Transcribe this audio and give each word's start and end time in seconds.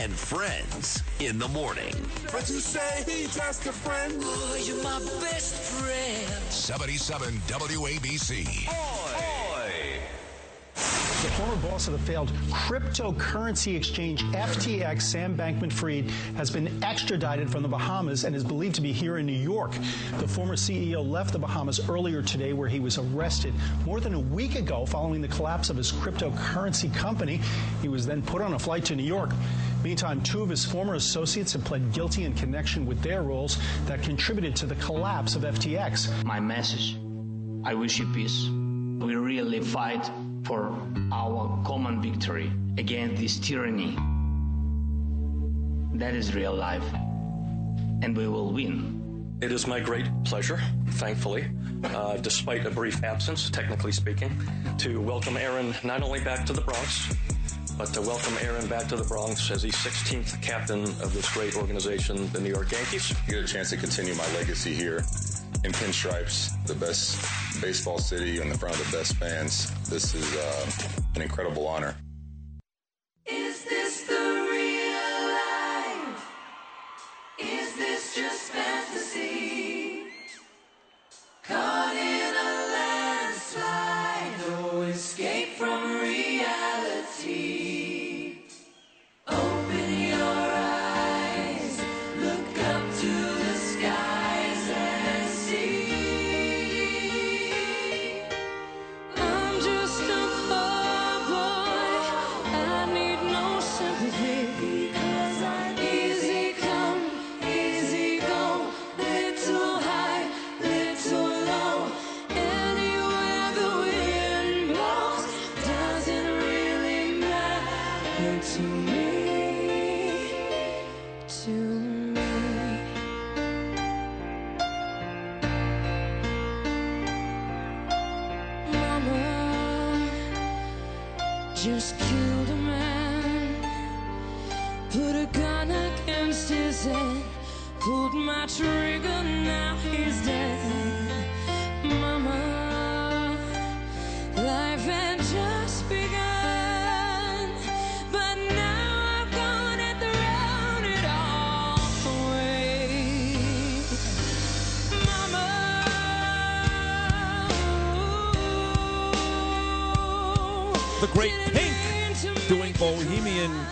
and 0.00 0.14
Friends 0.14 1.02
in 1.18 1.38
the 1.38 1.48
morning. 1.48 1.92
But 2.32 2.48
you 2.48 2.60
say 2.60 3.04
he's 3.04 3.34
just 3.34 3.66
a 3.66 3.72
friend. 3.72 4.14
Oh, 4.18 4.56
you're 4.64 4.82
my 4.82 4.98
best 5.20 5.54
friend. 5.56 6.42
77 6.50 7.34
WABC. 7.46 8.66
The 11.20 11.28
former 11.32 11.56
boss 11.56 11.86
of 11.86 11.92
the 11.92 11.98
failed 11.98 12.32
cryptocurrency 12.48 13.76
exchange 13.76 14.22
FTX, 14.32 15.02
Sam 15.02 15.36
Bankman 15.36 15.70
Fried, 15.70 16.10
has 16.34 16.50
been 16.50 16.82
extradited 16.82 17.50
from 17.50 17.60
the 17.60 17.68
Bahamas 17.68 18.24
and 18.24 18.34
is 18.34 18.42
believed 18.42 18.76
to 18.76 18.80
be 18.80 18.90
here 18.90 19.18
in 19.18 19.26
New 19.26 19.32
York. 19.32 19.72
The 20.16 20.26
former 20.26 20.56
CEO 20.56 21.06
left 21.06 21.34
the 21.34 21.38
Bahamas 21.38 21.90
earlier 21.90 22.22
today, 22.22 22.54
where 22.54 22.70
he 22.70 22.80
was 22.80 22.96
arrested 22.96 23.52
more 23.84 24.00
than 24.00 24.14
a 24.14 24.18
week 24.18 24.54
ago 24.54 24.86
following 24.86 25.20
the 25.20 25.28
collapse 25.28 25.68
of 25.68 25.76
his 25.76 25.92
cryptocurrency 25.92 26.92
company. 26.94 27.42
He 27.82 27.88
was 27.88 28.06
then 28.06 28.22
put 28.22 28.40
on 28.40 28.54
a 28.54 28.58
flight 28.58 28.86
to 28.86 28.96
New 28.96 29.02
York. 29.02 29.30
Meantime, 29.84 30.22
two 30.22 30.40
of 30.42 30.48
his 30.48 30.64
former 30.64 30.94
associates 30.94 31.52
have 31.52 31.64
pled 31.64 31.92
guilty 31.92 32.24
in 32.24 32.32
connection 32.32 32.86
with 32.86 33.02
their 33.02 33.20
roles 33.20 33.58
that 33.84 34.02
contributed 34.02 34.56
to 34.56 34.64
the 34.64 34.76
collapse 34.76 35.36
of 35.36 35.42
FTX. 35.42 36.24
My 36.24 36.40
message 36.40 36.96
I 37.62 37.74
wish 37.74 37.98
you 37.98 38.10
peace. 38.14 38.46
We 38.46 39.16
really 39.16 39.60
fight 39.60 40.10
for 40.44 40.72
our 41.12 41.62
common 41.64 42.00
victory 42.00 42.52
against 42.78 43.20
this 43.20 43.38
tyranny. 43.38 43.96
That 45.98 46.14
is 46.14 46.34
real 46.34 46.54
life. 46.54 46.84
And 48.02 48.16
we 48.16 48.26
will 48.26 48.52
win. 48.52 49.38
It 49.40 49.52
is 49.52 49.66
my 49.66 49.80
great 49.80 50.06
pleasure, 50.24 50.60
thankfully, 50.90 51.50
uh, 51.84 52.16
despite 52.18 52.66
a 52.66 52.70
brief 52.70 53.02
absence, 53.04 53.50
technically 53.50 53.92
speaking, 53.92 54.30
to 54.78 55.00
welcome 55.00 55.36
Aaron 55.36 55.74
not 55.82 56.02
only 56.02 56.20
back 56.20 56.44
to 56.46 56.52
the 56.52 56.60
Bronx, 56.60 57.14
but 57.78 57.92
to 57.94 58.02
welcome 58.02 58.34
Aaron 58.42 58.66
back 58.66 58.86
to 58.88 58.96
the 58.96 59.04
Bronx 59.04 59.50
as 59.50 59.62
the 59.62 59.70
16th 59.70 60.40
captain 60.42 60.82
of 60.82 61.14
this 61.14 61.32
great 61.32 61.56
organization, 61.56 62.30
the 62.32 62.40
New 62.40 62.50
York 62.50 62.72
Yankees. 62.72 63.14
You 63.26 63.34
get 63.34 63.44
a 63.44 63.46
chance 63.46 63.70
to 63.70 63.76
continue 63.76 64.14
my 64.14 64.26
legacy 64.34 64.74
here 64.74 65.04
in 65.64 65.72
pinstripes, 65.72 66.50
the 66.66 66.74
best 66.74 67.20
baseball 67.60 67.98
city 67.98 68.40
in 68.40 68.48
the 68.48 68.56
front 68.56 68.78
of 68.78 68.90
the 68.90 68.96
best 68.96 69.16
fans. 69.16 69.70
This 69.88 70.14
is 70.14 70.36
uh, 70.36 70.70
an 71.14 71.22
incredible 71.22 71.66
honor. 71.66 71.96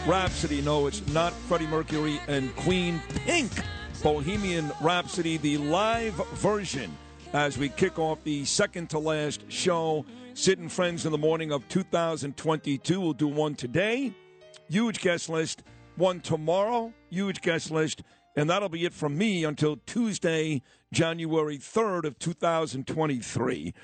Rhapsody. 0.08 0.62
No, 0.62 0.86
it's 0.86 1.06
not 1.08 1.34
Freddie 1.34 1.66
Mercury 1.66 2.18
and 2.28 2.56
Queen. 2.56 3.02
Pink, 3.26 3.52
Bohemian 4.02 4.72
Rhapsody, 4.80 5.36
the 5.36 5.58
live 5.58 6.14
version 6.36 6.96
as 7.34 7.58
we 7.58 7.68
kick 7.68 7.98
off 7.98 8.24
the 8.24 8.46
second 8.46 8.88
to 8.88 8.98
last 8.98 9.44
show. 9.52 10.06
Sid 10.32 10.60
and 10.60 10.72
Friends 10.72 11.04
in 11.04 11.12
the 11.12 11.18
morning 11.18 11.52
of 11.52 11.68
2022. 11.68 12.98
We'll 12.98 13.12
do 13.12 13.28
one 13.28 13.54
today. 13.54 14.14
Huge 14.70 15.02
guest 15.02 15.28
list. 15.28 15.62
One 15.96 16.20
tomorrow. 16.20 16.94
Huge 17.10 17.42
guest 17.42 17.70
list. 17.70 18.02
And 18.34 18.48
that'll 18.48 18.70
be 18.70 18.86
it 18.86 18.94
from 18.94 19.18
me 19.18 19.44
until 19.44 19.76
Tuesday, 19.84 20.62
January 20.90 21.58
3rd 21.58 22.04
of 22.04 22.18
2023. 22.18 23.74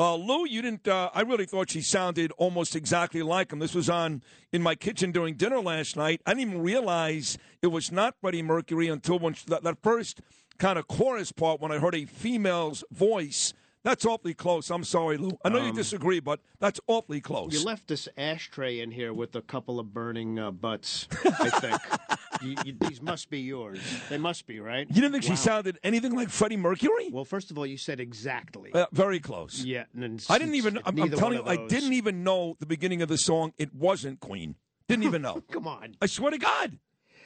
Uh, 0.00 0.14
Lou, 0.16 0.46
you 0.46 0.62
didn't. 0.62 0.88
Uh, 0.88 1.10
I 1.12 1.20
really 1.20 1.44
thought 1.44 1.68
she 1.70 1.82
sounded 1.82 2.32
almost 2.38 2.74
exactly 2.74 3.22
like 3.22 3.52
him. 3.52 3.58
This 3.58 3.74
was 3.74 3.90
on 3.90 4.22
in 4.50 4.62
my 4.62 4.74
kitchen 4.74 5.12
during 5.12 5.34
dinner 5.34 5.60
last 5.60 5.94
night. 5.94 6.22
I 6.24 6.32
didn't 6.32 6.48
even 6.52 6.62
realize 6.62 7.36
it 7.60 7.66
was 7.66 7.92
not 7.92 8.14
Freddie 8.18 8.40
Mercury 8.40 8.88
until 8.88 9.18
when 9.18 9.34
she, 9.34 9.44
that, 9.48 9.62
that 9.62 9.82
first 9.82 10.22
kind 10.56 10.78
of 10.78 10.88
chorus 10.88 11.32
part 11.32 11.60
when 11.60 11.70
I 11.70 11.78
heard 11.78 11.94
a 11.94 12.06
female's 12.06 12.82
voice. 12.90 13.52
That's 13.82 14.06
awfully 14.06 14.32
close. 14.32 14.70
I'm 14.70 14.84
sorry, 14.84 15.18
Lou. 15.18 15.38
I 15.44 15.50
know 15.50 15.58
you 15.58 15.68
Um, 15.70 15.76
disagree, 15.76 16.20
but 16.20 16.40
that's 16.60 16.80
awfully 16.86 17.20
close. 17.20 17.52
You 17.52 17.62
left 17.62 17.86
this 17.88 18.08
ashtray 18.16 18.80
in 18.80 18.90
here 18.92 19.12
with 19.12 19.36
a 19.36 19.42
couple 19.42 19.78
of 19.78 19.92
burning 19.92 20.38
uh, 20.38 20.50
butts. 20.50 21.08
I 21.26 21.50
think 21.60 21.80
you, 22.42 22.56
you, 22.64 22.76
these 22.80 23.00
must 23.00 23.30
be 23.30 23.40
yours. 23.40 23.80
They 24.08 24.18
must 24.18 24.46
be, 24.46 24.60
right? 24.60 24.86
You 24.88 25.00
didn't 25.00 25.12
think 25.12 25.24
she 25.24 25.36
sounded 25.36 25.78
anything 25.82 26.14
like 26.14 26.30
Freddie 26.30 26.56
Mercury? 26.56 27.10
Well, 27.10 27.24
first 27.24 27.50
of 27.50 27.58
all, 27.58 27.66
you 27.66 27.76
said 27.76 28.00
exactly. 28.00 28.72
Uh, 28.72 28.86
very 28.92 29.20
close. 29.20 29.64
Yeah, 29.64 29.84
I 30.28 30.38
didn't 30.38 30.54
even. 30.54 30.78
I'm, 30.84 31.00
I'm 31.00 31.10
telling 31.10 31.38
you, 31.38 31.44
I 31.44 31.66
didn't 31.66 31.92
even 31.92 32.24
know 32.24 32.56
the 32.58 32.66
beginning 32.66 33.02
of 33.02 33.08
the 33.08 33.18
song. 33.18 33.52
It 33.58 33.74
wasn't 33.74 34.20
Queen. 34.20 34.56
Didn't 34.88 35.04
even 35.04 35.22
know. 35.22 35.42
Come 35.50 35.68
on. 35.68 35.94
I 36.02 36.06
swear 36.06 36.32
to 36.32 36.38
God. 36.38 36.78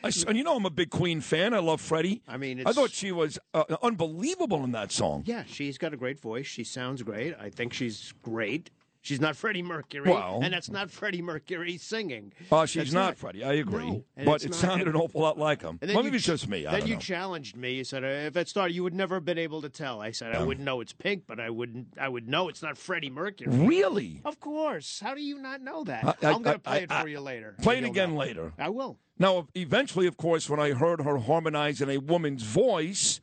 I 0.03 0.11
and 0.29 0.37
you 0.37 0.45
know 0.45 0.55
I'm 0.55 0.67
a 0.67 0.71
big 0.71 0.91
Queen 0.91 1.23
fan. 1.23 1.55
I 1.55 1.61
love 1.61 1.81
Freddie. 1.81 2.23
I 2.29 2.37
mean, 2.37 2.63
I 2.67 2.73
thought 2.73 2.91
she 2.91 3.11
was 3.11 3.39
uh, 3.55 3.65
unbelievable 3.83 4.63
in 4.63 4.73
that 4.73 4.93
song. 4.93 5.23
Yeah, 5.25 5.45
she's 5.47 5.79
got 5.79 5.95
a 5.95 5.97
great 5.97 6.21
voice. 6.21 6.47
She 6.47 6.63
sounds 6.63 7.03
great. 7.03 7.35
I 7.41 7.49
think 7.49 7.73
she's 7.73 8.13
great. 8.23 8.71
She's 9.05 9.21
not 9.21 9.37
Freddie 9.37 9.63
Mercury, 9.63 10.11
Well- 10.11 10.41
and 10.43 10.55
that's 10.55 10.71
not 10.71 10.91
Freddie 10.91 11.21
Mercury 11.21 11.77
singing. 11.77 12.33
Uh, 12.51 12.65
she's 12.65 12.85
That's 12.85 12.93
not, 12.95 13.19
Freddie. 13.19 13.45
I 13.45 13.53
agree. 13.53 13.85
No, 13.91 14.05
but 14.25 14.43
it 14.43 14.49
not. 14.53 14.55
sounded 14.55 14.89
an 14.89 14.97
awful 14.97 15.21
lot 15.21 15.37
like 15.39 15.61
him. 15.61 15.79
Well, 15.83 15.91
you 15.91 16.03
maybe 16.05 16.17
it's 16.17 16.25
just 16.25 16.49
me. 16.49 16.65
I 16.67 16.79
then 16.81 16.89
you 16.89 16.95
know. 16.95 17.01
challenged 17.01 17.55
me. 17.55 17.75
You 17.75 17.85
said 17.85 18.03
if 18.03 18.35
it 18.35 18.49
started, 18.49 18.73
you 18.73 18.83
would 18.83 18.95
never 18.95 19.17
have 19.17 19.25
been 19.27 19.37
able 19.37 19.61
to 19.61 19.69
tell. 19.69 20.01
I 20.01 20.11
said 20.13 20.35
I 20.35 20.39
Yeah. 20.39 20.45
wouldn't 20.47 20.65
know 20.65 20.81
it's 20.81 20.95
Pink, 20.95 21.25
but 21.27 21.39
I 21.39 21.51
wouldn't. 21.51 21.89
I 22.01 22.09
would 22.09 22.27
know 22.27 22.49
it's 22.49 22.63
not 22.63 22.79
Freddie 22.79 23.11
Mercury. 23.11 23.55
Really? 23.55 24.23
Of 24.25 24.41
course. 24.41 25.01
How 25.01 25.15
do 25.15 25.21
you 25.21 25.39
not 25.39 25.61
know 25.61 25.85
that? 25.85 26.03
I- 26.23 26.27
I- 26.29 26.33
am 26.33 26.41
going 26.41 26.57
to 26.57 26.61
play 26.61 26.73
I- 26.73 26.79
it 26.85 26.91
I- 26.91 27.03
for 27.03 27.09
you 27.09 27.21
later. 27.21 27.57
Play 27.61 27.77
it 27.77 27.85
again 27.85 28.13
know. 28.15 28.21
later. 28.21 28.53
I 28.59 28.71
will. 28.71 28.99
Now, 29.19 29.49
eventually, 29.55 30.07
of 30.07 30.17
course, 30.17 30.49
when 30.49 30.61
I 30.61 30.71
heard 30.71 31.03
her 31.03 31.19
harmonize 31.19 31.83
in 31.83 31.91
a 31.91 31.99
woman's 31.99 32.43
voice, 32.43 33.21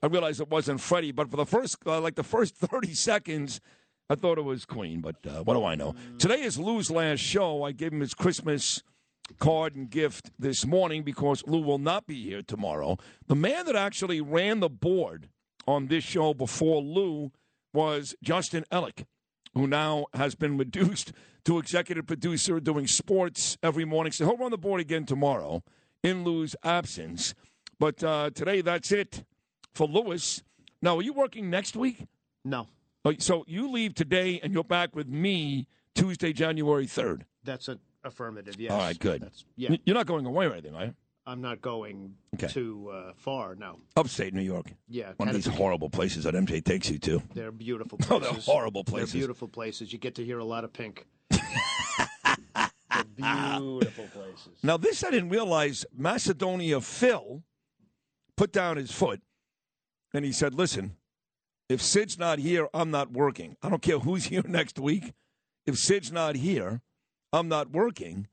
I 0.00 0.06
realized 0.06 0.40
it 0.40 0.50
wasn't 0.50 0.80
Freddie. 0.80 1.10
But 1.10 1.32
for 1.32 1.36
the 1.36 1.44
first, 1.46 1.78
uh, 1.84 2.00
like 2.00 2.14
the 2.14 2.22
first 2.22 2.54
30 2.58 2.94
seconds, 2.94 3.60
I 4.08 4.14
thought 4.14 4.38
it 4.38 4.44
was 4.44 4.64
Queen. 4.64 5.00
But 5.00 5.16
uh, 5.26 5.42
what 5.42 5.54
do 5.54 5.64
I 5.64 5.74
know? 5.74 5.94
Today 6.18 6.42
is 6.42 6.58
Lou's 6.58 6.90
last 6.90 7.20
show. 7.20 7.64
I 7.64 7.72
gave 7.72 7.92
him 7.92 8.00
his 8.00 8.14
Christmas 8.14 8.82
card 9.38 9.74
and 9.74 9.90
gift 9.90 10.30
this 10.38 10.64
morning 10.64 11.02
because 11.02 11.42
Lou 11.46 11.60
will 11.60 11.78
not 11.78 12.06
be 12.06 12.22
here 12.22 12.42
tomorrow. 12.42 12.96
The 13.26 13.34
man 13.34 13.66
that 13.66 13.76
actually 13.76 14.20
ran 14.20 14.60
the 14.60 14.68
board 14.68 15.28
on 15.66 15.88
this 15.88 16.04
show 16.04 16.32
before 16.32 16.80
Lou 16.80 17.32
was 17.72 18.14
Justin 18.22 18.64
Ellick, 18.70 19.04
who 19.54 19.66
now 19.66 20.06
has 20.14 20.34
been 20.34 20.56
reduced 20.56 21.12
to 21.44 21.58
executive 21.58 22.06
producer 22.06 22.60
doing 22.60 22.86
sports 22.86 23.58
every 23.62 23.84
morning. 23.84 24.12
So 24.12 24.26
he'll 24.26 24.36
run 24.36 24.50
the 24.52 24.58
board 24.58 24.80
again 24.80 25.06
tomorrow 25.06 25.62
in 26.02 26.24
Lou's 26.24 26.54
absence. 26.62 27.34
But 27.78 28.02
uh, 28.02 28.30
today, 28.30 28.60
that's 28.62 28.92
it 28.92 29.24
for 29.74 29.86
Lewis. 29.86 30.42
Now, 30.80 30.98
are 30.98 31.02
you 31.02 31.12
working 31.12 31.50
next 31.50 31.76
week? 31.76 32.06
No, 32.44 32.68
So 33.18 33.44
you 33.46 33.70
leave 33.70 33.94
today 33.94 34.40
and 34.42 34.52
you're 34.52 34.64
back 34.64 34.94
with 34.96 35.08
me 35.08 35.66
Tuesday, 35.94 36.32
January 36.32 36.86
3rd. 36.86 37.22
that's 37.44 37.68
an 37.68 37.78
affirmative. 38.04 38.56
Yes. 38.58 38.72
All 38.72 38.78
right, 38.78 38.98
good. 38.98 39.22
That's, 39.22 39.44
yeah, 39.56 39.76
You're 39.84 39.94
not 39.94 40.06
going 40.06 40.26
away 40.26 40.46
or 40.46 40.52
anything, 40.52 40.74
right? 40.74 40.92
I'm 41.28 41.40
not 41.40 41.60
going 41.60 42.14
Okay. 42.34 42.46
too 42.46 42.88
uh, 42.92 43.12
far. 43.16 43.56
No. 43.56 43.80
Upstate 43.96 44.32
New 44.32 44.42
York. 44.42 44.66
Yeah, 44.88 45.12
One 45.16 45.28
of 45.28 45.34
these 45.34 45.44
Connecticut. 45.44 45.60
horrible 45.64 45.90
places 45.90 46.22
that 46.24 46.34
MJ 46.34 46.64
takes 46.64 46.88
you 46.88 46.98
to. 47.00 47.20
They're 47.34 47.50
beautiful 47.50 47.98
Oh, 48.10 48.20
places. 48.20 48.46
they're 48.46 48.54
horrible 48.54 48.84
places. 48.84 49.12
They're 49.12 49.20
beautiful 49.20 49.48
places. 49.48 49.92
You 49.92 49.98
get 49.98 50.14
to 50.16 50.24
hear 50.24 50.38
a 50.38 50.44
lot 50.44 50.62
of 50.64 50.72
pink. 50.72 51.04
Beautiful 53.16 54.06
places. 54.12 54.48
Now, 54.62 54.76
this 54.76 55.02
I 55.04 55.10
didn't 55.10 55.30
realize. 55.30 55.84
Macedonia 55.96 56.80
Phil 56.80 57.42
put 58.36 58.52
down 58.52 58.76
his 58.76 58.90
foot 58.92 59.20
and 60.14 60.24
he 60.24 60.32
said, 60.32 60.54
Listen, 60.54 60.96
if 61.68 61.82
Sid's 61.82 62.18
not 62.18 62.38
here, 62.38 62.68
I'm 62.72 62.90
not 62.90 63.12
working. 63.12 63.56
I 63.62 63.68
don't 63.68 63.82
care 63.82 63.98
who's 63.98 64.24
here 64.32 64.42
next 64.46 64.78
week. 64.78 65.12
If 65.66 65.78
Sid's 65.78 66.12
not 66.12 66.36
here, 66.36 66.80
I'm 67.32 67.48
not 67.48 67.70
working. 67.70 68.28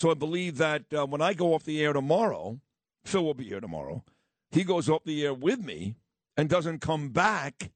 So 0.00 0.10
I 0.10 0.14
believe 0.14 0.58
that 0.58 0.84
uh, 0.92 1.06
when 1.06 1.22
I 1.22 1.32
go 1.32 1.54
off 1.54 1.64
the 1.64 1.82
air 1.82 1.92
tomorrow, 1.92 2.60
Phil 3.04 3.24
will 3.24 3.34
be 3.34 3.44
here 3.44 3.60
tomorrow. 3.60 4.04
He 4.50 4.64
goes 4.64 4.88
off 4.88 5.04
the 5.04 5.24
air 5.24 5.34
with 5.34 5.60
me 5.60 5.94
and 6.36 6.48
doesn't 6.48 6.80
come 6.80 7.10
back 7.10 7.70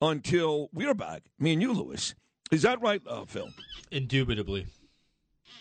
until 0.00 0.68
we're 0.72 0.94
back, 0.94 1.22
me 1.38 1.52
and 1.52 1.62
you, 1.62 1.72
Lewis. 1.72 2.14
Is 2.50 2.62
that 2.62 2.80
right, 2.80 3.02
uh, 3.06 3.24
Phil? 3.24 3.48
Indubitably. 3.90 4.66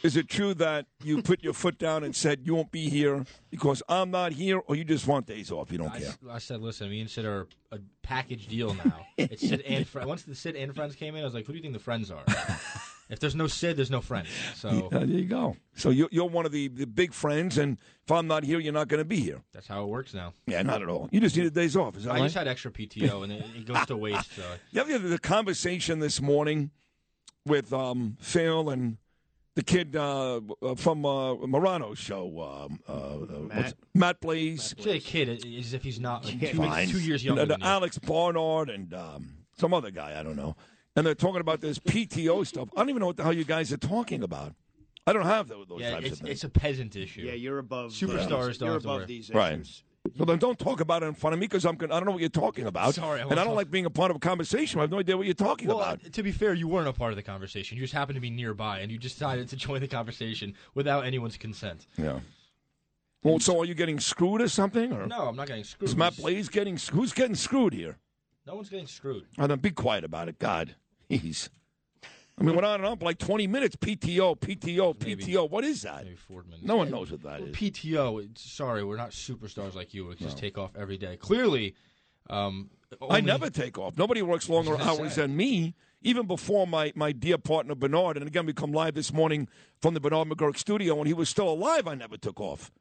Is 0.03 0.15
it 0.15 0.29
true 0.29 0.53
that 0.55 0.85
you 1.03 1.21
put 1.21 1.43
your 1.43 1.53
foot 1.53 1.77
down 1.77 2.03
and 2.03 2.15
said 2.15 2.41
you 2.43 2.53
won't 2.55 2.71
be 2.71 2.89
here 2.89 3.25
because 3.49 3.81
I'm 3.89 4.11
not 4.11 4.31
here, 4.33 4.59
or 4.59 4.75
you 4.75 4.83
just 4.83 5.07
want 5.07 5.25
days 5.25 5.51
off? 5.51 5.71
You 5.71 5.79
don't 5.79 5.91
I, 5.91 5.99
care. 5.99 6.13
I 6.29 6.37
said, 6.37 6.61
listen, 6.61 6.89
me 6.89 7.01
and 7.01 7.09
Sid 7.09 7.25
are 7.25 7.47
a 7.71 7.79
package 8.03 8.47
deal 8.47 8.73
now. 8.75 9.05
it's 9.17 9.47
Sid 9.47 9.61
and 9.61 9.87
Fred. 9.87 10.05
Once 10.05 10.23
the 10.23 10.35
Sid 10.35 10.55
and 10.55 10.73
friends 10.75 10.95
came 10.95 11.15
in, 11.15 11.21
I 11.21 11.25
was 11.25 11.33
like, 11.33 11.45
who 11.45 11.53
do 11.53 11.57
you 11.57 11.63
think 11.63 11.73
the 11.73 11.79
friends 11.79 12.11
are? 12.11 12.23
if 13.09 13.19
there's 13.19 13.35
no 13.35 13.47
Sid, 13.47 13.75
there's 13.75 13.91
no 13.91 14.01
friends. 14.01 14.29
So 14.55 14.89
Yeah, 14.91 14.99
there 14.99 15.07
you 15.07 15.25
go. 15.25 15.55
So 15.75 15.89
you're, 15.89 16.09
you're 16.11 16.29
one 16.29 16.45
of 16.45 16.51
the, 16.51 16.67
the 16.67 16.85
big 16.85 17.13
friends, 17.13 17.57
and 17.57 17.77
if 18.03 18.11
I'm 18.11 18.27
not 18.27 18.43
here, 18.43 18.59
you're 18.59 18.73
not 18.73 18.87
going 18.87 19.01
to 19.01 19.05
be 19.05 19.19
here. 19.19 19.41
that's 19.51 19.67
how 19.67 19.83
it 19.83 19.87
works 19.87 20.13
now. 20.13 20.33
Yeah, 20.45 20.61
not 20.61 20.81
at 20.81 20.89
all. 20.89 21.09
You 21.11 21.19
just 21.19 21.35
needed 21.35 21.53
days 21.53 21.75
off. 21.75 21.97
Is 21.97 22.03
that 22.03 22.11
I 22.11 22.19
right? 22.19 22.23
just 22.23 22.35
had 22.35 22.47
extra 22.47 22.71
PTO, 22.71 23.23
and 23.25 23.33
it, 23.33 23.45
it 23.55 23.65
goes 23.65 23.85
to 23.87 23.97
waste. 23.97 24.35
So 24.35 24.43
ever 24.75 24.91
had 24.91 25.01
the 25.01 25.19
conversation 25.19 25.99
this 25.99 26.21
morning 26.21 26.71
with 27.45 27.73
um, 27.73 28.17
Phil 28.19 28.69
and 28.69 28.97
the 29.57 29.63
kid 29.63 29.95
uh, 29.95 30.39
from 30.75 31.03
uh, 31.03 31.33
Morano's 31.47 31.97
show, 31.97 32.67
um, 32.69 32.79
uh, 32.87 32.91
uh, 32.91 33.17
what's- 33.51 33.73
Matt 33.95 34.21
Blaze. 34.21 34.75
say 34.79 34.97
a 34.97 34.99
kid 34.99 35.29
as 35.29 35.73
if 35.73 35.81
he's 35.81 35.99
not 35.99 36.23
like, 36.25 36.39
two, 36.39 36.57
Fine. 36.57 36.87
two 36.89 36.99
years 36.99 37.21
And, 37.23 37.35
younger 37.37 37.41
uh, 37.41 37.45
than 37.45 37.61
you. 37.61 37.65
Alex 37.65 37.97
Barnard 37.97 38.69
and 38.69 38.93
um, 38.93 39.29
some 39.59 39.73
other 39.73 39.89
guy, 39.89 40.19
I 40.19 40.21
don't 40.21 40.35
know. 40.35 40.55
And 40.95 41.05
they're 41.07 41.15
talking 41.15 41.41
about 41.41 41.61
this 41.61 41.79
PTO 41.79 42.45
stuff. 42.45 42.69
I 42.75 42.81
don't 42.81 42.89
even 42.89 42.99
know 42.99 43.07
what 43.07 43.17
the 43.17 43.23
hell 43.23 43.33
you 43.33 43.45
guys 43.45 43.73
are 43.73 43.77
talking 43.77 44.21
about. 44.21 44.53
I 45.07 45.13
don't 45.13 45.25
have 45.25 45.47
those, 45.47 45.65
those 45.67 45.81
Yeah, 45.81 45.91
types 45.91 46.05
it's, 46.05 46.13
of 46.13 46.19
things. 46.19 46.29
it's 46.31 46.43
a 46.43 46.49
peasant 46.49 46.95
issue. 46.95 47.21
Yeah, 47.21 47.33
you're 47.33 47.57
above 47.57 47.91
Superstars 47.93 48.47
these, 48.47 48.57
don't 48.59 48.67
You're 48.69 48.77
above 48.77 48.95
worry. 48.97 49.05
these 49.05 49.31
Right. 49.33 49.65
So 50.17 50.25
then 50.25 50.37
don't 50.37 50.57
talk 50.59 50.79
about 50.79 51.03
it 51.03 51.07
in 51.07 51.13
front 51.13 51.33
of 51.33 51.39
me 51.39 51.45
because 51.47 51.65
I'm 51.65 51.75
gonna, 51.75 51.93
I 51.93 51.99
don't 51.99 52.05
know 52.05 52.11
what 52.11 52.21
you're 52.21 52.29
talking 52.29 52.65
about. 52.67 52.93
Sorry, 52.95 53.19
I 53.19 53.23
and 53.23 53.33
I 53.33 53.35
don't 53.35 53.47
talk- 53.47 53.55
like 53.55 53.71
being 53.71 53.85
a 53.85 53.89
part 53.89 54.11
of 54.11 54.17
a 54.17 54.19
conversation. 54.19 54.79
I 54.79 54.83
have 54.83 54.91
no 54.91 54.99
idea 54.99 55.17
what 55.17 55.25
you're 55.25 55.33
talking 55.33 55.67
Well, 55.67 55.79
about. 55.81 56.01
to 56.13 56.23
be 56.23 56.31
fair, 56.31 56.53
you 56.53 56.67
weren't 56.67 56.87
a 56.87 56.93
part 56.93 57.11
of 57.11 57.15
the 57.15 57.23
conversation. 57.23 57.77
You 57.77 57.83
just 57.83 57.93
happened 57.93 58.15
to 58.15 58.21
be 58.21 58.29
nearby, 58.29 58.79
and 58.81 58.91
you 58.91 58.97
decided 58.97 59.47
to 59.49 59.55
join 59.55 59.81
the 59.81 59.87
conversation 59.87 60.53
without 60.75 61.05
anyone's 61.05 61.37
consent. 61.37 61.87
Yeah. 61.97 62.19
Well, 63.23 63.39
so 63.39 63.59
are 63.59 63.65
you 63.65 63.73
getting 63.73 63.99
screwed 63.99 64.41
or 64.41 64.47
something? 64.47 64.93
Or 64.93 65.07
No, 65.07 65.27
I'm 65.27 65.35
not 65.35 65.47
getting 65.47 65.63
screwed. 65.63 65.89
is 65.89 65.95
Matt 65.95 66.15
Blaze 66.17 66.49
getting 66.49 66.77
who's 66.91 67.13
getting 67.13 67.35
screwed 67.35 67.73
here? 67.73 67.97
No 68.45 68.55
one's 68.55 68.69
getting 68.69 68.87
screwed. 68.87 69.25
Oh, 69.37 69.47
then 69.47 69.59
be 69.59 69.71
quiet 69.71 70.03
about 70.03 70.29
it. 70.29 70.39
God, 70.39 70.75
he's. 71.09 71.49
I 72.39 72.43
mean, 72.43 72.53
went 72.55 72.65
on 72.65 72.75
and 72.75 72.85
on 72.85 72.97
for 72.97 73.05
like 73.05 73.17
20 73.17 73.47
minutes. 73.47 73.75
PTO, 73.75 74.37
PTO, 74.39 74.95
PTO. 74.95 75.49
What 75.49 75.63
is 75.63 75.81
that? 75.81 76.03
Maybe 76.03 76.15
four. 76.15 76.43
No 76.61 76.77
one 76.77 76.91
knows 76.91 77.11
what 77.11 77.23
that 77.23 77.39
Well, 77.39 77.49
is. 77.49 77.55
PTO. 77.55 78.37
Sorry, 78.37 78.83
we're 78.83 78.97
not 78.97 79.09
superstars 79.09 79.73
like 79.73 79.93
you. 79.93 80.05
We 80.05 80.15
just 80.15 80.37
take 80.37 80.57
off 80.57 80.71
every 80.77 80.97
day. 80.97 81.17
Clearly, 81.17 81.73
um, 82.29 82.69
I 83.09 83.21
never 83.21 83.49
take 83.49 83.77
off. 83.79 83.97
Nobody 83.97 84.21
works 84.21 84.49
longer 84.49 84.71
I 84.71 84.75
was 84.75 84.85
gonna 84.85 85.01
hours 85.01 85.13
say. 85.15 85.21
than 85.21 85.35
me. 85.35 85.73
Even 86.03 86.27
before 86.27 86.67
my, 86.67 86.93
my 86.95 87.11
dear 87.11 87.39
partner 87.39 87.73
Bernard, 87.73 88.17
and 88.17 88.27
again 88.27 88.45
we 88.45 88.53
come 88.53 88.71
live 88.71 88.93
this 88.93 89.11
morning 89.11 89.49
from 89.81 89.95
the 89.95 89.99
Bernard 89.99 90.29
McGuirk 90.29 90.57
studio. 90.57 90.93
When 90.93 91.07
he 91.07 91.13
was 91.13 91.27
still 91.27 91.49
alive, 91.49 91.87
I 91.87 91.95
never 91.95 92.17
took 92.17 92.39
off. 92.39 92.71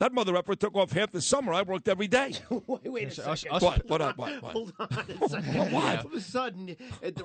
That 0.00 0.14
mother 0.14 0.34
effer 0.34 0.56
took 0.56 0.74
off 0.76 0.92
half 0.92 1.12
the 1.12 1.20
summer. 1.20 1.52
I 1.52 1.60
worked 1.60 1.86
every 1.86 2.08
day. 2.08 2.32
wait, 2.66 2.90
wait 2.90 3.02
a 3.02 3.06
Yes, 3.08 3.18
us- 3.18 3.44
us- 3.50 3.60
What? 3.62 3.86
What 3.86 4.00
up? 4.00 4.16
What? 4.16 4.42
What? 4.42 4.52
Hold 4.52 4.72
on 4.80 4.88
a 4.90 5.28
second. 5.28 5.74
All 5.74 6.06
of 6.06 6.12
a 6.14 6.20
sudden, 6.22 6.74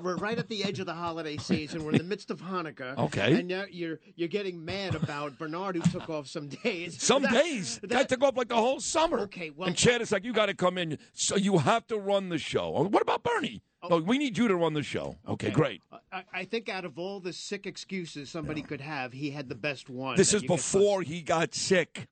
we're 0.02 0.18
right 0.18 0.38
at 0.38 0.50
the 0.50 0.66
edge 0.66 0.82
of 0.82 0.86
the 0.86 0.94
holiday 0.94 1.38
season. 1.38 1.86
We're 1.86 1.94
in 1.94 2.00
the 2.00 2.04
midst 2.04 2.32
of 2.32 2.42
Hanukkah. 2.42 2.98
Okay. 2.98 3.40
And 3.40 3.48
now 3.48 3.64
you're 3.72 4.02
you're 4.18 4.28
getting 4.28 4.64
mad 4.66 4.94
about 4.94 5.40
Bernard 5.40 5.78
who 5.78 5.84
took 5.84 6.10
off 6.10 6.28
some 6.28 6.50
days. 6.50 7.02
Some 7.02 7.22
That- 7.24 7.32
days. 7.32 7.80
The 7.80 7.88
guy 7.88 8.00
that- 8.00 8.10
took 8.10 8.22
off 8.24 8.36
like 8.36 8.50
the 8.50 8.56
whole 8.58 8.82
summer. 8.82 9.20
Okay, 9.20 9.52
well- 9.52 9.70
and 9.70 9.78
Chad 9.78 10.02
is 10.02 10.12
like, 10.12 10.26
you 10.26 10.34
got 10.34 10.48
to 10.48 10.54
come 10.54 10.78
in. 10.78 10.98
So 11.14 11.38
you 11.38 11.58
have 11.60 11.88
to 11.88 11.98
run 11.98 12.28
the 12.28 12.38
show. 12.38 12.74
Oh, 12.76 12.84
What 12.90 13.02
about 13.02 13.24
Bernie? 13.24 13.62
Oh, 13.84 13.88
oh 13.92 14.02
we 14.02 14.18
need 14.18 14.38
you 14.38 14.50
to 14.50 14.56
run 14.58 14.74
the 14.74 14.84
show. 14.84 15.16
Okay, 15.30 15.50
great. 15.50 15.82
I, 16.12 16.24
I 16.34 16.44
think 16.44 16.68
out 16.68 16.84
of 16.84 17.00
all 17.00 17.22
the 17.22 17.32
sick 17.32 17.66
excuses 17.68 18.30
somebody 18.30 18.62
could 18.62 18.82
have, 18.82 19.14
he 19.14 19.32
had 19.32 19.48
the 19.48 19.56
best 19.56 19.90
one. 19.90 20.18
This 20.18 20.34
is 20.34 20.44
before 20.44 21.04
he 21.04 21.22
got 21.22 21.56
sick. 21.56 22.08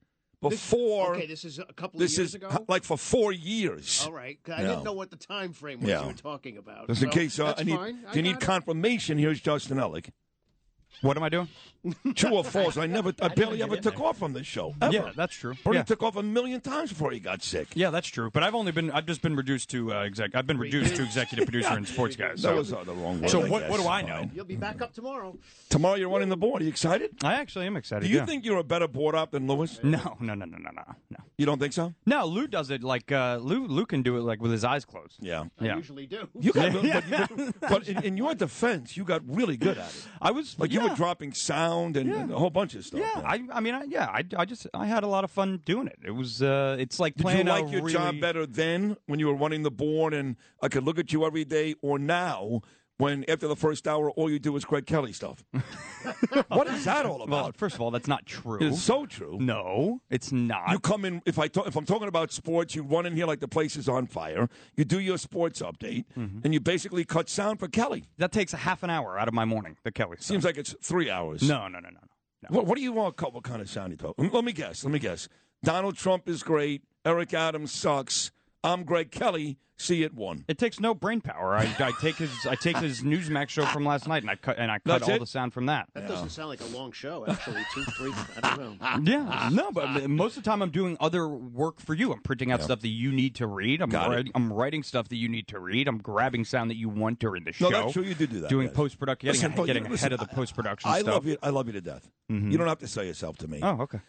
This- 0.49 0.59
Before. 0.59 1.15
okay, 1.15 1.27
this 1.27 1.45
is 1.45 1.59
a 1.59 1.65
couple 1.73 1.97
of 1.97 2.01
this 2.01 2.17
years 2.17 2.29
is 2.29 2.35
ago? 2.35 2.65
like 2.67 2.83
for 2.83 2.97
four 2.97 3.31
years. 3.31 4.03
All 4.05 4.11
right. 4.11 4.37
I 4.47 4.61
Yeah. 4.61 4.67
didn't 4.69 4.83
know 4.83 4.93
what 4.93 5.09
the 5.11 5.17
time 5.17 5.53
frame 5.53 5.79
was 5.81 5.89
Yeah. 5.89 6.01
you 6.01 6.07
were 6.07 6.13
talking 6.13 6.57
about. 6.57 6.87
Just 6.87 7.03
in 7.03 7.09
case 7.09 7.39
uh, 7.39 7.45
that's 7.47 7.61
I 7.61 7.63
need, 7.63 7.75
fine. 7.75 8.05
if 8.09 8.15
you 8.15 8.21
need 8.21 8.35
it. 8.37 8.41
confirmation, 8.41 9.17
here's 9.17 9.39
Justin 9.41 9.77
Ellick. 9.77 10.09
What 11.01 11.17
am 11.17 11.23
I 11.23 11.29
doing? 11.29 11.47
True 12.15 12.35
or 12.35 12.45
false? 12.45 12.77
I 12.77 12.85
never, 12.85 13.11
I 13.21 13.27
barely 13.27 13.61
ever 13.61 13.75
took 13.75 13.99
off 13.99 14.17
from 14.17 14.31
this 14.31 14.47
show. 14.47 14.73
Ever. 14.81 14.93
Yeah, 14.93 15.11
that's 15.17 15.35
true. 15.35 15.53
Bernie 15.65 15.77
Yeah. 15.77 15.83
took 15.83 16.01
off 16.01 16.15
a 16.15 16.23
million 16.23 16.61
times 16.61 16.89
before 16.91 17.11
he 17.11 17.19
got 17.19 17.43
sick. 17.43 17.67
Yeah, 17.73 17.89
that's 17.89 18.07
true. 18.07 18.29
But 18.31 18.41
I've 18.43 18.55
only 18.55 18.71
been 18.71 18.89
I've 18.91 19.05
just 19.05 19.21
been 19.21 19.35
reduced 19.35 19.69
to 19.71 19.93
uh, 19.93 20.03
exec. 20.05 20.33
I've 20.33 20.47
been 20.47 20.57
reduced 20.59 20.95
to 20.95 21.03
executive 21.03 21.45
producer 21.49 21.73
and 21.73 21.85
sports 21.85 22.15
guy. 22.15 22.29
That 22.29 22.39
So, 22.39 22.55
was 22.55 22.71
uh, 22.71 22.85
the 22.85 22.93
wrong 22.93 23.19
word. 23.19 23.29
so 23.29 23.41
I 23.45 23.49
what, 23.49 23.69
what 23.69 23.81
do 23.81 23.87
I 23.87 24.01
know? 24.01 24.29
You'll 24.33 24.45
be 24.45 24.55
back 24.55 24.81
up 24.81 24.93
tomorrow. 24.93 25.37
Tomorrow 25.69 25.95
you're 25.95 26.07
running 26.09 26.29
the 26.29 26.37
board. 26.37 26.61
Are 26.61 26.63
you 26.63 26.69
excited? 26.69 27.11
I 27.21 27.33
actually 27.33 27.65
am 27.67 27.75
excited. 27.75 28.05
Do 28.05 28.09
you 28.09 28.19
yeah. 28.19 28.25
think 28.25 28.45
you're 28.45 28.59
a 28.59 28.63
better 28.63 28.87
board 28.87 29.13
op 29.15 29.31
than 29.31 29.45
Lewis? 29.47 29.79
No, 29.83 30.15
no, 30.21 30.35
no, 30.35 30.45
no, 30.45 30.57
no, 30.57 30.69
no, 30.71 30.83
no. 31.09 31.17
You 31.37 31.45
don't 31.45 31.59
think 31.59 31.73
so? 31.73 31.93
No, 32.05 32.25
Lou 32.25 32.47
does 32.47 32.69
it 32.69 32.81
like 32.83 33.11
uh, 33.11 33.39
Lou. 33.41 33.67
Lou 33.67 33.85
can 33.85 34.03
do 34.03 34.15
it 34.17 34.21
like 34.21 34.39
with 34.41 34.51
his 34.51 34.63
eyes 34.63 34.85
closed. 34.85 35.17
Yeah. 35.19 35.45
I 35.59 35.65
Yeah. 35.65 35.75
usually 35.75 36.05
do. 36.07 36.29
You 36.39 36.53
got, 36.53 36.71
Yeah. 36.83 37.01
but, 37.09 37.37
you- 37.37 37.53
but 37.59 37.87
in, 37.89 38.03
in 38.03 38.17
your 38.17 38.35
defense, 38.35 38.95
you 38.95 39.03
got 39.03 39.21
really 39.27 39.57
good 39.57 39.77
at 39.77 39.89
it. 39.89 40.07
I 40.21 40.31
was 40.31 40.57
Like 40.57 40.71
you 40.71 40.82
were 40.89 40.95
dropping 40.95 41.33
sound 41.33 41.97
and, 41.97 42.11
and 42.11 42.31
a 42.31 42.37
whole 42.37 42.49
bunch 42.49 42.75
of 42.75 42.85
stuff. 42.85 43.01
Yeah, 43.01 43.21
I, 43.25 43.43
I 43.51 43.59
mean, 43.59 43.73
I, 43.73 43.83
yeah, 43.83 44.05
I, 44.05 44.23
I 44.37 44.45
just, 44.45 44.67
I 44.73 44.85
had 44.85 45.03
a 45.03 45.07
lot 45.07 45.23
of 45.23 45.31
fun 45.31 45.61
doing 45.65 45.87
it. 45.87 45.99
It 46.03 46.11
was, 46.11 46.41
uh, 46.41 46.77
it's 46.79 46.99
like 46.99 47.15
Did 47.15 47.37
you 47.37 47.43
like 47.43 47.71
your 47.71 47.81
really, 47.81 47.93
job 47.93 48.19
better 48.19 48.45
then 48.45 48.97
when 49.07 49.19
you 49.19 49.27
were 49.27 49.35
running 49.35 49.63
the 49.63 49.71
board 49.71 50.13
and 50.13 50.35
I 50.61 50.67
could 50.67 50.83
look 50.83 50.99
at 50.99 51.11
you 51.13 51.25
every 51.25 51.45
day, 51.45 51.75
or 51.81 51.99
now 51.99 52.61
when 52.97 53.25
after 53.27 53.47
the 53.47 53.55
first 53.55 53.87
hour 53.87 54.11
all 54.11 54.29
you 54.29 54.39
do 54.39 54.55
is 54.55 54.65
Greg 54.65 54.85
Kelly 54.85 55.13
stuff? 55.13 55.43
what 56.47 56.67
is 56.67 56.85
that 56.85 57.05
all 57.05 57.21
about? 57.23 57.29
Well, 57.43 57.51
first 57.55 57.75
of 57.75 57.81
all, 57.81 57.91
that's 57.91 58.07
not 58.07 58.25
true. 58.25 58.59
it's 58.61 58.81
so 58.81 59.05
true. 59.05 59.37
no, 59.39 60.01
it's 60.09 60.31
not. 60.31 60.71
You 60.71 60.79
come 60.79 61.05
in 61.05 61.21
if 61.25 61.39
I 61.39 61.47
talk, 61.47 61.67
if 61.67 61.75
I'm 61.75 61.85
talking 61.85 62.07
about 62.07 62.31
sports, 62.31 62.75
you 62.75 62.83
run 62.83 63.05
in 63.05 63.15
here 63.15 63.25
like 63.25 63.39
the 63.39 63.47
place 63.47 63.75
is 63.75 63.89
on 63.89 64.07
fire. 64.07 64.47
You 64.75 64.85
do 64.85 64.99
your 64.99 65.17
sports 65.17 65.61
update, 65.61 66.05
Mm-hmm. 66.17 66.39
and 66.43 66.53
you 66.53 66.59
basically 66.59 67.05
cut 67.05 67.29
sound 67.29 67.59
for 67.59 67.67
Kelly. 67.67 68.03
that 68.17 68.31
takes 68.31 68.53
a 68.53 68.57
half 68.57 68.83
an 68.83 68.89
hour 68.89 69.17
out 69.17 69.27
of 69.27 69.33
my 69.33 69.45
morning. 69.45 69.77
The 69.83 69.91
Kelly 69.91 70.17
stuff. 70.17 70.25
Seems 70.27 70.43
like 70.45 70.57
it's 70.57 70.75
three 70.81 71.09
hours. 71.09 71.41
no, 71.41 71.67
no, 71.67 71.79
no, 71.79 71.89
no, 71.89 71.89
no. 71.89 71.99
no. 72.49 72.55
What, 72.55 72.65
what 72.67 72.75
do 72.77 72.83
you 72.83 72.91
want? 72.93 73.19
What 73.21 73.43
kind 73.43 73.61
of 73.61 73.69
sound 73.69 73.91
you 73.91 73.97
talk? 73.97 74.15
Let 74.17 74.43
me 74.43 74.51
guess. 74.53 74.83
Let 74.83 74.91
me 74.91 74.99
guess. 74.99 75.27
Donald 75.63 75.95
Trump 75.95 76.27
is 76.27 76.43
great. 76.43 76.83
Eric 77.05 77.33
Adams 77.33 77.71
sucks. 77.71 78.31
I'm 78.63 78.83
Greg 78.83 79.11
Kelly. 79.11 79.57
See 79.75 79.97
you 79.97 80.05
at 80.05 80.13
one. 80.13 80.45
It 80.47 80.59
takes 80.59 80.79
no 80.79 80.93
brain 80.93 81.19
power. 81.19 81.55
I, 81.55 81.63
I 81.79 81.91
take 81.99 82.15
his 82.15 82.29
I 82.47 82.53
take 82.55 82.77
his 82.77 83.01
Newsmax 83.01 83.49
show 83.49 83.65
from 83.65 83.83
last 83.83 84.07
night 84.07 84.21
and 84.21 84.29
I 84.29 84.35
cut 84.35 84.57
and 84.59 84.71
I 84.71 84.75
cut 84.75 84.83
That's 84.99 85.09
all 85.09 85.15
it? 85.15 85.19
the 85.19 85.25
sound 85.25 85.51
from 85.51 85.65
that. 85.65 85.89
That 85.95 86.07
doesn't 86.07 86.29
sound 86.29 86.49
like 86.49 86.61
a 86.61 86.65
long 86.67 86.91
show, 86.91 87.25
actually. 87.27 87.63
Two, 87.73 87.83
three, 87.83 88.13
I 88.41 88.55
don't 88.55 88.79
know. 88.79 89.11
Yeah, 89.11 89.49
no, 89.51 89.71
but 89.71 90.07
most 90.09 90.37
of 90.37 90.43
the 90.43 90.49
time 90.49 90.61
I'm 90.61 90.69
doing 90.69 90.95
other 91.01 91.27
work 91.27 91.81
for 91.81 91.95
you. 91.95 92.13
I'm 92.13 92.21
printing 92.21 92.51
out 92.51 92.59
Yeah. 92.59 92.65
stuff 92.65 92.81
that 92.81 92.87
you 92.89 93.11
need 93.11 93.35
to 93.35 93.47
read. 93.47 93.81
I'm 93.81 93.89
Got 93.89 94.11
it. 94.11 94.15
writing, 94.15 94.31
I'm 94.35 94.53
writing 94.53 94.83
stuff 94.83 95.09
that 95.09 95.17
you 95.17 95.27
need 95.27 95.47
to 95.49 95.59
read. 95.59 95.87
I'm 95.87 95.97
grabbing 95.97 96.45
sound 96.45 96.69
that 96.69 96.77
you 96.77 96.87
want 96.87 97.17
during 97.19 97.43
the 97.43 97.51
show. 97.51 97.69
No, 97.69 97.81
that's 97.81 97.93
true. 97.93 98.03
You 98.03 98.13
do 98.13 98.27
do 98.27 98.39
that. 98.41 98.49
Doing 98.51 98.67
yes. 98.67 98.75
post 98.75 98.99
production, 98.99 99.25
getting, 99.27 99.41
Listen, 99.41 99.53
Paul, 99.53 99.65
getting 99.65 99.83
you- 99.83 99.87
ahead 99.87 100.11
listen, 100.11 100.13
of 100.13 100.19
the 100.19 100.27
post 100.27 100.55
production 100.55 100.89
I 100.91 100.99
stuff. 100.99 101.13
love 101.15 101.25
you. 101.25 101.37
I 101.43 101.49
love 101.49 101.65
you 101.67 101.73
to 101.73 101.81
death. 101.81 102.09
Mhm. 102.31 102.51
You 102.51 102.57
don't 102.59 102.67
have 102.67 102.79
to 102.79 102.87
sell 102.87 103.03
yourself 103.03 103.37
to 103.39 103.47
me. 103.49 103.59
Oh, 103.61 103.81
okay. 103.81 103.99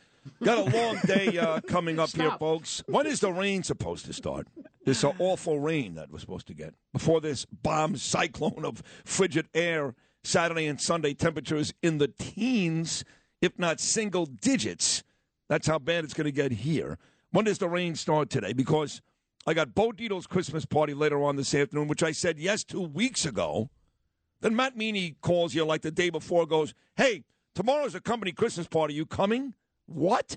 Got 0.43 0.59
a 0.59 0.77
long 0.77 0.99
day 1.07 1.39
uh, 1.39 1.61
coming 1.67 1.99
up 1.99 2.11
here, 2.11 2.33
folks. 2.39 2.83
When 2.87 3.07
is 3.07 3.21
the 3.21 3.33
rain 3.33 3.63
supposed 3.63 4.07
to 4.07 4.13
start? 4.13 4.49
This 4.85 5.05
uh, 5.05 5.13
awful 5.19 5.59
rain 5.59 5.95
that 5.95 6.11
we're 6.11 6.19
supposed 6.19 6.47
to 6.49 6.55
get 6.55 6.75
before 6.93 7.21
this 7.21 7.45
bomb 7.45 7.97
cyclone 7.97 8.65
of 8.65 8.83
frigid 9.05 9.49
air. 9.55 9.95
Saturday 10.25 10.67
and 10.67 10.81
Sunday 10.81 11.13
temperatures 11.13 11.75
in 11.83 11.99
the 11.99 12.09
teens, 12.09 13.05
if 13.43 13.59
not 13.59 13.79
single 13.79 14.25
digits. 14.25 15.03
That's 15.49 15.67
how 15.67 15.79
bad 15.79 16.05
it's 16.05 16.15
going 16.15 16.25
to 16.25 16.33
get 16.33 16.51
here. 16.51 16.99
When 17.31 17.45
does 17.45 17.59
the 17.59 17.69
rain 17.69 17.95
start 17.95 18.31
today? 18.31 18.55
Because 18.55 19.03
I 19.47 19.53
got 19.53 19.75
Bo 19.75 19.93
Dietl's 19.93 20.27
Christmas 20.27 20.65
party 20.65 20.95
later 20.95 21.23
on 21.23 21.37
this 21.37 21.55
afternoon, 21.55 21.89
which 21.89 22.03
I 22.03 22.13
said 22.13 22.39
yes 22.39 22.65
two 22.65 22.81
weeks 22.81 23.27
ago. 23.27 23.69
Then 24.41 24.57
Matt 24.57 24.77
Meany 24.77 25.17
calls 25.21 25.55
you 25.55 25.65
like 25.65 25.83
the 25.83 25.91
day 25.91 26.09
before, 26.11 26.47
goes, 26.47 26.75
Hey, 26.97 27.25
tomorrow's 27.55 27.95
a 27.95 28.01
company 28.01 28.33
Christmas 28.33 28.67
party. 28.67 28.95
You 28.95 29.05
coming? 29.05 29.55
What? 29.87 30.37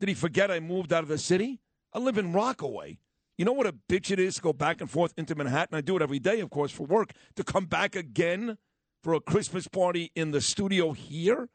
Did 0.00 0.08
he 0.08 0.14
forget 0.14 0.50
I 0.50 0.60
moved 0.60 0.92
out 0.92 1.02
of 1.02 1.08
the 1.08 1.18
city? 1.18 1.60
I 1.92 1.98
live 1.98 2.18
in 2.18 2.32
Rockaway. 2.32 2.98
You 3.38 3.44
know 3.44 3.52
what 3.52 3.66
a 3.66 3.72
bitch 3.72 4.10
it 4.10 4.18
is 4.18 4.36
to 4.36 4.42
go 4.42 4.52
back 4.52 4.80
and 4.80 4.90
forth 4.90 5.14
into 5.16 5.34
Manhattan? 5.34 5.76
I 5.76 5.80
do 5.80 5.96
it 5.96 6.02
every 6.02 6.18
day, 6.18 6.40
of 6.40 6.50
course, 6.50 6.70
for 6.70 6.86
work. 6.86 7.12
To 7.36 7.44
come 7.44 7.66
back 7.66 7.96
again 7.96 8.58
for 9.02 9.14
a 9.14 9.20
Christmas 9.20 9.68
party 9.68 10.12
in 10.14 10.30
the 10.30 10.40
studio 10.40 10.92
here? 10.92 11.48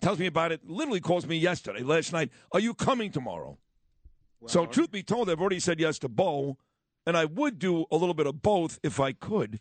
Tells 0.00 0.18
me 0.18 0.26
about 0.26 0.50
it, 0.50 0.68
literally 0.68 1.00
calls 1.00 1.26
me 1.26 1.36
yesterday, 1.36 1.82
last 1.82 2.12
night. 2.12 2.30
Are 2.52 2.60
you 2.60 2.74
coming 2.74 3.10
tomorrow? 3.10 3.58
so, 4.46 4.66
truth 4.66 4.90
be 4.90 5.04
told, 5.04 5.30
I've 5.30 5.40
already 5.40 5.60
said 5.60 5.78
yes 5.78 6.00
to 6.00 6.08
Bo, 6.08 6.58
and 7.06 7.16
I 7.16 7.24
would 7.26 7.60
do 7.60 7.86
a 7.92 7.96
little 7.96 8.14
bit 8.14 8.26
of 8.26 8.42
both 8.42 8.80
if 8.82 8.98
I 8.98 9.12
could. 9.12 9.60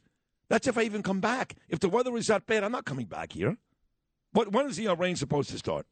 That's 0.49 0.67
if 0.67 0.77
I 0.77 0.81
even 0.81 1.03
come 1.03 1.21
back. 1.21 1.55
If 1.69 1.79
the 1.79 1.89
weather 1.89 2.15
is 2.17 2.27
that 2.27 2.45
bad, 2.47 2.63
I'm 2.63 2.71
not 2.71 2.85
coming 2.85 3.05
back 3.05 3.33
here. 3.33 3.57
What, 4.33 4.51
when 4.51 4.67
is 4.67 4.77
the 4.77 4.93
rain 4.95 5.15
supposed 5.15 5.49
to 5.51 5.57
start? 5.57 5.85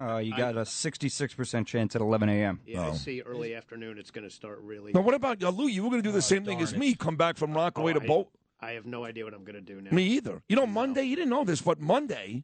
Uh, 0.00 0.18
you 0.18 0.36
got 0.36 0.56
a 0.56 0.60
66% 0.60 1.66
chance 1.66 1.96
at 1.96 2.00
11 2.00 2.28
a.m. 2.28 2.60
Yeah, 2.66 2.82
I 2.82 2.88
Oh. 2.90 2.92
see 2.94 3.20
early 3.22 3.54
afternoon 3.54 3.98
it's 3.98 4.10
going 4.12 4.28
to 4.28 4.30
start 4.34 4.60
really. 4.62 4.92
Now, 4.92 5.00
what 5.00 5.14
about 5.14 5.42
uh, 5.42 5.48
Lou? 5.50 5.66
You 5.66 5.82
were 5.82 5.90
going 5.90 6.02
to 6.02 6.08
do 6.08 6.12
the 6.12 6.22
same 6.22 6.44
thing 6.44 6.60
as 6.60 6.70
darn 6.70 6.80
me. 6.80 6.94
Come 6.94 7.16
back 7.16 7.36
from 7.36 7.52
Rockaway 7.52 7.92
Oh, 7.92 7.98
to 7.98 8.04
I- 8.04 8.06
Bo. 8.06 8.28
I 8.60 8.70
have 8.72 8.86
no 8.86 9.04
idea 9.04 9.24
what 9.24 9.34
I'm 9.34 9.44
going 9.44 9.54
to 9.54 9.60
do 9.60 9.80
now. 9.80 9.90
Me 9.92 10.02
either. 10.04 10.42
You 10.48 10.56
know, 10.56 10.66
Monday, 10.66 11.04
you 11.04 11.14
didn't 11.14 11.30
know 11.30 11.44
this, 11.44 11.60
but 11.62 11.80
Monday, 11.80 12.42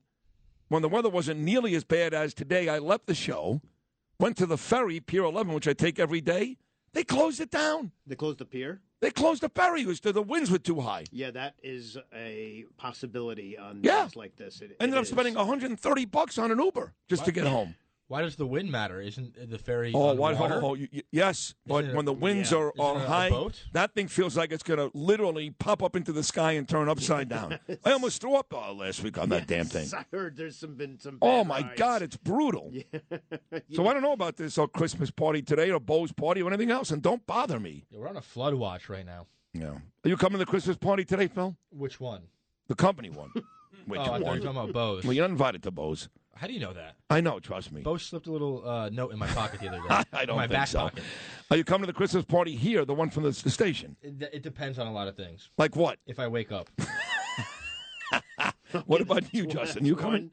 when 0.68 0.80
the 0.82 0.88
weather 0.88 1.08
wasn't 1.08 1.40
nearly 1.40 1.74
as 1.74 1.82
bad 1.82 2.14
as 2.14 2.34
today, 2.34 2.68
I 2.68 2.78
left 2.78 3.06
the 3.06 3.14
show, 3.16 3.60
went 4.20 4.36
to 4.36 4.46
the 4.46 4.56
ferry, 4.56 5.00
Pier 5.00 5.24
11, 5.24 5.52
which 5.52 5.66
I 5.66 5.72
take 5.72 5.98
every 5.98 6.20
day. 6.20 6.56
They 6.92 7.02
closed 7.02 7.40
it 7.40 7.50
down. 7.50 7.90
They 8.06 8.14
closed 8.14 8.38
the 8.38 8.44
pier? 8.44 8.80
They 9.04 9.10
closed 9.10 9.42
the 9.42 9.50
ferry 9.50 9.84
because 9.84 10.00
the, 10.00 10.22
winds 10.22 10.50
were 10.50 10.56
too 10.58 10.80
high. 10.80 11.04
Yeah, 11.12 11.30
that 11.32 11.56
is 11.62 11.98
a 12.14 12.64
possibility 12.78 13.58
on 13.58 13.80
Yeah. 13.82 14.04
days 14.04 14.16
like 14.16 14.34
this. 14.36 14.62
It, 14.62 14.76
Ended 14.80 14.96
it 14.96 14.98
up 14.98 15.02
is. 15.02 15.10
spending 15.10 15.34
130 15.34 16.04
bucks 16.06 16.38
on 16.38 16.50
an 16.50 16.58
Uber 16.58 16.94
just 17.06 17.26
to 17.26 17.32
get 17.32 17.46
home. 17.46 17.74
Why 18.06 18.20
does 18.20 18.36
the 18.36 18.46
wind 18.46 18.70
matter? 18.70 19.00
Isn't 19.00 19.50
the 19.50 19.58
ferry 19.58 19.92
Oh, 19.94 20.08
on 20.10 20.18
what? 20.18 20.38
water? 20.38 20.60
Oh, 20.62 20.66
oh, 20.66 20.74
y- 20.74 20.88
y- 20.92 21.02
yes, 21.10 21.54
but 21.66 21.84
Isn't 21.84 21.90
it 21.92 21.96
when 21.96 22.04
a- 22.04 22.06
the 22.06 22.12
winds 22.12 22.52
yeah. 22.52 22.58
are, 22.58 22.72
Isn't 22.76 22.80
are 22.84 22.98
high, 22.98 23.30
boat? 23.30 23.64
that 23.72 23.94
thing 23.94 24.08
feels 24.08 24.36
like 24.36 24.52
it's 24.52 24.62
going 24.62 24.78
to 24.78 24.90
literally 24.96 25.50
pop 25.58 25.82
up 25.82 25.96
into 25.96 26.12
the 26.12 26.22
sky 26.22 26.52
and 26.52 26.68
turn 26.68 26.90
upside 26.90 27.30
down. 27.30 27.58
I 27.84 27.92
almost 27.92 28.20
threw 28.20 28.34
up 28.34 28.52
uh, 28.52 28.74
last 28.74 29.02
week 29.02 29.16
on 29.16 29.30
that 29.30 29.46
damn 29.46 29.64
thing. 29.66 29.88
I 29.96 30.04
heard 30.14 30.36
there's 30.36 30.56
some 30.56 30.74
been 30.74 30.98
some. 30.98 31.16
Oh 31.22 31.44
my 31.44 31.60
rides. 31.62 31.72
God, 31.76 32.02
it's 32.02 32.16
brutal. 32.16 32.72
So 33.72 33.86
I 33.88 33.92
don't 33.92 34.02
know 34.02 34.12
about 34.12 34.36
this 34.36 34.58
uh, 34.58 34.66
Christmas 34.66 35.10
party 35.10 35.40
today 35.42 35.70
or 35.70 35.80
Bo's 35.80 36.12
party 36.12 36.42
or 36.42 36.48
anything 36.48 36.70
else, 36.70 36.90
and 36.90 37.00
don't 37.02 37.26
bother 37.26 37.58
me. 37.58 37.84
Yeah, 37.90 38.00
we're 38.00 38.08
on 38.08 38.16
a 38.16 38.20
flood 38.22 38.54
watch 38.54 38.88
right 38.88 39.06
now. 39.06 39.26
Yeah. 39.52 39.70
Are 40.04 40.08
you 40.08 40.16
coming 40.16 40.34
to 40.34 40.38
the 40.38 40.46
Christmas 40.50 40.76
party 40.76 41.04
today, 41.04 41.28
Phil? 41.28 41.56
Which 41.70 42.00
one? 42.00 42.22
The 42.68 42.74
company 42.74 43.10
one. 43.10 43.30
Which 43.86 43.98
oh, 43.98 44.02
I 44.02 44.06
thought 44.06 44.18
you 44.20 44.24
one? 44.26 44.38
were 44.38 44.44
talking 44.44 44.60
about 44.60 44.72
Bo's. 44.72 45.04
Well, 45.04 45.12
you're 45.12 45.24
not 45.24 45.30
invited 45.32 45.62
to 45.64 45.70
Bo's. 45.70 46.08
How 46.36 46.46
do 46.46 46.52
you 46.52 46.60
know 46.60 46.72
that? 46.72 46.96
I 47.10 47.20
know. 47.20 47.38
Trust 47.40 47.72
me. 47.72 47.82
Bose 47.82 48.02
slipped 48.02 48.26
a 48.26 48.32
little 48.32 48.68
uh, 48.68 48.88
note 48.90 49.12
in 49.12 49.18
my 49.18 49.26
pocket 49.28 49.60
the 49.60 49.68
other 49.68 49.78
day. 49.78 49.84
I, 49.90 50.04
I 50.12 50.24
don't 50.24 50.36
my 50.36 50.42
think 50.44 50.52
back 50.52 50.68
so. 50.68 50.80
pocket. 50.80 51.02
Are 51.50 51.56
you 51.56 51.64
coming 51.64 51.82
to 51.82 51.86
the 51.86 51.96
Christmas 51.96 52.24
party 52.24 52.56
here, 52.56 52.84
the 52.84 52.94
one 52.94 53.10
from 53.10 53.22
the, 53.22 53.30
the 53.30 53.50
station? 53.50 53.96
It, 54.02 54.30
it 54.32 54.42
depends 54.42 54.78
on 54.78 54.86
a 54.86 54.92
lot 54.92 55.08
of 55.08 55.16
things. 55.16 55.50
Like 55.58 55.76
what? 55.76 55.98
If 56.06 56.18
I 56.18 56.28
wake 56.28 56.52
up. 56.52 56.68
What 58.86 59.00
about 59.00 59.32
you, 59.32 59.46
Justin? 59.46 59.84
You 59.84 59.94
coming? 59.94 60.30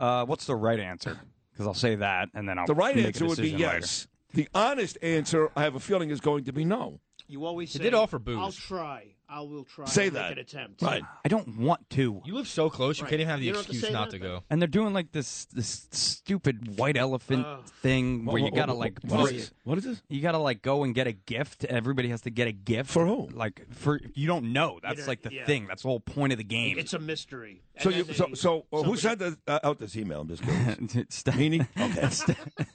Uh, 0.00 0.24
what's 0.24 0.46
the 0.46 0.56
right 0.56 0.80
answer? 0.80 1.18
Because 1.52 1.66
I'll 1.66 1.74
say 1.74 1.96
that, 1.96 2.30
and 2.34 2.48
then 2.48 2.58
I'll 2.58 2.66
The 2.66 2.74
right 2.74 2.96
make 2.96 3.04
a 3.04 3.08
answer 3.08 3.26
would 3.26 3.36
be 3.36 3.42
decision 3.52 3.60
later. 3.60 3.78
yes. 3.80 4.06
The 4.32 4.48
honest 4.54 4.96
answer, 5.02 5.50
I 5.54 5.62
have 5.64 5.74
a 5.74 5.80
feeling, 5.80 6.08
is 6.10 6.20
going 6.20 6.44
to 6.44 6.52
be 6.52 6.64
no. 6.64 7.00
You 7.28 7.44
always 7.44 7.70
say, 7.70 7.80
did 7.82 7.92
offer 7.94 8.18
booze. 8.18 8.38
I'll 8.38 8.52
try. 8.52 9.14
I 9.36 9.40
will 9.40 9.64
try. 9.64 9.84
Say 9.86 10.04
I'll 10.04 10.10
that. 10.12 10.22
Make 10.28 10.32
an 10.32 10.38
attempt. 10.38 10.82
Right. 10.82 11.02
I 11.24 11.28
don't 11.28 11.58
want 11.58 11.90
to. 11.90 12.22
You 12.24 12.34
live 12.36 12.46
so 12.46 12.70
close, 12.70 12.98
you 12.98 13.04
Right. 13.04 13.10
can't 13.10 13.20
even 13.22 13.30
have 13.30 13.40
the 13.40 13.46
You 13.46 13.52
don't 13.52 13.58
have 13.62 13.66
to 13.66 13.72
excuse 13.72 13.88
say 13.88 13.92
not 13.92 14.10
that, 14.12 14.16
to 14.18 14.22
go. 14.22 14.44
And 14.48 14.62
they're 14.62 14.68
doing 14.68 14.92
like 14.94 15.10
this 15.10 15.46
this 15.46 15.88
stupid 15.90 16.78
white 16.78 16.96
elephant 16.96 17.44
Ugh. 17.44 17.64
thing 17.82 18.24
where 18.26 18.38
you 18.38 18.44
What- 18.44 18.54
gotta 18.54 18.72
what- 18.74 18.78
like 18.78 18.98
what 19.02 19.20
vote- 19.20 19.32
is, 19.32 19.50
what 19.64 19.78
is 19.78 19.84
this? 19.84 20.02
you 20.08 20.20
gotta 20.20 20.38
like 20.38 20.62
go 20.62 20.84
and 20.84 20.94
get 20.94 21.06
a 21.08 21.12
gift. 21.12 21.64
Everybody 21.64 22.08
has 22.10 22.20
to 22.22 22.30
get 22.30 22.46
a 22.46 22.52
gift 22.52 22.90
For 22.90 23.06
who? 23.06 23.28
Like 23.32 23.66
for 23.72 24.00
you 24.14 24.26
don't 24.28 24.52
know. 24.52 24.78
That's 24.82 24.98
don't- 24.98 25.08
like 25.08 25.22
the 25.22 25.32
yeah. 25.32 25.46
thing. 25.46 25.66
That's 25.66 25.82
the 25.82 25.88
whole 25.88 26.00
point 26.00 26.32
of 26.32 26.38
the 26.38 26.44
game. 26.44 26.78
It's 26.78 26.92
a 26.94 26.98
mystery. 27.00 27.62
So, 27.80 27.88
And 27.88 27.98
you, 27.98 28.04
then 28.04 28.14
so, 28.14 28.26
they- 28.28 28.34
so 28.34 28.66
uh, 28.72 28.82
who 28.84 28.96
somebody- 28.96 29.00
sent 29.00 29.18
the, 29.46 29.52
uh, 29.52 29.58
out 29.64 29.80
this 29.80 29.96
email? 29.96 30.20
I'm 30.20 30.28
just 30.28 30.44
curious. 30.44 30.76
It's 30.94 31.22
the- 31.24 31.32
Meany? 31.32 31.60
Okay. 31.76 32.08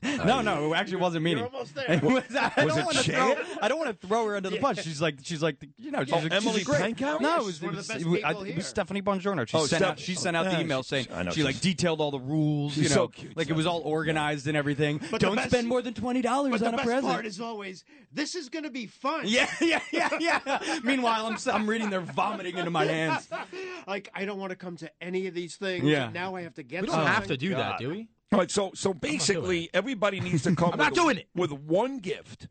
no, 0.25 0.41
no, 0.41 0.73
it 0.73 0.75
actually 0.77 0.97
wasn't 0.97 1.23
me. 1.23 1.31
You're 1.31 1.45
almost 1.45 1.73
there. 1.87 1.99
Was, 2.03 2.23
I 2.35 2.65
Was 2.65 2.73
don't 2.73 2.79
it 2.79 2.85
want 2.85 2.97
to 2.97 3.03
Chad? 3.03 3.37
throw. 3.37 3.45
I 3.61 3.67
don't 3.69 3.79
want 3.79 4.01
to 4.01 4.07
throw 4.07 4.27
her 4.27 4.35
under 4.35 4.49
the 4.49 4.59
bus. 4.59 4.81
She's 4.83 5.01
like, 5.01 5.19
she's 5.23 5.41
like, 5.41 5.55
you 5.77 5.91
know, 5.91 6.03
she's, 6.03 6.13
Oh, 6.13 6.17
a, 6.17 6.41
she's 6.41 6.48
Emily 6.49 6.63
great. 6.63 6.95
Pankow? 6.97 7.19
No, 7.21 7.29
Yes, 7.29 7.41
it 7.41 7.45
was, 7.45 7.61
one 7.61 7.69
it 7.69 7.71
of 7.71 7.77
was, 7.77 7.87
the 7.87 7.93
best 7.93 8.05
it 8.05 8.07
was, 8.09 8.23
I- 8.23 8.47
it 8.49 8.55
was. 8.57 8.67
Stephanie 8.67 9.01
Bongiorno. 9.01 9.47
She 9.47 9.57
Oh, 9.57 9.65
sent 9.65 9.81
Steph- 9.81 9.91
out, 9.91 9.99
she 9.99 10.15
sent 10.15 10.35
out 10.37 10.45
yeah, 10.45 10.55
the 10.55 10.61
email 10.61 10.83
she's- 10.83 10.87
saying 11.07 11.07
I 11.17 11.23
know 11.23 11.31
she 11.31 11.43
like 11.43 11.59
detailed 11.61 12.01
all 12.01 12.11
the 12.11 12.19
rules. 12.19 12.73
She's 12.73 12.83
you 12.83 12.89
know, 12.89 12.95
so 12.95 13.07
cute, 13.09 13.35
like 13.37 13.49
it 13.49 13.53
was 13.55 13.65
all 13.65 13.79
Stephanie. 13.79 13.93
organized 13.93 14.47
and 14.47 14.57
everything. 14.57 14.99
But 15.11 15.21
don't 15.21 15.35
best- 15.35 15.49
spend 15.49 15.67
more 15.67 15.81
than 15.81 15.93
twenty 15.93 16.21
dollars 16.21 16.51
But 16.51 16.59
the 16.61 16.67
on 16.67 16.73
a 16.73 16.77
best 16.77 16.87
present. 16.87 17.13
part 17.13 17.25
is 17.25 17.39
always 17.39 17.83
this 18.11 18.35
is 18.35 18.49
going 18.49 18.63
to 18.65 18.69
be 18.71 18.85
fun. 18.87 19.21
yeah, 19.25 19.49
yeah, 19.61 19.81
yeah, 19.91 20.09
yeah. 20.19 20.79
Meanwhile, 20.83 21.25
I'm 21.27 21.37
I'm 21.53 21.69
reading, 21.69 21.89
they're 21.89 22.01
vomiting 22.01 22.57
into 22.57 22.71
my 22.71 22.85
hands. 22.85 23.27
like 23.87 24.09
I 24.13 24.25
don't 24.25 24.39
want 24.39 24.51
to 24.51 24.55
come 24.55 24.77
to 24.77 24.91
any 25.01 25.27
of 25.27 25.33
these 25.33 25.55
things. 25.55 25.83
Yeah. 25.85 26.05
and 26.05 26.13
now 26.13 26.35
I 26.35 26.41
have 26.41 26.55
to 26.55 26.63
get. 26.63 26.81
We 26.81 26.87
don't 26.87 26.97
have 27.05 27.23
to 27.23 27.29
something. 27.29 27.49
do 27.49 27.55
that, 27.55 27.79
do 27.79 27.89
we? 27.89 28.09
All 28.31 28.37
right, 28.39 28.51
so 28.51 28.71
so 28.75 28.93
basically, 28.93 29.69
everybody 29.73 30.19
needs 30.19 30.43
to 30.43 30.55
come 30.55 30.65
I'm 30.73 30.77
with, 30.77 30.79
not 30.79 30.93
doing 30.93 31.17
it. 31.17 31.27
with 31.33 31.51
one 31.51 31.97
gift, 31.97 32.47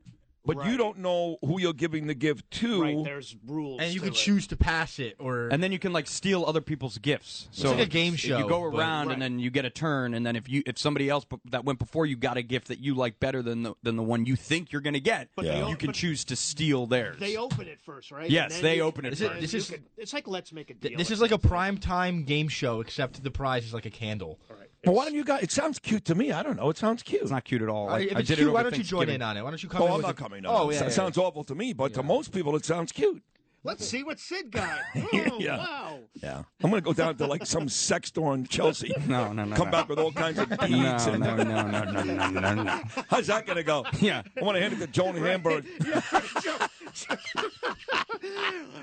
but 0.57 0.67
you 0.67 0.77
don't 0.77 0.99
know 0.99 1.37
who 1.45 1.61
you're 1.61 1.73
giving 1.73 2.07
the 2.09 2.15
gift 2.15 2.51
to. 2.53 2.83
Right, 2.83 3.05
there's 3.05 3.37
rules. 3.47 3.81
And 3.81 3.93
you 3.93 4.01
to 4.01 4.07
can 4.07 4.13
it. 4.15 4.17
choose 4.17 4.47
to 4.49 4.57
pass 4.57 4.99
it 4.99 5.15
or. 5.19 5.49
And 5.49 5.63
then 5.63 5.71
you 5.73 5.79
can 5.79 5.93
like 5.93 6.07
steal 6.09 6.45
other 6.45 6.61
people's 6.61 6.99
gifts. 6.99 7.49
So 7.53 7.71
like 7.73 7.81
a 7.81 7.87
game 7.87 8.17
show. 8.17 8.39
you 8.39 8.43
show, 8.45 8.49
go 8.49 8.71
but- 8.71 8.79
around 8.79 9.07
Right. 9.09 9.13
and 9.15 9.23
then 9.23 9.39
you 9.39 9.51
get 9.51 9.65
a 9.65 9.71
turn, 9.71 10.15
and 10.15 10.27
then 10.27 10.35
if 10.37 10.49
you 10.49 10.63
if 10.67 10.79
somebody 10.79 11.09
else 11.09 11.25
that 11.51 11.65
went 11.65 11.79
before 11.79 12.07
you 12.07 12.17
got 12.17 12.37
a 12.37 12.43
gift 12.43 12.69
that 12.69 12.81
you 12.81 12.95
like 12.95 13.21
better 13.21 13.43
than 13.43 13.63
the 13.63 13.75
than 13.83 13.97
the 13.97 14.03
one 14.03 14.27
you 14.27 14.35
think 14.37 14.73
you're 14.73 14.81
going 14.83 14.95
to 14.95 15.01
get, 15.01 15.29
But 15.37 15.45
Yeah. 15.45 15.67
you 15.69 15.75
o- 15.75 15.77
can 15.77 15.93
choose 15.93 16.25
to 16.27 16.37
steal 16.37 16.87
theirs. 16.87 17.17
They 17.21 17.37
open 17.37 17.69
it 17.69 17.81
first, 17.81 18.11
right? 18.11 18.29
Yes, 18.31 18.61
they 18.61 18.77
you- 18.77 18.83
open 18.83 19.05
it 19.05 19.13
Is 19.13 19.21
it- 19.21 19.33
and 19.33 19.43
this 19.43 19.55
is- 19.55 19.71
can- 19.71 19.85
it's 19.97 20.13
like 20.13 20.27
let's 20.27 20.53
make 20.53 20.71
a 20.71 20.75
deal. 20.75 20.97
this 20.97 21.11
is 21.11 21.21
like 21.21 21.31
a 21.33 21.39
prime 21.39 21.79
time 21.79 22.25
game 22.25 22.49
show, 22.49 22.81
except 22.81 23.23
the 23.23 23.31
prize 23.31 23.65
is 23.67 23.75
like 23.75 23.87
a 23.87 23.91
candle. 23.91 24.39
All 24.51 24.57
right. 24.57 24.68
Well, 24.89 24.97
why 24.97 25.05
don't 25.05 25.13
you 25.15 25.23
guys? 25.23 25.43
It 25.43 25.51
sounds 25.53 25.79
cute 25.79 26.07
to 26.07 26.15
me. 26.15 26.33
I 26.33 26.43
don't 26.43 26.57
know. 26.57 26.71
It 26.71 26.79
sounds 26.79 27.03
cute. 27.03 27.21
It's 27.21 27.31
not 27.31 27.45
cute 27.45 27.61
at 27.61 27.69
all. 27.69 27.91
Uh, 27.91 27.97
I, 27.97 27.99
if 28.01 28.17
I 28.17 28.23
did 28.23 28.37
cute, 28.39 28.49
it 28.49 28.51
why 28.51 28.63
don't 28.63 28.79
you 28.79 28.83
join 28.83 29.11
in 29.11 29.21
on 29.21 29.37
it? 29.37 29.43
Why 29.43 29.51
don't 29.51 29.63
you 29.63 29.69
come 29.69 29.83
Oh, 29.83 29.85
in 29.85 29.91
I'm 29.91 29.97
with 29.99 30.07
not 30.07 30.13
a- 30.13 30.15
coming. 30.23 30.43
No, 30.45 30.51
Oh 30.51 30.71
It 30.71 30.73
yeah, 30.75 30.79
so- 30.79 30.85
yeah. 30.87 30.91
sounds 30.93 31.19
awful 31.19 31.45
to 31.45 31.55
me, 31.55 31.75
but 31.75 31.93
to 31.93 32.03
most 32.03 32.33
people, 32.33 32.57
it 32.57 32.65
sounds 32.65 32.91
cute. 32.91 33.23
Let's 33.65 33.87
see 33.87 34.03
what 34.03 34.19
Sid 34.19 34.51
got. 34.51 34.79
Oh, 34.97 35.37
Yeah. 35.39 35.59
wow. 35.59 35.99
Yeah, 36.15 36.43
I'm 36.65 36.71
going 36.71 36.81
to 36.83 36.87
go 36.87 36.95
down 36.95 37.17
to 37.17 37.27
like 37.27 37.45
some 37.45 37.69
sex 37.69 38.09
store 38.09 38.35
in 38.35 38.47
Chelsea. 38.47 38.95
No, 39.07 39.31
no, 39.35 39.45
no. 39.45 39.57
Come 39.57 39.67
no. 39.67 39.73
back 39.73 39.91
with 39.91 39.99
all 39.99 40.11
kinds 40.13 40.39
of 40.39 40.49
beads. 40.49 40.71
No, 40.71 41.13
and, 41.13 41.21
no, 41.23 41.37
no, 41.37 41.43
no, 41.43 41.83
no, 41.85 42.03
no, 42.31 42.41
no, 42.41 42.63
no. 42.63 42.81
How's 43.11 43.27
that 43.27 43.45
going 43.45 43.57
to 43.57 43.63
go? 43.65 43.85
Yeah. 44.01 44.23
I 44.41 44.43
want 44.43 44.57
to 44.57 44.63
hand 44.63 44.73
it 44.73 44.79
to 44.79 44.87
Joan 44.87 45.17
Hamburg. 45.17 45.67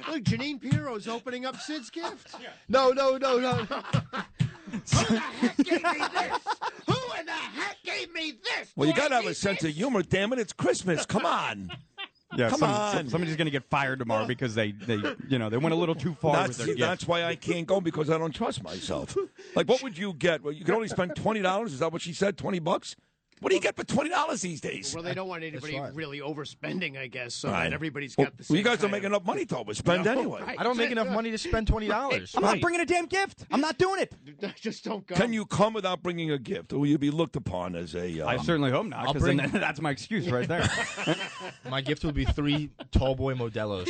Look, 0.07 0.23
Jeanine 0.23 0.61
Pirro's 0.61 1.07
opening 1.07 1.45
up 1.47 1.55
Sid's 1.57 1.89
gift. 1.89 2.35
No, 2.69 2.91
no, 2.91 3.17
no, 3.17 3.39
no. 3.39 3.65
no. 3.69 3.81
Who 4.79 5.05
the 5.15 5.19
heck 5.19 5.57
gave 5.57 5.83
me 5.83 5.99
this? 6.13 6.39
Who 6.87 7.19
in 7.19 7.25
the 7.25 7.31
heck 7.31 7.77
gave 7.83 8.13
me 8.13 8.33
this? 8.43 8.71
Well, 8.75 8.87
you 8.87 8.95
got 8.95 9.09
to 9.09 9.15
have 9.15 9.23
need 9.25 9.31
a 9.31 9.35
sense 9.35 9.63
of 9.63 9.71
humor. 9.71 10.01
Damn 10.03 10.33
it, 10.33 10.39
it's 10.39 10.53
Christmas. 10.53 11.05
Come 11.05 11.25
on. 11.25 11.71
Yeah, 12.35 12.49
Come 12.49 12.59
some- 12.59 12.69
on. 12.71 13.07
somebody's 13.09 13.37
going 13.37 13.45
to 13.45 13.51
get 13.51 13.63
fired 13.69 13.99
tomorrow 13.99 14.25
because 14.25 14.55
they, 14.55 14.73
they, 14.73 14.97
you 15.29 15.39
know, 15.39 15.49
they 15.49 15.55
went 15.55 15.73
a 15.73 15.77
little 15.77 15.95
too 15.95 16.15
far 16.15 16.35
That's, 16.35 16.47
with 16.49 16.57
their 16.57 16.65
gift. 16.67 16.79
that's 16.79 17.07
why 17.07 17.23
I 17.23 17.35
can't 17.35 17.65
go 17.65 17.79
because 17.79 18.09
I 18.09 18.17
don't 18.17 18.33
trust 18.35 18.61
myself. 18.61 19.15
Like, 19.55 19.69
what 19.69 19.81
would 19.83 19.97
you 19.97 20.11
get? 20.11 20.41
Well, 20.43 20.51
you 20.51 20.65
can 20.65 20.75
only 20.75 20.89
spend 20.89 21.15
twenty 21.15 21.41
dollars. 21.41 21.71
Is 21.71 21.79
that 21.79 21.93
what 21.93 22.01
she 22.01 22.11
said? 22.11 22.37
Twenty 22.37 22.59
bucks? 22.59 22.97
What 23.41 23.49
do 23.49 23.55
you 23.55 23.61
get 23.61 23.75
for 23.75 23.83
twenty 23.83 24.09
dollars 24.09 24.41
these 24.41 24.61
days? 24.61 24.93
Well, 24.95 25.03
they 25.03 25.13
don't 25.13 25.27
want 25.27 25.43
anybody 25.43 25.77
right. 25.77 25.93
really 25.93 26.19
overspending, 26.21 26.97
I 26.97 27.07
guess, 27.07 27.35
so 27.35 27.49
Right. 27.49 27.65
that 27.65 27.73
everybody's 27.73 28.17
Well, 28.17 28.27
got 28.27 28.37
the 28.37 28.41
well, 28.41 28.45
same 28.47 28.57
you 28.57 28.63
guys 28.63 28.79
don't 28.79 28.91
make 28.91 29.01
of- 29.03 29.07
enough 29.07 29.25
money 29.25 29.45
to 29.45 29.55
overspend 29.55 30.05
No, 30.05 30.11
anyway. 30.11 30.41
right. 30.41 30.55
I 30.59 30.63
don't 30.63 30.77
make 30.77 30.89
enough 30.91 31.09
money 31.09 31.31
to 31.31 31.37
spend 31.37 31.67
twenty 31.67 31.87
dollars. 31.87 32.33
I'm 32.35 32.43
not 32.43 32.61
bringing 32.61 32.79
a 32.79 32.85
damn 32.85 33.07
gift. 33.07 33.43
I'm 33.51 33.59
not 33.59 33.77
doing 33.77 34.01
it. 34.01 34.13
Just 34.55 34.85
don't 34.85 35.05
go. 35.05 35.15
Can 35.15 35.33
you 35.33 35.45
come 35.45 35.73
without 35.73 36.01
bringing 36.01 36.31
a 36.31 36.37
gift, 36.39 36.71
or 36.71 36.79
will 36.79 36.87
you 36.87 36.97
be 36.97 37.11
looked 37.11 37.35
upon 37.35 37.75
as 37.75 37.93
a? 37.93 38.21
Um, 38.21 38.29
I 38.29 38.37
certainly 38.37 38.71
hope 38.71 38.85
not. 38.87 39.05
I'll 39.07 39.13
'cause 39.13 39.21
bring- 39.21 39.37
that's 39.53 39.81
my 39.81 39.91
excuse 39.91 40.27
right 40.29 40.47
there. 40.47 40.67
My 41.69 41.81
gift 41.81 42.03
will 42.05 42.11
be 42.13 42.23
three 42.25 42.69
tall 42.91 43.15
boy 43.15 43.33
Modelos 43.33 43.85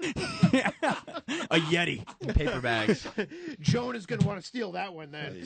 a 0.02 1.58
Yeti. 1.70 2.04
in 2.20 2.32
paper 2.34 2.60
bags. 2.60 3.06
Joan 3.60 3.96
is 3.96 4.06
going 4.06 4.20
to 4.20 4.26
want 4.26 4.40
to 4.40 4.46
steal 4.46 4.72
that 4.72 4.94
one 4.94 5.10
then. 5.10 5.42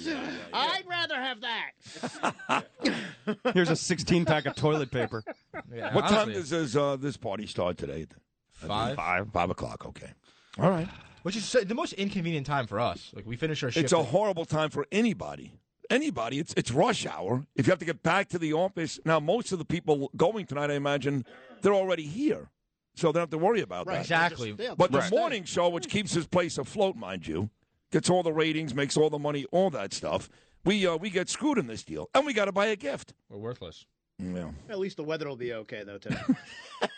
I'd 0.52 0.82
rather 0.88 1.14
have 1.16 1.38
that. 1.40 2.64
Here's 3.54 3.70
a 3.70 3.76
16 3.76 4.24
pack 4.24 4.46
of 4.46 4.54
toilet 4.54 4.90
paper. 4.90 5.24
Yeah, 5.74 5.94
What 5.94 6.02
time 6.08 6.14
honestly. 6.30 6.34
does 6.34 6.50
this, 6.50 6.76
uh, 6.76 6.96
this 6.96 7.16
party 7.16 7.46
start 7.46 7.78
today? 7.78 8.06
Five? 8.52 8.96
Five. 8.96 9.28
Five 9.32 9.50
o'clock. 9.50 9.86
Okay. 9.86 10.10
All 10.58 10.70
right. 10.70 10.88
Which 11.22 11.36
is 11.36 11.44
so- 11.44 11.60
the 11.60 11.74
most 11.74 11.92
inconvenient 11.94 12.46
time 12.46 12.66
for 12.66 12.78
us. 12.80 13.10
Like 13.14 13.26
we 13.26 13.36
finish 13.36 13.62
our 13.62 13.70
shift. 13.70 13.84
It's 13.84 13.92
a 13.92 13.98
at- 13.98 14.06
horrible 14.06 14.44
time 14.44 14.70
for 14.70 14.86
anybody. 14.92 15.52
Anybody. 15.90 16.38
It's 16.38 16.54
it's 16.56 16.70
rush 16.70 17.06
hour. 17.06 17.44
If 17.56 17.66
you 17.66 17.70
have 17.70 17.78
to 17.80 17.84
get 17.84 18.02
back 18.02 18.28
to 18.30 18.38
the 18.38 18.52
office 18.54 18.98
now, 19.04 19.20
most 19.20 19.52
of 19.52 19.58
the 19.58 19.64
people 19.64 20.10
going 20.16 20.46
tonight, 20.46 20.70
I 20.70 20.74
imagine, 20.74 21.24
they're 21.60 21.74
already 21.74 22.04
here, 22.06 22.48
so 22.94 23.08
they 23.08 23.18
don't 23.18 23.22
have 23.22 23.30
to 23.30 23.38
worry 23.38 23.60
about 23.60 23.86
Right. 23.86 23.94
that. 23.94 24.00
Exactly. 24.32 24.54
Yeah, 24.58 24.74
But 24.76 24.92
the 24.92 24.98
right. 24.98 25.10
morning 25.10 25.44
show, 25.44 25.68
which 25.68 25.88
keeps 25.88 26.14
this 26.14 26.26
place 26.26 26.58
afloat, 26.58 26.96
mind 26.96 27.26
you, 27.26 27.50
gets 27.90 28.08
all 28.10 28.22
the 28.22 28.32
ratings, 28.32 28.74
makes 28.74 28.96
all 28.96 29.10
the 29.10 29.18
money, 29.18 29.44
all 29.52 29.70
that 29.70 29.92
stuff. 29.92 30.28
We 30.64 30.86
uh, 30.86 30.96
we 30.96 31.10
get 31.10 31.28
screwed 31.28 31.58
in 31.58 31.66
this 31.66 31.82
deal, 31.82 32.08
and 32.14 32.24
we 32.24 32.32
got 32.32 32.44
to 32.44 32.52
buy 32.52 32.66
a 32.66 32.76
gift. 32.76 33.14
We're 33.28 33.38
worthless. 33.38 33.84
Yeah. 34.18 34.50
At 34.68 34.78
least 34.78 34.96
the 34.98 35.02
weather 35.02 35.26
will 35.26 35.36
be 35.36 35.52
okay, 35.54 35.82
though, 35.84 35.98
too. 35.98 36.14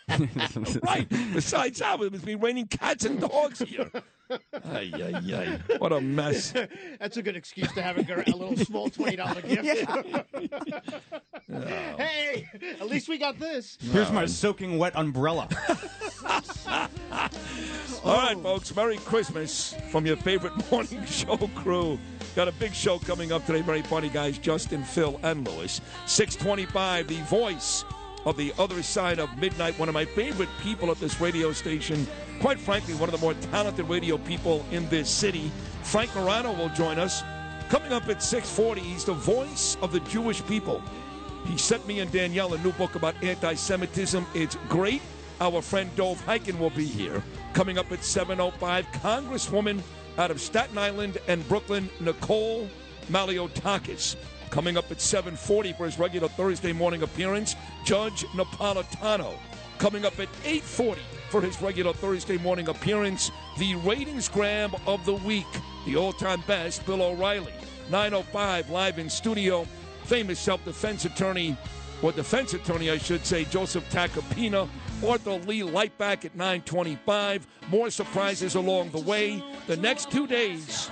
right. 0.82 1.08
Besides 1.32 1.78
that, 1.78 1.98
it's 2.00 2.24
been 2.24 2.40
raining 2.40 2.66
cats 2.66 3.04
and 3.06 3.20
dogs 3.20 3.60
here. 3.60 3.90
ay, 4.30 4.90
ay, 4.94 5.34
ay. 5.34 5.58
What 5.78 5.92
a 5.92 6.00
mess. 6.00 6.52
That's 6.98 7.16
a 7.16 7.22
good 7.22 7.36
excuse 7.36 7.70
to 7.72 7.82
have 7.82 7.98
a, 7.98 8.02
gr- 8.02 8.22
a 8.26 8.36
little 8.36 8.56
small 8.56 8.88
$20 8.90 9.48
gift. 9.48 9.90
hey, 11.98 12.48
at 12.80 12.88
least 12.88 13.08
we 13.08 13.18
got 13.18 13.38
this. 13.38 13.76
Here's 13.92 14.10
my 14.10 14.22
um, 14.22 14.28
soaking 14.28 14.78
wet 14.78 14.96
umbrella. 14.96 15.48
All 18.04 18.18
right, 18.18 18.38
folks. 18.42 18.74
Merry 18.74 18.98
Christmas 18.98 19.74
from 19.90 20.06
your 20.06 20.16
favorite 20.16 20.52
morning 20.70 21.04
show 21.04 21.36
crew. 21.54 21.98
Got 22.36 22.48
a 22.48 22.52
big 22.52 22.74
show 22.74 22.98
coming 22.98 23.32
up 23.32 23.46
today. 23.46 23.60
Very 23.60 23.82
funny 23.82 24.08
guys, 24.08 24.38
Justin, 24.38 24.82
Phil, 24.82 25.20
and 25.22 25.46
Lewis. 25.46 25.80
625, 26.06 27.08
the 27.08 27.20
voice 27.22 27.84
of 28.26 28.36
the 28.36 28.52
other 28.58 28.82
side 28.82 29.18
of 29.18 29.36
midnight. 29.38 29.78
One 29.78 29.88
of 29.88 29.94
my 29.94 30.04
favorite 30.04 30.48
people 30.60 30.90
at 30.90 30.98
this 30.98 31.20
radio 31.20 31.52
station. 31.52 32.06
Quite 32.40 32.58
frankly, 32.58 32.94
one 32.94 33.08
of 33.08 33.12
the 33.12 33.20
more 33.20 33.34
talented 33.34 33.88
radio 33.88 34.18
people 34.18 34.64
in 34.70 34.88
this 34.88 35.10
city. 35.10 35.50
Frank 35.82 36.14
Morano 36.14 36.52
will 36.52 36.70
join 36.70 36.98
us. 36.98 37.22
Coming 37.68 37.92
up 37.92 38.08
at 38.08 38.22
640, 38.22 38.80
he's 38.80 39.04
the 39.04 39.14
voice 39.14 39.76
of 39.82 39.92
the 39.92 40.00
Jewish 40.00 40.44
people. 40.46 40.82
He 41.46 41.58
sent 41.58 41.86
me 41.86 42.00
and 42.00 42.10
Danielle 42.10 42.54
a 42.54 42.58
new 42.58 42.72
book 42.72 42.94
about 42.94 43.14
anti 43.22 43.54
Semitism. 43.54 44.26
It's 44.34 44.56
great. 44.68 45.02
Our 45.40 45.60
friend 45.60 45.94
Dov 45.96 46.24
Hikind 46.24 46.58
will 46.58 46.70
be 46.70 46.86
here. 46.86 47.22
Coming 47.52 47.78
up 47.78 47.90
at 47.92 48.00
7.05, 48.00 48.84
Congresswoman 48.92 49.82
out 50.16 50.30
of 50.30 50.40
Staten 50.40 50.78
Island 50.78 51.18
and 51.28 51.46
Brooklyn, 51.48 51.90
Nicole 52.00 52.68
Malliotakis. 53.10 54.16
Coming 54.50 54.76
up 54.76 54.90
at 54.90 54.98
7.40 54.98 55.76
for 55.76 55.84
his 55.84 55.98
regular 55.98 56.28
Thursday 56.28 56.72
morning 56.72 57.02
appearance, 57.02 57.56
Judge 57.84 58.24
Napolitano. 58.28 59.34
Coming 59.78 60.04
up 60.04 60.18
at 60.18 60.32
8.40 60.42 60.96
for 61.28 61.42
his 61.42 61.60
regular 61.60 61.92
Thursday 61.92 62.38
morning 62.38 62.68
appearance, 62.68 63.30
the 63.58 63.74
ratings 63.76 64.28
grab 64.28 64.74
of 64.86 65.04
the 65.04 65.14
week, 65.14 65.46
the 65.84 65.96
all-time 65.96 66.42
best, 66.46 66.86
Bill 66.86 67.02
O'Reilly. 67.02 67.52
9.05 67.90 68.70
live 68.70 68.98
in 68.98 69.10
studio, 69.10 69.66
famous 70.04 70.40
self-defense 70.40 71.04
attorney, 71.04 71.56
or 72.02 72.12
defense 72.12 72.54
attorney, 72.54 72.90
I 72.90 72.98
should 72.98 73.24
say, 73.26 73.44
Joseph 73.44 73.88
Tacopina. 73.90 74.68
Arthur 75.06 75.38
Lih 75.40 75.62
Lightback 75.62 76.24
at 76.24 76.34
925. 76.34 77.46
More 77.68 77.90
surprises 77.90 78.54
along 78.54 78.90
the 78.90 79.00
way. 79.00 79.42
The 79.66 79.76
next 79.76 80.10
two 80.10 80.26
days, 80.26 80.90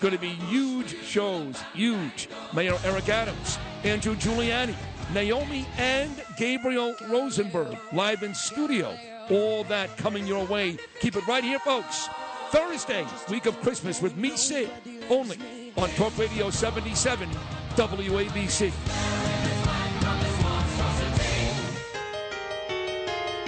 going 0.00 0.14
to 0.14 0.20
be 0.20 0.30
huge 0.48 0.96
shows. 1.02 1.60
Huge. 1.74 2.28
Mayor 2.54 2.78
Eric 2.84 3.08
Adams, 3.10 3.58
Andrew 3.84 4.14
Giuliani, 4.16 4.74
Naomi 5.14 5.66
and 5.76 6.10
Gabriel 6.36 6.94
Rosenberg 7.08 7.76
live 7.92 8.22
in 8.22 8.34
studio. 8.34 8.96
All 9.28 9.64
that 9.64 9.96
coming 9.96 10.26
your 10.26 10.44
way. 10.46 10.76
Keep 11.00 11.16
it 11.16 11.26
right 11.26 11.42
here, 11.42 11.58
folks. 11.58 12.08
Thursday, 12.50 13.06
week 13.28 13.46
of 13.46 13.60
Christmas 13.60 14.00
with 14.02 14.16
me, 14.16 14.36
Sid, 14.36 14.70
only 15.08 15.38
on 15.76 15.88
Talk 15.90 16.16
Radio 16.18 16.50
77 16.50 17.28
WABC. 17.76 18.72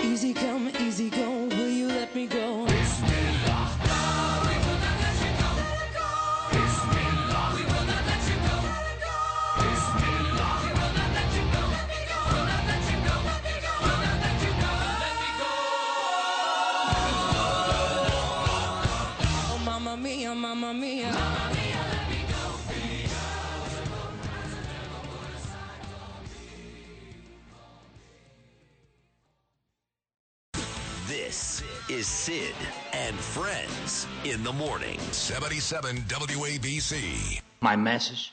Easy 0.04 0.34
come, 0.34 0.68
easy 0.80 1.10
go, 1.10 1.41
mia, 20.70 21.10
mamma 21.10 21.54
mia. 21.54 21.82
This 31.08 31.64
is 31.88 32.06
Sid 32.06 32.54
and 32.92 33.16
Friends 33.16 34.06
in 34.24 34.44
the 34.44 34.52
morning. 34.52 34.98
77 35.10 35.96
WABC. 36.02 37.40
My 37.60 37.74
message 37.74 38.32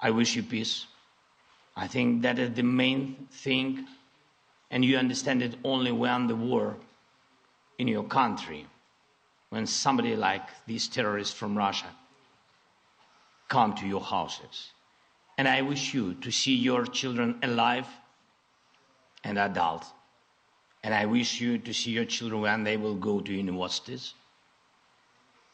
I 0.00 0.10
wish 0.10 0.34
you 0.34 0.42
peace. 0.42 0.86
I 1.76 1.86
think 1.86 2.22
that 2.22 2.38
is 2.40 2.52
the 2.54 2.64
main 2.64 3.28
thing, 3.30 3.86
and 4.72 4.84
you 4.84 4.96
understand 4.96 5.42
it 5.42 5.54
only 5.62 5.92
when 5.92 6.26
the 6.26 6.34
war 6.34 6.76
in 7.78 7.86
your 7.86 8.02
country, 8.02 8.66
when 9.52 9.66
somebody 9.66 10.16
like 10.16 10.48
these 10.66 10.88
terrorists 10.88 11.34
from 11.34 11.54
Russia 11.54 11.90
come 13.50 13.74
to 13.74 13.86
your 13.86 14.00
houses. 14.00 14.70
And 15.36 15.46
I 15.46 15.60
wish 15.60 15.92
you 15.92 16.14
to 16.22 16.30
see 16.30 16.54
your 16.54 16.86
children 16.86 17.38
alive 17.42 17.86
and 19.22 19.38
adult. 19.38 19.84
And 20.82 20.94
I 20.94 21.04
wish 21.04 21.38
you 21.38 21.58
to 21.58 21.74
see 21.74 21.90
your 21.90 22.06
children 22.06 22.40
when 22.40 22.64
they 22.64 22.78
will 22.78 22.94
go 22.94 23.20
to 23.20 23.30
universities 23.30 24.14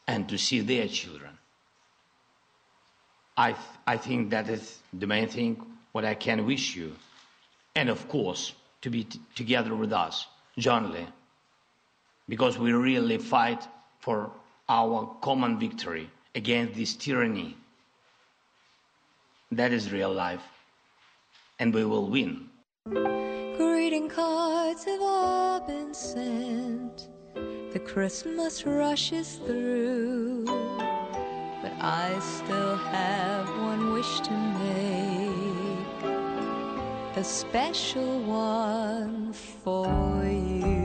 and 0.07 0.29
to 0.29 0.37
see 0.37 0.61
their 0.61 0.87
children. 0.87 1.37
I, 3.35 3.51
th- 3.51 3.79
I 3.85 3.97
think 3.97 4.29
that 4.29 4.47
is 4.47 4.77
the 4.93 5.07
main 5.07 5.27
thing 5.27 5.61
what 5.91 6.05
I 6.05 6.13
can 6.13 6.45
wish 6.45 6.73
you. 6.73 6.95
And 7.75 7.89
of 7.89 8.07
course, 8.07 8.53
to 8.81 8.89
be 8.89 9.03
t- 9.03 9.19
together 9.35 9.75
with 9.75 9.91
us, 9.91 10.25
jointly, 10.57 11.05
because 12.29 12.57
we 12.57 12.71
really 12.71 13.17
fight 13.17 13.67
for 13.99 14.31
our 14.67 15.15
common 15.21 15.59
victory 15.59 16.09
against 16.35 16.75
this 16.75 16.95
tyranny. 16.95 17.57
That 19.51 19.71
is 19.71 19.91
real 19.91 20.13
life. 20.13 20.43
And 21.59 21.73
we 21.73 21.83
will 21.83 22.07
win. 22.07 22.49
Greeting 22.85 24.07
cards 24.07 24.85
have 24.85 25.01
all 25.01 25.59
been 25.61 25.93
sent. 25.93 27.09
The 27.73 27.79
Christmas 27.79 28.65
rush 28.65 29.11
is 29.11 29.35
through. 29.45 30.45
But 31.61 31.73
I 31.81 32.17
still 32.19 32.77
have 32.77 33.47
one 33.59 33.91
wish 33.93 34.19
to 34.21 34.31
make. 34.31 35.09
A 37.17 37.23
special 37.23 38.21
one 38.21 39.33
for 39.33 40.23
you. 40.25 40.78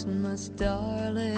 Christmas, 0.00 0.48
darling. 0.48 1.36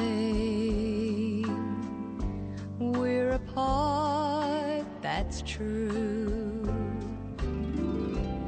We're 2.78 3.30
apart, 3.30 4.84
that's 5.02 5.42
true. 5.42 6.62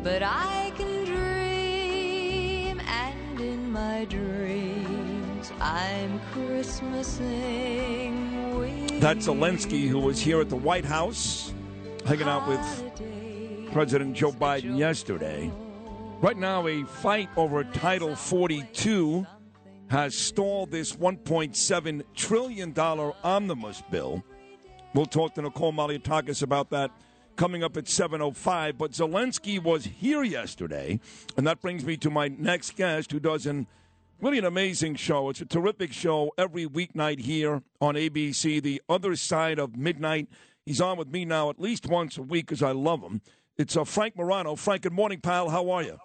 But 0.04 0.22
I 0.22 0.72
can 0.76 1.04
dream, 1.04 2.78
and 2.78 3.40
in 3.40 3.72
my 3.72 4.04
dreams, 4.04 5.50
I'm 5.60 6.20
Christmasing 6.32 8.56
with 8.56 9.00
That's 9.00 9.26
Zelensky, 9.26 9.88
who 9.88 9.98
was 9.98 10.20
here 10.20 10.40
at 10.40 10.48
the 10.48 10.54
White 10.54 10.84
House 10.84 11.52
hanging 12.06 12.28
out 12.28 12.46
with 12.46 12.60
President 13.72 14.14
Joe 14.14 14.30
Biden 14.30 14.78
yesterday. 14.78 15.50
Right 16.20 16.36
now, 16.36 16.68
a 16.68 16.84
fight 16.84 17.30
over 17.36 17.64
Title 17.64 18.14
42 18.14 19.26
has 19.88 20.14
stalled 20.14 20.70
this 20.70 20.94
$1.7 20.94 22.02
trillion 22.14 22.78
omnibus 22.78 23.82
bill. 23.90 24.24
We'll 24.94 25.06
talk 25.06 25.34
to 25.34 25.42
Nicole 25.42 25.72
Malliotakis 25.72 26.42
about 26.42 26.70
that 26.70 26.90
coming 27.36 27.64
up 27.64 27.76
at 27.76 27.84
7.05. 27.84 28.78
But 28.78 28.92
Zelensky 28.92 29.62
was 29.62 29.84
here 29.84 30.22
yesterday, 30.22 31.00
and 31.36 31.46
that 31.46 31.60
brings 31.60 31.84
me 31.84 31.96
to 31.98 32.10
my 32.10 32.28
next 32.28 32.76
guest 32.76 33.12
who 33.12 33.20
does 33.20 33.46
an 33.46 33.66
really 34.20 34.38
an 34.38 34.44
amazing 34.44 34.94
show. 34.94 35.28
It's 35.28 35.40
a 35.40 35.46
terrific 35.46 35.92
show 35.92 36.32
every 36.38 36.66
weeknight 36.66 37.20
here 37.20 37.62
on 37.80 37.94
ABC, 37.94 38.62
the 38.62 38.80
other 38.88 39.16
side 39.16 39.58
of 39.58 39.76
midnight. 39.76 40.28
He's 40.64 40.80
on 40.80 40.96
with 40.96 41.08
me 41.08 41.24
now 41.24 41.50
at 41.50 41.60
least 41.60 41.86
once 41.86 42.16
a 42.16 42.22
week 42.22 42.46
because 42.46 42.62
I 42.62 42.72
love 42.72 43.02
him. 43.02 43.20
It's 43.58 43.76
uh, 43.76 43.84
Frank 43.84 44.16
Morano. 44.16 44.56
Frank, 44.56 44.82
good 44.82 44.92
morning, 44.92 45.20
pal. 45.20 45.50
How 45.50 45.70
are 45.70 45.82
you? 45.82 45.98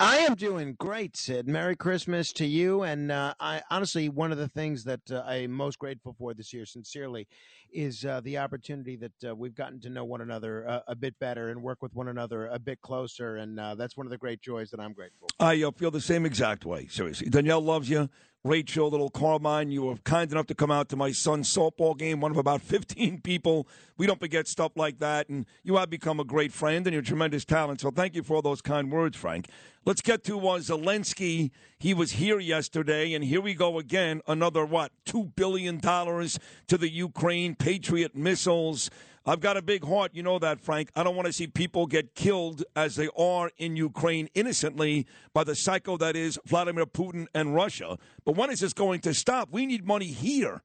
I 0.00 0.18
am 0.18 0.34
doing 0.34 0.74
great, 0.78 1.16
Sid. 1.16 1.46
Merry 1.46 1.76
Christmas 1.76 2.32
to 2.34 2.46
you. 2.46 2.82
And 2.82 3.12
uh, 3.12 3.34
I 3.38 3.62
honestly, 3.70 4.08
one 4.08 4.32
of 4.32 4.38
the 4.38 4.48
things 4.48 4.84
that 4.84 5.00
uh, 5.10 5.22
I'm 5.26 5.52
most 5.52 5.78
grateful 5.78 6.14
for 6.18 6.34
this 6.34 6.52
year, 6.52 6.66
sincerely, 6.66 7.28
is 7.72 8.04
uh, 8.04 8.20
the 8.24 8.38
opportunity 8.38 8.96
that 8.96 9.12
uh, 9.28 9.34
we've 9.36 9.54
gotten 9.54 9.80
to 9.80 9.90
know 9.90 10.04
one 10.04 10.20
another 10.20 10.68
uh, 10.68 10.80
a 10.88 10.96
bit 10.96 11.18
better 11.18 11.50
and 11.50 11.62
work 11.62 11.82
with 11.82 11.94
one 11.94 12.08
another 12.08 12.46
a 12.46 12.58
bit 12.58 12.80
closer. 12.80 13.36
And 13.36 13.60
uh, 13.60 13.74
that's 13.76 13.96
one 13.96 14.06
of 14.06 14.10
the 14.10 14.18
great 14.18 14.40
joys 14.40 14.70
that 14.70 14.80
I'm 14.80 14.92
grateful. 14.92 15.28
For. 15.38 15.44
I 15.46 15.70
feel 15.76 15.90
the 15.90 16.00
same 16.00 16.26
exact 16.26 16.64
way. 16.64 16.88
Seriously, 16.88 17.28
Danielle 17.28 17.60
loves 17.60 17.88
you. 17.88 18.08
Rachel, 18.48 18.88
little 18.88 19.10
Carmine, 19.10 19.70
you 19.70 19.82
were 19.82 19.96
kind 19.96 20.32
enough 20.32 20.46
to 20.46 20.54
come 20.54 20.70
out 20.70 20.88
to 20.88 20.96
my 20.96 21.12
son's 21.12 21.54
softball 21.54 21.96
game, 21.96 22.18
one 22.22 22.30
of 22.30 22.38
about 22.38 22.62
15 22.62 23.20
people. 23.20 23.68
We 23.98 24.06
don't 24.06 24.18
forget 24.18 24.48
stuff 24.48 24.72
like 24.74 25.00
that. 25.00 25.28
And 25.28 25.44
you 25.62 25.76
have 25.76 25.90
become 25.90 26.18
a 26.18 26.24
great 26.24 26.50
friend 26.50 26.86
and 26.86 26.94
you're 26.94 27.02
a 27.02 27.04
tremendous 27.04 27.44
talent. 27.44 27.82
So 27.82 27.90
thank 27.90 28.14
you 28.14 28.22
for 28.22 28.36
all 28.36 28.42
those 28.42 28.62
kind 28.62 28.90
words, 28.90 29.18
Frank. 29.18 29.50
Let's 29.84 30.00
get 30.00 30.24
to 30.24 30.38
uh, 30.38 30.60
Zelensky. 30.60 31.50
He 31.78 31.92
was 31.92 32.12
here 32.12 32.38
yesterday, 32.38 33.12
and 33.12 33.22
here 33.22 33.42
we 33.42 33.52
go 33.52 33.78
again. 33.78 34.22
Another, 34.26 34.64
what, 34.64 34.92
$2 35.04 35.34
billion 35.36 35.78
to 35.80 36.38
the 36.78 36.90
Ukraine, 36.90 37.54
Patriot 37.54 38.16
missiles. 38.16 38.90
I've 39.28 39.40
got 39.40 39.58
a 39.58 39.62
big 39.62 39.84
heart. 39.84 40.12
You 40.14 40.22
know 40.22 40.38
that, 40.38 40.58
Frank. 40.58 40.90
I 40.96 41.02
don't 41.02 41.14
want 41.14 41.26
to 41.26 41.34
see 41.34 41.46
people 41.46 41.86
get 41.86 42.14
killed 42.14 42.64
as 42.74 42.96
they 42.96 43.10
are 43.14 43.50
in 43.58 43.76
Ukraine 43.76 44.30
innocently 44.32 45.06
by 45.34 45.44
the 45.44 45.54
psycho 45.54 45.98
that 45.98 46.16
is 46.16 46.38
Vladimir 46.46 46.86
Putin 46.86 47.26
and 47.34 47.54
Russia. 47.54 47.98
But 48.24 48.36
when 48.36 48.48
is 48.48 48.60
this 48.60 48.72
going 48.72 49.00
to 49.00 49.12
stop? 49.12 49.50
We 49.52 49.66
need 49.66 49.86
money 49.86 50.06
here. 50.06 50.62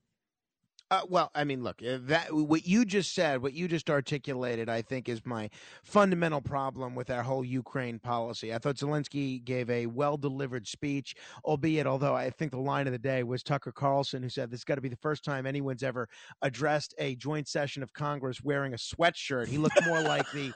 Uh, 0.93 1.01
well, 1.09 1.31
I 1.33 1.43
mean, 1.43 1.63
look, 1.63 1.81
uh, 1.81 1.97
that 2.03 2.31
what 2.31 2.67
you 2.67 2.85
just 2.85 3.15
said, 3.15 3.41
what 3.41 3.53
you 3.53 3.67
just 3.67 3.89
articulated, 3.89 4.69
I 4.69 4.83
think 4.83 5.09
is 5.09 5.25
my 5.25 5.49
fundamental 5.83 6.39
problem 6.39 6.93
with 6.93 7.09
our 7.09 7.23
whole 7.23 7.43
Ukraine 7.43 7.97
policy. 7.97 8.53
I 8.53 8.59
thought 8.59 8.75
Zelensky 8.75 9.43
gave 9.43 9.71
a 9.71 9.87
well-delivered 9.87 10.67
speech, 10.67 11.15
albeit 11.45 11.87
although 11.87 12.13
I 12.13 12.29
think 12.29 12.51
the 12.51 12.59
line 12.59 12.85
of 12.85 12.93
the 12.93 12.99
day 12.99 13.23
was 13.23 13.41
Tucker 13.41 13.71
Carlson, 13.71 14.21
who 14.21 14.29
said 14.29 14.51
this 14.51 14.59
has 14.59 14.65
got 14.65 14.75
to 14.75 14.81
be 14.81 14.89
the 14.89 14.95
first 14.97 15.23
time 15.23 15.47
anyone's 15.47 15.81
ever 15.81 16.07
addressed 16.43 16.93
a 16.99 17.15
joint 17.15 17.47
session 17.47 17.81
of 17.81 17.91
Congress 17.93 18.43
wearing 18.43 18.73
a 18.73 18.77
sweatshirt. 18.77 19.47
He 19.47 19.57
looked 19.57 19.83
more 19.87 20.01
like 20.01 20.31
the 20.31 20.53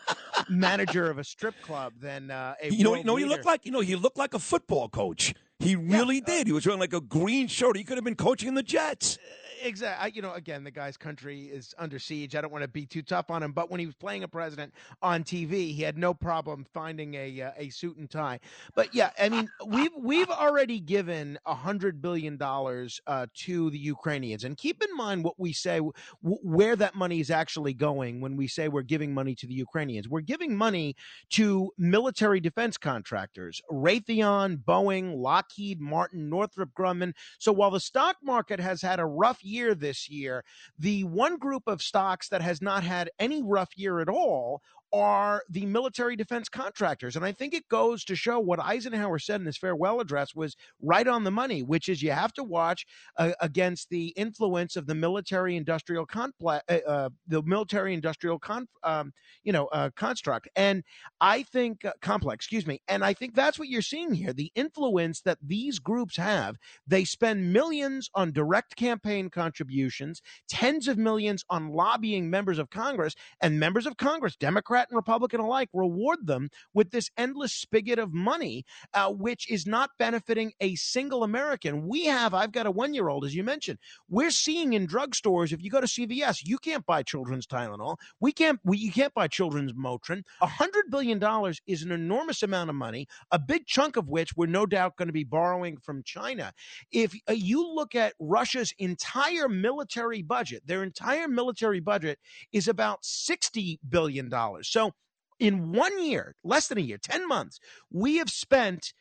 manager 0.49 1.09
of 1.09 1.17
a 1.17 1.23
strip 1.23 1.55
club 1.63 1.93
than 1.99 2.29
uh, 2.29 2.53
a. 2.61 2.71
You 2.71 2.83
know, 2.83 2.93
you 2.93 3.03
know, 3.03 3.15
he 3.15 3.25
looked 3.25 3.45
like 3.45 3.65
you 3.65 3.71
know, 3.71 3.79
he 3.79 3.95
looked 3.95 4.19
like 4.19 4.35
a 4.35 4.39
football 4.39 4.87
coach. 4.87 5.33
He 5.59 5.75
really 5.75 6.21
did. 6.21 6.47
He 6.47 6.53
was 6.53 6.65
wearing 6.65 6.79
like 6.79 6.93
a 6.93 7.01
green 7.01 7.47
shirt. 7.47 7.77
He 7.77 7.83
could 7.83 7.97
have 7.97 8.05
been 8.05 8.15
coaching 8.15 8.53
the 8.53 8.63
Jets. 8.63 9.17
exactly. 9.63 10.11
You 10.13 10.21
know, 10.21 10.33
again, 10.33 10.63
the 10.63 10.69
guy's 10.71 10.97
country 10.97 11.45
is 11.45 11.73
under 11.79 11.97
siege. 11.97 12.35
I 12.35 12.41
don't 12.41 12.51
want 12.51 12.61
to 12.61 12.67
be 12.67 12.85
too 12.85 13.01
tough 13.01 13.31
on 13.31 13.41
him, 13.41 13.53
but 13.53 13.71
when 13.71 13.79
he 13.79 13.87
was 13.87 13.95
playing 13.95 14.23
a 14.23 14.27
president 14.27 14.71
on 15.01 15.23
TV, 15.23 15.73
he 15.73 15.81
had 15.81 15.97
no 15.97 16.13
problem 16.13 16.63
finding 16.75 17.15
a 17.15 17.41
uh, 17.41 17.51
a 17.57 17.69
suit 17.69 17.97
and 17.97 18.07
tie. 18.07 18.39
But 18.75 18.93
yeah, 18.93 19.09
I 19.19 19.29
mean, 19.29 19.49
we've 19.65 19.91
we've 19.97 20.29
already 20.29 20.79
given 20.79 21.39
a 21.47 21.55
hundred 21.55 22.03
billion 22.03 22.37
dollars 22.37 23.01
uh, 23.07 23.25
to 23.45 23.71
the 23.71 23.79
Ukrainians, 23.79 24.43
and 24.43 24.55
keep 24.55 24.83
in 24.83 24.95
mind 24.95 25.23
what 25.23 25.39
we 25.39 25.53
say, 25.53 25.77
w- 25.77 25.97
where 26.21 26.75
that 26.75 26.93
money 26.93 27.19
is 27.19 27.31
actually 27.31 27.73
going. 27.73 28.21
When 28.21 28.37
we 28.37 28.47
say 28.47 28.67
we're 28.67 28.83
giving 28.83 29.11
money 29.11 29.33
to 29.33 29.47
the 29.47 29.55
Ukrainians, 29.55 30.07
we're 30.07 30.21
giving 30.21 30.55
money 30.55 30.95
to 31.31 31.71
military 31.79 32.39
defense 32.39 32.77
contractors, 32.77 33.59
Raytheon, 33.71 34.63
Boeing, 34.63 35.17
Lockheed 35.17 35.46
Martin, 35.79 36.29
Northrop 36.29 36.71
Grumman. 36.73 37.13
So 37.39 37.51
while 37.51 37.71
the 37.71 37.79
stock 37.79 38.17
market 38.23 38.59
has 38.59 38.81
had 38.81 38.99
a 38.99 39.05
rough 39.05 39.43
year 39.43 39.75
this 39.75 40.09
year, 40.09 40.43
the 40.79 41.03
one 41.03 41.37
group 41.37 41.63
of 41.67 41.81
stocks 41.81 42.29
that 42.29 42.41
has 42.41 42.61
not 42.61 42.83
had 42.83 43.09
any 43.19 43.41
rough 43.41 43.77
year 43.77 43.99
at 43.99 44.09
all 44.09 44.61
are 44.97 45.43
the 45.49 45.65
military 45.65 46.15
defense 46.15 46.49
contractors. 46.49 47.15
And 47.15 47.23
I 47.23 47.31
think 47.31 47.53
it 47.53 47.67
goes 47.69 48.03
to 48.05 48.15
show 48.15 48.39
what 48.39 48.59
Eisenhower 48.59 49.19
said 49.19 49.39
in 49.39 49.45
his 49.45 49.57
farewell 49.57 49.99
address 49.99 50.33
was 50.33 50.55
right 50.81 51.07
on 51.07 51.23
the 51.23 51.31
money, 51.31 51.61
which 51.61 51.87
is 51.87 52.01
you 52.01 52.11
have 52.11 52.33
to 52.33 52.43
watch 52.43 52.85
uh, 53.17 53.31
against 53.41 53.89
the 53.89 54.07
influence 54.09 54.75
of 54.75 54.87
the 54.87 54.95
military 54.95 55.55
industrial 55.55 56.05
complex, 56.05 56.63
uh, 56.69 56.79
uh, 56.87 57.09
the 57.27 57.43
military 57.43 57.93
industrial 57.93 58.39
con, 58.39 58.67
um, 58.83 59.13
you 59.43 59.53
know, 59.53 59.67
uh, 59.67 59.89
construct. 59.95 60.47
And 60.55 60.83
I 61.21 61.43
think 61.43 61.85
uh, 61.85 61.91
complex, 62.01 62.45
excuse 62.45 62.65
me. 62.65 62.81
And 62.87 63.03
I 63.03 63.13
think 63.13 63.35
that's 63.35 63.59
what 63.59 63.67
you're 63.67 63.81
seeing 63.81 64.13
here. 64.13 64.33
The 64.33 64.51
influence 64.55 65.21
that 65.21 65.37
these 65.41 65.79
groups 65.79 66.17
have, 66.17 66.55
they 66.87 67.03
spend 67.03 67.53
millions 67.53 68.09
on 68.15 68.31
direct 68.31 68.75
campaign 68.75 69.29
contributions, 69.29 70.21
tens 70.49 70.87
of 70.87 70.97
millions 70.97 71.43
on 71.49 71.69
lobbying 71.69 72.29
members 72.29 72.59
of 72.59 72.69
Congress, 72.69 73.15
and 73.41 73.59
members 73.59 73.85
of 73.85 73.97
Congress, 73.97 74.35
Democrat 74.87 74.91
and 74.91 74.97
Republican 74.97 75.39
alike, 75.39 75.69
reward 75.73 76.27
them 76.27 76.49
with 76.73 76.91
this 76.91 77.09
endless 77.17 77.53
spigot 77.53 77.99
of 77.99 78.13
money, 78.13 78.65
uh, 78.93 79.11
which 79.11 79.49
is 79.49 79.65
not 79.65 79.91
benefiting 79.99 80.53
a 80.59 80.75
single 80.75 81.23
American. 81.23 81.87
We 81.87 82.05
have, 82.05 82.33
I've 82.33 82.51
got 82.51 82.65
a 82.65 82.71
one 82.71 82.93
year 82.93 83.09
old, 83.09 83.25
as 83.25 83.35
you 83.35 83.43
mentioned. 83.43 83.79
We're 84.09 84.31
seeing 84.31 84.73
in 84.73 84.87
drugstores, 84.87 85.51
if 85.51 85.61
you 85.61 85.69
go 85.69 85.81
to 85.81 85.87
CVS, 85.87 86.41
you 86.43 86.57
can't 86.57 86.85
buy 86.85 87.03
children's 87.03 87.47
Tylenol. 87.47 87.97
We 88.19 88.31
can't, 88.31 88.59
we, 88.63 88.77
you 88.77 88.91
can't 88.91 89.13
buy 89.13 89.27
children's 89.27 89.73
Motrin. 89.73 90.23
A 90.41 90.47
hundred 90.47 90.85
billion 90.89 91.19
dollars 91.19 91.61
is 91.67 91.83
an 91.83 91.91
enormous 91.91 92.43
amount 92.43 92.69
of 92.69 92.75
money, 92.75 93.07
a 93.31 93.39
big 93.39 93.65
chunk 93.65 93.97
of 93.97 94.07
which 94.07 94.35
we're 94.35 94.47
no 94.47 94.65
doubt 94.65 94.97
going 94.97 95.07
to 95.07 95.13
be 95.13 95.23
borrowing 95.23 95.77
from 95.77 96.03
China. 96.03 96.53
If 96.91 97.13
uh, 97.29 97.33
you 97.33 97.67
look 97.67 97.95
at 97.95 98.13
Russia's 98.19 98.73
entire 98.77 99.49
military 99.49 100.21
budget, 100.21 100.63
their 100.65 100.83
entire 100.83 101.27
military 101.27 101.79
budget 101.79 102.19
is 102.51 102.67
about 102.67 103.03
$60 103.03 103.79
billion. 103.89 104.29
So 104.71 104.91
in 105.39 105.71
one 105.71 106.03
year, 106.03 106.35
less 106.43 106.67
than 106.67 106.77
a 106.77 106.81
year, 106.81 106.97
10 107.01 107.27
months, 107.27 107.59
we 107.91 108.17
have 108.17 108.29
spent 108.29 108.93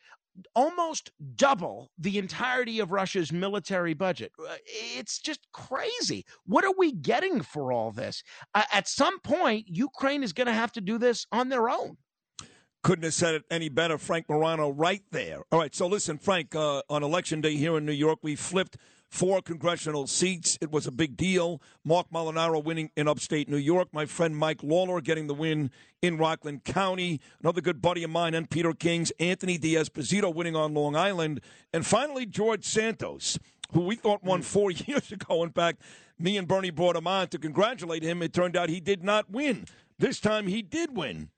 almost 0.55 1.11
double 1.35 1.91
the 1.99 2.19
entirety 2.19 2.79
of 2.79 2.93
Russia's 2.93 3.33
military 3.33 3.95
budget. 3.95 4.33
Uh, 4.39 4.57
It's 4.67 5.19
just 5.19 5.41
crazy. 5.53 6.27
What 6.45 6.65
are 6.65 6.75
we 6.77 6.93
getting 6.93 7.41
for 7.41 7.73
all 7.73 7.91
this? 7.91 8.23
Uh, 8.55 8.65
at 8.73 8.87
some 8.87 9.19
point, 9.21 9.67
Ukraine 9.69 10.23
is 10.23 10.35
going 10.35 10.47
to 10.47 10.53
have 10.53 10.73
to 10.73 10.81
do 10.83 10.99
this 10.99 11.27
on 11.33 11.49
their 11.49 11.71
own. 11.71 11.97
Couldn't 12.83 13.05
have 13.05 13.15
said 13.15 13.35
it 13.35 13.45
any 13.51 13.69
better, 13.69 13.99
Frank 13.99 14.27
Morano, 14.29 14.71
right 14.71 15.03
there. 15.11 15.43
All 15.51 15.59
right, 15.59 15.75
so 15.75 15.87
listen, 15.87 16.19
Frank, 16.19 16.55
uh, 16.55 16.83
on 16.89 17.03
election 17.03 17.41
day 17.41 17.57
here 17.57 17.77
in 17.79 17.87
New 17.87 17.93
York, 17.93 18.19
we 18.23 18.37
flipped 18.37 18.77
four 19.17 19.41
congressional 19.41 20.07
seats. 20.07 20.59
It 20.61 20.71
was 20.71 20.87
a 20.87 20.93
big 20.93 21.17
deal. 21.17 21.63
Marc 21.85 22.11
Molinaro 22.11 22.63
winning 22.63 22.91
in 22.97 23.09
upstate 23.09 23.49
New 23.49 23.57
York. 23.57 23.89
My 23.93 24.05
friend 24.05 24.37
Mike 24.37 24.63
Lawler 24.63 25.01
getting 25.01 25.27
the 25.27 25.33
win 25.35 25.71
in 26.03 26.19
Rockland 26.19 26.65
County. 26.65 27.21
Another 27.41 27.63
good 27.63 27.81
buddy 27.81 28.03
of 28.05 28.11
mine 28.11 28.35
and 28.35 28.51
Peter 28.51 28.75
King's 28.75 29.11
Anthony 29.19 29.57
D'Esposito 29.57 30.33
winning 30.35 30.55
on 30.55 30.75
Long 30.75 30.95
Island. 30.95 31.41
And 31.73 31.87
finally, 31.87 32.27
George 32.27 32.65
Santos, 32.67 33.39
who 33.73 33.81
we 33.81 33.97
thought 33.97 34.23
won 34.23 34.43
four 34.43 34.71
years 34.87 35.11
ago. 35.11 35.43
In 35.43 35.51
fact, 35.51 35.81
me 36.19 36.37
and 36.37 36.47
Bernie 36.47 36.71
brought 36.71 36.97
him 36.97 37.07
on 37.07 37.29
to 37.29 37.39
congratulate 37.39 38.03
him. 38.03 38.21
It 38.23 38.35
turned 38.35 38.55
out 38.55 38.69
he 38.69 38.81
did 38.81 39.03
not 39.03 39.31
win. 39.31 39.65
This 39.99 40.21
time 40.21 40.47
he 40.47 40.61
did 40.61 40.95
win. 40.95 41.31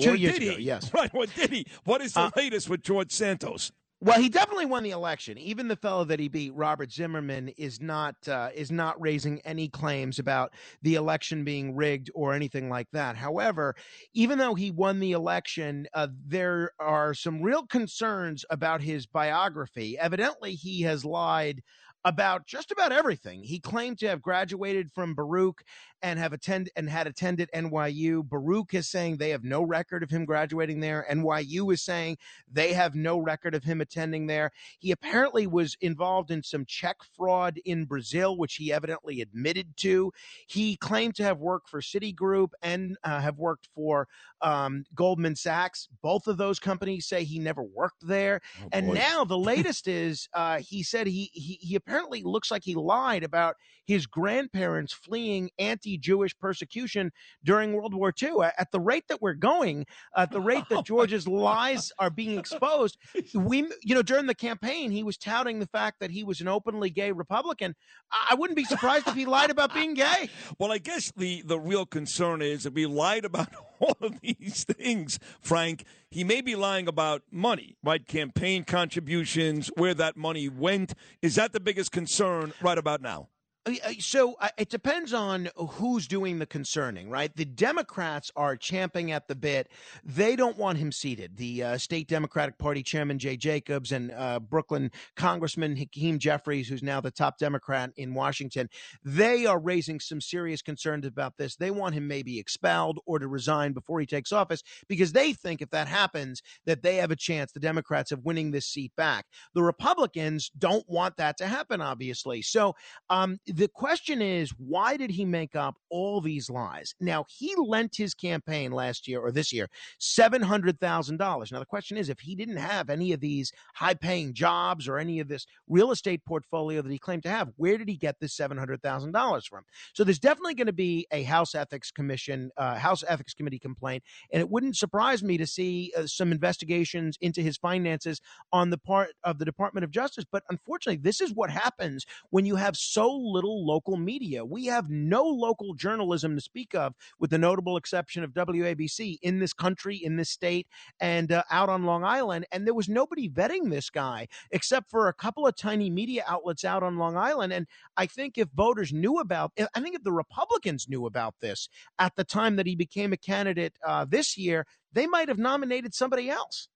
Two 0.00 0.12
Or 0.12 0.14
years 0.14 0.38
did 0.38 0.42
ago, 0.48 0.56
he? 0.58 0.62
yes. 0.64 0.90
Right, 0.94 1.12
what 1.12 1.34
did 1.34 1.50
he? 1.50 1.66
What 1.84 2.00
is 2.00 2.14
the 2.14 2.20
Uh, 2.20 2.30
latest 2.36 2.70
with 2.70 2.82
George 2.82 3.10
Santos? 3.10 3.72
Well, 4.04 4.20
he 4.20 4.28
definitely 4.28 4.66
won 4.66 4.82
the 4.82 4.90
election. 4.90 5.38
Even 5.38 5.68
the 5.68 5.76
fellow 5.76 6.02
that 6.06 6.18
he 6.18 6.26
beat, 6.26 6.52
Robert 6.56 6.90
Zimmerman, 6.90 7.50
is 7.50 7.80
not 7.80 8.16
uh, 8.26 8.48
is 8.52 8.72
not 8.72 9.00
raising 9.00 9.40
any 9.42 9.68
claims 9.68 10.18
about 10.18 10.54
the 10.82 10.96
election 10.96 11.44
being 11.44 11.76
rigged 11.76 12.10
or 12.12 12.34
anything 12.34 12.68
like 12.68 12.88
that. 12.92 13.14
However, 13.14 13.76
even 14.12 14.38
though 14.38 14.56
he 14.56 14.72
won 14.72 14.98
the 14.98 15.12
election, 15.12 15.86
uh, 15.94 16.08
there 16.26 16.72
are 16.80 17.14
some 17.14 17.42
real 17.42 17.64
concerns 17.64 18.44
about 18.50 18.82
his 18.82 19.06
biography. 19.06 19.96
Evidently, 19.96 20.54
he 20.54 20.82
has 20.82 21.04
lied 21.04 21.62
about 22.04 22.48
just 22.48 22.72
about 22.72 22.90
everything. 22.90 23.44
He 23.44 23.60
claimed 23.60 24.00
to 24.00 24.08
have 24.08 24.20
graduated 24.20 24.90
from 24.92 25.14
Baruch 25.14 25.62
and 26.02 26.18
have 26.18 26.32
attended 26.32 26.72
and 26.76 26.88
had 26.88 27.06
attended 27.06 27.48
NYU. 27.54 28.24
Baruch 28.28 28.74
is 28.74 28.88
saying 28.88 29.16
they 29.16 29.30
have 29.30 29.44
no 29.44 29.62
record 29.62 30.02
of 30.02 30.10
him 30.10 30.24
graduating 30.24 30.80
there. 30.80 31.06
NYU 31.10 31.72
is 31.72 31.82
saying 31.82 32.18
they 32.50 32.72
have 32.72 32.94
no 32.94 33.18
record 33.18 33.54
of 33.54 33.64
him 33.64 33.80
attending 33.80 34.26
there. 34.26 34.50
He 34.78 34.90
apparently 34.90 35.46
was 35.46 35.76
involved 35.80 36.30
in 36.30 36.42
some 36.42 36.64
check 36.66 36.96
fraud 37.16 37.58
in 37.64 37.84
Brazil, 37.84 38.36
which 38.36 38.56
he 38.56 38.72
evidently 38.72 39.20
admitted 39.20 39.76
to. 39.78 40.12
He 40.46 40.76
claimed 40.76 41.14
to 41.16 41.24
have 41.24 41.38
worked 41.38 41.68
for 41.68 41.80
Citigroup 41.80 42.50
and 42.62 42.96
uh, 43.04 43.20
have 43.20 43.38
worked 43.38 43.68
for 43.74 44.08
um, 44.40 44.84
Goldman 44.94 45.36
Sachs. 45.36 45.88
Both 46.02 46.26
of 46.26 46.36
those 46.36 46.58
companies 46.58 47.06
say 47.06 47.24
he 47.24 47.38
never 47.38 47.62
worked 47.62 48.06
there. 48.06 48.40
Oh, 48.62 48.68
and 48.72 48.88
boy. 48.88 48.94
now 48.94 49.24
the 49.24 49.38
latest 49.52 49.88
is 49.88 50.28
uh, 50.34 50.58
he 50.58 50.82
said 50.82 51.06
he, 51.06 51.30
he 51.32 51.58
he 51.60 51.76
apparently 51.76 52.22
looks 52.22 52.50
like 52.50 52.64
he 52.64 52.74
lied 52.74 53.22
about 53.22 53.56
his 53.86 54.06
grandparents 54.06 54.92
fleeing 54.92 55.50
anti-Jewish 55.92 56.38
persecution 56.38 57.12
during 57.44 57.72
World 57.74 57.94
War 57.94 58.12
II. 58.20 58.42
At 58.58 58.70
the 58.72 58.80
rate 58.80 59.04
that 59.08 59.20
we're 59.20 59.34
going, 59.34 59.86
at 60.16 60.30
the 60.30 60.40
rate 60.40 60.64
that 60.70 60.84
George's 60.86 61.28
lies 61.28 61.92
are 61.98 62.10
being 62.10 62.38
exposed, 62.38 62.98
we 63.34 63.68
you 63.82 63.94
know 63.94 64.02
during 64.02 64.26
the 64.26 64.34
campaign 64.34 64.90
he 64.90 65.02
was 65.02 65.16
touting 65.16 65.58
the 65.58 65.66
fact 65.66 66.00
that 66.00 66.10
he 66.10 66.24
was 66.24 66.40
an 66.40 66.48
openly 66.48 66.90
gay 66.90 67.12
Republican. 67.12 67.74
I 68.10 68.32
I 68.32 68.34
wouldn't 68.34 68.56
be 68.56 68.64
surprised 68.64 69.06
if 69.08 69.14
he 69.14 69.26
lied 69.26 69.50
about 69.50 69.74
being 69.74 69.94
gay. 69.94 70.30
Well, 70.58 70.70
I 70.72 70.78
guess 70.78 71.10
the, 71.16 71.42
the 71.42 71.58
real 71.58 71.86
concern 71.86 72.40
is 72.40 72.66
if 72.66 72.74
he 72.76 72.86
lied 72.86 73.24
about 73.24 73.48
all 73.80 73.96
of 74.00 74.20
these 74.20 74.64
things, 74.64 75.18
Frank, 75.40 75.84
he 76.10 76.24
may 76.24 76.40
be 76.40 76.54
lying 76.54 76.86
about 76.86 77.22
money, 77.30 77.76
right? 77.82 78.06
Campaign 78.06 78.64
contributions, 78.64 79.70
where 79.76 79.94
that 79.94 80.16
money 80.16 80.48
went. 80.48 80.94
Is 81.20 81.34
that 81.34 81.52
the 81.52 81.60
biggest 81.60 81.90
concern 81.90 82.52
right 82.62 82.78
about 82.78 83.02
now? 83.02 83.28
Uh, 83.64 83.74
uh, 83.84 83.92
So 84.00 84.34
uh, 84.40 84.48
it 84.58 84.68
depends 84.70 85.12
on 85.12 85.48
who's 85.56 86.08
doing 86.08 86.38
the 86.38 86.46
concerning, 86.46 87.08
right? 87.08 87.34
The 87.34 87.44
Democrats 87.44 88.30
are 88.34 88.56
champing 88.56 89.12
at 89.12 89.28
the 89.28 89.36
bit. 89.36 89.70
They 90.04 90.36
don't 90.36 90.58
want 90.58 90.78
him 90.78 90.90
seated. 90.90 91.36
The 91.36 91.62
uh, 91.62 91.78
state 91.78 92.08
Democratic 92.08 92.58
Party 92.58 92.82
chairman, 92.82 93.18
Jay 93.18 93.36
Jacobs, 93.36 93.92
and 93.92 94.10
uh, 94.12 94.40
Brooklyn 94.40 94.90
Congressman 95.16 95.76
Hakeem 95.76 96.18
Jeffries, 96.18 96.68
who's 96.68 96.82
now 96.82 97.00
the 97.00 97.10
top 97.10 97.38
Democrat 97.38 97.90
in 97.96 98.14
Washington, 98.14 98.68
they 99.04 99.46
are 99.46 99.60
raising 99.60 100.00
some 100.00 100.20
serious 100.20 100.62
concerns 100.62 101.06
about 101.06 101.36
this. 101.38 101.56
They 101.56 101.70
want 101.70 101.94
him 101.94 102.08
maybe 102.08 102.38
expelled 102.38 102.98
or 103.06 103.18
to 103.18 103.28
resign 103.28 103.72
before 103.72 104.00
he 104.00 104.06
takes 104.06 104.32
office 104.32 104.62
because 104.88 105.12
they 105.12 105.32
think 105.32 105.62
if 105.62 105.70
that 105.70 105.88
happens, 105.88 106.42
that 106.66 106.82
they 106.82 106.96
have 106.96 107.10
a 107.10 107.16
chance, 107.16 107.52
the 107.52 107.60
Democrats, 107.60 108.12
of 108.12 108.24
winning 108.24 108.50
this 108.50 108.66
seat 108.66 108.92
back. 108.96 109.26
The 109.54 109.62
Republicans 109.62 110.50
don't 110.58 110.88
want 110.88 111.16
that 111.18 111.36
to 111.38 111.46
happen, 111.46 111.80
obviously. 111.80 112.42
So 112.42 112.74
um, 113.08 113.38
the 113.54 113.68
question 113.68 114.22
is, 114.22 114.50
why 114.58 114.96
did 114.96 115.10
he 115.10 115.24
make 115.24 115.54
up 115.54 115.76
all 115.90 116.20
these 116.20 116.48
lies? 116.48 116.94
Now, 117.00 117.26
he 117.28 117.54
lent 117.56 117.96
his 117.96 118.14
campaign 118.14 118.72
last 118.72 119.06
year 119.06 119.20
or 119.20 119.30
this 119.30 119.52
year 119.52 119.68
$700,000. 120.00 121.52
Now, 121.52 121.58
the 121.58 121.66
question 121.66 121.96
is, 121.96 122.08
if 122.08 122.20
he 122.20 122.34
didn't 122.34 122.56
have 122.56 122.88
any 122.88 123.12
of 123.12 123.20
these 123.20 123.52
high 123.74 123.94
paying 123.94 124.32
jobs 124.32 124.88
or 124.88 124.98
any 124.98 125.20
of 125.20 125.28
this 125.28 125.46
real 125.68 125.90
estate 125.90 126.24
portfolio 126.24 126.82
that 126.82 126.90
he 126.90 126.98
claimed 126.98 127.22
to 127.24 127.28
have, 127.28 127.50
where 127.56 127.76
did 127.76 127.88
he 127.88 127.96
get 127.96 128.18
this 128.20 128.36
$700,000 128.36 129.46
from? 129.46 129.64
So 129.92 130.04
there's 130.04 130.18
definitely 130.18 130.54
going 130.54 130.66
to 130.66 130.72
be 130.72 131.06
a 131.10 131.22
House 131.24 131.54
Ethics 131.54 131.90
Commission, 131.90 132.50
uh, 132.56 132.76
House 132.76 133.04
Ethics 133.06 133.34
Committee 133.34 133.58
complaint. 133.58 134.02
And 134.32 134.40
it 134.40 134.50
wouldn't 134.50 134.76
surprise 134.76 135.22
me 135.22 135.36
to 135.38 135.46
see 135.46 135.92
uh, 135.96 136.06
some 136.06 136.32
investigations 136.32 137.18
into 137.20 137.42
his 137.42 137.56
finances 137.56 138.20
on 138.52 138.70
the 138.70 138.78
part 138.78 139.10
of 139.24 139.38
the 139.38 139.44
Department 139.44 139.84
of 139.84 139.90
Justice. 139.90 140.24
But 140.30 140.42
unfortunately, 140.48 141.00
this 141.02 141.20
is 141.20 141.34
what 141.34 141.50
happens 141.50 142.06
when 142.30 142.46
you 142.46 142.56
have 142.56 142.76
so 142.76 143.12
little 143.12 143.41
local 143.50 143.96
media. 143.96 144.44
We 144.44 144.66
have 144.66 144.90
no 144.90 145.24
local 145.24 145.74
journalism 145.74 146.34
to 146.34 146.40
speak 146.40 146.74
of, 146.74 146.94
with 147.18 147.30
the 147.30 147.38
notable 147.38 147.76
exception 147.76 148.24
of 148.24 148.32
WABC 148.32 149.18
in 149.22 149.38
this 149.38 149.52
country, 149.52 149.96
in 149.96 150.16
this 150.16 150.30
state, 150.30 150.66
and 151.00 151.32
uh, 151.32 151.42
out 151.50 151.68
on 151.68 151.84
Long 151.84 152.04
Island. 152.04 152.46
And 152.52 152.66
there 152.66 152.74
was 152.74 152.88
nobody 152.88 153.28
vetting 153.28 153.70
this 153.70 153.90
guy 153.90 154.28
except 154.50 154.90
for 154.90 155.08
a 155.08 155.14
couple 155.14 155.46
of 155.46 155.56
tiny 155.56 155.90
media 155.90 156.24
outlets 156.26 156.64
out 156.64 156.82
on 156.82 156.98
Long 156.98 157.16
Island. 157.16 157.52
And 157.52 157.66
I 157.96 158.06
think 158.06 158.38
if 158.38 158.48
voters 158.54 158.92
knew 158.92 159.18
about, 159.18 159.52
I 159.74 159.80
think 159.80 159.94
if 159.94 160.04
the 160.04 160.12
Republicans 160.12 160.88
knew 160.88 161.06
about 161.06 161.34
this 161.40 161.68
at 161.98 162.16
the 162.16 162.24
time 162.24 162.56
that 162.56 162.66
he 162.66 162.76
became 162.76 163.12
a 163.12 163.16
candidate 163.16 163.78
uh, 163.86 164.04
this 164.08 164.36
year, 164.36 164.66
they 164.92 165.06
might 165.06 165.28
have 165.28 165.38
nominated 165.38 165.94
somebody 165.94 166.28
else. 166.28 166.68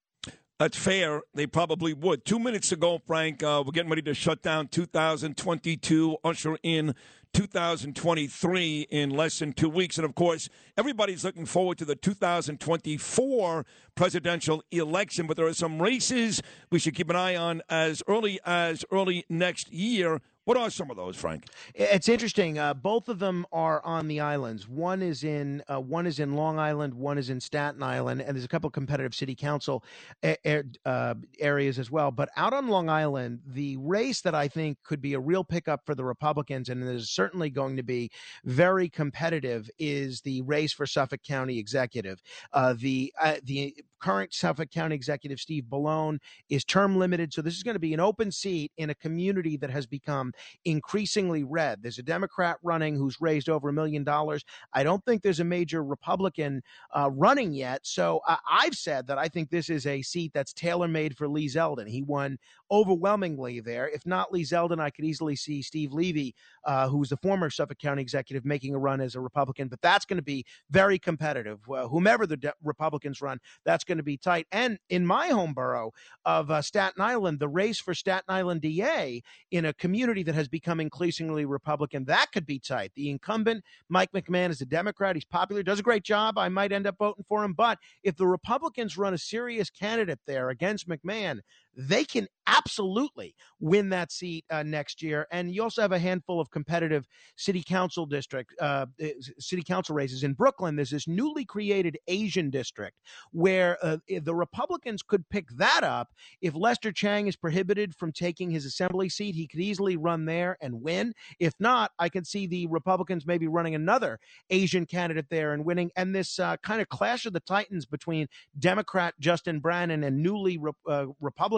That's 0.59 0.75
fair. 0.75 1.21
They 1.35 1.45
probably 1.45 1.93
would. 1.93 2.25
Two 2.25 2.39
minutes 2.39 2.71
ago, 2.71 2.99
Frank, 3.05 3.43
uh, 3.43 3.61
we're 3.63 3.73
getting 3.73 3.91
ready 3.91 4.01
to 4.01 4.15
shut 4.15 4.41
down 4.41 4.69
2022, 4.69 6.17
usher 6.23 6.57
in 6.63 6.95
2023 7.33 8.87
in 8.89 9.11
less 9.11 9.37
than 9.37 9.53
two 9.53 9.69
weeks. 9.69 9.99
And 9.99 10.05
of 10.05 10.15
course, 10.15 10.49
everybody's 10.75 11.23
looking 11.23 11.45
forward 11.45 11.77
to 11.77 11.85
the 11.85 11.95
2024 11.95 13.65
presidential 13.93 14.63
election. 14.71 15.27
But 15.27 15.37
there 15.37 15.45
are 15.45 15.53
some 15.53 15.79
races 15.79 16.41
we 16.71 16.79
should 16.79 16.95
keep 16.95 17.11
an 17.11 17.15
eye 17.15 17.35
on 17.35 17.61
as 17.69 18.01
early 18.07 18.39
as 18.43 18.83
early 18.91 19.25
next 19.29 19.71
year. 19.71 20.21
What 20.47 20.55
are 20.55 20.69
some 20.69 20.89
of 20.89 20.95
those, 20.95 21.17
Frank? 21.17 21.43
It's 21.75 22.07
interesting. 22.07 22.57
Uh, 22.57 22.73
both 22.73 23.09
of 23.09 23.19
them 23.19 23.45
are 23.51 23.83
on 23.83 24.07
the 24.07 24.21
islands. 24.21 24.65
One 24.65 25.01
is 25.01 25.25
in 25.25 25.61
uh, 25.67 25.81
one 25.81 26.07
is 26.07 26.19
in 26.19 26.37
Long 26.37 26.57
Island. 26.57 26.93
One 26.93 27.17
is 27.17 27.29
in 27.29 27.41
Staten 27.41 27.83
Island, 27.83 28.21
and 28.21 28.33
there's 28.33 28.45
a 28.45 28.47
couple 28.47 28.69
of 28.69 28.71
competitive 28.71 29.13
city 29.13 29.35
council 29.35 29.83
uh, 30.23 31.15
areas 31.37 31.79
as 31.79 31.91
well. 31.91 32.11
But 32.11 32.29
out 32.37 32.53
on 32.53 32.69
Long 32.69 32.87
Island, 32.87 33.41
the 33.45 33.75
race 33.75 34.21
that 34.21 34.33
I 34.33 34.47
think 34.47 34.77
could 34.83 35.01
be 35.01 35.15
a 35.15 35.19
real 35.19 35.43
pickup 35.43 35.85
for 35.85 35.95
the 35.95 36.05
Republicans, 36.05 36.69
and 36.69 36.81
is 36.81 37.09
certainly 37.09 37.49
going 37.49 37.75
to 37.75 37.83
be 37.83 38.09
very 38.45 38.87
competitive, 38.87 39.69
is 39.77 40.21
the 40.21 40.43
race 40.43 40.71
for 40.71 40.85
Suffolk 40.85 41.23
County 41.23 41.59
executive. 41.59 42.21
Uh, 42.53 42.73
the 42.79 43.13
uh, 43.21 43.35
the 43.43 43.75
current 43.99 44.33
Suffolk 44.33 44.71
County 44.71 44.95
executive 44.95 45.39
Steve 45.39 45.65
Bellone 45.69 46.19
is 46.49 46.63
term 46.63 46.97
limited, 46.97 47.33
so 47.33 47.41
this 47.41 47.55
is 47.55 47.63
going 47.63 47.75
to 47.75 47.79
be 47.79 47.93
an 47.93 47.99
open 47.99 48.31
seat 48.31 48.71
in 48.77 48.89
a 48.89 48.95
community 48.95 49.57
that 49.57 49.69
has 49.69 49.85
become 49.85 50.33
increasingly 50.65 51.43
red. 51.43 51.81
There's 51.81 51.99
a 51.99 52.03
Democrat 52.03 52.57
running 52.63 52.95
who's 52.95 53.21
raised 53.21 53.49
over 53.49 53.69
a 53.69 53.73
million 53.73 54.03
dollars. 54.03 54.43
I 54.73 54.83
don't 54.83 55.03
think 55.05 55.21
there's 55.21 55.39
a 55.39 55.45
major 55.45 55.83
Republican 55.83 56.61
uh, 56.95 57.09
running 57.13 57.53
yet. 57.53 57.85
So 57.85 58.21
I've 58.49 58.75
said 58.75 59.07
that 59.07 59.17
I 59.17 59.27
think 59.27 59.49
this 59.49 59.69
is 59.69 59.85
a 59.85 60.01
seat 60.01 60.31
that's 60.33 60.53
tailor 60.53 60.87
made 60.87 61.17
for 61.17 61.27
Lee 61.27 61.47
Zeldin. 61.47 61.87
He 61.87 62.01
won 62.01 62.37
overwhelmingly 62.69 63.59
there. 63.59 63.87
If 63.89 64.05
not 64.05 64.31
Lee 64.31 64.43
Zeldin, 64.43 64.79
I 64.79 64.89
could 64.89 65.05
easily 65.05 65.35
see 65.35 65.61
Steve 65.61 65.93
Levy, 65.93 66.35
uh, 66.65 66.87
who's 66.89 67.09
the 67.09 67.17
former 67.17 67.49
Suffolk 67.49 67.79
County 67.79 68.01
executive, 68.01 68.45
making 68.45 68.75
a 68.75 68.79
run 68.79 69.01
as 69.01 69.15
a 69.15 69.21
Republican. 69.21 69.67
But 69.67 69.81
that's 69.81 70.05
going 70.05 70.17
to 70.17 70.23
be 70.23 70.45
very 70.69 70.99
competitive. 70.99 71.59
Whomever 71.65 72.27
the 72.27 72.37
de- 72.37 72.53
Republicans 72.63 73.21
run, 73.21 73.39
that's 73.65 73.83
going 73.87 73.97
to 73.97 74.03
be 74.03 74.17
tight. 74.17 74.45
And 74.51 74.77
in 74.89 75.05
my 75.05 75.29
home 75.29 75.53
borough 75.53 75.91
of 76.25 76.51
uh, 76.51 76.61
Staten 76.61 77.01
Island, 77.01 77.39
the 77.39 77.47
race 77.47 77.79
for 77.79 77.93
Staten 77.93 78.25
Island 78.27 78.61
DA 78.61 79.23
in 79.51 79.65
a 79.65 79.73
community 79.73 80.23
that 80.23 80.35
has 80.35 80.47
become 80.47 80.79
increasingly 80.79 81.45
Republican, 81.45 82.05
that 82.05 82.27
could 82.31 82.45
be 82.45 82.59
tight. 82.59 82.91
The 82.95 83.09
incumbent, 83.09 83.63
Mike 83.89 84.11
McMahon, 84.11 84.51
is 84.51 84.61
a 84.61 84.65
Democrat. 84.65 85.15
He's 85.15 85.25
popular, 85.25 85.63
does 85.63 85.79
a 85.79 85.83
great 85.83 86.03
job. 86.03 86.37
I 86.37 86.49
might 86.49 86.71
end 86.71 86.85
up 86.85 86.97
voting 86.99 87.25
for 87.27 87.43
him. 87.43 87.53
But 87.53 87.79
if 88.03 88.15
the 88.15 88.27
Republicans 88.27 88.97
run 88.97 89.13
a 89.13 89.17
serious 89.17 89.69
candidate 89.69 90.19
there 90.27 90.49
against 90.49 90.87
McMahon, 90.87 91.39
they 91.77 92.03
can 92.03 92.27
absolutely 92.47 93.35
win 93.59 93.89
that 93.89 94.11
seat 94.11 94.45
uh, 94.49 94.63
next 94.63 95.01
year. 95.03 95.27
And 95.31 95.53
you 95.53 95.61
also 95.61 95.81
have 95.81 95.91
a 95.91 95.99
handful 95.99 96.39
of 96.39 96.49
competitive 96.49 97.05
city 97.35 97.61
council 97.61 98.05
district, 98.05 98.53
uh, 98.59 98.87
uh, 99.01 99.07
city 99.37 99.61
council 99.61 99.93
races 99.93 100.23
in 100.23 100.33
Brooklyn. 100.33 100.75
There's 100.75 100.89
this 100.89 101.07
newly 101.07 101.45
created 101.45 101.97
Asian 102.07 102.49
district 102.49 102.97
where 103.31 103.77
uh, 103.83 103.97
the 104.21 104.33
Republicans 104.33 105.03
could 105.03 105.27
pick 105.29 105.49
that 105.57 105.83
up. 105.83 106.09
If 106.41 106.55
Lester 106.55 106.91
Chang 106.91 107.27
is 107.27 107.35
prohibited 107.35 107.93
from 107.95 108.11
taking 108.11 108.49
his 108.49 108.65
assembly 108.65 109.09
seat, 109.09 109.35
he 109.35 109.47
could 109.47 109.59
easily 109.59 109.97
run 109.97 110.25
there 110.25 110.57
and 110.61 110.81
win. 110.81 111.13
If 111.39 111.53
not, 111.59 111.91
I 111.99 112.09
can 112.09 112.23
see 112.23 112.47
the 112.47 112.67
Republicans 112.67 113.27
maybe 113.27 113.47
running 113.47 113.75
another 113.75 114.19
Asian 114.49 114.85
candidate 114.85 115.27
there 115.29 115.53
and 115.53 115.65
winning. 115.65 115.91
And 115.95 116.15
this 116.15 116.39
uh, 116.39 116.57
kind 116.57 116.81
of 116.81 116.89
clash 116.89 117.25
of 117.25 117.33
the 117.33 117.39
titans 117.41 117.85
between 117.85 118.27
Democrat 118.57 119.13
Justin 119.19 119.59
Brannan 119.59 120.03
and 120.03 120.23
newly 120.23 120.57
re- 120.57 120.71
uh, 120.87 121.05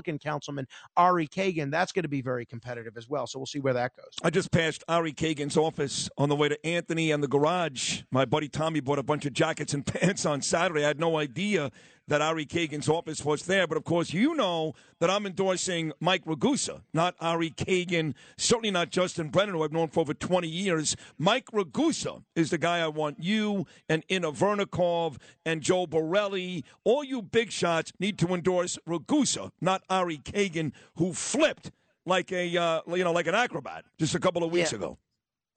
Republican 0.09 0.19
councilman 0.19 0.67
Ari 0.97 1.27
Kagan, 1.27 1.71
that's 1.71 1.91
going 1.91 2.03
to 2.03 2.09
be 2.09 2.21
very 2.21 2.45
competitive 2.45 2.97
as 2.97 3.09
well. 3.09 3.27
So 3.27 3.39
we'll 3.39 3.45
see 3.45 3.59
where 3.59 3.73
that 3.73 3.95
goes. 3.95 4.11
I 4.23 4.29
just 4.29 4.51
passed 4.51 4.83
Ari 4.87 5.13
Kagan's 5.13 5.57
office 5.57 6.09
on 6.17 6.29
the 6.29 6.35
way 6.35 6.49
to 6.49 6.65
Anthony 6.65 7.11
and 7.11 7.23
the 7.23 7.27
garage. 7.27 8.01
My 8.11 8.25
buddy 8.25 8.49
Tommy 8.49 8.79
bought 8.79 8.99
a 8.99 9.03
bunch 9.03 9.25
of 9.25 9.33
jackets 9.33 9.73
and 9.73 9.85
pants 9.85 10.25
on 10.25 10.41
Saturday. 10.41 10.83
I 10.83 10.87
had 10.87 10.99
no 10.99 11.17
idea 11.17 11.71
that 12.09 12.21
Ari 12.21 12.45
Kagan's 12.45 12.89
office 12.89 13.23
was 13.23 13.43
there. 13.45 13.65
But 13.65 13.77
of 13.77 13.85
course, 13.85 14.11
you 14.13 14.35
know 14.35 14.73
that 14.99 15.09
I'm 15.09 15.25
endorsing 15.25 15.93
Mike 15.99 16.25
Ragusa, 16.25 16.81
not 16.93 17.15
Ari 17.21 17.51
Kagan, 17.51 18.13
certainly 18.37 18.71
not 18.71 18.89
Justin 18.89 19.29
Brannan, 19.29 19.55
who 19.55 19.63
I've 19.63 19.71
known 19.71 19.87
for 19.87 20.01
over 20.01 20.13
20 20.13 20.47
years. 20.47 20.95
Mike 21.17 21.45
Ragusa 21.53 22.23
is 22.35 22.49
the 22.49 22.57
guy 22.57 22.79
I 22.79 22.87
want 22.87 23.23
you 23.23 23.65
and 23.87 24.03
Inna 24.09 24.31
Vernikov 24.31 25.17
and 25.45 25.61
Joe 25.61 25.87
Borelli. 25.87 26.65
All 26.83 27.03
you 27.03 27.21
big 27.21 27.51
shots 27.51 27.93
need 27.99 28.19
to 28.19 28.33
endorse 28.33 28.77
Ragusa, 28.87 29.51
not 29.61 29.83
Ari 29.89 30.17
Kagan, 30.17 30.73
who 30.95 31.13
flipped 31.13 31.71
like 32.05 32.31
a 32.31 32.57
uh, 32.57 32.81
you 32.87 33.03
know 33.03 33.11
like 33.11 33.27
an 33.27 33.35
acrobat 33.35 33.85
just 33.99 34.15
a 34.15 34.19
couple 34.19 34.43
of 34.43 34.51
weeks 34.51 34.71
Yeah. 34.71 34.77
ago. 34.79 34.97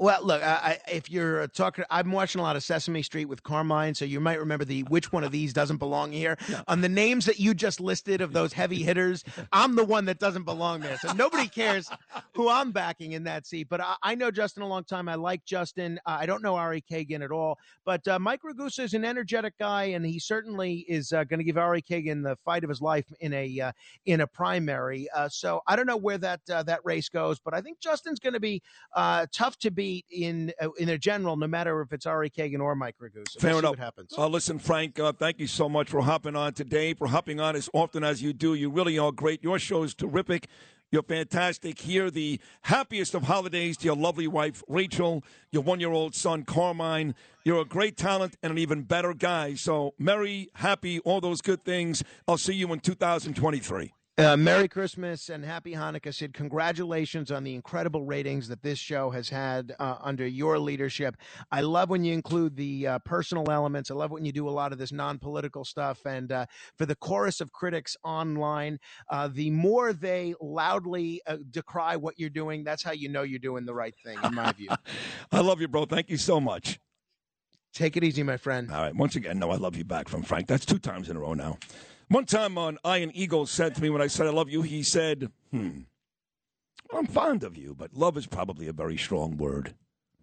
Well, 0.02 0.18
look, 0.24 0.42
I, 0.42 0.80
I, 0.86 0.90
if 0.90 1.12
you're 1.12 1.46
talking, 1.46 1.84
I'm 1.88 2.10
watching 2.10 2.40
a 2.40 2.42
lot 2.42 2.56
of 2.56 2.64
Sesame 2.64 3.04
Street 3.04 3.26
with 3.26 3.44
Carmine, 3.44 3.94
so 3.94 4.04
you 4.04 4.18
might 4.18 4.40
remember 4.40 4.64
the 4.64 4.82
which 4.82 5.12
one 5.12 5.22
of 5.22 5.30
these 5.30 5.52
doesn't 5.52 5.76
belong 5.76 6.10
here. 6.10 6.36
On 6.66 6.80
the 6.80 6.88
names 6.88 7.24
that 7.26 7.38
you 7.38 7.54
just 7.54 7.80
listed 7.80 8.20
of 8.20 8.32
those 8.32 8.52
heavy 8.52 8.82
hitters, 8.82 9.22
I'm 9.52 9.76
the 9.76 9.84
one 9.84 10.06
that 10.06 10.18
doesn't 10.18 10.42
belong 10.42 10.80
there. 10.80 10.98
So 10.98 11.12
nobody 11.12 11.46
cares 11.46 11.88
who 12.34 12.48
I'm 12.48 12.72
backing 12.72 13.12
in 13.12 13.22
that 13.24 13.46
seat. 13.46 13.68
But 13.70 13.80
I, 13.80 13.94
I 14.02 14.14
know 14.16 14.32
Justin 14.32 14.64
a 14.64 14.66
long 14.66 14.82
time. 14.82 15.08
I 15.08 15.14
like 15.14 15.44
Justin. 15.44 16.00
Uh, 16.04 16.16
I 16.18 16.26
don't 16.26 16.42
know 16.42 16.56
Ari 16.56 16.82
Kagan 16.82 17.22
at 17.22 17.30
all, 17.30 17.56
but 17.84 18.08
uh, 18.08 18.18
Mike 18.18 18.40
Ragusa 18.42 18.80
is 18.80 18.94
an 18.94 19.04
energetic 19.04 19.56
guy, 19.56 19.84
and 19.84 20.04
he 20.04 20.18
certainly 20.18 20.84
is 20.88 21.12
uh, 21.12 21.22
going 21.22 21.38
to 21.38 21.44
give 21.44 21.58
Ari 21.58 21.80
Kagan 21.80 22.24
the 22.24 22.34
fight 22.44 22.64
of 22.64 22.70
his 22.70 22.80
life 22.80 23.06
in 23.20 23.32
a 23.34 23.60
uh, 23.60 23.72
in 24.06 24.22
a 24.22 24.26
primary. 24.26 25.06
Uh, 25.14 25.28
so 25.28 25.60
I 25.68 25.76
don't 25.76 25.86
know 25.86 25.96
where 25.96 26.18
that 26.18 26.40
uh, 26.50 26.64
that 26.64 26.80
race 26.82 27.08
goes, 27.08 27.38
but 27.38 27.54
I 27.54 27.60
think 27.60 27.78
Justin's 27.78 28.18
going 28.18 28.34
to 28.34 28.40
be 28.40 28.60
uh, 28.96 29.26
tough 29.32 29.56
to 29.58 29.70
in 30.10 30.52
uh, 30.60 30.68
in 30.78 30.88
a 30.88 30.98
general, 30.98 31.36
no 31.36 31.46
matter 31.46 31.80
if 31.80 31.92
it's 31.92 32.06
Ari 32.06 32.30
Kagan 32.30 32.60
or 32.60 32.74
Mike 32.74 32.96
Ragusa. 33.00 33.38
Fair 33.38 33.50
we'll 33.50 33.58
enough. 33.60 33.70
what 33.70 33.78
happens. 33.78 34.14
Uh, 34.16 34.26
listen, 34.26 34.58
Frank, 34.58 34.98
uh, 34.98 35.12
thank 35.12 35.38
you 35.38 35.46
so 35.46 35.68
much 35.68 35.88
for 35.88 36.02
hopping 36.02 36.36
on 36.36 36.52
today, 36.52 36.94
for 36.94 37.08
hopping 37.08 37.40
on 37.40 37.56
as 37.56 37.68
often 37.72 38.04
as 38.04 38.22
you 38.22 38.32
do. 38.32 38.54
You 38.54 38.70
really 38.70 38.98
are 38.98 39.12
great. 39.12 39.42
Your 39.42 39.58
show 39.58 39.82
is 39.82 39.94
terrific. 39.94 40.48
You're 40.92 41.02
fantastic. 41.02 41.78
Here, 41.78 42.10
the 42.10 42.38
happiest 42.62 43.14
of 43.14 43.22
holidays 43.22 43.78
to 43.78 43.86
your 43.86 43.96
lovely 43.96 44.28
wife, 44.28 44.62
Rachel, 44.68 45.24
your 45.50 45.62
one 45.62 45.80
year 45.80 45.90
old 45.90 46.14
son, 46.14 46.44
Carmine. 46.44 47.14
You're 47.44 47.62
a 47.62 47.64
great 47.64 47.96
talent 47.96 48.36
and 48.42 48.52
an 48.52 48.58
even 48.58 48.82
better 48.82 49.14
guy. 49.14 49.54
So, 49.54 49.94
merry, 49.98 50.50
happy, 50.56 51.00
all 51.00 51.22
those 51.22 51.40
good 51.40 51.64
things. 51.64 52.04
I'll 52.28 52.36
see 52.36 52.52
you 52.52 52.70
in 52.74 52.80
2023. 52.80 53.94
Uh, 54.18 54.36
Merry 54.36 54.68
Christmas 54.68 55.30
and 55.30 55.42
Happy 55.42 55.72
Hanukkah, 55.72 56.12
Sid. 56.12 56.34
Congratulations 56.34 57.30
on 57.30 57.44
the 57.44 57.54
incredible 57.54 58.04
ratings 58.04 58.46
that 58.48 58.62
this 58.62 58.78
show 58.78 59.08
has 59.08 59.30
had 59.30 59.74
uh, 59.78 59.96
under 60.02 60.26
your 60.26 60.58
leadership. 60.58 61.16
I 61.50 61.62
love 61.62 61.88
when 61.88 62.04
you 62.04 62.12
include 62.12 62.54
the 62.54 62.86
uh, 62.88 62.98
personal 63.06 63.50
elements. 63.50 63.90
I 63.90 63.94
love 63.94 64.10
when 64.10 64.26
you 64.26 64.32
do 64.32 64.46
a 64.46 64.50
lot 64.50 64.70
of 64.70 64.76
this 64.76 64.92
non 64.92 65.18
political 65.18 65.64
stuff. 65.64 66.04
And 66.04 66.30
uh, 66.30 66.44
for 66.76 66.84
the 66.84 66.94
chorus 66.94 67.40
of 67.40 67.52
critics 67.52 67.96
online, 68.04 68.78
uh, 69.08 69.30
the 69.32 69.48
more 69.48 69.94
they 69.94 70.34
loudly 70.42 71.22
uh, 71.26 71.38
decry 71.50 71.96
what 71.96 72.18
you're 72.18 72.28
doing, 72.28 72.64
that's 72.64 72.82
how 72.82 72.92
you 72.92 73.08
know 73.08 73.22
you're 73.22 73.38
doing 73.38 73.64
the 73.64 73.74
right 73.74 73.94
thing, 74.04 74.18
in 74.22 74.34
my 74.34 74.52
view. 74.52 74.68
I 75.32 75.40
love 75.40 75.62
you, 75.62 75.68
bro. 75.68 75.86
Thank 75.86 76.10
you 76.10 76.18
so 76.18 76.38
much. 76.38 76.78
Take 77.72 77.96
it 77.96 78.04
easy, 78.04 78.22
my 78.22 78.36
friend. 78.36 78.70
All 78.70 78.82
right. 78.82 78.94
Once 78.94 79.16
again, 79.16 79.38
no, 79.38 79.50
I 79.50 79.56
love 79.56 79.74
you 79.74 79.84
back 79.84 80.10
from 80.10 80.22
Frank. 80.22 80.48
That's 80.48 80.66
two 80.66 80.78
times 80.78 81.08
in 81.08 81.16
a 81.16 81.20
row 81.20 81.32
now. 81.32 81.56
One 82.12 82.26
time 82.26 82.58
on 82.58 82.76
Iron 82.84 83.10
Eagle 83.14 83.46
said 83.46 83.74
to 83.74 83.80
me 83.80 83.88
when 83.88 84.02
I 84.02 84.06
said 84.06 84.26
I 84.26 84.30
love 84.30 84.50
you, 84.50 84.60
he 84.60 84.82
said, 84.82 85.32
hmm, 85.50 85.80
I'm 86.92 87.06
fond 87.06 87.42
of 87.42 87.56
you, 87.56 87.74
but 87.74 87.94
love 87.94 88.18
is 88.18 88.26
probably 88.26 88.68
a 88.68 88.72
very 88.74 88.98
strong 88.98 89.38
word. 89.38 89.72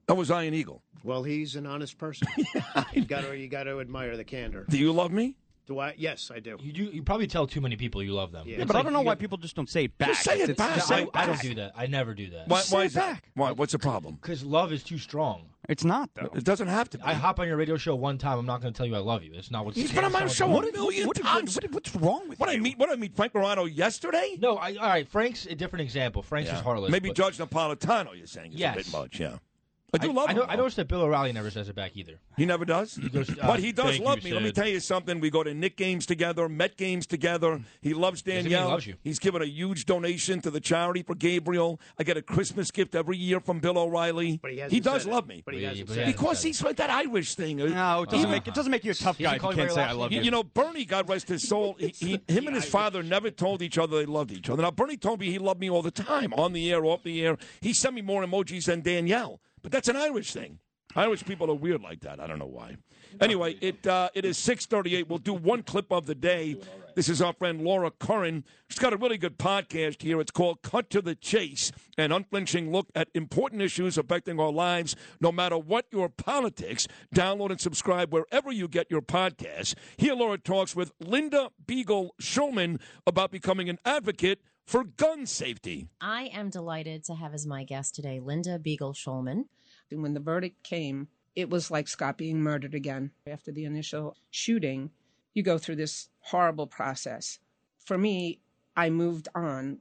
That 0.06 0.14
was 0.14 0.30
Iron 0.30 0.54
Eagle. 0.54 0.84
Well, 1.04 1.24
he's 1.24 1.56
an 1.56 1.66
honest 1.66 1.98
person. 1.98 2.28
you 2.94 3.06
got 3.06 3.22
to 3.22 3.36
you 3.36 3.48
got 3.48 3.64
to 3.64 3.80
admire 3.80 4.16
the 4.18 4.24
candor. 4.24 4.68
Do 4.70 4.78
you 4.78 4.92
love 4.92 5.12
me? 5.12 5.36
Do 5.70 5.80
I? 5.80 5.94
Yes, 5.98 6.32
I 6.34 6.40
do. 6.40 6.58
You 6.60 6.74
do. 6.74 6.84
You 6.86 7.04
probably 7.04 7.28
tell 7.28 7.46
too 7.46 7.62
many 7.62 7.76
people 7.76 8.02
you 8.04 8.12
love 8.12 8.32
them. 8.32 8.46
Yeah, 8.48 8.56
Yeah, 8.58 8.62
It's 8.64 8.68
but 8.68 8.76
I 8.76 8.80
like 8.80 8.86
don't 8.88 8.94
know 8.94 9.00
you 9.02 9.06
why 9.06 9.14
get- 9.14 9.20
people 9.20 9.38
just 9.38 9.56
don't 9.56 9.70
say 9.70 9.84
it 9.86 9.98
back. 10.00 10.10
Just 10.10 10.24
say 10.24 10.34
it 10.42 10.50
It's- 10.50 10.58
back. 10.58 10.72
it's- 10.72 10.88
Say 10.88 10.96
I, 10.96 11.02
it 11.04 11.10
I 11.14 11.26
don't 11.28 11.36
back. 11.36 11.42
do 11.44 11.56
that. 11.56 11.74
I 11.78 11.86
never 11.86 12.14
do 12.16 12.30
that. 12.32 12.48
Why, 12.48 12.62
Say 12.62 12.76
why 12.76 12.82
it 12.82 12.86
is 12.88 12.94
that? 12.96 13.14
back. 13.14 13.30
Why? 13.36 13.52
What's 13.52 13.72
the 13.74 13.80
problem? 13.80 14.16
Because 14.16 14.44
love 14.44 14.74
is 14.74 14.84
too 14.84 14.98
strong. 14.98 15.46
It's 15.70 15.84
not 15.84 16.10
though. 16.16 16.32
It 16.34 16.44
doesn't 16.44 16.70
have 16.70 16.90
to 16.90 16.98
be. 16.98 17.04
I 17.04 17.14
hop 17.14 17.40
on 17.40 17.48
your 17.48 17.56
radio 17.56 17.78
show 17.78 17.96
one 17.96 18.18
time. 18.18 18.40
I'm 18.40 18.48
not 18.48 18.60
going 18.62 18.74
to 18.74 18.78
tell 18.78 18.88
you 18.88 18.96
I 18.96 19.00
love 19.00 19.22
you. 19.22 19.32
It's 19.36 19.52
not 19.52 19.64
what's. 19.66 19.78
He's 19.78 19.92
been 19.92 20.04
on 20.04 20.12
my 20.12 20.26
show 20.26 20.48
a 20.48 20.72
million 20.72 21.06
what- 21.06 21.18
times. 21.18 21.56
what- 21.56 21.72
what's 21.72 21.96
wrong 21.96 22.28
with 22.28 22.40
What 22.40 22.50
I 22.50 22.54
you? 22.54 22.64
meet? 22.64 22.80
What 22.80 22.90
I 22.90 22.96
meet 22.96 23.16
Frank 23.16 23.36
Morano 23.36 23.66
yesterday? 23.66 24.38
No, 24.42 24.56
I, 24.56 24.76
all 24.78 24.88
right. 24.90 25.08
Frank's 25.08 25.46
a 25.46 25.54
different 25.54 25.82
example. 25.84 26.24
Frank's 26.24 26.50
Yeah. 26.50 26.56
is 26.58 26.62
heartless. 26.64 26.90
Maybe 26.92 27.10
but 27.10 27.16
Judge 27.18 27.38
Napolitano. 27.38 28.18
You're 28.18 28.26
saying 28.26 28.54
is 28.54 28.60
Yes. 28.60 28.74
a 28.74 28.78
bit 28.78 28.92
much. 28.92 29.20
Yeah. 29.20 29.38
I 29.94 29.98
do 29.98 30.12
love 30.14 30.28
I, 30.30 30.32
him. 30.32 30.38
know, 30.38 30.46
I 30.48 30.56
though. 30.56 30.62
noticed 30.64 30.78
that 30.78 30.88
Bill 30.88 31.02
O'Reilly 31.02 31.32
never 31.34 31.50
says 31.50 31.68
it 31.70 31.76
back 31.76 31.92
either. 31.96 32.20
He 32.38 32.46
never 32.46 32.66
does. 32.66 32.98
goes, 32.98 33.30
uh, 33.30 33.36
but 33.48 33.60
he 33.60 33.72
does 33.72 34.00
love 34.00 34.20
you, 34.20 34.26
me. 34.26 34.34
Let 34.34 34.44
me 34.44 34.52
tell 34.52 34.68
you 34.68 34.80
something. 34.80 35.20
We 35.20 35.30
go 35.30 35.44
to 35.44 35.54
Knick 35.54 35.78
games 35.78 36.06
together, 36.06 36.48
Met 36.48 36.78
games 36.78 37.08
together. 37.08 37.62
He 37.82 37.94
loves 37.94 38.22
Doesn't 38.22 38.44
he 38.46 38.50
Danielle. 38.50 38.70
loves 38.70 38.86
you. 38.88 38.96
He's 39.04 39.20
given 39.20 39.42
a 39.42 39.46
huge 39.46 39.86
donation 39.86 40.42
to 40.42 40.52
the 40.52 40.60
charity 40.60 41.02
for 41.04 41.16
Gabriel. 41.16 41.80
I 41.98 42.04
get 42.04 42.18
a 42.18 42.22
Christmas 42.22 42.72
gift 42.72 42.94
every 42.96 43.18
year 43.18 43.40
from 43.40 43.60
Bill 43.60 43.78
O'Reilly. 43.78 44.40
But 44.42 44.52
he 44.52 44.58
hasn't 44.60 44.84
does 44.84 45.04
said 45.04 45.10
it. 45.12 45.14
love 45.16 45.28
me. 45.28 45.42
But 45.46 45.54
he 45.56 45.62
Yeah, 45.62 45.70
hasn't 45.70 45.88
but 45.88 45.98
he 45.98 46.04
it. 46.04 46.06
because 46.08 46.44
he's 46.44 46.62
like 46.64 46.78
that 46.78 46.90
Irish 46.90 47.36
thing. 47.36 47.58
No, 47.58 48.04
it 48.04 48.10
doesn't 48.10 48.28
Uh, 48.28 48.32
make 48.32 48.48
it 48.48 48.54
doesn't 48.54 48.72
make 48.72 48.86
you 48.86 48.92
a 48.92 48.96
tough 48.96 49.18
He 49.18 49.24
guy 49.24 49.32
doesn't 49.32 49.36
if 49.38 49.42
call 49.42 49.52
you 49.54 49.58
you 49.62 49.64
can't 49.68 49.76
say 49.76 49.84
I 49.84 49.92
love 49.94 50.12
You, 50.12 50.20
you. 50.20 50.26
you 50.26 50.32
know, 50.32 50.44
Bernie, 50.44 50.86
God 50.86 51.10
rest 51.10 51.28
his 51.28 51.48
soul, 51.48 51.76
he, 51.80 51.88
he, 51.98 52.22
him 52.28 52.48
and 52.48 52.56
his 52.56 52.66
father 52.66 53.02
never 53.04 53.30
told 53.32 53.62
each 53.62 53.78
other 53.78 53.98
they 53.98 54.06
loved 54.06 54.32
each 54.32 54.50
other. 54.50 54.62
Now, 54.62 54.72
Bernie 54.72 54.98
told 54.98 55.20
me 55.20 55.32
he 55.32 55.40
loved 55.40 55.60
me 55.60 55.70
all 55.70 55.82
the 55.82 55.92
time, 55.92 56.34
on 56.34 56.54
the 56.54 56.72
air, 56.72 56.86
off 56.86 57.04
the 57.04 57.26
air. 57.26 57.38
He 57.62 57.74
sent 57.74 57.96
me 57.96 58.02
more 58.02 58.24
emojis 58.24 58.66
than 58.66 58.82
Danielle, 58.82 59.40
but 59.70 59.76
that's 59.76 59.88
an 59.88 59.96
Irish 59.96 60.34
thing. 60.34 60.58
Irish 60.96 61.24
people 61.24 61.52
are 61.52 61.56
weird 61.56 61.82
like 61.82 62.00
that. 62.02 62.20
I 62.20 62.26
don't 62.26 62.40
know 62.40 62.48
why. 62.48 62.78
Anyway, 63.22 63.56
it 63.62 63.86
uh, 63.86 64.10
it 64.16 64.26
is 64.26 64.40
six 64.40 64.66
thirty 64.66 64.96
eight. 64.96 65.08
We'll 65.08 65.20
do 65.20 65.36
one 65.36 65.62
clip 65.62 65.92
of 65.92 66.08
the 66.08 66.16
day. 66.16 66.58
This 66.96 67.08
is 67.08 67.22
our 67.22 67.34
friend 67.34 67.62
Laura 67.62 67.92
Curran. 67.92 68.44
She's 68.68 68.80
got 68.80 68.94
a 68.94 68.98
really 68.98 69.20
good 69.20 69.38
podcast 69.38 70.02
here. 70.02 70.20
It's 70.20 70.32
called 70.32 70.64
Cut 70.64 70.90
to 70.90 71.04
the 71.04 71.14
Chase, 71.14 71.72
an 72.00 72.12
unflinching 72.12 72.72
look 72.72 72.88
at 72.96 73.10
important 73.14 73.62
issues 73.62 74.00
affecting 74.00 74.40
our 74.40 74.52
lives, 74.52 74.96
no 75.22 75.32
matter 75.32 75.60
what 75.60 75.86
your 75.92 76.10
politics. 76.10 76.88
Download 77.14 77.52
and 77.52 77.62
subscribe 77.62 78.12
wherever 78.12 78.52
you 78.52 78.68
get 78.68 78.88
your 78.90 79.04
podcasts. 79.04 79.76
Here, 79.98 80.16
Laura 80.16 80.40
talks 80.40 80.76
with 80.76 80.92
Linda 81.00 81.52
Beigel 81.64 82.10
Schulman 82.20 82.82
about 83.06 83.30
becoming 83.32 83.70
an 83.70 83.78
advocate 83.86 84.42
for 84.66 84.84
gun 84.84 85.28
safety. 85.28 85.88
I 86.02 86.32
am 86.34 86.50
delighted 86.50 87.04
to 87.06 87.16
have 87.16 87.36
as 87.36 87.46
my 87.46 87.64
guest 87.64 87.94
today 87.94 88.20
Linda 88.20 88.58
Beigel 88.60 88.96
Schulman. 88.96 89.46
And 89.92 90.02
when 90.02 90.14
the 90.14 90.20
verdict 90.20 90.64
came, 90.64 91.08
it 91.36 91.50
was 91.50 91.72
like 91.72 91.88
Scott 91.88 92.18
being 92.18 92.42
murdered 92.42 92.74
again. 92.74 93.12
After 93.28 93.52
the 93.52 93.66
initial 93.66 94.16
shooting, 94.30 94.92
you 95.34 95.44
go 95.44 95.58
through 95.58 95.78
this 95.78 96.10
horrible 96.20 96.68
process. 96.68 97.40
For 97.86 97.98
me, 97.98 98.40
I 98.76 98.90
moved 98.90 99.28
on, 99.36 99.80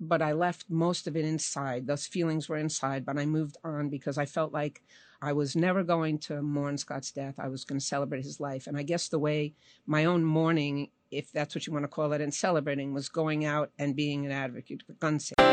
but 0.00 0.22
I 0.22 0.32
left 0.32 0.66
most 0.68 1.06
of 1.06 1.16
it 1.16 1.24
inside. 1.24 1.86
Those 1.86 2.06
feelings 2.06 2.48
were 2.48 2.56
inside, 2.56 3.04
but 3.04 3.18
I 3.18 3.26
moved 3.26 3.56
on 3.64 3.88
because 3.88 4.18
I 4.18 4.26
felt 4.26 4.52
like 4.52 4.82
I 5.20 5.32
was 5.32 5.54
never 5.54 5.84
going 5.84 6.18
to 6.20 6.42
mourn 6.42 6.76
Scott's 6.76 7.12
death. 7.12 7.36
I 7.38 7.48
was 7.48 7.64
going 7.64 7.78
to 7.78 7.84
celebrate 7.84 8.24
his 8.24 8.40
life. 8.40 8.66
And 8.66 8.76
I 8.76 8.82
guess 8.82 9.08
the 9.08 9.20
way 9.20 9.54
my 9.86 10.04
own 10.04 10.24
mourning, 10.24 10.90
if 11.10 11.30
that's 11.30 11.54
what 11.54 11.66
you 11.66 11.72
want 11.72 11.84
to 11.84 11.88
call 11.88 12.12
it, 12.12 12.20
and 12.20 12.34
celebrating 12.34 12.92
was 12.92 13.08
going 13.08 13.44
out 13.44 13.70
and 13.78 13.94
being 13.94 14.26
an 14.26 14.32
advocate 14.32 14.82
for 14.84 14.94
gun 14.94 15.20
safety. 15.20 15.51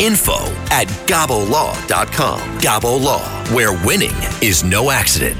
info 0.00 0.38
at 0.70 0.88
gabolaw.com. 1.06 2.40
Gabo 2.58 3.02
Law, 3.02 3.22
where 3.54 3.72
winning 3.86 4.14
is 4.40 4.64
no 4.64 4.90
accident. 4.90 5.36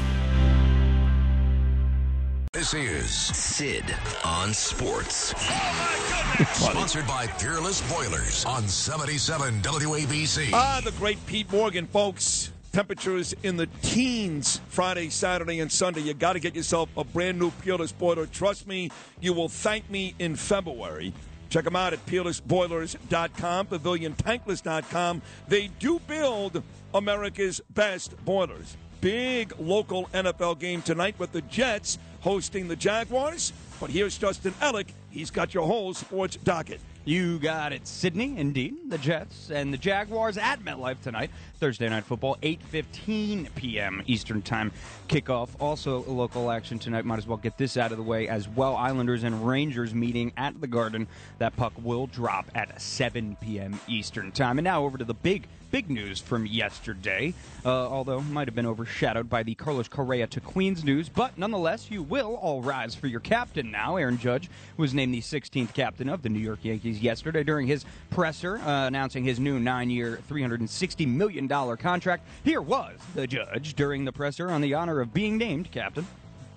This 2.53 2.73
is 2.75 3.09
Sid 3.09 3.83
on 4.23 4.53
Sports. 4.53 5.33
sponsored 6.53 7.05
by 7.07 7.27
Peerless 7.27 7.81
Boilers 7.91 8.45
on 8.45 8.67
77 8.67 9.61
WABC. 9.61 10.49
Ah, 10.53 10.79
the 10.83 10.91
great 10.93 11.23
Pete 11.25 11.51
Morgan, 11.51 11.87
folks. 11.87 12.51
Temperatures 12.71 13.35
in 13.43 13.57
the 13.57 13.67
teens 13.81 14.61
Friday, 14.69 15.09
Saturday, 15.09 15.59
and 15.59 15.71
Sunday. 15.71 16.01
You 16.01 16.13
got 16.13 16.33
to 16.33 16.39
get 16.39 16.55
yourself 16.55 16.89
a 16.95 17.03
brand 17.03 17.37
new 17.37 17.51
Peerless 17.63 17.91
boiler. 17.91 18.27
Trust 18.27 18.67
me, 18.67 18.89
you 19.19 19.33
will 19.33 19.49
thank 19.49 19.89
me 19.89 20.15
in 20.17 20.35
February. 20.35 21.13
Check 21.53 21.65
them 21.65 21.75
out 21.75 21.93
at 21.93 22.03
peerlessboilers.com, 22.07 23.67
paviliontankless.com. 23.67 25.21
They 25.47 25.67
do 25.67 25.99
build 25.99 26.63
America's 26.95 27.61
best 27.69 28.17
boilers. 28.25 28.75
Big 29.01 29.53
local 29.59 30.07
NFL 30.15 30.59
game 30.59 30.81
tonight 30.81 31.13
with 31.19 31.31
the 31.31 31.43
Jets 31.43 31.99
hosting 32.21 32.67
the 32.67 32.75
Jaguars. 32.75 33.53
But 33.79 33.91
here's 33.91 34.17
Justin 34.17 34.53
Ellick. 34.53 34.87
He's 35.11 35.29
got 35.29 35.53
your 35.53 35.67
whole 35.67 35.93
sports 35.93 36.37
docket. 36.37 36.81
You 37.05 37.37
got 37.37 37.71
it, 37.71 37.85
Sydney. 37.85 38.35
Indeed, 38.35 38.89
the 38.89 38.97
Jets 38.97 39.51
and 39.51 39.71
the 39.71 39.77
Jaguars 39.77 40.39
at 40.39 40.59
MetLife 40.63 41.01
tonight. 41.01 41.29
Thursday 41.63 41.87
night 41.87 42.03
football, 42.03 42.35
8:15 42.41 43.55
p.m. 43.55 44.03
Eastern 44.05 44.41
Time 44.41 44.69
kickoff. 45.07 45.47
Also, 45.61 46.03
local 46.03 46.51
action 46.51 46.77
tonight. 46.77 47.05
Might 47.05 47.19
as 47.19 47.25
well 47.25 47.37
get 47.37 47.57
this 47.57 47.77
out 47.77 47.93
of 47.93 47.97
the 47.97 48.03
way 48.03 48.27
as 48.27 48.49
well. 48.49 48.75
Islanders 48.75 49.23
and 49.23 49.47
Rangers 49.47 49.93
meeting 49.93 50.33
at 50.35 50.59
the 50.59 50.67
Garden. 50.67 51.07
That 51.37 51.55
puck 51.55 51.71
will 51.81 52.07
drop 52.07 52.51
at 52.53 52.81
7 52.81 53.37
p.m. 53.39 53.79
Eastern 53.87 54.33
Time. 54.33 54.57
And 54.57 54.65
now 54.65 54.83
over 54.83 54.97
to 54.97 55.05
the 55.05 55.13
big 55.13 55.47
big 55.73 55.89
news 55.89 56.19
from 56.19 56.45
yesterday, 56.45 57.33
uh, 57.65 57.69
although 57.69 58.21
might 58.21 58.47
have 58.47 58.53
been 58.53 58.67
overshadowed 58.67 59.27
by 59.27 59.41
the 59.41 59.55
Carlos 59.55 59.87
Correa 59.87 60.27
to 60.27 60.39
Queens 60.39 60.83
news. 60.83 61.09
But 61.09 61.35
nonetheless, 61.35 61.89
you 61.89 62.03
will 62.03 62.35
all 62.35 62.61
rise 62.61 62.93
for 62.93 63.07
your 63.07 63.21
captain 63.21 63.71
now. 63.71 63.95
Aaron 63.95 64.19
Judge 64.19 64.51
was 64.77 64.93
named 64.93 65.15
the 65.15 65.21
16th 65.21 65.73
captain 65.73 66.09
of 66.09 66.21
the 66.21 66.29
New 66.29 66.37
York 66.37 66.59
Yankees 66.61 66.99
yesterday 66.99 67.43
during 67.43 67.65
his 67.65 67.85
presser 68.11 68.57
uh, 68.57 68.85
announcing 68.85 69.23
his 69.23 69.39
new 69.39 69.59
nine-year, 69.59 70.19
$360 70.29 71.07
million 71.07 71.47
contract. 71.53 72.27
Here 72.43 72.61
was 72.61 72.97
the 73.13 73.27
Judge 73.27 73.75
during 73.75 74.05
the 74.05 74.11
presser 74.11 74.49
on 74.49 74.61
the 74.61 74.73
honor 74.73 75.01
of 75.01 75.13
being 75.13 75.37
named 75.37 75.71
captain. 75.71 76.07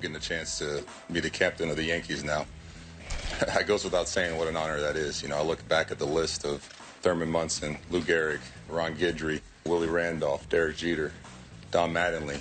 Getting 0.01 0.15
the 0.15 0.21
chance 0.21 0.59
to 0.59 0.83
be 1.13 1.21
the 1.21 1.31
captain 1.31 1.69
of 1.71 1.77
the 1.77 1.85
Yankees 1.85 2.25
now. 2.25 2.47
it 3.41 3.67
goes 3.67 3.85
without 3.85 4.09
saying 4.09 4.39
what 4.39 4.49
an 4.49 4.57
honor 4.57 4.81
that 4.81 4.97
is. 4.97 5.23
You 5.23 5.29
know, 5.29 5.37
I 5.37 5.43
look 5.43 5.67
back 5.69 5.91
at 5.91 5.99
the 5.99 6.07
list 6.07 6.45
of 6.45 6.63
Thurman 7.03 7.31
Munson, 7.31 7.77
Lou 7.91 8.01
Gehrig, 8.01 8.41
Ron 8.71 8.95
Guidry, 8.95 9.41
Willie 9.67 9.89
Randolph, 9.89 10.49
Derek 10.49 10.77
Jeter, 10.77 11.13
Don 11.71 11.93
Mattingly. 11.93 12.41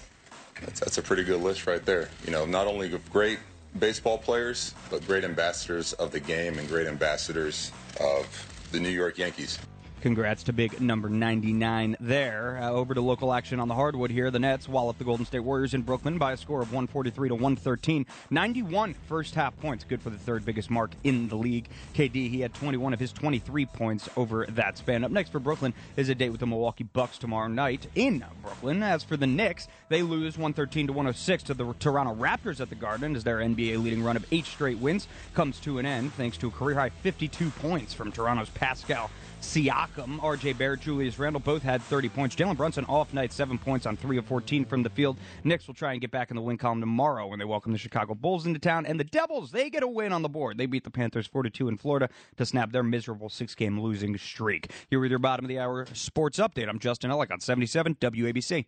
That's, 0.61 0.79
that's 0.79 0.97
a 0.97 1.01
pretty 1.01 1.23
good 1.23 1.41
list 1.41 1.67
right 1.67 1.85
there. 1.85 2.09
You 2.25 2.31
know, 2.31 2.45
not 2.45 2.67
only 2.67 2.89
great 3.11 3.39
baseball 3.77 4.17
players, 4.17 4.73
but 4.89 5.05
great 5.05 5.25
ambassadors 5.25 5.91
of 5.93 6.11
the 6.11 6.19
game 6.21 6.57
and 6.57 6.67
great 6.69 6.87
ambassadors 6.87 7.73
of 7.99 8.69
the 8.71 8.79
New 8.79 8.89
York 8.89 9.17
Yankees. 9.17 9.59
Congrats 10.05 10.43
to 10.43 10.53
big 10.53 10.79
number 10.79 11.09
99 11.09 11.97
there. 11.99 12.59
Uh, 12.61 12.69
over 12.69 12.93
to 12.93 13.01
local 13.01 13.33
action 13.33 13.59
on 13.59 13.67
the 13.67 13.73
hardwood 13.73 14.11
here. 14.11 14.29
The 14.29 14.37
Nets 14.37 14.69
wallop 14.69 14.99
the 14.99 15.03
Golden 15.03 15.25
State 15.25 15.39
Warriors 15.39 15.73
in 15.73 15.81
Brooklyn 15.81 16.19
by 16.19 16.33
a 16.33 16.37
score 16.37 16.61
of 16.61 16.67
143 16.67 17.29
to 17.29 17.33
113. 17.33 18.05
91 18.29 18.93
first 19.09 19.33
half 19.33 19.59
points, 19.59 19.83
good 19.83 20.03
for 20.03 20.11
the 20.11 20.17
third 20.19 20.45
biggest 20.45 20.69
mark 20.69 20.91
in 21.03 21.27
the 21.27 21.35
league. 21.35 21.67
KD, 21.95 22.29
he 22.29 22.41
had 22.41 22.53
21 22.53 22.93
of 22.93 22.99
his 22.99 23.11
23 23.13 23.65
points 23.65 24.07
over 24.15 24.45
that 24.49 24.77
span. 24.77 25.03
Up 25.03 25.09
next 25.09 25.31
for 25.31 25.39
Brooklyn 25.39 25.73
is 25.97 26.07
a 26.07 26.13
date 26.13 26.29
with 26.29 26.39
the 26.39 26.45
Milwaukee 26.45 26.83
Bucks 26.83 27.17
tomorrow 27.17 27.47
night 27.47 27.87
in 27.95 28.23
Brooklyn. 28.43 28.83
As 28.83 29.03
for 29.03 29.17
the 29.17 29.25
Knicks, 29.25 29.67
they 29.89 30.03
lose 30.03 30.37
113 30.37 30.85
to 30.85 30.93
106 30.93 31.41
to 31.45 31.55
the 31.55 31.73
Toronto 31.79 32.13
Raptors 32.13 32.61
at 32.61 32.69
the 32.69 32.75
Garden 32.75 33.15
as 33.15 33.23
their 33.23 33.37
NBA 33.37 33.81
leading 33.81 34.03
run 34.03 34.17
of 34.17 34.25
eight 34.31 34.45
straight 34.45 34.77
wins 34.77 35.07
comes 35.33 35.59
to 35.61 35.79
an 35.79 35.87
end 35.87 36.13
thanks 36.13 36.37
to 36.37 36.47
a 36.49 36.51
career 36.51 36.75
high 36.75 36.89
52 36.89 37.49
points 37.49 37.91
from 37.91 38.11
Toronto's 38.11 38.51
Pascal 38.51 39.09
Siakam, 39.45 40.19
RJ 40.19 40.57
Barrett, 40.57 40.81
Julius 40.81 41.17
Randle 41.19 41.39
both 41.39 41.61
had 41.61 41.81
30 41.83 42.09
points. 42.09 42.35
Jalen 42.35 42.57
Brunson 42.57 42.83
off 42.85 43.13
night, 43.13 43.31
seven 43.31 43.57
points 43.57 43.85
on 43.85 43.95
three 43.95 44.17
of 44.17 44.25
14 44.25 44.65
from 44.65 44.83
the 44.83 44.89
field. 44.89 45.17
Knicks 45.43 45.67
will 45.67 45.75
try 45.75 45.91
and 45.91 46.01
get 46.01 46.11
back 46.11 46.31
in 46.31 46.35
the 46.35 46.41
win 46.41 46.57
column 46.57 46.79
tomorrow 46.79 47.27
when 47.27 47.39
they 47.39 47.45
welcome 47.45 47.71
the 47.71 47.77
Chicago 47.77 48.15
Bulls 48.15 48.45
into 48.45 48.59
town. 48.59 48.85
And 48.85 48.99
the 48.99 49.03
Devils, 49.03 49.51
they 49.51 49.69
get 49.69 49.83
a 49.83 49.87
win 49.87 50.11
on 50.11 50.23
the 50.23 50.29
board. 50.29 50.57
They 50.57 50.65
beat 50.65 50.83
the 50.83 50.91
Panthers 50.91 51.27
4 51.27 51.43
2 51.43 51.67
in 51.67 51.77
Florida 51.77 52.09
to 52.37 52.45
snap 52.45 52.71
their 52.71 52.83
miserable 52.83 53.29
six 53.29 53.55
game 53.55 53.79
losing 53.79 54.17
streak. 54.17 54.71
Here 54.89 54.99
with 54.99 55.11
your 55.11 55.19
bottom 55.19 55.45
of 55.45 55.49
the 55.49 55.59
hour 55.59 55.85
sports 55.93 56.39
update. 56.39 56.67
I'm 56.67 56.79
Justin 56.79 57.11
Ellick 57.11 57.31
on 57.31 57.39
77 57.39 57.95
WABC. 57.95 58.65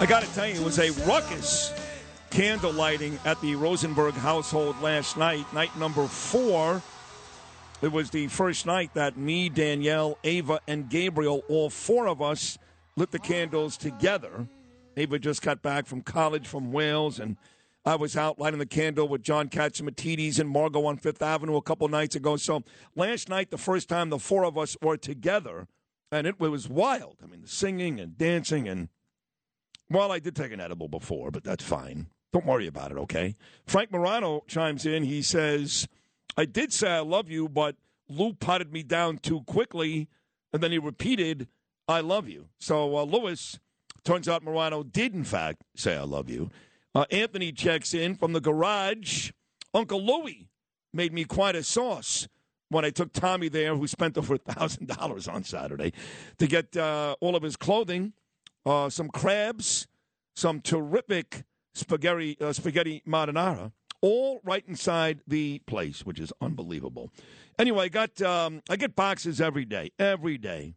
I 0.00 0.06
got 0.06 0.22
to 0.22 0.32
tell 0.32 0.46
you, 0.46 0.54
it 0.54 0.64
was 0.64 0.78
a 0.78 0.92
ruckus 1.08 1.72
candle 2.30 2.72
lighting 2.72 3.18
at 3.24 3.40
the 3.40 3.56
Rosenberg 3.56 4.14
household 4.14 4.80
last 4.80 5.16
night, 5.16 5.52
night 5.52 5.76
number 5.76 6.06
four. 6.06 6.80
It 7.82 7.90
was 7.90 8.08
the 8.10 8.28
first 8.28 8.64
night 8.64 8.94
that 8.94 9.16
me, 9.16 9.48
Danielle, 9.48 10.16
Ava, 10.22 10.60
and 10.68 10.88
Gabriel, 10.88 11.42
all 11.48 11.68
four 11.68 12.06
of 12.06 12.22
us, 12.22 12.58
lit 12.94 13.10
the 13.10 13.18
candles 13.18 13.76
together. 13.76 14.46
Ava 14.96 15.18
just 15.18 15.42
got 15.42 15.62
back 15.62 15.84
from 15.86 16.02
college 16.02 16.46
from 16.46 16.70
Wales, 16.70 17.18
and 17.18 17.36
I 17.84 17.96
was 17.96 18.16
out 18.16 18.38
lighting 18.38 18.60
the 18.60 18.66
candle 18.66 19.08
with 19.08 19.24
John 19.24 19.48
Catsimatidis 19.48 20.38
and 20.38 20.48
Margot 20.48 20.86
on 20.86 20.98
Fifth 20.98 21.22
Avenue 21.22 21.56
a 21.56 21.62
couple 21.62 21.88
nights 21.88 22.14
ago. 22.14 22.36
So 22.36 22.62
last 22.94 23.28
night, 23.28 23.50
the 23.50 23.58
first 23.58 23.88
time 23.88 24.10
the 24.10 24.20
four 24.20 24.44
of 24.44 24.56
us 24.56 24.76
were 24.80 24.96
together, 24.96 25.66
and 26.12 26.24
it 26.24 26.38
was 26.38 26.68
wild. 26.68 27.16
I 27.20 27.26
mean, 27.26 27.40
the 27.42 27.48
singing 27.48 27.98
and 27.98 28.16
dancing, 28.16 28.68
and 28.68 28.90
well, 29.90 30.12
I 30.12 30.18
did 30.18 30.36
take 30.36 30.52
an 30.52 30.60
edible 30.60 30.88
before, 30.88 31.30
but 31.30 31.44
that's 31.44 31.64
fine. 31.64 32.06
Don't 32.32 32.46
worry 32.46 32.66
about 32.66 32.92
it, 32.92 32.98
okay? 32.98 33.34
Frank 33.66 33.90
Morano 33.90 34.44
chimes 34.46 34.84
in. 34.84 35.02
He 35.02 35.22
says, 35.22 35.88
I 36.36 36.44
did 36.44 36.72
say 36.72 36.90
I 36.90 37.00
love 37.00 37.30
you, 37.30 37.48
but 37.48 37.76
Lou 38.08 38.34
potted 38.34 38.72
me 38.72 38.82
down 38.82 39.18
too 39.18 39.42
quickly, 39.42 40.08
and 40.52 40.62
then 40.62 40.72
he 40.72 40.78
repeated, 40.78 41.48
I 41.86 42.00
love 42.00 42.28
you. 42.28 42.48
So, 42.58 42.96
uh, 42.96 43.04
Lewis, 43.04 43.58
turns 44.04 44.28
out 44.28 44.42
Morano 44.42 44.82
did, 44.82 45.14
in 45.14 45.24
fact, 45.24 45.62
say 45.74 45.96
I 45.96 46.02
love 46.02 46.28
you. 46.28 46.50
Uh, 46.94 47.06
Anthony 47.10 47.52
checks 47.52 47.94
in 47.94 48.14
from 48.14 48.32
the 48.32 48.40
garage. 48.40 49.30
Uncle 49.72 50.04
Louie 50.04 50.48
made 50.92 51.12
me 51.12 51.24
quite 51.24 51.54
a 51.54 51.62
sauce 51.62 52.28
when 52.70 52.84
I 52.84 52.90
took 52.90 53.12
Tommy 53.12 53.48
there, 53.48 53.74
who 53.74 53.86
spent 53.86 54.18
over 54.18 54.34
a 54.34 54.38
$1,000 54.38 55.32
on 55.32 55.44
Saturday, 55.44 55.92
to 56.38 56.46
get 56.46 56.76
uh, 56.76 57.16
all 57.20 57.34
of 57.34 57.42
his 57.42 57.56
clothing, 57.56 58.12
uh, 58.68 58.90
some 58.90 59.08
crabs, 59.08 59.86
some 60.36 60.60
terrific 60.60 61.44
spaghetti, 61.74 62.36
uh, 62.40 62.52
spaghetti 62.52 63.02
marinara, 63.06 63.72
all 64.00 64.40
right 64.44 64.64
inside 64.68 65.20
the 65.26 65.60
place, 65.66 66.04
which 66.04 66.20
is 66.20 66.32
unbelievable. 66.40 67.10
Anyway, 67.58 67.86
I 67.86 67.88
got 67.88 68.20
um, 68.22 68.62
I 68.68 68.76
get 68.76 68.94
boxes 68.94 69.40
every 69.40 69.64
day, 69.64 69.90
every 69.98 70.38
day. 70.38 70.74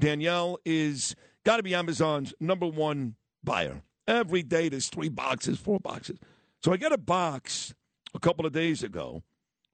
Danielle 0.00 0.58
is 0.64 1.14
got 1.44 1.58
to 1.58 1.62
be 1.62 1.74
Amazon's 1.74 2.34
number 2.40 2.66
one 2.66 3.16
buyer. 3.44 3.82
Every 4.06 4.42
day 4.42 4.68
there's 4.68 4.88
three 4.88 5.08
boxes, 5.08 5.58
four 5.58 5.78
boxes. 5.78 6.18
So 6.62 6.72
I 6.72 6.76
got 6.76 6.92
a 6.92 6.98
box 6.98 7.74
a 8.14 8.18
couple 8.18 8.46
of 8.46 8.52
days 8.52 8.82
ago 8.82 9.22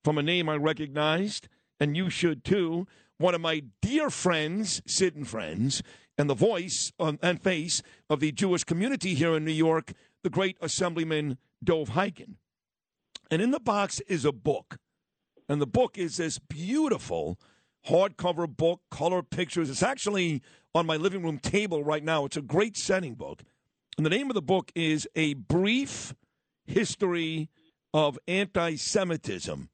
from 0.02 0.18
a 0.18 0.22
name 0.22 0.48
I 0.48 0.56
recognized, 0.56 1.48
and 1.78 1.96
you 1.96 2.10
should 2.10 2.44
too. 2.44 2.86
One 3.18 3.34
of 3.34 3.40
my 3.40 3.62
dear 3.80 4.10
friends, 4.10 4.82
Sid 4.86 5.14
and 5.14 5.26
Friends, 5.26 5.82
and 6.16 6.30
the 6.30 6.34
voice 6.34 6.92
um, 6.98 7.18
and 7.22 7.42
face 7.42 7.82
of 8.08 8.20
the 8.20 8.32
Jewish 8.32 8.64
community 8.64 9.14
here 9.14 9.34
in 9.34 9.44
New 9.44 9.52
York, 9.52 9.92
the 10.22 10.30
great 10.30 10.56
Assemblyman 10.60 11.38
Dov 11.62 11.90
Hikind. 11.90 12.34
And 13.30 13.42
in 13.42 13.50
the 13.50 13.60
box 13.60 14.00
is 14.00 14.24
a 14.24 14.32
book. 14.32 14.78
And 15.48 15.60
the 15.60 15.66
book 15.66 15.98
is 15.98 16.16
this 16.16 16.38
beautiful 16.38 17.38
hardcover 17.88 18.48
book, 18.48 18.80
color 18.90 19.22
pictures. 19.22 19.68
It's 19.68 19.82
actually 19.82 20.42
on 20.74 20.86
my 20.86 20.96
living 20.96 21.22
room 21.22 21.38
table 21.38 21.84
right 21.84 22.02
now. 22.02 22.24
It's 22.24 22.36
a 22.36 22.42
great 22.42 22.76
setting 22.76 23.14
book. 23.14 23.42
And 23.96 24.04
the 24.04 24.10
name 24.10 24.30
of 24.30 24.34
the 24.34 24.42
book 24.42 24.72
is 24.74 25.06
A 25.14 25.34
Brief 25.34 26.14
History 26.66 27.50
of 27.92 28.18
Anti 28.26 28.76
Semitism. 28.76 29.68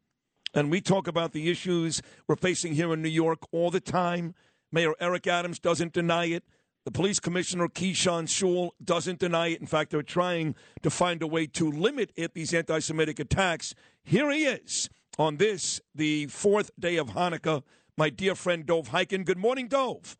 And 0.53 0.70
we 0.70 0.80
talk 0.80 1.07
about 1.07 1.32
the 1.32 1.49
issues 1.49 2.03
we're 2.26 2.36
facing 2.36 2.74
here 2.74 2.93
in 2.93 3.03
New 3.03 3.09
York 3.09 3.38
all 3.53 3.70
the 3.70 3.80
time. 3.80 4.34
Mayor 4.73 4.95
Eric 5.01 5.27
Adams 5.27 5.59
doesn't 5.59 5.93
deny 5.93 6.27
it. 6.27 6.45
The 6.85 6.91
police 6.91 7.21
commissioner, 7.21 7.68
Keechant 7.68 8.29
Sewell, 8.29 8.75
doesn't 8.83 9.18
deny 9.18 9.49
it. 9.49 9.61
In 9.61 9.66
fact, 9.66 9.91
they're 9.91 10.03
trying 10.03 10.55
to 10.83 10.91
find 10.91 11.23
a 11.23 11.27
way 11.27 11.47
to 11.49 11.71
limit 11.71 12.11
it, 12.16 12.35
these 12.35 12.55
anti 12.55 12.79
Semitic 12.79 13.18
attacks. 13.18 13.75
Here 14.03 14.31
he 14.31 14.45
is 14.45 14.89
on 15.18 15.37
this, 15.37 15.81
the 15.95 16.27
fourth 16.27 16.71
day 16.79 16.97
of 16.97 17.09
Hanukkah. 17.11 17.62
My 17.99 18.09
dear 18.09 18.35
friend 18.35 18.64
Dov 18.64 18.89
Hikind. 18.91 19.27
Good 19.27 19.37
morning, 19.37 19.68
Dov. 19.68 20.16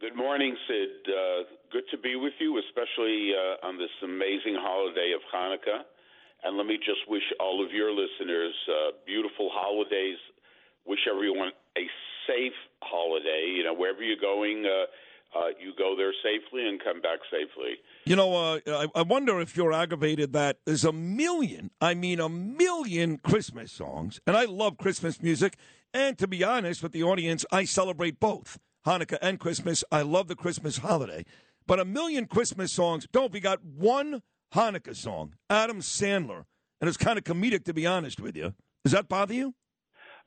Good 0.00 0.16
morning, 0.16 0.56
Sid. 0.66 0.88
Uh, 1.06 1.42
good 1.70 1.84
to 1.92 1.98
be 1.98 2.16
with 2.16 2.32
you, 2.40 2.58
especially 2.58 3.32
uh, 3.36 3.66
on 3.66 3.78
this 3.78 3.92
amazing 4.02 4.56
holiday 4.58 5.12
of 5.14 5.20
Hanukkah. 5.32 5.84
And 6.42 6.56
let 6.56 6.66
me 6.66 6.78
just 6.78 7.06
wish 7.06 7.22
all 7.38 7.64
of 7.64 7.70
your 7.70 7.92
listeners 7.92 8.54
uh, 8.66 8.96
beautiful 9.06 9.50
holidays. 9.52 10.16
Wish 10.86 11.00
everyone 11.08 11.52
a 11.76 11.84
safe 12.26 12.56
holiday. 12.82 13.52
You 13.56 13.64
know, 13.64 13.74
wherever 13.74 14.02
you're 14.02 14.16
going, 14.20 14.66
uh, 14.66 15.38
uh, 15.38 15.48
you 15.60 15.72
go 15.78 15.94
there 15.96 16.12
safely 16.22 16.66
and 16.66 16.82
come 16.82 17.00
back 17.00 17.20
safely. 17.30 17.74
You 18.04 18.16
know, 18.16 18.34
uh, 18.34 18.58
I, 18.66 18.86
I 18.94 19.02
wonder 19.02 19.40
if 19.40 19.56
you're 19.56 19.72
aggravated 19.72 20.32
that 20.32 20.58
there's 20.66 20.84
a 20.84 20.92
million, 20.92 21.70
I 21.80 21.94
mean, 21.94 22.20
a 22.20 22.28
million 22.28 23.18
Christmas 23.18 23.70
songs. 23.70 24.20
And 24.26 24.36
I 24.36 24.44
love 24.46 24.76
Christmas 24.76 25.22
music. 25.22 25.56
And 25.94 26.18
to 26.18 26.26
be 26.26 26.42
honest 26.42 26.82
with 26.82 26.92
the 26.92 27.02
audience, 27.02 27.44
I 27.52 27.64
celebrate 27.64 28.18
both 28.20 28.58
Hanukkah 28.86 29.18
and 29.22 29.38
Christmas. 29.38 29.84
I 29.92 30.02
love 30.02 30.28
the 30.28 30.36
Christmas 30.36 30.78
holiday. 30.78 31.24
But 31.66 31.80
a 31.80 31.84
million 31.84 32.26
Christmas 32.26 32.72
songs. 32.72 33.06
Don't 33.12 33.32
we 33.32 33.40
got 33.40 33.64
one 33.64 34.22
Hanukkah 34.54 34.96
song, 34.96 35.34
Adam 35.48 35.80
Sandler. 35.80 36.44
And 36.80 36.88
it's 36.88 36.96
kind 36.96 37.18
of 37.18 37.24
comedic, 37.24 37.64
to 37.64 37.74
be 37.74 37.86
honest 37.86 38.20
with 38.20 38.36
you. 38.36 38.54
Does 38.84 38.92
that 38.92 39.08
bother 39.08 39.34
you? 39.34 39.54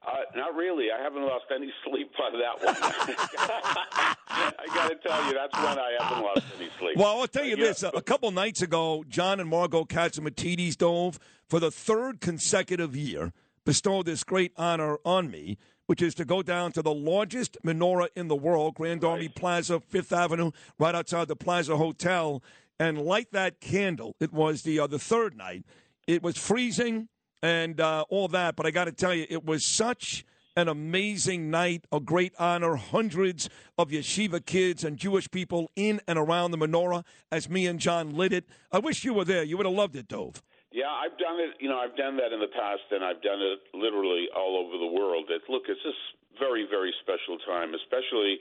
Uh, 0.06 0.12
not 0.36 0.54
really. 0.56 0.88
I 0.92 1.02
haven't 1.02 1.24
lost 1.24 1.46
any 1.54 1.72
sleep 1.86 2.12
on 2.22 2.34
that 2.40 2.66
one. 2.66 2.76
I 4.28 4.66
got 4.74 4.90
to 4.90 4.96
tell 4.96 5.26
you, 5.28 5.34
that's 5.34 5.56
one 5.58 5.80
I 5.80 5.96
haven't 6.00 6.24
lost 6.24 6.42
any 6.60 6.70
sleep. 6.80 6.98
Well, 6.98 7.22
I'll 7.22 7.28
tell 7.28 7.46
you 7.46 7.54
Uh, 7.56 7.58
yeah, 7.58 7.66
this. 7.66 7.84
A, 7.84 7.90
a 7.90 8.02
couple 8.02 8.30
nights 8.32 8.62
ago, 8.62 9.04
John 9.08 9.40
and 9.40 9.50
Margo 9.50 9.86
Catsimatidis 9.86 10.78
Dov 10.78 11.20
for 11.48 11.60
the 11.60 11.72
third 11.72 12.20
consecutive 12.20 12.96
year 12.96 13.32
bestowed 13.66 14.06
this 14.06 14.24
great 14.26 14.52
honor 14.58 14.98
on 15.06 15.32
me, 15.32 15.58
which 15.86 16.02
is 16.02 16.14
to 16.16 16.26
go 16.26 16.42
down 16.42 16.74
to 16.74 16.82
the 16.82 16.94
largest 16.94 17.58
menorah 17.66 18.08
in 18.16 18.28
the 18.28 18.36
world, 18.36 18.76
Grand 18.76 19.04
Army 19.06 19.30
Plaza, 19.30 19.80
Fifth 19.80 20.12
Avenue, 20.12 20.52
right 20.78 20.96
outside 20.96 21.30
the 21.30 21.36
Plaza 21.38 21.78
Hotel, 21.78 22.44
and 22.78 23.00
light 23.00 23.32
that 23.32 23.62
candle. 23.62 24.16
It 24.20 24.34
was 24.34 24.64
the 24.64 24.80
uh, 24.80 24.88
the 24.88 25.00
third 25.00 25.38
night. 25.38 25.64
It 26.08 26.22
was 26.22 26.38
freezing 26.38 27.08
and 27.44 27.82
uh, 27.82 28.06
all 28.10 28.30
that, 28.30 28.56
but 28.56 28.66
I 28.66 28.72
got 28.72 28.86
to 28.86 28.94
tell 28.94 29.14
you, 29.14 29.28
it 29.30 29.46
was 29.46 29.66
such 29.66 30.26
an 30.56 30.70
amazing 30.70 31.52
night, 31.52 31.84
a 31.92 32.00
great 32.00 32.34
honor. 32.40 32.78
Hundreds 32.78 33.50
of 33.78 33.90
yeshiva 33.90 34.44
kids 34.46 34.84
and 34.86 34.96
Jewish 34.98 35.30
people 35.30 35.70
in 35.76 36.00
and 36.08 36.18
around 36.18 36.52
the 36.52 36.58
menorah 36.58 37.04
as 37.32 37.50
me 37.50 37.68
and 37.68 37.80
John 37.80 38.16
lit 38.16 38.32
it. 38.32 38.46
I 38.72 38.80
wish 38.80 39.04
you 39.04 39.14
were 39.14 39.26
there. 39.26 39.44
You 39.44 39.58
would 39.58 39.66
have 39.66 39.76
loved 39.76 39.98
it, 39.98 40.08
Dov. 40.08 40.42
Yeah, 40.72 40.90
I've 40.90 41.18
done 41.20 41.38
it. 41.40 41.60
You 41.60 41.70
know, 41.70 41.78
I've 41.78 41.98
done 41.98 42.16
that 42.18 42.32
in 42.32 42.40
the 42.40 42.48
past, 42.48 42.88
and 42.92 43.04
I've 43.04 43.22
done 43.22 43.42
it 43.42 43.60
literally 43.74 44.28
all 44.36 44.58
over 44.58 44.78
the 44.78 44.90
world. 44.90 45.26
It, 45.30 45.42
look, 45.50 45.64
it's 45.68 45.84
this 45.84 46.00
very, 46.40 46.66
very 46.70 46.94
special 47.04 47.38
time, 47.46 47.74
especially 47.76 48.40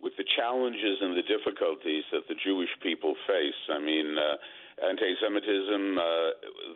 with 0.00 0.12
the 0.16 0.24
challenges 0.36 0.98
and 1.00 1.16
the 1.16 1.26
difficulties 1.26 2.04
that 2.12 2.28
the 2.28 2.36
Jewish 2.44 2.70
people 2.82 3.14
face. 3.26 3.60
I 3.72 3.80
mean, 3.80 4.16
uh, 4.16 4.36
anti-Semitism, 4.82 5.98
uh, 5.98 6.02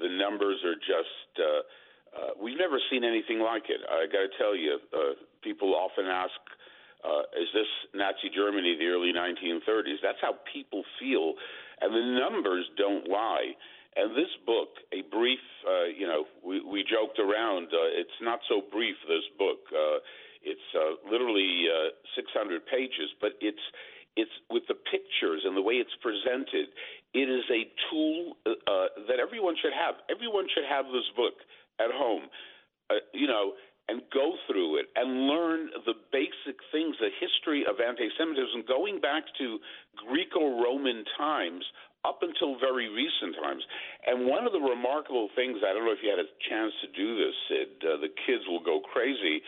the 0.01 0.09
numbers 0.09 0.59
are 0.65 0.77
just. 0.77 1.31
Uh, 1.39 1.63
uh, 2.11 2.31
we've 2.43 2.59
never 2.59 2.81
seen 2.91 3.05
anything 3.05 3.39
like 3.39 3.71
it. 3.71 3.81
I 3.87 4.07
got 4.11 4.27
to 4.27 4.33
tell 4.37 4.57
you, 4.57 4.81
uh, 4.93 5.15
people 5.43 5.77
often 5.77 6.07
ask, 6.07 6.35
uh, 7.05 7.23
"Is 7.39 7.49
this 7.55 7.69
Nazi 7.95 8.31
Germany, 8.35 8.75
the 8.77 8.89
early 8.89 9.13
1930s?" 9.13 10.01
That's 10.03 10.21
how 10.21 10.39
people 10.53 10.85
feel, 10.99 11.35
and 11.81 11.95
the 11.95 12.19
numbers 12.19 12.67
don't 12.77 13.09
lie. 13.09 13.55
And 13.97 14.15
this 14.15 14.31
book, 14.47 14.79
a 14.93 15.03
brief, 15.03 15.43
uh, 15.67 15.85
you 15.85 16.07
know, 16.07 16.25
we, 16.45 16.61
we 16.63 16.85
joked 16.85 17.19
around. 17.19 17.67
Uh, 17.75 17.91
it's 17.99 18.19
not 18.23 18.39
so 18.49 18.63
brief. 18.71 18.95
This 19.09 19.27
book, 19.37 19.67
uh, 19.75 19.99
it's 20.43 20.69
uh, 20.75 21.11
literally 21.11 21.67
uh, 21.67 21.91
600 22.15 22.67
pages, 22.67 23.11
but 23.21 23.33
it's 23.41 23.63
it's 24.17 24.31
with 24.51 24.65
the 24.67 24.75
pictures 24.75 25.43
and 25.45 25.57
the 25.57 25.63
way 25.63 25.75
it's 25.75 25.95
presented. 26.03 26.67
It 27.13 27.29
is 27.29 27.45
a 27.51 27.67
tool 27.91 28.37
uh, 28.47 28.51
uh, 28.71 28.87
that 29.09 29.19
everyone 29.19 29.57
should 29.61 29.75
have. 29.75 29.97
Everyone 30.11 30.47
should 30.55 30.69
have 30.69 30.87
this 30.87 31.09
book 31.17 31.35
at 31.81 31.91
home. 31.91 32.31
Uh, 32.91 33.03
you 33.15 33.27
know, 33.27 33.55
and 33.91 34.03
go 34.15 34.39
through 34.47 34.79
it 34.79 34.87
and 34.95 35.27
learn 35.27 35.71
the 35.87 35.95
basic 36.15 36.63
things, 36.71 36.95
the 37.03 37.11
history 37.19 37.67
of 37.67 37.83
anti-Semitism, 37.83 38.63
going 38.71 39.01
back 39.03 39.27
to 39.39 39.59
Greco-Roman 40.07 41.03
times 41.19 41.67
up 42.07 42.23
until 42.23 42.55
very 42.59 42.87
recent 42.89 43.35
times. 43.43 43.63
And 44.07 44.31
one 44.31 44.47
of 44.47 44.53
the 44.53 44.63
remarkable 44.63 45.29
things, 45.35 45.59
I 45.67 45.75
don't 45.75 45.85
know 45.85 45.93
if 45.93 46.03
you 46.07 46.11
had 46.11 46.23
a 46.23 46.31
chance 46.47 46.73
to 46.83 46.89
do 46.95 47.19
this, 47.19 47.35
Sid, 47.51 47.71
uh, 47.83 47.99
the 47.99 48.15
kids 48.27 48.47
will 48.47 48.63
go 48.63 48.81
crazy. 48.81 49.43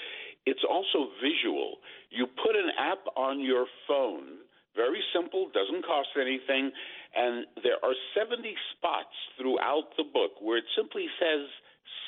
It's 0.45 0.67
also 0.67 1.15
visual. 1.23 1.79
You 2.11 2.27
put 2.27 2.59
an 2.59 2.75
app 2.79 3.07
on 3.17 3.39
your 3.41 3.67
phone, 3.87 4.43
very 4.75 5.01
simple, 5.15 5.51
doesn't 5.55 5.87
cost 5.87 6.19
anything, 6.19 6.73
and 7.15 7.47
there 7.63 7.77
are 7.83 7.95
70 8.17 8.55
spots 8.77 9.15
throughout 9.39 9.93
the 9.97 10.05
book 10.05 10.33
where 10.41 10.59
it 10.59 10.65
simply 10.77 11.07
says, 11.21 11.49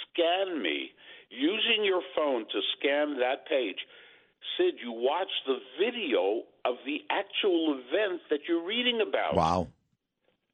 scan 0.08 0.62
me. 0.62 0.90
Using 1.30 1.84
your 1.84 2.02
phone 2.14 2.44
to 2.46 2.60
scan 2.78 3.18
that 3.18 3.48
page, 3.48 3.78
Sid, 4.56 4.74
you 4.82 4.92
watch 4.92 5.30
the 5.46 5.58
video 5.80 6.42
of 6.64 6.76
the 6.86 7.02
actual 7.10 7.80
event 7.80 8.20
that 8.30 8.40
you're 8.48 8.64
reading 8.64 9.00
about. 9.00 9.34
Wow. 9.34 9.68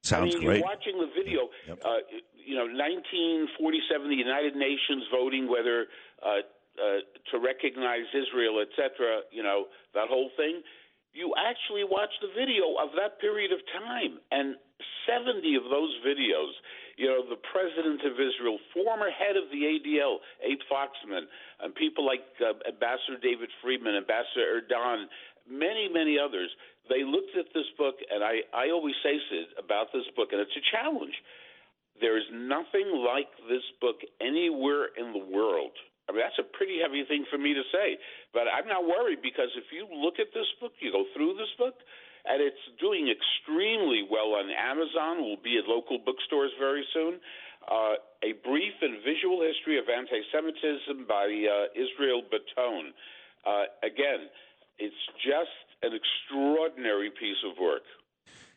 Sounds 0.03 0.35
I 0.35 0.39
mean, 0.39 0.47
great. 0.47 0.57
You're 0.57 0.65
watching 0.65 0.97
the 0.97 1.11
video. 1.13 1.49
Uh, 1.69 2.01
you 2.33 2.55
know, 2.55 2.65
1947, 2.65 4.09
the 4.09 4.15
United 4.15 4.55
Nations 4.55 5.05
voting 5.11 5.47
whether 5.47 5.85
uh, 6.25 6.41
uh, 6.81 7.05
to 7.29 7.37
recognize 7.37 8.09
Israel, 8.09 8.63
etc. 8.65 9.21
You 9.31 9.43
know, 9.43 9.65
that 9.93 10.07
whole 10.09 10.31
thing. 10.35 10.63
You 11.13 11.35
actually 11.35 11.83
watch 11.83 12.11
the 12.21 12.31
video 12.31 12.79
of 12.79 12.95
that 12.95 13.19
period 13.19 13.51
of 13.51 13.59
time, 13.75 14.19
and 14.31 14.55
70 15.03 15.43
of 15.55 15.67
those 15.67 15.91
videos. 16.07 16.55
You 16.95 17.07
know, 17.07 17.23
the 17.27 17.39
president 17.51 18.05
of 18.07 18.15
Israel, 18.15 18.59
former 18.73 19.09
head 19.09 19.35
of 19.35 19.49
the 19.51 19.63
ADL, 19.65 20.23
Abe 20.43 20.63
Foxman, 20.71 21.27
and 21.59 21.75
people 21.75 22.05
like 22.05 22.23
uh, 22.39 22.55
Ambassador 22.63 23.19
David 23.21 23.49
Friedman, 23.61 23.95
Ambassador 23.95 24.61
Erdan, 24.61 25.07
many, 25.49 25.89
many 25.91 26.17
others 26.19 26.49
they 26.89 27.03
looked 27.03 27.35
at 27.37 27.47
this 27.53 27.67
book, 27.77 27.95
and 28.09 28.23
I, 28.23 28.43
I 28.53 28.71
always 28.71 28.95
say, 29.03 29.15
about 29.59 29.87
this 29.93 30.03
book, 30.15 30.29
and 30.31 30.41
it's 30.41 30.55
a 30.55 30.65
challenge. 30.75 31.13
There 31.99 32.17
is 32.17 32.25
nothing 32.33 32.89
like 33.05 33.29
this 33.47 33.63
book 33.79 34.01
anywhere 34.19 34.89
in 34.97 35.13
the 35.13 35.23
world. 35.23 35.71
I 36.09 36.11
mean, 36.11 36.21
that's 36.21 36.39
a 36.41 36.47
pretty 36.57 36.81
heavy 36.81 37.05
thing 37.05 37.25
for 37.29 37.37
me 37.37 37.53
to 37.53 37.63
say, 37.71 37.97
but 38.33 38.49
I'm 38.49 38.67
not 38.67 38.83
worried 38.83 39.21
because 39.21 39.53
if 39.55 39.69
you 39.71 39.87
look 39.87 40.19
at 40.19 40.33
this 40.33 40.49
book, 40.59 40.73
you 40.81 40.91
go 40.91 41.05
through 41.13 41.37
this 41.37 41.51
book, 41.57 41.77
and 42.25 42.41
it's 42.41 42.61
doing 42.77 43.09
extremely 43.09 44.05
well 44.05 44.37
on 44.37 44.49
Amazon. 44.53 45.25
Will 45.25 45.41
be 45.41 45.57
at 45.57 45.65
local 45.65 45.97
bookstores 45.97 46.51
very 46.59 46.85
soon. 46.93 47.17
Uh, 47.65 47.97
a 48.21 48.33
brief 48.45 48.73
and 48.81 49.01
visual 49.05 49.41
history 49.41 49.77
of 49.77 49.85
anti-Semitism 49.89 51.05
by 51.09 51.25
uh, 51.25 51.69
Israel 51.77 52.21
Batone. 52.25 52.93
Uh, 53.45 53.65
again, 53.81 54.29
it's 54.77 55.03
just 55.21 55.53
an 55.81 55.93
extraordinary 55.93 57.09
piece 57.09 57.41
of 57.45 57.57
work. 57.61 57.85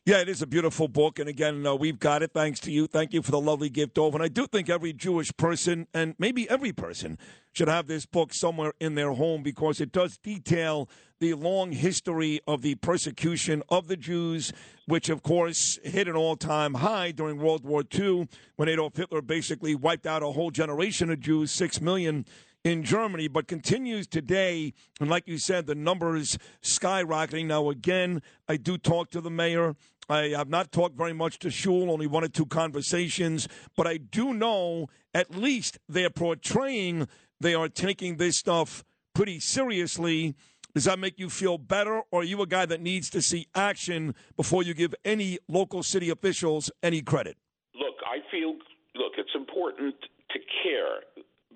Yeah, 0.07 0.19
it 0.19 0.29
is 0.29 0.43
a 0.43 0.47
beautiful 0.47 0.87
book, 0.87 1.19
and 1.19 1.31
again, 1.31 1.67
uh, 1.67 1.75
we've 1.75 1.99
got 1.99 2.23
it 2.23 2.33
thanks 2.35 2.61
to 2.61 2.71
you. 2.71 2.87
Thank 2.87 3.15
you 3.15 3.23
for 3.23 3.31
the 3.31 3.41
lovely 3.41 3.71
gift, 3.71 3.95
Dov. 3.95 4.13
And 4.13 4.23
I 4.23 4.29
do 4.29 4.47
think 4.47 4.69
every 4.69 4.93
Jewish 4.93 5.35
person, 5.39 5.87
and 5.95 6.15
maybe 6.19 6.47
every 6.51 6.73
person, 6.73 7.17
should 7.55 7.69
have 7.69 7.87
this 7.87 8.05
book 8.05 8.35
somewhere 8.35 8.75
in 8.79 8.97
their 8.97 9.13
home 9.13 9.43
because 9.43 9.81
it 9.81 9.93
does 9.93 10.19
detail 10.19 10.91
the 11.21 11.33
long 11.33 11.73
history 11.73 12.39
of 12.47 12.61
the 12.61 12.75
persecution 12.75 13.63
of 13.71 13.89
the 13.89 13.97
Jews, 13.97 14.53
which, 14.85 15.09
of 15.09 15.23
course, 15.23 15.79
hit 15.83 16.07
an 16.07 16.17
all 16.17 16.37
time 16.37 16.75
high 16.75 17.11
during 17.11 17.39
World 17.39 17.65
War 17.65 17.83
II 17.95 18.29
when 18.57 18.69
Adolf 18.69 18.97
Hitler 18.97 19.23
basically 19.23 19.75
wiped 19.75 20.07
out 20.07 20.23
a 20.23 20.33
whole 20.33 20.51
generation 20.51 21.09
of 21.09 21.21
Jews, 21.21 21.51
six 21.51 21.81
million 21.81 22.27
in 22.65 22.83
Germany, 22.83 23.29
but 23.29 23.47
continues 23.47 24.07
today. 24.07 24.73
And 24.99 25.11
like 25.11 25.29
you 25.29 25.37
said, 25.37 25.67
the 25.67 25.75
numbers 25.75 26.39
skyrocketing. 26.63 27.47
Now, 27.47 27.69
again, 27.69 28.23
I 28.49 28.57
do 28.57 28.79
talk 28.79 29.11
to 29.11 29.21
the 29.21 29.31
mayor. 29.31 29.77
I 30.09 30.29
have 30.29 30.49
not 30.49 30.73
talked 30.73 30.97
very 30.97 31.13
much 31.13 31.39
to 31.41 31.51
Sewell, 31.51 31.91
only 31.91 32.07
one 32.07 32.25
or 32.25 32.29
two 32.29 32.47
conversations, 32.47 33.49
but 33.77 33.87
I 33.87 33.97
do 33.99 34.35
know 34.35 34.89
at 35.15 35.35
least 35.35 35.79
they're 35.89 36.11
portraying 36.11 37.09
they 37.41 37.55
are 37.55 37.69
taking 37.69 38.17
this 38.17 38.37
stuff 38.37 38.85
pretty 39.15 39.41
seriously. 39.41 40.35
Does 40.75 40.85
that 40.85 40.99
make 40.99 41.19
you 41.19 41.29
feel 41.29 41.59
better, 41.59 42.03
or 42.11 42.21
are 42.21 42.25
you 42.25 42.41
a 42.43 42.47
guy 42.47 42.67
that 42.67 42.81
needs 42.81 43.11
to 43.11 43.23
see 43.23 43.47
action 43.55 44.15
before 44.37 44.63
you 44.63 44.75
give 44.75 44.95
any 45.05 45.39
local 45.49 45.83
city 45.83 46.11
officials 46.11 46.71
any 46.83 47.03
credit? 47.03 47.37
Look, 47.75 47.97
I 48.07 48.19
feel, 48.31 48.55
look, 48.95 49.13
it's 49.19 49.35
important 49.35 49.95
to 50.31 50.39
care 50.63 51.01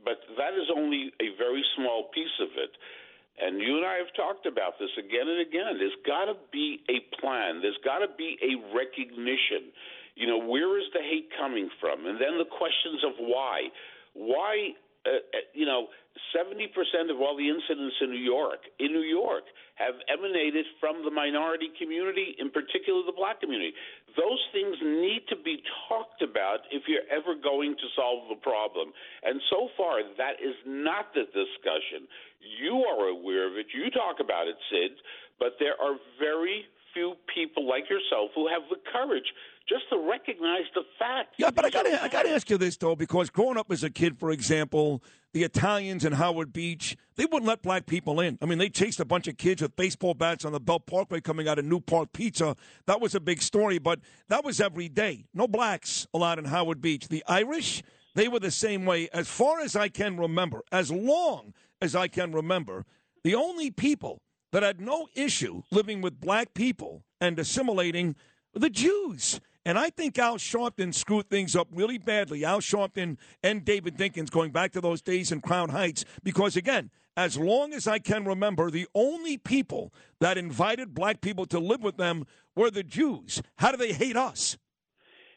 but 0.09 0.25
that 0.41 0.57
is 0.57 0.73
only 0.75 1.13
a 1.21 1.37
very 1.37 1.63
small 1.77 2.09
piece 2.15 2.37
of 2.41 2.49
it. 2.57 2.73
And 3.39 3.61
you 3.61 3.79
and 3.79 3.87
I 3.87 4.03
have 4.03 4.11
talked 4.19 4.47
about 4.47 4.79
this 4.79 4.91
again 4.99 5.31
and 5.31 5.41
again. 5.41 5.79
There's 5.79 5.97
got 6.07 6.27
to 6.27 6.35
be 6.51 6.83
a 6.91 6.99
plan. 7.21 7.63
There's 7.63 7.79
got 7.85 8.03
to 8.03 8.11
be 8.19 8.39
a 8.43 8.59
recognition. 8.75 9.71
You 10.17 10.27
know, 10.27 10.39
where 10.39 10.79
is 10.79 10.87
the 10.93 11.01
hate 11.01 11.31
coming 11.39 11.71
from? 11.81 12.07
And 12.07 12.19
then 12.21 12.39
the 12.39 12.51
questions 12.51 13.07
of 13.07 13.15
why. 13.19 13.71
Why, 14.15 14.75
uh, 15.07 15.23
uh 15.23 15.47
you 15.55 15.67
know, 15.67 15.87
70% 16.35 16.67
of 17.11 17.21
all 17.23 17.37
the 17.37 17.49
incidents 17.49 17.95
in 18.03 18.11
New 18.11 18.23
York, 18.23 18.67
in 18.81 18.91
New 18.91 19.07
York, 19.07 19.45
have 19.79 19.95
emanated 20.11 20.67
from 20.83 21.07
the 21.07 21.11
minority 21.11 21.71
community, 21.79 22.35
in 22.43 22.51
particular 22.51 23.07
the 23.07 23.15
black 23.15 23.41
community. 23.41 23.73
Those 24.19 24.43
things 24.51 24.75
need 24.83 25.23
to 25.31 25.39
be 25.39 25.63
talked 25.87 26.21
about 26.21 26.67
if 26.75 26.91
you're 26.91 27.07
ever 27.07 27.39
going 27.39 27.79
to 27.79 27.87
solve 27.95 28.27
the 28.27 28.43
problem. 28.43 28.91
And 29.23 29.39
so 29.49 29.71
far, 29.79 30.03
that 30.19 30.43
is 30.43 30.59
not 30.67 31.15
the 31.15 31.31
discussion. 31.31 32.11
You 32.43 32.83
are 32.91 33.15
aware 33.15 33.47
of 33.47 33.55
it. 33.55 33.71
You 33.71 33.87
talk 33.95 34.19
about 34.19 34.51
it, 34.51 34.59
Sid, 34.67 34.99
but 35.39 35.55
there 35.63 35.79
are 35.79 35.95
very 36.19 36.67
few 36.93 37.15
people 37.31 37.63
like 37.63 37.87
yourself 37.87 38.35
who 38.35 38.51
have 38.51 38.67
the 38.71 38.83
courage 38.91 39.31
just 39.69 39.89
to 39.91 39.99
recognize 39.99 40.65
the 40.75 40.83
fact. 40.99 41.35
Yeah, 41.37 41.51
but 41.51 41.65
I 41.65 41.71
got 41.71 41.87
I 41.87 42.09
got 42.09 42.23
to 42.23 42.31
ask 42.31 42.49
you 42.49 42.59
this 42.59 42.77
though, 42.77 42.97
because 42.97 43.31
growing 43.31 43.59
up 43.59 43.71
as 43.71 43.85
a 43.85 43.91
kid, 43.91 44.19
for 44.19 44.31
example, 44.31 45.03
the 45.33 45.45
Italians 45.45 46.05
in 46.05 46.13
Howard 46.15 46.53
Beach, 46.53 46.97
they 47.17 47.25
wouldn't 47.25 47.45
let 47.45 47.63
black 47.63 47.87
people 47.87 48.21
in. 48.21 48.39
I 48.41 48.47
mean, 48.47 48.59
they 48.59 48.71
chased 48.71 48.99
a 49.01 49.05
bunch 49.05 49.29
of 49.29 49.37
kids 49.37 49.61
with 49.61 49.77
baseball 49.77 50.15
bats 50.15 50.45
on 50.45 50.53
the 50.53 50.61
Belt 50.61 50.87
Parkway 50.87 51.21
coming 51.21 51.49
out 51.49 51.59
of 51.59 51.67
New 51.67 51.81
Park 51.81 52.13
Pizza. 52.13 52.57
That 52.87 53.01
was 53.01 53.15
a 53.15 53.21
big 53.21 53.43
story, 53.43 53.79
but 53.79 54.01
that 54.29 54.45
was 54.45 54.61
every 54.61 54.89
day. 54.89 55.27
No 55.35 55.47
blacks 55.47 56.07
allowed 56.15 56.39
in 56.39 56.47
Howard 56.47 56.81
Beach. 56.81 57.09
The 57.09 57.23
Irish, 57.29 57.83
they 58.15 58.29
were 58.29 58.41
the 58.41 58.51
same 58.51 58.87
way. 58.87 59.09
As 59.13 59.29
far 59.29 59.61
as 59.61 59.77
I 59.77 59.89
can 59.89 60.17
remember, 60.17 60.63
as 60.73 60.91
long 60.91 61.53
as 61.83 61.95
I 61.95 62.09
can 62.09 62.33
remember, 62.33 62.87
the 63.23 63.35
only 63.35 63.71
people 63.71 64.23
that 64.53 64.63
had 64.63 64.81
no 64.81 65.09
issue 65.15 65.63
living 65.71 66.01
with 66.01 66.21
black 66.21 66.55
people 66.55 67.05
and 67.21 67.39
assimilating 67.39 68.17
were 68.55 68.61
the 68.61 68.71
Jews. 68.71 69.41
And 69.69 69.79
I 69.79 69.91
think 69.91 70.19
Al 70.19 70.39
Sharpton 70.39 70.95
screwed 70.95 71.29
things 71.29 71.55
up 71.55 71.69
really 71.71 71.99
badly. 71.99 72.43
Al 72.43 72.61
Sharpton 72.61 73.19
and 73.43 73.67
David 73.67 73.99
Dinkins 73.99 74.31
going 74.31 74.51
back 74.51 74.73
to 74.73 74.81
those 74.81 75.03
days 75.03 75.31
in 75.31 75.43
Crown 75.43 75.69
Heights, 75.69 76.07
because 76.23 76.57
again, 76.57 76.91
as 77.19 77.37
long 77.37 77.75
as 77.75 77.87
I 77.87 77.99
can 77.99 78.25
remember, 78.25 78.71
the 78.71 78.89
only 78.95 79.37
people 79.37 79.93
that 80.21 80.39
invited 80.39 80.95
black 80.95 81.21
people 81.21 81.45
to 81.45 81.59
live 81.59 81.83
with 81.83 81.99
them 81.99 82.25
were 82.57 82.71
the 82.71 82.83
Jews. 82.83 83.43
How 83.59 83.71
do 83.71 83.77
they 83.77 83.93
hate 83.93 84.17
us? 84.17 84.57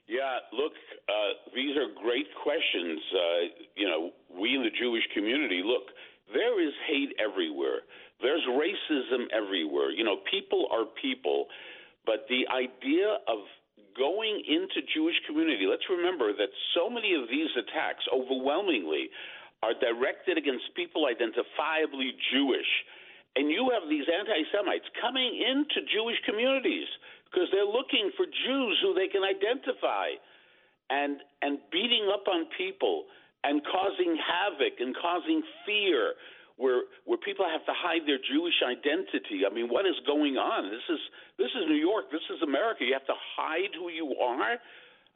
Yeah, 0.08 0.40
look, 0.54 0.72
uh, 1.10 1.52
these 1.54 1.76
are 1.76 1.92
great 2.02 2.28
questions. 2.42 3.02
Uh, 3.12 3.68
you 3.76 3.86
know, 3.90 4.12
we 4.30 4.56
in 4.56 4.64
the 4.64 4.72
Jewish 4.80 5.04
community, 5.14 5.62
look, 5.62 5.92
there 6.34 6.66
is 6.66 6.72
hate 6.88 7.12
everywhere. 7.20 7.82
There's 8.22 8.48
racism 8.48 9.26
everywhere. 9.36 9.92
You 9.92 10.06
know, 10.06 10.20
people 10.32 10.68
are 10.72 10.86
people, 11.02 11.48
but 12.06 12.28
the 12.30 12.48
idea 12.48 13.18
of 13.28 13.40
going 13.98 14.44
into 14.48 14.86
Jewish 14.94 15.16
community, 15.28 15.66
let's 15.70 15.86
remember 15.90 16.34
that 16.34 16.50
so 16.76 16.90
many 16.90 17.14
of 17.16 17.30
these 17.30 17.50
attacks, 17.58 18.04
overwhelmingly, 18.12 19.10
are 19.62 19.78
directed 19.78 20.38
against 20.38 20.74
people 20.76 21.06
identifiably 21.06 22.14
Jewish. 22.34 22.70
And 23.36 23.50
you 23.50 23.72
have 23.72 23.88
these 23.88 24.06
anti 24.10 24.44
Semites 24.52 24.88
coming 25.00 25.40
into 25.40 25.88
Jewish 25.88 26.20
communities 26.26 26.88
because 27.30 27.48
they're 27.52 27.70
looking 27.70 28.12
for 28.18 28.26
Jews 28.26 28.76
who 28.82 28.94
they 28.94 29.08
can 29.08 29.24
identify 29.24 30.20
and 30.90 31.24
and 31.42 31.60
beating 31.72 32.12
up 32.12 32.28
on 32.28 32.46
people 32.58 33.06
and 33.44 33.62
causing 33.64 34.18
havoc 34.20 34.80
and 34.80 34.96
causing 34.98 35.42
fear 35.66 36.14
where 36.62 36.86
where 37.10 37.18
people 37.18 37.44
have 37.50 37.66
to 37.66 37.74
hide 37.74 38.06
their 38.06 38.22
Jewish 38.22 38.62
identity. 38.62 39.42
I 39.44 39.52
mean, 39.52 39.66
what 39.66 39.90
is 39.90 39.98
going 40.06 40.38
on? 40.38 40.70
This 40.70 40.86
is 40.86 41.02
this 41.42 41.52
is 41.58 41.66
New 41.66 41.82
York. 41.82 42.14
This 42.14 42.24
is 42.30 42.42
America. 42.46 42.86
You 42.86 42.94
have 42.94 43.10
to 43.10 43.18
hide 43.36 43.74
who 43.74 43.90
you 43.90 44.14
are. 44.22 44.62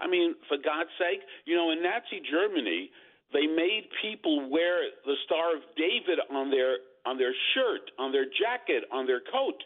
I 0.02 0.10
mean, 0.10 0.34
for 0.50 0.58
God's 0.58 0.91
sake, 0.98 1.22
you 1.46 1.56
know, 1.56 1.70
in 1.72 1.86
Nazi 1.86 2.20
Germany, 2.26 2.89
they 3.32 3.46
made 3.46 3.88
people 4.02 4.50
wear 4.50 4.89
the 5.06 5.16
Star 5.30 5.56
of 5.56 5.62
David 5.78 6.20
on 6.34 6.50
their 6.50 6.82
on 7.06 7.22
their 7.22 7.34
shirt, 7.54 7.93
on 8.02 8.12
their 8.12 8.26
jacket, 8.26 8.89
on 8.91 9.06
their 9.06 9.22
coat. 9.22 9.62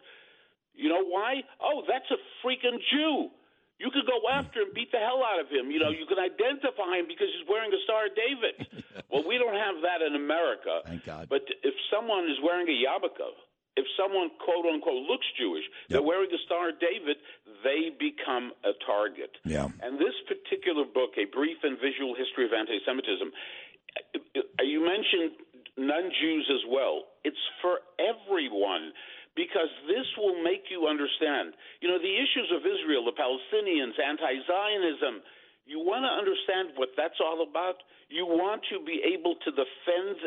You 0.75 0.89
know 0.89 1.03
why? 1.03 1.41
Oh, 1.63 1.83
that's 1.87 2.07
a 2.11 2.19
freaking 2.43 2.77
Jew. 2.91 3.31
You 3.79 3.87
could 3.95 4.03
go 4.03 4.19
after 4.27 4.59
him, 4.61 4.75
beat 4.75 4.91
the 4.91 4.99
hell 4.99 5.23
out 5.23 5.39
of 5.39 5.47
him. 5.47 5.71
You 5.71 5.79
know, 5.79 5.89
you 5.89 6.03
can 6.03 6.19
identify 6.19 6.99
him 6.99 7.07
because 7.07 7.31
he's 7.31 7.47
wearing 7.47 7.71
a 7.71 7.79
Star 7.87 8.11
of 8.11 8.13
David. 8.13 8.55
well, 9.11 9.23
we 9.23 9.39
don't 9.39 9.55
have 9.55 9.79
that 9.87 10.03
in 10.03 10.19
America. 10.19 10.83
Thank 10.83 11.07
God. 11.07 11.31
But 11.31 11.47
if 11.63 11.73
someone 11.87 12.27
is 12.27 12.35
wearing 12.43 12.67
a 12.67 12.75
yarmulke, 12.75 13.31
if 13.79 13.87
someone 13.95 14.35
quote 14.43 14.67
unquote 14.67 15.07
looks 15.07 15.25
Jewish, 15.39 15.63
they're 15.87 16.03
wearing 16.03 16.27
a 16.27 16.41
Star 16.43 16.75
of 16.75 16.79
David, 16.83 17.23
they 17.63 17.95
become 17.95 18.51
a 18.67 18.75
target. 18.83 19.31
Yeah. 19.47 19.71
And 19.79 19.95
this 19.95 20.15
particular 20.27 20.83
book, 20.83 21.15
A 21.15 21.23
Brief 21.31 21.63
and 21.63 21.79
Visual 21.79 22.11
History 22.19 22.43
of 22.43 22.51
Anti-Semitism, 22.51 23.31
uh, 23.31 24.63
you 24.67 24.83
mentioned 24.83 25.39
non-Jews 25.79 26.51
as 26.51 26.67
well. 26.67 27.07
It's 27.23 27.39
for 27.63 27.79
everyone 27.95 28.91
because 29.39 29.71
this 29.87 30.03
will 30.19 30.35
make 30.43 30.67
you 30.67 30.91
understand. 30.91 31.55
You 31.79 31.87
know, 31.87 31.95
the 31.95 32.11
issues 32.11 32.51
of 32.51 32.67
Israel, 32.67 33.07
the 33.07 33.15
Palestinians, 33.15 33.95
anti 33.95 34.43
Zionism, 34.43 35.23
you 35.63 35.79
want 35.79 36.03
to 36.03 36.11
understand 36.11 36.75
what 36.75 36.91
that's 36.99 37.23
all 37.23 37.39
about. 37.47 37.79
You 38.11 38.27
want 38.27 38.67
to 38.67 38.83
be 38.83 38.99
able 39.07 39.39
to 39.39 39.49
defend 39.55 40.19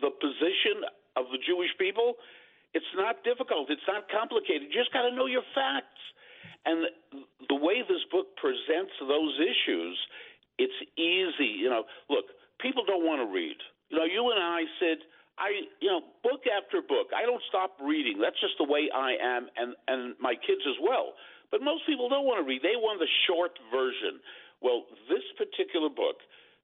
the 0.00 0.08
position 0.16 0.88
of 1.12 1.28
the 1.28 1.36
Jewish 1.44 1.76
people. 1.76 2.16
It's 2.72 2.88
not 2.96 3.20
difficult, 3.20 3.68
it's 3.68 3.84
not 3.84 4.08
complicated. 4.08 4.72
You 4.72 4.80
just 4.80 4.96
got 4.96 5.04
to 5.04 5.12
know 5.12 5.28
your 5.28 5.44
facts. 5.52 6.00
And 6.64 6.88
the 7.52 7.60
way 7.60 7.84
this 7.84 8.00
book 8.08 8.32
presents 8.40 8.96
those 8.96 9.36
issues, 9.44 9.94
it's 10.56 10.80
easy. 10.96 11.52
You 11.60 11.68
know, 11.68 11.84
look, 12.08 12.32
people 12.64 12.88
don't 12.88 13.04
want 13.04 13.20
to 13.20 13.28
read. 13.28 13.60
You 13.92 14.00
know, 14.00 14.08
you 14.08 14.24
and 14.32 14.40
I 14.40 14.64
said, 14.80 15.04
I, 15.38 15.66
you 15.80 15.88
know, 15.88 16.00
book 16.22 16.46
after 16.46 16.80
book. 16.80 17.10
I 17.10 17.26
don't 17.26 17.42
stop 17.48 17.76
reading. 17.82 18.18
That's 18.22 18.38
just 18.40 18.54
the 18.58 18.64
way 18.64 18.88
I 18.94 19.18
am, 19.20 19.48
and 19.56 19.74
and 19.88 20.14
my 20.20 20.34
kids 20.34 20.62
as 20.68 20.78
well. 20.82 21.14
But 21.50 21.62
most 21.62 21.86
people 21.86 22.08
don't 22.08 22.26
want 22.26 22.38
to 22.42 22.46
read. 22.46 22.62
They 22.62 22.78
want 22.78 23.00
the 23.00 23.10
short 23.26 23.58
version. 23.70 24.20
Well, 24.62 24.86
this 25.10 25.22
particular 25.36 25.90
book, 25.90 26.22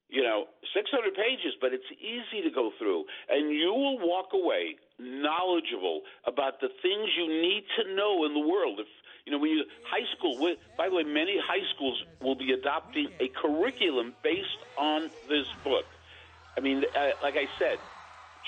you 0.09 0.23
know, 0.23 0.47
600 0.75 1.14
pages, 1.14 1.55
but 1.61 1.75
it's 1.75 1.87
easy 2.01 2.43
to 2.43 2.51
go 2.51 2.73
through, 2.79 3.05
and 3.29 3.53
you 3.53 3.75
will 3.75 3.99
walk 3.99 4.33
away 4.33 4.77
knowledgeable 4.99 6.03
about 6.25 6.61
the 6.61 6.71
things 6.83 7.11
you 7.18 7.29
need 7.29 7.64
to 7.79 7.95
know 7.95 8.25
in 8.25 8.35
the 8.35 8.47
world. 8.47 8.81
If 8.81 8.87
you 9.27 9.33
know, 9.33 9.39
when 9.39 9.51
you 9.51 9.64
high 9.85 10.07
school. 10.16 10.39
By 10.77 10.89
the 10.89 10.95
way, 10.95 11.05
many 11.05 11.39
high 11.39 11.64
schools 11.75 12.03
will 12.21 12.35
be 12.35 12.53
adopting 12.53 13.09
a 13.21 13.29
curriculum 13.29 14.14
based 14.23 14.62
on 14.79 15.11
this 15.29 15.47
book. 15.62 15.85
I 16.57 16.61
mean, 16.61 16.85
uh, 16.97 17.11
like 17.23 17.37
I 17.37 17.47
said, 17.59 17.79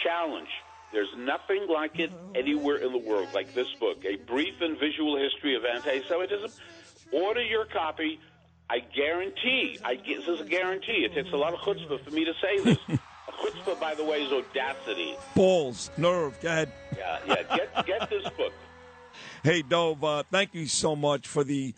challenge. 0.02 0.48
There's 0.92 1.14
nothing 1.16 1.66
like 1.68 1.98
it 1.98 2.12
anywhere 2.34 2.76
in 2.76 2.92
the 2.92 2.98
world, 2.98 3.28
like 3.32 3.54
this 3.54 3.72
book, 3.80 4.04
A 4.04 4.16
Brief 4.16 4.60
and 4.60 4.78
Visual 4.78 5.16
History 5.16 5.56
of 5.56 5.64
Anti-Semitism. 5.64 6.50
Order 7.12 7.42
your 7.42 7.64
copy. 7.64 8.20
I 8.68 8.80
guarantee, 8.80 9.78
I, 9.84 9.96
this 9.96 10.26
is 10.28 10.40
a 10.40 10.44
guarantee. 10.44 11.04
It 11.04 11.14
takes 11.14 11.32
a 11.32 11.36
lot 11.36 11.52
of 11.54 11.60
chutzpah 11.60 12.04
for 12.04 12.10
me 12.10 12.24
to 12.24 12.32
say 12.40 12.58
this. 12.60 12.78
chutzpah, 13.42 13.80
by 13.80 13.94
the 13.94 14.04
way, 14.04 14.22
is 14.22 14.32
audacity. 14.32 15.14
Balls, 15.34 15.90
nerve, 15.96 16.38
go 16.40 16.48
ahead. 16.48 16.72
Yeah, 16.96 17.18
yeah. 17.26 17.56
Get, 17.56 17.86
get 17.86 18.10
this 18.10 18.24
book. 18.36 18.52
Hey, 19.44 19.62
Dov, 19.62 20.02
uh, 20.04 20.22
thank 20.30 20.54
you 20.54 20.66
so 20.66 20.94
much 20.94 21.26
for 21.26 21.42
the 21.42 21.74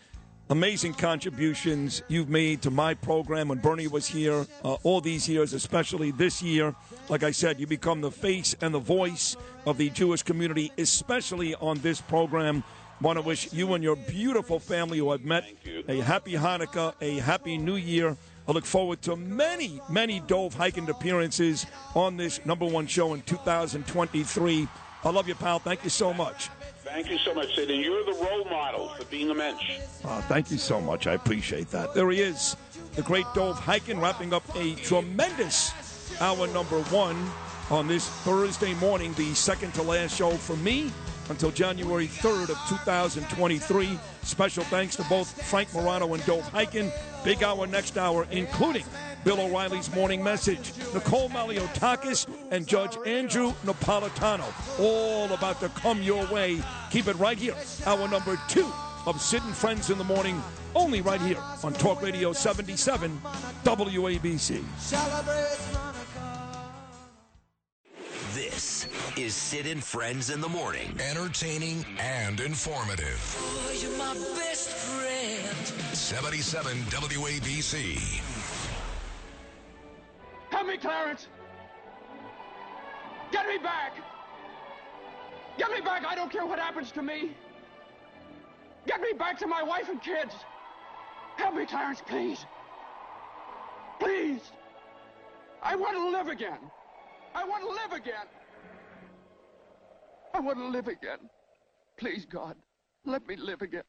amazing 0.49 0.93
contributions 0.93 2.03
you've 2.07 2.29
made 2.29 2.61
to 2.61 2.71
my 2.71 2.93
program 2.93 3.47
when 3.47 3.57
Bernie 3.57 3.87
was 3.87 4.07
here 4.07 4.45
uh, 4.63 4.73
all 4.83 5.01
these 5.01 5.27
years, 5.27 5.53
especially 5.53 6.11
this 6.11 6.41
year. 6.41 6.75
Like 7.09 7.23
I 7.23 7.31
said, 7.31 7.59
you 7.59 7.67
become 7.67 8.01
the 8.01 8.11
face 8.11 8.55
and 8.61 8.73
the 8.73 8.79
voice 8.79 9.35
of 9.65 9.77
the 9.77 9.89
Jewish 9.89 10.23
community, 10.23 10.71
especially 10.77 11.55
on 11.55 11.79
this 11.79 12.01
program. 12.01 12.63
Want 13.01 13.17
to 13.17 13.21
wish 13.21 13.51
you 13.51 13.73
and 13.73 13.83
your 13.83 13.95
beautiful 13.95 14.59
family 14.59 14.99
who 14.99 15.09
I've 15.09 15.25
met 15.25 15.45
a 15.87 15.99
happy 15.99 16.33
Hanukkah, 16.33 16.93
a 17.01 17.19
happy 17.19 17.57
New 17.57 17.75
Year. 17.75 18.15
I 18.47 18.51
look 18.51 18.65
forward 18.65 19.01
to 19.03 19.15
many, 19.15 19.81
many 19.89 20.19
Dov 20.21 20.55
Hikind 20.55 20.87
appearances 20.87 21.65
on 21.95 22.15
this 22.15 22.45
number 22.45 22.65
one 22.65 22.87
show 22.87 23.13
in 23.13 23.21
2023. 23.23 24.67
I 25.03 25.09
love 25.09 25.27
you, 25.27 25.35
pal. 25.35 25.59
Thank 25.59 25.83
you 25.83 25.89
so 25.89 26.13
much. 26.13 26.49
Thank 26.95 27.09
you 27.09 27.17
so 27.17 27.33
much, 27.33 27.53
Sid. 27.53 27.69
And 27.69 27.83
you're 27.83 28.05
the 28.05 28.13
role 28.13 28.45
model 28.45 28.87
for 28.87 29.03
being 29.05 29.29
a 29.29 29.33
mensch. 29.33 29.79
Uh, 30.05 30.21
thank 30.21 30.49
you 30.49 30.57
so 30.57 30.79
much. 30.79 31.07
I 31.07 31.13
appreciate 31.15 31.69
that. 31.71 31.93
There 31.93 32.09
he 32.09 32.21
is, 32.21 32.55
the 32.93 33.01
great 33.01 33.25
Dov 33.33 33.59
Hikind, 33.59 34.01
wrapping 34.01 34.33
up 34.33 34.43
a 34.55 34.75
tremendous 34.75 35.73
hour 36.21 36.47
number 36.47 36.81
one 36.83 37.29
on 37.69 37.89
this 37.89 38.07
Thursday 38.07 38.73
morning, 38.75 39.11
the 39.15 39.33
second 39.33 39.73
to 39.73 39.81
last 39.81 40.15
show 40.15 40.31
for 40.31 40.55
me 40.55 40.89
until 41.29 41.51
January 41.51 42.07
3rd 42.07 42.51
of 42.51 42.57
2023. 42.69 43.99
Special 44.21 44.63
thanks 44.63 44.95
to 44.95 45.03
both 45.09 45.41
Frank 45.49 45.73
Morano 45.73 46.13
and 46.13 46.25
Dov 46.25 46.49
Hikind. 46.53 46.93
Big 47.25 47.43
hour 47.43 47.67
next 47.67 47.97
hour, 47.97 48.25
including 48.31 48.85
Bill 49.25 49.41
O'Reilly's 49.41 49.93
morning 49.95 50.23
message, 50.23 50.71
Nicole 50.93 51.29
Malliotakis, 51.29 52.27
and 52.51 52.67
Judge 52.67 52.95
Andrew 53.07 53.53
Napolitano. 53.65 54.45
All 54.79 55.33
about 55.33 55.59
to 55.61 55.69
come 55.69 55.99
your 56.03 56.25
way. 56.27 56.61
Keep 56.91 57.07
it 57.07 57.15
right 57.15 57.37
here. 57.37 57.55
Our 57.87 58.07
number 58.07 58.39
two 58.47 58.71
of 59.07 59.19
Sid 59.19 59.41
and 59.43 59.55
Friends 59.55 59.89
in 59.89 59.97
the 59.97 60.03
Morning, 60.03 60.39
only 60.75 61.01
right 61.01 61.19
here 61.19 61.39
on 61.63 61.73
Talk 61.73 62.03
Radio 62.03 62.33
77 62.33 63.19
WABC. 63.63 64.63
This 68.35 68.87
is 69.17 69.33
Sid 69.33 69.65
and 69.65 69.83
Friends 69.83 70.29
in 70.29 70.39
the 70.39 70.49
Morning. 70.49 70.95
Entertaining 70.99 71.83
and 71.99 72.39
informative. 72.39 73.35
Oh, 73.39 73.79
you're 73.81 73.97
my 73.97 74.13
best 74.37 74.69
friend. 74.69 75.95
77 75.95 76.77
WABC. 76.77 78.21
Help 80.55 80.67
me, 80.67 80.77
Clarence! 80.77 81.27
Get 83.29 83.45
me 83.45 83.57
back! 83.57 83.91
Get 85.57 85.69
me 85.69 85.81
back! 85.81 86.05
I 86.05 86.15
don't 86.15 86.31
care 86.31 86.45
what 86.45 86.59
happens 86.59 86.93
to 86.93 87.01
me! 87.01 87.35
Get 88.87 89.01
me 89.01 89.11
back 89.11 89.37
to 89.39 89.47
my 89.47 89.61
wife 89.61 89.89
and 89.89 90.01
kids! 90.01 90.33
Help 91.35 91.55
me, 91.55 91.65
Clarence, 91.65 92.01
please! 92.07 92.45
Please! 93.99 94.39
I 95.61 95.75
want 95.75 95.97
to 95.97 96.09
live 96.09 96.29
again! 96.29 96.59
I 97.35 97.43
want 97.43 97.61
to 97.63 97.69
live 97.69 97.91
again! 97.91 98.27
I 100.33 100.39
want 100.39 100.57
to 100.59 100.67
live 100.67 100.87
again. 100.87 101.29
Please, 101.97 102.25
God, 102.25 102.55
let 103.03 103.27
me 103.27 103.35
live 103.35 103.61
again. 103.61 103.83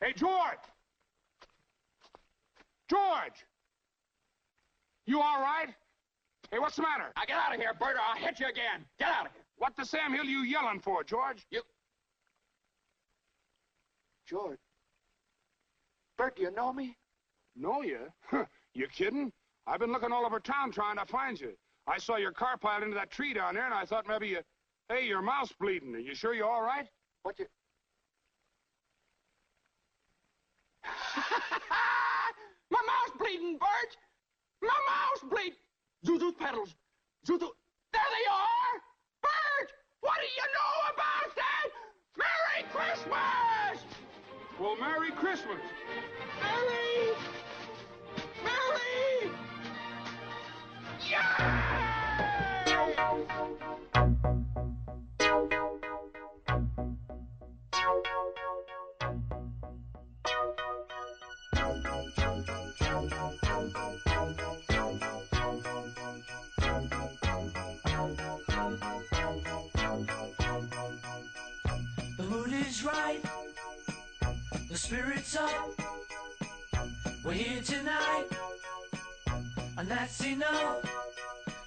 Hey, 0.00 0.12
George! 0.14 0.58
George! 2.88 3.44
You 5.06 5.20
all 5.20 5.40
right? 5.40 5.74
Hey, 6.50 6.58
what's 6.58 6.76
the 6.76 6.82
matter? 6.82 7.12
Now 7.16 7.22
get 7.26 7.36
out 7.36 7.54
of 7.54 7.60
here, 7.60 7.72
Bert, 7.78 7.96
or 7.96 8.00
I'll 8.00 8.16
hit 8.16 8.40
you 8.40 8.46
again. 8.46 8.84
Get 8.98 9.08
out 9.08 9.26
of 9.26 9.32
here. 9.32 9.42
What 9.56 9.76
the 9.76 9.84
Sam 9.84 10.12
Hill 10.12 10.22
are 10.22 10.24
you 10.24 10.40
yelling 10.40 10.80
for, 10.80 11.02
George? 11.02 11.46
You. 11.50 11.62
George. 14.26 14.58
Bert, 16.16 16.36
do 16.36 16.42
you 16.42 16.50
know 16.52 16.72
me? 16.72 16.96
Know 17.56 17.82
you? 17.82 18.00
Huh. 18.30 18.44
You 18.74 18.86
kidding? 18.86 19.32
I've 19.66 19.80
been 19.80 19.92
looking 19.92 20.12
all 20.12 20.24
over 20.24 20.40
town 20.40 20.70
trying 20.70 20.96
to 20.96 21.04
find 21.04 21.38
you. 21.40 21.52
I 21.86 21.98
saw 21.98 22.16
your 22.16 22.32
car 22.32 22.56
piled 22.56 22.82
into 22.82 22.94
that 22.94 23.10
tree 23.10 23.34
down 23.34 23.54
there, 23.54 23.64
and 23.64 23.74
I 23.74 23.84
thought 23.84 24.06
maybe 24.06 24.28
you... 24.28 24.40
Hey, 24.88 25.06
your 25.06 25.20
mouth's 25.20 25.52
bleeding. 25.58 25.94
Are 25.94 25.98
you 25.98 26.14
sure 26.14 26.34
you're 26.34 26.48
all 26.48 26.62
right? 26.62 26.86
What 27.22 27.38
you... 27.38 27.46
My 32.70 32.80
mouth's 32.86 33.16
bleeding, 33.18 33.58
Bert! 33.58 33.96
My 34.62 34.78
mouth's 34.88 35.24
bleeding! 35.30 35.58
Zuzu 36.04 36.36
pedals! 36.38 36.74
Zuzu... 37.26 37.48
There 37.92 38.10
they 38.16 38.26
are! 38.30 38.74
Bert! 39.22 39.72
What 40.00 40.16
do 40.20 40.26
you 40.26 40.46
know 40.56 40.74
about 40.94 41.36
that? 41.36 41.68
Merry 42.16 42.62
Christmas! 42.72 43.84
Well, 44.60 44.76
Merry 44.76 45.10
Christmas. 45.12 45.60
Merry! 46.42 47.14
Merry! 48.42 49.30
The 50.98 51.67
The 74.78 74.84
spirit's 74.84 75.36
up. 75.36 75.70
We're 77.24 77.32
here 77.32 77.60
tonight. 77.62 78.26
And 79.76 79.88
that's 79.88 80.24
enough. 80.24 80.84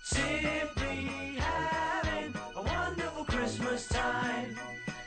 Simply 0.01 1.35
having 1.37 2.33
a 2.55 2.61
wonderful 2.61 3.25
Christmas 3.25 3.89
time. 3.89 4.55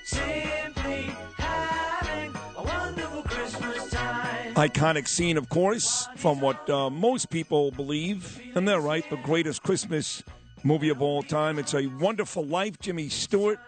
Simply 0.04 1.08
having 1.38 2.34
a 2.58 2.62
wonderful 2.62 3.22
Christmas 3.22 3.90
time. 3.90 4.54
Iconic 4.54 5.08
scene, 5.08 5.38
of 5.38 5.48
course, 5.48 6.06
from 6.16 6.42
what 6.42 6.68
uh, 6.68 6.90
most 6.90 7.30
people 7.30 7.70
believe, 7.70 8.38
and 8.54 8.68
they're 8.68 8.82
right, 8.82 9.08
the 9.08 9.16
greatest 9.16 9.62
Christmas 9.62 10.22
movie 10.62 10.90
of 10.90 11.00
all 11.00 11.22
time. 11.22 11.58
It's 11.58 11.72
A 11.72 11.86
Wonderful 11.86 12.44
Life, 12.44 12.78
Jimmy 12.80 13.08
Stewart. 13.08 13.60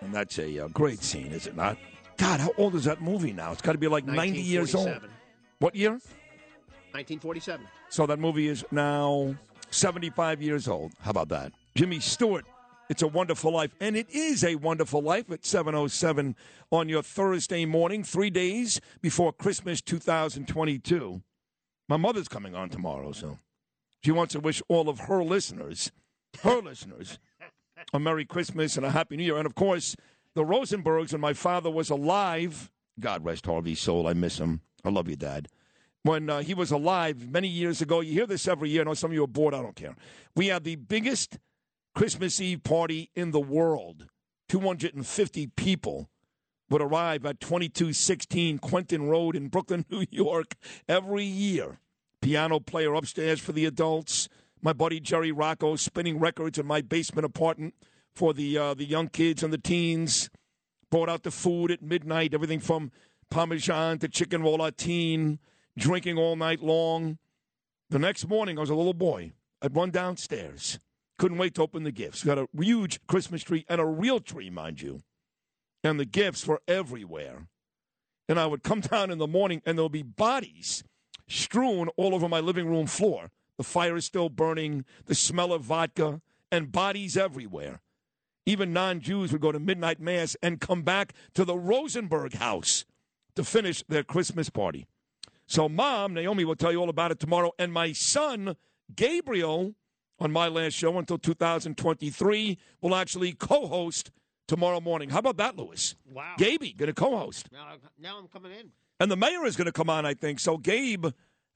And 0.00 0.12
that's 0.12 0.40
a 0.40 0.64
uh, 0.64 0.68
great 0.68 1.04
scene, 1.04 1.28
is 1.28 1.46
it 1.46 1.54
not? 1.54 1.78
God, 2.20 2.38
how 2.38 2.52
old 2.58 2.74
is 2.74 2.84
that 2.84 3.00
movie 3.00 3.32
now? 3.32 3.50
It's 3.50 3.62
got 3.62 3.72
to 3.72 3.78
be 3.78 3.88
like 3.88 4.04
90 4.04 4.42
years 4.42 4.74
old. 4.74 5.00
What 5.58 5.74
year? 5.74 5.92
1947. 6.92 7.66
So 7.88 8.06
that 8.06 8.18
movie 8.18 8.48
is 8.48 8.62
now 8.70 9.34
75 9.70 10.42
years 10.42 10.68
old. 10.68 10.92
How 11.00 11.12
about 11.12 11.30
that? 11.30 11.52
Jimmy 11.74 11.98
Stewart, 11.98 12.44
It's 12.90 13.00
a 13.00 13.06
Wonderful 13.06 13.52
Life. 13.52 13.74
And 13.80 13.96
it 13.96 14.10
is 14.10 14.44
a 14.44 14.56
wonderful 14.56 15.00
life 15.00 15.30
at 15.30 15.46
707 15.46 16.36
on 16.70 16.90
your 16.90 17.02
Thursday 17.02 17.64
morning, 17.64 18.04
three 18.04 18.28
days 18.28 18.82
before 19.00 19.32
Christmas 19.32 19.80
2022. 19.80 21.22
My 21.88 21.96
mother's 21.96 22.28
coming 22.28 22.54
on 22.54 22.68
tomorrow, 22.68 23.12
so 23.12 23.38
she 24.04 24.12
wants 24.12 24.34
to 24.34 24.40
wish 24.40 24.62
all 24.68 24.90
of 24.90 25.00
her 25.00 25.24
listeners, 25.24 25.90
her 26.42 26.60
listeners, 26.60 27.18
a 27.94 27.98
Merry 27.98 28.26
Christmas 28.26 28.76
and 28.76 28.84
a 28.84 28.90
Happy 28.90 29.16
New 29.16 29.24
Year. 29.24 29.38
And 29.38 29.46
of 29.46 29.54
course, 29.54 29.96
the 30.34 30.44
Rosenbergs, 30.44 31.12
when 31.12 31.20
my 31.20 31.32
father 31.32 31.70
was 31.70 31.90
alive, 31.90 32.70
God 32.98 33.24
rest 33.24 33.46
Harvey's 33.46 33.80
soul, 33.80 34.06
I 34.06 34.12
miss 34.12 34.38
him. 34.38 34.60
I 34.84 34.90
love 34.90 35.08
you, 35.08 35.16
Dad. 35.16 35.48
When 36.02 36.30
uh, 36.30 36.40
he 36.40 36.54
was 36.54 36.70
alive 36.70 37.28
many 37.28 37.48
years 37.48 37.82
ago, 37.82 38.00
you 38.00 38.12
hear 38.12 38.26
this 38.26 38.48
every 38.48 38.70
year. 38.70 38.82
I 38.82 38.84
know 38.84 38.94
some 38.94 39.10
of 39.10 39.14
you 39.14 39.24
are 39.24 39.28
bored, 39.28 39.54
I 39.54 39.60
don't 39.60 39.76
care. 39.76 39.96
We 40.34 40.46
had 40.46 40.64
the 40.64 40.76
biggest 40.76 41.38
Christmas 41.94 42.40
Eve 42.40 42.62
party 42.62 43.10
in 43.14 43.32
the 43.32 43.40
world. 43.40 44.06
250 44.48 45.48
people 45.48 46.08
would 46.70 46.80
arrive 46.80 47.26
at 47.26 47.40
2216 47.40 48.58
Quentin 48.58 49.08
Road 49.08 49.36
in 49.36 49.48
Brooklyn, 49.48 49.84
New 49.90 50.06
York, 50.10 50.54
every 50.88 51.24
year. 51.24 51.80
Piano 52.22 52.60
player 52.60 52.94
upstairs 52.94 53.40
for 53.40 53.52
the 53.52 53.66
adults. 53.66 54.28
My 54.62 54.72
buddy 54.72 55.00
Jerry 55.00 55.32
Rocco 55.32 55.76
spinning 55.76 56.18
records 56.18 56.58
in 56.58 56.66
my 56.66 56.80
basement 56.80 57.24
apartment 57.24 57.74
for 58.14 58.34
the 58.34 58.56
uh, 58.56 58.74
the 58.74 58.84
young 58.84 59.08
kids 59.08 59.42
and 59.42 59.52
the 59.52 59.58
teens. 59.58 60.30
Brought 60.90 61.08
out 61.08 61.22
the 61.22 61.30
food 61.30 61.70
at 61.70 61.82
midnight, 61.82 62.34
everything 62.34 62.58
from 62.58 62.90
Parmesan 63.30 63.98
to 64.00 64.08
chicken 64.08 64.42
rollatine, 64.42 65.38
drinking 65.78 66.18
all 66.18 66.34
night 66.34 66.62
long. 66.62 67.18
The 67.90 67.98
next 67.98 68.28
morning, 68.28 68.58
I 68.58 68.62
was 68.62 68.70
a 68.70 68.74
little 68.74 68.94
boy. 68.94 69.32
I'd 69.62 69.76
run 69.76 69.90
downstairs. 69.90 70.80
Couldn't 71.18 71.38
wait 71.38 71.54
to 71.54 71.62
open 71.62 71.84
the 71.84 71.92
gifts. 71.92 72.24
We 72.24 72.28
Got 72.28 72.38
a 72.38 72.48
huge 72.58 73.06
Christmas 73.06 73.42
tree 73.42 73.64
and 73.68 73.80
a 73.80 73.86
real 73.86 74.20
tree, 74.20 74.50
mind 74.50 74.80
you. 74.80 75.02
And 75.84 76.00
the 76.00 76.04
gifts 76.04 76.46
were 76.46 76.62
everywhere. 76.66 77.46
And 78.28 78.40
I 78.40 78.46
would 78.46 78.62
come 78.62 78.80
down 78.80 79.10
in 79.10 79.18
the 79.18 79.26
morning 79.26 79.62
and 79.64 79.78
there'll 79.78 79.88
be 79.88 80.02
bodies 80.02 80.82
strewn 81.28 81.88
all 81.96 82.14
over 82.14 82.28
my 82.28 82.40
living 82.40 82.66
room 82.66 82.86
floor. 82.86 83.30
The 83.56 83.64
fire 83.64 83.96
is 83.96 84.04
still 84.04 84.28
burning, 84.28 84.84
the 85.06 85.14
smell 85.14 85.52
of 85.52 85.62
vodka, 85.62 86.20
and 86.50 86.72
bodies 86.72 87.16
everywhere. 87.16 87.80
Even 88.46 88.72
non 88.72 89.00
Jews 89.00 89.32
would 89.32 89.40
go 89.40 89.52
to 89.52 89.60
midnight 89.60 90.00
mass 90.00 90.36
and 90.42 90.60
come 90.60 90.82
back 90.82 91.12
to 91.34 91.44
the 91.44 91.56
Rosenberg 91.56 92.34
house 92.34 92.84
to 93.34 93.44
finish 93.44 93.84
their 93.88 94.02
Christmas 94.02 94.50
party. 94.50 94.86
So, 95.46 95.68
mom, 95.68 96.14
Naomi 96.14 96.44
will 96.44 96.56
tell 96.56 96.72
you 96.72 96.78
all 96.78 96.88
about 96.88 97.10
it 97.10 97.18
tomorrow. 97.18 97.52
And 97.58 97.72
my 97.72 97.92
son, 97.92 98.56
Gabriel, 98.94 99.74
on 100.18 100.30
my 100.32 100.48
last 100.48 100.74
show 100.74 100.96
until 100.98 101.18
2023, 101.18 102.58
will 102.80 102.94
actually 102.94 103.32
co 103.32 103.66
host 103.66 104.10
tomorrow 104.46 104.80
morning. 104.80 105.10
How 105.10 105.18
about 105.18 105.36
that, 105.38 105.56
Lewis? 105.56 105.94
Wow. 106.12 106.34
Gaby, 106.38 106.72
going 106.72 106.88
to 106.88 106.94
co 106.94 107.16
host. 107.16 107.48
Now, 107.52 107.74
now 107.98 108.18
I'm 108.18 108.28
coming 108.28 108.52
in. 108.52 108.70
And 109.00 109.10
the 109.10 109.16
mayor 109.16 109.44
is 109.44 109.56
going 109.56 109.66
to 109.66 109.72
come 109.72 109.88
on, 109.88 110.04
I 110.04 110.14
think. 110.14 110.40
So 110.40 110.58
Gabe 110.58 111.06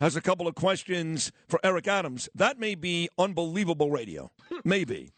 has 0.00 0.16
a 0.16 0.20
couple 0.20 0.48
of 0.48 0.54
questions 0.54 1.30
for 1.46 1.60
Eric 1.62 1.86
Adams. 1.86 2.28
That 2.34 2.58
may 2.58 2.74
be 2.74 3.08
unbelievable 3.18 3.90
radio. 3.90 4.30
Maybe. 4.64 5.12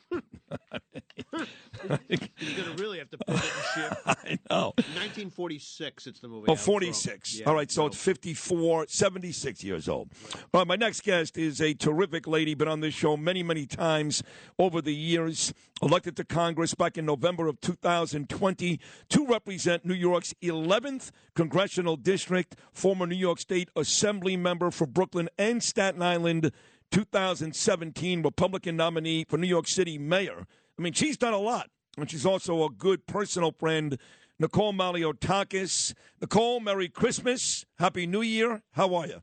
You're 2.09 2.18
going 2.57 2.76
to 2.76 2.82
really 2.82 2.99
have 2.99 3.11
to 3.11 3.18
pivot 3.18 3.42
and 3.42 3.64
shift. 3.74 4.01
I 4.07 4.38
know. 4.51 4.72
1946, 4.76 6.07
it's 6.07 6.20
the 6.20 6.28
movie. 6.28 6.47
Oh, 6.49 6.55
I 6.55 6.57
46. 6.57 7.40
Yeah, 7.40 7.47
All 7.47 7.55
right, 7.55 7.70
so 7.70 7.86
it's 7.86 7.97
54, 7.97 8.86
76 8.88 9.64
years 9.64 9.88
old. 9.88 10.11
All 10.53 10.61
right, 10.61 10.66
my 10.66 10.76
next 10.76 11.03
guest 11.03 11.36
is 11.36 11.61
a 11.61 11.74
terrific 11.74 12.26
lady, 12.26 12.55
been 12.55 12.68
on 12.68 12.80
this 12.80 12.94
show 12.94 13.16
many, 13.16 13.42
many 13.42 13.66
times 13.66 14.22
over 14.59 14.80
the 14.80 14.94
years. 14.94 15.53
Elected 15.82 16.16
to 16.16 16.24
Congress 16.24 16.74
back 16.74 16.97
in 16.97 17.05
November 17.05 17.49
of 17.49 17.61
2020 17.61 18.80
to 19.11 19.26
represent 19.26 19.84
New 19.84 19.92
York's 19.94 20.32
11th 20.42 21.11
congressional 21.34 21.97
district, 21.97 22.57
former 22.72 23.07
New 23.07 23.14
York 23.14 23.38
State 23.38 23.68
Assembly 23.76 24.36
member 24.36 24.70
for 24.70 24.86
Brooklyn 24.86 25.28
and 25.38 25.62
Staten 25.62 26.03
Island, 26.03 26.51
2017 26.91 28.22
Republican 28.22 28.76
nominee 28.76 29.24
for 29.28 29.37
New 29.37 29.47
York 29.47 29.68
City 29.68 29.99
mayor. 29.99 30.47
I 30.78 30.82
mean, 30.82 30.93
she's 30.93 31.16
done 31.16 31.34
a 31.34 31.39
lot, 31.39 31.70
and 31.97 32.11
she's 32.11 32.26
also 32.26 32.64
a 32.64 32.70
good 32.70 33.07
personal 33.07 33.53
friend. 33.53 33.99
Nicole 34.39 34.72
Malliotakis. 34.72 35.95
Nicole, 36.20 36.61
Merry 36.61 36.89
Christmas. 36.89 37.64
Happy 37.78 38.07
New 38.07 38.20
Year. 38.20 38.62
How 38.72 38.95
are 38.95 39.07
you? 39.07 39.22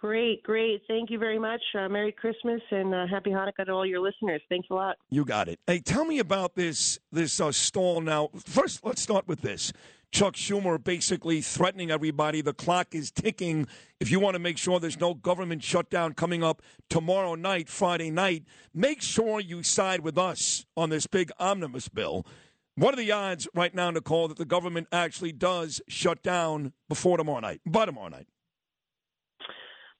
Great, 0.00 0.42
great. 0.42 0.80
Thank 0.88 1.10
you 1.10 1.18
very 1.18 1.38
much. 1.38 1.60
Uh, 1.78 1.86
Merry 1.86 2.10
Christmas 2.10 2.62
and 2.70 2.94
uh, 2.94 3.06
Happy 3.06 3.30
Hanukkah 3.30 3.66
to 3.66 3.72
all 3.72 3.84
your 3.84 4.00
listeners. 4.00 4.40
Thanks 4.48 4.68
a 4.70 4.74
lot. 4.74 4.96
You 5.10 5.26
got 5.26 5.46
it. 5.46 5.60
Hey, 5.66 5.80
tell 5.80 6.06
me 6.06 6.18
about 6.18 6.54
this 6.54 6.98
this 7.12 7.38
uh, 7.38 7.52
stall 7.52 8.00
now. 8.00 8.30
First, 8.46 8.82
let's 8.82 9.02
start 9.02 9.28
with 9.28 9.42
this. 9.42 9.74
Chuck 10.12 10.34
Schumer 10.34 10.82
basically 10.82 11.40
threatening 11.40 11.90
everybody. 11.90 12.40
The 12.40 12.52
clock 12.52 12.94
is 12.94 13.10
ticking. 13.10 13.68
If 14.00 14.10
you 14.10 14.18
want 14.18 14.34
to 14.34 14.40
make 14.40 14.58
sure 14.58 14.80
there's 14.80 14.98
no 14.98 15.14
government 15.14 15.62
shutdown 15.62 16.14
coming 16.14 16.42
up 16.42 16.62
tomorrow 16.88 17.36
night, 17.36 17.68
Friday 17.68 18.10
night, 18.10 18.44
make 18.74 19.02
sure 19.02 19.40
you 19.40 19.62
side 19.62 20.00
with 20.00 20.18
us 20.18 20.66
on 20.76 20.90
this 20.90 21.06
big 21.06 21.30
omnibus 21.38 21.88
bill. 21.88 22.26
What 22.74 22.94
are 22.94 22.96
the 22.96 23.12
odds 23.12 23.46
right 23.54 23.74
now, 23.74 23.90
Nicole, 23.90 24.28
that 24.28 24.38
the 24.38 24.44
government 24.44 24.88
actually 24.90 25.32
does 25.32 25.80
shut 25.88 26.22
down 26.22 26.72
before 26.88 27.16
tomorrow 27.16 27.40
night? 27.40 27.60
By 27.66 27.84
tomorrow 27.84 28.08
night. 28.08 28.26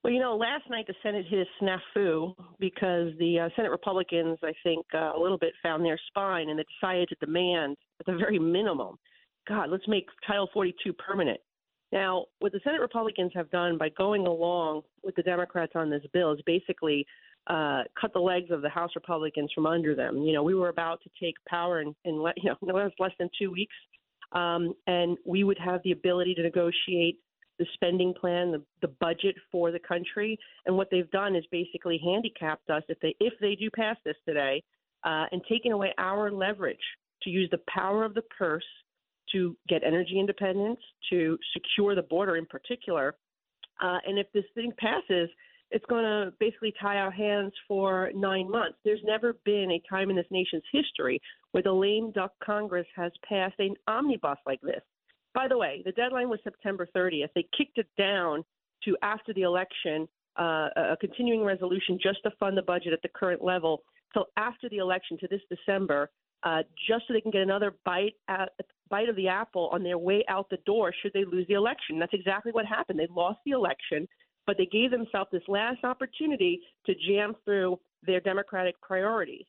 Well, 0.03 0.13
you 0.15 0.19
know, 0.21 0.35
last 0.35 0.65
night 0.71 0.87
the 0.87 0.95
Senate 1.03 1.27
hit 1.29 1.47
a 1.47 1.65
snafu 1.65 2.35
because 2.59 3.13
the 3.19 3.39
uh, 3.39 3.49
Senate 3.55 3.71
Republicans, 3.71 4.39
I 4.43 4.53
think, 4.63 4.87
uh, 4.95 5.13
a 5.15 5.21
little 5.21 5.37
bit 5.37 5.53
found 5.63 5.85
their 5.85 6.01
spine 6.09 6.49
and 6.49 6.59
they 6.59 6.65
decided 6.81 7.11
to 7.11 7.17
demand, 7.25 7.77
at 8.01 8.07
the 8.07 8.17
very 8.17 8.39
minimum, 8.39 8.97
God, 9.49 9.71
let's 9.71 9.89
make 9.89 10.07
Title 10.27 10.49
42 10.53 10.93
permanent. 10.95 11.41
Now, 11.93 12.27
what 12.39 12.53
the 12.53 12.61
Senate 12.63 12.81
Republicans 12.81 13.33
have 13.35 13.51
done 13.51 13.77
by 13.77 13.89
going 13.91 14.27
along 14.27 14.83
with 15.03 15.17
the 15.17 15.23
Democrats 15.23 15.73
on 15.75 15.91
this 15.91 16.03
bill 16.13 16.33
is 16.33 16.41
basically 16.47 17.05
uh, 17.49 17.83
cut 18.01 18.13
the 18.13 18.21
legs 18.21 18.51
of 18.51 18.63
the 18.63 18.69
House 18.69 18.91
Republicans 18.95 19.51
from 19.55 19.67
under 19.67 19.95
them. 19.95 20.19
You 20.19 20.33
know, 20.33 20.43
we 20.43 20.55
were 20.55 20.69
about 20.69 21.01
to 21.03 21.11
take 21.21 21.35
power 21.49 21.81
in, 21.81 21.95
in 22.05 22.23
le- 22.23 22.33
you 22.43 22.51
know 22.63 22.75
less 22.75 22.93
less 22.99 23.13
than 23.19 23.29
two 23.39 23.51
weeks, 23.51 23.75
um, 24.33 24.75
and 24.87 25.19
we 25.25 25.43
would 25.43 25.59
have 25.59 25.81
the 25.83 25.93
ability 25.93 26.35
to 26.35 26.43
negotiate 26.43 27.19
the 27.59 27.67
spending 27.75 28.15
plan, 28.15 28.53
the, 28.53 28.63
the 28.81 28.95
budget 29.01 29.35
for 29.51 29.71
the 29.71 29.79
country. 29.79 30.39
And 30.65 30.77
what 30.77 30.89
they've 30.91 31.11
done 31.11 31.37
is 31.37 31.45
basically 31.51 32.01
handicapped 32.03 32.71
us 32.71 32.83
if 32.89 32.99
they 33.01 33.17
if 33.21 33.35
they 33.41 33.57
do 33.57 33.69
pass 33.75 33.97
this 34.05 34.17
today, 34.27 34.63
uh, 35.05 35.25
and 35.33 35.43
taken 35.49 35.73
away 35.73 35.93
our 35.99 36.31
leverage 36.31 36.79
to 37.23 37.31
use 37.31 37.49
the 37.51 37.61
power 37.69 38.05
of 38.05 38.15
the 38.15 38.23
purse 38.39 38.65
to 39.33 39.57
get 39.69 39.83
energy 39.85 40.19
independence, 40.19 40.81
to 41.11 41.39
secure 41.53 41.95
the 41.95 42.03
border 42.03 42.37
in 42.37 42.47
particular. 42.47 43.17
Uh, 43.83 43.99
and 44.07 44.19
if 44.19 44.27
this 44.33 44.45
thing 44.55 44.73
passes, 44.79 45.29
it's 45.71 45.85
going 45.87 46.05
to 46.05 46.33
basically 46.41 46.75
tie 46.81 46.97
our 46.97 47.11
hands 47.11 47.53
for 47.69 48.11
nine 48.15 48.51
months. 48.51 48.77
There's 48.85 49.01
never 49.05 49.35
been 49.45 49.71
a 49.71 49.83
time 49.89 50.11
in 50.11 50.17
this 50.17 50.27
nation's 50.31 50.65
history 50.73 51.21
where 51.53 51.63
the 51.63 51.73
lame 51.73 52.11
duck 52.13 52.33
Congress 52.43 52.87
has 52.97 53.13
passed 53.29 53.55
an 53.59 53.75
omnibus 53.87 54.39
like 54.47 54.61
this. 54.63 54.81
By 55.33 55.47
the 55.49 55.57
way, 55.57 55.83
the 55.85 55.93
deadline 55.93 56.29
was 56.29 56.41
September 56.43 56.89
30th. 56.95 57.29
They 57.35 57.47
kicked 57.57 57.79
it 57.79 57.87
down 57.97 58.45
to 58.85 58.97
after 59.03 59.33
the 59.33 59.43
election, 59.43 60.09
uh, 60.37 60.69
a 60.77 60.97
continuing 61.01 61.45
resolution 61.45 61.99
just 62.03 62.19
to 62.25 62.31
fund 62.41 62.57
the 62.57 62.63
budget 62.63 62.93
at 62.93 63.03
the 63.03 63.09
current 63.09 63.43
level 63.43 63.83
till 64.13 64.27
after 64.37 64.69
the 64.69 64.79
election 64.79 65.17
to 65.19 65.29
this 65.29 65.41
December, 65.49 66.11
uh, 66.43 66.63
just 66.89 67.05
so 67.07 67.15
they 67.15 67.21
can 67.21 67.31
get 67.31 67.43
another 67.43 67.75
bite 67.85 68.15
at, 68.29 68.51
bite 68.89 69.09
of 69.09 69.17
the 69.17 69.29
apple 69.29 69.69
on 69.73 69.83
their 69.83 69.99
way 69.99 70.25
out 70.29 70.49
the 70.51 70.59
door 70.67 70.93
should 71.03 71.13
they 71.13 71.25
lose 71.25 71.47
the 71.49 71.55
election. 71.55 71.99
That's 71.99 72.15
exactly 72.15 72.53
what 72.53 72.67
happened. 72.67 72.99
They 72.99 73.09
lost 73.11 73.39
the 73.45 73.53
election, 73.53 74.09
but 74.47 74.57
they 74.57 74.67
gave 74.67 74.91
themselves 74.91 75.31
this 75.33 75.43
last 75.49 75.85
opportunity 75.85 76.61
to 76.87 76.95
jam 77.07 77.35
through 77.45 77.79
their 78.03 78.21
Democratic 78.21 78.81
priorities. 78.81 79.45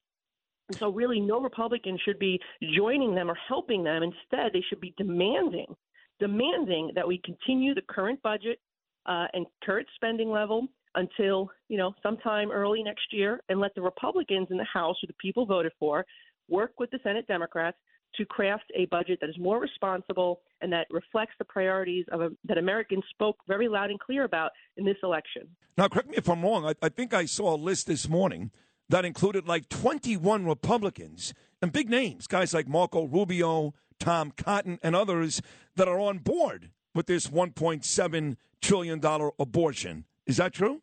And 0.70 0.78
so, 0.78 0.90
really, 0.90 1.20
no 1.20 1.42
Republican 1.42 1.98
should 2.04 2.20
be 2.20 2.40
joining 2.76 3.16
them 3.16 3.30
or 3.30 3.38
helping 3.48 3.84
them. 3.84 4.04
Instead, 4.04 4.54
they 4.54 4.64
should 4.70 4.80
be 4.80 4.94
demanding, 4.98 5.76
demanding 6.20 6.92
that 6.96 7.08
we 7.08 7.20
continue 7.26 7.74
the 7.74 7.82
current 7.90 8.22
budget 8.22 8.60
uh, 9.06 9.28
and 9.34 9.46
current 9.64 9.88
spending 9.96 10.30
level 10.30 10.68
until 10.96 11.50
you 11.68 11.78
know 11.78 11.94
sometime 12.04 12.52
early 12.52 12.84
next 12.84 13.12
year, 13.12 13.42
and 13.50 13.60
let 13.60 13.74
the 13.76 13.82
Republicans 13.82 14.48
in 14.52 14.58
the 14.58 14.66
House, 14.66 14.96
who 15.02 15.08
the 15.08 15.14
people 15.14 15.46
voted 15.46 15.72
for, 15.80 16.06
work 16.52 16.74
with 16.80 16.92
the 16.92 17.00
Senate 17.04 17.28
Democrats 17.28 17.78
to 18.16 18.26
craft 18.26 18.66
a 18.76 18.86
budget 18.88 19.20
that 19.22 19.30
is 19.30 19.38
more 19.40 19.60
responsible 19.60 20.42
and 20.62 20.72
that 20.74 20.86
reflects 20.92 21.34
the 21.40 21.46
priorities 21.46 22.06
of 22.12 22.22
a, 22.22 22.30
that 22.46 22.58
Americans 22.58 23.04
spoke 23.10 23.38
very 23.48 23.68
loud 23.68 23.90
and 23.90 24.00
clear 24.00 24.26
about 24.26 24.52
in 24.78 24.86
this 24.86 24.98
election. 25.02 25.48
Now, 25.78 25.88
correct 25.88 26.10
me 26.10 26.18
if 26.18 26.30
I'm 26.30 26.44
wrong. 26.44 26.66
I, 26.66 26.74
I 26.82 26.90
think 26.90 27.14
I 27.14 27.26
saw 27.26 27.56
a 27.56 27.58
list 27.58 27.88
this 27.88 28.10
morning 28.10 28.52
that 28.90 29.06
included 29.06 29.48
like 29.48 29.70
21 29.70 30.46
Republicans 30.46 31.34
and 31.62 31.72
big 31.72 31.90
names, 31.90 32.28
guys 32.28 32.54
like 32.54 32.68
Marco 32.68 33.06
Rubio, 33.06 33.74
Tom 34.00 34.32
Cotton, 34.36 34.78
and 34.84 34.96
others 34.96 35.42
that 35.78 35.88
are 35.88 36.00
on 36.00 36.18
board 36.18 36.72
with 36.94 37.08
this 37.08 37.28
1.7 37.28 38.36
trillion 38.62 39.00
dollar 39.00 39.32
abortion. 39.40 40.06
Is 40.26 40.38
that 40.38 40.54
true? 40.54 40.82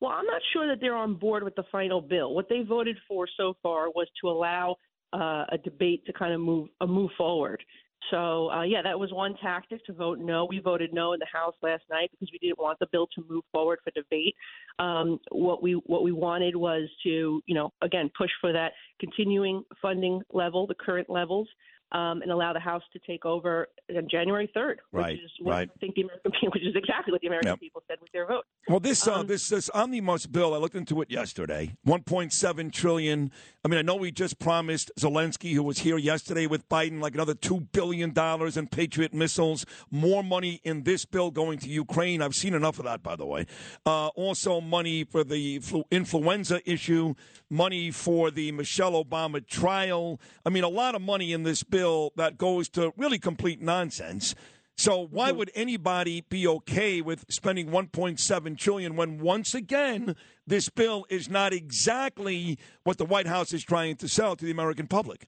Well, 0.00 0.12
I'm 0.12 0.26
not 0.26 0.40
sure 0.52 0.66
that 0.68 0.80
they're 0.80 0.96
on 0.96 1.14
board 1.14 1.42
with 1.42 1.54
the 1.54 1.64
final 1.70 2.00
bill. 2.00 2.34
What 2.34 2.48
they 2.48 2.62
voted 2.62 2.96
for 3.06 3.28
so 3.36 3.54
far 3.62 3.90
was 3.90 4.08
to 4.22 4.30
allow 4.30 4.76
uh, 5.12 5.44
a 5.50 5.58
debate 5.62 6.06
to 6.06 6.12
kind 6.12 6.32
of 6.32 6.40
move 6.40 6.68
a 6.80 6.84
uh, 6.84 6.86
move 6.86 7.10
forward. 7.18 7.62
So 8.10 8.50
uh, 8.50 8.62
yeah, 8.62 8.80
that 8.82 8.98
was 8.98 9.12
one 9.12 9.34
tactic 9.42 9.84
to 9.86 9.92
vote 9.92 10.18
no. 10.18 10.46
We 10.46 10.58
voted 10.58 10.92
no 10.92 11.12
in 11.12 11.20
the 11.20 11.26
House 11.30 11.54
last 11.62 11.82
night 11.90 12.10
because 12.10 12.30
we 12.32 12.38
didn't 12.38 12.58
want 12.58 12.78
the 12.78 12.86
bill 12.90 13.06
to 13.14 13.24
move 13.28 13.44
forward 13.52 13.80
for 13.84 13.90
debate. 13.90 14.34
Um, 14.78 15.20
what 15.30 15.62
we 15.62 15.74
what 15.86 16.02
we 16.02 16.12
wanted 16.12 16.56
was 16.56 16.88
to 17.02 17.42
you 17.46 17.54
know 17.54 17.72
again 17.82 18.10
push 18.16 18.30
for 18.40 18.52
that 18.52 18.72
continuing 19.00 19.64
funding 19.82 20.22
level, 20.32 20.66
the 20.66 20.74
current 20.74 21.10
levels, 21.10 21.48
um, 21.92 22.22
and 22.22 22.30
allow 22.30 22.52
the 22.52 22.60
House 22.60 22.82
to 22.92 22.98
take 23.00 23.24
over 23.24 23.68
on 23.96 24.06
January 24.10 24.50
3rd, 24.56 24.76
right, 24.92 25.12
which 25.12 25.24
is 25.24 25.30
what 25.40 25.52
right. 25.52 25.70
I 25.74 25.78
think 25.78 25.94
the 25.96 26.02
American 26.02 26.30
people, 26.32 26.50
which 26.54 26.62
is 26.64 26.76
exactly 26.76 27.12
what 27.12 27.20
the 27.20 27.26
American 27.26 27.48
Yep. 27.50 27.60
people 27.60 27.82
said 27.88 27.98
with 28.00 28.12
their 28.12 28.26
vote. 28.26 28.44
Well, 28.68 28.80
this 28.80 29.06
uh, 29.08 29.14
Um, 29.14 29.26
this 29.26 29.48
this 29.48 29.68
omnibus 29.74 30.26
bill, 30.26 30.54
I 30.54 30.58
looked 30.58 30.76
into 30.76 31.00
it 31.02 31.10
yesterday. 31.10 31.76
1.7 31.86 32.72
trillion. 32.72 33.30
I 33.64 33.68
mean, 33.68 33.78
I 33.78 33.82
know 33.82 33.96
we 33.96 34.12
just 34.12 34.38
promised 34.38 34.90
Zelensky, 34.98 35.52
who 35.54 35.62
was 35.62 35.80
here 35.80 35.98
yesterday 35.98 36.46
with 36.46 36.68
Biden, 36.68 37.00
like 37.00 37.14
another 37.14 37.34
two 37.34 37.60
billion 37.72 38.12
dollars 38.12 38.56
in 38.56 38.68
Patriot 38.68 39.12
missiles. 39.12 39.66
More 39.90 40.22
money 40.22 40.60
in 40.64 40.84
this 40.84 41.04
bill 41.04 41.30
going 41.30 41.58
to 41.58 41.68
Ukraine. 41.68 42.22
I've 42.22 42.34
seen 42.36 42.54
enough 42.54 42.78
of 42.78 42.84
that, 42.84 43.02
by 43.02 43.16
the 43.16 43.26
way. 43.26 43.46
Uh, 43.84 44.08
also, 44.08 44.60
money 44.60 45.04
for 45.04 45.24
the 45.24 45.58
flu- 45.58 45.84
influenza 45.90 46.60
issue. 46.70 47.14
Money 47.50 47.90
for 47.90 48.30
the 48.30 48.52
Michelle 48.52 48.92
Obama 49.02 49.44
trial. 49.44 50.20
I 50.46 50.50
mean, 50.50 50.62
a 50.62 50.68
lot 50.68 50.94
of 50.94 51.02
money 51.02 51.32
in 51.32 51.42
this 51.42 51.62
bill 51.64 51.79
that 52.16 52.38
goes 52.38 52.68
to 52.70 52.92
really 52.96 53.18
complete 53.18 53.60
nonsense. 53.60 54.34
So 54.76 55.06
why 55.10 55.30
would 55.30 55.50
anybody 55.54 56.22
be 56.22 56.46
okay 56.48 57.02
with 57.02 57.26
spending 57.28 57.68
1.7 57.68 58.56
trillion 58.56 58.96
when 58.96 59.18
once 59.18 59.54
again 59.54 60.16
this 60.46 60.70
bill 60.70 61.04
is 61.10 61.28
not 61.28 61.52
exactly 61.52 62.58
what 62.84 62.96
the 62.96 63.04
White 63.04 63.26
House 63.26 63.52
is 63.52 63.62
trying 63.62 63.96
to 63.96 64.08
sell 64.08 64.36
to 64.36 64.44
the 64.44 64.50
American 64.50 64.86
public? 64.86 65.26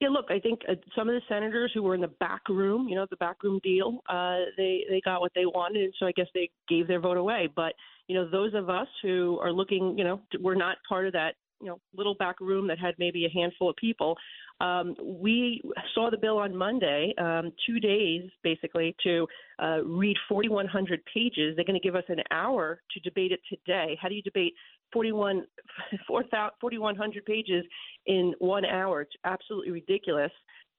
Yeah, 0.00 0.08
look, 0.08 0.26
I 0.30 0.40
think 0.40 0.60
uh, 0.68 0.74
some 0.94 1.08
of 1.08 1.14
the 1.14 1.22
senators 1.28 1.70
who 1.72 1.82
were 1.82 1.94
in 1.94 2.00
the 2.00 2.08
back 2.08 2.48
room, 2.48 2.86
you 2.88 2.96
know, 2.96 3.06
the 3.08 3.16
backroom 3.16 3.60
deal, 3.62 4.02
uh, 4.08 4.38
they 4.56 4.84
they 4.90 5.00
got 5.02 5.20
what 5.20 5.32
they 5.34 5.46
wanted, 5.46 5.84
and 5.84 5.94
so 5.98 6.06
I 6.06 6.12
guess 6.12 6.26
they 6.34 6.50
gave 6.68 6.86
their 6.86 7.00
vote 7.00 7.16
away. 7.16 7.48
But 7.54 7.72
you 8.08 8.14
know, 8.14 8.28
those 8.28 8.52
of 8.52 8.68
us 8.68 8.88
who 9.02 9.38
are 9.40 9.52
looking, 9.52 9.96
you 9.96 10.04
know, 10.04 10.20
we're 10.40 10.54
not 10.54 10.76
part 10.88 11.06
of 11.06 11.12
that, 11.14 11.34
you 11.60 11.68
know, 11.68 11.80
little 11.96 12.14
back 12.14 12.40
room 12.40 12.68
that 12.68 12.78
had 12.78 12.94
maybe 12.98 13.24
a 13.24 13.30
handful 13.30 13.70
of 13.70 13.76
people. 13.76 14.16
Um, 14.60 14.94
we 15.02 15.60
saw 15.94 16.10
the 16.10 16.16
bill 16.16 16.38
on 16.38 16.56
Monday, 16.56 17.12
um, 17.18 17.52
two 17.66 17.78
days 17.78 18.22
basically 18.42 18.96
to 19.02 19.26
uh, 19.62 19.84
read 19.84 20.16
4,100 20.28 21.00
pages. 21.12 21.54
They're 21.56 21.64
going 21.64 21.78
to 21.78 21.86
give 21.86 21.96
us 21.96 22.04
an 22.08 22.22
hour 22.30 22.80
to 22.92 23.00
debate 23.00 23.32
it 23.32 23.40
today. 23.48 23.98
How 24.00 24.08
do 24.08 24.14
you 24.14 24.22
debate 24.22 24.54
41, 24.92 25.44
4,000 26.06 26.50
4,100 26.60 27.24
pages 27.26 27.64
in 28.06 28.34
one 28.38 28.64
hour? 28.64 29.02
It's 29.02 29.12
absolutely 29.24 29.72
ridiculous. 29.72 30.32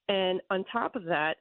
And 0.10 0.42
on 0.50 0.64
top 0.72 0.96
of 0.96 1.04
that, 1.06 1.36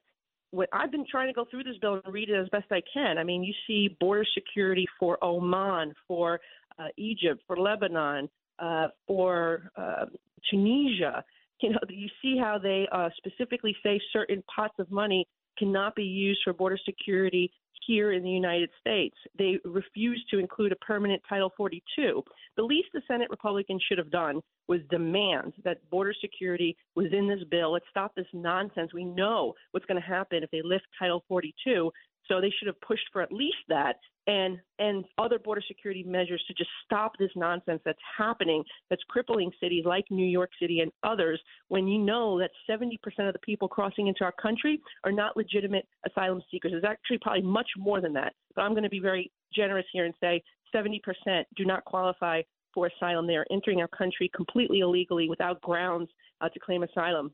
what 0.50 0.68
I've 0.72 0.90
been 0.90 1.06
trying 1.10 1.28
to 1.28 1.32
go 1.32 1.44
through 1.50 1.64
this 1.64 1.76
bill 1.80 2.00
and 2.04 2.14
read 2.14 2.28
it 2.28 2.34
as 2.34 2.48
best 2.50 2.66
I 2.70 2.82
can. 2.92 3.18
I 3.18 3.24
mean, 3.24 3.42
you 3.42 3.52
see 3.66 3.96
border 4.00 4.24
security 4.34 4.86
for 4.98 5.22
Oman, 5.22 5.94
for 6.06 6.40
uh, 6.78 6.88
Egypt, 6.96 7.42
for 7.46 7.56
Lebanon, 7.56 8.28
uh, 8.58 8.88
for 9.06 9.70
uh, 9.76 10.06
Tunisia. 10.50 11.24
You 11.60 11.70
know, 11.70 11.78
you 11.88 12.08
see 12.20 12.36
how 12.38 12.58
they 12.58 12.86
uh, 12.92 13.08
specifically 13.16 13.74
say 13.82 14.00
certain 14.12 14.42
pots 14.54 14.74
of 14.78 14.90
money 14.90 15.26
cannot 15.58 15.94
be 15.94 16.04
used 16.04 16.40
for 16.44 16.52
border 16.52 16.78
security 16.84 17.50
here 17.86 18.12
in 18.12 18.22
the 18.22 18.30
United 18.30 18.68
States. 18.80 19.16
They 19.38 19.58
refuse 19.64 20.22
to 20.30 20.38
include 20.38 20.72
a 20.72 20.76
permanent 20.76 21.22
Title 21.28 21.52
42. 21.56 22.22
The 22.56 22.62
least 22.62 22.88
the 22.92 23.02
Senate 23.06 23.30
Republicans 23.30 23.82
should 23.88 23.98
have 23.98 24.10
done 24.10 24.40
was 24.68 24.80
demand 24.90 25.54
that 25.64 25.88
border 25.90 26.14
security 26.20 26.76
was 26.94 27.06
in 27.12 27.28
this 27.28 27.44
bill. 27.50 27.72
Let's 27.72 27.86
stop 27.90 28.14
this 28.14 28.26
nonsense. 28.32 28.92
We 28.92 29.04
know 29.04 29.54
what's 29.70 29.86
going 29.86 30.00
to 30.00 30.06
happen 30.06 30.42
if 30.42 30.50
they 30.50 30.62
lift 30.62 30.86
Title 30.98 31.22
42. 31.28 31.90
So 32.28 32.40
they 32.40 32.50
should 32.50 32.66
have 32.66 32.80
pushed 32.80 33.06
for 33.12 33.22
at 33.22 33.32
least 33.32 33.56
that 33.68 33.96
and 34.26 34.58
and 34.78 35.04
other 35.18 35.38
border 35.38 35.62
security 35.66 36.02
measures 36.02 36.42
to 36.48 36.54
just 36.54 36.70
stop 36.84 37.12
this 37.18 37.30
nonsense 37.36 37.80
that's 37.84 37.98
happening 38.16 38.64
that's 38.90 39.02
crippling 39.08 39.50
cities 39.60 39.84
like 39.86 40.04
New 40.10 40.26
York 40.26 40.50
City 40.60 40.80
and 40.80 40.90
others 41.02 41.40
when 41.68 41.86
you 41.86 41.98
know 41.98 42.38
that 42.38 42.50
70% 42.68 42.96
of 43.26 43.32
the 43.32 43.38
people 43.40 43.68
crossing 43.68 44.08
into 44.08 44.24
our 44.24 44.32
country 44.32 44.80
are 45.04 45.12
not 45.12 45.36
legitimate 45.36 45.86
asylum 46.06 46.42
seekers. 46.50 46.72
It's 46.74 46.84
actually 46.84 47.18
probably 47.18 47.42
much 47.42 47.68
more 47.78 48.00
than 48.00 48.12
that. 48.14 48.34
But 48.54 48.62
I'm 48.62 48.72
going 48.72 48.84
to 48.84 48.90
be 48.90 49.00
very 49.00 49.30
generous 49.54 49.86
here 49.92 50.04
and 50.04 50.14
say 50.20 50.42
70% 50.74 51.00
do 51.56 51.64
not 51.64 51.84
qualify 51.84 52.42
for 52.74 52.88
asylum. 52.88 53.26
They 53.26 53.36
are 53.36 53.46
entering 53.50 53.80
our 53.80 53.88
country 53.88 54.30
completely 54.34 54.80
illegally 54.80 55.28
without 55.28 55.60
grounds 55.62 56.10
uh, 56.40 56.48
to 56.48 56.58
claim 56.58 56.82
asylum. 56.82 57.30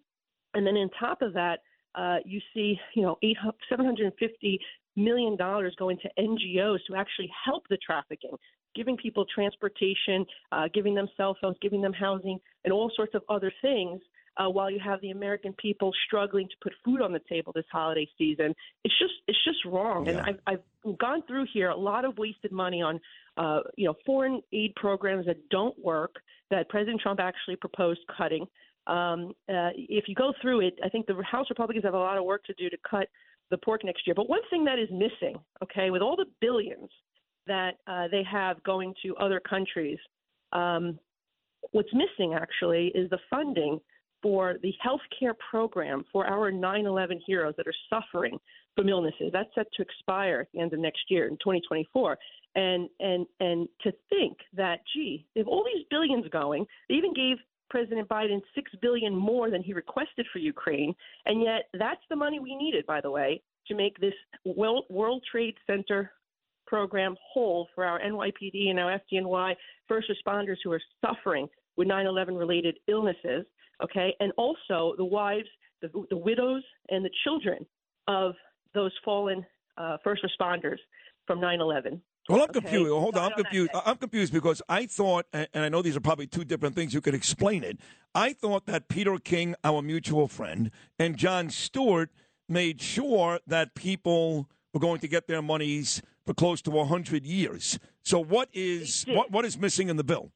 And 0.54 0.66
then 0.66 0.74
on 0.74 0.90
top 0.98 1.22
of 1.22 1.32
that, 1.32 1.60
uh, 1.94 2.18
you 2.24 2.40
see, 2.54 2.78
you 2.94 3.02
know, 3.02 3.18
800, 3.22 3.54
750 3.68 4.60
million 4.96 5.36
dollars 5.36 5.74
going 5.78 5.98
to 5.98 6.08
NGOs 6.18 6.78
to 6.88 6.96
actually 6.96 7.30
help 7.44 7.64
the 7.68 7.78
trafficking, 7.78 8.36
giving 8.74 8.96
people 8.96 9.24
transportation, 9.34 10.24
uh, 10.50 10.68
giving 10.72 10.94
them 10.94 11.08
cell 11.16 11.36
phones, 11.40 11.56
giving 11.60 11.80
them 11.80 11.92
housing, 11.92 12.38
and 12.64 12.72
all 12.72 12.90
sorts 12.94 13.14
of 13.14 13.22
other 13.28 13.52
things. 13.62 14.00
Uh, 14.38 14.48
while 14.48 14.70
you 14.70 14.80
have 14.82 14.98
the 15.02 15.10
American 15.10 15.52
people 15.60 15.92
struggling 16.06 16.48
to 16.48 16.54
put 16.62 16.72
food 16.82 17.02
on 17.02 17.12
the 17.12 17.20
table 17.28 17.52
this 17.54 17.66
holiday 17.70 18.08
season, 18.16 18.54
it's 18.82 18.98
just 18.98 19.12
it's 19.28 19.44
just 19.44 19.58
wrong. 19.66 20.08
And 20.08 20.20
I've, 20.20 20.38
I've 20.46 20.98
gone 20.98 21.22
through 21.28 21.46
here 21.52 21.68
a 21.68 21.76
lot 21.76 22.06
of 22.06 22.16
wasted 22.16 22.50
money 22.50 22.80
on 22.80 22.98
uh, 23.36 23.60
you 23.76 23.86
know 23.86 23.94
foreign 24.06 24.40
aid 24.54 24.74
programs 24.74 25.26
that 25.26 25.36
don't 25.50 25.78
work 25.78 26.14
that 26.50 26.70
President 26.70 27.02
Trump 27.02 27.20
actually 27.20 27.56
proposed 27.56 28.00
cutting. 28.16 28.46
Um, 28.86 29.32
uh, 29.48 29.70
if 29.76 30.08
you 30.08 30.14
go 30.14 30.32
through 30.40 30.60
it, 30.66 30.78
I 30.84 30.88
think 30.88 31.06
the 31.06 31.14
House 31.22 31.46
Republicans 31.50 31.84
have 31.84 31.94
a 31.94 31.98
lot 31.98 32.18
of 32.18 32.24
work 32.24 32.44
to 32.44 32.54
do 32.54 32.68
to 32.68 32.76
cut 32.88 33.08
the 33.52 33.58
pork 33.58 33.84
next 33.84 34.06
year. 34.06 34.14
But 34.14 34.28
one 34.28 34.40
thing 34.50 34.64
that 34.64 34.80
is 34.80 34.88
missing, 34.90 35.36
okay, 35.62 35.90
with 35.90 36.02
all 36.02 36.16
the 36.16 36.26
billions 36.40 36.88
that 37.46 37.74
uh, 37.86 38.08
they 38.10 38.24
have 38.30 38.62
going 38.64 38.94
to 39.04 39.14
other 39.16 39.40
countries. 39.40 39.98
Um, 40.52 40.98
what's 41.70 41.92
missing 41.92 42.34
actually 42.34 42.88
is 42.94 43.08
the 43.10 43.18
funding 43.30 43.78
for 44.22 44.56
the 44.62 44.72
healthcare 44.84 45.34
program 45.50 46.04
for 46.12 46.26
our 46.26 46.52
9/11 46.52 47.20
heroes 47.26 47.54
that 47.56 47.66
are 47.66 47.74
suffering 47.90 48.38
from 48.76 48.88
illnesses. 48.88 49.30
That's 49.32 49.52
set 49.54 49.66
to 49.74 49.82
expire 49.82 50.40
at 50.40 50.48
the 50.52 50.60
end 50.60 50.72
of 50.72 50.78
next 50.78 51.02
year 51.08 51.26
in 51.26 51.34
2024. 51.34 52.18
And 52.54 52.88
and 53.00 53.26
and 53.40 53.68
to 53.82 53.92
think 54.08 54.38
that 54.54 54.80
gee, 54.94 55.26
they 55.34 55.40
have 55.40 55.48
all 55.48 55.64
these 55.64 55.84
billions 55.90 56.28
going. 56.28 56.66
They 56.88 56.94
even 56.94 57.12
gave 57.14 57.38
President 57.72 58.06
Biden 58.06 58.42
six 58.54 58.70
billion 58.82 59.16
more 59.16 59.48
than 59.50 59.62
he 59.62 59.72
requested 59.72 60.26
for 60.30 60.40
Ukraine, 60.40 60.94
and 61.24 61.40
yet 61.40 61.70
that's 61.72 62.02
the 62.10 62.16
money 62.16 62.38
we 62.38 62.54
needed, 62.54 62.84
by 62.84 63.00
the 63.00 63.10
way, 63.10 63.42
to 63.66 63.74
make 63.74 63.98
this 63.98 64.12
World, 64.44 65.24
Trade 65.30 65.54
Center 65.66 66.12
program 66.66 67.16
whole 67.32 67.68
for 67.74 67.86
our 67.86 67.98
NYPD 67.98 68.68
and 68.68 68.78
our 68.78 69.00
FDNY 69.00 69.54
first 69.88 70.10
responders 70.10 70.56
who 70.62 70.70
are 70.70 70.82
suffering 71.02 71.48
with 71.78 71.88
9/11 71.88 72.38
related 72.38 72.76
illnesses. 72.88 73.46
Okay, 73.82 74.14
and 74.20 74.32
also 74.36 74.94
the 74.98 75.04
wives, 75.04 75.48
the, 75.80 75.88
the 76.10 76.16
widows, 76.28 76.62
and 76.90 77.02
the 77.02 77.14
children 77.24 77.64
of 78.06 78.34
those 78.74 78.92
fallen 79.02 79.46
uh, 79.78 79.96
first 80.04 80.22
responders 80.22 80.80
from 81.26 81.40
9/11. 81.40 82.02
Well, 82.28 82.42
I'm 82.42 82.48
confused. 82.48 82.90
Hold 82.90 83.16
on, 83.16 83.32
I'm 83.32 83.36
confused. 83.36 83.70
I'm 83.74 83.96
confused 83.96 84.32
because 84.32 84.62
I 84.68 84.86
thought, 84.86 85.26
and 85.32 85.48
I 85.54 85.68
know 85.68 85.82
these 85.82 85.96
are 85.96 86.00
probably 86.00 86.26
two 86.26 86.44
different 86.44 86.74
things. 86.74 86.94
You 86.94 87.00
could 87.00 87.14
explain 87.14 87.64
it. 87.64 87.78
I 88.14 88.32
thought 88.32 88.66
that 88.66 88.88
Peter 88.88 89.18
King, 89.18 89.54
our 89.64 89.82
mutual 89.82 90.28
friend, 90.28 90.70
and 90.98 91.16
Jon 91.16 91.50
Stewart 91.50 92.10
made 92.48 92.80
sure 92.80 93.40
that 93.46 93.74
people 93.74 94.48
were 94.72 94.80
going 94.80 95.00
to 95.00 95.08
get 95.08 95.26
their 95.26 95.42
monies 95.42 96.02
for 96.24 96.34
close 96.34 96.62
to 96.62 96.70
100 96.70 97.26
years. 97.26 97.78
So, 98.02 98.22
what 98.22 98.48
is 98.52 99.04
what 99.08 99.30
what 99.30 99.44
is 99.44 99.58
missing 99.58 99.88
in 99.88 99.96
the 99.96 100.04
bill? 100.04 100.30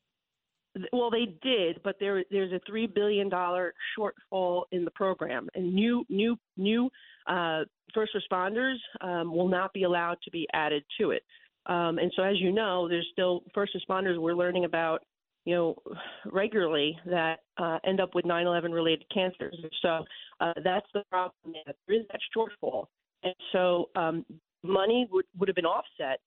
Well, 0.92 1.10
they 1.10 1.36
did, 1.42 1.80
but 1.82 1.96
there 2.00 2.24
there's 2.30 2.52
a 2.52 2.60
three 2.66 2.86
billion 2.86 3.28
dollar 3.28 3.74
shortfall 3.98 4.64
in 4.72 4.84
the 4.84 4.90
program, 4.90 5.48
and 5.54 5.74
new 5.74 6.04
new 6.08 6.36
new 6.56 6.90
uh, 7.26 7.62
first 7.94 8.12
responders 8.14 8.76
um, 9.00 9.32
will 9.32 9.48
not 9.48 9.72
be 9.72 9.84
allowed 9.84 10.18
to 10.24 10.30
be 10.30 10.46
added 10.52 10.84
to 11.00 11.10
it. 11.12 11.22
Um, 11.68 11.98
and 11.98 12.12
so, 12.14 12.22
as 12.22 12.36
you 12.38 12.52
know, 12.52 12.88
there's 12.88 13.06
still 13.12 13.42
first 13.54 13.76
responders 13.76 14.20
we're 14.20 14.34
learning 14.34 14.64
about, 14.64 15.02
you 15.44 15.54
know, 15.54 15.76
regularly 16.32 16.96
that 17.06 17.40
uh, 17.58 17.78
end 17.84 18.00
up 18.00 18.14
with 18.14 18.24
9/11 18.24 18.72
related 18.72 19.04
cancers. 19.12 19.56
So 19.82 20.04
uh, 20.40 20.52
that's 20.62 20.86
the 20.94 21.02
problem. 21.10 21.54
There 21.86 21.98
is 21.98 22.06
that 22.10 22.20
shortfall, 22.36 22.86
and 23.22 23.34
so 23.52 23.90
um, 23.96 24.24
money 24.62 25.08
would 25.10 25.26
would 25.38 25.48
have 25.48 25.56
been 25.56 25.66
offset 25.66 26.20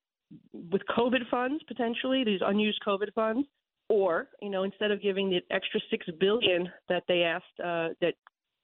with 0.71 0.81
COVID 0.95 1.29
funds 1.31 1.63
potentially 1.67 2.23
these 2.23 2.41
unused 2.45 2.81
COVID 2.85 3.13
funds, 3.13 3.47
or 3.87 4.27
you 4.41 4.49
know, 4.49 4.63
instead 4.63 4.91
of 4.91 5.01
giving 5.01 5.29
the 5.29 5.41
extra 5.51 5.79
six 5.89 6.05
billion 6.19 6.69
that 6.89 7.03
they 7.07 7.23
asked 7.23 7.59
uh, 7.63 7.89
that 8.01 8.13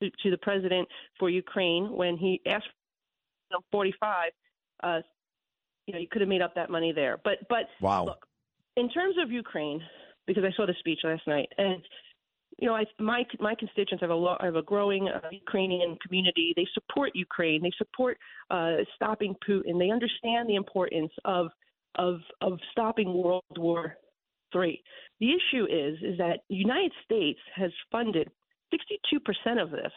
to, 0.02 0.10
to 0.24 0.32
the 0.32 0.38
president 0.38 0.88
for 1.20 1.30
Ukraine 1.30 1.92
when 1.92 2.18
he 2.18 2.42
asked 2.46 2.68
for 3.50 3.60
45. 3.72 4.32
Uh, 4.84 5.00
you 5.88 5.94
know, 5.94 6.00
you 6.00 6.08
could 6.10 6.22
have 6.22 6.30
made 6.30 6.42
up 6.42 6.56
that 6.56 6.70
money 6.70 6.92
there. 6.92 7.20
But 7.24 7.40
but 7.50 7.66
wow. 7.82 8.06
look, 8.06 8.26
in 8.76 8.90
terms 8.90 9.16
of 9.22 9.32
Ukraine, 9.32 9.82
because 10.28 10.44
I 10.44 10.56
saw 10.56 10.66
the 10.66 10.76
speech 10.80 11.00
last 11.04 11.28
night, 11.28 11.50
and 11.58 11.82
you 12.58 12.68
know, 12.68 12.76
I, 12.76 12.86
my 13.00 13.26
my 13.40 13.56
constituents 13.56 14.02
have 14.02 14.10
a 14.10 14.16
lot, 14.16 14.44
have 14.44 14.56
a 14.56 14.62
growing 14.62 15.10
uh, 15.10 15.28
Ukrainian 15.32 15.98
community. 16.06 16.54
They 16.56 16.68
support 16.74 17.12
Ukraine. 17.14 17.62
They 17.62 17.72
support 17.78 18.18
uh, 18.50 18.78
stopping 18.96 19.36
Putin. 19.48 19.78
They 19.78 19.92
understand 19.92 20.50
the 20.50 20.56
importance 20.56 21.12
of 21.26 21.48
of 21.96 22.20
of 22.42 22.60
stopping 22.72 23.14
World 23.14 23.44
War 23.58 23.98
Three. 24.52 24.82
The 25.20 25.32
issue 25.32 25.66
is 25.66 25.98
is 26.02 26.18
that 26.18 26.40
the 26.50 26.56
United 26.56 26.94
States 27.04 27.40
has 27.56 27.72
funded 27.92 28.30
62 28.72 29.20
percent 29.20 29.60
of 29.60 29.72
this. 29.72 29.92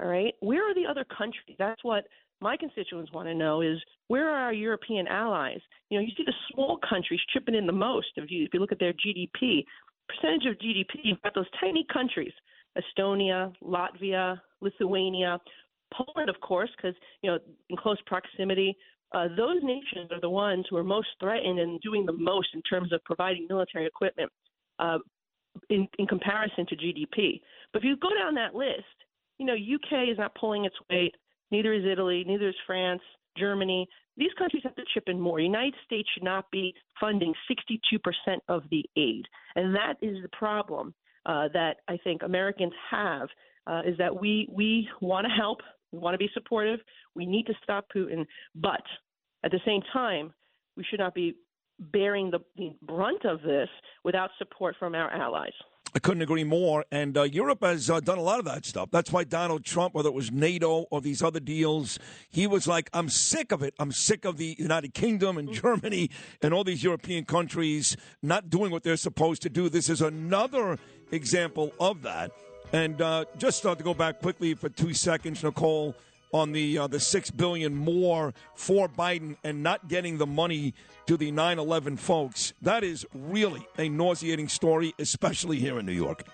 All 0.00 0.08
right, 0.08 0.34
where 0.40 0.68
are 0.68 0.74
the 0.74 0.86
other 0.86 1.04
countries? 1.04 1.56
That's 1.58 1.84
what 1.84 2.04
my 2.40 2.56
constituents 2.56 3.12
want 3.12 3.28
to 3.28 3.34
know 3.34 3.60
is 3.60 3.78
where 4.08 4.28
are 4.28 4.44
our 4.44 4.52
European 4.52 5.06
allies? 5.06 5.60
You 5.88 5.98
know, 5.98 6.04
you 6.04 6.12
see 6.16 6.24
the 6.24 6.34
small 6.52 6.78
countries 6.88 7.20
chipping 7.32 7.54
in 7.54 7.66
the 7.66 7.72
most. 7.72 8.08
If 8.16 8.30
you 8.30 8.44
if 8.44 8.54
you 8.54 8.60
look 8.60 8.72
at 8.72 8.78
their 8.78 8.92
GDP 8.92 9.64
percentage 10.08 10.46
of 10.46 10.58
GDP, 10.58 11.00
you've 11.04 11.22
got 11.22 11.34
those 11.34 11.50
tiny 11.60 11.86
countries: 11.92 12.32
Estonia, 12.76 13.52
Latvia, 13.62 14.40
Lithuania, 14.60 15.38
Poland, 15.92 16.30
of 16.30 16.40
course, 16.40 16.70
because 16.76 16.96
you 17.22 17.30
know 17.30 17.38
in 17.68 17.76
close 17.76 17.98
proximity. 18.06 18.76
Uh, 19.12 19.26
those 19.36 19.56
nations 19.64 20.08
are 20.12 20.20
the 20.20 20.30
ones 20.30 20.64
who 20.70 20.76
are 20.76 20.84
most 20.84 21.08
threatened 21.18 21.58
and 21.58 21.80
doing 21.80 22.06
the 22.06 22.12
most 22.12 22.46
in 22.54 22.62
terms 22.62 22.92
of 22.92 23.02
providing 23.04 23.44
military 23.48 23.84
equipment 23.84 24.30
uh, 24.78 24.98
in, 25.68 25.88
in 25.98 26.06
comparison 26.06 26.64
to 26.66 26.76
GDP. 26.76 27.40
But 27.72 27.82
if 27.82 27.84
you 27.84 27.96
go 27.96 28.10
down 28.16 28.34
that 28.34 28.54
list, 28.54 28.84
you 29.38 29.46
know, 29.46 29.54
UK 29.54 30.08
is 30.10 30.18
not 30.18 30.34
pulling 30.36 30.64
its 30.64 30.76
weight. 30.88 31.14
Neither 31.50 31.72
is 31.72 31.84
Italy. 31.84 32.24
Neither 32.26 32.48
is 32.48 32.54
France, 32.66 33.02
Germany. 33.36 33.88
These 34.16 34.32
countries 34.38 34.62
have 34.64 34.74
to 34.76 34.82
chip 34.92 35.04
in 35.06 35.18
more. 35.18 35.40
United 35.40 35.74
States 35.84 36.08
should 36.12 36.22
not 36.22 36.50
be 36.50 36.74
funding 37.00 37.32
62% 37.50 38.38
of 38.48 38.62
the 38.70 38.84
aid, 38.96 39.24
and 39.56 39.74
that 39.74 39.94
is 40.02 40.16
the 40.22 40.28
problem 40.28 40.94
uh, 41.26 41.48
that 41.52 41.78
I 41.88 41.96
think 42.04 42.22
Americans 42.22 42.72
have. 42.90 43.28
Uh, 43.66 43.82
is 43.84 43.96
that 43.98 44.18
we 44.18 44.48
we 44.50 44.88
want 45.02 45.26
to 45.26 45.30
help, 45.30 45.60
we 45.92 45.98
want 45.98 46.14
to 46.14 46.18
be 46.18 46.30
supportive, 46.32 46.80
we 47.14 47.26
need 47.26 47.46
to 47.46 47.54
stop 47.62 47.86
Putin, 47.94 48.26
but 48.54 48.82
at 49.44 49.50
the 49.50 49.60
same 49.66 49.82
time, 49.92 50.32
we 50.76 50.84
should 50.84 50.98
not 50.98 51.14
be 51.14 51.36
bearing 51.78 52.30
the, 52.30 52.40
the 52.56 52.74
brunt 52.82 53.24
of 53.24 53.42
this 53.42 53.68
without 54.04 54.30
support 54.38 54.76
from 54.78 54.94
our 54.94 55.10
allies. 55.10 55.52
I 55.94 55.98
couldn't 55.98 56.22
agree 56.22 56.44
more. 56.44 56.84
And 56.92 57.16
uh, 57.16 57.22
Europe 57.22 57.62
has 57.62 57.90
uh, 57.90 58.00
done 58.00 58.18
a 58.18 58.22
lot 58.22 58.38
of 58.38 58.44
that 58.44 58.64
stuff. 58.64 58.90
That's 58.90 59.12
why 59.12 59.24
Donald 59.24 59.64
Trump, 59.64 59.94
whether 59.94 60.08
it 60.08 60.14
was 60.14 60.30
NATO 60.30 60.86
or 60.90 61.00
these 61.00 61.22
other 61.22 61.40
deals, 61.40 61.98
he 62.30 62.46
was 62.46 62.66
like, 62.66 62.88
I'm 62.92 63.08
sick 63.08 63.52
of 63.52 63.62
it. 63.62 63.74
I'm 63.78 63.92
sick 63.92 64.24
of 64.24 64.36
the 64.36 64.54
United 64.58 64.94
Kingdom 64.94 65.38
and 65.38 65.52
Germany 65.52 66.10
and 66.42 66.54
all 66.54 66.64
these 66.64 66.84
European 66.84 67.24
countries 67.24 67.96
not 68.22 68.50
doing 68.50 68.70
what 68.70 68.82
they're 68.82 68.96
supposed 68.96 69.42
to 69.42 69.50
do. 69.50 69.68
This 69.68 69.88
is 69.88 70.00
another 70.00 70.78
example 71.10 71.72
of 71.80 72.02
that. 72.02 72.30
And 72.72 73.02
uh, 73.02 73.24
just 73.36 73.66
uh, 73.66 73.74
to 73.74 73.82
go 73.82 73.94
back 73.94 74.20
quickly 74.20 74.54
for 74.54 74.68
two 74.68 74.94
seconds, 74.94 75.42
Nicole, 75.42 75.96
on 76.32 76.52
the 76.52 76.78
uh, 76.78 76.86
the 76.86 77.00
six 77.00 77.30
billion 77.30 77.74
more 77.74 78.32
for 78.54 78.88
Biden 78.88 79.36
and 79.42 79.62
not 79.62 79.88
getting 79.88 80.18
the 80.18 80.26
money 80.26 80.74
to 81.06 81.16
the 81.16 81.32
9/11 81.32 81.98
folks. 81.98 82.52
That 82.62 82.84
is 82.84 83.06
really 83.14 83.66
a 83.78 83.88
nauseating 83.88 84.48
story, 84.48 84.94
especially 84.98 85.58
here 85.58 85.78
in 85.78 85.86
New 85.86 85.92
York. 85.92 86.24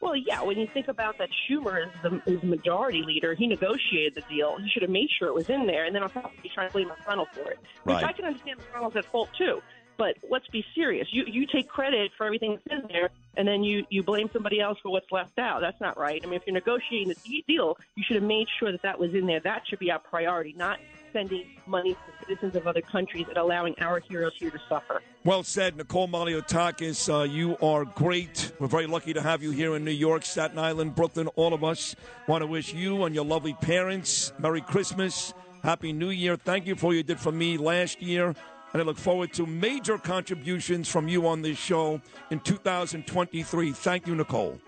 Well, 0.00 0.16
yeah, 0.16 0.42
when 0.42 0.58
you 0.58 0.66
think 0.74 0.88
about 0.88 1.16
that 1.18 1.28
Schumer 1.48 1.86
is 1.86 1.92
the, 2.02 2.20
is 2.26 2.42
majority 2.42 3.02
leader, 3.02 3.34
he 3.34 3.46
negotiated 3.46 4.16
the 4.16 4.22
deal. 4.22 4.56
He 4.58 4.68
should 4.68 4.82
have 4.82 4.90
made 4.90 5.08
sure 5.16 5.28
it 5.28 5.34
was 5.34 5.48
in 5.48 5.64
there, 5.66 5.84
and 5.84 5.94
then 5.94 6.02
on 6.02 6.10
top 6.10 6.24
of 6.24 6.32
it, 6.32 6.38
he's 6.42 6.52
trying 6.52 6.66
to 6.66 6.72
blame 6.72 6.88
McConnell 6.88 7.28
for 7.32 7.52
it. 7.52 7.60
Which 7.84 7.94
Right. 7.94 8.04
I 8.04 8.12
can 8.12 8.24
understand 8.24 8.58
McConnell's 8.58 8.96
at 8.96 9.04
fault 9.04 9.28
too. 9.38 9.62
But 9.96 10.16
let's 10.28 10.46
be 10.48 10.64
serious. 10.74 11.08
You 11.10 11.24
you 11.26 11.46
take 11.46 11.68
credit 11.68 12.12
for 12.16 12.26
everything 12.26 12.58
that's 12.64 12.82
in 12.82 12.88
there, 12.88 13.10
and 13.36 13.46
then 13.46 13.62
you 13.62 13.84
you 13.90 14.02
blame 14.02 14.30
somebody 14.32 14.60
else 14.60 14.78
for 14.82 14.90
what's 14.90 15.10
left 15.12 15.38
out. 15.38 15.60
That's 15.60 15.80
not 15.80 15.98
right. 15.98 16.20
I 16.22 16.26
mean, 16.26 16.34
if 16.34 16.46
you're 16.46 16.54
negotiating 16.54 17.14
de- 17.24 17.44
deal, 17.46 17.76
you 17.94 18.02
should 18.04 18.16
have 18.16 18.24
made 18.24 18.48
sure 18.58 18.72
that 18.72 18.82
that 18.82 18.98
was 18.98 19.14
in 19.14 19.26
there. 19.26 19.40
That 19.40 19.62
should 19.68 19.78
be 19.78 19.90
our 19.90 19.98
priority, 19.98 20.54
not 20.56 20.78
sending 21.12 21.44
money 21.66 21.92
to 21.92 22.26
citizens 22.26 22.56
of 22.56 22.66
other 22.66 22.80
countries 22.80 23.26
and 23.28 23.36
allowing 23.36 23.74
our 23.80 24.00
heroes 24.00 24.32
here 24.38 24.50
to 24.50 24.60
suffer. 24.68 25.02
Well 25.24 25.42
said, 25.42 25.76
Nicole 25.76 26.08
Malliotakis. 26.08 27.12
Uh, 27.12 27.24
you 27.24 27.56
are 27.62 27.84
great. 27.84 28.52
We're 28.58 28.66
very 28.66 28.86
lucky 28.86 29.12
to 29.12 29.20
have 29.20 29.42
you 29.42 29.50
here 29.50 29.76
in 29.76 29.84
New 29.84 29.90
York, 29.90 30.24
Staten 30.24 30.58
Island, 30.58 30.94
Brooklyn. 30.94 31.28
All 31.36 31.54
of 31.54 31.62
us 31.62 31.94
want 32.26 32.42
to 32.42 32.46
wish 32.46 32.72
you 32.72 33.04
and 33.04 33.14
your 33.14 33.24
lovely 33.24 33.54
parents 33.54 34.32
Merry 34.38 34.62
Christmas, 34.62 35.34
Happy 35.62 35.92
New 35.92 36.10
Year. 36.10 36.36
Thank 36.36 36.66
you 36.66 36.74
for 36.74 36.86
what 36.86 36.96
you 36.96 37.02
did 37.02 37.20
for 37.20 37.30
me 37.30 37.56
last 37.56 38.02
year. 38.02 38.34
And 38.72 38.80
I 38.80 38.84
look 38.84 38.96
forward 38.96 39.32
to 39.34 39.44
major 39.46 39.98
contributions 39.98 40.88
from 40.88 41.06
you 41.06 41.26
on 41.26 41.42
this 41.42 41.58
show 41.58 42.00
in 42.30 42.40
2023. 42.40 43.72
Thank 43.72 44.06
you, 44.06 44.14
Nicole. 44.14 44.58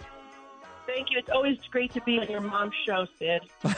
Thank 0.87 1.11
you. 1.11 1.19
It's 1.19 1.31
always 1.31 1.59
great 1.71 1.93
to 1.95 2.01
be 2.03 2.19
on 2.19 2.31
your 2.31 2.43
mom's 2.43 2.75
show, 2.87 3.07
Sid. 3.19 3.41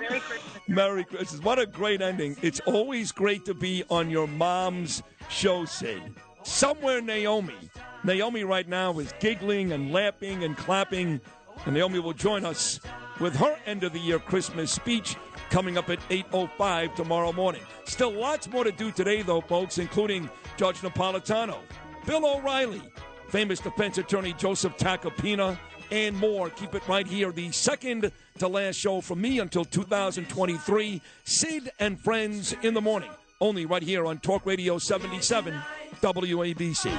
Merry 0.00 0.20
Christmas. 0.20 0.68
Merry 0.68 1.04
Christmas. 1.04 1.42
What 1.42 1.58
a 1.58 1.66
great 1.66 2.02
ending. 2.02 2.36
It's 2.42 2.60
always 2.60 3.12
great 3.12 3.44
to 3.44 3.54
be 3.54 3.84
on 3.90 4.10
your 4.10 4.26
mom's 4.26 5.02
show, 5.28 5.64
Sid. 5.64 6.02
Somewhere, 6.42 7.00
Naomi. 7.00 7.54
Naomi 8.04 8.44
right 8.44 8.68
now 8.68 8.98
is 8.98 9.12
giggling 9.20 9.72
and 9.72 9.92
laughing 9.92 10.44
and 10.44 10.56
clapping. 10.56 11.20
And 11.66 11.74
Naomi 11.74 12.00
will 12.00 12.12
join 12.12 12.44
us 12.44 12.80
with 13.20 13.36
her 13.36 13.56
end 13.66 13.84
of 13.84 13.92
the 13.92 13.98
year 13.98 14.18
Christmas 14.18 14.72
speech 14.72 15.16
coming 15.50 15.78
up 15.78 15.90
at 15.90 16.00
8.05 16.08 16.94
tomorrow 16.94 17.32
morning. 17.32 17.62
Still 17.84 18.12
lots 18.12 18.48
more 18.48 18.64
to 18.64 18.72
do 18.72 18.90
today, 18.90 19.22
though, 19.22 19.40
folks, 19.40 19.78
including 19.78 20.28
Judge 20.56 20.80
Napolitano, 20.80 21.58
Bill 22.06 22.26
O'Reilly, 22.26 22.82
famous 23.28 23.60
defense 23.60 23.98
attorney 23.98 24.32
Joseph 24.34 24.76
Tacopina, 24.76 25.58
and 25.90 26.16
more. 26.16 26.50
Keep 26.50 26.74
it 26.74 26.86
right 26.88 27.06
here. 27.06 27.32
The 27.32 27.50
second 27.50 28.12
to 28.38 28.48
last 28.48 28.76
show 28.76 29.00
from 29.00 29.20
me 29.20 29.38
until 29.38 29.64
2023. 29.64 31.00
Sid 31.24 31.70
and 31.78 32.00
Friends 32.00 32.54
in 32.62 32.74
the 32.74 32.80
morning. 32.80 33.10
Only 33.40 33.66
right 33.66 33.82
here 33.82 34.06
on 34.06 34.18
Talk 34.18 34.44
Radio 34.46 34.78
77 34.78 35.54
WABC. 36.00 36.92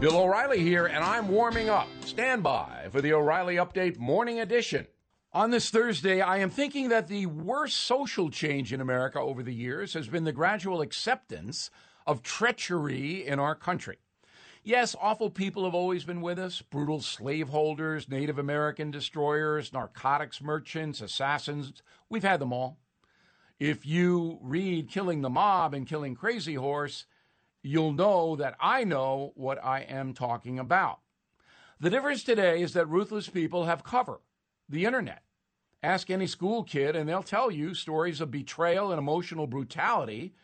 Bill 0.00 0.16
O'Reilly 0.16 0.60
here, 0.60 0.86
and 0.86 1.04
I'm 1.04 1.28
warming 1.28 1.68
up. 1.68 1.86
Stand 2.06 2.42
by 2.42 2.88
for 2.90 3.02
the 3.02 3.12
O'Reilly 3.12 3.56
Update 3.56 3.98
Morning 3.98 4.40
Edition. 4.40 4.86
On 5.34 5.50
this 5.50 5.68
Thursday, 5.68 6.22
I 6.22 6.38
am 6.38 6.48
thinking 6.48 6.88
that 6.88 7.06
the 7.06 7.26
worst 7.26 7.76
social 7.76 8.30
change 8.30 8.72
in 8.72 8.80
America 8.80 9.20
over 9.20 9.42
the 9.42 9.52
years 9.52 9.92
has 9.92 10.08
been 10.08 10.24
the 10.24 10.32
gradual 10.32 10.80
acceptance 10.80 11.70
of 12.06 12.22
treachery 12.22 13.26
in 13.26 13.38
our 13.38 13.54
country. 13.54 13.98
Yes, 14.64 14.96
awful 14.98 15.28
people 15.28 15.66
have 15.66 15.74
always 15.74 16.04
been 16.04 16.22
with 16.22 16.38
us 16.38 16.62
brutal 16.62 17.02
slaveholders, 17.02 18.08
Native 18.08 18.38
American 18.38 18.90
destroyers, 18.90 19.70
narcotics 19.70 20.40
merchants, 20.40 21.02
assassins. 21.02 21.74
We've 22.08 22.24
had 22.24 22.40
them 22.40 22.54
all. 22.54 22.78
If 23.58 23.84
you 23.84 24.38
read 24.40 24.88
Killing 24.88 25.20
the 25.20 25.28
Mob 25.28 25.74
and 25.74 25.86
Killing 25.86 26.14
Crazy 26.14 26.54
Horse, 26.54 27.04
you'll 27.62 27.92
know 27.92 28.36
that 28.36 28.56
I 28.60 28.84
know 28.84 29.32
what 29.34 29.62
I 29.64 29.80
am 29.80 30.14
talking 30.14 30.58
about. 30.58 31.00
The 31.78 31.90
difference 31.90 32.24
today 32.24 32.62
is 32.62 32.74
that 32.74 32.88
ruthless 32.88 33.28
people 33.28 33.64
have 33.64 33.84
cover 33.84 34.20
the 34.68 34.84
internet. 34.84 35.22
Ask 35.82 36.10
any 36.10 36.26
school 36.26 36.62
kid, 36.62 36.94
and 36.94 37.08
they'll 37.08 37.22
tell 37.22 37.50
you 37.50 37.74
stories 37.74 38.20
of 38.20 38.30
betrayal 38.30 38.90
and 38.90 38.98
emotional 38.98 39.46
brutality 39.46 40.34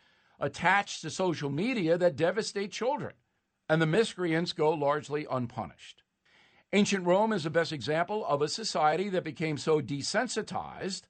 attached 0.40 1.02
to 1.02 1.10
social 1.10 1.50
media 1.50 1.98
that 1.98 2.16
devastate 2.16 2.72
children, 2.72 3.12
and 3.68 3.80
the 3.80 3.86
miscreants 3.86 4.52
go 4.52 4.70
largely 4.70 5.26
unpunished. 5.30 6.02
Ancient 6.72 7.06
Rome 7.06 7.32
is 7.32 7.44
the 7.44 7.50
best 7.50 7.72
example 7.72 8.24
of 8.26 8.42
a 8.42 8.48
society 8.48 9.08
that 9.10 9.24
became 9.24 9.56
so 9.58 9.80
desensitized 9.80 11.02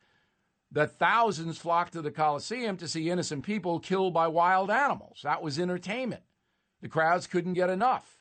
that 0.73 0.99
thousands 0.99 1.59
flocked 1.59 1.93
to 1.93 2.03
the 2.03 2.11
Colosseum 2.11 2.77
to 2.77 2.89
see 2.89 3.11
innocent 3.11 3.45
people 3.45 3.79
killed 3.79 4.13
by 4.13 4.27
wild 4.27 4.71
animals. 4.71 5.21
That 5.23 5.43
was 5.43 5.59
entertainment. 5.59 6.23
The 6.83 6.89
crowds 6.89 7.27
couldn't 7.27 7.55
get 7.55 7.71
enough. 7.71 8.19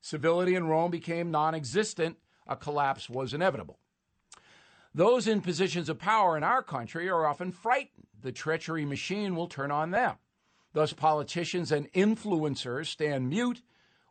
Civility 0.00 0.54
in 0.54 0.66
Rome 0.66 0.90
became 0.90 1.30
non 1.30 1.54
existent. 1.54 2.16
A 2.46 2.56
collapse 2.56 3.10
was 3.10 3.34
inevitable. 3.34 3.78
Those 4.94 5.26
in 5.26 5.42
positions 5.42 5.88
of 5.88 5.98
power 5.98 6.36
in 6.36 6.42
our 6.42 6.62
country 6.62 7.08
are 7.08 7.26
often 7.26 7.52
frightened. 7.52 8.06
The 8.22 8.32
treachery 8.32 8.84
machine 8.84 9.36
will 9.36 9.48
turn 9.48 9.70
on 9.70 9.90
them. 9.90 10.16
Thus, 10.72 10.92
politicians 10.92 11.72
and 11.72 11.92
influencers 11.92 12.86
stand 12.86 13.28
mute 13.28 13.62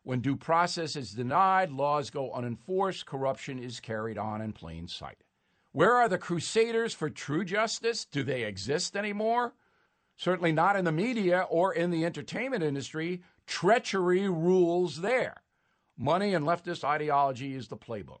when 0.06 0.20
due 0.20 0.36
process 0.36 0.94
is 0.94 1.10
denied, 1.10 1.72
laws 1.72 2.10
go 2.10 2.30
unenforced, 2.32 3.06
corruption 3.06 3.58
is 3.58 3.80
carried 3.80 4.16
on 4.16 4.40
in 4.40 4.52
plain 4.52 4.86
sight. 4.86 5.24
Where 5.76 5.96
are 5.96 6.08
the 6.08 6.16
crusaders 6.16 6.94
for 6.94 7.10
true 7.10 7.44
justice? 7.44 8.06
Do 8.06 8.22
they 8.22 8.44
exist 8.44 8.96
anymore? 8.96 9.52
Certainly 10.16 10.52
not 10.52 10.74
in 10.74 10.86
the 10.86 10.90
media 10.90 11.42
or 11.50 11.74
in 11.74 11.90
the 11.90 12.06
entertainment 12.06 12.62
industry. 12.62 13.20
Treachery 13.46 14.26
rules 14.26 15.02
there. 15.02 15.42
Money 15.98 16.32
and 16.32 16.46
leftist 16.46 16.82
ideology 16.82 17.54
is 17.54 17.68
the 17.68 17.76
playbook. 17.76 18.20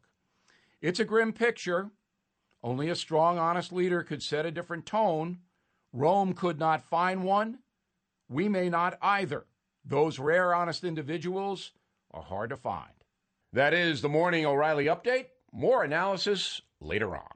It's 0.82 1.00
a 1.00 1.06
grim 1.06 1.32
picture. 1.32 1.92
Only 2.62 2.90
a 2.90 2.94
strong, 2.94 3.38
honest 3.38 3.72
leader 3.72 4.02
could 4.02 4.22
set 4.22 4.44
a 4.44 4.50
different 4.50 4.84
tone. 4.84 5.38
Rome 5.94 6.34
could 6.34 6.58
not 6.58 6.84
find 6.84 7.24
one. 7.24 7.60
We 8.28 8.50
may 8.50 8.68
not 8.68 8.98
either. 9.00 9.46
Those 9.82 10.18
rare, 10.18 10.54
honest 10.54 10.84
individuals 10.84 11.72
are 12.10 12.20
hard 12.20 12.50
to 12.50 12.58
find. 12.58 12.92
That 13.54 13.72
is 13.72 14.02
the 14.02 14.10
Morning 14.10 14.44
O'Reilly 14.44 14.84
Update. 14.84 15.28
More 15.52 15.84
analysis 15.84 16.60
later 16.82 17.16
on. 17.16 17.35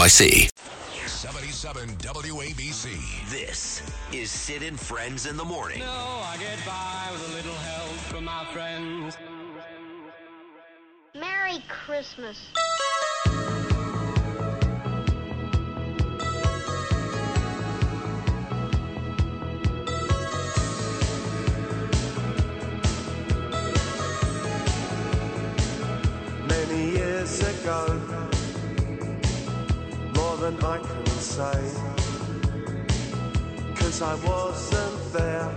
NYC. 0.01 0.49
77 1.05 1.89
WABC. 1.97 3.29
This 3.29 3.83
is 4.11 4.31
Sid 4.31 4.63
and 4.63 4.79
Friends 4.79 5.27
in 5.27 5.37
the 5.37 5.45
Morning. 5.45 5.77
No, 5.77 5.85
I 5.85 6.37
get 6.39 6.57
by 6.65 7.07
with 7.11 7.29
a 7.29 7.35
little 7.35 7.53
help 7.53 7.91
from 8.09 8.25
my 8.25 8.43
friends. 8.45 9.15
Merry 11.13 11.63
Christmas. 11.69 12.51
Many 26.47 26.89
years 26.89 27.39
ago, 27.39 27.85
more 27.85 28.00
than 30.41 30.57
I 30.65 30.79
can 30.79 31.05
say, 31.05 31.59
cause 33.75 34.01
I 34.01 34.15
wasn't 34.25 35.13
there. 35.13 35.51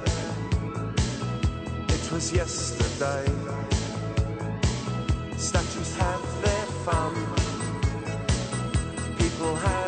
It 1.89 2.12
was 2.12 2.30
yesterday. 2.30 3.24
Statues 5.39 5.97
have 5.97 6.24
their 6.43 6.66
fun, 6.85 7.14
people 9.16 9.55
have 9.55 9.84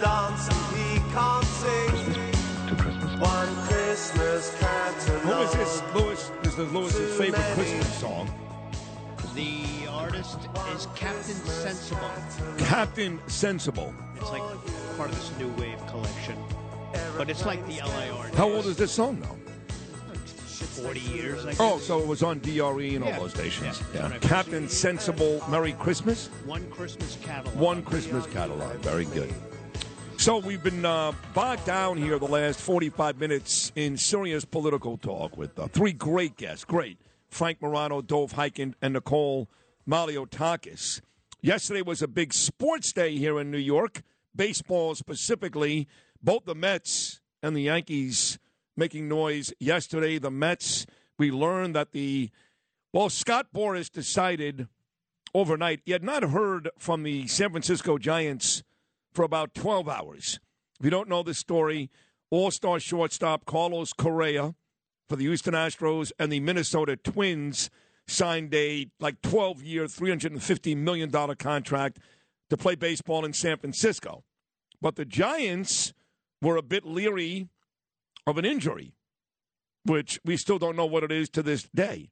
dance 0.00 0.48
and 0.48 0.76
he 0.76 0.98
can't 1.12 1.44
sing. 1.44 1.90
One 3.20 3.54
Christmas 3.68 4.56
catalog. 4.58 5.22
Who 5.22 5.32
is 5.42 5.52
this, 5.52 5.82
Lewis? 5.94 6.32
This 6.42 6.58
is 6.58 6.72
Lewis's 6.72 7.18
favorite 7.18 7.42
Christmas 7.54 7.94
song. 7.98 8.30
The 9.34 9.86
artist 9.90 10.38
is 10.74 10.86
Captain 10.94 11.34
Sensible. 11.34 12.10
Captain 12.58 13.20
Sensible. 13.26 13.94
It's 14.16 14.30
like 14.30 14.42
part 14.96 15.10
of 15.10 15.16
this 15.16 15.32
new 15.38 15.48
wave 15.62 15.86
collection. 15.86 16.36
But 17.16 17.28
it's 17.28 17.44
like 17.44 17.64
the 17.66 17.80
LA 17.80 18.16
artist. 18.16 18.34
How 18.36 18.50
old 18.50 18.66
is 18.66 18.76
this 18.76 18.92
song, 18.92 19.20
though? 19.20 19.36
40 20.82 21.00
years, 21.00 21.44
I 21.44 21.48
oh, 21.48 21.50
guess. 21.50 21.60
Oh, 21.60 21.78
so 21.78 22.00
it 22.00 22.06
was 22.06 22.22
on 22.22 22.38
DRE 22.38 22.94
and 22.94 23.04
all 23.04 23.12
those 23.20 23.32
stations. 23.32 23.82
Yeah. 23.92 24.08
Yeah. 24.08 24.18
Captain 24.18 24.66
Sensible, 24.68 25.42
Merry 25.50 25.72
Christmas. 25.74 26.28
One 26.46 26.68
Christmas 26.70 27.18
catalog. 27.22 27.54
One 27.58 27.82
Christmas 27.82 28.26
catalog. 28.26 28.76
Very 28.76 29.04
good. 29.06 29.32
So 30.20 30.36
we've 30.36 30.62
been 30.62 30.84
uh, 30.84 31.12
bogged 31.32 31.64
down 31.64 31.96
here 31.96 32.18
the 32.18 32.26
last 32.26 32.60
45 32.60 33.18
minutes 33.18 33.72
in 33.74 33.96
serious 33.96 34.44
political 34.44 34.98
talk 34.98 35.38
with 35.38 35.58
uh, 35.58 35.66
three 35.68 35.94
great 35.94 36.36
guests. 36.36 36.62
Great. 36.62 36.98
Frank 37.30 37.62
Morano, 37.62 38.02
Dov 38.02 38.34
Hikind, 38.34 38.74
and 38.82 38.92
Nicole 38.92 39.48
Malliotakis. 39.88 41.00
Yesterday 41.40 41.80
was 41.80 42.02
a 42.02 42.06
big 42.06 42.34
sports 42.34 42.92
day 42.92 43.16
here 43.16 43.40
in 43.40 43.50
New 43.50 43.56
York. 43.56 44.02
Baseball 44.36 44.94
specifically. 44.94 45.88
Both 46.22 46.44
the 46.44 46.54
Mets 46.54 47.22
and 47.42 47.56
the 47.56 47.62
Yankees 47.62 48.38
making 48.76 49.08
noise 49.08 49.54
yesterday. 49.58 50.18
The 50.18 50.30
Mets, 50.30 50.84
we 51.16 51.30
learned 51.30 51.74
that 51.76 51.92
the, 51.92 52.28
well, 52.92 53.08
Scott 53.08 53.46
Boras 53.54 53.90
decided 53.90 54.68
overnight 55.34 55.80
he 55.86 55.92
had 55.92 56.04
not 56.04 56.24
heard 56.24 56.68
from 56.76 57.04
the 57.04 57.26
San 57.26 57.48
Francisco 57.52 57.96
Giants 57.96 58.62
for 59.12 59.24
about 59.24 59.54
12 59.54 59.88
hours. 59.88 60.40
If 60.78 60.84
you 60.84 60.90
don't 60.90 61.08
know 61.08 61.22
this 61.22 61.38
story, 61.38 61.90
all 62.30 62.50
star 62.50 62.80
shortstop 62.80 63.44
Carlos 63.44 63.92
Correa 63.92 64.54
for 65.08 65.16
the 65.16 65.24
Houston 65.24 65.54
Astros 65.54 66.12
and 66.18 66.32
the 66.32 66.40
Minnesota 66.40 66.96
Twins 66.96 67.70
signed 68.06 68.54
a 68.54 68.86
like 69.00 69.20
12 69.22 69.62
year, 69.62 69.84
$350 69.86 70.76
million 70.76 71.10
contract 71.10 71.98
to 72.48 72.56
play 72.56 72.74
baseball 72.74 73.24
in 73.24 73.32
San 73.32 73.58
Francisco. 73.58 74.24
But 74.80 74.96
the 74.96 75.04
Giants 75.04 75.92
were 76.40 76.56
a 76.56 76.62
bit 76.62 76.84
leery 76.84 77.48
of 78.26 78.38
an 78.38 78.44
injury, 78.44 78.94
which 79.84 80.20
we 80.24 80.36
still 80.36 80.58
don't 80.58 80.76
know 80.76 80.86
what 80.86 81.04
it 81.04 81.12
is 81.12 81.28
to 81.30 81.42
this 81.42 81.68
day. 81.74 82.10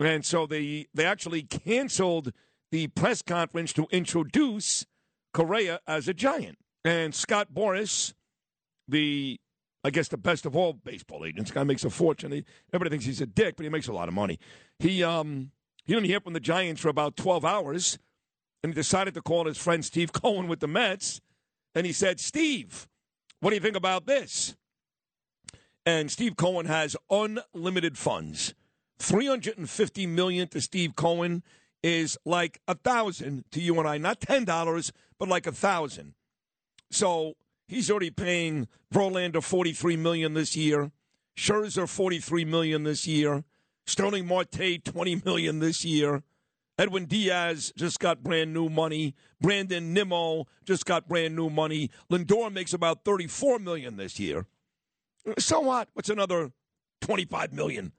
And 0.00 0.24
so 0.24 0.46
they 0.46 0.86
they 0.92 1.04
actually 1.04 1.42
canceled 1.42 2.32
the 2.72 2.88
press 2.88 3.22
conference 3.22 3.72
to 3.74 3.86
introduce 3.90 4.84
Correa 5.34 5.80
as 5.86 6.08
a 6.08 6.14
Giant. 6.14 6.56
And 6.84 7.14
Scott 7.14 7.48
Boras, 7.52 8.14
the 8.88 9.38
I 9.86 9.90
guess 9.90 10.08
the 10.08 10.16
best 10.16 10.46
of 10.46 10.56
all 10.56 10.72
baseball 10.72 11.26
agents, 11.26 11.50
guy 11.50 11.62
makes 11.64 11.84
a 11.84 11.90
fortune. 11.90 12.44
Everybody 12.72 12.90
thinks 12.90 13.04
he's 13.04 13.20
a 13.20 13.26
dick, 13.26 13.56
but 13.56 13.64
he 13.64 13.68
makes 13.68 13.88
a 13.88 13.92
lot 13.92 14.08
of 14.08 14.14
money. 14.14 14.38
He 14.78 15.02
um 15.02 15.50
he 15.84 15.92
didn't 15.92 16.06
hear 16.06 16.20
from 16.20 16.32
the 16.32 16.40
Giants 16.40 16.80
for 16.80 16.88
about 16.88 17.16
twelve 17.16 17.44
hours, 17.44 17.98
and 18.62 18.72
he 18.72 18.74
decided 18.74 19.12
to 19.14 19.22
call 19.22 19.44
his 19.44 19.58
friend 19.58 19.84
Steve 19.84 20.12
Cohen 20.14 20.48
with 20.48 20.60
the 20.60 20.68
Mets, 20.68 21.20
and 21.74 21.84
he 21.84 21.92
said, 21.92 22.20
"Steve, 22.20 22.88
what 23.40 23.50
do 23.50 23.56
you 23.56 23.60
think 23.60 23.76
about 23.76 24.06
this?" 24.06 24.56
And 25.84 26.10
Steve 26.10 26.36
Cohen 26.36 26.64
has 26.64 26.96
unlimited 27.10 27.98
funds. 27.98 28.54
350 28.98 30.06
million 30.06 30.48
to 30.48 30.60
Steve 30.60 30.96
Cohen 30.96 31.42
is 31.84 32.16
like 32.24 32.58
a 32.66 32.74
thousand 32.74 33.44
to 33.50 33.60
you 33.60 33.78
and 33.78 33.86
I, 33.86 33.98
not 33.98 34.18
ten 34.18 34.46
dollars, 34.46 34.90
but 35.18 35.28
like 35.28 35.46
a 35.46 35.52
thousand. 35.52 36.14
So 36.90 37.34
he's 37.68 37.90
already 37.90 38.10
paying 38.10 38.68
Verlander 38.92 39.42
43 39.42 39.98
million 39.98 40.32
this 40.32 40.56
year, 40.56 40.92
Scherzer 41.36 41.86
43 41.86 42.46
million 42.46 42.84
this 42.84 43.06
year, 43.06 43.44
Starling 43.86 44.26
Marte 44.26 44.82
20 44.82 45.22
million 45.26 45.58
this 45.58 45.84
year. 45.84 46.22
Edwin 46.78 47.04
Diaz 47.04 47.70
just 47.76 48.00
got 48.00 48.24
brand 48.24 48.54
new 48.54 48.70
money. 48.70 49.14
Brandon 49.42 49.92
Nimmo 49.92 50.46
just 50.64 50.86
got 50.86 51.06
brand 51.06 51.36
new 51.36 51.50
money. 51.50 51.90
Lindor 52.10 52.50
makes 52.50 52.72
about 52.72 53.04
34 53.04 53.58
million 53.58 53.98
this 53.98 54.18
year. 54.18 54.46
So 55.38 55.60
what? 55.60 55.88
What's 55.92 56.08
another 56.08 56.50
25 57.02 57.52
million? 57.52 57.92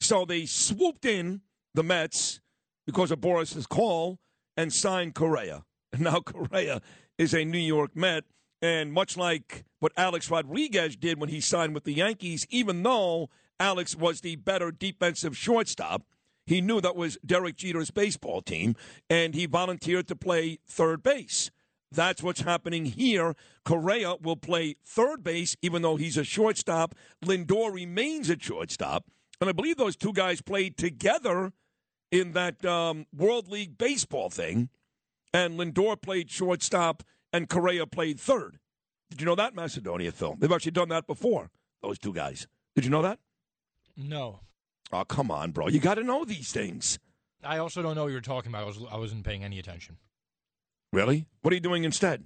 So 0.00 0.24
they 0.24 0.46
swooped 0.46 1.04
in 1.04 1.40
the 1.74 1.82
Mets 1.82 2.40
because 2.86 3.10
of 3.10 3.20
Boras's 3.20 3.66
call 3.66 4.18
and 4.56 4.72
signed 4.72 5.14
Correa. 5.14 5.64
And 5.92 6.00
now 6.02 6.20
Correa 6.20 6.80
is 7.18 7.34
a 7.34 7.44
New 7.44 7.58
York 7.58 7.96
Met. 7.96 8.24
And 8.60 8.92
much 8.92 9.16
like 9.16 9.64
what 9.80 9.92
Alex 9.96 10.30
Rodriguez 10.30 10.96
did 10.96 11.18
when 11.18 11.28
he 11.28 11.40
signed 11.40 11.74
with 11.74 11.84
the 11.84 11.94
Yankees, 11.94 12.46
even 12.50 12.82
though 12.82 13.28
Alex 13.58 13.96
was 13.96 14.20
the 14.20 14.36
better 14.36 14.70
defensive 14.70 15.36
shortstop, 15.36 16.04
he 16.46 16.60
knew 16.60 16.80
that 16.80 16.96
was 16.96 17.18
Derek 17.24 17.56
Jeter's 17.56 17.90
baseball 17.90 18.40
team, 18.40 18.74
and 19.08 19.34
he 19.34 19.46
volunteered 19.46 20.08
to 20.08 20.16
play 20.16 20.58
third 20.66 21.02
base. 21.02 21.50
That's 21.90 22.22
what's 22.22 22.40
happening 22.40 22.86
here. 22.86 23.34
Correa 23.64 24.16
will 24.20 24.36
play 24.36 24.76
third 24.84 25.22
base, 25.22 25.56
even 25.60 25.82
though 25.82 25.96
he's 25.96 26.16
a 26.16 26.24
shortstop. 26.24 26.94
Lindor 27.24 27.72
remains 27.72 28.30
a 28.30 28.38
shortstop. 28.38 29.04
And 29.40 29.50
I 29.50 29.52
believe 29.52 29.76
those 29.76 29.96
two 29.96 30.12
guys 30.12 30.40
played 30.40 30.76
together 30.76 31.52
in 32.12 32.32
that 32.32 32.64
um, 32.64 33.06
World 33.16 33.48
League 33.48 33.76
Baseball 33.76 34.30
thing. 34.30 34.68
And 35.34 35.58
Lindor 35.58 36.00
played 36.00 36.30
shortstop, 36.30 37.02
and 37.32 37.48
Correa 37.48 37.86
played 37.86 38.20
third. 38.20 38.58
Did 39.10 39.20
you 39.20 39.26
know 39.26 39.34
that, 39.34 39.54
Macedonia, 39.54 40.12
Phil? 40.12 40.36
They've 40.38 40.52
actually 40.52 40.72
done 40.72 40.90
that 40.90 41.06
before, 41.06 41.50
those 41.82 41.98
two 41.98 42.12
guys. 42.12 42.46
Did 42.74 42.84
you 42.84 42.90
know 42.90 43.02
that? 43.02 43.18
No. 43.96 44.40
Oh, 44.92 45.04
come 45.04 45.30
on, 45.30 45.52
bro. 45.52 45.68
You 45.68 45.80
got 45.80 45.94
to 45.94 46.04
know 46.04 46.24
these 46.24 46.52
things. 46.52 46.98
I 47.42 47.58
also 47.58 47.82
don't 47.82 47.94
know 47.94 48.02
what 48.02 48.08
you 48.08 48.14
were 48.14 48.20
talking 48.20 48.50
about. 48.50 48.62
I, 48.62 48.66
was, 48.66 48.78
I 48.90 48.96
wasn't 48.98 49.24
paying 49.24 49.42
any 49.42 49.58
attention. 49.58 49.96
Really? 50.92 51.26
What 51.40 51.52
are 51.52 51.54
you 51.54 51.60
doing 51.60 51.84
instead? 51.84 52.24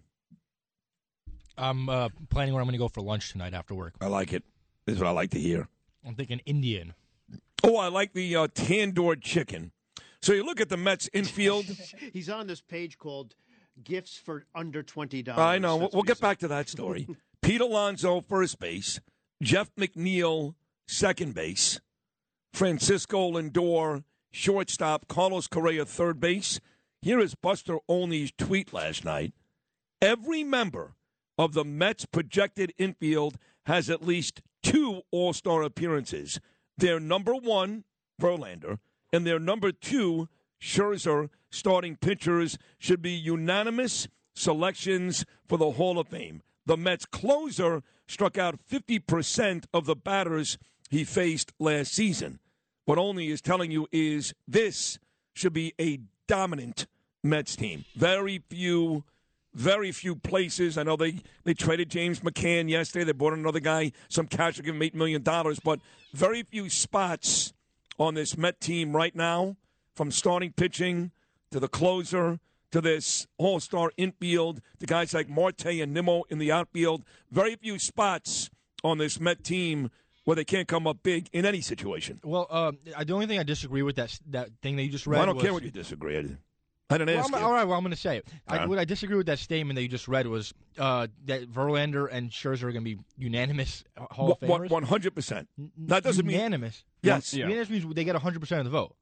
I'm 1.57 1.89
uh, 1.89 2.09
planning 2.29 2.55
where 2.55 2.61
I'm 2.61 2.67
going 2.67 2.73
to 2.73 2.79
go 2.79 2.89
for 2.89 3.01
lunch 3.01 3.31
tonight 3.31 3.55
after 3.55 3.75
work. 3.75 3.95
I 4.01 4.09
like 4.09 4.33
it. 4.33 4.43
This 4.85 4.97
is 4.97 5.01
what 5.01 5.09
I 5.09 5.13
like 5.13 5.31
to 5.31 5.41
hear. 5.41 5.69
I'm 6.05 6.15
thinking 6.15 6.41
Indian. 6.45 6.95
Oh, 7.65 7.77
I 7.77 7.89
like 7.89 8.13
the 8.13 8.35
uh, 8.37 8.47
tandoor 8.49 9.21
chicken. 9.21 9.73
So 10.27 10.33
you 10.33 10.43
look 10.43 10.61
at 10.61 10.69
the 10.69 10.77
Mets 10.77 11.09
infield. 11.13 11.67
He's 12.13 12.29
on 12.29 12.49
this 12.49 12.61
page 12.61 12.99
called 12.99 13.37
"Gifts 13.85 14.17
for 14.17 14.45
Under 14.57 14.83
Twenty 14.83 15.23
Dollars." 15.23 15.39
I 15.39 15.59
know. 15.59 15.77
We'll, 15.77 15.91
we'll 15.93 16.03
get 16.03 16.19
back 16.19 16.39
to 16.39 16.49
that 16.49 16.69
story. 16.69 17.07
Pete 17.43 17.61
Alonso, 17.61 18.21
first 18.23 18.59
base. 18.59 18.99
Jeff 19.41 19.73
McNeil, 19.77 20.57
second 20.89 21.33
base. 21.37 21.81
Francisco 22.53 23.31
Lindor, 23.31 24.03
shortstop. 24.33 25.07
Carlos 25.07 25.47
Correa, 25.47 25.85
third 25.85 26.19
base. 26.19 26.59
Here 27.03 27.21
is 27.21 27.37
Buster 27.37 27.79
Olney's 27.87 28.33
tweet 28.37 28.73
last 28.73 29.05
night. 29.05 29.33
Every 30.03 30.43
member 30.43 30.97
of 31.39 31.53
the 31.53 31.65
Mets' 31.65 32.05
projected 32.05 32.75
infield 32.79 33.39
has 33.67 33.89
at 33.89 34.05
least 34.05 34.43
two 34.61 35.03
All 35.13 35.33
Star 35.33 35.63
appearances. 35.63 36.41
Their 36.77 36.99
number 36.99 37.37
one, 37.37 37.85
Verlander, 38.21 38.81
and 39.17 39.27
their 39.27 39.39
number 39.39 39.73
two, 39.73 40.29
Scherzer, 40.61 41.31
starting 41.51 41.97
pitchers 41.97 42.59
should 42.79 43.01
be 43.01 43.13
unanimous 43.13 44.09
selections 44.35 45.25
for 45.49 45.57
the 45.57 45.71
Hall 45.71 45.99
of 45.99 46.09
Fame. 46.09 46.43
The 46.67 46.77
Mets 46.77 47.07
closer 47.07 47.83
struck 48.07 48.37
out 48.37 48.61
50% 48.71 49.65
of 49.73 49.87
the 49.87 49.97
batters 49.97 50.59
he 50.91 51.03
faced 51.03 51.55
last 51.59 51.95
season. 51.95 52.41
What 52.85 52.99
Olney 52.99 53.31
is 53.31 53.41
telling 53.41 53.71
you 53.71 53.89
is 53.91 54.35
this 54.47 54.99
should 55.33 55.55
be 55.55 55.73
a 55.81 56.01
dominant 56.29 56.87
Mets 57.25 57.57
team. 57.57 57.87
Very 57.97 58.43
few 58.51 59.05
very 59.55 59.91
few 59.91 60.15
places. 60.15 60.77
I 60.77 60.83
know 60.83 60.97
they, 60.97 61.21
they 61.45 61.55
traded 61.55 61.89
James 61.89 62.21
McCann 62.21 62.69
yesterday. 62.69 63.07
They 63.07 63.13
bought 63.13 63.33
another 63.33 63.61
guy, 63.61 63.93
some 64.11 64.27
cash 64.27 64.57
to 64.57 64.63
give 64.63 64.75
him 64.75 64.83
$8 64.83 64.93
million, 64.93 65.23
but 65.23 65.81
very 66.13 66.43
few 66.43 66.69
spots 66.69 67.55
on 67.99 68.15
this 68.15 68.37
Met 68.37 68.61
team 68.61 68.95
right 68.95 69.15
now, 69.15 69.57
from 69.95 70.11
starting 70.11 70.53
pitching 70.53 71.11
to 71.51 71.61
the 71.61 71.69
closer 71.69 72.39
to 72.73 72.81
this 72.81 73.27
all 73.39 73.61
star 73.61 73.93
infield 73.97 74.61
to 74.81 74.87
guys 74.87 75.15
like 75.15 75.29
Marte 75.29 75.67
and 75.67 75.95
Nimmo 75.95 76.25
in 76.29 76.39
the 76.39 76.53
outfield. 76.53 77.05
Very 77.31 77.57
few 77.57 77.79
spots 77.79 78.51
on 78.85 78.99
this 78.99 79.19
Met 79.21 79.43
team 79.43 79.91
where 80.25 80.35
they 80.35 80.45
can't 80.45 80.67
come 80.67 80.87
up 80.87 80.99
big 81.03 81.29
in 81.33 81.47
any 81.47 81.61
situation. 81.61 82.21
Well, 82.25 82.47
uh, 82.51 82.73
the 83.05 83.15
only 83.15 83.27
thing 83.27 83.39
I 83.39 83.45
disagree 83.45 83.83
with 83.83 83.97
that 83.97 84.19
that 84.31 84.51
thing 84.61 84.77
that 84.77 84.83
you 84.83 84.91
just 84.91 85.07
read. 85.07 85.17
Well, 85.17 85.23
I 85.23 85.27
don't 85.27 85.37
was, 85.37 85.45
care 85.45 85.53
what 85.53 85.63
you 85.63 85.71
disagree. 85.71 86.37
I 86.89 86.99
didn't 86.99 87.15
well, 87.17 87.25
ask 87.25 87.35
I'm, 87.35 87.41
you. 87.41 87.47
All 87.47 87.53
right, 87.53 87.65
well, 87.65 87.77
I'm 87.77 87.83
going 87.83 87.95
to 87.95 88.01
say 88.01 88.19
it. 88.19 88.29
I, 88.47 88.59
Uh. 88.59 88.69
what 88.69 88.79
I 88.79 88.85
disagree 88.85 89.17
with 89.17 89.27
that 89.27 89.39
statement 89.41 89.77
that 89.77 89.83
you 89.83 89.89
just 89.89 90.07
read 90.07 90.27
was 90.29 90.55
uh, 90.79 91.09
that 91.25 91.51
Verlander 91.51 92.09
and 92.11 92.31
Scherzer 92.31 92.65
are 92.65 92.73
going 92.73 92.85
to 92.85 92.97
be 92.97 92.99
unanimous 93.19 93.83
Hall 93.97 94.33
of 94.33 94.41
Famers. 94.41 94.71
one 94.71 94.85
hundred 94.85 95.15
percent. 95.15 95.49
That 95.79 96.05
doesn't 96.05 96.25
mean 96.27 96.37
unanimous. 96.37 96.85
Yes. 97.03 97.35
unanimous 97.35 97.71
means 97.71 97.95
they 97.95 98.05
get 98.05 98.15
100 98.15 98.39
percent 98.41 98.61
of 98.61 98.65
the 98.67 98.71
vote. 98.71 98.95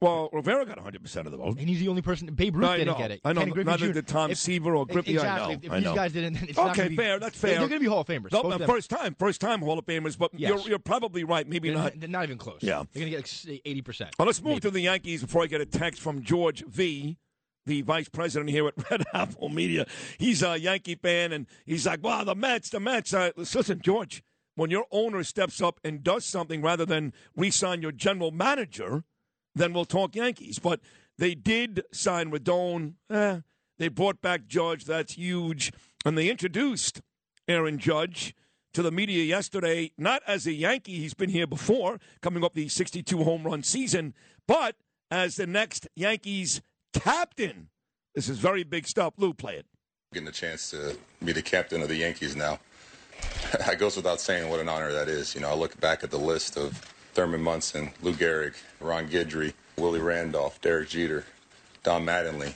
Well, 0.00 0.30
Rivera 0.32 0.64
got 0.64 0.76
100 0.76 1.02
percent 1.02 1.26
of 1.26 1.32
the 1.32 1.38
vote. 1.38 1.58
And 1.58 1.68
he's 1.68 1.80
the 1.80 1.88
only 1.88 2.02
person. 2.02 2.28
Babe 2.32 2.54
Ruth 2.54 2.62
No, 2.62 2.68
I 2.70 2.76
didn't 2.76 2.92
know. 2.92 2.98
get 2.98 3.10
it. 3.10 3.20
I 3.24 3.32
know. 3.32 3.40
Kenny 3.40 3.50
Griffey 3.52 3.70
Neither 3.70 3.86
Jr. 3.88 3.92
did 3.94 4.06
Tom 4.06 4.30
If- 4.30 4.38
Seaver 4.38 4.76
or 4.76 4.86
Griffey. 4.86 5.12
I 5.18 5.22
Exactly. 5.22 5.54
know. 5.56 5.60
If, 5.64 5.72
I 5.72 5.76
these 5.76 5.84
know. 5.86 5.94
guys 5.96 6.12
didn't, 6.12 6.42
it's 6.48 6.56
okay, 6.58 6.72
gonna 6.76 6.88
be, 6.90 6.96
fair. 6.96 7.18
That's 7.18 7.40
they- 7.40 7.48
fair. 7.48 7.58
They're 7.58 7.68
going 7.68 7.80
to 7.80 7.84
be 7.84 7.88
Hall 7.90 8.00
of 8.00 8.06
Famers. 8.06 8.30
No, 8.32 8.42
uh, 8.42 8.58
first 8.66 8.90
time, 8.90 9.16
first 9.18 9.40
time 9.40 9.60
Hall 9.60 9.76
of 9.78 9.84
Famers, 9.86 10.16
but 10.16 10.30
Yes. 10.34 10.50
you're, 10.50 10.60
you're 10.70 10.78
probably 10.78 11.24
right. 11.24 11.48
Maybe 11.48 11.68
They're 11.70 11.78
not. 11.78 11.96
Not, 11.96 12.10
not 12.10 12.22
even 12.24 12.38
close. 12.38 12.58
Yeah. 12.62 12.84
They're 12.92 13.00
going 13.08 13.12
to 13.12 13.18
get 13.22 13.44
like 13.48 13.62
80 13.64 13.82
percent. 13.82 14.10
Well, 14.20 14.26
let's 14.26 14.40
move 14.42 14.60
to 14.60 14.70
the 14.70 14.80
Yankees 14.80 15.22
before 15.22 15.42
I 15.42 15.46
get 15.46 15.60
a 15.60 15.66
text 15.66 16.00
from 16.00 16.22
George 16.22 16.64
V, 16.66 17.16
the 17.68 17.82
vice 17.82 18.08
president 18.08 18.50
here 18.50 18.66
at 18.66 18.74
Red 18.90 19.04
Apple 19.14 19.48
Media. 19.48 19.86
He's 20.18 20.42
a 20.42 20.58
Yankee 20.58 20.96
fan, 20.96 21.32
and 21.32 21.46
he's 21.64 21.86
like, 21.86 22.02
"Wow, 22.02 22.24
the 22.24 22.34
Mets, 22.34 22.70
the 22.70 22.80
Mets." 22.80 23.14
Uh, 23.14 23.30
listen, 23.36 23.80
George, 23.80 24.24
when 24.56 24.70
your 24.70 24.86
owner 24.90 25.22
steps 25.22 25.62
up 25.62 25.78
and 25.84 26.02
does 26.02 26.24
something 26.24 26.62
rather 26.62 26.84
than 26.84 27.12
re-sign 27.36 27.82
your 27.82 27.92
general 27.92 28.32
manager, 28.32 29.04
then 29.54 29.72
we'll 29.72 29.84
talk 29.84 30.16
Yankees. 30.16 30.58
But 30.58 30.80
they 31.16 31.36
did 31.36 31.84
sign 31.92 32.32
Rodón. 32.32 32.94
Eh, 33.10 33.40
they 33.78 33.88
brought 33.88 34.20
back 34.20 34.48
Judge. 34.48 34.84
That's 34.84 35.12
huge, 35.12 35.72
and 36.04 36.18
they 36.18 36.28
introduced 36.28 37.02
Aaron 37.46 37.78
Judge 37.78 38.34
to 38.74 38.82
the 38.82 38.90
media 38.90 39.24
yesterday, 39.24 39.92
not 39.96 40.22
as 40.26 40.46
a 40.46 40.52
Yankee, 40.52 40.98
he's 40.98 41.14
been 41.14 41.30
here 41.30 41.46
before, 41.46 41.98
coming 42.20 42.44
up 42.44 42.54
the 42.54 42.68
62 42.68 43.24
home 43.24 43.44
run 43.44 43.62
season, 43.62 44.14
but 44.46 44.76
as 45.10 45.36
the 45.36 45.46
next 45.46 45.88
Yankees 45.96 46.60
captain. 47.00 47.68
This 48.14 48.28
is 48.28 48.38
very 48.38 48.64
big 48.64 48.86
stuff. 48.86 49.14
Lou, 49.16 49.32
play 49.32 49.54
it. 49.54 49.66
Getting 50.12 50.28
a 50.28 50.32
chance 50.32 50.70
to 50.70 50.96
be 51.24 51.32
the 51.32 51.42
captain 51.42 51.82
of 51.82 51.88
the 51.88 51.96
Yankees 51.96 52.34
now. 52.34 52.58
it 53.52 53.78
goes 53.78 53.96
without 53.96 54.20
saying 54.20 54.48
what 54.48 54.60
an 54.60 54.68
honor 54.68 54.92
that 54.92 55.08
is. 55.08 55.34
You 55.34 55.40
know, 55.40 55.50
I 55.50 55.54
look 55.54 55.78
back 55.80 56.02
at 56.02 56.10
the 56.10 56.18
list 56.18 56.56
of 56.56 56.76
Thurman 57.14 57.42
Munson, 57.42 57.90
Lou 58.02 58.12
Gehrig, 58.12 58.54
Ron 58.80 59.08
Guidry, 59.08 59.52
Willie 59.76 60.00
Randolph, 60.00 60.60
Derek 60.60 60.88
Jeter, 60.88 61.24
Don 61.82 62.04
Mattingly. 62.04 62.54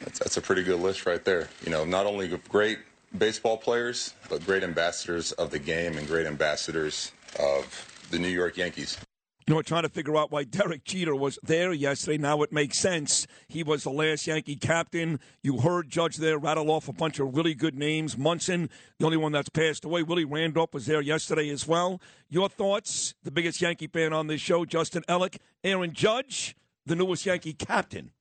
That's, 0.00 0.18
that's 0.18 0.36
a 0.36 0.42
pretty 0.42 0.62
good 0.62 0.80
list 0.80 1.06
right 1.06 1.24
there. 1.24 1.48
You 1.64 1.70
know, 1.70 1.84
not 1.84 2.06
only 2.06 2.28
great 2.48 2.78
baseball 3.16 3.56
players, 3.56 4.14
but 4.28 4.44
great 4.44 4.62
ambassadors 4.62 5.32
of 5.32 5.50
the 5.50 5.58
game 5.58 5.96
and 5.96 6.06
great 6.06 6.26
ambassadors 6.26 7.12
of 7.38 8.06
the 8.10 8.18
New 8.18 8.28
York 8.28 8.56
Yankees. 8.56 8.98
You 9.46 9.54
know, 9.54 9.60
trying 9.60 9.82
to 9.82 9.90
figure 9.90 10.16
out 10.16 10.32
why 10.32 10.44
Derek 10.44 10.84
Jeter 10.84 11.14
was 11.14 11.38
there 11.42 11.74
yesterday. 11.74 12.16
Now 12.16 12.40
it 12.40 12.50
makes 12.50 12.78
sense. 12.78 13.26
He 13.46 13.62
was 13.62 13.82
the 13.84 13.90
last 13.90 14.26
Yankee 14.26 14.56
captain. 14.56 15.20
You 15.42 15.60
heard 15.60 15.90
Judge 15.90 16.16
there 16.16 16.38
rattle 16.38 16.70
off 16.70 16.88
a 16.88 16.94
bunch 16.94 17.18
of 17.18 17.36
really 17.36 17.54
good 17.54 17.74
names. 17.74 18.16
Munson, 18.16 18.70
the 18.98 19.04
only 19.04 19.18
one 19.18 19.32
that's 19.32 19.50
passed 19.50 19.84
away. 19.84 20.02
Willie 20.02 20.24
Randolph 20.24 20.72
was 20.72 20.86
there 20.86 21.02
yesterday 21.02 21.50
as 21.50 21.68
well. 21.68 22.00
Your 22.30 22.48
thoughts? 22.48 23.14
The 23.22 23.30
biggest 23.30 23.60
Yankee 23.60 23.86
fan 23.86 24.14
on 24.14 24.28
this 24.28 24.40
show, 24.40 24.64
Justin 24.64 25.02
Ellick. 25.10 25.36
Aaron 25.62 25.92
Judge, 25.92 26.56
the 26.86 26.96
newest 26.96 27.26
Yankee 27.26 27.52
captain. 27.52 28.12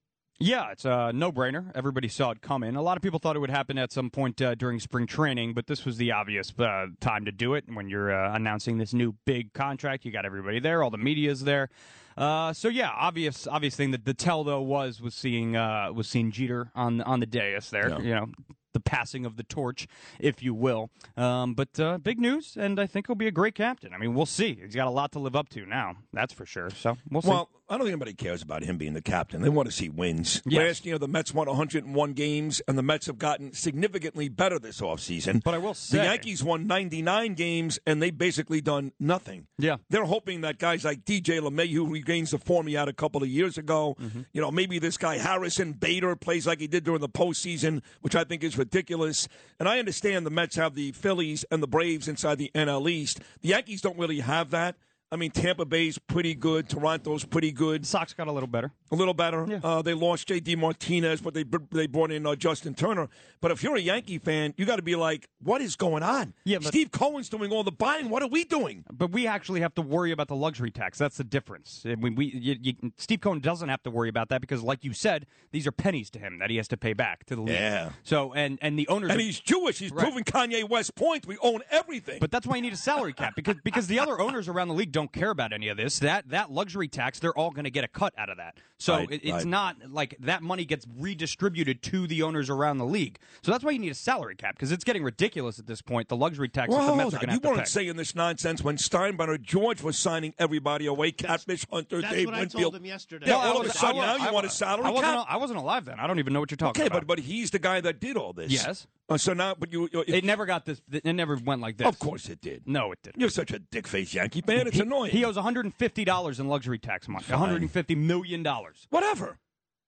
Yeah, 0.44 0.72
it's 0.72 0.84
a 0.84 1.14
no-brainer. 1.14 1.72
Everybody 1.74 2.10
saw 2.10 2.32
it 2.32 2.42
coming. 2.42 2.76
A 2.76 2.82
lot 2.82 2.98
of 2.98 3.02
people 3.02 3.18
thought 3.18 3.38
it 3.38 3.40
would 3.40 3.50
happen 3.50 3.78
at 3.78 3.94
some 3.94 4.10
point 4.10 4.42
uh, 4.42 4.56
during 4.56 4.78
spring 4.82 5.08
training, 5.08 5.54
but 5.54 5.68
this 5.68 5.86
was 5.86 5.96
the 5.96 6.12
obvious 6.12 6.52
uh, 6.60 6.88
time 7.00 7.24
to 7.24 7.32
do 7.32 7.54
it. 7.54 7.64
When 7.74 7.88
you're 7.88 8.14
uh, 8.14 8.36
announcing 8.36 8.78
this 8.78 8.94
new 8.94 9.16
big 9.24 9.54
contract, 9.54 10.04
you 10.04 10.12
got 10.12 10.26
everybody 10.26 10.60
there, 10.60 10.84
all 10.84 10.90
the 10.90 10.98
media's 10.98 11.46
there. 11.46 11.70
Uh, 12.18 12.52
so 12.52 12.68
yeah, 12.68 12.90
obvious, 12.90 13.48
obvious 13.48 13.78
thing. 13.78 13.92
that 13.92 14.04
the 14.04 14.14
tell 14.14 14.44
though 14.44 14.62
was 14.62 15.02
was 15.02 15.16
seeing 15.16 15.56
uh, 15.56 15.94
was 15.94 16.10
seeing 16.10 16.30
Jeter 16.30 16.72
on 16.76 17.00
on 17.00 17.22
the 17.22 17.26
dais 17.26 17.70
there. 17.70 17.90
Yeah. 17.90 18.00
You 18.00 18.16
know, 18.16 18.28
the 18.74 18.80
passing 18.82 19.26
of 19.26 19.38
the 19.38 19.44
torch, 19.44 19.88
if 20.20 20.44
you 20.44 20.54
will. 20.54 20.90
Um, 21.16 21.54
but 21.54 21.80
uh, 21.80 22.00
big 22.00 22.20
news, 22.20 22.58
and 22.60 22.80
I 22.80 22.88
think 22.88 23.08
he'll 23.08 23.16
be 23.16 23.28
a 23.28 23.32
great 23.32 23.56
captain. 23.56 23.94
I 23.94 23.98
mean, 23.98 24.14
we'll 24.14 24.26
see. 24.26 24.60
He's 24.62 24.76
got 24.76 24.88
a 24.88 24.92
lot 24.92 25.12
to 25.14 25.20
live 25.20 25.36
up 25.36 25.50
to 25.50 25.66
now. 25.66 25.96
That's 26.12 26.34
for 26.34 26.46
sure. 26.46 26.70
So 26.72 26.98
we'll 27.10 27.22
see. 27.22 27.30
Well, 27.30 27.50
I 27.70 27.78
don't 27.78 27.86
think 27.88 27.94
anybody 27.94 28.14
cares 28.14 28.42
about 28.42 28.62
him 28.64 28.78
being 28.78 28.94
the 28.94 29.02
captain. 29.02 29.42
They 29.42 29.48
want 29.50 29.70
to 29.70 29.72
see 29.76 29.88
wins. 29.88 30.42
Yes. 30.46 30.60
Last 30.68 30.86
year, 30.86 30.98
the 30.98 31.08
Mets 31.08 31.34
won 31.34 31.48
101 31.48 32.14
games, 32.14 32.62
and 32.68 32.78
the 32.78 32.84
Mets 32.84 33.08
have 33.08 33.18
gotten 33.18 33.54
significantly 33.54 34.28
better 34.28 34.60
this 34.60 34.82
offseason. 34.82 35.42
But 35.42 35.54
I 35.54 35.60
will 35.60 35.74
say- 35.74 35.98
the 36.00 36.04
Yankees 36.04 36.44
won 36.44 36.68
99 36.68 37.36
games, 37.36 37.80
and 37.88 38.02
they've 38.02 38.16
basically 38.16 38.60
done 38.60 38.92
nothing. 39.00 39.48
Yeah. 39.58 39.78
They're 39.90 40.04
hoping 40.04 40.42
that 40.42 40.60
guys 40.60 40.84
like 40.84 41.06
DJ 41.06 41.40
LeMahieu 41.40 41.90
regains 41.90 42.32
the 42.32 42.38
form 42.38 42.68
he 42.68 42.74
had 42.74 42.90
a 42.90 42.94
couple 42.94 43.24
of 43.24 43.30
years 43.30 43.58
ago. 43.58 43.96
Mm-hmm. 44.00 44.22
You 44.34 44.42
know, 44.42 44.52
maybe 44.52 44.78
this 44.78 44.98
guy 44.98 45.18
Harrison 45.18 45.72
Bader 45.72 46.16
plays 46.18 46.46
like 46.46 46.60
he 46.60 46.68
did 46.68 46.84
during 46.84 47.02
the 47.02 47.10
postseason, 47.10 47.82
which 48.02 48.16
I 48.16 48.26
think 48.26 48.44
is 48.44 48.58
ridiculous. 48.58 49.28
And 49.58 49.70
I 49.70 49.80
understand 49.80 50.26
the 50.26 50.30
Mets 50.32 50.58
have 50.58 50.76
the 50.76 50.92
Phillies 50.92 51.46
and 51.50 51.64
the 51.64 51.68
Braves 51.68 52.10
inside 52.10 52.40
the 52.40 52.52
NL 52.54 52.90
East. 52.90 53.22
The 53.42 53.50
Yankees 53.50 53.82
don't 53.82 53.98
really 53.98 54.20
have 54.20 54.50
that. 54.52 54.76
I 55.14 55.16
mean, 55.16 55.30
Tampa 55.32 55.64
Bay's 55.66 56.00
pretty 56.00 56.34
good. 56.34 56.68
Toronto's 56.68 57.24
pretty 57.24 57.52
good. 57.52 57.86
Sox 57.86 58.14
got 58.14 58.28
a 58.28 58.32
little 58.32 58.48
better. 58.48 58.72
A 58.92 58.96
little 58.96 59.14
better. 59.14 59.60
Uh, 59.64 59.82
they 59.84 59.94
lost 59.94 60.28
J.D. 60.28 60.56
Martinez, 60.56 61.22
but 61.22 61.34
they 61.36 61.46
they 61.72 61.86
brought 61.88 62.12
in 62.12 62.26
uh, 62.26 62.36
Justin 62.36 62.74
Turner. 62.74 63.10
But 63.40 63.52
if 63.52 63.62
you're 63.62 63.76
a 63.76 63.80
Yankee 63.80 64.18
fan, 64.18 64.54
you 64.58 64.66
got 64.66 64.78
to 64.78 64.82
be 64.82 64.96
like, 64.96 65.28
what 65.42 65.62
is 65.62 65.76
going 65.76 66.02
on? 66.04 66.34
Yeah, 66.46 66.58
but- 66.58 66.68
Steve 66.68 66.92
Cohen's 66.92 67.30
doing 67.30 67.52
all 67.52 67.64
the 67.64 67.72
buying. 67.72 68.10
What 68.10 68.24
are 68.24 68.28
we 68.28 68.44
doing? 68.44 68.84
But 68.92 69.12
we 69.12 69.28
actually 69.28 69.62
have 69.62 69.74
to 69.76 69.82
worry 69.82 70.12
about 70.12 70.28
the 70.28 70.36
luxury 70.36 70.72
tax. 70.72 70.98
That's 70.98 71.18
the 71.18 71.24
difference. 71.24 71.84
I 71.88 71.96
mean, 71.96 72.16
we 72.16 72.26
you, 72.28 72.56
you, 72.60 72.92
Steve 72.98 73.22
Cohen 73.22 73.40
doesn't 73.40 73.70
have 73.70 73.84
to 73.84 73.92
worry 73.92 74.10
about 74.10 74.30
that 74.30 74.42
because, 74.42 74.62
like 74.64 74.84
you 74.84 74.94
said, 74.94 75.26
these 75.52 75.68
are 75.68 75.72
pennies 75.72 76.10
to 76.12 76.20
him 76.20 76.40
that 76.40 76.50
he 76.50 76.58
has 76.58 76.68
to 76.70 76.78
pay 76.78 76.94
back 76.94 77.26
to 77.28 77.36
the 77.36 77.42
league. 77.42 77.56
Yeah. 77.56 77.92
So 78.04 78.34
and 78.34 78.58
and 78.62 78.80
the 78.80 78.88
owners 78.88 79.12
And 79.12 79.20
are- 79.20 79.24
he's 79.24 79.40
Jewish. 79.40 79.78
He's 79.80 79.92
Right. 79.92 80.04
proving 80.04 80.24
Kanye 80.24 80.68
West 80.68 80.96
point. 80.96 81.28
We 81.28 81.38
own 81.42 81.62
everything. 81.70 82.18
But 82.20 82.32
that's 82.32 82.48
why 82.48 82.56
you 82.56 82.62
need 82.64 82.74
a 82.74 82.78
salary 82.78 83.14
cap 83.14 83.34
because 83.36 83.56
because 83.64 83.88
the 83.88 84.00
other 84.00 84.20
owners 84.20 84.48
around 84.48 84.70
the 84.70 84.74
league 84.74 84.92
don't 84.92 85.03
care 85.12 85.32
about 85.32 85.52
any 85.54 85.68
of 85.68 85.78
this. 85.78 86.00
That 86.00 86.30
that 86.30 86.52
luxury 86.52 86.88
tax, 86.88 87.20
they're 87.20 87.38
all 87.38 87.52
going 87.52 87.64
to 87.66 87.70
get 87.72 87.84
a 87.84 87.88
cut 87.88 88.14
out 88.18 88.30
of 88.30 88.38
that. 88.38 88.58
So 88.78 88.96
Right, 88.98 89.12
it, 89.12 89.22
it's 89.24 89.32
right. 89.32 89.46
not 89.46 89.78
like 89.92 90.16
that 90.20 90.42
money 90.44 90.66
gets 90.66 90.86
redistributed 90.98 91.82
to 91.84 92.06
the 92.08 92.22
owners 92.24 92.50
around 92.50 92.78
the 92.80 92.86
league. 92.86 93.18
So 93.44 93.52
that's 93.52 93.64
why 93.64 93.72
you 93.72 93.80
need 93.80 93.92
a 93.92 93.96
salary 93.96 94.36
cap 94.36 94.56
because 94.56 94.72
it's 94.72 94.84
getting 94.84 95.04
ridiculous 95.04 95.58
at 95.60 95.68
this 95.68 95.82
point. 95.82 96.10
The 96.10 96.18
luxury 96.18 96.50
tax 96.50 96.74
that 96.74 96.86
the 96.86 96.96
Mets 96.96 97.14
are 97.14 97.18
going 97.18 97.28
to 97.28 97.28
You 97.28 97.32
have 97.34 97.44
weren't 97.46 97.58
pay. 97.60 97.66
saying 97.66 97.96
this 97.96 98.16
nonsense 98.16 98.62
when 98.64 98.78
Steinbrenner 98.78 99.42
George 99.42 99.82
was 99.82 99.98
signing 99.98 100.34
everybody 100.38 100.86
away. 100.86 101.12
Catfish 101.12 101.66
Hunter, 101.72 102.02
that's 102.02 102.14
Dave 102.14 102.26
what 102.26 102.36
I 102.36 102.40
Winfield. 102.40 102.62
told 102.64 102.76
him 102.76 102.86
yesterday. 102.86 103.26
Yeah, 103.28 103.34
No, 103.34 103.40
I 103.40 103.48
all 103.48 103.62
of 103.62 103.68
a 103.68 103.70
sudden 103.72 104.02
I 104.02 104.06
now 104.06 104.16
you 104.18 104.30
I 104.30 104.32
want 104.32 104.46
a 104.46 104.50
salary 104.50 104.86
I 104.86 104.90
wasn't, 104.90 105.14
cap. 105.14 105.26
I 105.30 105.38
wasn't 105.38 105.60
alive 105.60 105.86
then. 105.86 106.00
I 106.00 106.08
don't 106.08 106.20
even 106.20 106.34
know 106.34 106.40
what 106.40 106.52
you're 106.52 106.58
talking 106.58 106.82
Okay, 106.82 106.88
about. 106.88 107.02
but 107.08 107.08
but 107.08 107.20
he's 107.20 107.52
the 107.52 107.60
guy 107.60 107.80
that 107.82 108.00
did 108.02 108.18
all 108.18 108.34
this. 108.34 108.52
Yes. 108.52 108.88
Uh, 109.14 109.18
so 109.18 109.34
now, 109.34 109.56
but 109.58 109.72
you, 109.72 109.90
you 109.92 110.04
it 110.08 110.24
never 110.24 110.46
got 110.46 110.66
this. 110.66 110.82
It 110.92 111.06
never 111.06 111.36
went 111.36 111.62
like 111.62 111.78
this. 111.78 111.88
Of 111.88 112.00
course 112.00 112.30
it 112.30 112.42
did. 112.42 112.64
No, 112.66 112.92
it 112.92 113.00
didn't. 113.04 113.20
You're 113.20 113.30
such 113.30 113.52
a 113.52 113.60
dick 113.60 113.88
face 113.88 114.14
Yankee 114.14 114.42
fan. 114.42 114.68
It's 114.68 114.78
he, 114.78 114.82
annoying. 114.82 115.12
He 115.12 115.24
owes 115.24 115.36
150 115.36 116.06
dollars 116.06 116.40
in 116.40 116.48
luxury 116.48 116.80
tax 116.80 117.08
money. 117.08 117.24
Fine. 117.24 117.40
150 117.40 117.96
million 117.96 118.44
dollars. 118.44 118.88
Whatever. 118.90 119.38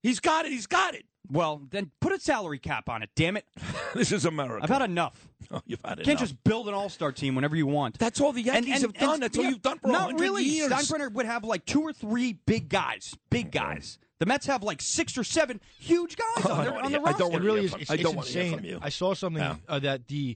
He's 0.03 0.19
got 0.19 0.45
it. 0.45 0.51
He's 0.51 0.67
got 0.67 0.93
it. 0.93 1.05
Well, 1.31 1.63
then 1.71 1.91
put 1.99 2.13
a 2.13 2.19
salary 2.19 2.59
cap 2.59 2.89
on 2.89 3.01
it. 3.01 3.09
Damn 3.15 3.37
it! 3.37 3.45
This 3.95 4.11
is 4.11 4.25
America. 4.25 4.61
I've 4.61 4.69
had 4.69 4.81
enough. 4.81 5.27
Oh, 5.51 5.61
you've 5.67 5.79
had 5.85 6.03
Can't 6.03 6.17
just 6.17 6.43
build 6.43 6.67
an 6.67 6.73
all-star 6.73 7.11
team 7.11 7.35
whenever 7.35 7.55
you 7.55 7.67
want. 7.67 7.99
That's 7.99 8.19
all 8.19 8.31
the 8.31 8.41
Yankees 8.41 8.81
have 8.81 8.93
done. 8.93 9.19
That's 9.19 9.37
all 9.37 9.43
you've 9.43 9.61
done 9.61 9.77
for 9.77 9.89
Not 9.89 10.05
hundred 10.05 10.21
really. 10.21 10.43
years. 10.43 10.71
Steinbrenner 10.71 11.11
would 11.13 11.27
have 11.27 11.43
like 11.43 11.65
two 11.65 11.81
or 11.81 11.93
three 11.93 12.33
big 12.47 12.67
guys. 12.67 13.13
Big 13.29 13.51
guys. 13.51 13.99
The 14.25 14.29
Mets 14.29 14.47
have 14.47 14.63
like 14.63 14.81
six 14.81 15.19
or 15.19 15.23
seven 15.23 15.61
huge 15.77 16.17
guys 16.17 16.45
on, 16.47 16.63
their, 16.65 16.83
on 16.83 16.91
the 16.91 16.99
roster. 16.99 17.25
it 17.31 17.41
really 17.43 17.65
is. 17.65 17.75
It's, 17.79 17.91
I 17.91 17.97
don't 17.97 18.15
wanna 18.15 18.27
hear 18.27 18.41
insane. 18.41 18.57
from 18.57 18.65
you. 18.65 18.79
I 18.81 18.89
saw 18.89 19.13
something 19.13 19.41
Yeah. 19.43 19.57
uh, 19.69 19.77
that 19.79 20.07
the 20.07 20.35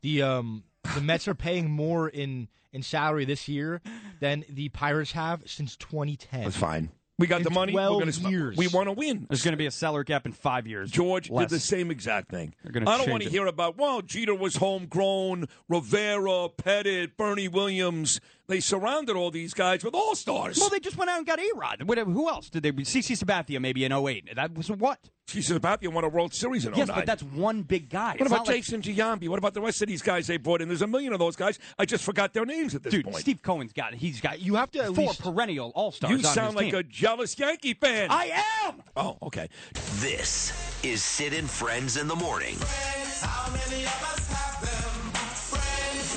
the 0.00 0.22
um 0.22 0.64
the 0.94 1.02
Mets 1.02 1.28
are 1.28 1.34
paying 1.34 1.70
more 1.70 2.08
in 2.08 2.48
in 2.72 2.82
salary 2.82 3.26
this 3.26 3.46
year 3.46 3.82
than 4.20 4.46
the 4.48 4.70
Pirates 4.70 5.12
have 5.12 5.42
since 5.44 5.76
2010. 5.76 6.44
That's 6.44 6.56
fine. 6.56 6.90
We 7.18 7.26
got 7.26 7.38
In 7.38 7.42
the 7.44 7.50
money. 7.50 7.74
We're 7.74 7.98
gonna, 7.98 8.30
years. 8.30 8.56
We 8.58 8.68
want 8.68 8.88
to 8.88 8.92
win. 8.92 9.26
There's 9.28 9.42
going 9.42 9.52
to 9.52 9.58
be 9.58 9.64
a 9.64 9.70
salary 9.70 10.04
gap 10.04 10.26
in 10.26 10.32
five 10.32 10.66
years. 10.66 10.90
George 10.90 11.30
Less. 11.30 11.48
did 11.48 11.56
the 11.56 11.60
same 11.60 11.90
exact 11.90 12.30
thing. 12.30 12.54
I 12.66 12.70
don't 12.98 13.08
want 13.10 13.22
to 13.22 13.30
hear 13.30 13.46
about, 13.46 13.78
well, 13.78 14.02
Jeter 14.02 14.34
was 14.34 14.56
homegrown, 14.56 15.46
Rivera, 15.66 16.50
Pettitte, 16.50 17.16
Bernie 17.16 17.48
Williams. 17.48 18.20
They 18.48 18.60
surrounded 18.60 19.16
all 19.16 19.30
these 19.32 19.54
guys 19.54 19.82
with 19.84 19.94
all 19.94 20.14
stars. 20.14 20.58
Well, 20.58 20.68
they 20.70 20.78
just 20.78 20.96
went 20.96 21.10
out 21.10 21.18
and 21.18 21.26
got 21.26 21.40
A 21.40 21.50
Rod. 21.56 21.82
Who 22.06 22.28
else 22.28 22.48
did 22.48 22.62
they? 22.62 22.70
CC 22.72 23.16
Sabathia 23.18 23.60
maybe 23.60 23.84
in 23.84 23.92
08. 23.92 24.36
That 24.36 24.54
was 24.54 24.70
what? 24.70 24.98
Jesus 25.26 25.58
Sabathia 25.58 25.92
won 25.92 26.04
a 26.04 26.08
World 26.08 26.32
Series 26.32 26.64
in 26.64 26.72
oh 26.72 26.76
Yes, 26.76 26.88
but 26.88 27.04
that's 27.04 27.24
one 27.24 27.62
big 27.62 27.88
guy. 27.90 28.12
What 28.12 28.20
It's 28.20 28.26
about 28.28 28.36
not 28.36 28.46
like- 28.46 28.56
Jason 28.58 28.80
Giambi? 28.82 29.28
What 29.28 29.40
about 29.40 29.54
the 29.54 29.60
rest 29.60 29.82
of 29.82 29.88
these 29.88 30.00
guys 30.00 30.28
they 30.28 30.36
brought 30.36 30.62
in? 30.62 30.68
There's 30.68 30.82
a 30.82 30.86
million 30.86 31.12
of 31.12 31.18
those 31.18 31.34
guys. 31.34 31.58
I 31.76 31.84
just 31.84 32.04
forgot 32.04 32.32
their 32.32 32.46
names 32.46 32.76
at 32.76 32.84
this 32.84 32.92
Dude, 32.92 33.04
point. 33.06 33.16
Steve 33.16 33.42
Cohen's 33.42 33.72
got 33.72 33.92
it. 33.92 33.98
He's 33.98 34.20
got 34.20 34.38
You 34.38 34.54
have 34.54 34.70
to 34.70 34.78
at 34.84 34.94
four 34.94 35.06
least- 35.08 35.20
perennial 35.22 35.72
All 35.74 35.90
Stars. 35.90 36.12
you 36.12 36.18
on 36.18 36.22
sound 36.34 36.46
his 36.50 36.54
like 36.56 36.66
team. 36.66 36.74
a 36.76 36.82
jealous 36.84 37.36
Yankee 37.36 37.74
fan. 37.74 38.12
I 38.12 38.40
am. 38.68 38.82
Oh, 38.94 39.18
okay. 39.24 39.48
This 39.96 40.52
is 40.84 41.02
Sid 41.02 41.32
and 41.32 41.50
Friends 41.50 41.96
in 41.96 42.06
the 42.06 42.14
Morning. 42.16 42.56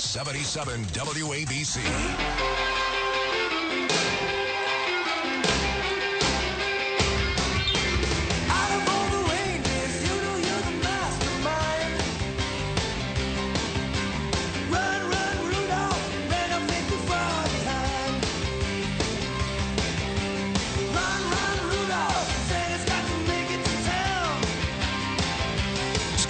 77 0.10 0.86
WABC. 1.22 2.89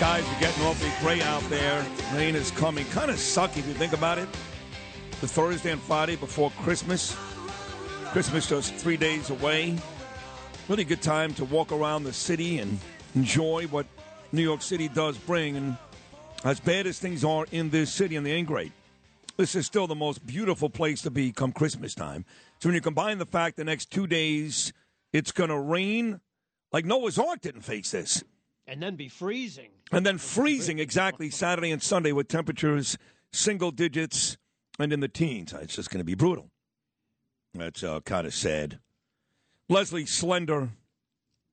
Skies 0.09 0.35
are 0.35 0.39
getting 0.39 0.63
awfully 0.63 0.91
gray 1.01 1.21
out 1.21 1.43
there. 1.51 1.85
Rain 2.15 2.33
is 2.33 2.49
coming. 2.49 2.83
Kind 2.87 3.11
of 3.11 3.17
sucky 3.17 3.57
if 3.57 3.67
you 3.67 3.75
think 3.75 3.93
about 3.93 4.17
it. 4.17 4.27
The 5.21 5.27
Thursday 5.27 5.71
and 5.71 5.79
Friday 5.79 6.15
before 6.15 6.49
Christmas. 6.63 7.15
Christmas 8.05 8.49
just 8.49 8.73
three 8.73 8.97
days 8.97 9.29
away. 9.29 9.77
Really 10.67 10.83
good 10.83 11.03
time 11.03 11.35
to 11.35 11.45
walk 11.45 11.71
around 11.71 12.05
the 12.05 12.11
city 12.11 12.57
and 12.57 12.79
enjoy 13.13 13.67
what 13.67 13.85
New 14.31 14.41
York 14.41 14.63
City 14.63 14.87
does 14.87 15.15
bring. 15.15 15.55
And 15.55 15.77
as 16.43 16.59
bad 16.59 16.87
as 16.87 16.97
things 16.97 17.23
are 17.23 17.45
in 17.51 17.69
this 17.69 17.93
city, 17.93 18.15
and 18.15 18.25
they 18.25 18.31
ain't 18.31 18.47
great, 18.47 18.71
this 19.37 19.53
is 19.53 19.67
still 19.67 19.85
the 19.85 19.93
most 19.93 20.25
beautiful 20.25 20.71
place 20.71 21.03
to 21.03 21.11
be 21.11 21.31
come 21.31 21.51
Christmas 21.51 21.93
time. 21.93 22.25
So 22.57 22.69
when 22.69 22.73
you 22.73 22.81
combine 22.81 23.19
the 23.19 23.27
fact 23.27 23.57
the 23.57 23.63
next 23.63 23.91
two 23.91 24.07
days 24.07 24.73
it's 25.13 25.31
going 25.31 25.51
to 25.51 25.59
rain, 25.59 26.19
like 26.73 26.83
Noah's 26.83 27.19
Ark 27.19 27.41
didn't 27.41 27.61
face 27.61 27.91
this. 27.91 28.23
And 28.69 28.81
then 28.81 28.95
be 28.95 29.09
freezing. 29.09 29.69
And 29.91 30.05
then 30.05 30.19
freezing 30.19 30.77
exactly 30.79 31.31
Saturday 31.31 31.71
and 31.71 31.81
Sunday 31.81 32.11
with 32.11 32.27
temperatures 32.27 32.97
single 33.33 33.71
digits 33.71 34.37
and 34.77 34.93
in 34.93 34.99
the 34.99 35.07
teens. 35.07 35.53
It's 35.53 35.75
just 35.75 35.89
going 35.89 35.99
to 35.99 36.05
be 36.05 36.15
brutal. 36.15 36.51
That's 37.53 37.83
uh, 37.83 37.99
kind 38.01 38.27
of 38.27 38.33
sad. 38.33 38.79
Leslie 39.67 40.05
Slender 40.05 40.69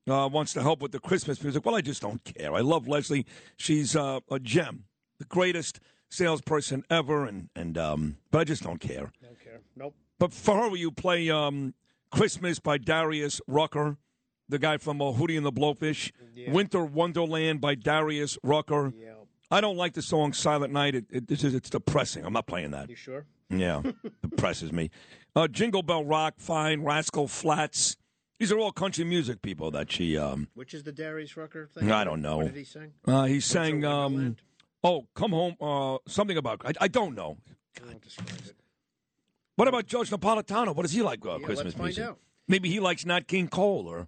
uh, 0.07 0.29
wants 0.31 0.53
to 0.53 0.61
help 0.61 0.81
with 0.81 0.91
the 0.91 0.99
Christmas 0.99 1.41
music. 1.41 1.65
Well, 1.65 1.75
I 1.75 1.81
just 1.81 2.01
don't 2.01 2.23
care. 2.23 2.53
I 2.53 2.61
love 2.61 2.87
Leslie. 2.87 3.25
She's 3.57 3.95
uh, 3.95 4.19
a 4.29 4.39
gem, 4.39 4.85
the 5.17 5.25
greatest 5.25 5.79
salesperson 6.09 6.83
ever, 6.89 7.25
and 7.25 7.49
and 7.55 7.77
um, 7.77 8.17
but 8.31 8.39
I 8.39 8.43
just 8.43 8.63
don't 8.63 8.79
care. 8.79 9.11
Don't 9.21 9.43
care. 9.43 9.59
Nope. 9.75 9.95
But 10.19 10.33
for 10.33 10.55
her, 10.55 10.69
will 10.69 10.77
you 10.77 10.91
play 10.91 11.29
um, 11.29 11.73
Christmas 12.11 12.59
by 12.59 12.77
Darius 12.77 13.41
Rucker, 13.47 13.97
the 14.49 14.59
guy 14.59 14.77
from 14.77 15.01
uh, 15.01 15.05
Hootie 15.13 15.37
and 15.37 15.45
the 15.45 15.51
Blowfish? 15.51 16.11
Yeah. 16.33 16.51
Winter 16.51 16.83
Wonderland 16.85 17.61
by 17.61 17.75
Darius 17.75 18.37
Rucker. 18.43 18.93
Yeah. 18.97 19.13
I 19.49 19.61
don't 19.61 19.77
like 19.77 19.93
the 19.93 20.01
song 20.01 20.33
Silent 20.33 20.73
Night. 20.73 20.93
It, 20.95 21.05
it, 21.09 21.23
it's, 21.31 21.43
it's 21.43 21.69
depressing. 21.69 22.25
I'm 22.25 22.33
not 22.33 22.47
playing 22.47 22.71
that. 22.71 22.89
You 22.89 22.95
sure? 22.95 23.25
Yeah, 23.49 23.81
depresses 24.21 24.73
me. 24.73 24.89
Uh, 25.35 25.47
Jingle 25.47 25.83
Bell 25.83 26.03
Rock, 26.03 26.35
fine. 26.37 26.83
Rascal 26.83 27.27
Flatts. 27.29 27.95
These 28.39 28.51
are 28.51 28.59
all 28.59 28.71
country 28.71 29.03
music 29.05 29.41
people 29.41 29.71
that 29.71 29.89
she. 29.91 30.17
Um, 30.17 30.49
Which 30.53 30.73
is 30.73 30.83
the 30.83 30.91
Darius 30.91 31.37
Rucker 31.37 31.67
thing? 31.73 31.91
I 31.91 32.03
don't 32.03 32.21
know. 32.21 32.37
What 32.37 32.47
did 32.47 32.55
he 32.57 32.63
sing? 32.65 32.91
Uh, 33.07 33.23
he 33.23 33.39
sang. 33.39 33.85
Um, 33.85 34.35
oh, 34.83 35.07
come 35.15 35.31
home. 35.31 35.55
Uh, 35.61 35.97
something 36.07 36.37
about. 36.37 36.61
I, 36.65 36.73
I 36.81 36.87
don't 36.89 37.15
know. 37.15 37.37
I 37.81 37.87
won't 37.87 38.01
describe 38.01 38.29
it. 38.45 38.53
What 39.55 39.67
about 39.67 39.87
George 39.87 40.09
Napolitano? 40.11 40.75
What 40.75 40.83
does 40.83 40.91
he 40.91 41.01
like? 41.01 41.25
Uh, 41.25 41.37
Yeah, 41.39 41.45
Christmas 41.45 41.65
let's 41.65 41.75
find 41.75 41.85
music. 41.85 42.03
out. 42.03 42.19
Maybe 42.47 42.69
he 42.69 42.79
likes 42.79 43.05
Nat 43.05 43.27
King 43.27 43.47
Cole 43.47 43.87
or 43.87 44.07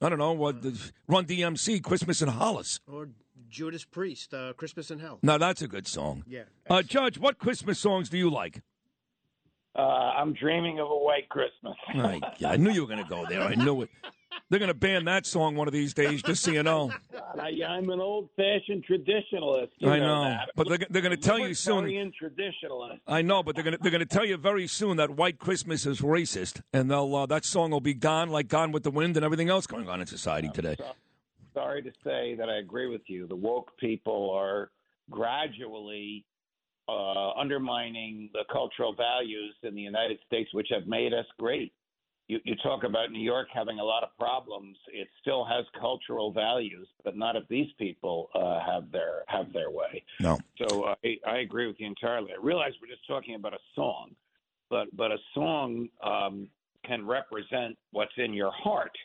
I 0.00 0.08
don't 0.08 0.18
know 0.18 0.32
what 0.32 0.62
the 0.62 0.78
Run 1.08 1.24
DMC 1.24 1.82
Christmas 1.82 2.20
in 2.20 2.28
Hollis. 2.28 2.80
Or 2.86 3.08
Judas 3.48 3.84
Priest, 3.84 4.34
uh, 4.34 4.52
Christmas 4.54 4.90
in 4.90 4.98
Hell. 4.98 5.18
Now 5.22 5.38
that's 5.38 5.62
a 5.62 5.68
good 5.68 5.86
song. 5.86 6.24
Yeah. 6.26 6.42
Uh, 6.68 6.82
Judge, 6.82 7.18
what 7.18 7.38
Christmas 7.38 7.78
songs 7.78 8.08
do 8.08 8.18
you 8.18 8.28
like? 8.28 8.62
Uh, 9.74 9.80
I'm 9.80 10.32
dreaming 10.32 10.80
of 10.80 10.90
a 10.90 10.96
white 10.96 11.28
Christmas. 11.28 11.76
I, 11.88 12.20
I 12.46 12.56
knew 12.56 12.70
you 12.70 12.82
were 12.82 12.88
going 12.88 13.02
to 13.02 13.08
go 13.08 13.26
there. 13.28 13.42
I 13.42 13.54
knew 13.54 13.82
it. 13.82 13.90
They're 14.48 14.60
going 14.60 14.68
to 14.68 14.74
ban 14.74 15.04
that 15.06 15.26
song 15.26 15.56
one 15.56 15.66
of 15.66 15.72
these 15.72 15.92
days, 15.92 16.22
just 16.22 16.44
so 16.44 16.52
you 16.52 16.62
know. 16.62 16.92
I, 17.40 17.50
I'm 17.68 17.90
an 17.90 18.00
old-fashioned 18.00 18.84
traditionalist. 18.88 19.70
You 19.78 19.90
I 19.90 19.98
know, 19.98 20.22
know, 20.22 20.24
that. 20.24 20.50
but 20.54 20.68
they're, 20.68 20.78
they're 20.88 21.02
going 21.02 21.16
to 21.16 21.22
tell 21.22 21.38
you 21.38 21.52
soon. 21.52 21.84
Traditionalist. 21.84 23.00
I 23.08 23.22
know, 23.22 23.42
but 23.42 23.56
they're 23.56 23.64
going 23.64 23.76
to 23.76 23.82
they're 23.82 23.90
going 23.90 24.00
to 24.00 24.06
tell 24.06 24.24
you 24.24 24.36
very 24.36 24.68
soon 24.68 24.98
that 24.98 25.10
White 25.10 25.38
Christmas 25.38 25.84
is 25.84 26.00
racist, 26.00 26.60
and 26.72 26.90
they'll 26.90 27.14
uh, 27.14 27.26
that 27.26 27.44
song 27.44 27.72
will 27.72 27.80
be 27.80 27.94
gone, 27.94 28.28
like 28.30 28.46
Gone 28.46 28.70
with 28.70 28.84
the 28.84 28.90
Wind, 28.90 29.16
and 29.16 29.24
everything 29.24 29.48
else 29.48 29.66
going 29.66 29.88
on 29.88 30.00
in 30.00 30.06
society 30.06 30.48
today. 30.54 30.76
Sorry 31.52 31.82
to 31.82 31.90
say 32.04 32.36
that 32.36 32.48
I 32.48 32.58
agree 32.58 32.86
with 32.86 33.02
you. 33.06 33.26
The 33.26 33.36
woke 33.36 33.72
people 33.78 34.30
are 34.30 34.70
gradually 35.10 36.24
uh, 36.88 37.32
undermining 37.32 38.30
the 38.32 38.44
cultural 38.52 38.94
values 38.94 39.54
in 39.62 39.74
the 39.74 39.80
United 39.80 40.18
States, 40.26 40.50
which 40.52 40.68
have 40.70 40.86
made 40.86 41.12
us 41.12 41.26
great. 41.38 41.72
You, 42.28 42.40
you 42.44 42.56
talk 42.56 42.82
about 42.82 43.12
New 43.12 43.22
York 43.22 43.48
having 43.54 43.78
a 43.78 43.84
lot 43.84 44.02
of 44.02 44.08
problems. 44.18 44.76
It 44.92 45.08
still 45.20 45.44
has 45.44 45.64
cultural 45.80 46.32
values, 46.32 46.88
but 47.04 47.16
not 47.16 47.36
if 47.36 47.46
these 47.48 47.68
people 47.78 48.30
uh, 48.34 48.60
have 48.66 48.90
their 48.90 49.22
have 49.28 49.52
their 49.52 49.70
way. 49.70 50.02
No. 50.20 50.38
So 50.58 50.94
I, 51.04 51.16
I 51.26 51.38
agree 51.38 51.66
with 51.68 51.76
you 51.78 51.86
entirely. 51.86 52.32
I 52.32 52.44
realize 52.44 52.72
we're 52.82 52.88
just 52.88 53.06
talking 53.06 53.36
about 53.36 53.54
a 53.54 53.62
song, 53.74 54.10
but 54.70 54.88
but 54.96 55.12
a 55.12 55.18
song 55.34 55.88
um, 56.02 56.48
can 56.84 57.06
represent 57.06 57.76
what's 57.92 58.12
in 58.16 58.32
your 58.32 58.50
heart, 58.52 58.96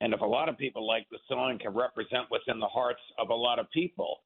and 0.00 0.14
if 0.14 0.20
a 0.20 0.26
lot 0.26 0.48
of 0.48 0.56
people 0.56 0.86
like 0.86 1.06
the 1.10 1.18
song, 1.28 1.58
can 1.60 1.74
represent 1.74 2.26
what's 2.28 2.44
in 2.46 2.60
the 2.60 2.68
hearts 2.68 3.02
of 3.18 3.30
a 3.30 3.34
lot 3.34 3.58
of 3.58 3.68
people. 3.72 4.18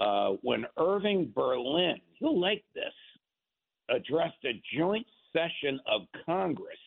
Uh, 0.00 0.36
when 0.42 0.66
Irving 0.78 1.32
Berlin, 1.34 1.96
you'll 2.18 2.40
like 2.40 2.64
this, 2.74 2.94
addressed 3.88 4.44
a 4.44 4.52
joint 4.76 5.06
session 5.32 5.80
of 5.86 6.02
Congress, 6.26 6.78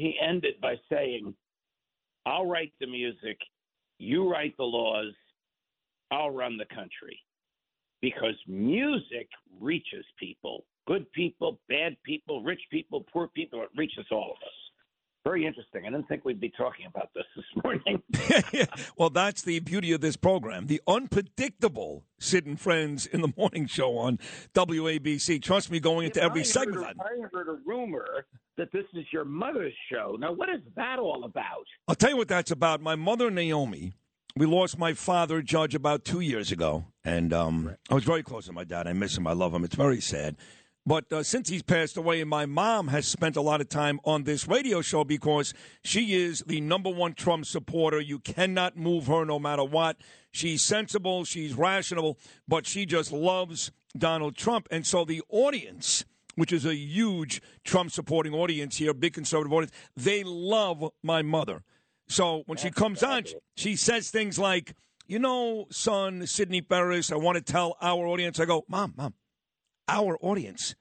he 0.00 0.18
ended 0.20 0.60
by 0.60 0.76
saying, 0.90 1.34
"I'll 2.26 2.46
write 2.46 2.72
the 2.80 2.86
music, 2.86 3.38
you 3.98 4.28
write 4.30 4.56
the 4.56 4.64
laws, 4.64 5.14
I'll 6.10 6.30
run 6.30 6.56
the 6.56 6.66
country." 6.66 7.20
because 8.02 8.34
music 8.46 9.28
reaches 9.60 10.06
people 10.18 10.64
good 10.90 11.10
people, 11.12 11.60
bad 11.68 11.96
people, 12.04 12.42
rich 12.42 12.60
people, 12.68 13.04
poor 13.12 13.28
people. 13.28 13.62
It 13.62 13.68
reaches 13.76 14.06
all 14.10 14.32
of 14.32 14.42
us. 14.42 14.59
Very 15.24 15.46
interesting. 15.46 15.86
I 15.86 15.90
didn't 15.90 16.08
think 16.08 16.24
we'd 16.24 16.40
be 16.40 16.50
talking 16.56 16.86
about 16.86 17.10
this 17.14 17.24
this 17.36 17.62
morning. 17.62 18.02
well, 18.96 19.10
that's 19.10 19.42
the 19.42 19.60
beauty 19.60 19.92
of 19.92 20.00
this 20.00 20.16
program. 20.16 20.66
The 20.66 20.80
unpredictable 20.86 22.04
Sid 22.18 22.46
and 22.46 22.58
Friends 22.58 23.06
in 23.06 23.20
the 23.20 23.32
morning 23.36 23.66
show 23.66 23.98
on 23.98 24.18
WABC. 24.54 25.42
Trust 25.42 25.70
me, 25.70 25.78
going 25.78 26.06
into 26.06 26.22
every 26.22 26.40
I 26.40 26.44
segment. 26.44 26.86
Heard, 26.86 26.96
I 27.00 27.28
heard 27.32 27.48
a 27.48 27.58
rumor 27.66 28.26
that 28.56 28.72
this 28.72 28.84
is 28.94 29.04
your 29.12 29.24
mother's 29.24 29.74
show. 29.90 30.16
Now, 30.18 30.32
what 30.32 30.48
is 30.48 30.60
that 30.76 30.98
all 30.98 31.24
about? 31.24 31.64
I'll 31.88 31.94
tell 31.94 32.10
you 32.10 32.16
what 32.16 32.28
that's 32.28 32.50
about. 32.50 32.80
My 32.80 32.94
mother, 32.94 33.30
Naomi, 33.30 33.94
we 34.36 34.46
lost 34.46 34.78
my 34.78 34.94
father, 34.94 35.42
Judge, 35.42 35.74
about 35.74 36.04
two 36.04 36.20
years 36.20 36.52
ago. 36.52 36.86
And 37.04 37.32
um, 37.32 37.76
I 37.90 37.94
was 37.94 38.04
very 38.04 38.22
close 38.22 38.46
to 38.46 38.52
my 38.52 38.64
dad. 38.64 38.86
I 38.86 38.92
miss 38.92 39.16
him. 39.16 39.26
I 39.26 39.32
love 39.32 39.54
him. 39.54 39.64
It's 39.64 39.74
very 39.74 40.00
sad. 40.00 40.36
But 40.90 41.12
uh, 41.12 41.22
since 41.22 41.48
he's 41.48 41.62
passed 41.62 41.96
away, 41.96 42.24
my 42.24 42.46
mom 42.46 42.88
has 42.88 43.06
spent 43.06 43.36
a 43.36 43.40
lot 43.40 43.60
of 43.60 43.68
time 43.68 44.00
on 44.04 44.24
this 44.24 44.48
radio 44.48 44.80
show 44.80 45.04
because 45.04 45.54
she 45.84 46.14
is 46.14 46.42
the 46.48 46.60
number 46.60 46.90
one 46.90 47.14
Trump 47.14 47.46
supporter. 47.46 48.00
You 48.00 48.18
cannot 48.18 48.76
move 48.76 49.06
her 49.06 49.24
no 49.24 49.38
matter 49.38 49.62
what. 49.62 49.98
She's 50.32 50.64
sensible, 50.64 51.24
she's 51.24 51.54
rational, 51.54 52.18
but 52.48 52.66
she 52.66 52.86
just 52.86 53.12
loves 53.12 53.70
Donald 53.96 54.34
Trump. 54.34 54.66
And 54.72 54.84
so 54.84 55.04
the 55.04 55.22
audience, 55.28 56.04
which 56.34 56.52
is 56.52 56.66
a 56.66 56.74
huge 56.74 57.40
Trump 57.62 57.92
supporting 57.92 58.34
audience 58.34 58.78
here, 58.78 58.92
big 58.92 59.12
conservative 59.12 59.52
audience, 59.52 59.72
they 59.96 60.24
love 60.24 60.90
my 61.04 61.22
mother. 61.22 61.62
So 62.08 62.42
when 62.46 62.58
she 62.58 62.72
comes 62.72 63.04
on, 63.04 63.26
she 63.56 63.76
says 63.76 64.10
things 64.10 64.40
like, 64.40 64.74
you 65.06 65.20
know, 65.20 65.66
son, 65.70 66.26
Sidney 66.26 66.62
Ferris, 66.62 67.12
I 67.12 67.14
want 67.14 67.36
to 67.36 67.44
tell 67.44 67.76
our 67.80 68.08
audience. 68.08 68.40
I 68.40 68.44
go, 68.44 68.64
Mom, 68.66 68.94
Mom, 68.96 69.14
our 69.86 70.18
audience. 70.20 70.74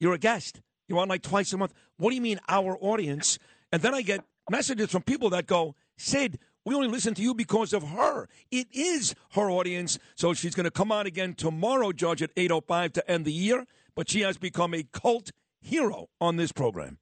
You're 0.00 0.14
a 0.14 0.18
guest. 0.18 0.60
You're 0.88 0.98
on 0.98 1.08
like 1.08 1.22
twice 1.22 1.52
a 1.52 1.58
month. 1.58 1.74
What 1.96 2.10
do 2.10 2.16
you 2.16 2.22
mean, 2.22 2.40
our 2.48 2.78
audience? 2.80 3.38
And 3.72 3.82
then 3.82 3.94
I 3.94 4.02
get 4.02 4.24
messages 4.50 4.90
from 4.90 5.02
people 5.02 5.30
that 5.30 5.46
go, 5.46 5.74
Sid, 5.96 6.38
we 6.64 6.74
only 6.74 6.88
listen 6.88 7.14
to 7.14 7.22
you 7.22 7.34
because 7.34 7.72
of 7.72 7.82
her. 7.82 8.28
It 8.50 8.68
is 8.72 9.14
her 9.32 9.50
audience. 9.50 9.98
So 10.16 10.34
she's 10.34 10.54
going 10.54 10.64
to 10.64 10.70
come 10.70 10.92
on 10.92 11.06
again 11.06 11.34
tomorrow, 11.34 11.92
Judge, 11.92 12.22
at 12.22 12.34
8.05 12.34 12.92
to 12.92 13.10
end 13.10 13.24
the 13.24 13.32
year. 13.32 13.66
But 13.94 14.08
she 14.08 14.20
has 14.20 14.36
become 14.36 14.74
a 14.74 14.84
cult 14.84 15.30
hero 15.60 16.08
on 16.20 16.36
this 16.36 16.52
program. 16.52 16.98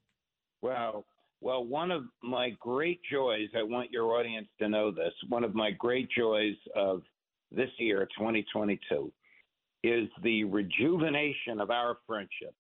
Wow. 0.62 1.05
Well, 1.40 1.64
one 1.64 1.90
of 1.90 2.05
my 2.23 2.51
great 2.59 3.01
joys, 3.10 3.48
I 3.56 3.62
want 3.62 3.90
your 3.90 4.18
audience 4.18 4.48
to 4.59 4.68
know 4.68 4.90
this, 4.90 5.12
one 5.28 5.44
of 5.44 5.55
my 5.55 5.70
great 5.70 6.09
joys 6.10 6.55
of 6.74 7.02
this 7.52 7.68
year, 7.78 8.09
2022, 8.18 9.12
is 9.85 10.09
the 10.23 10.44
rejuvenation 10.44 11.60
of 11.60 11.70
our 11.70 11.98
friendship. 12.06 12.55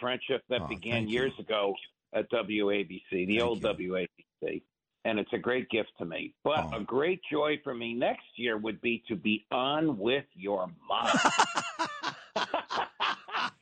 Friendship 0.00 0.42
that 0.48 0.62
oh, 0.62 0.66
began 0.68 1.08
years 1.08 1.32
ago 1.38 1.74
at 2.12 2.30
WABC, 2.30 3.26
the 3.26 3.40
old 3.40 3.62
WABC. 3.62 4.62
And 5.04 5.18
it's 5.18 5.32
a 5.32 5.38
great 5.38 5.70
gift 5.70 5.90
to 5.98 6.04
me. 6.04 6.34
But 6.44 6.70
oh. 6.72 6.78
a 6.78 6.80
great 6.80 7.20
joy 7.30 7.58
for 7.64 7.74
me 7.74 7.94
next 7.94 8.26
year 8.36 8.58
would 8.58 8.80
be 8.80 9.02
to 9.08 9.16
be 9.16 9.46
on 9.50 9.98
with 9.98 10.26
your 10.34 10.68
mom. 10.88 11.08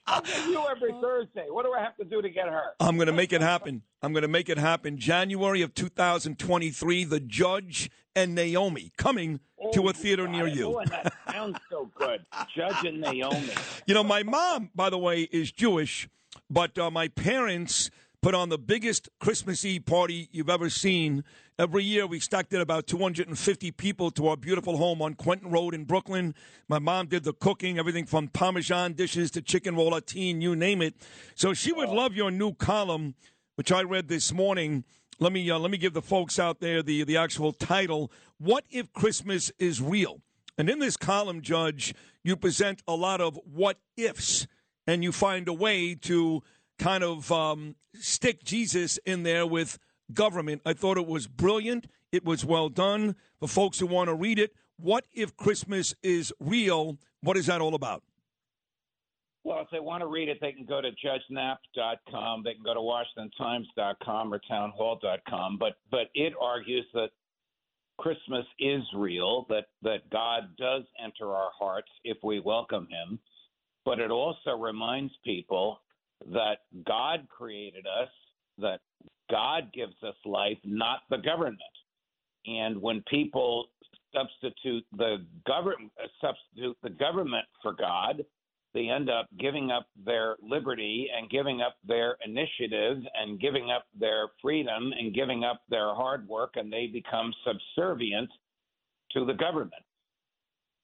I'll 0.08 0.22
get 0.22 0.46
you 0.46 0.64
every 0.68 0.92
Thursday. 1.00 1.46
What 1.48 1.64
do 1.64 1.74
I 1.74 1.80
have 1.80 1.96
to 1.98 2.04
do 2.04 2.22
to 2.22 2.30
get 2.30 2.48
her? 2.48 2.72
I'm 2.80 2.96
going 2.96 3.06
to 3.08 3.12
make 3.12 3.32
it 3.32 3.42
happen. 3.42 3.82
I'm 4.02 4.12
going 4.12 4.22
to 4.22 4.28
make 4.28 4.48
it 4.48 4.58
happen. 4.58 4.96
January 4.98 5.62
of 5.62 5.74
2023, 5.74 7.04
The 7.04 7.20
Judge 7.20 7.90
and 8.16 8.34
Naomi 8.34 8.90
coming 8.96 9.40
to 9.72 9.86
a 9.86 9.90
oh, 9.90 9.92
theater 9.92 10.26
near 10.26 10.46
you. 10.46 10.78
Oh, 10.78 10.84
that 10.86 11.12
sounds 11.30 11.58
so 11.70 11.90
good. 11.94 12.24
Judge 12.56 12.84
and 12.84 13.00
Naomi. 13.02 13.50
You 13.86 13.94
know, 13.94 14.02
my 14.02 14.22
mom, 14.22 14.70
by 14.74 14.90
the 14.90 14.98
way, 14.98 15.22
is 15.22 15.52
Jewish, 15.52 16.08
but 16.50 16.78
uh, 16.78 16.90
my 16.90 17.08
parents 17.08 17.90
put 18.20 18.34
on 18.34 18.48
the 18.48 18.58
biggest 18.58 19.08
Christmas 19.20 19.64
Eve 19.64 19.86
party 19.86 20.28
you've 20.32 20.50
ever 20.50 20.68
seen. 20.70 21.22
Every 21.58 21.84
year, 21.84 22.06
we 22.06 22.20
stacked 22.20 22.52
in 22.52 22.60
about 22.60 22.86
250 22.86 23.70
people 23.72 24.10
to 24.12 24.28
our 24.28 24.36
beautiful 24.36 24.76
home 24.76 25.02
on 25.02 25.14
Quentin 25.14 25.50
Road 25.50 25.74
in 25.74 25.84
Brooklyn. 25.84 26.34
My 26.68 26.78
mom 26.78 27.06
did 27.06 27.24
the 27.24 27.32
cooking, 27.32 27.78
everything 27.78 28.06
from 28.06 28.28
Parmesan 28.28 28.94
dishes 28.94 29.30
to 29.32 29.42
chicken 29.42 29.74
rollatine, 29.74 30.42
you 30.42 30.56
name 30.56 30.82
it. 30.82 30.94
So 31.34 31.54
she 31.54 31.72
would 31.72 31.88
love 31.88 32.14
your 32.14 32.30
new 32.30 32.54
column, 32.54 33.14
which 33.56 33.72
I 33.72 33.82
read 33.82 34.08
this 34.08 34.32
morning. 34.32 34.84
Let 35.20 35.32
me 35.32 35.50
uh, 35.50 35.58
let 35.58 35.72
me 35.72 35.78
give 35.78 35.94
the 35.94 36.02
folks 36.02 36.38
out 36.38 36.60
there 36.60 36.82
the 36.82 37.02
the 37.02 37.16
actual 37.16 37.52
title. 37.52 38.12
What 38.38 38.64
if 38.70 38.92
Christmas 38.92 39.50
is 39.58 39.82
real? 39.82 40.20
And 40.56 40.68
in 40.68 40.78
this 40.80 40.96
column, 40.96 41.40
Judge, 41.40 41.94
you 42.22 42.36
present 42.36 42.82
a 42.86 42.94
lot 42.94 43.20
of 43.20 43.38
what 43.44 43.78
ifs, 43.96 44.46
and 44.88 45.04
you 45.04 45.12
find 45.12 45.46
a 45.48 45.52
way 45.52 45.94
to 45.94 46.42
kind 46.78 47.04
of 47.04 47.30
um, 47.30 47.76
stick 47.94 48.42
Jesus 48.42 48.98
in 49.04 49.22
there 49.22 49.46
with 49.46 49.78
government. 50.12 50.62
I 50.64 50.72
thought 50.72 50.96
it 50.96 51.06
was 51.06 51.26
brilliant. 51.26 51.86
It 52.10 52.24
was 52.24 52.44
well 52.44 52.70
done. 52.70 53.14
For 53.38 53.48
folks 53.48 53.78
who 53.78 53.86
want 53.86 54.08
to 54.08 54.14
read 54.14 54.38
it, 54.38 54.54
what 54.78 55.04
if 55.12 55.36
Christmas 55.36 55.94
is 56.02 56.32
real? 56.40 56.96
What 57.20 57.36
is 57.36 57.46
that 57.46 57.60
all 57.60 57.74
about? 57.74 58.02
Well, 59.44 59.60
if 59.60 59.68
they 59.70 59.80
want 59.80 60.00
to 60.00 60.06
read 60.06 60.30
it, 60.30 60.38
they 60.40 60.52
can 60.52 60.64
go 60.64 60.80
to 60.80 60.90
judgenap.com. 60.90 62.42
They 62.42 62.54
can 62.54 62.62
go 62.64 62.74
to 62.74 62.80
washingtontimes.com 62.80 64.32
or 64.32 64.40
townhall.com. 64.48 65.58
But 65.58 65.74
but 65.90 66.08
it 66.14 66.32
argues 66.40 66.86
that 66.94 67.10
Christmas 67.98 68.46
is 68.58 68.82
real, 68.94 69.46
that 69.50 69.66
that 69.82 70.08
God 70.10 70.56
does 70.58 70.84
enter 71.02 71.34
our 71.34 71.50
hearts 71.58 71.88
if 72.04 72.16
we 72.22 72.40
welcome 72.40 72.88
Him. 72.90 73.18
But 73.88 74.00
it 74.00 74.10
also 74.10 74.50
reminds 74.50 75.14
people 75.24 75.80
that 76.30 76.58
God 76.86 77.26
created 77.30 77.86
us, 77.86 78.10
that 78.58 78.80
God 79.30 79.72
gives 79.72 79.94
us 80.02 80.14
life, 80.26 80.58
not 80.62 81.00
the 81.08 81.16
government. 81.16 81.58
And 82.46 82.82
when 82.82 83.02
people 83.10 83.68
substitute 84.14 84.84
the 84.94 85.24
government 85.46 85.90
substitute 86.20 86.76
the 86.82 86.90
government 86.90 87.46
for 87.62 87.72
God, 87.72 88.26
they 88.74 88.90
end 88.90 89.08
up 89.08 89.26
giving 89.38 89.70
up 89.70 89.86
their 90.04 90.36
liberty 90.42 91.08
and 91.16 91.30
giving 91.30 91.62
up 91.62 91.76
their 91.86 92.18
initiative 92.26 92.98
and 93.18 93.40
giving 93.40 93.70
up 93.70 93.86
their 93.98 94.28
freedom 94.42 94.92
and 94.98 95.14
giving 95.14 95.44
up 95.44 95.62
their 95.70 95.94
hard 95.94 96.28
work, 96.28 96.56
and 96.56 96.70
they 96.70 96.88
become 96.88 97.32
subservient 97.42 98.28
to 99.12 99.24
the 99.24 99.32
government. 99.32 99.82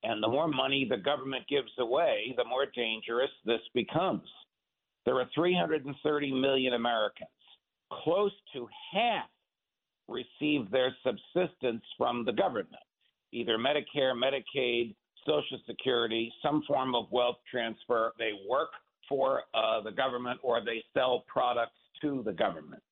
And 0.05 0.23
the 0.23 0.29
more 0.29 0.49
money 0.49 0.87
the 0.89 0.99
government 0.99 1.45
gives 1.49 1.71
away, 1.79 2.35
the 2.37 2.45
more 2.45 2.67
dangerous 2.75 3.31
this 3.45 3.61
becomes. 3.75 4.29
There 5.07 5.17
are 5.17 5.29
330 5.35 6.33
million 6.33 6.75
Americans. 6.75 7.29
Close 7.91 8.33
to 8.53 8.69
half 8.93 9.29
receive 10.09 10.71
their 10.71 10.95
subsistence 11.03 11.83
from 11.97 12.25
the 12.25 12.33
government, 12.33 12.75
either 13.33 13.57
Medicare, 13.57 14.15
Medicaid, 14.15 14.95
Social 15.27 15.59
Security, 15.67 16.33
some 16.43 16.63
form 16.69 16.95
of 16.95 17.11
wealth 17.11 17.39
transfer. 17.51 18.13
They 18.19 18.33
work 18.49 18.71
for 19.09 19.43
uh, 19.55 19.81
the 19.83 19.93
government 19.93 20.41
or 20.43 20.63
they 20.63 20.83
sell 20.93 21.25
products 21.27 21.79
to 22.03 22.23
the 22.25 22.33
government. 22.33 22.83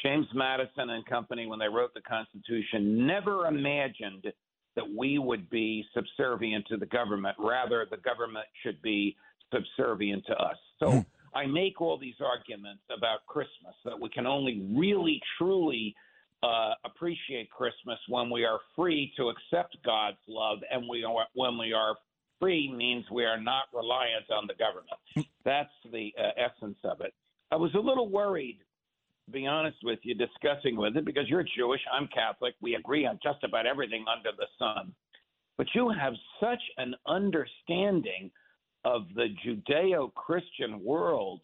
James 0.00 0.26
Madison 0.34 0.90
and 0.90 1.04
company, 1.06 1.46
when 1.46 1.58
they 1.58 1.68
wrote 1.68 1.92
the 1.94 2.02
Constitution, 2.02 3.06
never 3.06 3.46
imagined 3.46 4.24
that 4.76 4.84
we 4.96 5.18
would 5.18 5.50
be 5.50 5.84
subservient 5.94 6.66
to 6.68 6.76
the 6.76 6.86
government. 6.86 7.36
Rather, 7.38 7.86
the 7.90 7.96
government 7.96 8.46
should 8.62 8.80
be 8.82 9.16
subservient 9.52 10.24
to 10.26 10.34
us. 10.34 10.56
So 10.78 11.04
I 11.34 11.46
make 11.46 11.80
all 11.80 11.98
these 11.98 12.20
arguments 12.24 12.82
about 12.96 13.26
Christmas 13.26 13.74
that 13.84 13.98
we 13.98 14.08
can 14.08 14.26
only 14.26 14.66
really, 14.74 15.20
truly 15.38 15.94
uh, 16.42 16.72
appreciate 16.84 17.50
Christmas 17.50 17.98
when 18.08 18.30
we 18.30 18.44
are 18.44 18.58
free 18.74 19.12
to 19.16 19.30
accept 19.30 19.76
God's 19.84 20.18
love, 20.28 20.58
and 20.70 20.84
we 20.88 21.04
are, 21.04 21.26
when 21.34 21.58
we 21.58 21.72
are 21.72 21.96
free 22.40 22.72
means 22.74 23.04
we 23.10 23.24
are 23.24 23.40
not 23.40 23.64
reliant 23.72 24.30
on 24.30 24.46
the 24.46 24.54
government. 24.54 25.28
That's 25.44 25.70
the 25.90 26.12
uh, 26.18 26.30
essence 26.36 26.78
of 26.84 27.00
it. 27.00 27.14
I 27.50 27.56
was 27.56 27.72
a 27.74 27.78
little 27.78 28.08
worried, 28.08 28.58
be 29.30 29.46
honest 29.46 29.78
with 29.82 29.98
you, 30.02 30.14
discussing 30.14 30.76
with 30.76 30.96
it 30.96 31.04
because 31.04 31.28
you're 31.28 31.44
Jewish, 31.56 31.80
I'm 31.92 32.08
Catholic. 32.08 32.54
We 32.60 32.74
agree 32.74 33.06
on 33.06 33.18
just 33.22 33.42
about 33.44 33.66
everything 33.66 34.04
under 34.10 34.30
the 34.36 34.46
sun. 34.58 34.92
But 35.58 35.66
you 35.74 35.90
have 35.90 36.12
such 36.40 36.62
an 36.76 36.94
understanding 37.06 38.30
of 38.84 39.06
the 39.14 39.34
Judeo 39.44 40.12
Christian 40.14 40.84
world, 40.84 41.40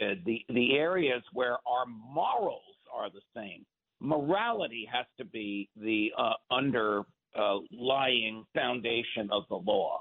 uh, 0.00 0.14
the, 0.24 0.44
the 0.48 0.76
areas 0.76 1.22
where 1.32 1.58
our 1.66 1.86
morals 1.86 2.62
are 2.94 3.10
the 3.10 3.20
same. 3.34 3.66
Morality 4.00 4.88
has 4.90 5.06
to 5.18 5.24
be 5.24 5.68
the 5.76 6.12
uh, 6.16 6.34
underlying 6.50 8.44
foundation 8.54 9.28
of 9.30 9.42
the 9.48 9.56
law. 9.56 10.00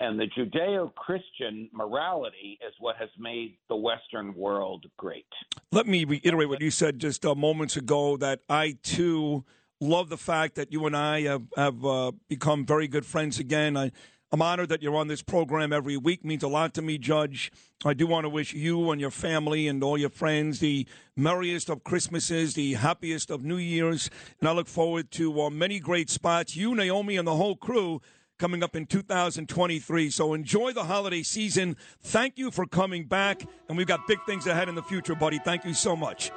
And 0.00 0.18
the 0.18 0.26
Judeo 0.26 0.94
Christian 0.94 1.68
morality 1.72 2.58
is 2.66 2.72
what 2.80 2.96
has 2.96 3.10
made 3.18 3.58
the 3.68 3.76
Western 3.76 4.34
world 4.34 4.86
great. 4.96 5.26
Let 5.72 5.86
me 5.86 6.06
reiterate 6.06 6.48
what 6.48 6.62
you 6.62 6.70
said 6.70 6.98
just 6.98 7.26
uh, 7.26 7.34
moments 7.34 7.76
ago 7.76 8.16
that 8.16 8.40
I 8.48 8.78
too 8.82 9.44
love 9.78 10.08
the 10.08 10.16
fact 10.16 10.54
that 10.54 10.72
you 10.72 10.86
and 10.86 10.96
I 10.96 11.22
have, 11.22 11.42
have 11.54 11.84
uh, 11.84 12.12
become 12.28 12.64
very 12.64 12.88
good 12.88 13.04
friends 13.04 13.38
again. 13.38 13.76
I, 13.76 13.92
I'm 14.32 14.40
honored 14.40 14.70
that 14.70 14.82
you're 14.82 14.96
on 14.96 15.08
this 15.08 15.22
program 15.22 15.70
every 15.70 15.98
week. 15.98 16.20
It 16.20 16.26
means 16.26 16.44
a 16.44 16.48
lot 16.48 16.72
to 16.74 16.82
me, 16.82 16.96
Judge. 16.96 17.52
I 17.84 17.92
do 17.92 18.06
want 18.06 18.24
to 18.24 18.30
wish 18.30 18.54
you 18.54 18.92
and 18.92 19.00
your 19.00 19.10
family 19.10 19.68
and 19.68 19.82
all 19.84 19.98
your 19.98 20.10
friends 20.10 20.60
the 20.60 20.86
merriest 21.14 21.68
of 21.68 21.84
Christmases, 21.84 22.54
the 22.54 22.74
happiest 22.74 23.30
of 23.30 23.44
New 23.44 23.56
Year's, 23.56 24.08
and 24.38 24.48
I 24.48 24.52
look 24.52 24.68
forward 24.68 25.10
to 25.12 25.42
uh, 25.42 25.50
many 25.50 25.78
great 25.78 26.08
spots. 26.08 26.56
You, 26.56 26.74
Naomi, 26.74 27.16
and 27.16 27.28
the 27.28 27.36
whole 27.36 27.56
crew 27.56 28.00
coming 28.40 28.64
up 28.64 28.74
in 28.74 28.86
2023. 28.86 30.10
So 30.10 30.32
enjoy 30.32 30.72
the 30.72 30.84
holiday 30.84 31.22
season. 31.22 31.76
Thank 32.00 32.38
you 32.38 32.50
for 32.50 32.66
coming 32.66 33.04
back, 33.04 33.46
and 33.68 33.76
we've 33.76 33.86
got 33.86 34.08
big 34.08 34.18
things 34.24 34.46
ahead 34.46 34.68
in 34.68 34.74
the 34.74 34.82
future, 34.82 35.14
buddy. 35.14 35.38
Thank 35.38 35.64
you 35.66 35.74
so 35.74 35.94
much. 35.94 36.32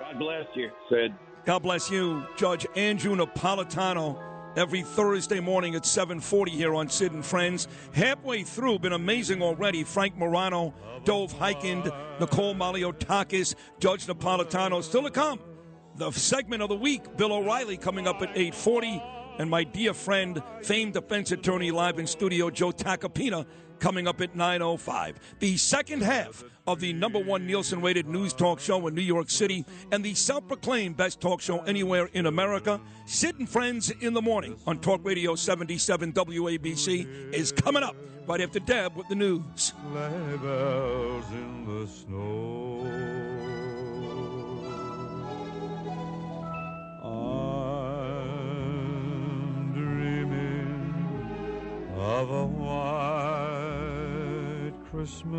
God 0.00 0.18
bless 0.18 0.46
you, 0.56 0.70
Sid. 0.90 1.14
God 1.44 1.60
bless 1.62 1.88
you, 1.88 2.26
Judge 2.36 2.66
Andrew 2.74 3.14
Napolitano. 3.14 4.20
Every 4.56 4.82
Thursday 4.82 5.38
morning 5.38 5.74
at 5.74 5.84
7:40 5.84 6.50
here 6.50 6.74
on 6.74 6.88
Sid 6.88 7.12
and 7.12 7.24
Friends. 7.24 7.68
Halfway 7.92 8.42
through, 8.42 8.78
been 8.80 8.94
amazing 8.94 9.42
already. 9.42 9.84
Frank 9.84 10.16
Morano, 10.16 10.74
Dov 11.04 11.34
Hikind, 11.34 11.84
Nicole 12.18 12.54
Malliotakis, 12.54 13.54
Judge 13.78 14.06
Napolitano. 14.06 14.82
Still 14.82 15.02
to 15.02 15.10
come. 15.10 15.40
The 15.96 16.10
segment 16.10 16.62
of 16.62 16.70
the 16.70 16.76
week, 16.76 17.16
Bill 17.16 17.34
O'Reilly, 17.34 17.76
coming 17.76 18.08
up 18.08 18.22
at 18.22 18.34
8:40 18.34 19.02
and 19.38 19.50
my 19.50 19.64
dear 19.64 19.94
friend, 19.94 20.42
famed 20.62 20.94
defense 20.94 21.32
attorney 21.32 21.70
live 21.70 21.98
in 21.98 22.06
studio, 22.06 22.50
Joe 22.50 22.72
Tacopina, 22.72 23.46
coming 23.78 24.08
up 24.08 24.20
at 24.20 24.34
9.05. 24.34 25.16
The 25.38 25.56
second 25.56 26.02
half 26.02 26.44
of 26.66 26.80
the 26.80 26.92
number 26.92 27.18
one 27.18 27.46
Nielsen 27.46 27.80
rated 27.80 28.08
news 28.08 28.32
talk 28.32 28.58
show 28.60 28.86
in 28.86 28.94
New 28.94 29.02
York 29.02 29.30
City 29.30 29.64
and 29.92 30.04
the 30.04 30.14
self 30.14 30.46
proclaimed 30.48 30.96
best 30.96 31.20
talk 31.20 31.40
show 31.40 31.60
anywhere 31.60 32.06
in 32.12 32.26
America, 32.26 32.80
Sid 33.06 33.38
and 33.38 33.48
Friends 33.48 33.90
in 33.90 34.14
the 34.14 34.22
Morning 34.22 34.56
on 34.66 34.78
Talk 34.80 35.04
Radio 35.04 35.34
77 35.34 36.12
WABC 36.12 37.32
is 37.32 37.52
coming 37.52 37.82
up 37.82 37.94
right 38.26 38.40
after 38.40 38.58
Deb 38.58 38.96
with 38.96 39.08
the 39.08 39.14
news. 39.14 39.72
Bells 39.92 41.24
in 41.32 41.66
the 41.66 41.86
snow. 41.86 43.26
I'm 47.04 47.55
of 52.06 52.30
a 52.30 52.46
white 52.46 53.90
Christmas 54.92 55.34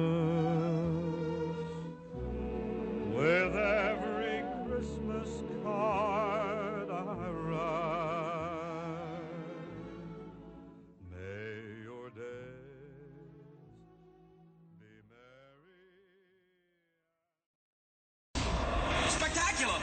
with 3.15 3.55
every 3.55 4.43
Christmas 4.67 5.29
card 5.63 6.89
I 6.89 7.29
write. 7.47 8.01
May 11.09 11.55
your 11.85 12.09
days 12.09 12.25
Spectacular! 19.07 19.79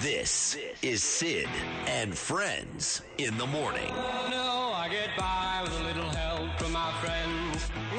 This 0.00 0.56
is 0.82 1.04
Sid 1.04 1.48
and 1.86 2.18
Friends 2.18 3.02
in 3.18 3.38
the 3.38 3.46
Morning. 3.46 3.92
Oh, 3.92 4.28
no, 4.30 4.72
I 4.74 4.88
get 4.88 5.16
by 5.16 5.35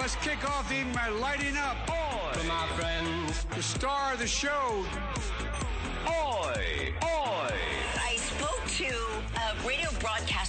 friends. 0.08 0.26
Let's 0.26 0.26
kick 0.26 0.50
off 0.50 0.70
the 0.70 0.76
evening 0.76 0.96
by 0.96 1.10
lighting 1.10 1.58
up. 1.58 1.78
Oi! 1.90 2.34
From 2.34 2.48
my 2.48 2.68
friends. 2.78 3.46
The 3.56 3.64
star 3.64 4.14
of 4.14 4.20
the 4.20 4.28
show. 4.28 4.86
Oi! 6.08 6.94
Oi! 7.04 7.54
I 8.00 8.16
spoke 8.18 8.66
to 8.78 8.86
a 8.86 8.88
radio 8.88 9.17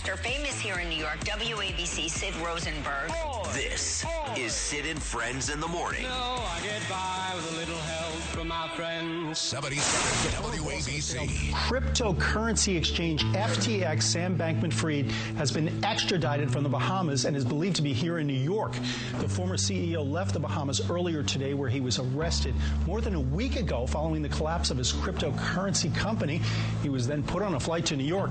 broadcaster 0.08 0.16
famous 0.16 0.58
here 0.60 0.78
in 0.78 0.88
New 0.88 0.96
York, 0.96 1.18
WABC, 1.20 2.08
Sid 2.08 2.34
Rosenberg. 2.36 3.10
This 3.52 4.04
is 4.36 4.52
Sid 4.52 4.86
and 4.86 5.02
Friends 5.02 5.50
in 5.50 5.60
the 5.60 5.68
Morning. 5.68 6.02
No, 6.02 6.08
I 6.08 6.60
get 6.62 6.80
by 6.88 7.32
with 7.34 7.52
a 7.52 7.56
little 7.56 7.76
help 7.76 8.14
from 8.14 8.48
my 8.48 8.68
friends. 8.68 9.38
77 9.38 10.42
WABC. 10.42 11.50
Cryptocurrency 11.52 12.76
exchange 12.76 13.24
FTX 13.24 14.02
Sam 14.02 14.38
Bankman 14.38 14.72
Fried 14.72 15.10
has 15.36 15.50
been 15.50 15.84
extradited 15.84 16.50
from 16.50 16.62
the 16.62 16.68
Bahamas 16.68 17.24
and 17.24 17.36
is 17.36 17.44
believed 17.44 17.76
to 17.76 17.82
be 17.82 17.92
here 17.92 18.18
in 18.18 18.26
New 18.26 18.32
York. 18.32 18.72
The 19.18 19.28
former 19.28 19.56
CEO 19.56 20.08
left 20.08 20.32
the 20.32 20.40
Bahamas 20.40 20.88
earlier 20.90 21.22
today, 21.22 21.54
where 21.54 21.68
he 21.68 21.80
was 21.80 21.98
arrested 21.98 22.54
more 22.86 23.00
than 23.00 23.14
a 23.14 23.20
week 23.20 23.56
ago 23.56 23.86
following 23.86 24.22
the 24.22 24.28
collapse 24.28 24.70
of 24.70 24.78
his 24.78 24.92
cryptocurrency 24.92 25.94
company. 25.94 26.40
He 26.82 26.88
was 26.88 27.06
then 27.06 27.22
put 27.22 27.42
on 27.42 27.54
a 27.54 27.60
flight 27.60 27.84
to 27.86 27.96
New 27.96 28.04
York. 28.04 28.30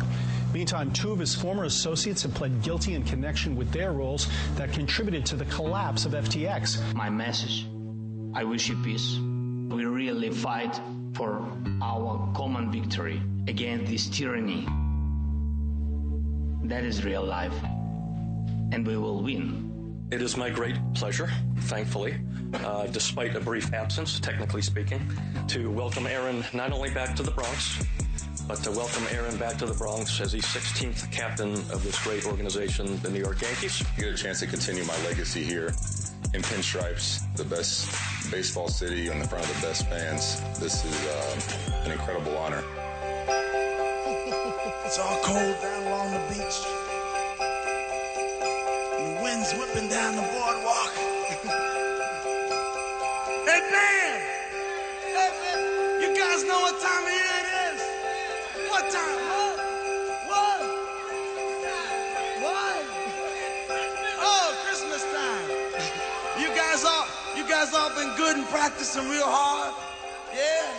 Meantime, 0.54 0.92
two 0.92 1.12
of 1.12 1.20
his 1.20 1.36
former 1.36 1.66
associates 1.66 2.24
have 2.24 2.34
pled 2.34 2.62
guilty 2.62 2.94
in 2.94 3.04
connection 3.04 3.56
with 3.56 3.72
their 3.72 3.92
roles 3.92 4.28
that 4.56 4.72
contributed 4.72 5.26
to 5.26 5.36
the 5.36 5.46
collapse 5.46 6.06
of 6.06 6.14
FTX. 6.14 6.94
My 6.94 7.10
message 7.10 7.68
I 8.34 8.44
wish 8.44 8.70
you 8.70 8.76
peace. 8.84 9.18
We 9.18 9.86
really 9.86 10.30
fight 10.30 10.80
for 11.14 11.44
our 11.82 12.32
common 12.36 12.72
victory 12.72 13.22
against 13.48 13.92
this 13.92 14.08
tyranny. 14.08 14.68
That 16.66 16.84
is 16.84 17.04
real 17.04 17.24
life. 17.24 17.56
And 18.72 18.86
we 18.86 18.96
will 18.96 19.24
win. 19.24 20.08
It 20.12 20.22
is 20.22 20.38
my 20.38 20.50
great 20.50 20.76
pleasure, 20.94 21.32
thankfully, 21.62 22.20
uh, 22.54 22.88
despite 22.88 23.36
a 23.36 23.40
brief 23.40 23.74
absence, 23.74 24.20
technically 24.20 24.62
speaking, 24.62 25.02
to 25.48 25.72
welcome 25.72 26.06
Aaron 26.06 26.46
not 26.54 26.72
only 26.72 26.92
back 26.92 27.16
to 27.16 27.24
the 27.24 27.32
Bronx, 27.32 27.84
but 28.48 28.64
to 28.64 28.72
welcome 28.72 29.04
Aaron 29.12 29.36
back 29.38 29.58
to 29.58 29.66
the 29.66 29.74
Bronx 29.74 30.22
as 30.22 30.32
the 30.32 30.40
16th 30.40 31.12
captain 31.12 31.54
of 31.54 31.84
this 31.84 32.02
great 32.02 32.26
organization, 32.26 32.98
the 33.02 33.10
New 33.10 33.20
York 33.20 33.42
Yankees. 33.42 33.84
You 33.98 34.06
get 34.06 34.14
a 34.14 34.18
chance 34.18 34.40
to 34.40 34.48
continue 34.48 34.86
my 34.86 34.96
legacy 35.04 35.44
here 35.44 35.68
in 36.34 36.42
pinstripes, 36.42 37.22
the 37.36 37.44
best 37.44 37.92
baseball 38.32 38.70
city 38.70 39.10
in 39.10 39.20
the 39.20 39.28
front 39.28 39.44
of 39.44 39.54
the 39.62 39.68
best 39.68 39.90
fans. 39.90 40.42
This 40.60 40.86
is 40.86 41.08
uh, 41.08 41.84
an 41.86 41.92
incredible 41.92 42.38
honor. 42.38 42.64
It's 44.86 45.00
all 45.00 45.20
cold 45.22 45.62
down 45.62 45.84
along 45.88 46.12
the 46.14 46.20
beach. 46.30 46.64
The 48.96 49.20
wind's 49.22 49.52
whipping 49.56 49.90
down 49.90 50.16
the 50.16 50.22
boardwalk. 50.22 50.94
Hey, 53.48 53.62
man! 53.72 54.20
Hey, 55.16 55.30
man! 55.42 56.02
You 56.02 56.16
guys 56.18 56.44
know 56.44 56.60
what 56.62 56.82
time 56.82 57.04
it 57.08 57.22
is? 57.22 57.27
What 58.78 58.94
time? 58.94 59.18
What? 60.30 60.62
What? 62.46 62.78
Oh, 64.22 64.54
Christmas 64.66 65.02
time. 65.02 65.50
You 66.40 66.50
guys 66.54 66.86
all, 66.86 67.08
you 67.36 67.42
guys 67.50 67.74
all 67.74 67.90
been 67.96 68.16
good 68.18 68.38
and 68.38 68.46
practicing 68.50 69.10
real 69.10 69.26
hard? 69.26 69.74
Yeah? 70.32 70.70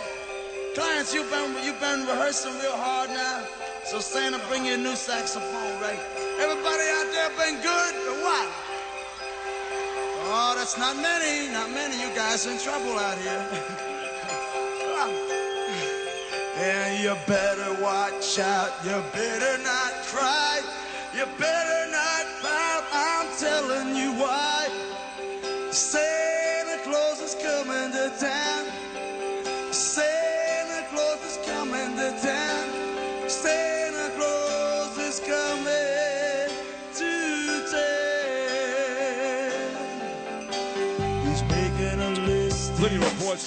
Clarence, 0.75 1.13
you've 1.13 1.29
been, 1.29 1.51
you've 1.65 1.81
been 1.81 2.07
rehearsing 2.07 2.53
real 2.63 2.77
hard 2.77 3.09
now. 3.09 3.43
So 3.83 3.99
Santa, 3.99 4.39
bring 4.47 4.65
you 4.65 4.75
a 4.75 4.77
new 4.77 4.95
saxophone, 4.95 5.81
right? 5.81 5.99
Everybody 6.39 6.87
out 6.95 7.11
there 7.11 7.29
been 7.35 7.59
good 7.59 7.95
or 8.07 8.15
what? 8.23 8.47
Oh, 10.31 10.53
that's 10.55 10.77
not 10.77 10.95
many, 10.95 11.51
not 11.51 11.69
many. 11.71 11.99
You 12.01 12.15
guys 12.15 12.45
in 12.47 12.57
trouble 12.59 12.97
out 12.97 13.17
here. 13.17 13.45
And 16.61 17.01
you 17.01 17.15
better 17.25 17.81
watch 17.81 18.37
out. 18.37 18.71
You 18.83 19.01
better 19.13 19.63
not 19.63 19.93
cry. 20.07 20.59
You 21.15 21.25
better 21.37 21.91
not 21.91 22.25
pout. 22.41 22.83
I'm 22.91 23.27
telling 23.37 23.95
you 23.95 24.11
why. 24.21 24.67
Santa 25.71 26.18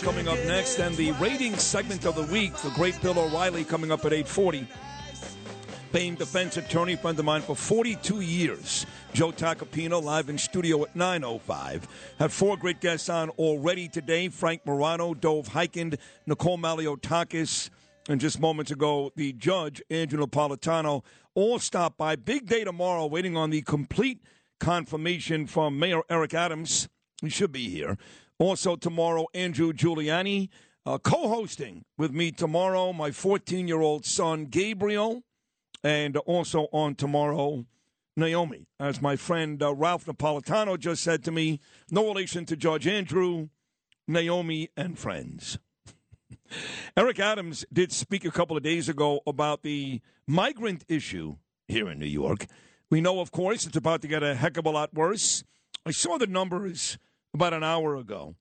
Coming 0.01 0.27
up 0.27 0.39
next, 0.47 0.79
and 0.81 0.97
the 0.97 1.13
ratings 1.13 1.63
segment 1.63 2.07
of 2.07 2.17
the 2.17 2.25
week. 2.25 2.55
The 2.57 2.71
great 2.71 3.01
Bill 3.03 3.19
O'Reilly 3.19 3.63
coming 3.65 3.93
up 3.93 4.05
at 4.05 4.13
8:40. 4.13 4.67
Famed 5.93 6.19
defense 6.19 6.57
attorney, 6.57 6.97
friend 6.97 7.17
of 7.19 7.25
mine 7.25 7.43
for 7.43 7.55
42 7.55 8.21
years. 8.21 8.85
Joe 9.13 9.31
Tacopina 9.31 10.03
live 10.03 10.29
in 10.29 10.39
studio 10.39 10.83
at 10.85 10.97
9.05. 10.97 11.83
Had 12.19 12.33
four 12.33 12.57
great 12.57 12.81
guests 12.81 13.09
on 13.09 13.31
already 13.31 13.87
today. 13.89 14.29
Frank 14.29 14.67
Morano, 14.67 15.15
Dov 15.15 15.51
Hikind, 15.51 15.99
Nicole 16.27 16.59
Malliotakis, 16.59 17.71
and 18.09 18.21
just 18.21 18.41
moments 18.41 18.71
ago, 18.73 19.13
the 19.15 19.33
judge, 19.35 19.83
Andrew 19.89 20.25
Napolitano, 20.25 21.05
all 21.35 21.59
stopped 21.61 21.97
by. 21.97 22.17
Big 22.17 22.47
day 22.47 22.65
tomorrow, 22.65 23.07
waiting 23.07 23.37
on 23.37 23.51
the 23.51 23.63
complete 23.63 24.21
confirmation 24.59 25.47
from 25.47 25.79
Mayor 25.79 26.03
Eric 26.09 26.35
Adams. 26.35 26.89
He 27.21 27.29
should 27.29 27.53
be 27.53 27.69
here. 27.69 27.99
Also 28.43 28.75
tomorrow, 28.75 29.29
Andrew 29.35 29.73
Giuliani 29.73 30.49
uh, 30.85 30.99
co-hosting 30.99 31.85
with 31.97 32.11
me 32.11 32.33
tomorrow. 32.33 32.93
My 32.93 33.11
14-year-old 33.11 34.05
son 34.05 34.47
Gabriel, 34.47 35.23
and 35.85 36.17
also 36.17 36.67
on 36.73 36.97
tomorrow, 36.97 37.65
Naomi. 38.17 38.67
As 38.81 39.01
my 39.01 39.15
friend 39.15 39.63
uh, 39.63 39.73
Ralph 39.73 40.07
Napolitano 40.07 40.77
just 40.77 41.05
said 41.05 41.23
to 41.23 41.31
me, 41.31 41.61
no 41.89 42.09
relation 42.09 42.45
to 42.47 42.57
Judge 42.57 42.89
Andrew, 42.89 43.51
Naomi 44.09 44.71
and 44.77 44.99
friends. 44.99 45.61
Eric 46.97 47.21
Adams 47.21 47.65
did 47.73 47.93
speak 47.93 48.25
a 48.25 48.33
couple 48.33 48.57
of 48.57 48.65
days 48.65 48.89
ago 48.89 49.21
about 49.25 49.63
the 49.63 50.01
migrant 50.27 50.85
issue 50.89 51.37
here 51.69 51.89
in 51.89 52.01
New 52.01 52.07
York. 52.07 52.47
We 52.91 53.01
know, 53.01 53.21
of 53.21 53.31
course, 53.31 53.67
it's 53.67 53.77
about 53.77 54.03
to 54.03 54.09
get 54.09 54.25
a 54.25 54.35
heck 54.35 54.57
of 54.57 54.67
a 54.67 54.71
lot 54.71 54.93
worse. 54.93 55.45
I 55.87 55.93
saw 55.93 56.19
the 56.19 56.27
numbers 56.27 56.99
about 57.35 57.55
an 57.55 57.65
hour 57.65 57.97
ago. 57.97 58.35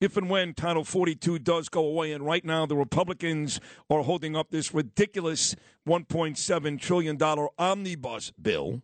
If 0.00 0.16
and 0.16 0.30
when 0.30 0.54
Title 0.54 0.84
42 0.84 1.40
does 1.40 1.68
go 1.68 1.84
away, 1.84 2.12
and 2.12 2.24
right 2.24 2.44
now 2.44 2.66
the 2.66 2.76
Republicans 2.76 3.60
are 3.90 4.02
holding 4.02 4.36
up 4.36 4.50
this 4.50 4.72
ridiculous 4.72 5.56
$1.7 5.88 6.80
trillion 6.80 7.18
omnibus 7.58 8.32
bill 8.40 8.82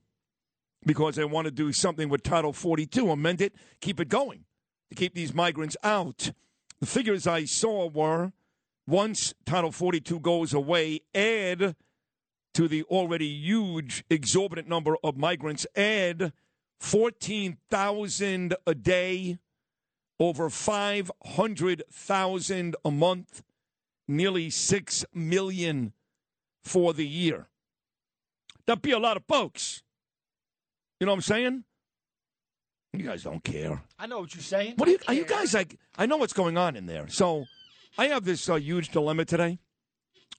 because 0.85 1.15
they 1.15 1.25
want 1.25 1.45
to 1.47 1.51
do 1.51 1.73
something 1.73 2.09
with 2.09 2.23
Title 2.23 2.53
42, 2.53 3.11
amend 3.11 3.41
it, 3.41 3.55
keep 3.81 4.01
it 4.01 4.09
going, 4.09 4.45
to 4.91 4.97
keep 4.97 5.15
these 5.15 5.33
migrants 5.33 5.77
out. 5.83 6.33
The 6.81 6.87
figures 6.87 7.27
I 7.27 7.45
saw 7.45 7.89
were 7.89 8.33
once 8.87 9.35
Title 9.47 9.73
42 9.73 10.21
goes 10.21 10.53
away, 10.53 11.01
add 11.15 11.77
to 12.55 12.69
the 12.69 12.83
already 12.85 13.29
huge, 13.29 14.05
exorbitant 14.11 14.69
number 14.69 14.97
of 15.03 15.17
migrants, 15.17 15.67
add 15.77 16.33
14,000 16.81 18.57
a 18.67 18.75
day, 18.75 19.39
over 20.21 20.51
500,000 20.51 22.77
a 22.85 22.91
month, 22.91 23.43
nearly 24.07 24.51
6 24.51 25.05
million 25.15 25.95
for 26.63 26.93
the 26.93 27.07
year. 27.07 27.49
That'd 28.67 28.83
be 28.83 28.93
a 28.93 28.99
lot 28.99 29.17
of 29.17 29.25
folks. 29.27 29.83
You 31.01 31.07
know 31.07 31.13
what 31.13 31.17
I'm 31.17 31.23
saying? 31.23 31.65
You 32.93 33.05
guys 33.05 33.25
don't 33.25 33.43
care. 33.43 33.83
I 33.99 34.07
know 34.07 34.21
what 34.21 34.35
you're 34.35 34.43
saying. 34.43 34.75
What 34.77 34.89
are 34.89 34.93
you, 34.93 34.99
are 35.09 35.15
you 35.15 35.25
guys 35.25 35.53
like? 35.53 35.77
I 35.99 36.07
know 36.07 36.17
what's 36.17 36.33
going 36.33 36.57
on 36.57 36.77
in 36.77 36.87
there. 36.87 37.09
So 37.09 37.47
I 37.99 38.07
have 38.07 38.25
this 38.25 38.49
uh, 38.49 38.55
huge 38.55 38.91
dilemma 38.91 39.25
today. 39.25 39.59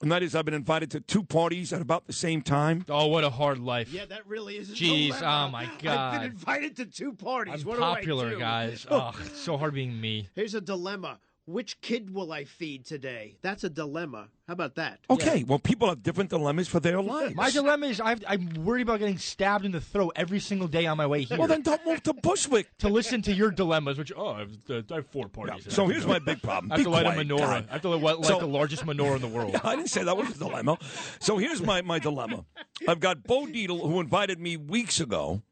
And 0.01 0.11
that 0.11 0.22
is, 0.23 0.35
I've 0.35 0.45
been 0.45 0.53
invited 0.53 0.91
to 0.91 0.99
two 0.99 1.23
parties 1.23 1.72
at 1.72 1.81
about 1.81 2.05
the 2.05 2.13
same 2.13 2.41
time. 2.41 2.85
Oh, 2.89 3.07
what 3.07 3.23
a 3.23 3.30
hard 3.30 3.59
life. 3.59 3.91
Yeah, 3.91 4.05
that 4.05 4.27
really 4.27 4.57
is. 4.57 4.69
A 4.69 4.73
Jeez, 4.73 5.07
dilemma. 5.17 5.45
oh 5.47 5.51
my 5.51 5.65
god! 5.65 5.76
I've 5.76 5.81
God. 5.84 6.11
been 6.22 6.31
invited 6.31 6.76
to 6.77 6.85
two 6.85 7.13
parties. 7.13 7.61
I'm 7.61 7.67
what 7.67 7.77
do 7.77 7.84
I 7.84 7.95
popular, 7.95 8.31
do? 8.31 8.39
guys. 8.39 8.85
Oh, 8.91 9.11
it's 9.26 9.39
so 9.41 9.57
hard 9.57 9.73
being 9.73 9.99
me. 9.99 10.30
Here's 10.35 10.53
a 10.53 10.61
dilemma. 10.61 11.19
Which 11.47 11.80
kid 11.81 12.11
will 12.11 12.31
I 12.31 12.43
feed 12.43 12.85
today? 12.88 13.38
That's 13.43 13.63
a 13.63 13.69
dilemma. 13.69 14.30
How 14.47 14.53
about 14.53 14.76
that? 14.76 14.99
Okay, 15.11 15.43
well, 15.43 15.59
people 15.59 15.88
have 15.88 16.01
different 16.01 16.31
dilemmas 16.31 16.67
for 16.67 16.80
their 16.80 16.99
lives. 16.99 17.35
My 17.35 17.51
dilemma 17.51 17.85
is 17.85 18.01
I've, 18.01 18.23
I'm 18.27 18.49
worried 18.65 18.81
about 18.81 18.97
getting 18.97 19.19
stabbed 19.19 19.63
in 19.63 19.72
the 19.72 19.80
throat 19.80 20.13
every 20.15 20.39
single 20.39 20.67
day 20.67 20.88
on 20.88 20.97
my 20.97 21.05
way 21.05 21.22
here. 21.22 21.38
Well, 21.38 21.47
then 21.47 21.61
don't 21.61 21.85
move 21.85 22.01
to 22.03 22.13
Bushwick. 22.23 22.65
to 22.80 22.89
listen 22.89 23.22
to 23.23 23.34
your 23.34 23.51
dilemmas, 23.51 23.99
which, 23.99 24.11
oh, 24.17 24.30
I 24.30 24.39
have, 24.39 24.51
uh, 24.72 24.81
I 24.91 24.95
have 24.95 25.07
four 25.11 25.27
parties. 25.30 25.67
So 25.72 25.88
here's 25.88 26.07
my 26.07 26.17
big 26.17 26.41
problem. 26.41 26.72
I 26.72 26.76
have 26.76 26.80
Be 26.80 26.84
to 26.85 26.89
light 26.89 27.05
quiet, 27.05 27.19
a 27.19 27.23
menorah. 27.23 27.38
God. 27.39 27.65
I 27.69 27.73
have 27.73 27.81
to 27.84 27.89
light, 27.89 28.01
light 28.17 28.26
So- 28.26 28.39
the 28.39 28.47
largest 28.47 28.84
menorah 28.85 29.15
in 29.17 29.22
the 29.22 29.27
world. 29.27 29.55
I 29.63 29.76
didn't 29.76 29.91
say 29.91 30.03
that 30.03 30.17
was 30.17 30.30
a 30.31 30.39
dilemma. 30.39 30.80
So 31.19 31.38
here's 31.38 31.61
my, 31.61 31.84
my 31.84 31.99
dilemma. 31.99 32.45
I've 32.88 32.99
got 32.99 33.23
Bo 33.23 33.45
Dietl, 33.45 33.81
who 33.88 33.99
invited 33.99 34.39
me 34.39 34.57
weeks 34.57 34.99
ago, 34.99 35.43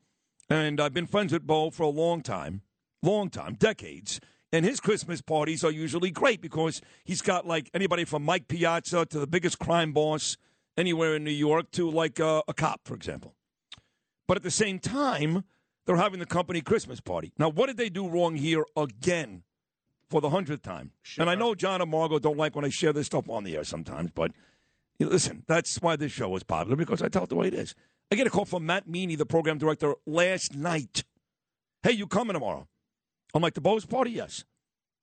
and 0.49 0.81
I've 0.81 0.93
been 0.93 1.07
friends 1.07 1.33
with 1.33 1.45
Bo 1.45 1.69
for 1.69 1.83
a 1.83 1.89
long 1.89 2.21
time, 2.21 2.61
long 3.03 3.29
time, 3.29 3.53
decades. 3.53 4.19
And 4.53 4.63
his 4.63 4.79
Christmas 4.79 5.19
parties 5.19 5.63
are 5.63 5.71
usually 5.71 6.11
great 6.11 6.39
because 6.39 6.79
he's 7.03 7.23
got 7.23 7.47
like 7.47 7.71
anybody 7.73 8.05
from 8.05 8.23
Mike 8.23 8.47
Piazza 8.47 9.03
to 9.07 9.19
the 9.19 9.25
biggest 9.25 9.57
crime 9.57 9.93
boss 9.93 10.37
anywhere 10.77 11.15
in 11.15 11.23
New 11.23 11.31
York 11.31 11.71
to 11.71 11.89
like 11.89 12.19
uh, 12.19 12.43
a 12.47 12.53
cop, 12.53 12.81
for 12.85 12.93
example. 12.93 13.33
But 14.27 14.37
at 14.37 14.43
the 14.43 14.51
same 14.51 14.77
time, 14.77 15.43
they're 15.87 15.97
having 15.97 16.19
the 16.19 16.27
company 16.27 16.61
Christmas 16.61 17.01
party. 17.01 17.33
Now, 17.39 17.49
what 17.49 17.65
did 17.65 17.77
they 17.77 17.89
do 17.89 18.07
wrong 18.07 18.35
here 18.35 18.63
again 18.77 19.41
for 20.07 20.21
the 20.21 20.29
hundredth 20.29 20.61
time? 20.61 20.91
And 21.17 21.31
I 21.31 21.35
know 21.35 21.55
John 21.55 21.81
and 21.81 21.89
Margo 21.89 22.19
don't 22.19 22.37
like 22.37 22.55
when 22.55 22.63
I 22.63 22.69
share 22.69 22.93
this 22.93 23.07
stuff 23.07 23.27
on 23.29 23.43
the 23.45 23.57
air 23.57 23.63
sometimes, 23.63 24.11
but 24.13 24.33
listen, 24.99 25.43
that's 25.47 25.81
why 25.81 25.95
this 25.95 26.11
show 26.11 26.33
is 26.35 26.43
popular 26.43 26.75
because 26.75 27.01
I 27.01 27.07
tell 27.07 27.23
it 27.23 27.29
the 27.29 27.35
way 27.35 27.47
it 27.47 27.55
is. 27.55 27.73
I 28.11 28.15
get 28.15 28.27
a 28.27 28.29
call 28.29 28.45
from 28.45 28.67
Matt 28.67 28.87
Meany, 28.87 29.15
the 29.15 29.25
program 29.25 29.57
director, 29.57 29.95
last 30.05 30.55
night. 30.55 31.03
Hey, 31.81 31.93
you 31.93 32.05
coming 32.05 32.35
tomorrow? 32.35 32.67
I'm 33.33 33.41
like, 33.41 33.53
the 33.53 33.61
Bo's 33.61 33.85
party? 33.85 34.11
Yes. 34.11 34.45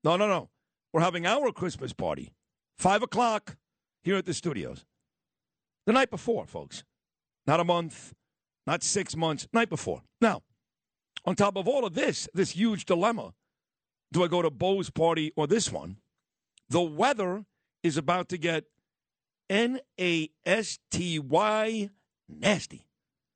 No, 0.05 0.17
no, 0.17 0.27
no. 0.27 0.51
We're 0.93 1.01
having 1.01 1.27
our 1.27 1.53
Christmas 1.53 1.93
party. 1.93 2.33
Five 2.79 3.03
o'clock 3.03 3.57
here 4.03 4.17
at 4.17 4.27
the 4.27 4.35
studios. 4.35 4.85
The 5.87 5.93
night 5.93 6.11
before, 6.11 6.47
folks. 6.47 6.85
Not 7.47 7.61
a 7.61 7.65
month, 7.65 8.15
not 8.67 8.83
six 8.83 9.17
months, 9.17 9.49
night 9.53 9.69
before. 9.69 10.03
Now, 10.21 10.43
on 11.25 11.35
top 11.35 11.57
of 11.57 11.67
all 11.67 11.85
of 11.85 11.95
this, 11.95 12.29
this 12.35 12.51
huge 12.51 12.85
dilemma 12.85 13.35
do 14.13 14.25
I 14.25 14.29
go 14.29 14.43
to 14.43 14.51
Bo's 14.51 14.91
party 14.91 15.33
or 15.37 15.47
this 15.47 15.71
one? 15.71 15.97
The 16.69 16.81
weather 16.81 17.45
is 17.83 17.97
about 17.97 18.29
to 18.31 18.39
get 18.39 18.65
N 19.49 19.81
A 20.01 20.31
S 20.45 20.79
T 20.91 21.19
Y 21.19 21.91
nasty. 22.29 22.87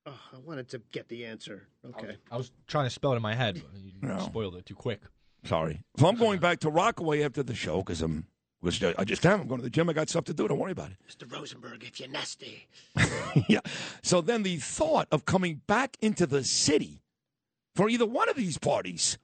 Oh, 0.07 0.19
I 0.35 0.39
wanted 0.39 0.69
to 0.71 0.83
get 0.93 1.09
the 1.09 1.25
answer. 1.25 1.63
Okay. 1.87 2.17
I 2.31 2.37
was 2.37 2.51
trying 2.67 2.85
to 2.87 2.91
spell 2.91 3.13
it 3.13 3.17
in 3.17 3.23
my 3.23 3.35
head. 3.35 3.63
but 3.73 3.81
You 3.81 3.93
No. 4.03 4.19
spoiled 4.19 4.57
it 4.57 4.67
too 4.67 4.75
quick. 4.75 5.01
Sorry. 5.45 5.83
So 5.99 6.07
I'm 6.07 6.17
going 6.17 6.41
back 6.41 6.61
to 6.61 6.71
Rockaway 6.71 7.23
after 7.23 7.43
the 7.43 7.55
show 7.55 7.79
because 7.79 8.03
I'm. 8.03 8.27
Which 8.61 8.83
I 8.83 9.05
just 9.05 9.27
am. 9.27 9.43
I'm 9.43 9.47
going 9.49 9.59
to 9.61 9.65
the 9.65 9.69
gym. 9.71 9.91
I 9.91 9.93
got 9.93 10.09
stuff 10.09 10.25
to 10.25 10.33
do. 10.33 10.49
Don't 10.49 10.59
worry 10.59 10.73
about 10.73 10.91
it. 10.91 10.97
Mr. 11.07 11.31
Rosenberg, 11.31 11.85
if 11.85 12.01
you're 12.01 12.09
nasty. 12.09 12.67
yeah. 13.49 13.61
So 14.03 14.23
then 14.23 14.43
the 14.43 14.57
thought 14.57 15.07
of 15.13 15.27
coming 15.27 15.61
back 15.67 15.99
into 16.01 16.27
the 16.27 16.43
city 16.45 17.03
for 17.77 17.91
either 17.91 18.07
one 18.07 18.31
of 18.31 18.37
these 18.37 18.57
parties, 18.57 19.19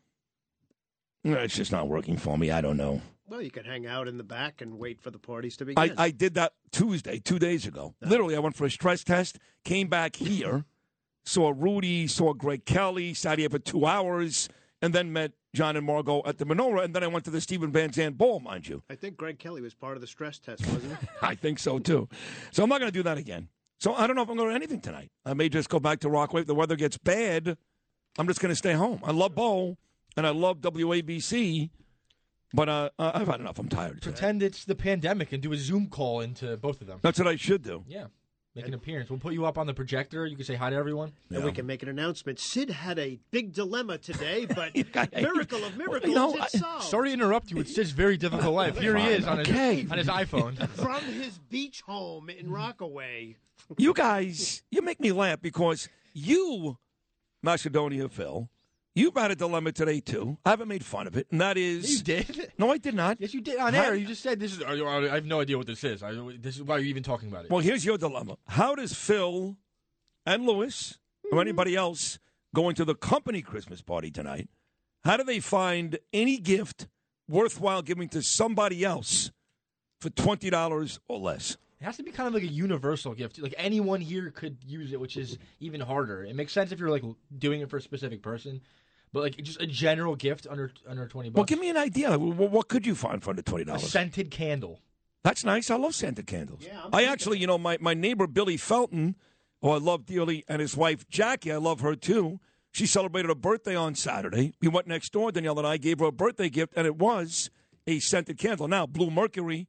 eh, 1.24 1.32
it's 1.32 1.56
just 1.56 1.72
not 1.72 1.88
working 1.88 2.18
for 2.18 2.36
me. 2.36 2.50
I 2.50 2.60
don't 2.60 2.76
know. 2.76 3.00
Well, 3.30 3.42
you 3.42 3.52
can 3.52 3.64
hang 3.64 3.86
out 3.86 4.08
in 4.08 4.16
the 4.16 4.24
back 4.24 4.60
and 4.60 4.76
wait 4.76 5.00
for 5.00 5.12
the 5.12 5.18
parties 5.20 5.56
to 5.58 5.64
I, 5.76 5.86
begin. 5.86 5.94
I 5.96 6.10
did 6.10 6.34
that 6.34 6.52
Tuesday, 6.72 7.20
two 7.20 7.38
days 7.38 7.64
ago. 7.64 7.94
Literally, 8.00 8.34
I 8.34 8.40
went 8.40 8.56
for 8.56 8.64
a 8.64 8.70
stress 8.70 9.04
test, 9.04 9.38
came 9.64 9.86
back 9.86 10.16
here, 10.16 10.64
saw 11.24 11.54
Rudy, 11.56 12.08
saw 12.08 12.34
Greg 12.34 12.64
Kelly, 12.64 13.14
sat 13.14 13.38
here 13.38 13.48
for 13.48 13.60
two 13.60 13.86
hours, 13.86 14.48
and 14.82 14.92
then 14.92 15.12
met 15.12 15.30
John 15.54 15.76
and 15.76 15.86
Margo 15.86 16.22
at 16.26 16.38
the 16.38 16.44
Menorah, 16.44 16.82
and 16.82 16.92
then 16.92 17.04
I 17.04 17.06
went 17.06 17.24
to 17.26 17.30
the 17.30 17.40
Stephen 17.40 17.70
Van 17.70 17.92
Zandt 17.92 18.18
Ball, 18.18 18.40
mind 18.40 18.66
you. 18.66 18.82
I 18.90 18.96
think 18.96 19.16
Greg 19.16 19.38
Kelly 19.38 19.60
was 19.60 19.74
part 19.74 19.96
of 19.96 20.00
the 20.00 20.08
stress 20.08 20.40
test, 20.40 20.66
wasn't 20.66 20.98
he? 20.98 21.06
I 21.22 21.36
think 21.36 21.60
so 21.60 21.78
too. 21.78 22.08
So 22.50 22.64
I'm 22.64 22.68
not 22.68 22.80
going 22.80 22.90
to 22.90 22.98
do 22.98 23.04
that 23.04 23.16
again. 23.16 23.46
So 23.78 23.94
I 23.94 24.08
don't 24.08 24.16
know 24.16 24.22
if 24.22 24.28
I'm 24.28 24.36
going 24.36 24.48
to 24.48 24.54
do 24.54 24.56
anything 24.56 24.80
tonight. 24.80 25.12
I 25.24 25.34
may 25.34 25.48
just 25.48 25.68
go 25.68 25.78
back 25.78 26.00
to 26.00 26.08
Rockaway. 26.08 26.40
If 26.40 26.48
the 26.48 26.54
weather 26.56 26.74
gets 26.74 26.98
bad, 26.98 27.56
I'm 28.18 28.26
just 28.26 28.40
going 28.40 28.50
to 28.50 28.56
stay 28.56 28.72
home. 28.72 29.00
I 29.04 29.12
love 29.12 29.36
Bo 29.36 29.78
and 30.16 30.26
I 30.26 30.30
love 30.30 30.58
WABC, 30.58 31.70
but 32.52 32.68
uh, 32.68 32.90
uh, 32.98 33.12
I've 33.14 33.28
had 33.28 33.40
enough. 33.40 33.58
I'm 33.58 33.68
tired. 33.68 34.00
today. 34.02 34.12
Pretend 34.12 34.42
it's 34.42 34.64
the 34.64 34.74
pandemic 34.74 35.32
and 35.32 35.42
do 35.42 35.52
a 35.52 35.56
Zoom 35.56 35.88
call 35.88 36.20
into 36.20 36.56
both 36.56 36.80
of 36.80 36.86
them. 36.86 36.98
That's 37.02 37.18
what 37.18 37.28
I 37.28 37.36
should 37.36 37.62
do. 37.62 37.84
Yeah. 37.88 38.06
Make 38.56 38.66
an 38.66 38.74
appearance. 38.74 39.08
We'll 39.08 39.20
put 39.20 39.32
you 39.32 39.46
up 39.46 39.58
on 39.58 39.68
the 39.68 39.74
projector. 39.74 40.26
You 40.26 40.34
can 40.34 40.44
say 40.44 40.56
hi 40.56 40.70
to 40.70 40.76
everyone. 40.76 41.12
And 41.32 41.44
we 41.44 41.52
can 41.52 41.66
make 41.66 41.84
an 41.84 41.88
announcement. 41.88 42.40
Sid 42.40 42.68
had 42.70 42.98
a 42.98 43.20
big 43.30 43.52
dilemma 43.52 43.96
today, 43.98 44.44
but 44.54 44.74
miracle 45.14 45.62
of 45.64 45.76
miracles, 45.76 46.12
know, 46.12 46.34
it's 46.34 46.58
solved. 46.58 46.84
Sorry 46.84 47.10
to 47.10 47.14
interrupt 47.14 47.52
you. 47.52 47.58
It's 47.60 47.72
Sid's 47.72 47.92
very 47.92 48.16
difficult 48.16 48.52
life. 48.52 48.76
Here 48.76 48.96
he 48.96 49.06
is 49.06 49.24
on 49.24 49.38
his, 49.38 49.48
Okay. 49.48 49.86
on 49.88 49.98
his 49.98 50.08
iPhone. 50.08 50.58
From 50.70 51.00
his 51.04 51.38
beach 51.48 51.82
home 51.82 52.28
in 52.28 52.50
Rockaway. 52.50 53.36
You 53.78 53.94
guys, 53.94 54.64
you 54.72 54.82
make 54.82 54.98
me 54.98 55.12
laugh 55.12 55.40
because 55.40 55.88
you, 56.12 56.76
Macedonia 57.42 58.08
Phil, 58.08 58.48
you've 59.00 59.14
had 59.14 59.30
a 59.30 59.36
dilemma 59.36 59.72
today 59.72 60.00
too. 60.00 60.38
I 60.44 60.50
haven't 60.50 60.68
made 60.68 60.84
fun 60.84 61.06
of 61.06 61.16
it, 61.16 61.26
and 61.30 61.40
that 61.40 61.56
is 61.56 61.90
You 61.90 62.02
did. 62.02 62.52
No, 62.58 62.70
I 62.70 62.78
did 62.78 62.94
not. 62.94 63.20
Yes, 63.20 63.34
you 63.34 63.40
did 63.40 63.58
on 63.58 63.74
How- 63.74 63.84
air. 63.84 63.94
You 63.94 64.06
just 64.06 64.22
said 64.22 64.38
this 64.38 64.52
is. 64.52 64.62
I 64.62 65.14
have 65.14 65.24
no 65.24 65.40
idea 65.40 65.58
what 65.58 65.66
this 65.66 65.82
is. 65.82 66.02
I, 66.02 66.12
this 66.38 66.56
is 66.56 66.62
why 66.62 66.76
you're 66.76 66.84
you 66.84 66.90
even 66.90 67.02
talking 67.02 67.28
about 67.28 67.46
it? 67.46 67.50
Well, 67.50 67.60
here's 67.60 67.84
your 67.84 67.98
dilemma. 67.98 68.36
How 68.46 68.74
does 68.74 68.94
Phil 68.94 69.56
and 70.26 70.46
Lewis 70.46 70.98
or 71.24 71.30
mm-hmm. 71.30 71.40
anybody 71.40 71.76
else 71.76 72.18
going 72.54 72.74
to 72.76 72.84
the 72.84 72.94
company 72.94 73.42
Christmas 73.42 73.80
party 73.80 74.10
tonight, 74.10 74.48
how 75.04 75.16
do 75.16 75.24
they 75.24 75.40
find 75.40 75.98
any 76.12 76.38
gift 76.38 76.88
worthwhile 77.28 77.82
giving 77.82 78.08
to 78.10 78.22
somebody 78.22 78.84
else 78.84 79.30
for 80.00 80.10
$20 80.10 80.98
or 81.08 81.18
less? 81.18 81.56
It 81.80 81.84
has 81.84 81.96
to 81.96 82.02
be 82.02 82.10
kind 82.10 82.26
of 82.26 82.34
like 82.34 82.42
a 82.42 82.52
universal 82.52 83.14
gift. 83.14 83.40
Like 83.40 83.54
anyone 83.56 84.02
here 84.02 84.30
could 84.30 84.58
use 84.66 84.92
it, 84.92 85.00
which 85.00 85.16
is 85.16 85.38
even 85.60 85.80
harder. 85.80 86.24
It 86.24 86.36
makes 86.36 86.52
sense 86.52 86.72
if 86.72 86.78
you're 86.78 86.90
like 86.90 87.04
doing 87.38 87.62
it 87.62 87.70
for 87.70 87.78
a 87.78 87.82
specific 87.82 88.20
person, 88.20 88.60
but 89.12 89.22
like 89.22 89.36
just 89.38 89.60
a 89.60 89.66
general 89.66 90.16
gift 90.16 90.46
under 90.48 90.72
under 90.86 91.06
twenty 91.08 91.30
bucks. 91.30 91.36
Well, 91.38 91.44
give 91.44 91.58
me 91.60 91.70
an 91.70 91.76
idea. 91.76 92.18
What, 92.18 92.50
what 92.50 92.68
could 92.68 92.86
you 92.86 92.94
find 92.94 93.22
for 93.22 93.30
under 93.30 93.42
$20? 93.42 93.74
a 93.74 93.78
scented 93.78 94.30
candle. 94.30 94.80
That's 95.22 95.44
nice. 95.44 95.70
I 95.70 95.76
love 95.76 95.94
scented 95.94 96.26
candles. 96.26 96.62
Yeah, 96.64 96.80
I 96.92 97.04
actually, 97.04 97.38
you 97.38 97.46
know, 97.46 97.58
my, 97.58 97.76
my 97.80 97.92
neighbor 97.92 98.26
Billy 98.26 98.56
Felton, 98.56 99.16
who 99.60 99.70
I 99.70 99.76
love 99.78 100.06
dearly, 100.06 100.44
and 100.48 100.60
his 100.62 100.76
wife 100.76 101.06
Jackie, 101.08 101.52
I 101.52 101.56
love 101.56 101.80
her 101.80 101.94
too. 101.94 102.40
She 102.72 102.86
celebrated 102.86 103.28
her 103.28 103.34
birthday 103.34 103.74
on 103.76 103.94
Saturday. 103.96 104.54
We 104.60 104.68
went 104.68 104.86
next 104.86 105.12
door. 105.12 105.32
Danielle 105.32 105.58
and 105.58 105.66
I 105.66 105.76
gave 105.76 105.98
her 105.98 106.06
a 106.06 106.12
birthday 106.12 106.48
gift, 106.48 106.72
and 106.76 106.86
it 106.86 106.96
was 106.96 107.50
a 107.86 107.98
scented 107.98 108.38
candle. 108.38 108.68
Now, 108.68 108.86
Blue 108.86 109.10
Mercury, 109.10 109.66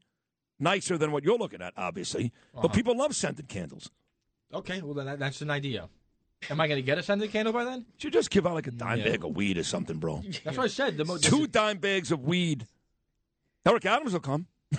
nicer 0.60 0.98
than 1.00 1.12
what 1.12 1.24
you're 1.24 1.38
looking 1.38 1.62
at, 1.62 1.74
obviously, 1.76 2.32
Uh-huh. 2.54 2.62
but 2.62 2.74
people 2.74 2.96
love 2.96 3.16
scented 3.16 3.48
candles. 3.50 3.90
Okay, 4.54 4.82
well 4.82 4.94
then 4.94 5.18
that's 5.18 5.42
an 5.42 5.50
idea. 5.50 5.90
Am 6.50 6.60
I 6.60 6.68
going 6.68 6.78
to 6.78 6.82
get 6.82 6.98
a 6.98 7.04
scented 7.04 7.32
candle 7.32 7.54
by 7.54 7.64
then? 7.64 7.86
Should 7.98 8.14
just 8.14 8.30
give 8.32 8.48
out 8.48 8.56
like 8.56 8.68
a 8.68 8.72
dime 8.72 9.00
Yeah. 9.00 9.10
bag 9.12 9.24
of 9.24 9.36
weed 9.36 9.58
or 9.58 9.64
something, 9.64 9.98
bro. 9.98 10.22
That's 10.44 10.58
what 10.58 10.66
I 10.66 10.68
said. 10.68 10.98
The 10.98 11.06
mo- 11.06 11.18
Two 11.18 11.48
dime 11.48 11.78
bags 11.78 12.12
of 12.12 12.26
weed. 12.26 12.68
Eric 13.66 13.86
Adams 13.86 14.14
will 14.14 14.20
come. 14.22 14.48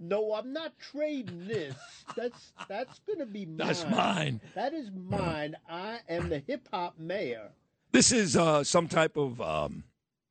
No, 0.00 0.34
I'm 0.34 0.52
not 0.52 0.72
trading 0.78 1.46
this. 1.46 1.74
That's 2.16 2.52
that's 2.68 3.00
gonna 3.06 3.24
be 3.26 3.46
mine. 3.46 3.56
That's 3.56 3.86
mine. 3.86 4.40
That 4.54 4.74
is 4.74 4.90
mine. 4.90 5.56
I 5.68 6.00
am 6.08 6.28
the 6.28 6.40
hip 6.46 6.68
hop 6.72 6.98
mayor. 6.98 7.50
This 7.92 8.10
is 8.12 8.36
uh, 8.36 8.64
some 8.64 8.88
type 8.88 9.16
of 9.16 9.40
um, 9.40 9.84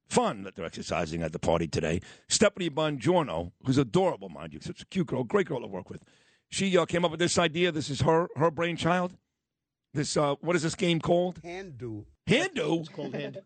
fun 0.09 0.43
that 0.43 0.55
they're 0.55 0.65
exercising 0.65 1.23
at 1.23 1.31
the 1.31 1.39
party 1.39 1.67
today. 1.67 2.01
Stephanie 2.27 2.69
Bongiorno, 2.69 3.51
who's 3.65 3.77
adorable, 3.77 4.29
mind 4.29 4.53
you, 4.53 4.59
such 4.61 4.81
a 4.81 4.85
cute 4.85 5.07
girl, 5.07 5.23
great 5.23 5.47
girl 5.47 5.61
to 5.61 5.67
work 5.67 5.89
with. 5.89 6.03
She 6.51 6.77
uh, 6.77 6.85
came 6.85 7.03
up 7.05 7.11
with 7.11 7.19
this 7.19 7.37
idea. 7.39 7.71
This 7.71 7.89
is 7.89 8.01
her 8.01 8.27
her 8.35 8.51
brainchild. 8.51 9.15
This 9.93 10.15
uh, 10.15 10.35
what 10.41 10.55
is 10.55 10.63
this 10.63 10.75
game 10.75 10.99
called? 10.99 11.41
Handu. 11.43 12.05
Handu. 12.27 12.79
It's 12.81 12.89
called 12.89 13.13
hand. 13.15 13.41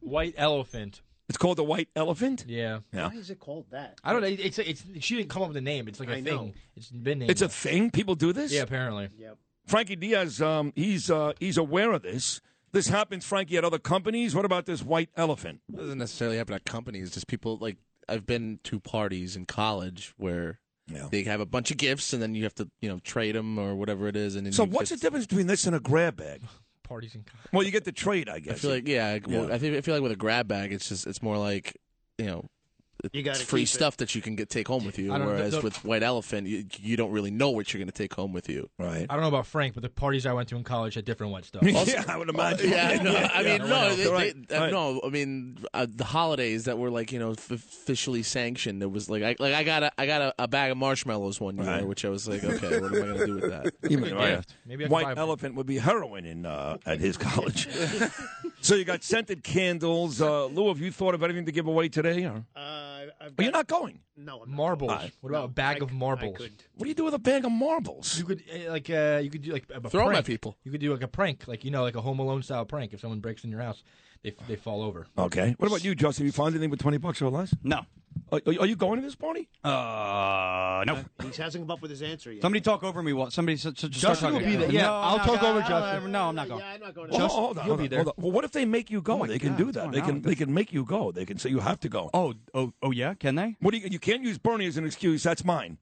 White 0.00 0.34
elephant. 0.36 1.02
It's 1.28 1.36
called 1.38 1.58
the 1.58 1.64
white 1.64 1.88
elephant. 1.94 2.46
Yeah. 2.48 2.80
Yeah. 2.92 3.08
Why 3.08 3.14
is 3.16 3.28
it 3.30 3.38
called 3.38 3.66
that? 3.70 3.98
I 4.02 4.12
don't 4.12 4.22
know. 4.22 4.28
It's 4.28 4.58
it's 4.58 4.82
she 5.00 5.16
didn't 5.16 5.28
come 5.28 5.42
up 5.42 5.48
with 5.48 5.56
a 5.58 5.62
name. 5.62 5.86
It's 5.88 6.00
like 6.00 6.08
a 6.08 6.12
I 6.12 6.22
thing. 6.22 6.24
know. 6.24 6.52
It's 6.74 6.88
been 6.90 7.18
named. 7.20 7.30
It's 7.30 7.42
a 7.42 7.48
thing. 7.48 7.90
People 7.90 8.14
do 8.14 8.32
this. 8.32 8.50
yeah. 8.52 8.62
Apparently. 8.62 9.10
Yep. 9.18 9.36
Frankie 9.66 9.96
Diaz, 9.96 10.40
um, 10.40 10.72
he's 10.74 11.10
uh, 11.10 11.34
he's 11.38 11.58
aware 11.58 11.92
of 11.92 12.02
this. 12.02 12.40
This 12.72 12.88
happens, 12.88 13.24
Frankie, 13.26 13.56
at 13.58 13.64
other 13.64 13.78
companies. 13.78 14.34
What 14.34 14.44
about 14.46 14.64
this 14.66 14.82
white 14.82 15.10
elephant? 15.16 15.60
It 15.70 15.76
doesn't 15.76 15.98
necessarily 15.98 16.38
happen 16.38 16.54
at 16.54 16.64
companies. 16.64 17.10
Just 17.10 17.26
people 17.26 17.58
like 17.58 17.76
I've 18.08 18.24
been 18.26 18.60
to 18.64 18.80
parties 18.80 19.36
in 19.36 19.44
college 19.44 20.14
where 20.16 20.60
they 21.10 21.22
have 21.24 21.40
a 21.40 21.46
bunch 21.46 21.70
of 21.70 21.76
gifts 21.76 22.12
and 22.12 22.22
then 22.22 22.34
you 22.34 22.44
have 22.44 22.54
to 22.56 22.68
you 22.80 22.88
know 22.88 22.98
trade 23.00 23.34
them 23.34 23.58
or 23.58 23.74
whatever 23.74 24.08
it 24.08 24.16
is. 24.16 24.36
And 24.36 24.46
then 24.46 24.52
So 24.52 24.64
you 24.64 24.70
what's 24.70 24.90
the 24.90 24.96
difference 24.96 25.26
between 25.26 25.46
this 25.46 25.66
and 25.66 25.74
a 25.76 25.80
grab 25.80 26.16
bag? 26.16 26.42
Parties 26.82 27.14
in. 27.14 27.24
Well, 27.52 27.62
you 27.64 27.70
get 27.70 27.84
the 27.84 27.92
trade, 27.92 28.28
I 28.30 28.34
I 28.36 28.38
guess. 28.40 28.60
feel 28.60 28.70
like 28.70 28.88
yeah, 28.88 29.18
well, 29.26 29.48
Yeah. 29.48 29.54
I 29.54 29.58
think 29.58 29.76
I 29.76 29.80
feel 29.82 29.94
like 29.94 30.02
with 30.02 30.12
a 30.12 30.16
grab 30.16 30.48
bag, 30.48 30.72
it's 30.72 30.88
just 30.88 31.06
it's 31.06 31.22
more 31.22 31.36
like 31.38 31.76
you 32.18 32.26
know. 32.26 32.46
You 33.12 33.22
gotta 33.22 33.38
free 33.44 33.60
keep 33.60 33.68
it. 33.68 33.72
stuff 33.72 33.96
that 33.98 34.14
you 34.14 34.20
can 34.22 34.34
get 34.34 34.50
take 34.50 34.66
home 34.66 34.84
with 34.84 34.98
you. 34.98 35.12
I 35.12 35.18
don't- 35.18 35.28
the- 35.28 35.34
Whereas 35.34 35.52
the- 35.52 35.60
with 35.60 35.84
white 35.84 36.02
elephant, 36.02 36.46
you, 36.48 36.64
you 36.80 36.96
don't 36.96 37.12
really 37.12 37.30
know 37.30 37.50
what 37.50 37.72
you're 37.72 37.78
going 37.78 37.86
to 37.90 37.96
take 37.96 38.12
home 38.14 38.32
with 38.32 38.48
you. 38.48 38.68
Right. 38.78 39.06
I 39.08 39.14
don't 39.14 39.20
know 39.22 39.28
about 39.28 39.46
Frank, 39.46 39.74
but 39.74 39.82
the 39.84 39.88
parties 39.88 40.26
I 40.26 40.32
went 40.32 40.48
to 40.48 40.56
in 40.56 40.64
college 40.64 40.94
had 40.94 41.04
different 41.04 41.32
white 41.32 41.44
stuff. 41.44 41.62
yeah, 41.62 42.04
I 42.08 42.16
would 42.16 42.28
imagine. 42.28 42.70
Yeah, 42.70 43.00
no, 43.02 43.14
I 43.14 43.42
mean, 43.42 43.46
Yeah, 43.46 43.56
no, 43.58 43.94
they, 43.94 44.04
they- 44.04 44.10
Right, 44.10 44.36
uh, 44.52 44.58
right. 44.58 44.72
no. 44.72 45.00
I 45.04 45.10
mean, 45.10 45.58
uh, 45.72 45.86
the 45.88 46.04
holidays 46.04 46.64
that 46.64 46.76
were 46.78 46.90
like 46.90 47.12
you 47.12 47.18
know 47.20 47.32
f- 47.32 47.50
officially 47.52 48.22
sanctioned. 48.24 48.82
It 48.82 48.90
was 48.90 49.08
like, 49.08 49.22
I, 49.22 49.36
like 49.38 49.54
I 49.54 49.62
got 49.62 49.82
a, 49.84 49.92
I 49.96 50.06
got 50.06 50.20
a, 50.22 50.34
a 50.38 50.48
bag 50.48 50.72
of 50.72 50.76
marshmallows 50.78 51.40
one 51.40 51.56
year, 51.58 51.66
Right. 51.66 51.86
which 51.86 52.04
I 52.04 52.08
was 52.08 52.26
like, 52.28 52.42
okay, 52.42 52.80
what 52.80 52.92
am 52.92 53.02
I 53.02 53.06
going 53.06 53.18
to 53.18 53.26
do 53.26 53.34
with 53.36 53.50
that? 53.50 53.72
Even 53.90 54.16
Maybe 54.66 54.84
I 54.84 54.86
uh, 54.86 54.90
white 54.90 55.04
buy 55.04 55.12
a- 55.12 55.16
elephant 55.16 55.54
would 55.54 55.66
be 55.66 55.78
heroin 55.78 56.24
in 56.24 56.46
uh, 56.46 56.78
at 56.84 56.98
his 56.98 57.16
college. 57.16 57.68
so 58.60 58.74
you 58.74 58.84
got 58.84 59.04
scented 59.04 59.44
candles. 59.44 60.20
Uh, 60.20 60.46
Lou, 60.46 60.68
have 60.68 60.80
you 60.80 60.90
thought 60.90 61.14
of 61.14 61.22
anything 61.22 61.46
to 61.46 61.52
give 61.52 61.66
away 61.68 61.88
today? 61.88 62.24
Or? 62.24 62.44
Uh, 62.56 62.86
I've 63.28 63.38
Well, 63.38 63.44
you're 63.44 63.52
not 63.52 63.66
going. 63.66 64.00
No, 64.16 64.42
I'm 64.42 64.50
Marbles. 64.50 64.90
Right. 64.90 65.12
What 65.20 65.30
about 65.30 65.44
a 65.44 65.48
bag 65.48 65.82
of 65.82 65.92
marbles? 65.92 66.36
could. 66.36 66.52
What 66.74 66.84
do 66.84 66.88
you 66.88 66.94
do 66.94 67.04
with 67.04 67.14
a 67.14 67.18
bag 67.18 67.44
of 67.44 67.52
marbles? 67.52 68.18
You 68.18 68.24
could 68.24 68.42
uh, 68.52 68.70
like 68.70 68.90
uh, 68.90 69.20
you 69.22 69.30
could 69.30 69.42
do 69.42 69.52
like 69.52 69.66
a, 69.72 69.78
a 69.78 69.90
Throw 69.90 70.02
'em 70.02 70.06
prank. 70.08 70.18
at 70.20 70.24
people. 70.24 70.56
You 70.64 70.72
could 70.72 70.80
do 70.80 70.92
like 70.92 71.02
a 71.02 71.08
prank, 71.08 71.46
like 71.46 71.64
you 71.64 71.70
know, 71.70 71.82
like 71.82 71.94
a 71.96 72.00
Home 72.00 72.18
Alone 72.18 72.42
style 72.42 72.64
prank. 72.64 72.92
If 72.92 73.00
someone 73.00 73.20
breaks 73.20 73.44
in 73.44 73.50
your 73.50 73.60
house, 73.60 73.82
they 74.22 74.34
they 74.48 74.56
fall 74.56 74.82
over. 74.82 75.06
Okay. 75.16 75.54
What 75.58 75.66
about 75.68 75.84
you, 75.84 75.94
Justin? 75.94 76.26
You 76.26 76.32
find 76.32 76.54
anything 76.54 76.70
with 76.70 76.80
twenty 76.80 76.98
bucks 76.98 77.22
or 77.22 77.30
less? 77.30 77.54
No. 77.62 77.82
Are, 78.30 78.40
are 78.46 78.66
you 78.66 78.76
going 78.76 79.00
to 79.00 79.04
this 79.06 79.14
party? 79.14 79.48
Uh, 79.64 80.84
no. 80.86 81.04
He 81.22 81.42
hasn't 81.42 81.64
come 81.64 81.70
up 81.70 81.80
with 81.80 81.90
his 81.90 82.02
answer 82.02 82.32
yet. 82.32 82.42
Somebody 82.42 82.60
talk 82.60 82.82
over 82.84 83.02
me. 83.02 83.12
What? 83.12 83.32
Somebody 83.32 83.54
s- 83.54 83.66
s- 83.66 83.72
just 83.72 83.92
Justin 83.92 84.16
start 84.16 84.32
will 84.34 84.40
be 84.40 84.56
there. 84.56 84.70
Yeah, 84.70 84.82
No, 84.82 84.94
I'll 84.94 85.18
no, 85.18 85.24
talk 85.24 85.42
no, 85.42 85.50
over 85.50 85.60
Justin. 85.60 86.12
No, 86.12 86.28
I'm 86.28 86.34
not 86.34 86.48
going. 86.48 86.60
Yeah, 86.60 86.66
I'm 86.74 86.80
not 86.80 86.94
going. 86.94 87.10
Well, 87.10 87.20
To 87.20 87.28
hold 87.28 87.58
on, 87.58 87.66
you'll 87.66 87.76
hold 87.76 87.78
be 87.78 87.84
on, 87.84 87.90
there. 87.90 87.98
hold 88.04 88.14
on. 88.18 88.24
Well, 88.24 88.32
what 88.32 88.44
if 88.44 88.52
they 88.52 88.64
make 88.64 88.90
you 88.90 89.00
go? 89.00 89.14
Oh 89.14 89.18
my 89.18 89.26
they 89.26 89.38
can 89.38 89.50
God, 89.50 89.58
do 89.58 89.72
that. 89.72 89.92
They 89.92 90.00
can 90.00 90.22
they 90.22 90.34
can 90.34 90.52
make 90.52 90.72
you 90.72 90.84
go. 90.84 91.10
They 91.12 91.24
can 91.24 91.38
say 91.38 91.50
you 91.50 91.60
have 91.60 91.80
to 91.80 91.88
go. 91.88 92.10
Oh, 92.14 92.34
oh, 92.54 92.72
oh, 92.82 92.90
yeah. 92.90 93.14
Can 93.14 93.34
they? 93.34 93.56
What 93.60 93.72
do 93.72 93.78
you? 93.78 93.88
You 93.88 93.98
can't 93.98 94.22
use 94.22 94.38
Bernie 94.38 94.66
as 94.66 94.76
an 94.76 94.84
excuse. 94.86 95.22
That's 95.22 95.44
mine. 95.44 95.78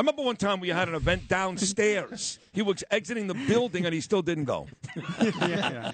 I 0.00 0.02
remember 0.02 0.22
one 0.22 0.36
time 0.36 0.60
we 0.60 0.70
had 0.70 0.88
an 0.88 0.94
event 0.94 1.28
downstairs. 1.28 2.38
he 2.54 2.62
was 2.62 2.82
exiting 2.90 3.26
the 3.26 3.34
building 3.34 3.84
and 3.84 3.92
he 3.94 4.00
still 4.00 4.22
didn't 4.22 4.46
go. 4.46 4.66
Yeah. 5.20 5.92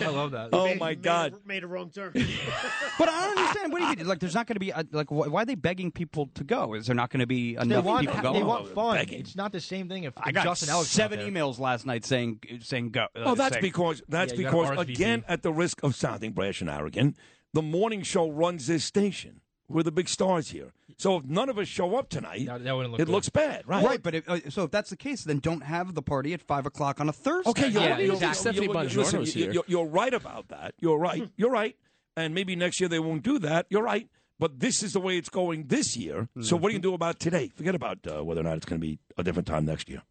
I 0.00 0.06
love 0.08 0.30
that. 0.30 0.50
Oh 0.52 0.66
Made- 0.66 0.78
my 0.78 0.88
made 0.90 0.98
a- 0.98 1.02
God! 1.02 1.34
Made 1.44 1.64
a 1.64 1.66
wrong 1.66 1.90
turn. 1.90 2.12
But 2.98 3.08
I 3.08 3.26
don't 3.26 3.38
understand. 3.38 3.72
What 3.72 3.80
do 3.80 3.84
you 3.86 3.96
mean? 3.96 4.06
Like, 4.06 4.20
there's 4.20 4.34
not 4.34 4.46
going 4.46 4.54
to 4.54 4.60
be 4.60 4.72
uh, 4.72 4.84
like, 4.92 5.08
wh- 5.08 5.30
why 5.32 5.42
are 5.42 5.44
they 5.44 5.56
begging 5.56 5.90
people 5.90 6.30
to 6.34 6.44
go? 6.44 6.74
Is 6.74 6.86
there 6.86 6.94
not 6.94 7.10
going 7.10 7.20
to 7.20 7.26
be 7.26 7.56
They 7.56 7.62
enough 7.62 7.84
want 7.84 8.06
people 8.06 8.22
going? 8.22 8.34
they 8.34 8.38
going? 8.40 8.48
want 8.48 8.68
fun. 8.74 8.96
begging. 8.98 9.18
It's 9.20 9.34
not 9.34 9.50
the 9.50 9.60
same 9.60 9.88
thing 9.88 10.04
if, 10.04 10.12
I 10.16 10.28
if 10.28 10.34
got 10.36 10.44
Justin 10.44 10.68
Ellis 10.68 10.88
seven 10.88 11.18
emails 11.18 11.58
last 11.58 11.86
night 11.86 12.04
saying 12.04 12.38
saying 12.60 12.90
go. 12.90 13.02
uh, 13.16 13.22
Well, 13.24 13.34
that's 13.34 13.54
saying- 13.54 13.62
because 13.62 14.00
that's 14.08 14.32
Yeah, 14.32 14.44
because 14.48 14.78
again, 14.78 15.24
at 15.26 15.42
the 15.42 15.52
risk 15.52 15.82
of 15.82 15.96
sounding 15.96 16.32
brash 16.32 16.60
and 16.60 16.70
arrogant, 16.70 17.16
the 17.52 17.62
morning 17.62 18.02
show 18.02 18.30
runs 18.30 18.68
this 18.68 18.84
station. 18.84 19.40
We're 19.68 19.82
the 19.82 19.90
big 19.92 20.08
stars 20.08 20.50
here. 20.50 20.72
So 20.98 21.18
if 21.18 21.24
none 21.24 21.48
of 21.50 21.58
us 21.58 21.68
show 21.68 21.94
up 21.96 22.08
tonight, 22.08 22.46
That- 22.46 22.64
that 22.64 22.74
look 22.74 22.94
it 22.94 23.04
good. 23.04 23.08
looks 23.10 23.28
bad, 23.28 23.68
right? 23.68 23.84
Right, 23.84 24.02
but 24.02 24.14
if, 24.14 24.28
uh, 24.28 24.48
so 24.50 24.64
if 24.64 24.70
that's 24.70 24.88
the 24.88 24.96
case, 24.96 25.24
then 25.24 25.40
don't 25.40 25.60
have 25.62 25.94
the 25.94 26.00
party 26.02 26.32
at 26.32 26.40
five 26.40 26.64
o'clock 26.64 27.00
on 27.00 27.08
a 27.08 27.12
Thursday. 27.12 27.50
Okay, 27.50 27.68
you're, 27.68 27.82
Yeah, 27.82 27.90
right. 27.90 28.00
You're- 28.00 28.14
exactly. 28.14 28.40
Stephanie 28.40 28.66
you're- 28.66 28.78
Bongiorno's 28.78 29.12
listen. 29.12 29.52
You're, 29.52 29.64
you're 29.66 29.86
right 29.86 30.14
about 30.14 30.48
that. 30.48 30.74
You're 30.80 30.98
right. 30.98 31.28
You're 31.36 31.50
right. 31.50 31.76
And 32.16 32.34
maybe 32.34 32.56
next 32.56 32.80
year 32.80 32.88
they 32.88 32.98
won't 32.98 33.22
do 33.22 33.38
that. 33.40 33.66
You're 33.68 33.82
right. 33.82 34.08
But 34.38 34.60
this 34.60 34.82
is 34.82 34.94
the 34.94 35.00
way 35.00 35.18
it's 35.18 35.28
going 35.28 35.66
this 35.68 35.96
year. 35.96 36.28
So 36.40 36.56
what 36.56 36.68
do 36.68 36.74
you 36.74 36.80
do 36.80 36.94
about 36.94 37.18
today? 37.20 37.48
Forget 37.54 37.74
about 37.74 37.98
uh, 38.06 38.24
whether 38.24 38.40
or 38.40 38.44
not 38.44 38.56
it's 38.56 38.66
going 38.66 38.80
to 38.80 38.86
be 38.86 38.98
a 39.18 39.22
different 39.22 39.46
time 39.46 39.64
next 39.66 39.88
year. 39.90 40.02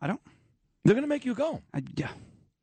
I 0.00 0.06
don't. 0.06 0.20
They're 0.84 0.94
going 0.94 1.02
to 1.04 1.08
make 1.08 1.24
you 1.24 1.34
go. 1.34 1.62
I, 1.74 1.82
yeah. 1.96 2.08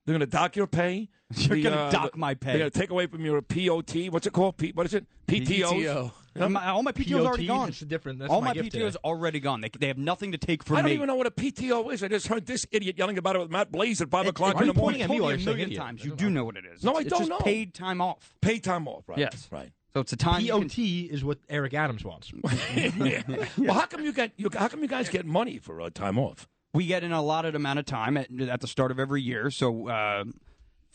They're 0.05 0.13
going 0.13 0.19
to 0.19 0.25
dock 0.25 0.55
your 0.55 0.67
pay. 0.67 1.09
You're 1.35 1.61
gonna 1.63 1.75
uh, 1.75 1.89
dock 1.91 2.11
the- 2.13 2.17
my 2.19 2.35
pay. 2.35 2.51
They're 2.51 2.59
going 2.59 2.71
to 2.71 2.79
take 2.79 2.91
away 2.91 3.07
from 3.07 3.25
your 3.25 3.41
POT. 3.41 4.09
What's 4.11 4.27
it 4.27 4.33
called? 4.33 4.57
P, 4.57 4.71
what 4.73 4.85
is 4.85 4.93
it? 4.93 5.05
PTOs. 5.27 5.71
PTO. 5.83 6.11
My- 6.35 6.67
all 6.67 6.83
my 6.83 6.91
PTO 6.91 7.19
is 7.19 7.25
already 7.25 7.47
gone. 7.47 7.69
It's 7.69 7.81
a 7.81 7.85
different. 7.85 8.19
That's 8.19 8.31
all 8.31 8.41
my, 8.41 8.47
my, 8.47 8.53
gift 8.53 8.69
PTO 8.69 8.71
today. 8.71 8.85
is 8.87 8.95
already 8.97 9.39
gone. 9.39 9.61
They, 9.61 9.69
they 9.79 9.87
have 9.87 9.97
nothing 9.97 10.33
to 10.33 10.37
take 10.37 10.63
for 10.63 10.75
I 10.75 10.81
don't 10.81 10.89
me. 10.89 10.93
even 10.95 11.07
know 11.07 11.15
what 11.15 11.27
a 11.27 11.31
PTO 11.31 11.93
is. 11.93 12.03
I 12.03 12.07
just 12.09 12.27
heard 12.27 12.45
this 12.45 12.65
idiot 12.71 12.97
yelling 12.97 13.17
about 13.17 13.35
it 13.35 13.39
with 13.39 13.51
Matt 13.51 13.71
Blaze 13.71 14.01
at 14.01 14.09
five 14.09 14.27
o'clock 14.27 14.55
Why 14.55 14.63
in 14.63 14.69
are 14.69 14.73
the 14.73 14.79
morning. 14.79 14.99
pointing 14.99 15.01
at 15.03 15.09
me 15.09 15.21
while 15.21 15.31
you're 15.31 15.39
saying 15.39 15.57
million 15.57 15.77
times? 15.77 16.03
You 16.03 16.15
do 16.15 16.29
know 16.29 16.43
what 16.43 16.57
it 16.57 16.65
is. 16.65 16.83
No, 16.83 16.91
I 16.91 17.03
don't 17.03 17.07
it's 17.07 17.17
just 17.19 17.29
know. 17.29 17.39
paid 17.39 17.73
time 17.73 18.01
off. 18.01 18.35
Paid 18.41 18.63
time 18.63 18.87
off, 18.87 19.07
right? 19.07 19.17
Yes. 19.17 19.47
right. 19.51 19.71
So 19.93 20.01
it's 20.01 20.11
a 20.11 20.17
time. 20.17 20.41
you 20.41 20.51
POT 20.51 20.77
is 20.77 21.23
what 21.23 21.37
Eric 21.49 21.73
Adams 21.73 22.03
wants. 22.03 22.33
Well, 23.57 23.73
how 23.73 23.85
come 23.85 24.03
you 24.03 24.11
get? 24.11 24.33
You, 24.35 24.49
how 24.53 24.67
come 24.67 24.81
you 24.81 24.89
guys 24.89 25.07
get 25.07 25.25
money 25.25 25.57
for 25.57 25.79
uh, 25.79 25.89
time 25.89 26.19
off? 26.19 26.47
We 26.73 26.85
get 26.85 27.05
an 27.05 27.13
allotted 27.13 27.55
amount 27.55 27.79
of 27.79 27.85
time 27.85 28.17
at, 28.17 28.29
at 28.41 28.59
the 28.59 28.67
start 28.67 28.91
of 28.91 28.99
every 28.99 29.21
year. 29.21 29.49
So, 29.49 29.87
uh, 29.87 30.25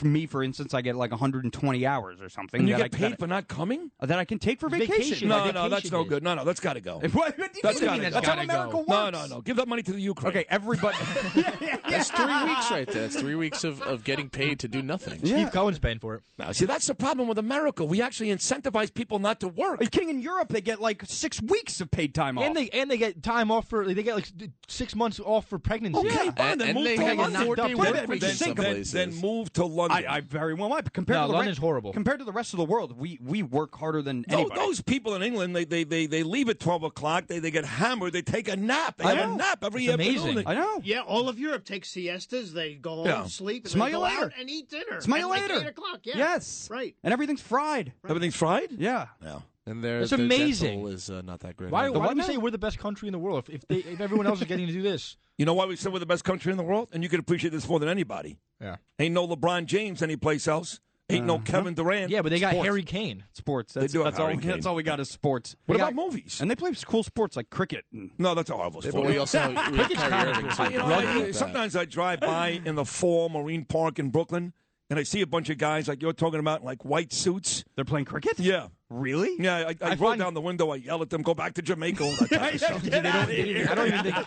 for 0.01 0.07
me, 0.07 0.27
for 0.27 0.43
instance, 0.43 0.73
I 0.75 0.81
get 0.81 0.97
like 0.97 1.11
120 1.11 1.87
hours 1.87 2.21
or 2.23 2.29
something. 2.29 2.61
And 2.61 2.69
you 2.69 2.77
that 2.77 2.91
get 2.91 2.95
I, 2.95 2.99
paid 3.03 3.13
that, 3.13 3.19
for 3.21 3.27
not 3.27 3.47
coming? 3.49 3.91
Uh, 4.01 4.07
that 4.07 4.19
I 4.19 4.25
can 4.25 4.39
take 4.39 4.59
for 4.59 4.69
vacation. 4.71 5.29
No, 5.29 5.51
no, 5.51 5.69
that's 5.69 5.93
no 5.93 6.05
good. 6.05 6.23
No, 6.23 6.35
no, 6.35 6.45
that's 6.45 6.59
got 6.61 6.73
to 6.75 6.81
go. 6.81 7.01
What, 7.13 7.37
what 7.37 7.37
do 7.37 7.43
you 7.43 7.61
That's 7.63 7.81
mean 7.83 7.91
gotta 7.91 8.03
that's 8.03 8.15
go. 8.15 8.21
gotta 8.23 8.47
That's 8.47 8.53
how 8.53 8.61
America 8.71 8.85
No, 8.89 9.05
works. 9.05 9.29
no, 9.29 9.37
no. 9.37 9.41
Give 9.43 9.57
that 9.57 9.69
money 9.69 9.83
to 9.83 9.93
the 9.93 10.01
Ukraine. 10.01 10.31
Okay, 10.31 10.47
everybody. 10.49 10.97
That's 11.35 12.11
three 12.11 12.45
weeks 12.45 12.71
right 12.71 12.87
there. 12.87 13.03
That's 13.03 13.17
three 13.17 13.35
weeks 13.35 13.65
of, 13.65 13.83
of 13.83 14.05
getting 14.05 14.31
paid 14.31 14.61
to 14.61 14.69
do 14.69 14.81
nothing. 14.81 15.19
Steve 15.19 15.51
Cohen's 15.53 15.79
paying 15.79 15.99
for 15.99 16.15
it. 16.15 16.23
Now, 16.39 16.53
see, 16.53 16.65
that's 16.65 16.87
the 16.87 16.95
problem 16.95 17.29
with 17.29 17.37
America. 17.39 17.85
We 17.85 18.01
actually 18.01 18.29
incentivize 18.29 18.93
people 18.95 19.19
not 19.19 19.41
to 19.41 19.49
work. 19.49 19.81
Are 19.81 19.85
you 19.85 19.91
kidding? 19.91 20.09
In 20.09 20.21
Europe, 20.21 20.49
they 20.49 20.61
get 20.63 20.81
like 20.81 21.03
six 21.07 21.43
weeks 21.43 21.81
of 21.81 21.91
paid 21.91 22.15
time 22.15 22.39
off. 22.39 22.45
And 22.45 22.57
they 22.57 22.71
and 22.71 22.91
they 22.91 22.97
get 22.97 23.23
time 23.23 23.51
off 23.51 23.69
for 23.69 23.85
they 23.93 24.03
get 24.03 24.15
like 24.15 24.29
six 24.69 24.95
months 24.97 25.21
off 25.21 25.47
for 25.49 25.59
pregnancy. 25.59 25.99
Okay, 26.07 26.31
fine. 26.31 26.59
Then 26.59 26.75
move 26.75 26.87
to 26.97 27.03
London. 27.15 27.33
knocked 27.33 27.59
up 27.59 27.69
Then- 27.69 27.77
for 27.77 27.85
then- 27.85 27.97
it. 28.13 28.21
then- 28.21 28.35
some 28.35 28.55
then- 28.55 28.57
places. 28.57 28.93
Then 28.93 29.15
move 29.15 29.53
to 29.55 29.65
London. 29.67 29.90
I, 29.91 30.05
I 30.17 30.21
very 30.21 30.55
well 30.55 30.69
might. 30.69 30.85
But 30.85 30.93
compared 30.93 31.19
No, 31.19 31.27
to 31.27 31.33
the 31.33 31.37
London's 31.37 31.59
re- 31.59 31.63
horrible. 31.63 31.93
Compared 31.93 32.19
to 32.21 32.25
the 32.25 32.33
rest 32.33 32.53
of 32.53 32.59
the 32.59 32.65
world, 32.65 32.99
we, 32.99 33.19
we 33.23 33.43
work 33.43 33.75
harder 33.77 34.03
than 34.03 34.25
Tho- 34.29 34.39
anybody. 34.41 34.61
those 34.61 34.81
people 34.81 35.15
in 35.15 35.23
England, 35.23 35.55
they, 35.57 35.65
they, 35.65 35.85
they, 35.85 36.07
they 36.07 36.23
leave 36.23 36.49
at 36.49 36.61
12 36.61 36.83
o'clock. 36.85 37.27
They, 37.27 37.39
they 37.39 37.51
get 37.51 37.65
hammered. 37.65 38.13
They 38.13 38.23
take 38.23 38.49
a 38.49 38.57
nap. 38.57 38.97
They 38.99 39.05
I 39.05 39.15
have 39.15 39.29
know. 39.29 39.35
a 39.35 39.39
nap 39.39 39.65
every 39.65 39.85
It's 39.87 39.93
afternoon. 39.95 40.17
amazing. 40.25 40.47
I 40.47 40.55
know. 40.55 40.81
Yeah, 40.85 41.01
all 41.01 41.29
of 41.29 41.39
Europe 41.39 41.65
takes 41.65 41.91
siestas. 41.91 42.53
They 42.53 42.75
go 42.75 42.97
home, 42.97 43.07
Yeah. 43.07 43.25
sleep, 43.27 43.65
and 43.65 43.73
Smell 43.73 43.87
then 43.87 43.93
you 43.93 43.99
go 43.99 44.03
later. 44.05 44.25
out 44.27 44.33
and 44.39 44.49
eat 44.51 44.69
dinner. 44.71 45.01
Smell 45.01 45.19
you 45.19 45.25
at 45.27 45.31
like 45.31 45.43
later. 45.51 45.61
Eight 45.63 45.69
o'clock. 45.69 46.01
Yeah. 46.05 46.17
Yes. 46.17 46.69
Right. 46.71 46.95
And 47.05 47.13
everything's 47.13 47.43
fried. 47.43 47.93
Everything's 48.09 48.37
fried? 48.37 48.71
Yeah. 48.73 49.07
Yeah. 49.23 49.41
And 49.67 49.85
their, 49.85 50.01
It's 50.01 50.11
their 50.11 50.19
amazing. 50.19 50.71
dental 50.79 50.89
is 50.89 51.11
uh, 51.11 51.21
not 51.23 51.41
that 51.41 51.57
great. 51.57 51.71
Why, 51.71 51.89
either. 51.89 51.99
why 51.99 52.09
do 52.09 52.15
we 52.17 52.23
say 52.23 52.37
we're 52.39 52.51
the 52.51 52.59
best 52.59 52.79
country 52.79 53.07
in 53.09 53.13
the 53.13 53.19
world 53.19 53.45
if 53.49 53.55
if, 53.57 53.69
they, 53.69 53.77
if 53.91 54.01
everyone 54.01 54.27
else 54.27 54.41
is 54.41 54.47
getting 54.47 54.67
to 54.67 54.73
do 54.73 54.83
this? 54.83 55.17
You 55.41 55.47
know 55.47 55.55
why 55.55 55.65
we 55.65 55.75
said 55.77 55.91
we're 55.91 56.01
the 56.01 56.05
best 56.05 56.25
country 56.25 56.51
in 56.53 56.59
the 56.59 56.63
world? 56.65 56.89
And 56.93 57.03
you 57.03 57.09
can 57.09 57.19
appreciate 57.19 57.49
this 57.51 57.67
more 57.67 57.81
than 57.81 57.89
anybody. 57.89 58.37
Yeah. 58.61 58.77
Ain't 58.99 59.15
no 59.15 59.27
LeBron 59.27 59.67
James 59.67 60.03
anyplace 60.03 60.47
else. 60.49 60.81
Ain't 61.09 61.27
no 61.27 61.35
uh-huh. 61.37 61.43
Kevin 61.45 61.75
Durant. 61.75 62.11
Yeah, 62.11 62.23
but 62.23 62.29
they 62.31 62.39
got 62.39 62.51
Sports. 62.53 62.67
Harry 62.69 62.83
Kane. 62.85 63.25
Sports. 63.33 63.73
They 63.75 63.81
That's, 63.81 63.93
do 63.93 63.99
have 64.05 64.15
that's 64.15 64.21
all. 64.21 64.29
Kane. 64.29 64.41
That's 64.43 64.67
all 64.67 64.77
we 64.77 64.85
got 64.85 65.01
is 65.01 65.11
sports. 65.11 65.57
What 65.67 65.75
We 65.75 65.81
about 65.83 65.97
got- 65.97 66.05
movies? 66.07 66.41
And 66.41 66.49
they 66.49 66.55
play 66.55 66.73
cool 66.87 67.03
sports 67.03 67.37
like 67.37 67.51
cricket. 67.51 67.85
And, 67.93 68.13
No, 68.17 68.37
that's 68.37 68.49
a 68.49 68.55
horrible 68.55 68.81
But 68.81 68.91
sport. 68.91 69.09
we 69.09 69.19
also 69.19 69.49
we 69.49 69.55
have 69.57 69.73
Cricket's 69.75 70.01
Kyrie 70.01 70.11
kind 70.11 70.29
of 70.31 70.37
Irving 70.39 70.51
cool. 70.51 70.57
too. 70.57 70.63
I- 70.63 70.69
you 70.69 70.79
know, 70.79 71.27
I- 71.27 71.31
sometimes 71.33 71.75
I 71.75 71.85
drive 71.85 72.21
by 72.21 72.61
in 72.65 72.77
the 72.77 72.85
fall 72.85 73.29
Marine 73.29 73.65
Park 73.65 73.99
in 73.99 74.11
Brooklyn, 74.11 74.53
and 74.91 74.99
I 74.99 75.05
see 75.05 75.21
a 75.23 75.27
bunch 75.27 75.49
of 75.51 75.57
guys 75.59 75.89
like 75.89 76.03
you're 76.03 76.13
talking 76.13 76.41
about, 76.41 76.63
like 76.65 76.85
white 76.85 77.13
suits. 77.13 77.65
they're 77.77 77.85
playing 77.85 78.05
cricket. 78.05 78.39
Yeah. 78.39 78.67
Really? 78.91 79.37
Yeah, 79.39 79.57
I, 79.59 79.61
I, 79.61 79.77
I 79.83 79.89
roll 79.95 80.11
find- 80.11 80.21
down 80.21 80.35
the 80.35 80.41
window, 80.41 80.71
I 80.73 80.77
yell 80.77 81.01
at 81.01 81.11
them, 81.11 81.23
go 81.23 81.33
back 81.33 81.55
to 81.55 81.63
Jamaica, 81.63 82.03
all 82.03 82.11
that 82.11 82.29
type 82.31 82.55
of 82.55 82.61
stuff. 82.61 82.83
They 82.83 82.91
don't, 82.91 83.07
I 83.07 83.75
don't 83.77 83.87
even 83.87 84.03
think. 84.03 84.17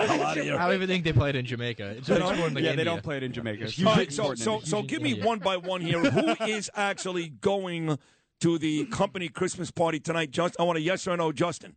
Out 0.00 0.36
of 0.38 0.44
here. 0.44 0.56
I 0.58 0.66
don't 0.66 0.74
even 0.74 0.86
think 0.88 1.02
they 1.04 1.12
played 1.14 1.34
in 1.34 1.46
Jamaica. 1.46 1.94
It's 1.96 2.06
They 2.08 2.18
don't? 2.18 2.54
like, 2.54 2.62
yeah, 2.62 2.74
they 2.76 2.84
don't 2.84 3.02
play 3.02 3.16
it 3.16 3.22
in 3.22 3.32
Jamaica. 3.32 3.64
It's 3.64 3.78
All 3.78 3.96
usually 3.98 4.04
right, 4.04 4.12
so 4.12 4.34
so 4.34 4.60
so 4.60 4.82
give 4.82 4.98
in 4.98 5.04
me 5.04 5.10
India. 5.12 5.24
one 5.26 5.38
by 5.38 5.56
one 5.56 5.80
here. 5.80 5.98
Who 6.00 6.44
is 6.46 6.70
actually 6.74 7.28
going 7.30 7.98
to 8.40 8.58
the 8.58 8.84
company 8.86 9.28
Christmas 9.30 9.70
party 9.70 9.98
tonight? 9.98 10.30
Just 10.30 10.56
I 10.60 10.64
want 10.64 10.76
a 10.76 10.82
yes 10.82 11.06
or 11.08 11.16
no, 11.16 11.32
Justin. 11.32 11.76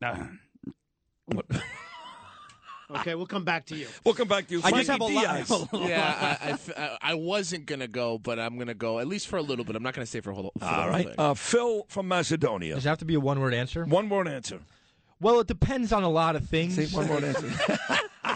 Uh, 0.00 0.16
Okay, 2.96 3.14
we'll 3.14 3.26
come 3.26 3.44
back 3.44 3.66
to 3.66 3.76
you. 3.76 3.86
We'll 4.04 4.14
come 4.14 4.28
back 4.28 4.48
to 4.48 4.54
you. 4.56 4.60
I 4.64 4.70
just 4.72 4.88
have 4.90 5.00
a 5.00 5.04
lot. 5.04 5.46
Diaz. 5.46 5.66
Yeah, 5.72 6.36
I, 6.40 6.48
I 6.48 6.50
f- 6.52 6.70
I- 6.78 6.98
I 7.00 7.14
wasn't 7.14 7.66
gonna 7.66 7.88
go, 7.88 8.18
but 8.18 8.38
I'm 8.38 8.58
gonna 8.58 8.74
go 8.74 8.98
at 8.98 9.06
least 9.06 9.28
for 9.28 9.36
a 9.36 9.42
little 9.42 9.64
bit. 9.64 9.76
I'm 9.76 9.82
not 9.82 9.94
gonna 9.94 10.06
stay 10.06 10.20
for 10.20 10.30
a 10.30 10.34
whole. 10.34 10.52
For 10.58 10.58
the 10.60 10.66
All 10.66 10.74
whole 10.82 10.90
right, 10.90 11.06
thing. 11.06 11.14
uh, 11.18 11.34
Phil 11.34 11.84
from 11.88 12.08
Macedonia. 12.08 12.74
Does 12.74 12.84
it 12.84 12.88
have 12.88 12.98
to 12.98 13.04
be 13.04 13.14
a 13.14 13.20
one 13.20 13.40
word 13.40 13.54
answer? 13.54 13.84
One 13.84 14.08
word 14.08 14.26
answer. 14.28 14.60
Well, 15.20 15.40
it 15.40 15.46
depends 15.46 15.92
on 15.92 16.02
a 16.02 16.08
lot 16.08 16.34
of 16.34 16.48
things. 16.48 16.74
Say 16.76 16.86
one 16.96 17.06
word 17.08 17.24
answer. 17.24 17.50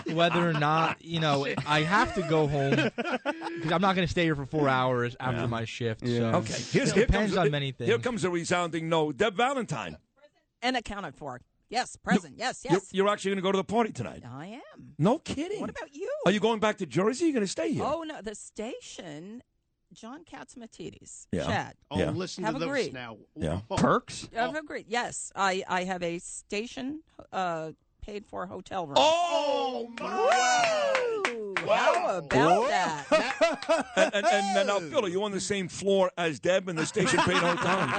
Whether 0.13 0.47
or 0.49 0.53
not 0.53 1.03
you 1.03 1.19
know, 1.19 1.47
I 1.67 1.81
have 1.83 2.15
to 2.17 2.23
go 2.23 2.47
home 2.47 2.73
because 2.75 3.73
I'm 3.73 3.81
not 3.81 3.95
going 3.95 4.07
to 4.07 4.11
stay 4.11 4.25
here 4.25 4.37
for 4.37 4.45
four 4.45 4.69
hours 4.69 5.17
after 5.19 5.47
my 5.49 5.65
shift. 5.65 6.07
So 6.07 6.13
Okay, 6.13 6.53
here's, 6.53 6.91
it 6.91 6.95
here 6.95 7.07
depends 7.07 7.35
comes, 7.35 7.47
on 7.47 7.51
many 7.51 7.73
things. 7.73 7.89
Here 7.89 7.99
comes 7.99 8.23
a 8.25 8.31
resounding 8.31 8.89
no. 8.91 9.13
Deb 9.13 9.35
Valentine. 9.37 9.97
And 10.61 10.77
accounted 10.77 11.15
for. 11.15 11.41
Yes, 11.75 11.97
present. 11.97 12.35
Yes, 12.39 12.63
You're, 12.65 12.75
yes. 12.75 12.89
you're 12.93 13.09
actually 13.09 13.31
going 13.33 13.37
to 13.39 13.43
go 13.43 13.51
to 13.53 13.57
the 13.59 13.65
party 13.65 13.91
tonight. 13.93 14.23
I 14.25 14.47
am. 14.47 14.95
No 14.97 15.19
kidding. 15.19 15.61
What 15.61 15.71
about 15.71 15.93
you? 15.93 16.09
Are 16.25 16.31
you 16.31 16.39
going 16.39 16.61
back 16.61 16.79
to 16.79 16.87
Jersey? 16.87 17.25
Or 17.25 17.27
are 17.27 17.29
you 17.29 17.33
going 17.35 17.45
to 17.45 17.51
stay 17.51 17.73
here? 17.73 17.83
Oh 17.85 18.03
no, 18.05 18.23
the 18.23 18.35
station. 18.37 19.43
John 19.93 20.25
Catsimatidis. 20.25 21.27
Yeah. 21.33 21.45
Chad. 21.47 21.75
Oh, 21.91 21.99
Yeah. 21.99 22.11
listen 22.11 22.43
Have 22.45 22.55
to 22.55 22.59
those 22.61 22.69
agreed. 22.69 22.93
now. 22.95 23.17
Yeah. 23.37 23.61
Oh, 23.71 23.77
Perks. 23.77 24.29
I've 24.37 24.55
agreed. 24.57 24.87
Yes, 24.89 25.31
I, 25.37 25.63
I 25.69 25.85
have 25.85 26.03
a 26.03 26.19
station 26.19 27.03
uh, 27.33 27.73
paid 28.03 28.25
for 28.27 28.47
hotel 28.47 28.87
room. 28.87 28.97
Oh, 28.99 29.89
Woo! 30.01 31.34
How 31.69 32.19
about 32.19 32.69
that? 32.69 33.85
and, 33.97 34.15
and, 34.15 34.27
and, 34.27 34.59
and 34.59 34.67
now, 34.67 34.81
Phil, 34.81 35.05
are 35.05 35.09
you 35.09 35.23
on 35.25 35.33
the 35.33 35.41
same 35.41 35.69
floor 35.69 36.11
as 36.17 36.41
Deb 36.41 36.69
in 36.69 36.77
the 36.77 36.87
station 36.87 37.19
paid 37.21 37.37
hotel? 37.37 37.79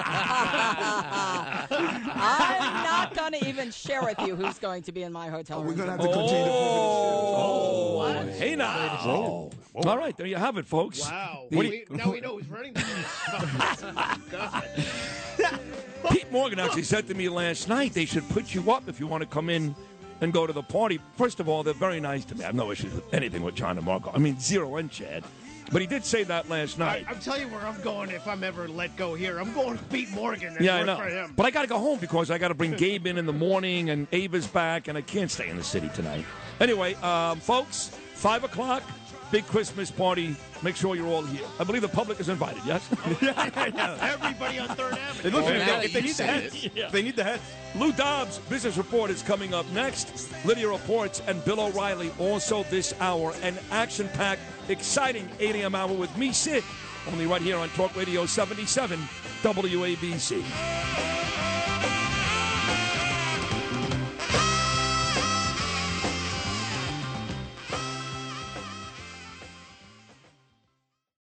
I'm 2.18 2.84
not 2.84 3.14
going 3.16 3.34
to 3.34 3.48
even 3.48 3.72
share 3.72 4.04
with 4.04 4.20
you 4.22 4.36
who's 4.36 4.60
going 4.60 4.84
to 4.84 4.92
be 4.92 5.04
in 5.04 5.12
my 5.12 5.30
hotel 5.30 5.60
oh, 5.60 5.64
room. 5.64 5.72
We're 5.72 5.78
gonna 5.78 5.92
have 5.92 6.02
to 6.02 6.08
continue. 6.08 6.46
Oh, 6.48 8.02
oh. 8.02 8.28
hey 8.38 8.56
now. 8.56 9.50
All 9.76 9.98
right, 9.98 10.16
there 10.16 10.28
you 10.28 10.38
have 10.38 10.58
it, 10.58 10.66
folks. 10.66 11.02
Wow. 11.02 11.46
What 11.50 11.64
do 11.64 11.70
We- 11.70 11.86
now 11.90 12.12
we 12.12 12.22
know 12.22 12.38
who's 12.38 12.48
running 12.48 12.74
this. 12.74 12.86
Pete 16.10 16.32
Morgan 16.32 16.60
actually 16.60 16.84
said 16.84 17.08
to 17.08 17.14
me 17.14 17.30
last 17.30 17.68
night 17.68 17.94
they 17.94 18.06
should 18.06 18.28
put 18.30 18.54
you 18.54 18.72
up 18.72 18.88
if 18.88 19.00
you 19.00 19.08
want 19.08 19.22
to 19.22 19.28
come 19.28 19.50
in 19.50 19.76
and 20.22 20.34
go 20.34 20.48
to 20.48 20.54
the 20.54 20.64
party. 20.64 21.00
First 21.18 21.40
of 21.40 21.50
all, 21.50 21.64
they're 21.64 21.74
very 21.74 22.00
nice 22.00 22.26
to 22.26 22.36
me. 22.36 22.44
I 22.44 22.48
have 22.48 22.56
no 22.56 22.72
issues 22.72 22.94
with 22.94 23.14
anything 23.14 23.44
with 23.44 23.56
John 23.56 23.78
and 23.78 23.86
Margo. 23.86 24.12
I 24.14 24.18
mean, 24.18 24.40
zero 24.40 24.76
and 24.78 24.90
Chad. 24.90 25.24
But 25.72 25.82
he 25.82 25.88
did 25.88 26.06
say 26.06 26.24
that 26.24 26.48
last 26.48 26.78
night. 26.78 27.06
I'm 27.10 27.20
telling 27.20 27.42
you 27.42 27.48
where 27.48 27.62
I'm 27.62 27.82
going 27.82 28.12
if 28.12 28.28
I'm 28.28 28.44
ever 28.44 28.68
let 28.68 28.96
go 28.98 29.16
here. 29.16 29.40
I'm 29.40 29.52
going 29.54 29.78
to 29.78 29.84
Pete 29.86 30.12
Morgan 30.12 30.56
and 30.56 30.64
yeah, 30.64 30.76
I 30.76 30.84
know. 30.84 30.98
for 30.98 31.06
him. 31.06 31.34
But 31.36 31.48
I 31.48 31.52
got 31.52 31.64
to 31.64 31.68
go 31.68 31.80
home 31.80 31.98
because 31.98 32.30
I 32.30 32.38
got 32.38 32.50
to 32.50 32.54
bring 32.54 32.74
Gabe 32.74 33.08
in 33.08 33.18
in 33.18 33.26
the 33.26 33.34
morning 33.34 33.90
and 33.90 34.08
Ava's 34.12 34.46
back, 34.48 34.88
and 34.88 34.98
I 34.98 35.02
can't 35.02 35.32
stay 35.32 35.50
in 35.50 35.58
the 35.58 35.64
city 35.64 35.90
tonight. 35.96 36.24
Anyway, 36.60 36.94
um, 36.96 37.40
folks, 37.40 37.90
5 38.14 38.44
o'clock, 38.44 38.84
big 39.32 39.46
Christmas 39.48 39.92
party. 39.92 40.36
Make 40.62 40.76
sure 40.76 40.96
you're 40.96 41.08
all 41.08 41.24
here. 41.24 41.46
I 41.60 41.64
believe 41.64 41.82
the 41.82 41.88
public 41.88 42.20
is 42.20 42.30
invited, 42.30 42.62
yes? 42.66 42.88
Everybody 43.22 44.60
on 44.60 44.70
Third 44.70 44.94
Avenue. 44.94 45.36
Well, 45.36 45.48
if, 45.48 45.66
they, 45.66 45.86
if 45.86 45.94
they 45.94 46.02
need 46.02 46.16
the 46.16 46.24
heads, 46.24 46.70
if 46.76 46.92
they 46.92 47.02
need 47.02 47.16
the 47.16 47.24
heads. 47.24 47.42
Lou 47.76 47.92
Dobbs' 47.92 48.40
business 48.50 48.78
report 48.78 49.10
is 49.10 49.22
coming 49.22 49.54
up 49.54 49.70
next. 49.72 50.32
Lidia 50.46 50.70
reports 50.70 51.22
and 51.28 51.44
Bill 51.46 51.60
O'Reilly 51.60 52.12
also 52.20 52.64
this 52.64 52.94
hour. 53.00 53.34
An 53.42 53.58
action 53.72 54.08
packed, 54.14 54.42
exciting 54.70 55.30
8 55.40 55.56
a.m. 55.56 55.76
hour 55.76 55.92
with 55.94 56.16
me, 56.18 56.32
Sid, 56.32 56.64
only 57.12 57.26
right 57.26 57.42
here 57.42 57.58
on 57.58 57.70
Talk 57.70 57.96
Radio 57.96 58.26
77 58.26 59.00
WABC. 59.44 60.44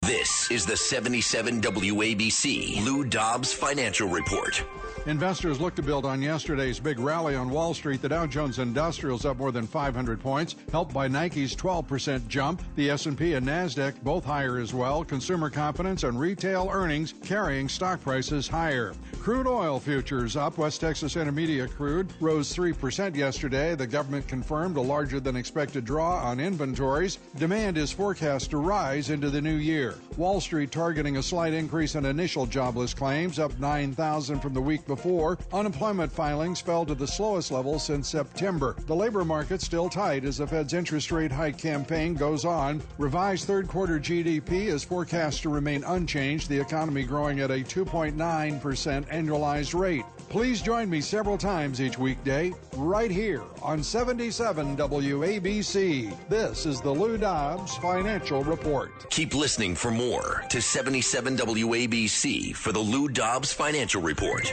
This 0.09 0.51
is 0.51 0.65
the 0.65 0.75
77 0.75 1.61
WABC 1.61 2.83
Lou 2.83 3.05
Dobbs 3.05 3.53
Financial 3.53 4.09
Report. 4.09 4.65
Investors 5.05 5.61
look 5.61 5.75
to 5.75 5.83
build 5.83 6.07
on 6.07 6.23
yesterday's 6.23 6.81
big 6.81 6.99
rally 6.99 7.35
on 7.35 7.51
Wall 7.51 7.75
Street. 7.75 8.01
The 8.01 8.09
Dow 8.09 8.27
Jones 8.27 8.59
Industrial's 8.59 9.27
up 9.27 9.37
more 9.37 9.53
than 9.53 9.67
500 9.67 10.19
points, 10.19 10.57
helped 10.73 10.95
by 10.95 11.09
Nike's 11.09 11.55
12% 11.55 12.27
jump. 12.27 12.63
The 12.77 12.89
S&P 12.91 13.35
and 13.35 13.47
Nasdaq 13.47 14.03
both 14.03 14.25
higher 14.25 14.59
as 14.59 14.73
well. 14.73 15.05
Consumer 15.05 15.51
confidence 15.51 16.05
and 16.05 16.19
retail 16.19 16.71
earnings 16.73 17.13
carrying 17.23 17.69
stock 17.69 18.01
prices 18.01 18.49
higher. 18.49 18.95
Crude 19.21 19.47
oil 19.47 19.79
futures 19.79 20.37
up. 20.37 20.57
West 20.57 20.81
Texas 20.81 21.17
Intermediate 21.17 21.75
crude 21.75 22.13
rose 22.21 22.55
3% 22.55 23.15
yesterday. 23.15 23.75
The 23.75 23.87
government 23.87 24.27
confirmed 24.27 24.79
a 24.79 24.83
larger 24.83 25.21
than 25.21 25.37
expected 25.37 25.85
draw 25.85 26.17
on 26.17 26.41
inventories. 26.41 27.19
Demand 27.37 27.77
is 27.77 27.93
forecast 27.93 28.51
to 28.51 28.57
rise 28.57 29.11
into 29.11 29.29
the 29.29 29.43
new 29.43 29.57
year. 29.57 29.98
Wall 30.17 30.41
Street 30.41 30.71
targeting 30.73 31.17
a 31.17 31.23
slight 31.23 31.53
increase 31.53 31.95
in 31.95 32.05
initial 32.05 32.47
jobless 32.47 32.93
claims, 32.93 33.39
up 33.39 33.57
9,000 33.59 34.41
from 34.41 34.55
the 34.55 34.61
week 34.61 34.87
before. 34.87 35.39
Unemployment 35.53 36.11
filings 36.11 36.61
fell 36.61 36.85
to 36.87 36.95
the 36.95 37.07
slowest 37.07 37.51
level 37.53 37.79
since 37.79 38.09
September. 38.09 38.75
The 38.87 38.97
labor 38.97 39.25
market 39.25 39.63
still 39.63 39.89
tight 39.89 40.25
as 40.25 40.39
the 40.39 40.47
Fed's 40.47 40.75
interest 40.75 41.13
rate 41.13 41.33
hike 41.33 41.59
campaign 41.59 42.15
goes 42.15 42.45
on. 42.45 42.83
Revised 42.99 43.47
third 43.47 43.69
quarter 43.69 44.01
GDP 44.01 44.67
is 44.67 44.83
forecast 44.83 45.43
to 45.43 45.49
remain 45.49 45.85
unchanged, 45.85 46.49
the 46.49 46.61
economy 46.61 47.05
growing 47.05 47.41
at 47.41 47.51
a 47.51 47.61
2.9% 47.61 48.15
annualized 49.09 49.79
rate. 49.79 50.05
Please 50.29 50.61
join 50.61 50.91
me 50.91 51.01
several 51.01 51.39
times 51.39 51.81
each 51.81 51.99
weekday 51.99 52.53
right 52.77 53.11
here 53.11 53.43
on 53.63 53.83
77 53.83 54.77
WABC. 54.77 56.29
This 56.29 56.67
is 56.67 56.83
the 56.83 56.91
Lou 56.91 57.17
Dobbs 57.17 57.79
Financial 57.79 58.45
Report. 58.45 59.09
Keep 59.09 59.35
listening 59.35 59.75
for 59.75 59.91
more 59.91 60.45
to 60.51 60.61
77 60.61 61.39
WABC 61.39 62.55
for 62.55 62.73
the 62.73 62.79
Lou 62.79 63.09
Dobbs 63.09 63.55
Financial 63.55 64.03
Report. 64.03 64.53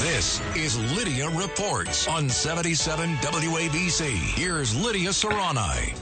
This 0.00 0.40
is 0.54 0.96
Lidia 0.96 1.28
Reports 1.30 2.06
on 2.06 2.28
77 2.28 3.16
WABC. 3.16 4.10
Here's 4.38 4.76
Lidia 4.76 5.08
Curanaj. 5.08 5.98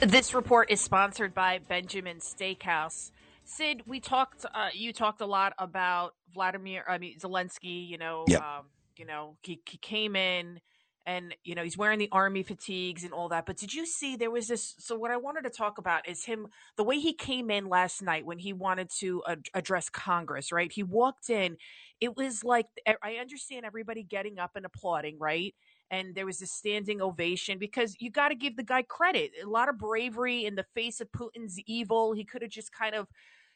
This 0.00 0.32
report 0.32 0.70
is 0.70 0.80
sponsored 0.80 1.34
by 1.34 1.58
Benjamin 1.68 2.20
Steakhouse. 2.20 3.10
Sid, 3.44 3.82
we 3.84 4.00
talked. 4.00 4.46
Uh, 4.46 4.68
you 4.72 4.94
talked 4.94 5.20
a 5.20 5.26
lot 5.26 5.52
about 5.58 6.14
Vladimir. 6.32 6.84
I 6.88 6.96
mean 6.96 7.18
Zelensky. 7.18 7.86
You 7.86 7.98
know. 7.98 8.24
Yep. 8.28 8.40
Um, 8.40 8.64
you 8.96 9.04
know, 9.04 9.36
he, 9.42 9.60
he 9.68 9.76
came 9.76 10.16
in, 10.16 10.60
and 11.04 11.34
you 11.44 11.54
know 11.54 11.64
he's 11.64 11.76
wearing 11.76 11.98
the 11.98 12.08
army 12.12 12.44
fatigues 12.44 13.04
and 13.04 13.12
all 13.12 13.28
that. 13.28 13.44
But 13.44 13.58
did 13.58 13.74
you 13.74 13.84
see 13.84 14.16
there 14.16 14.30
was 14.30 14.48
this? 14.48 14.74
So 14.78 14.96
what 14.96 15.10
I 15.10 15.18
wanted 15.18 15.42
to 15.44 15.50
talk 15.50 15.76
about 15.76 16.08
is 16.08 16.24
him. 16.24 16.46
The 16.78 16.84
way 16.84 16.98
he 16.98 17.12
came 17.12 17.50
in 17.50 17.68
last 17.68 18.00
night 18.00 18.24
when 18.24 18.38
he 18.38 18.54
wanted 18.54 18.88
to 19.00 19.22
ad- 19.28 19.48
address 19.52 19.90
Congress. 19.90 20.50
Right. 20.50 20.72
He 20.72 20.82
walked 20.82 21.28
in. 21.28 21.58
It 22.04 22.16
was 22.16 22.44
like 22.44 22.66
I 23.02 23.14
understand 23.16 23.64
everybody 23.64 24.02
getting 24.02 24.38
up 24.38 24.52
and 24.56 24.66
applauding. 24.66 25.18
Right 25.18 25.54
and 25.90 26.14
there 26.14 26.26
was 26.26 26.42
a 26.42 26.46
standing 26.46 27.00
ovation 27.00 27.58
because 27.58 27.94
you 28.00 28.10
got 28.10 28.28
to 28.28 28.34
give 28.34 28.56
the 28.56 28.62
guy 28.62 28.82
credit. 28.82 29.32
A 29.44 29.48
lot 29.48 29.68
of 29.68 29.78
bravery 29.78 30.44
in 30.44 30.54
the 30.54 30.66
face 30.74 31.00
of 31.00 31.08
Putin's 31.12 31.58
evil. 31.66 32.12
He 32.12 32.24
could 32.24 32.42
have 32.42 32.50
just 32.50 32.72
kind 32.72 32.94
of, 32.94 33.06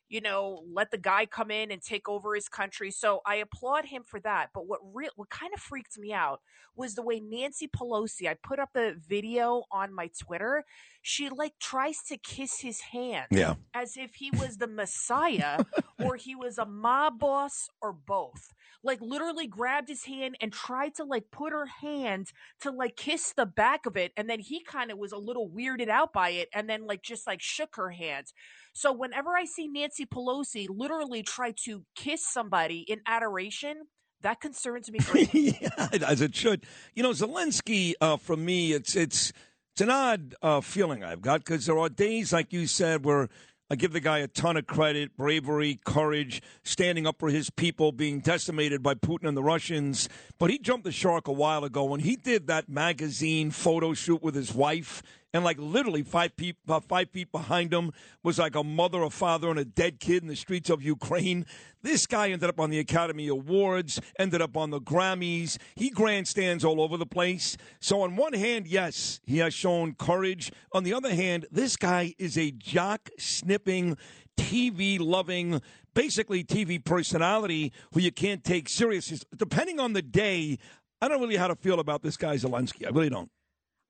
you 0.09 0.21
know, 0.21 0.63
let 0.73 0.91
the 0.91 0.99
guy 0.99 1.27
come 1.27 1.51
in 1.51 1.71
and 1.71 1.83
take 1.83 2.09
over 2.09 2.35
his 2.35 2.49
country. 2.49 2.91
So 2.91 3.21
I 3.27 3.37
applaud 3.37 3.87
him 3.87 4.03
for 4.05 4.21
that. 4.21 4.51
But 4.55 4.67
what 4.67 4.81
real 4.95 5.11
what 5.17 5.31
kind 5.31 5.53
of 5.55 5.61
freaked 5.61 5.99
me 5.99 6.13
out 6.13 6.41
was 6.77 6.95
the 6.95 7.03
way 7.03 7.21
Nancy 7.21 7.69
Pelosi, 7.69 8.29
I 8.29 8.37
put 8.43 8.59
up 8.59 8.71
the 8.75 8.97
video 9.09 9.65
on 9.73 9.93
my 9.93 10.11
Twitter, 10.19 10.65
she 11.03 11.29
like 11.29 11.55
tries 11.61 11.99
to 12.09 12.17
kiss 12.17 12.61
his 12.61 12.81
hand 12.81 13.27
Yeah. 13.31 13.55
as 13.75 13.97
if 13.97 14.15
he 14.17 14.31
was 14.39 14.59
the 14.59 14.67
messiah 14.67 15.65
or 16.03 16.17
he 16.17 16.35
was 16.35 16.59
a 16.59 16.67
mob 16.67 17.19
boss 17.19 17.69
or 17.81 17.93
both 17.93 18.53
like 18.85 19.01
literally 19.01 19.47
grabbed 19.47 19.89
his 19.89 20.05
hand 20.05 20.37
and 20.41 20.53
tried 20.53 20.95
to 20.97 21.05
like 21.05 21.25
put 21.33 21.53
her 21.53 21.67
hand 21.67 22.31
to 22.61 22.71
like 22.71 22.97
kiss 22.97 23.33
the 23.37 23.47
back 23.47 23.87
of 23.87 23.97
it 23.97 24.13
and 24.17 24.29
then 24.31 24.39
he 24.41 24.63
kind 24.63 24.91
of 24.91 24.99
was 24.99 25.13
a 25.13 25.19
little 25.19 25.49
weirded 25.51 25.89
out 25.89 26.13
by 26.13 26.31
it 26.31 26.49
and 26.55 26.69
then 26.69 26.87
like 26.87 27.03
just 27.03 27.27
like 27.27 27.41
shook 27.41 27.77
her 27.77 27.91
hand 27.91 28.27
so 28.73 28.93
whenever 28.93 29.37
i 29.37 29.45
see 29.45 29.67
nancy 29.67 30.07
pelosi 30.07 30.67
literally 30.71 31.23
try 31.23 31.53
to 31.53 31.85
kiss 31.97 32.25
somebody 32.27 32.81
in 32.89 33.01
adoration 33.07 33.77
that 34.23 34.41
concerns 34.41 34.91
me 34.91 34.99
greatly. 35.05 35.57
as 36.05 36.21
it 36.21 36.35
should. 36.35 36.65
You 36.93 37.05
know, 37.05 37.11
Zelensky, 37.11 37.93
uh, 38.01 38.17
for 38.17 38.37
me, 38.37 38.73
it's 38.73 38.97
it's 38.97 39.33
it's 39.79 39.83
an 39.85 39.91
odd 39.91 40.35
uh, 40.43 40.61
feeling 40.61 41.05
I've 41.05 41.23
got 41.23 41.45
because 41.45 41.67
there 41.67 41.79
are 41.79 41.89
days, 41.89 42.33
like 42.33 42.53
you 42.53 42.67
said, 42.67 43.05
where 43.05 43.29
I 43.71 43.77
give 43.77 43.93
the 43.93 44.01
guy 44.01 44.19
a 44.19 44.27
ton 44.27 44.57
of 44.57 44.67
credit, 44.67 45.17
bravery, 45.17 45.79
courage, 45.85 46.43
standing 46.65 47.07
up 47.07 47.21
for 47.21 47.29
his 47.29 47.49
people, 47.49 47.93
being 47.93 48.19
decimated 48.19 48.83
by 48.83 48.95
Putin 48.95 49.29
and 49.29 49.37
the 49.37 49.43
Russians. 49.45 50.09
But 50.37 50.51
he 50.51 50.59
jumped 50.59 50.83
the 50.83 50.91
shark 50.91 51.29
a 51.29 51.33
while 51.33 51.63
ago 51.63 51.85
when 51.85 52.01
he 52.01 52.17
did 52.17 52.49
that 52.49 52.69
magazine 52.69 53.53
photo 53.53 53.95
shoot 53.95 54.21
with 54.21 54.35
his 54.35 54.53
wife. 54.53 55.01
And 55.35 55.45
like 55.45 55.59
literally 55.59 56.03
five 56.03 56.33
feet, 56.39 56.57
uh, 56.69 56.81
five 56.81 57.11
feet 57.11 57.31
behind 57.31 57.73
him 57.73 57.93
was 58.23 58.39
like 58.39 58.55
a 58.55 58.65
mother, 58.65 59.03
a 59.03 59.11
father, 59.11 59.51
and 59.51 59.59
a 59.59 59.65
dead 59.65 60.01
kid 60.01 60.23
in 60.23 60.29
the 60.29 60.37
streets 60.37 60.71
of 60.71 60.83
Ukraine. 60.83 61.45
This 61.83 62.07
guy 62.07 62.31
ended 62.31 62.49
up 62.49 62.59
on 62.59 62.71
the 62.71 62.79
Academy 62.79 63.29
Awards, 63.29 64.01
ended 64.19 64.41
up 64.41 64.57
on 64.57 64.71
the 64.71 64.81
Grammys. 64.81 65.59
He 65.77 65.91
grandstands 65.91 66.65
all 66.65 66.81
over 66.81 66.97
the 66.97 67.07
place. 67.07 67.59
So 67.79 68.01
on 68.01 68.17
one 68.17 68.33
hand, 68.33 68.67
yes, 68.67 69.21
he 69.27 69.39
has 69.39 69.53
shown 69.53 69.95
courage. 69.95 70.51
On 70.73 70.83
the 70.83 70.95
other 70.95 71.15
hand, 71.15 71.47
this 71.51 71.77
guy 71.77 72.15
is 72.19 72.39
a 72.39 72.51
jock 72.51 73.11
snipping, 73.19 73.99
TV 74.39 74.99
loving, 74.99 75.61
basically 75.95 76.43
TV 76.43 76.83
personality 76.83 77.73
who 77.93 78.01
you 78.01 78.13
can't 78.13 78.45
take 78.45 78.69
serious. 78.69 79.25
Depending 79.37 79.79
on 79.79 79.93
the 79.93 80.03
day, 80.03 80.59
I 81.03 81.09
don't 81.09 81.21
really 81.21 81.35
know 81.35 81.41
how 81.41 81.49
to 81.49 81.57
feel 81.57 81.81
about 81.81 82.03
this 82.03 82.17
guy 82.17 82.37
Zelensky. 82.37 82.87
I 82.87 82.91
really 82.91 83.11
don't. 83.11 83.31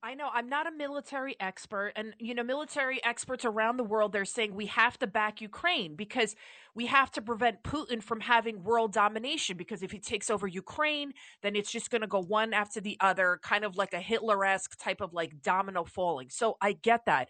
I 0.01 0.15
know 0.15 0.29
I'm 0.33 0.49
not 0.49 0.69
a 0.69 0.70
military 0.70 1.35
expert, 1.41 1.93
and 1.97 2.15
you 2.20 2.33
know, 2.33 2.45
military 2.45 3.03
experts 3.05 3.45
around 3.45 3.79
the 3.79 3.85
world 3.85 4.12
they're 4.12 4.25
saying 4.25 4.55
we 4.55 4.66
have 4.66 4.97
to 5.01 5.09
back 5.09 5.41
Ukraine 5.41 5.97
because 5.97 6.37
we 6.73 6.87
have 6.87 7.11
to 7.12 7.23
prevent 7.23 7.65
Putin 7.65 8.01
from 8.01 8.20
having 8.20 8.62
world 8.62 8.93
domination. 8.93 9.57
Because 9.57 9.83
if 9.83 9.91
he 9.91 9.99
takes 9.99 10.31
over 10.31 10.47
Ukraine, 10.47 11.15
then 11.43 11.57
it's 11.57 11.73
just 11.73 11.91
going 11.91 12.03
to 12.03 12.07
go 12.07 12.23
one 12.23 12.55
after 12.55 12.81
the 12.81 12.97
other, 13.01 13.41
kind 13.43 13.65
of 13.65 13.77
like 13.77 13.93
a 13.93 14.01
Hitler 14.01 14.45
esque 14.45 14.79
type 14.79 15.01
of 15.01 15.12
like 15.15 15.43
domino 15.43 15.85
falling. 15.85 16.29
So 16.31 16.57
I 16.61 16.75
get 16.75 17.05
that. 17.07 17.27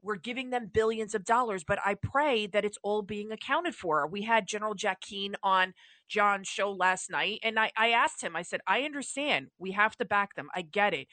We're 0.00 0.16
giving 0.16 0.50
them 0.50 0.70
billions 0.72 1.14
of 1.14 1.24
dollars, 1.24 1.64
but 1.64 1.78
I 1.84 1.94
pray 1.94 2.46
that 2.48 2.64
it's 2.64 2.78
all 2.82 3.02
being 3.02 3.32
accounted 3.32 3.74
for. 3.74 4.06
We 4.06 4.22
had 4.22 4.48
General 4.48 4.74
Jack 4.74 5.00
Keane 5.00 5.34
on 5.42 5.74
John's 6.08 6.48
show 6.48 6.72
last 6.72 7.10
night, 7.10 7.38
and 7.42 7.58
I, 7.58 7.70
I 7.76 7.90
asked 7.90 8.22
him, 8.22 8.34
I 8.34 8.42
said, 8.42 8.60
I 8.66 8.82
understand 8.82 9.48
we 9.58 9.72
have 9.72 9.96
to 9.98 10.04
back 10.04 10.34
them. 10.34 10.48
I 10.54 10.62
get 10.62 10.92
it 10.92 11.06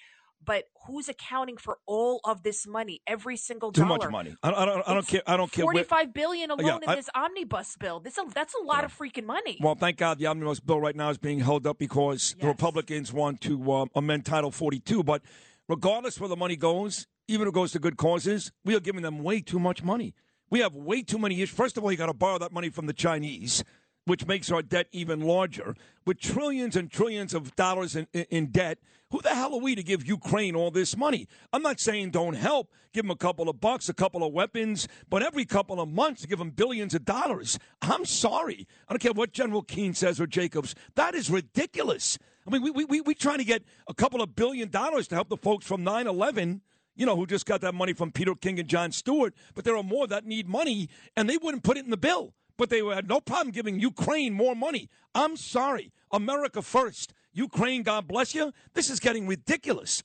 but 0.44 0.64
who's 0.88 1.10
accounting 1.10 1.58
for 1.58 1.78
all 1.86 2.22
of 2.24 2.44
this 2.44 2.66
money, 2.66 3.02
every 3.06 3.38
single 3.38 3.72
dollar? 3.72 3.98
Too 3.98 4.04
much 4.06 4.12
money. 4.12 4.36
I, 4.42 4.52
I 4.52 4.66
don't. 4.66 4.88
I 4.88 4.94
don't 4.94 5.08
care. 5.08 5.22
I 5.28 5.38
don't 5.38 5.52
care. 5.52 5.64
Forty-five 5.64 6.14
billion 6.14 6.52
alone 6.52 6.66
Yeah, 6.66 6.78
in 6.78 6.90
I- 6.90 6.96
this 6.96 7.10
omnibus 7.14 7.76
bill. 7.78 8.00
This 8.00 8.18
that's 8.34 8.56
a 8.56 8.64
lot 8.64 8.84
of 8.84 8.98
freaking 8.98 9.26
money. 9.26 9.58
Well, 9.62 9.76
thank 9.76 9.98
God 9.98 10.18
the 10.18 10.28
omnibus 10.28 10.60
bill 10.60 10.80
right 10.80 10.96
now 10.96 11.10
is 11.10 11.18
being 11.18 11.40
held 11.40 11.68
up 11.68 11.78
because 11.78 12.36
the 12.40 12.48
Republicans 12.48 13.12
want 13.14 13.42
to 13.42 13.72
uh, 13.72 13.86
amend 13.96 14.26
Title 14.26 14.52
42. 14.52 15.04
But 15.04 15.22
regardless 15.68 16.20
where 16.20 16.30
the 16.30 16.36
money 16.38 16.56
goes, 16.56 17.08
even 17.28 17.48
if 17.48 17.52
it 17.52 17.54
goes 17.54 17.72
to 17.74 17.80
good 17.80 17.98
causes, 17.98 18.52
we 18.66 18.76
are 18.76 18.80
giving 18.80 19.02
them 19.02 19.20
way 19.24 19.42
too 19.42 19.60
much 19.60 19.84
money. 19.84 20.14
We 20.50 20.60
have 20.62 20.74
way 20.76 21.04
too 21.04 21.20
many 21.20 21.36
issues. 21.42 21.56
First 21.56 21.78
of 21.78 21.84
all, 21.84 21.92
you 21.92 21.98
got 21.98 22.08
to 22.08 22.14
borrow 22.14 22.40
that 22.40 22.52
money 22.52 22.70
from 22.70 22.88
the 22.88 22.94
Chinese, 22.94 23.64
which 24.10 24.26
makes 24.26 24.52
our 24.52 24.62
debt 24.62 24.88
even 24.92 25.22
larger. 25.22 25.76
With 26.06 26.20
trillions 26.20 26.76
and 26.76 26.92
trillions 26.92 27.34
of 27.34 27.56
dollars 27.56 27.96
in, 27.96 28.08
in, 28.14 28.48
debt, 28.48 28.80
who 29.12 29.22
the 29.22 29.30
hell 29.30 29.54
are 29.54 29.60
we 29.60 29.76
to 29.76 29.84
give 29.84 30.08
Ukraine 30.08 30.56
all 30.56 30.72
this 30.72 30.98
money? 30.98 31.28
I'm 31.54 31.62
not 31.62 31.80
saying 31.80 32.10
don't 32.12 32.34
help. 32.34 32.72
Give 32.92 33.04
them 33.04 33.12
a 33.12 33.16
couple 33.16 33.48
of 33.48 33.62
bucks, 33.62 33.88
a 33.88 33.94
couple 33.94 34.24
of 34.24 34.34
weapons, 34.34 34.88
but 35.10 35.22
every 35.22 35.46
couple 35.46 35.80
of 35.80 35.90
months 35.90 36.22
to 36.22 36.28
give 36.28 36.40
them 36.40 36.50
billions 36.50 36.96
of 36.96 37.06
dollars. 37.06 37.60
I'm 37.84 38.04
sorry. 38.04 38.68
I 38.88 38.94
don't 38.94 39.00
care 39.00 39.14
what 39.14 39.32
General 39.32 39.62
Keane 39.62 39.94
says 39.94 40.20
or 40.20 40.26
Jacobs. 40.26 40.74
That 40.96 41.14
is 41.14 41.30
ridiculous. 41.30 42.18
I 42.48 42.52
mean, 42.52 42.64
we, 42.64 42.72
we, 42.72 42.86
we, 42.86 43.02
we 43.02 43.14
trying 43.14 43.38
to 43.38 43.44
get 43.44 43.64
a 43.88 43.94
couple 43.94 44.24
of 44.24 44.36
billion 44.36 44.70
dollars 44.70 45.08
to 45.10 45.16
help 45.16 45.30
the 45.30 45.38
folks 45.38 45.68
from 45.68 45.84
9 45.84 46.08
11 46.08 46.62
you 46.96 47.06
know, 47.06 47.16
who 47.16 47.26
just 47.26 47.46
got 47.46 47.62
that 47.62 47.74
money 47.74 47.94
from 47.94 48.12
Peter 48.12 48.36
King 48.36 48.60
and 48.60 48.68
Jon 48.68 48.92
Stewart, 48.92 49.34
but 49.56 49.64
there 49.64 49.78
are 49.78 49.84
more 49.84 50.06
that 50.08 50.26
need 50.26 50.50
money, 50.50 50.90
and 51.16 51.30
they 51.30 51.38
wouldn't 51.38 51.64
put 51.64 51.78
it 51.78 51.86
in 51.86 51.92
the 51.92 51.96
bill. 51.98 52.34
But 52.60 52.70
they 52.70 52.84
had 52.84 53.08
no 53.08 53.22
problem 53.22 53.52
giving 53.52 53.80
Ukraine 53.80 54.34
more 54.34 54.54
money. 54.54 54.90
I'm 55.16 55.38
sorry. 55.38 55.94
America 56.12 56.62
first. 56.62 57.14
Ukraine, 57.32 57.84
God 57.84 58.06
bless 58.06 58.36
you. 58.36 58.52
This 58.74 58.90
is 58.90 59.00
getting 59.00 59.26
ridiculous. 59.28 60.04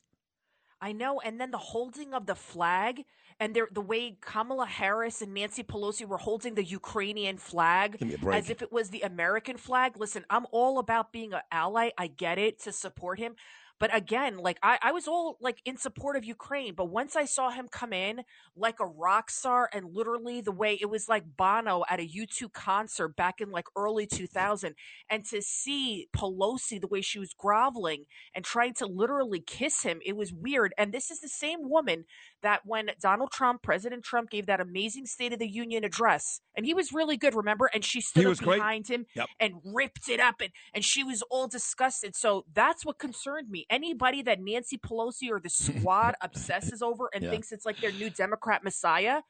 I 0.81 0.93
know. 0.93 1.19
And 1.21 1.41
then 1.41 1.51
the 1.51 1.59
holding 1.59 2.15
of 2.15 2.27
the 2.27 2.37
flag 2.37 3.03
and 3.41 3.59
the 3.73 3.81
way 3.81 4.19
Kamala 4.21 4.67
Harris 4.67 5.21
and 5.21 5.35
Nancy 5.35 5.65
Pelosi 5.65 6.07
were 6.07 6.19
holding 6.19 6.55
the 6.55 6.63
Ukrainian 6.63 7.39
flag 7.39 7.99
Give 7.99 8.07
me 8.07 8.15
a 8.15 8.19
break. 8.19 8.39
as 8.39 8.51
if 8.51 8.63
it 8.63 8.71
was 8.71 8.91
the 8.91 9.01
American 9.01 9.57
flag. 9.57 9.97
Listen, 9.97 10.25
I'm 10.31 10.47
all 10.53 10.79
about 10.79 11.11
being 11.11 11.33
an 11.33 11.41
ally. 11.51 11.91
I 11.99 12.07
get 12.07 12.39
it 12.39 12.61
to 12.61 12.73
support 12.73 13.19
him. 13.19 13.35
But 13.81 13.95
again, 13.95 14.39
like 14.39 14.59
I, 14.63 14.79
I 14.83 14.93
was 14.93 15.09
all 15.09 15.37
like 15.41 15.61
in 15.65 15.77
support 15.77 16.17
of 16.17 16.25
Ukraine. 16.25 16.75
But 16.75 16.87
once 16.91 17.17
I 17.17 17.25
saw 17.25 17.51
him 17.51 17.69
come 17.71 17.93
in 17.93 18.23
like 18.57 18.81
a 18.81 18.87
rock 18.87 19.31
star 19.31 19.69
and 19.73 19.95
literally 19.95 20.41
the 20.41 20.53
way 20.53 20.79
it 20.81 20.89
was 20.89 21.09
like 21.09 21.37
Bono 21.37 21.85
at 21.89 22.01
a 22.01 22.09
U2 22.09 22.53
concert 22.53 23.17
back 23.17 23.41
in 23.41 23.51
like 23.51 23.67
early 23.77 24.07
2000, 24.07 24.75
and 25.11 25.25
to 25.27 25.43
see 25.43 26.09
Pelosi 26.17 26.81
the 26.81 26.87
way 26.87 27.01
she 27.01 27.19
was 27.19 27.35
groveling 27.37 28.05
and 28.35 28.45
trying 28.45 28.75
to 28.75 28.87
literally 28.87 29.41
kiss 29.41 29.83
him, 29.83 30.01
it 30.05 30.17
was 30.17 30.33
weird. 30.33 30.73
And 30.79 30.93
this 30.93 31.11
is 31.11 31.21
the 31.21 31.29
same 31.29 31.69
woman 31.69 32.05
that 32.45 32.61
when 32.65 32.91
Donald 33.01 33.31
Trump, 33.33 33.63
President 33.63 34.05
Trump, 34.05 34.31
gave 34.31 34.47
that 34.47 34.61
amazing 34.61 35.07
State 35.07 35.33
of 35.33 35.39
the 35.39 35.49
Union 35.49 35.83
address, 35.85 36.41
and 36.57 36.65
he 36.65 36.73
was 36.73 36.93
really 36.93 37.17
good, 37.17 37.35
remember? 37.35 37.69
And 37.75 37.85
she 37.85 38.01
stood 38.01 38.27
was 38.27 38.39
great. 38.41 38.59
behind 38.59 38.87
him 38.89 39.05
Yep. 39.17 39.27
and 39.41 39.55
ripped 39.65 40.09
it 40.09 40.21
up, 40.21 40.37
and 40.41 40.51
and 40.73 40.85
she 40.85 41.03
was 41.03 41.23
all 41.31 41.49
disgusted. 41.49 42.15
So 42.17 42.45
that's 42.55 42.87
what 42.87 42.99
concerned 42.99 43.51
me. 43.51 43.67
Anybody 43.69 44.23
that 44.23 44.39
Nancy 44.41 44.79
Pelosi 44.79 45.31
or 45.31 45.41
the 45.41 45.51
squad 45.51 46.15
obsesses 46.21 46.81
over 46.83 47.11
and 47.13 47.25
Yeah. 47.25 47.31
thinks 47.31 47.51
it's 47.53 47.67
like 47.67 47.81
their 47.81 47.93
new 47.93 48.11
Democrat 48.11 48.63
messiah. 48.63 49.23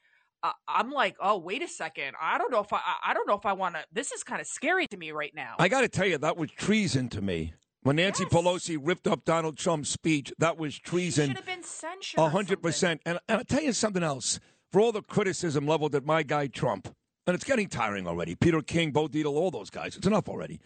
Uh, 0.42 0.52
I'm 0.68 0.90
like, 0.90 1.16
oh, 1.20 1.38
wait 1.38 1.62
a 1.62 1.68
second. 1.68 2.14
I 2.20 2.36
don't 2.36 2.50
know 2.50 2.60
if 2.60 2.70
I, 2.70 2.76
I 2.76 3.10
I 3.10 3.14
don't 3.14 3.26
know 3.26 3.34
if 3.36 3.46
I 3.46 3.54
want 3.54 3.76
to. 3.76 3.84
This 3.92 4.12
is 4.12 4.22
kind 4.22 4.42
of 4.42 4.46
scary 4.46 4.86
to 4.88 4.96
me 4.98 5.10
right 5.10 5.32
now. 5.34 5.54
I 5.58 5.68
got 5.68 5.80
to 5.80 5.88
tell 5.88 6.06
you, 6.06 6.18
that 6.18 6.36
was 6.36 6.50
treason 6.50 7.08
to 7.10 7.22
me. 7.22 7.54
When 7.84 7.96
Nancy 7.96 8.24
Pelosi 8.24 8.78
ripped 8.80 9.06
up 9.06 9.26
Donald 9.26 9.58
Trump's 9.58 9.90
speech, 9.90 10.32
that 10.38 10.56
was 10.56 10.78
treason. 10.78 11.26
Should 11.28 11.36
have 11.36 11.44
been 11.44 11.62
censured. 11.62 12.18
A 12.18 12.30
hundred 12.30 12.62
percent. 12.62 13.02
And 13.04 13.18
and 13.28 13.38
I'll 13.38 13.44
tell 13.44 13.62
you 13.62 13.74
something 13.74 14.02
else. 14.02 14.40
For 14.72 14.80
all 14.80 14.90
the 14.90 15.02
criticism 15.02 15.66
leveled 15.66 15.94
at 15.94 16.06
my 16.06 16.22
guy 16.22 16.46
Trump, 16.46 16.88
and 17.26 17.34
it's 17.34 17.44
getting 17.44 17.68
tiring 17.68 18.08
already. 18.08 18.34
Peter 18.36 18.62
King, 18.62 18.90
Bo 18.90 19.06
Dietl, 19.06 19.34
all 19.34 19.50
those 19.50 19.68
guys. 19.68 19.96
It's 19.96 20.06
enough 20.06 20.30
already. 20.30 20.60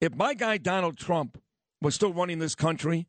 If 0.00 0.14
my 0.14 0.32
guy 0.32 0.58
Donald 0.58 0.96
Trump 0.96 1.42
was 1.82 1.96
still 1.96 2.12
running 2.12 2.38
this 2.38 2.54
country, 2.54 3.08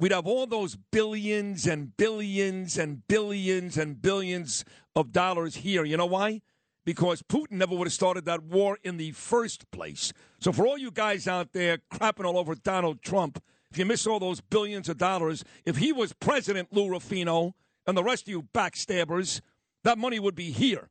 we'd 0.00 0.10
have 0.10 0.26
all 0.26 0.46
those 0.46 0.76
billions 0.90 1.66
and 1.66 1.94
billions 1.98 2.78
and 2.78 3.06
billions 3.08 3.76
and 3.76 4.00
billions 4.00 4.64
of 4.96 5.12
dollars 5.12 5.56
here. 5.56 5.84
You 5.84 5.98
know 5.98 6.06
why? 6.06 6.40
Because 6.84 7.22
Putin 7.22 7.52
never 7.52 7.76
would 7.76 7.86
have 7.86 7.92
started 7.92 8.24
that 8.24 8.42
war 8.42 8.78
in 8.82 8.96
the 8.96 9.12
first 9.12 9.70
place. 9.70 10.12
So 10.40 10.50
for 10.52 10.66
all 10.66 10.76
you 10.76 10.90
guys 10.90 11.28
out 11.28 11.52
there 11.52 11.78
crapping 11.92 12.24
all 12.24 12.36
over 12.36 12.54
Donald 12.56 13.02
Trump, 13.02 13.42
if 13.70 13.78
you 13.78 13.84
miss 13.86 14.06
all 14.06 14.18
those 14.18 14.40
billions 14.40 14.88
of 14.88 14.98
dollars, 14.98 15.44
if 15.64 15.76
he 15.76 15.92
was 15.92 16.12
president, 16.12 16.72
Lou 16.72 16.90
Rufino, 16.90 17.54
and 17.86 17.96
the 17.96 18.02
rest 18.02 18.24
of 18.24 18.28
you 18.28 18.42
backstabbers, 18.52 19.40
that 19.84 19.96
money 19.98 20.18
would 20.18 20.34
be 20.34 20.50
here. 20.50 20.90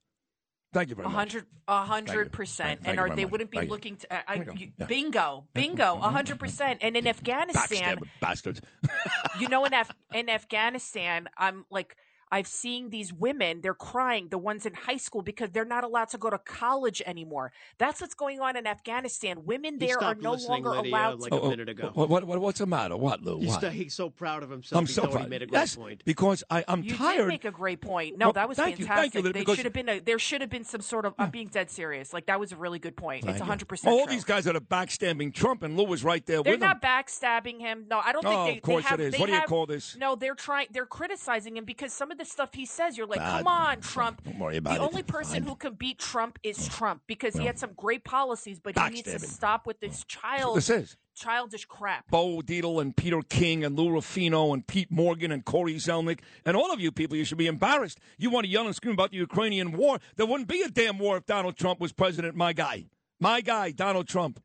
Thank 0.74 0.90
you 0.90 0.96
very 0.96 1.06
A 1.06 1.10
much. 1.10 1.18
hundred, 1.18 1.46
a 1.68 1.84
hundred 1.84 2.32
percent, 2.32 2.80
Thank 2.82 2.88
and 2.88 2.98
you 2.98 3.14
or 3.14 3.16
they 3.16 3.24
much. 3.24 3.32
wouldn't 3.34 3.52
be 3.52 3.58
Thank 3.58 3.70
looking 3.70 3.98
to. 3.98 4.32
I, 4.32 4.38
we 4.38 4.46
go. 4.46 4.54
you- 4.54 4.72
Yeah. 4.80 4.86
Bingo, 4.86 5.20
mm-hmm. 5.20 5.46
bingo, 5.54 5.84
a 5.84 5.96
mm-hmm. 5.98 6.16
hundred 6.16 6.40
percent. 6.40 6.80
And 6.82 6.96
in 6.96 7.08
Afghanistan, 7.08 8.00
bastards. 8.22 8.62
you 9.40 9.50
know, 9.50 9.66
in 9.66 9.74
Af- 9.74 9.92
in 10.14 10.30
Afghanistan, 10.30 11.28
I'm 11.38 11.66
like, 11.70 11.98
I've 12.32 12.48
seen 12.48 12.90
these 12.90 13.12
women. 13.12 13.62
They're 13.62 13.74
crying, 13.74 14.30
the 14.30 14.38
ones 14.38 14.66
in 14.66 14.74
high 14.74 14.98
school, 14.98 15.22
because 15.22 15.52
they're 15.52 15.66
not 15.66 15.84
allowed 15.84 16.10
to 16.10 16.18
go 16.18 16.30
to 16.30 16.38
college 16.38 17.02
anymore. 17.06 17.52
That's 17.78 17.99
what's 18.02 18.14
going 18.14 18.40
on 18.40 18.56
in 18.56 18.66
Afghanistan. 18.68 19.45
Women 19.45 19.80
He 19.80 19.88
there 19.88 20.02
are 20.03 20.16
no 20.16 20.32
listening, 20.34 20.64
longer 20.64 20.70
Lidia, 20.78 20.91
allowed 20.91 21.20
like 21.22 21.32
to. 21.32 21.41
a 21.41 21.49
minute 21.49 21.70
ago. 21.70 21.91
What, 21.94 22.10
what, 22.10 22.24
what- 22.26 22.40
what's 22.41 22.60
the 22.60 22.66
matter? 22.66 22.95
What, 22.98 23.22
Lou? 23.22 23.40
He's, 23.40 23.49
What? 23.49 23.62
so- 23.62 23.70
he's 23.70 23.94
so 23.94 24.10
proud 24.10 24.44
of 24.44 24.49
himself. 24.49 24.80
I'm 24.80 24.86
he 24.88 24.94
so 24.94 25.08
proud. 25.08 25.24
He 25.24 25.30
made 25.30 25.41
a 25.41 25.45
great 25.48 25.60
yes, 25.60 25.76
point. 25.76 26.03
because 26.06 26.44
I, 26.49 26.64
I'm 26.68 26.84
You 26.84 26.95
tired. 26.95 27.18
did 27.18 27.28
make 27.28 27.45
a 27.45 27.52
great 27.52 27.82
point. 27.82 28.18
No, 28.18 28.28
Well, 28.28 28.34
that 28.34 28.48
was 28.49 28.58
thank 28.58 28.80
you, 28.80 28.86
thank 28.86 29.14
you, 29.14 29.22
Lidia, 29.22 29.34
they 29.34 29.40
because- 29.40 29.58
should 29.58 29.66
have 29.66 29.74
been. 29.74 29.90
A, 29.90 29.99
there 29.99 30.20
should 30.20 30.41
have 30.41 30.49
been 30.49 30.64
some 30.64 30.82
sort 30.82 31.06
of. 31.06 31.14
I'm 31.20 31.28
hmm. 31.28 31.32
being 31.32 31.48
dead 31.48 31.70
serious. 31.70 32.14
Like 32.14 32.28
that 32.28 32.40
was 32.40 32.52
a 32.52 32.56
really 32.56 32.80
good 32.80 32.95
point. 32.95 33.26
Thank 33.26 33.36
it's 33.36 33.41
100 33.41 33.68
percent 33.68 33.91
All 33.94 34.06
true. 34.06 34.14
these 34.14 34.24
guys 34.24 34.45
that 34.45 34.56
are 34.56 34.62
backstabbing 34.62 35.34
Trump, 35.34 35.64
and 35.64 35.78
Lou 35.78 35.86
was 35.86 36.03
right 36.03 36.26
there 36.26 36.41
They're 36.44 36.53
with 36.53 36.62
not 36.62 36.82
backstabbing 36.82 37.60
him. 37.60 37.86
No, 37.90 37.99
I 37.99 38.12
don't 38.14 38.24
think 38.24 38.36
Oh, 38.36 38.45
they. 38.45 38.58
of 38.58 38.62
course 38.64 38.84
they 38.86 38.90
have, 38.90 38.99
it 38.99 39.03
is. 39.08 39.14
they 39.14 39.20
What 39.20 39.28
do 39.28 39.34
you 39.34 39.41
call 39.41 39.66
this? 39.66 39.95
No, 39.98 40.16
they're 40.16 40.36
trying. 40.36 40.68
They're 40.72 40.86
criticizing 40.86 41.58
him 41.58 41.66
because 41.66 41.91
some 41.94 42.12
of 42.12 42.18
the 42.22 42.30
stuff 42.30 42.49
he 42.53 42.65
says, 42.65 42.98
you're 42.98 43.07
like, 43.07 43.19
Bad. 43.19 43.39
come 43.39 43.48
on, 43.48 43.81
Trump. 43.81 44.23
Don't 44.23 44.39
worry 44.39 44.57
about 44.57 44.76
the 44.76 44.81
it. 44.84 44.85
only 44.88 45.03
person 45.03 45.41
Fine. 45.41 45.43
who 45.43 45.56
can 45.56 45.73
beat 45.73 45.98
Trump 45.99 46.38
is 46.43 46.68
Trump 46.68 47.02
because 47.07 47.35
he 47.35 47.45
had 47.45 47.57
some 47.57 47.72
great 47.76 48.03
policies, 48.03 48.60
but 48.60 48.77
he 48.77 48.89
needs 48.89 49.03
to 49.11 49.18
backstabbing. 49.18 49.26
stop 49.30 49.65
with 49.68 49.80
this 49.80 50.03
child, 50.06 50.57
this 50.57 50.69
is. 50.69 50.98
childish 51.15 51.65
crap. 51.65 52.07
Bo 52.10 52.41
Dietl 52.41 52.81
and 52.81 52.95
Peter 52.95 53.22
King 53.27 53.64
and 53.65 53.76
Lou 53.77 53.89
Rufino 53.91 54.53
and 54.53 54.65
Pete 54.65 54.91
Morgan 54.91 55.31
and 55.31 55.43
Corey 55.43 55.76
Zelnick 55.76 56.19
and 56.45 56.56
all 56.56 56.72
of 56.72 56.80
you 56.80 56.91
people, 56.91 57.18
you 57.18 57.26
should 57.26 57.38
be 57.38 57.48
embarrassed. 57.48 57.99
You 58.18 58.30
want 58.30 58.45
to 58.45 58.49
yell 58.52 58.65
and 58.65 58.76
scream 58.76 58.93
about 58.93 59.11
the 59.11 59.18
Ukrainian 59.18 59.72
war. 59.72 59.99
There 60.15 60.26
wouldn't 60.26 60.48
be 60.49 60.61
a 60.61 60.69
damn 60.69 60.99
war 60.99 61.18
if 61.18 61.26
Donald 61.26 61.57
Trump 61.57 61.80
was 61.80 61.91
president, 61.91 62.35
my 62.35 62.53
guy. 62.53 62.85
My 63.19 63.41
guy, 63.41 63.72
Donald 63.72 64.07
Trump. 64.07 64.39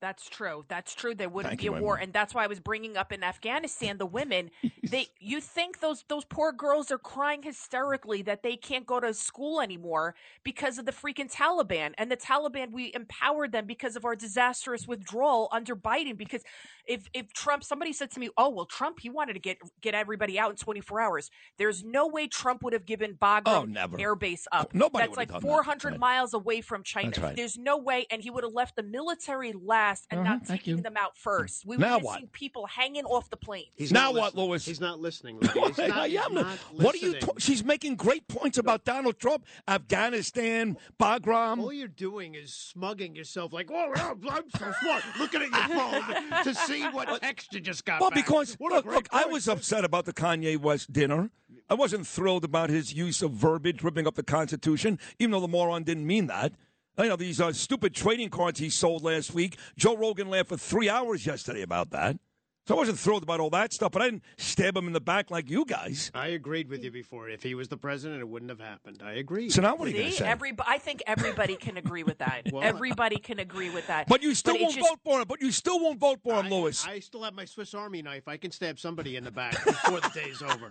That's 0.00 0.28
true. 0.28 0.64
That's 0.68 0.94
true. 0.94 1.14
There 1.14 1.28
wouldn't 1.28 1.50
Thank 1.50 1.60
be 1.60 1.66
a 1.66 1.72
war, 1.72 1.96
and 1.96 2.12
that's 2.12 2.32
why 2.34 2.44
I 2.44 2.46
was 2.46 2.60
bringing 2.60 2.96
up 2.96 3.12
in 3.12 3.24
Afghanistan 3.24 3.98
the 3.98 4.06
women. 4.06 4.50
they, 4.88 5.08
you 5.18 5.40
think 5.40 5.80
those 5.80 6.04
those 6.08 6.24
poor 6.24 6.52
girls 6.52 6.90
are 6.92 6.98
crying 6.98 7.42
hysterically 7.42 8.22
that 8.22 8.42
they 8.42 8.56
can't 8.56 8.86
go 8.86 9.00
to 9.00 9.12
school 9.12 9.60
anymore 9.60 10.14
because 10.44 10.78
of 10.78 10.86
the 10.86 10.92
freaking 10.92 11.32
Taliban 11.32 11.94
and 11.98 12.10
the 12.10 12.16
Taliban. 12.16 12.70
We 12.70 12.92
empowered 12.94 13.50
them 13.52 13.66
because 13.66 13.96
of 13.96 14.04
our 14.04 14.14
disastrous 14.14 14.86
withdrawal 14.86 15.48
under 15.50 15.74
Biden. 15.74 16.16
Because 16.16 16.42
if 16.86 17.08
if 17.12 17.32
Trump, 17.32 17.64
somebody 17.64 17.92
said 17.92 18.10
to 18.12 18.20
me, 18.20 18.28
"Oh 18.36 18.50
well, 18.50 18.66
Trump, 18.66 19.00
he 19.00 19.10
wanted 19.10 19.32
to 19.34 19.40
get 19.40 19.58
get 19.80 19.94
everybody 19.94 20.38
out 20.38 20.50
in 20.50 20.56
24 20.56 21.00
hours." 21.00 21.30
There's 21.56 21.82
no 21.82 22.06
way 22.06 22.28
Trump 22.28 22.62
would 22.62 22.72
have 22.72 22.86
given 22.86 23.14
Bagram 23.14 23.42
Oh, 23.46 23.64
never. 23.64 24.00
air 24.00 24.14
base 24.14 24.46
up. 24.52 24.74
nobody 24.74 25.06
That's 25.06 25.16
like 25.16 25.28
done 25.28 25.40
that. 25.40 25.48
400 25.48 25.98
miles 25.98 26.34
away 26.34 26.60
from 26.60 26.84
China. 26.84 27.12
Right. 27.20 27.34
There's 27.36 27.58
no 27.58 27.76
way, 27.76 28.06
and 28.10 28.22
he 28.22 28.30
would 28.30 28.44
have 28.44 28.52
left 28.52 28.76
the 28.76 28.82
military 28.82 29.52
last 29.88 30.06
and 30.10 30.20
Uh-huh, 30.20 30.34
not 30.34 30.46
taking 30.46 30.82
them 30.82 30.96
out 30.96 31.16
first. 31.16 31.64
We 31.66 31.76
Now 31.76 31.86
would 31.86 31.92
have 31.94 32.02
what? 32.22 32.32
people 32.32 32.66
hanging 32.66 33.04
off 33.04 33.30
the 33.30 33.36
plane. 33.36 33.64
He's 33.76 33.92
now 33.92 34.12
what, 34.12 34.34
listening. 34.34 34.46
Lewis? 34.48 34.64
He's 34.66 34.80
not 34.80 35.00
listening. 35.00 35.38
He's 35.40 35.54
not, 35.78 35.78
I 35.80 36.08
he's 36.08 36.18
am. 36.20 36.34
not 36.34 36.58
what 36.72 36.94
are 36.94 36.98
you? 36.98 37.14
ta- 37.14 37.32
she's 37.38 37.64
making 37.64 37.96
great 37.96 38.28
points 38.28 38.58
about 38.58 38.84
Donald 38.84 39.18
Trump, 39.18 39.44
Afghanistan, 39.66 40.76
Bagram. 41.00 41.60
All 41.60 41.72
you're 41.72 41.88
doing 41.88 42.34
is 42.34 42.52
smugging 42.52 43.16
yourself 43.16 43.52
like, 43.52 43.70
oh, 43.72 43.92
I'm 43.96 44.20
I'm 44.28 44.50
so 44.50 44.72
smart. 44.80 45.02
Looking 45.18 45.42
at 45.42 45.50
your 45.68 45.78
phone 45.78 46.44
to 46.44 46.54
see 46.54 46.82
what 46.84 47.20
text 47.20 47.52
you 47.54 47.60
just 47.60 47.84
got 47.84 48.00
Well, 48.00 48.10
back. 48.10 48.24
because 48.24 48.54
What 48.58 48.72
a 48.72 48.76
look, 48.76 48.84
great 48.84 48.94
look, 48.96 49.08
I 49.12 49.24
was 49.26 49.48
upset 49.48 49.84
about 49.84 50.04
the 50.04 50.12
Kanye 50.12 50.58
West 50.58 50.92
dinner. 50.92 51.30
I 51.70 51.74
wasn't 51.74 52.06
thrilled 52.06 52.44
about 52.44 52.70
his 52.70 52.94
use 52.94 53.20
of 53.22 53.32
verbiage, 53.32 53.82
ripping 53.82 54.06
up 54.06 54.14
the 54.14 54.22
Constitution, 54.22 54.98
even 55.18 55.32
though 55.32 55.40
the 55.40 55.48
moron 55.48 55.82
didn't 55.82 56.06
mean 56.06 56.26
that. 56.28 56.52
You 56.98 57.08
know 57.08 57.16
these 57.16 57.40
uh, 57.40 57.52
stupid 57.52 57.94
trading 57.94 58.28
cards 58.28 58.58
he 58.58 58.70
sold 58.70 59.04
last 59.04 59.32
week. 59.32 59.56
Joe 59.76 59.96
Rogan 59.96 60.28
laughed 60.30 60.48
for 60.48 60.56
three 60.56 60.88
hours 60.88 61.24
yesterday 61.26 61.62
about 61.62 61.90
that. 61.90 62.18
So 62.66 62.74
I 62.74 62.78
wasn't 62.78 62.98
thrilled 62.98 63.22
about 63.22 63.40
all 63.40 63.48
that 63.50 63.72
stuff, 63.72 63.92
but 63.92 64.02
I 64.02 64.06
didn't 64.10 64.24
stab 64.36 64.76
him 64.76 64.86
in 64.88 64.92
the 64.92 65.00
back 65.00 65.30
like 65.30 65.48
you 65.48 65.64
guys. 65.64 66.10
I 66.12 66.26
agreed 66.26 66.68
with 66.68 66.84
you 66.84 66.90
before. 66.90 67.30
If 67.30 67.42
he 67.42 67.54
was 67.54 67.68
the 67.68 67.78
president, 67.78 68.20
it 68.20 68.28
wouldn't 68.28 68.50
have 68.50 68.60
happened. 68.60 69.00
I 69.02 69.12
agree. 69.12 69.48
So 69.48 69.62
now 69.62 69.74
what 69.74 69.88
are 69.88 69.90
you 69.90 69.96
going 69.96 70.10
to 70.10 70.16
say? 70.18 70.26
every, 70.26 70.52
I 70.66 70.76
think 70.76 71.02
everybody 71.06 71.56
can 71.56 71.78
agree 71.78 72.02
with 72.02 72.18
that. 72.18 72.42
Well, 72.52 72.62
everybody 72.62 73.16
can 73.22 73.38
agree 73.38 73.70
with 73.70 73.86
that. 73.86 74.06
but 74.06 74.22
you 74.22 74.34
still 74.34 74.54
it 74.56 74.60
won't 74.60 74.74
just- 74.74 74.86
vote 74.86 74.98
for 75.02 75.20
him. 75.22 75.26
But 75.26 75.40
you 75.40 75.50
still 75.50 75.80
won't 75.80 75.98
vote 75.98 76.18
for 76.22 76.34
him, 76.42 76.50
Lewis. 76.50 76.86
I 76.86 76.98
still 76.98 77.22
have 77.22 77.32
my 77.32 77.46
Swiss 77.46 77.72
Army 77.72 78.02
knife. 78.02 78.28
I 78.28 78.36
can 78.36 78.50
stab 78.50 78.78
somebody 78.78 79.16
in 79.16 79.24
the 79.24 79.30
back 79.30 79.52
before 79.64 80.00
the 80.00 80.10
day's 80.12 80.42
over. 80.42 80.70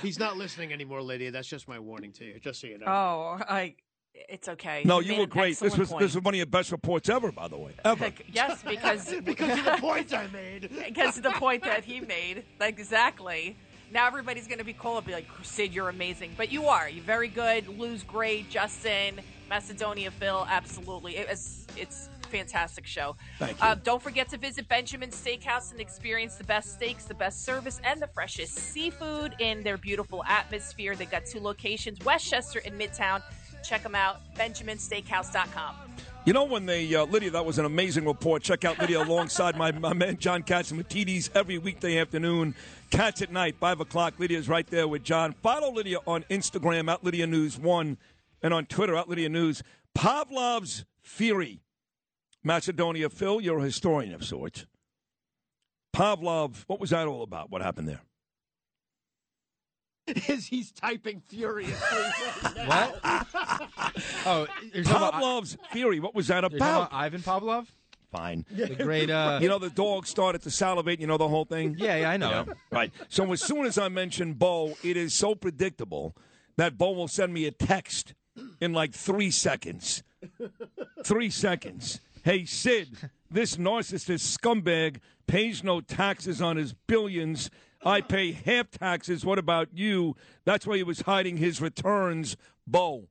He's 0.00 0.18
not 0.18 0.38
listening 0.38 0.72
anymore, 0.72 1.02
Lidia. 1.02 1.30
That's 1.30 1.48
just 1.48 1.68
my 1.68 1.78
warning 1.78 2.12
to 2.12 2.24
you. 2.24 2.40
Just 2.40 2.62
so 2.62 2.68
you 2.68 2.78
know. 2.78 2.86
Oh, 2.86 3.38
I. 3.46 3.74
It's 4.14 4.48
okay. 4.48 4.82
no, 4.84 5.00
You 5.00 5.14
you 5.14 5.20
were 5.20 5.26
great. 5.26 5.58
This 5.58 5.76
was 5.76 5.88
point. 5.88 6.00
this 6.02 6.14
was 6.14 6.22
one 6.24 6.34
of 6.34 6.36
your 6.38 6.46
best 6.46 6.70
reports 6.72 7.08
ever, 7.08 7.32
by 7.32 7.48
the 7.48 7.56
way. 7.56 7.72
Ever. 7.84 8.10
Yes, 8.32 8.62
because 8.62 9.14
because 9.24 9.58
of 9.58 9.64
the 9.64 9.76
points 9.80 10.12
I 10.12 10.26
made. 10.28 10.70
because 10.86 11.16
of 11.16 11.22
the 11.22 11.30
point 11.32 11.64
that 11.64 11.84
he 11.84 12.00
made. 12.00 12.44
Exactly. 12.60 13.56
Now 13.90 14.06
everybody's 14.06 14.46
going 14.46 14.58
to 14.58 14.64
be 14.64 14.74
cool 14.74 14.98
and 14.98 15.06
be 15.06 15.12
like, 15.12 15.26
Sid, 15.42 15.72
you're 15.72 15.88
amazing. 15.88 16.34
But 16.36 16.52
you 16.52 16.66
are. 16.66 16.90
You're 16.90 17.04
very 17.04 17.28
good. 17.28 17.68
Lou's 17.68 18.02
great. 18.02 18.50
Justin, 18.50 19.20
Macedonia, 19.48 20.10
Phil, 20.10 20.46
absolutely. 20.50 21.16
It 21.16 21.26
was, 21.28 21.66
it's 21.74 22.10
fantastic 22.28 22.86
show. 22.86 23.16
Thank 23.38 23.58
you. 23.58 23.66
Uh, 23.66 23.74
don't 23.76 24.02
forget 24.02 24.28
to 24.28 24.36
visit 24.36 24.68
Benjamin 24.68 25.08
Steakhouse 25.08 25.72
and 25.72 25.80
experience 25.80 26.34
the 26.34 26.44
best 26.44 26.74
steaks, 26.74 27.04
the 27.04 27.14
best 27.14 27.46
service, 27.46 27.80
and 27.82 28.00
the 28.02 28.06
freshest 28.08 28.54
seafood 28.54 29.34
in 29.38 29.62
their 29.62 29.78
beautiful 29.78 30.22
atmosphere. 30.24 30.94
They've 30.94 31.10
got 31.10 31.24
two 31.24 31.40
locations, 31.40 32.04
Westchester 32.04 32.60
and 32.66 32.78
Midtown. 32.78 33.22
Check 33.62 33.82
them 33.82 33.94
out, 33.94 34.20
benjaminsteakhouse.com. 34.34 35.74
You 36.24 36.32
know 36.34 36.44
when 36.44 36.66
they 36.66 36.94
uh, 36.94 37.06
Lidia, 37.06 37.30
that 37.30 37.46
was 37.46 37.58
an 37.58 37.64
amazing 37.64 38.04
report. 38.04 38.42
Check 38.42 38.64
out 38.64 38.78
Lidia 38.78 39.02
alongside 39.02 39.56
my, 39.56 39.72
my 39.72 39.94
man 39.94 40.18
John 40.18 40.42
Catsimatidis 40.42 41.30
every 41.34 41.56
weekday 41.58 41.98
afternoon. 41.98 42.54
Katz 42.90 43.22
at 43.22 43.32
night, 43.32 43.56
five 43.58 43.80
o'clock. 43.80 44.18
Lidia's 44.18 44.48
right 44.48 44.66
there 44.66 44.86
with 44.86 45.04
John. 45.04 45.32
Follow 45.32 45.72
Lidia 45.72 45.98
on 46.06 46.24
Instagram 46.24 46.92
at 46.92 47.02
Lidia 47.02 47.26
News 47.26 47.58
One, 47.58 47.96
and 48.42 48.52
on 48.52 48.66
Twitter 48.66 48.96
at 48.96 49.08
Lidia 49.08 49.28
News. 49.28 49.62
Pavlov's 49.96 50.84
theory. 51.02 51.60
Macedonia, 52.44 53.08
Phil, 53.08 53.40
you're 53.40 53.58
a 53.58 53.64
historian 53.64 54.14
of 54.14 54.24
sorts. 54.24 54.66
Pavlov, 55.94 56.64
what 56.66 56.80
was 56.80 56.90
that 56.90 57.06
all 57.06 57.22
about? 57.22 57.50
What 57.50 57.62
happened 57.62 57.88
there? 57.88 58.00
Is 60.28 60.46
he's 60.46 60.72
typing 60.72 61.22
furiously 61.28 61.76
right 62.68 62.92
now. 63.04 63.26
Oh, 64.26 64.46
you're 64.74 64.84
talking 64.84 65.08
about- 65.08 65.14
Pavlov's 65.14 65.56
theory. 65.72 66.00
What 66.00 66.14
was 66.14 66.28
that 66.28 66.44
about? 66.44 66.56
about 66.56 66.88
Ivan 66.92 67.20
Pavlov? 67.22 67.66
Fine. 68.10 68.46
The 68.50 68.68
great, 68.74 69.10
uh, 69.10 69.38
you 69.42 69.48
know, 69.48 69.58
the 69.58 69.70
dog 69.70 70.06
started 70.06 70.42
to 70.42 70.50
salivate. 70.50 70.98
You 71.00 71.06
know 71.06 71.18
the 71.18 71.28
whole 71.28 71.44
thing. 71.44 71.76
Yeah, 71.78 71.96
yeah, 71.96 72.10
I 72.10 72.16
know. 72.16 72.46
Right. 72.70 72.90
So 73.08 73.30
as 73.32 73.42
soon 73.42 73.66
as 73.66 73.76
I 73.76 73.88
mention 73.88 74.32
Bo, 74.34 74.76
it 74.82 74.96
is 74.96 75.12
so 75.14 75.34
predictable 75.34 76.16
that 76.56 76.78
Bo 76.78 76.92
will 76.92 77.08
send 77.08 77.34
me 77.34 77.44
a 77.46 77.50
text 77.50 78.14
in 78.60 78.72
like 78.72 78.92
three 78.94 79.30
seconds. 79.30 80.02
Three 81.04 81.28
seconds. 81.30 82.00
Hey 82.24 82.44
Sid, 82.46 82.96
this 83.30 83.56
narcissist 83.56 84.36
scumbag 84.38 85.00
pays 85.26 85.62
no 85.62 85.80
taxes 85.80 86.40
on 86.40 86.56
his 86.56 86.72
billions. 86.86 87.50
I 87.84 88.00
pay 88.00 88.32
half 88.32 88.70
taxes. 88.70 89.24
What 89.24 89.38
about 89.38 89.68
you? 89.72 90.16
That's 90.44 90.66
why 90.66 90.76
he 90.78 90.82
was 90.82 91.02
hiding 91.02 91.36
his 91.36 91.60
returns, 91.60 92.36
Bo. 92.66 93.08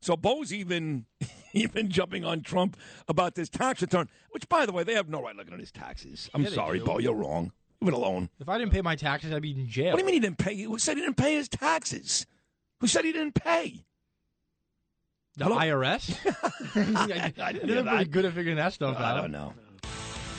So 0.00 0.16
Bo's 0.16 0.52
even 0.52 1.06
even 1.52 1.90
jumping 1.90 2.24
on 2.24 2.42
Trump 2.42 2.76
about 3.08 3.34
this 3.34 3.48
tax 3.48 3.82
return, 3.82 4.08
which, 4.30 4.48
by 4.48 4.66
the 4.66 4.72
way, 4.72 4.84
they 4.84 4.94
have 4.94 5.08
no 5.08 5.22
right 5.22 5.34
looking 5.36 5.54
at 5.54 5.60
his 5.60 5.72
taxes. 5.72 6.30
I'm 6.34 6.42
Yeah, 6.42 6.50
sorry, 6.50 6.78
do. 6.78 6.84
Bo, 6.84 6.98
you're 6.98 7.14
wrong. 7.14 7.52
Leave 7.80 7.88
it 7.92 7.94
alone. 7.94 8.30
If 8.40 8.48
I 8.48 8.56
didn't 8.58 8.72
pay 8.72 8.80
my 8.82 8.96
taxes, 8.96 9.32
I'd 9.32 9.42
be 9.42 9.50
in 9.52 9.68
jail. 9.68 9.92
What 9.92 9.96
do 9.96 10.00
you 10.00 10.06
mean 10.06 10.14
he 10.14 10.20
didn't 10.20 10.38
pay? 10.38 10.56
Who 10.62 10.78
said 10.78 10.96
he 10.96 11.02
didn't 11.02 11.16
pay 11.18 11.34
his 11.34 11.48
taxes? 11.48 12.26
Who 12.80 12.86
said 12.86 13.04
he 13.04 13.12
didn't 13.12 13.34
pay? 13.34 13.84
The 15.36 15.44
Hello? 15.44 15.58
IRS? 15.58 16.16
I 17.42 17.52
didn't 17.52 17.68
hear 17.68 17.82
They're 17.82 17.84
pretty 17.92 18.10
good 18.10 18.24
at 18.24 18.32
figuring 18.32 18.56
that 18.56 18.72
stuff 18.72 18.96
out. 18.96 19.16
I 19.18 19.20
don't 19.20 19.30
know. 19.30 19.52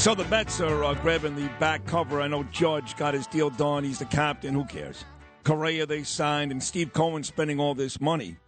So 0.00 0.14
the 0.14 0.24
Mets 0.24 0.62
are 0.62 0.82
uh, 0.82 0.94
grabbing 0.94 1.36
the 1.36 1.50
back 1.60 1.84
cover. 1.84 2.22
I 2.22 2.26
know 2.26 2.42
Judge 2.44 2.96
got 2.96 3.12
his 3.12 3.26
deal 3.26 3.50
done. 3.50 3.84
He's 3.84 3.98
the 3.98 4.06
captain. 4.06 4.54
Who 4.54 4.64
cares? 4.64 5.04
Correa 5.44 5.84
they 5.84 6.04
signed, 6.04 6.50
and 6.50 6.62
Steve 6.62 6.94
Cohen 6.94 7.22
spending 7.22 7.60
all 7.60 7.74
this 7.74 8.00
money. 8.00 8.38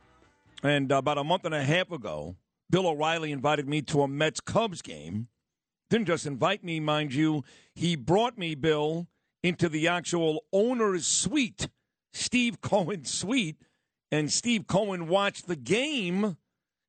And 0.62 0.91
uh, 0.91 0.97
about 0.97 1.19
a 1.19 1.24
month 1.24 1.45
and 1.45 1.55
a 1.55 1.62
half 1.62 1.93
ago, 1.93 2.37
Bill 2.70 2.87
O'Reilly 2.87 3.33
invited 3.33 3.69
me 3.69 3.83
to 3.83 4.01
a 4.01 4.09
Mets 4.09 4.41
Cubs 4.41 4.81
game. 4.81 5.29
Didn't 5.91 6.07
just 6.07 6.24
invite 6.24 6.65
me, 6.65 6.81
mind 6.81 7.12
you. 7.12 7.45
He 7.74 7.97
brought 7.97 8.39
me, 8.39 8.55
Bill, 8.55 9.09
into 9.43 9.69
the 9.69 9.89
actual 9.89 10.45
owner's 10.55 11.07
suite, 11.07 11.69
Steve 12.15 12.61
Cohen's 12.62 13.12
suite. 13.12 13.59
And 14.11 14.33
Steve 14.33 14.66
Cohen 14.66 15.07
watched 15.07 15.49
the 15.49 15.57
game 15.57 16.39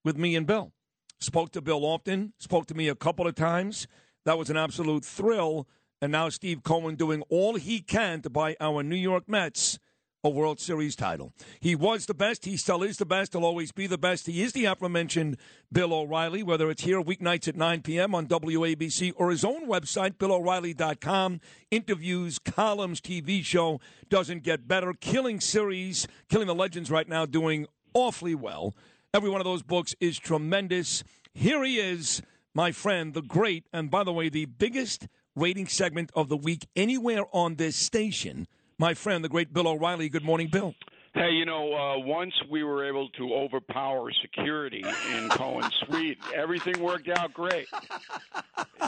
with 0.05 0.15
me 0.15 0.37
and 0.37 0.47
Bill. 0.47 0.71
Spoke 1.19 1.51
to 1.51 1.61
Bill 1.61 1.83
often, 1.83 2.31
spoke 2.39 2.65
to 2.67 2.73
me 2.73 2.87
a 2.87 2.95
couple 2.95 3.27
of 3.27 3.35
times. 3.35 3.87
That 4.25 4.37
was 4.37 4.49
an 4.49 4.57
absolute 4.57 5.05
thrill. 5.05 5.67
And 6.01 6.11
now 6.11 6.29
Steve 6.29 6.63
Cohen 6.63 6.95
doing 6.95 7.23
all 7.29 7.55
he 7.55 7.81
can 7.81 8.21
to 8.21 8.29
buy 8.29 8.55
our 8.59 8.83
New 8.83 8.95
York 8.95 9.27
Mets 9.27 9.79
a 10.25 10.29
World 10.29 10.57
Series 10.57 10.95
title. 10.95 11.33
He 11.59 11.75
was 11.75 12.05
the 12.05 12.13
best. 12.13 12.45
He 12.45 12.55
still 12.55 12.81
is 12.81 12.95
the 12.95 13.05
best. 13.05 13.33
He'll 13.33 13.43
always 13.43 13.73
be 13.73 13.87
the 13.87 13.97
best. 13.97 14.25
He 14.25 14.41
is 14.41 14.53
the 14.53 14.63
aforementioned 14.63 15.35
Bill 15.69 15.93
O'Reilly, 15.93 16.43
whether 16.43 16.69
it's 16.69 16.83
here 16.83 17.01
weeknights 17.01 17.49
at 17.49 17.57
9 17.57 17.81
p.m. 17.81 18.15
on 18.15 18.27
WABC 18.27 19.11
or 19.17 19.31
his 19.31 19.43
own 19.43 19.67
website, 19.67 20.17
BillO'Reilly.com. 20.17 21.41
Interviews, 21.71 22.39
columns, 22.39 23.01
TV 23.01 23.43
show. 23.43 23.81
Doesn't 24.09 24.43
get 24.43 24.65
better. 24.65 24.93
Killing 24.93 25.41
series, 25.41 26.07
Killing 26.29 26.47
the 26.47 26.55
Legends 26.55 26.89
right 26.89 27.09
now, 27.09 27.25
doing 27.25 27.67
awfully 27.93 28.33
well. 28.33 28.73
Every 29.13 29.29
one 29.29 29.41
of 29.41 29.45
those 29.45 29.61
books 29.61 29.93
is 29.99 30.17
tremendous. 30.17 31.03
Here 31.33 31.61
he 31.65 31.79
is, 31.79 32.21
my 32.53 32.71
friend, 32.71 33.13
the 33.13 33.21
great, 33.21 33.65
and 33.73 33.89
by 33.89 34.03
the 34.03 34.13
way, 34.13 34.29
the 34.29 34.45
biggest 34.45 35.07
rating 35.35 35.67
segment 35.67 36.11
of 36.15 36.29
the 36.29 36.37
week 36.37 36.67
anywhere 36.75 37.23
on 37.31 37.55
this 37.55 37.75
station. 37.75 38.47
My 38.77 38.93
friend, 38.93 39.23
the 39.23 39.29
great 39.29 39.53
Bill 39.53 39.67
O'Reilly. 39.67 40.09
Good 40.09 40.23
morning, 40.23 40.47
Bill. 40.51 40.75
Hey, 41.15 41.29
you 41.29 41.45
know, 41.45 41.73
uh, 41.73 41.99
once 41.99 42.33
we 42.49 42.63
were 42.63 42.87
able 42.87 43.07
to 43.09 43.33
overpower 43.35 44.11
security 44.19 44.83
in 45.15 45.29
Cohen's 45.29 45.71
suite, 45.85 46.17
everything 46.35 46.79
worked 46.81 47.07
out 47.07 47.31
great. 47.35 47.67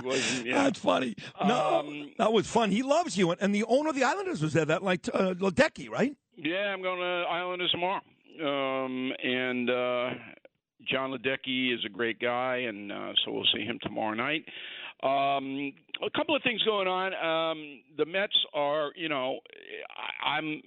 Wasn't, 0.04 0.48
yeah. 0.48 0.64
That's 0.64 0.80
funny. 0.80 1.16
No, 1.46 1.80
Um, 1.82 2.12
that 2.18 2.34
was 2.34 2.48
fun. 2.48 2.72
He 2.72 2.82
loves 2.82 3.16
you, 3.16 3.30
and, 3.30 3.40
and 3.42 3.54
the 3.54 3.64
owner 3.66 3.90
of 3.90 3.96
the 3.96 4.04
Islanders 4.04 4.42
was 4.42 4.54
there. 4.54 4.66
That 4.66 4.82
like 4.82 5.08
uh, 5.14 5.36
Ledecky, 5.36 5.88
right? 5.88 6.16
Yeah, 6.36 6.74
I'm 6.74 6.82
going 6.82 7.00
to 7.00 7.30
Islanders 7.30 7.70
tomorrow. 7.72 8.02
Um, 8.44 9.14
and 9.24 9.70
uh, 9.70 10.10
Jon 10.88 11.12
Ledecky 11.12 11.74
is 11.74 11.84
a 11.86 11.90
great 11.90 12.20
guy, 12.20 12.58
and 12.68 12.92
uh, 12.92 13.14
so 13.24 13.32
we'll 13.32 13.48
see 13.54 13.64
him 13.64 13.80
tomorrow 13.82 14.14
night. 14.14 14.46
Um, 15.04 15.74
a 16.06 16.10
couple 16.18 16.36
of 16.36 16.44
things 16.44 16.62
going 16.64 16.88
on. 16.88 17.14
Um, 17.14 17.82
the 17.98 18.06
Mets 18.06 18.36
are, 18.54 18.92
you 18.96 19.10
know, 19.10 19.40
I, 20.24 20.38
I'm. 20.38 20.62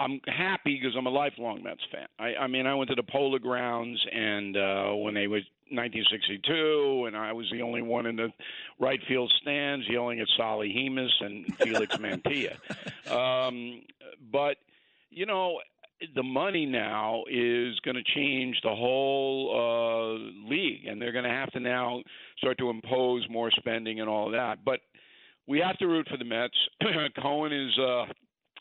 I'm 0.00 0.20
happy 0.26 0.80
because 0.80 0.96
I'm 0.98 1.06
a 1.06 1.10
lifelong 1.10 1.62
Mets 1.62 1.82
fan. 1.92 2.08
I, 2.18 2.34
I 2.34 2.46
mean, 2.48 2.66
I 2.66 2.74
went 2.74 2.90
to 2.90 2.96
the 2.96 3.04
Polo 3.04 3.38
Grounds, 3.38 4.04
and 4.12 4.56
uh, 4.56 4.90
when 4.94 5.14
they 5.14 5.28
was 5.28 5.42
1962, 5.70 7.04
and 7.06 7.16
I 7.16 7.32
was 7.32 7.46
the 7.52 7.62
only 7.62 7.82
one 7.82 8.06
in 8.06 8.16
the 8.16 8.28
right 8.80 9.00
field 9.06 9.32
stands 9.40 9.86
yelling 9.88 10.18
at 10.18 10.26
Solly 10.36 10.68
Hemus 10.68 11.10
and 11.20 11.56
Felix 11.56 11.96
Mantilla. 11.98 12.56
Um, 13.08 13.82
but 14.32 14.56
you 15.10 15.26
know, 15.26 15.60
the 16.14 16.22
money 16.22 16.66
now 16.66 17.24
is 17.30 17.78
going 17.80 17.96
to 17.96 18.02
change 18.14 18.56
the 18.62 18.74
whole 18.74 19.50
uh, 19.54 20.48
league, 20.48 20.86
and 20.86 21.00
they're 21.00 21.12
going 21.12 21.24
to 21.24 21.30
have 21.30 21.50
to 21.52 21.60
now 21.60 22.02
start 22.38 22.58
to 22.58 22.70
impose 22.70 23.26
more 23.30 23.50
spending 23.52 24.00
and 24.00 24.08
all 24.08 24.26
of 24.26 24.32
that. 24.32 24.64
But 24.64 24.80
we 25.46 25.58
have 25.60 25.76
to 25.78 25.86
root 25.86 26.06
for 26.10 26.16
the 26.16 26.24
Mets. 26.24 26.54
Cohen 27.22 27.52
is 27.52 27.78
uh, 27.78 28.04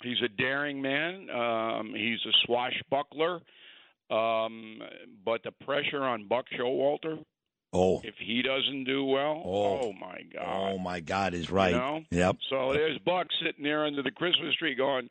he's 0.03 0.21
a 0.23 0.29
daring 0.29 0.81
man. 0.81 1.29
Um, 1.29 1.93
he's 1.95 2.19
a 2.25 2.33
swashbuckler. 2.45 3.41
Um, 4.09 4.79
but 5.23 5.41
the 5.43 5.51
pressure 5.63 6.03
on 6.03 6.27
Buck 6.27 6.45
Showalter, 6.57 7.23
Oh, 7.73 8.01
if 8.03 8.15
he 8.19 8.41
doesn't 8.41 8.83
do 8.83 9.05
well, 9.05 9.41
Oh. 9.45 9.79
oh, 9.83 9.93
my 9.93 10.21
God. 10.33 10.73
oh 10.73 10.77
my 10.77 10.99
God, 10.99 11.33
is 11.33 11.49
right. 11.49 11.71
You 11.71 11.77
know? 11.79 12.01
Yep. 12.11 12.35
So 12.49 12.73
there's 12.73 12.97
Buck 13.05 13.27
sitting 13.41 13.63
there 13.63 13.85
under 13.85 14.03
the 14.03 14.11
Christmas 14.11 14.53
tree 14.55 14.75
going, 14.75 15.07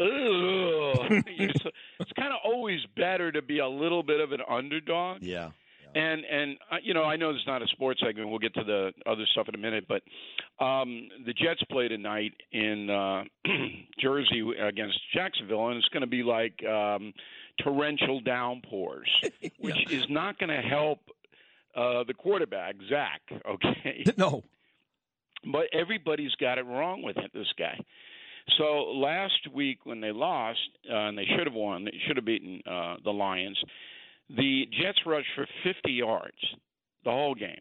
Ugh. 0.00 1.22
it's 1.26 2.12
kind 2.16 2.32
of 2.32 2.40
always 2.44 2.80
better 2.96 3.30
to 3.32 3.42
be 3.42 3.58
a 3.58 3.68
little 3.68 4.02
bit 4.02 4.20
of 4.20 4.32
an 4.32 4.40
underdog. 4.48 5.22
Yeah. 5.22 5.50
And 5.94 6.24
and 6.24 6.56
uh, 6.70 6.76
you 6.82 6.94
know 6.94 7.04
I 7.04 7.16
know 7.16 7.30
it's 7.30 7.46
not 7.46 7.60
a 7.60 7.66
sports 7.68 8.00
segment. 8.00 8.30
We'll 8.30 8.38
get 8.38 8.54
to 8.54 8.64
the 8.64 8.92
other 9.04 9.26
stuff 9.30 9.48
in 9.48 9.54
a 9.54 9.58
minute, 9.58 9.84
but 9.86 10.02
um, 10.64 11.08
the 11.26 11.34
Jets 11.34 11.62
play 11.70 11.88
tonight 11.88 12.32
in 12.50 12.88
uh, 12.88 13.24
Jersey 14.00 14.42
against 14.58 14.98
Jacksonville, 15.12 15.68
and 15.68 15.76
it's 15.76 15.88
going 15.88 16.00
to 16.00 16.06
be 16.06 16.22
like 16.22 16.64
um, 16.64 17.12
torrential 17.62 18.20
downpours, 18.20 19.10
which 19.58 19.92
is 19.92 20.06
not 20.08 20.38
going 20.38 20.48
to 20.48 20.66
help 20.66 21.00
uh, 21.76 22.04
the 22.04 22.14
quarterback 22.14 22.76
Zach. 22.88 23.20
Okay, 23.46 24.04
no, 24.16 24.44
but 25.44 25.66
everybody's 25.72 26.34
got 26.36 26.56
it 26.56 26.64
wrong 26.64 27.02
with 27.02 27.18
it, 27.18 27.32
this 27.34 27.52
guy. 27.58 27.78
So 28.58 28.92
last 28.94 29.48
week 29.52 29.84
when 29.84 30.00
they 30.00 30.12
lost, 30.12 30.58
uh, 30.90 30.94
and 30.94 31.18
they 31.18 31.26
should 31.36 31.46
have 31.46 31.54
won, 31.54 31.84
they 31.84 32.00
should 32.06 32.16
have 32.16 32.24
beaten 32.24 32.60
uh, 32.66 32.96
the 33.04 33.10
Lions. 33.10 33.58
The 34.28 34.68
Jets 34.80 34.98
rushed 35.06 35.28
for 35.34 35.46
50 35.64 35.92
yards 35.92 36.36
the 37.04 37.10
whole 37.10 37.34
game. 37.34 37.60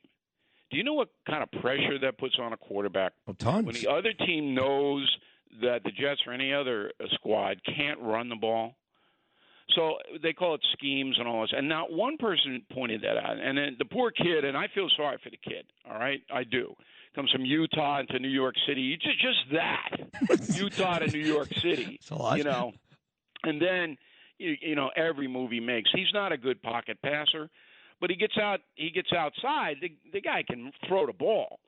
Do 0.70 0.78
you 0.78 0.84
know 0.84 0.94
what 0.94 1.10
kind 1.28 1.44
of 1.44 1.52
pressure 1.62 2.00
that 2.02 2.18
puts 2.18 2.36
on 2.40 2.54
a 2.54 2.58
quarterback? 2.58 3.14
Oh, 3.28 3.34
tons. 3.34 3.66
When 3.66 3.76
the 3.76 3.88
other 3.88 4.14
team 4.14 4.54
knows 4.54 5.10
that 5.62 5.84
the 5.84 5.92
Jets 5.92 6.22
or 6.26 6.34
any 6.34 6.54
other 6.54 6.92
uh, 7.02 7.08
squad 7.14 7.60
can't 7.76 8.00
run 8.00 8.30
the 8.30 8.36
ball. 8.36 8.76
So 9.76 9.96
they 10.22 10.34
call 10.34 10.56
it 10.56 10.62
schemes 10.74 11.16
and 11.18 11.28
all 11.28 11.42
this. 11.42 11.52
And 11.56 11.68
not 11.68 11.92
one 11.92 12.18
person 12.18 12.62
pointed 12.72 13.02
that 13.02 13.18
out. 13.18 13.38
And 13.38 13.58
then 13.58 13.76
the 13.80 13.86
poor 13.86 14.12
kid, 14.12 14.44
and 14.44 14.58
I 14.58 14.68
feel 14.74 14.88
sorry 14.98 15.18
for 15.24 15.30
the 15.30 15.38
kid, 15.38 15.66
all 15.90 15.98
right? 15.98 16.22
I 16.34 16.44
do. 16.44 16.74
Comes 17.16 17.30
from 17.32 17.44
Utah 17.44 18.00
into 18.00 18.20
New 18.20 18.30
York 18.30 18.56
City. 18.66 18.98
Just, 18.98 19.20
just 19.22 19.40
that. 19.52 20.56
Utah 20.56 21.00
to 21.00 21.08
New 21.08 21.20
York 21.26 21.50
City. 21.56 22.00
a 22.10 22.16
lot. 22.16 22.38
You 22.38 22.46
know. 22.46 22.72
And 23.44 23.62
then, 23.62 23.98
you, 24.38 24.56
you 24.62 24.76
know, 24.76 24.92
every 24.96 25.28
move 25.28 25.52
he 25.52 25.60
makes, 25.60 25.90
he's 25.94 26.14
not 26.14 26.32
a 26.32 26.38
good 26.38 26.62
pocket 26.62 26.98
passer, 27.04 27.50
but 28.00 28.10
he 28.10 28.16
gets 28.16 28.38
out. 28.38 28.62
He 28.76 28.92
gets 28.92 29.12
outside. 29.12 29.78
The, 29.82 29.92
the 30.14 30.22
guy 30.22 30.44
can 30.48 30.72
throw 30.88 31.06
the 31.06 31.14
ball. 31.14 31.60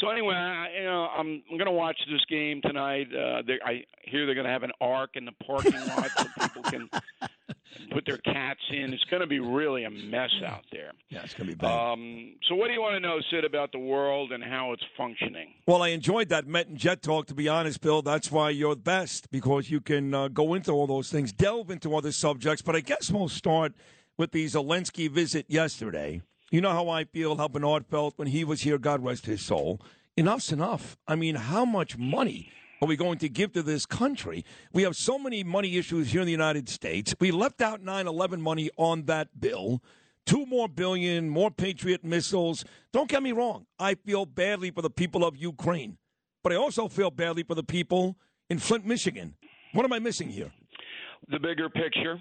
So 0.00 0.10
anyway, 0.10 0.34
I, 0.34 0.68
you 0.78 0.84
know, 0.84 1.08
I'm 1.16 1.42
I'm 1.50 1.56
going 1.58 1.66
to 1.66 1.72
watch 1.72 1.98
this 2.10 2.24
game 2.28 2.60
tonight. 2.62 3.08
Uh, 3.12 3.42
they, 3.46 3.58
I 3.64 3.84
hear 4.02 4.26
they're 4.26 4.34
going 4.34 4.46
to 4.46 4.52
have 4.52 4.62
an 4.62 4.72
arc 4.80 5.10
in 5.14 5.24
the 5.24 5.32
parking 5.44 5.72
lot 5.72 6.10
so 6.16 6.24
people 6.40 6.62
can 6.62 6.90
put 7.92 8.04
their 8.06 8.18
cats 8.18 8.60
in. 8.70 8.92
It's 8.92 9.04
going 9.04 9.20
to 9.20 9.26
be 9.26 9.40
really 9.40 9.84
a 9.84 9.90
mess 9.90 10.30
out 10.46 10.64
there. 10.72 10.92
Yeah, 11.08 11.22
it's 11.22 11.34
going 11.34 11.48
to 11.48 11.56
be 11.56 11.58
bad. 11.58 11.70
Um, 11.70 12.34
so, 12.48 12.54
what 12.54 12.68
do 12.68 12.74
you 12.74 12.80
want 12.80 12.94
to 12.94 13.00
know, 13.00 13.18
Sid, 13.30 13.44
about 13.44 13.72
the 13.72 13.78
world 13.78 14.32
and 14.32 14.42
how 14.42 14.72
it's 14.72 14.82
functioning? 14.96 15.54
Well, 15.66 15.82
I 15.82 15.88
enjoyed 15.88 16.28
that 16.30 16.46
Met 16.46 16.68
and 16.68 16.76
Jet 16.78 17.02
talk, 17.02 17.26
to 17.26 17.34
be 17.34 17.48
honest, 17.48 17.80
Bill. 17.80 18.02
That's 18.02 18.30
why 18.30 18.50
you're 18.50 18.74
the 18.74 18.80
best, 18.80 19.30
because 19.30 19.70
you 19.70 19.80
can 19.80 20.14
uh, 20.14 20.28
go 20.28 20.54
into 20.54 20.72
all 20.72 20.86
those 20.86 21.10
things, 21.10 21.32
delve 21.32 21.70
into 21.70 21.96
other 21.96 22.12
subjects. 22.12 22.62
But 22.62 22.76
I 22.76 22.80
guess 22.80 23.10
we'll 23.10 23.28
start 23.28 23.72
with 24.16 24.32
the 24.32 24.44
Zelensky 24.46 25.10
visit 25.10 25.46
yesterday. 25.48 26.22
You 26.50 26.60
know 26.60 26.70
how 26.70 26.88
I 26.88 27.04
feel, 27.04 27.36
how 27.36 27.48
Bernard 27.48 27.86
felt 27.86 28.14
when 28.16 28.28
he 28.28 28.42
was 28.42 28.62
here, 28.62 28.78
God 28.78 29.04
rest 29.04 29.26
his 29.26 29.42
soul. 29.42 29.80
Enough's 30.16 30.50
enough. 30.50 30.96
I 31.06 31.14
mean, 31.14 31.36
how 31.36 31.64
much 31.64 31.96
money 31.96 32.50
are 32.80 32.88
we 32.88 32.96
going 32.96 33.18
to 33.18 33.28
give 33.28 33.52
to 33.52 33.62
this 33.62 33.86
country? 33.86 34.44
We 34.72 34.82
have 34.84 34.96
so 34.96 35.18
many 35.18 35.42
money 35.42 35.76
issues 35.76 36.12
here 36.12 36.20
in 36.20 36.26
the 36.26 36.32
United 36.32 36.68
States. 36.68 37.14
We 37.20 37.30
left 37.30 37.60
out 37.60 37.82
9 37.82 38.06
11 38.06 38.40
money 38.40 38.70
on 38.76 39.04
that 39.06 39.40
bill. 39.40 39.82
Two 40.26 40.44
more 40.46 40.68
billion, 40.68 41.28
more 41.28 41.50
Patriot 41.50 42.04
missiles. 42.04 42.64
Don't 42.92 43.08
get 43.08 43.22
me 43.22 43.32
wrong. 43.32 43.66
I 43.78 43.94
feel 43.94 44.26
badly 44.26 44.70
for 44.70 44.82
the 44.82 44.90
people 44.90 45.24
of 45.24 45.36
Ukraine, 45.36 45.96
but 46.42 46.52
I 46.52 46.56
also 46.56 46.88
feel 46.88 47.10
badly 47.10 47.42
for 47.42 47.54
the 47.54 47.62
people 47.62 48.16
in 48.50 48.58
Flint, 48.58 48.84
Michigan. 48.84 49.34
What 49.72 49.84
am 49.84 49.92
I 49.92 49.98
missing 49.98 50.28
here? 50.28 50.52
The 51.28 51.38
bigger 51.38 51.68
picture 51.70 52.20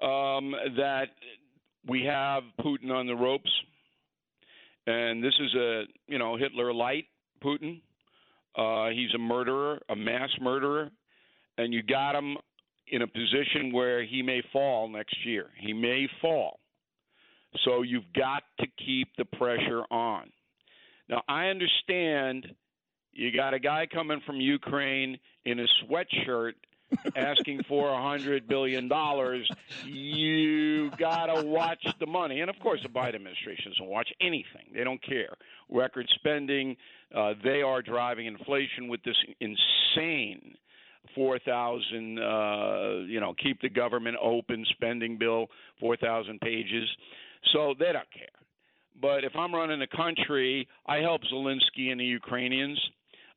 um, 0.00 0.54
that 0.76 1.08
we 1.86 2.04
have 2.04 2.42
Putin 2.60 2.90
on 2.90 3.06
the 3.06 3.14
ropes, 3.14 3.50
and 4.86 5.22
this 5.22 5.34
is 5.40 5.54
a 5.54 5.84
you 6.06 6.18
know 6.18 6.36
Hitler 6.36 6.72
light 6.72 7.06
Putin. 7.42 7.80
Uh, 8.56 8.88
he's 8.88 9.12
a 9.14 9.18
murderer, 9.18 9.80
a 9.88 9.96
mass 9.96 10.30
murderer, 10.40 10.90
and 11.58 11.74
you 11.74 11.82
got 11.82 12.14
him 12.14 12.36
in 12.88 13.02
a 13.02 13.06
position 13.06 13.72
where 13.72 14.04
he 14.04 14.22
may 14.22 14.42
fall 14.52 14.88
next 14.88 15.16
year. 15.24 15.50
He 15.58 15.72
may 15.72 16.08
fall. 16.22 16.60
So 17.64 17.82
you've 17.82 18.12
got 18.14 18.42
to 18.60 18.66
keep 18.84 19.08
the 19.18 19.24
pressure 19.24 19.82
on. 19.90 20.30
Now, 21.08 21.22
I 21.28 21.46
understand 21.46 22.46
you 23.12 23.34
got 23.34 23.54
a 23.54 23.58
guy 23.58 23.86
coming 23.92 24.20
from 24.26 24.40
Ukraine 24.40 25.18
in 25.44 25.60
a 25.60 25.66
sweatshirt 25.84 26.52
asking 27.16 27.62
for 27.68 27.90
a 27.90 28.02
hundred 28.02 28.46
billion 28.48 28.88
dollars, 28.88 29.48
you 29.84 30.90
gotta 30.98 31.44
watch 31.44 31.84
the 31.98 32.06
money. 32.06 32.40
And 32.40 32.50
of 32.50 32.58
course, 32.60 32.80
the 32.82 32.88
Biden 32.88 33.16
administration 33.16 33.72
doesn't 33.72 33.86
watch 33.86 34.08
anything; 34.20 34.66
they 34.74 34.84
don't 34.84 35.02
care. 35.02 35.36
Record 35.68 36.06
spending, 36.14 36.76
uh, 37.14 37.34
they 37.42 37.62
are 37.62 37.82
driving 37.82 38.26
inflation 38.26 38.88
with 38.88 39.02
this 39.02 39.16
insane 39.40 40.56
four 41.14 41.38
thousand, 41.38 42.18
uh, 42.18 43.04
you 43.06 43.20
know, 43.20 43.34
keep 43.42 43.60
the 43.60 43.68
government 43.68 44.16
open 44.22 44.64
spending 44.70 45.16
bill, 45.18 45.48
four 45.80 45.96
thousand 45.96 46.40
pages. 46.40 46.88
So 47.52 47.74
they 47.78 47.92
don't 47.92 48.10
care. 48.12 48.28
But 49.00 49.24
if 49.24 49.34
I'm 49.36 49.54
running 49.54 49.78
the 49.78 49.86
country, 49.86 50.68
I 50.86 50.98
help 50.98 51.22
Zelensky 51.32 51.90
and 51.90 52.00
the 52.00 52.04
Ukrainians 52.04 52.80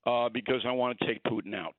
uh, 0.05 0.29
because 0.29 0.61
I 0.65 0.71
want 0.71 0.97
to 0.99 1.05
take 1.05 1.21
Putin 1.23 1.55
out. 1.55 1.75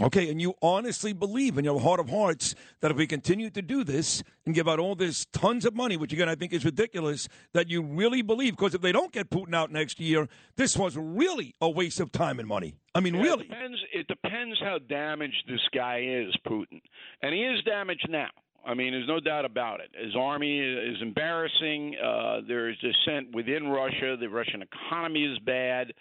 Okay, 0.00 0.30
and 0.30 0.40
you 0.40 0.54
honestly 0.62 1.12
believe 1.12 1.58
in 1.58 1.64
your 1.64 1.78
heart 1.78 2.00
of 2.00 2.08
hearts 2.08 2.54
that 2.80 2.90
if 2.90 2.96
we 2.96 3.06
continue 3.06 3.50
to 3.50 3.60
do 3.60 3.84
this 3.84 4.22
and 4.46 4.54
give 4.54 4.66
out 4.66 4.78
all 4.78 4.94
this 4.94 5.26
tons 5.26 5.66
of 5.66 5.74
money, 5.74 5.98
which 5.98 6.14
again 6.14 6.30
I 6.30 6.34
think 6.34 6.54
is 6.54 6.64
ridiculous, 6.64 7.28
that 7.52 7.68
you 7.68 7.82
really 7.82 8.22
believe, 8.22 8.56
because 8.56 8.74
if 8.74 8.80
they 8.80 8.92
don't 8.92 9.12
get 9.12 9.28
Putin 9.28 9.54
out 9.54 9.70
next 9.70 10.00
year, 10.00 10.28
this 10.56 10.78
was 10.78 10.96
really 10.96 11.54
a 11.60 11.68
waste 11.68 12.00
of 12.00 12.10
time 12.10 12.38
and 12.38 12.48
money. 12.48 12.74
I 12.94 13.00
mean, 13.00 13.14
Yeah, 13.14 13.22
really. 13.22 13.44
It 13.44 13.50
depends, 13.50 13.78
it 13.92 14.06
depends 14.08 14.58
how 14.60 14.78
damaged 14.78 15.44
this 15.46 15.60
guy 15.74 16.00
is, 16.02 16.34
Putin. 16.46 16.80
And 17.20 17.34
he 17.34 17.42
is 17.42 17.62
damaged 17.64 18.06
now. 18.08 18.30
I 18.64 18.74
mean, 18.74 18.92
there's 18.92 19.08
no 19.08 19.20
doubt 19.20 19.44
about 19.44 19.80
it. 19.80 19.90
His 19.92 20.14
army 20.16 20.58
is 20.58 20.96
embarrassing. 21.02 21.96
Uh, 22.02 22.40
there 22.46 22.70
is 22.70 22.76
dissent 22.78 23.34
within 23.34 23.68
Russia. 23.68 24.16
The 24.18 24.28
Russian 24.28 24.62
economy 24.62 25.24
is 25.24 25.38
bad. 25.40 25.92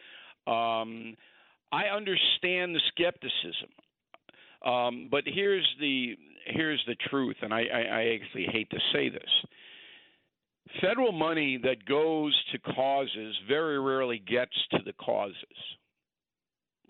Um, 0.47 1.15
I 1.72 1.85
understand 1.85 2.76
the 2.76 2.81
skepticism, 2.89 3.69
um, 4.65 5.07
but 5.09 5.23
here's 5.25 5.67
the 5.79 6.15
here's 6.45 6.83
the 6.88 6.95
truth, 7.09 7.38
and 7.41 7.53
I, 7.53 7.61
I, 7.61 7.81
I 7.81 8.19
actually 8.21 8.47
hate 8.51 8.69
to 8.71 8.79
say 8.93 9.09
this. 9.09 9.29
Federal 10.81 11.11
money 11.11 11.59
that 11.63 11.85
goes 11.85 12.35
to 12.51 12.59
causes 12.59 13.35
very 13.47 13.79
rarely 13.79 14.19
gets 14.19 14.53
to 14.71 14.79
the 14.85 14.93
causes. 14.93 15.35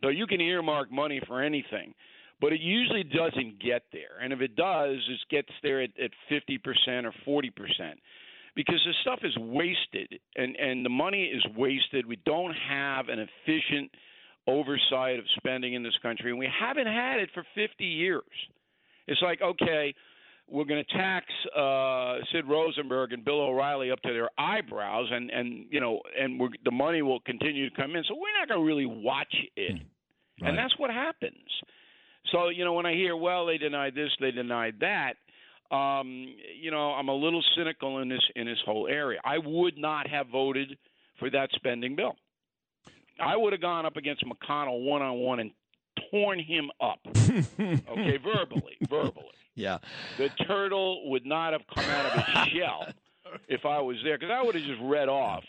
So 0.03 0.09
you 0.09 0.27
can 0.27 0.41
earmark 0.41 0.91
money 0.91 1.21
for 1.27 1.41
anything, 1.41 1.93
but 2.39 2.53
it 2.53 2.61
usually 2.61 3.03
doesn't 3.03 3.61
get 3.61 3.83
there. 3.91 4.19
And 4.21 4.33
if 4.33 4.41
it 4.41 4.55
does, 4.55 4.97
it 5.09 5.19
gets 5.29 5.49
there 5.63 5.81
at, 5.81 5.91
at 5.99 6.11
50% 6.29 7.05
or 7.05 7.41
40% 7.43 7.51
because 8.55 8.81
the 8.85 8.93
stuff 9.01 9.19
is 9.23 9.35
wasted 9.37 10.19
and, 10.35 10.55
and 10.55 10.85
the 10.85 10.89
money 10.89 11.25
is 11.25 11.45
wasted. 11.55 12.05
We 12.05 12.17
don't 12.25 12.55
have 12.67 13.09
an 13.09 13.19
efficient 13.19 13.91
oversight 14.47 15.19
of 15.19 15.25
spending 15.37 15.73
in 15.73 15.83
this 15.83 15.97
country, 16.01 16.31
and 16.31 16.39
we 16.39 16.49
haven't 16.59 16.87
had 16.87 17.19
it 17.19 17.29
for 17.33 17.43
50 17.55 17.85
years. 17.85 18.23
It's 19.07 19.21
like, 19.21 19.41
okay, 19.41 19.93
we're 20.51 20.65
going 20.65 20.83
to 20.83 20.97
tax 20.97 21.25
uh, 21.55 22.17
Sid 22.31 22.45
Rosenberg 22.47 23.13
and 23.13 23.23
Bill 23.23 23.41
O'Reilly 23.41 23.89
up 23.91 24.01
to 24.01 24.09
their 24.09 24.29
eyebrows, 24.37 25.07
and 25.11 25.29
and 25.29 25.65
you 25.69 25.79
know, 25.79 26.01
and 26.19 26.39
we're, 26.39 26.49
the 26.65 26.71
money 26.71 27.01
will 27.01 27.21
continue 27.21 27.69
to 27.69 27.75
come 27.75 27.95
in. 27.95 28.03
So 28.07 28.15
we're 28.15 28.37
not 28.37 28.49
going 28.49 28.59
to 28.59 28.65
really 28.65 28.85
watch 28.85 29.33
it, 29.55 29.81
and 30.41 30.57
that's 30.57 30.77
what 30.77 30.89
happens. 30.91 31.35
So 32.31 32.49
you 32.49 32.65
know, 32.65 32.73
when 32.73 32.85
I 32.85 32.93
hear, 32.93 33.15
well, 33.15 33.45
they 33.45 33.57
denied 33.57 33.95
this, 33.95 34.09
they 34.19 34.31
denied 34.31 34.75
that. 34.81 35.13
Um, 35.75 36.35
you 36.61 36.69
know, 36.69 36.91
I'm 36.91 37.07
a 37.07 37.15
little 37.15 37.43
cynical 37.55 37.99
in 37.99 38.09
this 38.09 38.23
in 38.35 38.45
this 38.45 38.59
whole 38.65 38.87
area. 38.87 39.19
I 39.23 39.37
would 39.37 39.77
not 39.77 40.09
have 40.09 40.27
voted 40.27 40.77
for 41.17 41.29
that 41.29 41.49
spending 41.55 41.95
bill. 41.95 42.15
I 43.21 43.35
would 43.37 43.53
have 43.53 43.61
gone 43.61 43.85
up 43.85 43.97
against 43.97 44.23
McConnell 44.25 44.83
one 44.85 45.01
on 45.01 45.17
one 45.19 45.39
and 45.39 45.51
torn 46.11 46.39
him 46.39 46.69
up. 46.81 46.99
okay, 47.07 48.17
verbally, 48.23 48.77
verbally. 48.89 49.25
Yeah. 49.55 49.77
The 50.17 50.29
turtle 50.47 51.09
would 51.11 51.25
not 51.25 51.53
have 51.53 51.61
come 51.73 51.85
out 51.85 52.05
of 52.05 52.17
its 52.19 52.49
shell 52.53 52.87
if 53.47 53.65
I 53.65 53.79
was 53.81 53.97
there, 54.03 54.17
because 54.17 54.31
I 54.33 54.41
would 54.43 54.55
have 54.55 54.63
just 54.63 54.79
read 54.83 55.09
off 55.09 55.43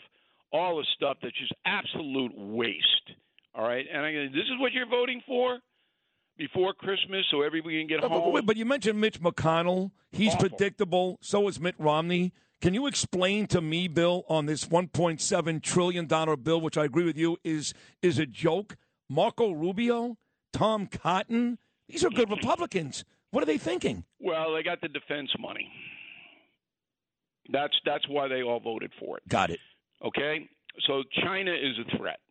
all 0.51 0.77
the 0.77 0.85
stuff 0.95 1.17
that's 1.21 1.37
just 1.37 1.53
absolute 1.65 2.31
waste. 2.35 3.11
All 3.55 3.63
right, 3.63 3.85
and 3.91 4.05
I, 4.05 4.11
this 4.27 4.45
is 4.45 4.59
what 4.59 4.71
you're 4.73 4.87
voting 4.89 5.21
for 5.27 5.59
before 6.37 6.73
Christmas, 6.73 7.25
so 7.29 7.41
everybody 7.41 7.79
can 7.79 7.87
get 7.87 8.01
But, 8.01 8.09
but, 8.09 8.19
home. 8.21 8.33
wait, 8.33 8.45
but 8.45 8.57
you 8.57 8.65
mentioned 8.65 8.99
Mitch 8.99 9.19
McConnell. 9.21 9.91
He's 10.11 10.35
predictable. 10.35 11.17
So 11.21 11.47
is 11.47 11.59
Mitt 11.59 11.75
Romney. 11.77 12.33
Can 12.63 12.73
you 12.73 12.87
explain 12.87 13.47
to 13.47 13.59
me, 13.59 13.89
Bill, 13.89 14.23
on 14.29 14.45
this 14.45 14.63
1.7 14.63 15.61
trillion 15.61 16.07
dollar 16.07 16.37
bill, 16.37 16.61
which 16.61 16.77
I 16.77 16.85
agree 16.85 17.03
with 17.03 17.17
you 17.17 17.35
is 17.43 17.73
is 18.01 18.19
a 18.19 18.25
joke? 18.25 18.77
Marco 19.09 19.51
Rubio, 19.51 20.15
Tom 20.53 20.87
Cotton, 20.87 21.57
these 21.89 22.05
are 22.05 22.09
good 22.09 22.29
mm-hmm. 22.29 22.35
Republicans. 22.35 23.03
What 23.31 23.43
are 23.43 23.47
they 23.47 23.57
thinking? 23.57 24.05
Well, 24.17 24.53
they 24.53 24.63
got 24.63 24.79
the 24.79 24.87
defense 24.87 25.29
money. 25.37 25.69
That's 27.51 27.73
that's 27.83 28.07
why 28.07 28.29
they 28.29 28.43
all 28.43 28.61
voted 28.61 28.93
for 28.97 29.17
it. 29.17 29.27
Got 29.27 29.49
it. 29.49 29.59
Okay, 30.01 30.47
so 30.87 31.03
China 31.21 31.51
is 31.51 31.77
a 31.85 31.97
threat. 31.97 32.21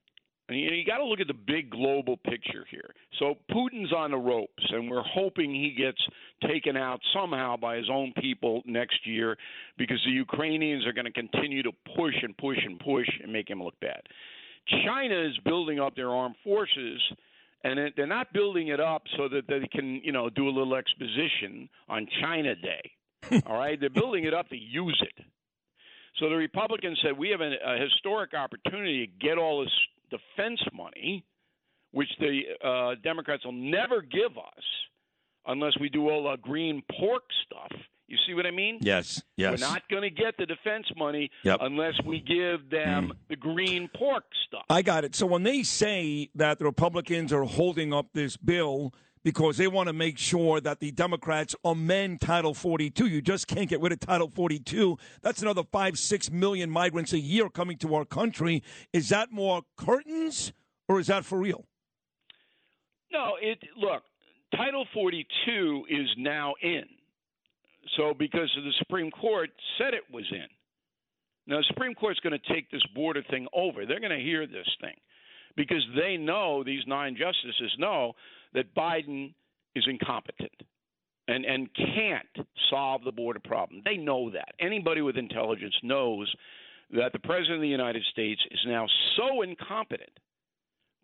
And 0.48 0.58
you, 0.58 0.70
you 0.70 0.84
got 0.84 0.98
to 0.98 1.04
look 1.04 1.20
at 1.20 1.28
the 1.28 1.34
big 1.34 1.70
global 1.70 2.16
picture 2.16 2.66
here. 2.70 2.90
So 3.18 3.36
Putin's 3.50 3.92
on 3.92 4.10
the 4.10 4.16
ropes, 4.16 4.64
and 4.70 4.90
we're 4.90 5.02
hoping 5.02 5.54
he 5.54 5.74
gets 5.76 5.98
taken 6.46 6.76
out 6.76 7.00
somehow 7.14 7.56
by 7.56 7.76
his 7.76 7.88
own 7.90 8.12
people 8.20 8.62
next 8.66 9.06
year 9.06 9.36
because 9.78 10.00
the 10.04 10.10
Ukrainians 10.10 10.86
are 10.86 10.92
going 10.92 11.04
to 11.04 11.12
continue 11.12 11.62
to 11.62 11.72
push 11.96 12.14
and 12.22 12.36
push 12.36 12.58
and 12.64 12.78
push 12.80 13.08
and 13.22 13.32
make 13.32 13.48
him 13.48 13.62
look 13.62 13.78
bad. 13.80 14.02
China 14.84 15.20
is 15.28 15.36
building 15.44 15.80
up 15.80 15.94
their 15.96 16.10
armed 16.10 16.36
forces, 16.44 17.00
and 17.64 17.78
it, 17.78 17.94
they're 17.96 18.06
not 18.06 18.32
building 18.32 18.68
it 18.68 18.80
up 18.80 19.02
so 19.16 19.28
that 19.28 19.46
they 19.48 19.66
can, 19.72 20.00
you 20.04 20.12
know, 20.12 20.28
do 20.28 20.48
a 20.48 20.50
little 20.50 20.74
exposition 20.74 21.68
on 21.88 22.06
China 22.20 22.54
Day. 22.54 22.90
All 23.46 23.58
right, 23.58 23.78
they're 23.78 23.90
building 23.90 24.24
it 24.24 24.34
up 24.34 24.48
to 24.48 24.56
use 24.56 25.00
it. 25.02 25.24
So 26.18 26.28
the 26.28 26.36
Republicans 26.36 26.98
said 27.02 27.16
we 27.16 27.30
have 27.30 27.40
a, 27.40 27.52
a 27.64 27.78
historic 27.78 28.34
opportunity 28.34 29.06
to 29.06 29.26
get 29.26 29.38
all 29.38 29.62
this 29.62 29.72
defense 30.12 30.60
money, 30.72 31.24
which 31.92 32.08
the 32.20 32.40
uh, 32.64 32.94
Democrats 33.02 33.44
will 33.44 33.52
never 33.52 34.00
give 34.02 34.36
us 34.38 34.64
unless 35.46 35.72
we 35.80 35.88
do 35.88 36.08
all 36.08 36.24
the 36.30 36.36
green 36.40 36.82
pork 36.98 37.24
stuff. 37.46 37.72
You 38.08 38.18
see 38.26 38.34
what 38.34 38.44
I 38.46 38.50
mean? 38.50 38.78
Yes, 38.82 39.22
yes. 39.36 39.58
We're 39.58 39.66
not 39.66 39.82
going 39.88 40.02
to 40.02 40.10
get 40.10 40.34
the 40.38 40.44
defense 40.44 40.86
money 40.96 41.30
Yep. 41.44 41.58
unless 41.62 41.94
we 42.04 42.20
give 42.20 42.68
them 42.70 43.12
the 43.30 43.36
green 43.36 43.88
pork 43.96 44.24
stuff. 44.46 44.64
I 44.68 44.82
got 44.82 45.04
it. 45.04 45.14
So 45.14 45.24
when 45.26 45.42
they 45.44 45.62
say 45.62 46.28
that 46.34 46.58
the 46.58 46.66
Republicans 46.66 47.32
are 47.32 47.44
holding 47.44 47.92
up 47.94 48.06
this 48.12 48.36
bill 48.36 48.92
because 49.24 49.56
they 49.56 49.68
want 49.68 49.88
to 49.88 49.92
make 49.92 50.18
sure 50.18 50.60
that 50.60 50.80
the 50.80 50.90
Democrats 50.90 51.54
amend 51.64 52.20
Title 52.20 52.54
42, 52.54 53.06
you 53.06 53.22
just 53.22 53.46
can't 53.46 53.68
get 53.68 53.80
rid 53.80 53.92
of 53.92 54.00
Title 54.00 54.28
42. 54.28 54.98
That's 55.22 55.42
another 55.42 55.62
five, 55.70 55.98
six 55.98 56.30
million 56.30 56.70
migrants 56.70 57.12
a 57.12 57.18
year 57.18 57.48
coming 57.48 57.76
to 57.78 57.94
our 57.94 58.04
country. 58.04 58.62
Is 58.92 59.08
that 59.10 59.30
more 59.30 59.62
curtains 59.76 60.52
or 60.88 60.98
is 61.00 61.06
that 61.06 61.24
for 61.24 61.38
real? 61.38 61.64
No, 63.12 63.36
it 63.40 63.58
look, 63.76 64.02
Title 64.56 64.86
42 64.94 65.84
is 65.88 66.08
now 66.18 66.54
in. 66.62 66.84
So 67.96 68.14
because 68.18 68.50
the 68.56 68.72
Supreme 68.78 69.10
Court 69.10 69.50
said 69.78 69.94
it 69.94 70.04
was 70.12 70.24
in. 70.30 70.46
Now 71.46 71.58
the 71.58 71.64
Supreme 71.68 71.94
Court's 71.94 72.20
going 72.20 72.38
to 72.38 72.54
take 72.54 72.70
this 72.70 72.82
border 72.94 73.22
thing 73.28 73.46
over. 73.52 73.84
They're 73.84 74.00
going 74.00 74.16
to 74.16 74.24
hear 74.24 74.46
this 74.46 74.68
thing 74.80 74.94
because 75.56 75.84
they 75.96 76.16
know 76.16 76.62
these 76.64 76.82
nine 76.86 77.14
justices 77.14 77.72
know 77.78 78.14
that 78.54 78.74
Biden 78.74 79.34
is 79.74 79.84
incompetent 79.88 80.52
and 81.28 81.44
and 81.44 81.68
can't 81.74 82.46
solve 82.70 83.04
the 83.04 83.12
border 83.12 83.40
problem. 83.40 83.82
They 83.84 83.96
know 83.96 84.30
that. 84.30 84.54
Anybody 84.60 85.02
with 85.02 85.16
intelligence 85.16 85.74
knows 85.82 86.32
that 86.90 87.12
the 87.12 87.18
president 87.18 87.56
of 87.56 87.62
the 87.62 87.68
United 87.68 88.04
States 88.10 88.40
is 88.50 88.60
now 88.66 88.86
so 89.16 89.42
incompetent 89.42 90.10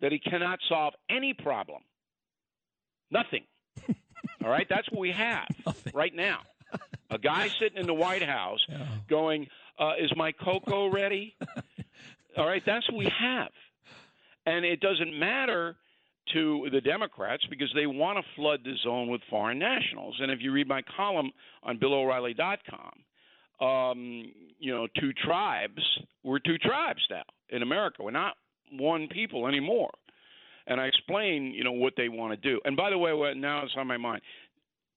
that 0.01 0.12
he 0.12 0.19
cannot 0.19 0.59
solve 0.69 0.95
any 1.11 1.35
problem. 1.35 1.83
Nothing. 3.11 3.45
All 4.45 4.51
right, 4.51 4.66
that's 4.69 4.91
what 4.91 5.01
we 5.01 5.12
have 5.12 5.49
right 5.95 6.15
now. 6.15 6.41
A 7.11 7.19
guy 7.19 7.49
sitting 7.59 7.79
in 7.79 7.87
the 7.87 7.95
White 7.95 8.23
House 8.23 8.61
going, 9.09 9.47
uh, 9.79 9.93
"Is 9.99 10.12
my 10.15 10.33
cocoa 10.33 10.91
ready?" 10.91 11.35
All 12.37 12.47
right, 12.47 12.62
that's 12.66 12.89
what 12.91 12.99
we 12.99 13.11
have, 13.19 13.49
and 14.45 14.65
it 14.65 14.81
doesn't 14.81 15.19
matter 15.19 15.77
to 16.32 16.68
the 16.72 16.80
Democrats 16.80 17.44
because 17.50 17.70
they 17.74 17.86
want 17.86 18.18
to 18.18 18.24
flood 18.36 18.60
the 18.64 18.74
zone 18.82 19.09
with 19.09 19.20
foreign 19.30 19.59
nationals. 19.59 20.16
And 20.20 20.30
if 20.30 20.40
you 20.40 20.52
read 20.52 20.68
my 20.68 20.82
column 20.96 21.30
on 21.62 21.78
BillO'Reilly.com, 21.78 23.66
um, 23.66 24.32
you 24.59 24.72
know, 24.72 24.86
two 25.00 25.12
tribes. 25.24 25.82
We're 26.22 26.38
two 26.38 26.59
tribes 26.59 27.00
now 27.10 27.24
in 27.50 27.62
America. 27.62 28.02
We're 28.02 28.10
not 28.10 28.34
one 28.72 29.09
people 29.09 29.46
anymore. 29.46 29.90
And 30.66 30.80
I 30.80 30.86
explain, 30.86 31.52
you 31.55 31.64
know, 31.64 31.72
what 31.72 31.94
they 31.96 32.09
want 32.09 32.40
to 32.40 32.48
do. 32.48 32.60
And 32.64 32.76
by 32.76 32.90
the 32.90 32.98
way, 32.98 33.12
what 33.12 33.36
now 33.36 33.64
it's 33.64 33.72
on 33.76 33.86
my 33.86 33.96
mind. 33.96 34.20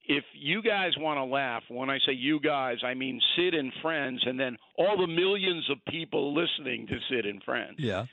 If 0.08 0.24
you 0.34 0.62
guys 0.62 0.92
want 0.98 1.18
to 1.20 1.24
laugh, 1.24 1.64
when 1.70 1.90
I 1.90 1.98
say 2.06 2.12
you 2.14 2.40
guys, 2.40 2.78
I 2.84 2.94
mean 2.94 3.22
Sid 3.36 3.54
and 3.54 3.72
friends, 3.82 4.22
and 4.26 4.40
then 4.40 4.58
all 4.78 4.98
the 4.98 5.08
millions 5.08 5.70
of 5.70 5.78
people 5.86 6.34
listening 6.34 6.88
to 6.88 6.98
Sid 7.10 7.26
and 7.26 7.42
friends. 7.44 7.76
Yeah. 7.78 8.06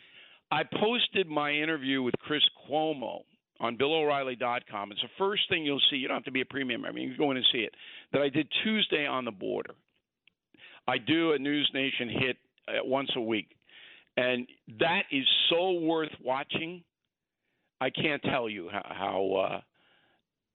I 0.50 0.62
posted 0.64 1.28
my 1.28 1.52
interview 1.52 2.02
with 2.02 2.14
Chris 2.20 2.42
Cuomo 2.68 3.22
on 3.60 3.76
BillO'Reilly.com. 3.76 4.92
It's 4.92 5.02
the 5.02 5.08
first 5.18 5.42
thing 5.48 5.64
you'll 5.64 5.80
see. 5.90 5.96
You 5.96 6.08
don't 6.08 6.16
have 6.16 6.24
to 6.24 6.30
be 6.30 6.40
a 6.40 6.46
premium. 6.46 6.84
I 6.84 6.92
mean, 6.92 7.04
you 7.04 7.14
can 7.14 7.18
go 7.18 7.30
in 7.30 7.36
and 7.36 7.46
see 7.52 7.58
it. 7.58 7.74
That 8.12 8.22
I 8.22 8.28
did 8.28 8.48
Tuesday 8.64 9.06
on 9.06 9.24
the 9.24 9.30
border. 9.30 9.74
I 10.86 10.96
do 10.98 11.32
a 11.32 11.38
News 11.38 11.70
Nation 11.74 12.08
hit 12.08 12.36
uh, 12.66 12.72
once 12.84 13.10
a 13.14 13.20
week, 13.20 13.48
and 14.16 14.46
that 14.80 15.02
is 15.12 15.26
so 15.50 15.72
worth 15.72 16.12
watching. 16.24 16.82
I 17.80 17.90
can't 17.90 18.22
tell 18.22 18.48
you 18.48 18.70
how 18.72 18.82
how, 18.88 19.32
uh, 19.34 19.60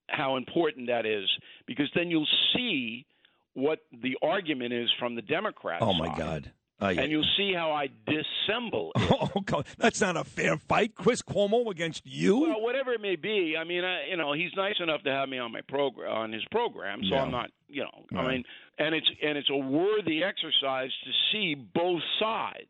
how 0.07 0.37
important 0.37 0.87
that 0.87 1.05
is 1.05 1.29
because 1.67 1.89
then 1.95 2.09
you'll 2.09 2.27
see 2.55 3.05
what 3.53 3.79
the 4.01 4.17
argument 4.23 4.73
is 4.73 4.89
from 4.97 5.15
the 5.15 5.21
Democrats. 5.21 5.83
Oh 5.85 5.93
my 5.93 6.07
side, 6.07 6.17
God. 6.17 6.51
Uh, 6.83 6.89
yeah. 6.89 7.01
And 7.01 7.11
you'll 7.11 7.25
see 7.37 7.53
how 7.55 7.71
I 7.71 7.87
dissemble 8.07 8.91
it. 8.95 9.11
Oh, 9.35 9.41
God. 9.45 9.65
that's 9.77 10.01
not 10.01 10.17
a 10.17 10.23
fair 10.23 10.57
fight. 10.57 10.95
Chris 10.95 11.21
Cuomo 11.21 11.69
against 11.71 12.01
you? 12.05 12.41
Well, 12.41 12.61
whatever 12.61 12.91
it 12.93 13.01
may 13.01 13.15
be. 13.15 13.55
I 13.57 13.63
mean, 13.63 13.83
I, 13.83 14.07
you 14.09 14.17
know, 14.17 14.33
he's 14.33 14.51
nice 14.57 14.75
enough 14.81 15.01
to 15.03 15.11
have 15.11 15.29
me 15.29 15.37
on 15.39 15.51
my 15.51 15.61
program, 15.61 16.11
on 16.11 16.31
his 16.33 16.43
program. 16.51 17.01
So 17.09 17.15
Yeah. 17.15 17.21
I'm 17.23 17.31
not, 17.31 17.49
you 17.67 17.83
know, 17.83 18.19
I 18.19 18.27
mean, 18.27 18.43
and 18.77 18.93
it's 18.93 19.09
and 19.23 19.37
it's 19.37 19.49
a 19.49 19.55
worthy 19.57 20.23
exercise 20.23 20.89
to 21.05 21.11
see 21.31 21.55
both 21.55 22.01
sides. 22.19 22.67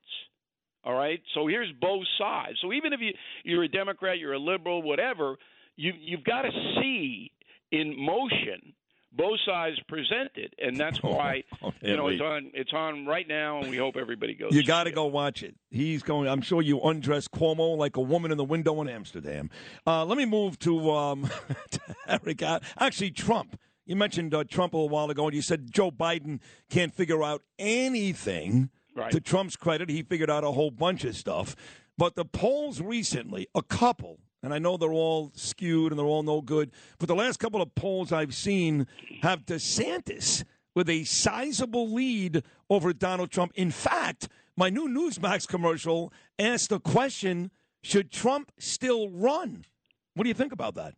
All 0.86 0.94
right. 0.94 1.22
So 1.34 1.48
here's 1.48 1.72
both 1.82 2.04
sides. 2.20 2.58
So 2.62 2.74
even 2.74 2.94
if 2.94 3.00
you 3.00 3.14
you're 3.44 3.64
a 3.64 3.68
Democrat, 3.70 4.20
you're 4.20 4.34
a 4.34 4.40
liberal, 4.40 4.82
whatever, 4.82 5.38
you 5.76 5.94
you've 6.00 6.24
got 6.24 6.42
to 6.44 6.52
see 6.80 7.32
in 7.72 7.96
motion 7.98 8.74
both 9.16 9.40
sides 9.46 9.80
presented, 9.88 10.56
and 10.60 10.78
that's 10.78 11.02
why 11.04 11.44
you 11.82 11.96
know 11.96 12.08
it's 12.08 12.22
on 12.22 12.52
it's 12.54 12.74
on 12.74 13.06
right 13.06 13.28
now, 13.28 13.60
and 13.60 13.70
we 13.70 13.78
hope 13.78 13.96
everybody 13.98 14.34
goes. 14.34 14.54
You 14.54 14.64
got 14.64 14.86
to 14.86 14.92
go 14.92 15.06
watch 15.06 15.44
it. 15.44 15.56
He's 15.70 16.04
going. 16.04 16.28
I'm 16.28 16.42
sure 16.42 16.62
you 16.62 16.82
undress 16.82 17.28
Cuomo 17.28 17.78
like 17.78 17.98
a 17.98 18.02
woman 18.02 18.32
in 18.32 18.38
the 18.38 18.44
window 18.44 18.82
in 18.82 18.90
Amsterdam. 18.90 19.50
Uh, 19.86 20.06
let 20.06 20.18
me 20.18 20.26
move 20.26 20.60
to, 20.60 20.92
um, 20.92 21.30
Eric. 22.08 22.42
Uh, 22.42 22.60
Actually, 22.80 23.12
Trump. 23.12 23.60
You 23.86 23.98
mentioned 23.98 24.34
uh, 24.34 24.46
Trump 24.46 24.74
a 24.74 24.78
little 24.78 24.90
while 24.90 25.10
ago, 25.10 25.26
and 25.26 25.36
you 25.36 25.42
said 25.42 25.70
Joe 25.70 25.92
Biden 25.92 26.40
can't 26.70 26.94
figure 26.94 27.22
out 27.22 27.42
anything. 27.60 28.70
Right. 28.96 29.12
To 29.12 29.20
Trump's 29.20 29.56
credit, 29.56 29.90
he 29.90 30.04
figured 30.04 30.30
out 30.30 30.44
a 30.44 30.52
whole 30.52 30.72
bunch 30.72 31.04
of 31.04 31.18
stuff. 31.18 31.56
But 31.98 32.16
the 32.16 32.26
polls 32.26 32.80
recently, 32.80 33.48
a 33.56 33.62
couple, 33.64 34.20
and 34.44 34.54
I 34.54 34.60
know 34.60 34.78
they're 34.78 34.92
all 34.92 35.32
skewed 35.36 35.92
and 35.92 35.98
they're 35.98 36.06
all 36.06 36.22
no 36.22 36.42
good, 36.42 36.72
but 37.00 37.08
the 37.08 37.16
last 37.16 37.40
couple 37.40 37.62
of 37.62 37.74
polls 37.74 38.12
I've 38.12 38.36
seen 38.36 38.86
have 39.22 39.46
DeSantis 39.46 40.44
with 40.76 40.90
a 40.90 41.06
sizable 41.06 41.92
lead 41.92 42.44
over 42.70 42.94
Donald 42.94 43.32
Trump. 43.32 43.54
In 43.56 43.72
fact, 43.72 44.28
my 44.58 44.70
new 44.70 44.88
Newsmax 44.88 45.48
commercial 45.48 46.12
asked 46.38 46.70
the 46.70 46.80
question 46.80 47.50
should 47.82 48.12
Trump 48.12 48.52
still 48.60 49.10
run? 49.10 49.66
What 50.14 50.24
do 50.24 50.30
you 50.30 50.34
think 50.34 50.54
about 50.54 50.76
that? 50.76 50.94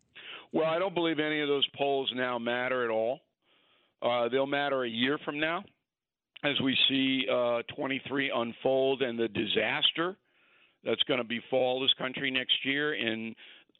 Well, 0.52 0.66
I 0.66 0.78
don't 0.78 0.94
believe 0.94 1.18
any 1.18 1.40
of 1.40 1.48
those 1.48 1.66
polls 1.76 2.10
now 2.14 2.38
matter 2.38 2.84
at 2.84 2.90
all. 2.90 3.20
Uh, 4.02 4.28
they'll 4.28 4.46
matter 4.46 4.84
a 4.84 4.88
year 4.88 5.18
from 5.24 5.40
now 5.40 5.64
as 6.44 6.60
we 6.62 6.76
see 6.88 7.26
uh, 7.30 7.62
23 7.76 8.30
unfold 8.34 9.02
and 9.02 9.18
the 9.18 9.28
disaster 9.28 10.16
that's 10.86 11.02
going 11.02 11.18
to 11.18 11.24
befall 11.24 11.80
this 11.80 11.92
country 11.98 12.30
next 12.30 12.64
year 12.64 12.94
in 12.94 13.34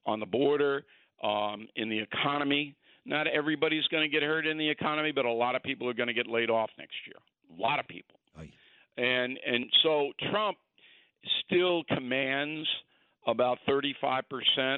on 0.04 0.20
the 0.20 0.26
border, 0.26 0.84
um, 1.22 1.66
in 1.76 1.88
the 1.88 1.98
economy. 1.98 2.74
Not 3.04 3.26
everybody's 3.28 3.86
going 3.88 4.02
to 4.02 4.08
get 4.08 4.22
hurt 4.22 4.46
in 4.46 4.58
the 4.58 4.68
economy, 4.68 5.12
but 5.12 5.24
a 5.24 5.32
lot 5.32 5.54
of 5.54 5.62
people 5.62 5.88
are 5.88 5.94
going 5.94 6.08
to 6.08 6.14
get 6.14 6.26
laid 6.26 6.50
off 6.50 6.70
next 6.78 6.94
year. 7.06 7.16
A 7.56 7.62
lot 7.62 7.78
of 7.78 7.86
people. 7.86 8.18
And 8.98 9.38
and 9.46 9.66
so 9.82 10.12
Trump 10.30 10.58
still 11.44 11.84
commands 11.84 12.68
about 13.26 13.58
35% 13.68 14.22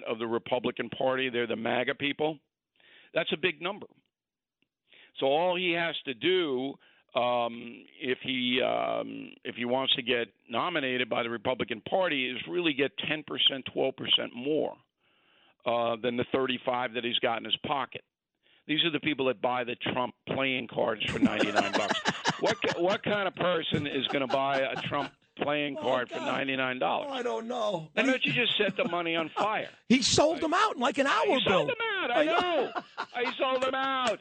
of 0.09 0.19
the 0.19 0.27
Republican 0.27 0.89
Party. 0.91 1.29
They're 1.29 1.47
the 1.47 1.57
MAGA 1.57 1.95
people. 1.97 2.39
That's 3.15 3.33
a 3.33 3.37
big 3.37 3.61
number. 3.61 3.87
So 5.21 5.27
all 5.27 5.57
he 5.57 5.73
has 5.73 5.95
to 6.05 6.15
do, 6.15 6.75
um, 7.15 7.85
if 8.01 8.19
he 8.23 8.61
um, 8.63 9.31
if 9.45 9.55
he 9.57 9.65
wants 9.65 9.95
to 9.97 10.03
get 10.03 10.29
nominated 10.49 11.09
by 11.09 11.23
the 11.23 11.31
Republican 11.31 11.81
Party, 11.89 12.27
is 12.31 12.39
really 12.49 12.73
get 12.75 12.93
10%, 13.11 13.25
12% 13.75 13.93
more 14.35 14.75
uh, 15.67 15.97
than 16.03 16.17
the 16.17 16.25
35 16.33 16.95
that 16.95 17.05
he's 17.05 17.19
got 17.19 17.39
in 17.39 17.45
his 17.45 17.57
pocket. 17.67 18.03
These 18.67 18.85
are 18.85 18.91
the 18.91 19.01
people 19.01 19.27
that 19.27 19.41
buy 19.41 19.65
the 19.65 19.77
Trump 19.77 20.15
playing 20.29 20.69
cards 20.69 21.03
for 21.11 21.19
99 21.19 21.73
bucks. 21.73 22.01
What 22.41 22.57
what 22.79 23.03
kind 23.03 23.27
of 23.27 23.35
person 23.35 23.89
is 23.89 24.07
going 24.09 24.21
to 24.21 24.33
buy 24.33 24.59
a 24.61 24.77
Trump 24.83 25.11
playing 25.43 25.75
card 25.75 26.09
for 26.09 26.21
99 26.21 26.79
dollars? 26.79 27.09
I 27.11 27.23
don't 27.25 27.49
know. 27.49 27.89
Why 27.95 28.05
don't 28.05 28.25
you 28.25 28.33
just 28.33 28.57
set 28.57 28.77
the 28.77 28.85
money 28.87 29.17
on 29.17 29.29
fire? 29.31 29.69
He 29.89 30.03
sold 30.03 30.41
them 30.41 30.55
out 30.55 30.77
in 30.77 30.81
like 30.81 30.99
an 30.99 31.09
hour, 31.09 31.25
He 31.27 31.33
Bill. 31.33 31.41
sold 31.49 31.69
them 31.71 31.77
out. 32.01 32.17
I 32.17 32.25
know. 32.27 32.71
I 33.13 33.33
sold 33.37 33.63
them 33.65 33.75
out. 33.75 34.21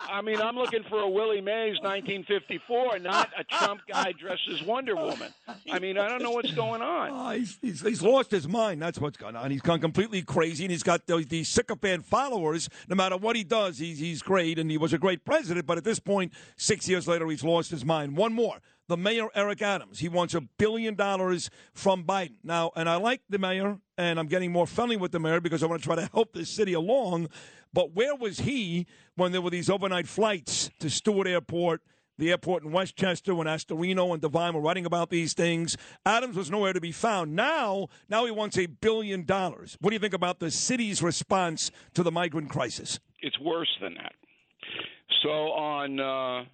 I 0.00 0.20
mean, 0.20 0.40
I'm 0.40 0.56
looking 0.56 0.82
for 0.84 1.00
a 1.00 1.08
Willie 1.08 1.40
Mays 1.40 1.76
1954, 1.80 2.98
not 2.98 3.30
a 3.38 3.44
Trump 3.44 3.80
guy 3.88 4.12
dressed 4.12 4.48
as 4.52 4.62
Wonder 4.62 4.94
Woman. 4.94 5.32
I 5.70 5.78
mean, 5.78 5.98
I 5.98 6.08
don't 6.08 6.22
know 6.22 6.30
what's 6.32 6.52
going 6.52 6.82
on. 6.82 6.96
Oh, 7.26 7.30
he's, 7.30 7.58
he's, 7.62 7.80
he's 7.80 8.02
lost 8.02 8.30
his 8.30 8.46
mind. 8.46 8.80
That's 8.80 8.98
what's 8.98 9.16
going 9.16 9.36
on. 9.36 9.50
He's 9.50 9.60
gone 9.60 9.80
completely 9.80 10.22
crazy, 10.22 10.64
and 10.64 10.70
he's 10.70 10.82
got 10.82 11.06
those, 11.06 11.26
these 11.26 11.48
sycophant 11.48 12.04
followers. 12.04 12.68
No 12.88 12.94
matter 12.94 13.16
what 13.16 13.36
he 13.36 13.44
does, 13.44 13.78
he's, 13.78 13.98
he's 13.98 14.22
great, 14.22 14.58
and 14.58 14.70
he 14.70 14.76
was 14.78 14.92
a 14.92 14.98
great 14.98 15.24
president. 15.24 15.66
But 15.66 15.78
at 15.78 15.84
this 15.84 15.98
point, 15.98 16.32
six 16.56 16.88
years 16.88 17.08
later, 17.08 17.26
he's 17.28 17.42
lost 17.44 17.70
his 17.70 17.84
mind. 17.84 18.16
One 18.16 18.32
more. 18.32 18.58
The 18.88 18.96
mayor, 18.96 19.28
Eric 19.34 19.62
Adams, 19.62 19.98
he 19.98 20.08
wants 20.08 20.34
a 20.34 20.40
billion 20.40 20.94
dollars 20.94 21.50
from 21.72 22.04
Biden. 22.04 22.36
Now, 22.44 22.70
and 22.76 22.88
I 22.88 22.96
like 22.96 23.20
the 23.28 23.38
mayor, 23.38 23.78
and 23.98 24.18
I'm 24.18 24.28
getting 24.28 24.52
more 24.52 24.66
friendly 24.66 24.96
with 24.96 25.10
the 25.10 25.18
mayor 25.18 25.40
because 25.40 25.62
I 25.62 25.66
want 25.66 25.82
to 25.82 25.86
try 25.86 25.96
to 25.96 26.08
help 26.12 26.32
this 26.32 26.48
city 26.50 26.72
along. 26.72 27.28
But 27.76 27.94
where 27.94 28.16
was 28.16 28.40
he 28.40 28.86
when 29.16 29.32
there 29.32 29.42
were 29.42 29.50
these 29.50 29.68
overnight 29.68 30.08
flights 30.08 30.70
to 30.80 30.88
Stewart 30.88 31.28
Airport? 31.28 31.82
the 32.18 32.30
airport 32.30 32.64
in 32.64 32.72
Westchester 32.72 33.34
when 33.34 33.46
Astorino 33.46 34.14
and 34.14 34.22
Devine 34.22 34.54
were 34.54 34.62
writing 34.62 34.86
about 34.86 35.10
these 35.10 35.34
things. 35.34 35.76
Adams 36.06 36.34
was 36.34 36.50
nowhere 36.50 36.72
to 36.72 36.80
be 36.80 36.90
found. 36.90 37.36
Now, 37.36 37.88
now 38.08 38.24
he 38.24 38.30
wants 38.30 38.56
a 38.56 38.64
billion 38.64 39.26
dollars. 39.26 39.76
What 39.82 39.90
do 39.90 39.96
you 39.96 40.00
think 40.00 40.14
about 40.14 40.38
the 40.38 40.50
city's 40.50 41.02
response 41.02 41.70
to 41.92 42.02
the 42.02 42.10
migrant 42.10 42.48
crisis? 42.48 42.98
It's 43.20 43.38
worse 43.38 43.68
than 43.82 43.92
that. 43.96 44.14
So 45.22 45.28
on 45.28 46.00
uh, 46.00 46.46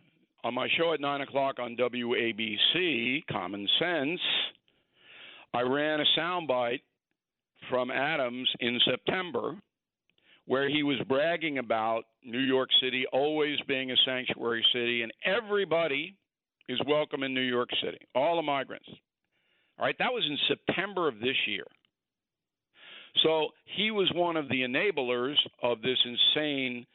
on 0.45 0.53
my 0.53 0.67
show 0.77 0.93
at 0.95 1.01
nine 1.01 1.21
o'clock 1.21 1.61
on 1.61 1.77
WABC, 1.77 3.25
Common 3.31 3.69
Sense, 3.79 4.21
I 5.55 5.61
ran 5.61 6.01
a 6.01 6.19
soundbite 6.19 6.81
from 7.71 7.93
Adams 7.93 8.51
in 8.59 8.81
September 8.85 9.55
where 10.47 10.69
he 10.69 10.83
was 10.83 10.99
bragging 11.09 11.59
about 11.59 12.05
New 12.25 12.41
York 12.41 12.69
City 12.81 13.05
always 13.13 13.59
being 13.69 13.91
a 13.91 13.97
sanctuary 14.05 14.65
city 14.73 15.03
and 15.03 15.13
everybody 15.25 16.17
is 16.69 16.81
welcome 16.87 17.23
in 17.23 17.35
New 17.35 17.41
York 17.41 17.69
City, 17.83 17.99
all 18.15 18.37
the 18.37 18.43
migrants. 18.43 18.89
All 19.79 19.87
right, 19.87 19.97
that 19.99 20.13
was 20.13 20.25
in 20.29 20.39
September 20.49 21.09
of 21.09 21.21
this 21.21 21.37
year. 21.47 21.67
So 23.23 23.49
he 23.77 23.91
was 23.91 24.11
one 24.15 24.37
of 24.37 24.49
the 24.49 24.63
enablers 24.63 25.37
of 25.63 25.83
this 25.83 25.99
insane 26.05 26.87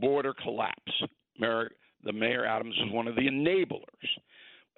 border 0.00 0.34
collapse. 0.42 0.92
Mer- 1.38 1.70
the 2.04 2.12
mayor 2.12 2.44
Adams 2.44 2.76
was 2.78 2.92
one 2.92 3.08
of 3.08 3.16
the 3.16 3.22
enablers. 3.22 3.82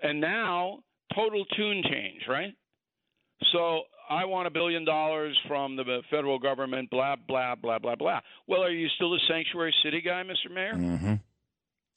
And 0.02 0.20
now, 0.20 0.78
total 1.14 1.44
tune 1.56 1.82
change, 1.88 2.22
right? 2.28 2.54
So 3.52 3.82
I 4.08 4.24
want 4.24 4.46
a 4.46 4.50
billion 4.50 4.84
dollars 4.84 5.38
from 5.48 5.76
the 5.76 6.02
federal 6.10 6.38
government, 6.38 6.90
blah, 6.90 7.16
blah, 7.16 7.54
blah, 7.54 7.78
blah, 7.78 7.94
blah. 7.94 8.20
Well, 8.46 8.62
are 8.62 8.70
you 8.70 8.88
still 8.96 9.14
a 9.14 9.18
sanctuary 9.28 9.74
city 9.82 10.00
guy, 10.00 10.22
Mr. 10.22 10.52
Mayor? 10.52 10.74
Mm-hmm. 10.74 11.14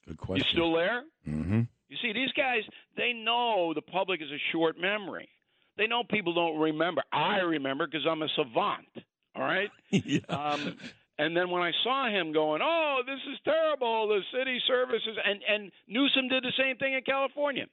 Good 0.07 0.17
question. 0.17 0.45
You 0.45 0.51
still 0.51 0.73
there? 0.73 1.03
Mm-hmm. 1.27 1.61
You 1.89 1.97
see, 2.01 2.13
these 2.13 2.31
guys, 2.33 2.61
they 2.97 3.13
know 3.13 3.73
the 3.73 3.81
public 3.81 4.21
is 4.21 4.29
a 4.29 4.41
short 4.51 4.79
memory. 4.79 5.29
They 5.77 5.87
know 5.87 6.03
people 6.09 6.33
don't 6.33 6.59
remember. 6.59 7.03
I 7.11 7.37
remember 7.39 7.85
because 7.85 8.05
I'm 8.09 8.21
a 8.21 8.29
savant, 8.35 8.87
all 9.35 9.43
right? 9.43 9.69
yeah. 9.89 10.19
Um, 10.29 10.77
and 11.17 11.35
then 11.35 11.49
when 11.49 11.61
I 11.61 11.71
saw 11.83 12.09
him 12.09 12.33
going, 12.33 12.61
"Oh, 12.63 13.01
this 13.05 13.19
is 13.31 13.39
terrible," 13.45 14.07
the 14.07 14.21
city 14.37 14.59
services, 14.67 15.17
and 15.23 15.39
and 15.47 15.71
Newsom 15.87 16.27
did 16.27 16.43
the 16.43 16.51
same 16.57 16.77
thing 16.77 16.93
in 16.93 17.01
California, 17.03 17.65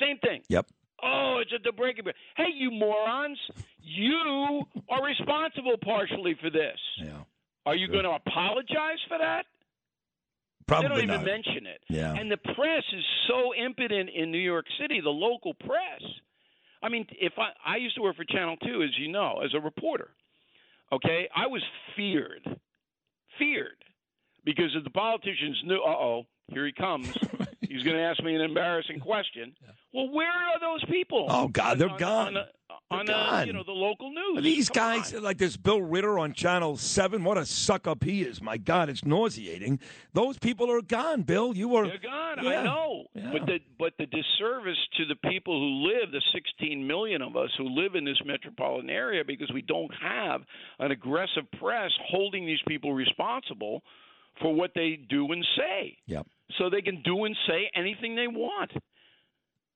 same 0.00 0.18
thing. 0.18 0.42
Yep. 0.48 0.66
Oh, 1.02 1.38
it's 1.42 1.52
a 1.52 1.58
the 1.62 1.72
breaking. 1.72 2.04
Hey, 2.36 2.50
you 2.54 2.70
morons! 2.70 3.38
You 3.82 4.62
are 4.88 5.04
responsible 5.04 5.76
partially 5.82 6.36
for 6.40 6.50
this. 6.50 6.78
Yeah. 6.98 7.18
Are 7.66 7.74
you 7.74 7.88
going 7.88 8.04
to 8.04 8.10
apologize 8.10 8.98
for 9.08 9.18
that? 9.18 9.46
Probably 10.66 10.88
they 10.88 10.94
don't 10.94 11.04
even 11.04 11.16
not. 11.16 11.24
mention 11.24 11.66
it. 11.66 11.80
Yeah. 11.88 12.14
And 12.14 12.30
the 12.30 12.36
press 12.36 12.82
is 12.92 13.04
so 13.28 13.54
impotent 13.54 14.10
in 14.10 14.30
New 14.30 14.38
York 14.38 14.66
City, 14.80 15.00
the 15.00 15.10
local 15.10 15.54
press. 15.54 16.02
I 16.82 16.88
mean, 16.88 17.06
if 17.10 17.34
I 17.38 17.50
I 17.64 17.76
used 17.76 17.96
to 17.96 18.02
work 18.02 18.16
for 18.16 18.24
Channel 18.24 18.56
2 18.58 18.82
as 18.82 18.90
you 18.98 19.08
know, 19.08 19.40
as 19.44 19.54
a 19.54 19.60
reporter. 19.60 20.10
Okay? 20.92 21.28
I 21.34 21.46
was 21.46 21.62
feared. 21.96 22.44
Feared. 23.38 23.84
Because 24.44 24.74
if 24.76 24.84
the 24.84 24.90
politicians 24.90 25.60
knew, 25.64 25.78
uh-oh, 25.78 26.26
here 26.48 26.66
he 26.66 26.72
comes. 26.72 27.16
He's 27.76 27.84
going 27.84 27.96
to 27.96 28.02
ask 28.02 28.22
me 28.22 28.34
an 28.34 28.40
embarrassing 28.40 29.00
question. 29.00 29.54
Well, 29.92 30.08
where 30.10 30.28
are 30.30 30.58
those 30.60 30.84
people? 30.90 31.26
Oh 31.28 31.48
God, 31.48 31.78
they're 31.78 31.90
on, 31.90 31.98
gone. 31.98 32.26
On, 32.28 32.34
the, 32.34 32.40
on 32.90 33.06
They're 33.06 33.16
the, 33.16 33.22
gone. 33.22 33.46
you 33.48 33.52
know, 33.52 33.62
the 33.64 33.72
local 33.72 34.10
news. 34.10 34.42
These 34.42 34.68
Come 34.70 35.00
guys, 35.00 35.12
like 35.14 35.38
this 35.38 35.56
Bill 35.56 35.80
Ritter 35.82 36.18
on 36.18 36.32
Channel 36.32 36.76
7, 36.76 37.24
what 37.24 37.36
a 37.38 37.44
suck 37.46 37.86
up 37.86 38.02
he 38.04 38.22
is. 38.22 38.40
My 38.40 38.56
God, 38.58 38.88
it's 38.88 39.04
nauseating. 39.04 39.80
Those 40.12 40.38
people 40.38 40.70
are 40.70 40.82
gone, 40.82 41.22
Bill. 41.22 41.56
You 41.56 41.68
were. 41.68 41.86
They're 41.86 41.98
gone. 41.98 42.38
Yeah. 42.42 42.60
I 42.60 42.64
know, 42.64 43.04
Yeah. 43.14 43.30
but 43.32 43.46
the 43.46 43.58
but 43.78 43.92
the 43.98 44.06
disservice 44.06 44.78
to 44.98 45.04
the 45.06 45.16
people 45.30 45.58
who 45.58 45.88
live, 45.88 46.12
the 46.12 46.22
16 46.32 46.86
million 46.86 47.22
of 47.22 47.36
us 47.36 47.50
who 47.58 47.64
live 47.68 47.94
in 47.94 48.04
this 48.04 48.20
metropolitan 48.24 48.90
area, 48.90 49.24
because 49.26 49.50
we 49.52 49.62
don't 49.62 49.92
have 50.02 50.42
an 50.78 50.90
aggressive 50.90 51.44
press 51.58 51.90
holding 52.08 52.46
these 52.46 52.60
people 52.68 52.92
responsible 52.92 53.82
for 54.40 54.54
what 54.54 54.72
they 54.74 54.98
do 55.08 55.30
and 55.32 55.44
say. 55.56 55.96
Yep. 56.06 56.26
So 56.58 56.70
they 56.70 56.82
can 56.82 57.02
do 57.02 57.24
and 57.24 57.36
say 57.48 57.70
anything 57.74 58.14
they 58.14 58.28
want. 58.28 58.72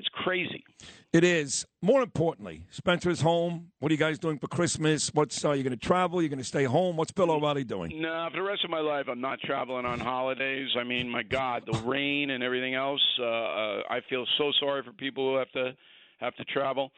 It's 0.00 0.08
crazy. 0.14 0.64
It 1.12 1.24
is. 1.24 1.66
More 1.82 2.00
importantly, 2.02 2.64
Spencer's 2.70 3.20
home. 3.20 3.70
What 3.80 3.90
are 3.90 3.92
you 3.92 3.98
guys 3.98 4.18
doing 4.18 4.38
for 4.38 4.46
Christmas? 4.46 5.10
What's 5.12 5.44
uh, 5.44 5.52
you 5.52 5.62
going 5.62 5.78
to 5.78 5.86
travel? 5.86 6.22
You're 6.22 6.30
going 6.30 6.38
to 6.38 6.44
stay 6.44 6.64
home? 6.64 6.96
What's 6.96 7.12
Bill 7.12 7.30
O'Reilly 7.30 7.64
doing? 7.64 8.00
No, 8.00 8.28
for 8.30 8.38
the 8.38 8.42
rest 8.42 8.64
of 8.64 8.70
my 8.70 8.80
life, 8.80 9.06
I'm 9.10 9.20
not 9.20 9.40
traveling 9.40 9.84
on 9.84 10.00
holidays. 10.00 10.68
I 10.78 10.84
mean, 10.84 11.06
my 11.10 11.22
God, 11.22 11.64
the 11.70 11.78
rain 11.80 12.30
and 12.30 12.42
everything 12.42 12.74
else. 12.74 13.02
Uh, 13.18 13.24
uh, 13.24 13.82
I 13.90 14.00
feel 14.08 14.24
so 14.38 14.50
sorry 14.58 14.82
for 14.82 14.92
people 14.92 15.32
who 15.32 15.36
have 15.36 15.52
to 15.52 15.72
have 16.18 16.34
to 16.36 16.44
travel. 16.44 16.92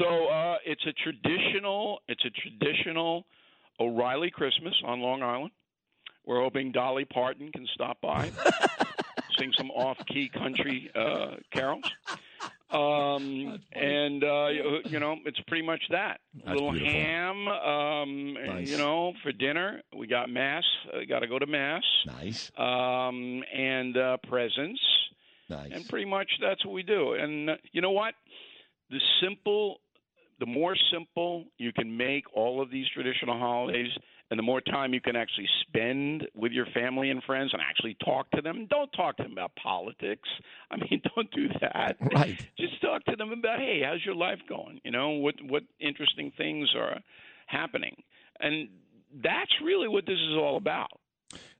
So 0.00 0.26
uh, 0.26 0.56
it's 0.66 0.84
a 0.84 0.92
traditional. 0.94 2.00
It's 2.08 2.24
a 2.24 2.30
traditional 2.30 3.24
O'Reilly 3.78 4.32
Christmas 4.32 4.74
on 4.84 5.00
Long 5.00 5.22
Island. 5.22 5.52
We're 6.26 6.40
hoping 6.40 6.72
Dolly 6.72 7.04
Parton 7.04 7.50
can 7.52 7.66
stop 7.74 8.00
by, 8.00 8.30
sing 9.38 9.52
some 9.56 9.70
off-key 9.70 10.28
country 10.28 10.90
uh, 10.94 11.36
carols. 11.52 11.84
Um, 12.72 13.60
and 13.72 14.24
uh, 14.24 14.46
you 14.86 14.98
know, 14.98 15.16
it's 15.26 15.38
pretty 15.46 15.62
much 15.66 15.82
that. 15.90 16.20
That's 16.34 16.54
little 16.54 16.72
beautiful. 16.72 16.90
ham, 17.00 17.46
um, 17.48 18.32
Nice. 18.32 18.70
you 18.70 18.78
know, 18.78 19.12
for 19.22 19.30
dinner. 19.30 19.82
We 19.94 20.06
got 20.06 20.30
mass. 20.30 20.64
Uh, 20.90 21.00
got 21.06 21.18
to 21.18 21.26
go 21.26 21.38
to 21.38 21.44
mass. 21.44 21.82
Nice. 22.06 22.50
Um, 22.56 23.42
and 23.54 23.94
uh, 23.98 24.16
presents. 24.26 24.80
Nice. 25.50 25.70
And 25.70 25.86
pretty 25.86 26.06
much 26.06 26.30
that's 26.40 26.64
what 26.64 26.72
we 26.72 26.82
do. 26.82 27.12
And 27.12 27.50
uh, 27.50 27.56
you 27.72 27.82
know 27.82 27.90
what? 27.90 28.14
The 28.88 29.00
simple, 29.22 29.80
the 30.40 30.46
more 30.46 30.74
simple 30.90 31.44
you 31.58 31.74
can 31.74 31.94
make 31.94 32.24
all 32.34 32.62
of 32.62 32.70
these 32.70 32.86
traditional 32.94 33.38
holidays, 33.38 33.90
and 34.32 34.38
the 34.38 34.42
more 34.42 34.62
time 34.62 34.94
you 34.94 35.00
can 35.02 35.14
actually 35.14 35.46
spend 35.60 36.26
with 36.34 36.52
your 36.52 36.64
family 36.72 37.10
and 37.10 37.22
friends 37.24 37.50
and 37.52 37.60
actually 37.60 37.98
talk 38.02 38.30
to 38.30 38.40
them. 38.40 38.66
Don't 38.70 38.90
talk 38.92 39.18
to 39.18 39.24
them 39.24 39.32
about 39.32 39.54
politics. 39.62 40.26
I 40.70 40.76
mean, 40.76 41.02
don't 41.14 41.30
do 41.32 41.48
that. 41.60 41.96
Right. 42.14 42.38
Just 42.58 42.80
talk 42.80 43.04
to 43.04 43.16
them 43.16 43.30
about, 43.30 43.58
hey, 43.58 43.82
how's 43.84 44.02
your 44.06 44.14
life 44.14 44.38
going? 44.48 44.80
You 44.84 44.90
know, 44.90 45.10
what 45.10 45.34
what 45.48 45.64
interesting 45.80 46.32
things 46.36 46.70
are 46.74 47.00
happening, 47.46 47.94
and 48.40 48.68
that's 49.22 49.50
really 49.62 49.88
what 49.88 50.06
this 50.06 50.18
is 50.18 50.36
all 50.36 50.56
about. 50.56 50.88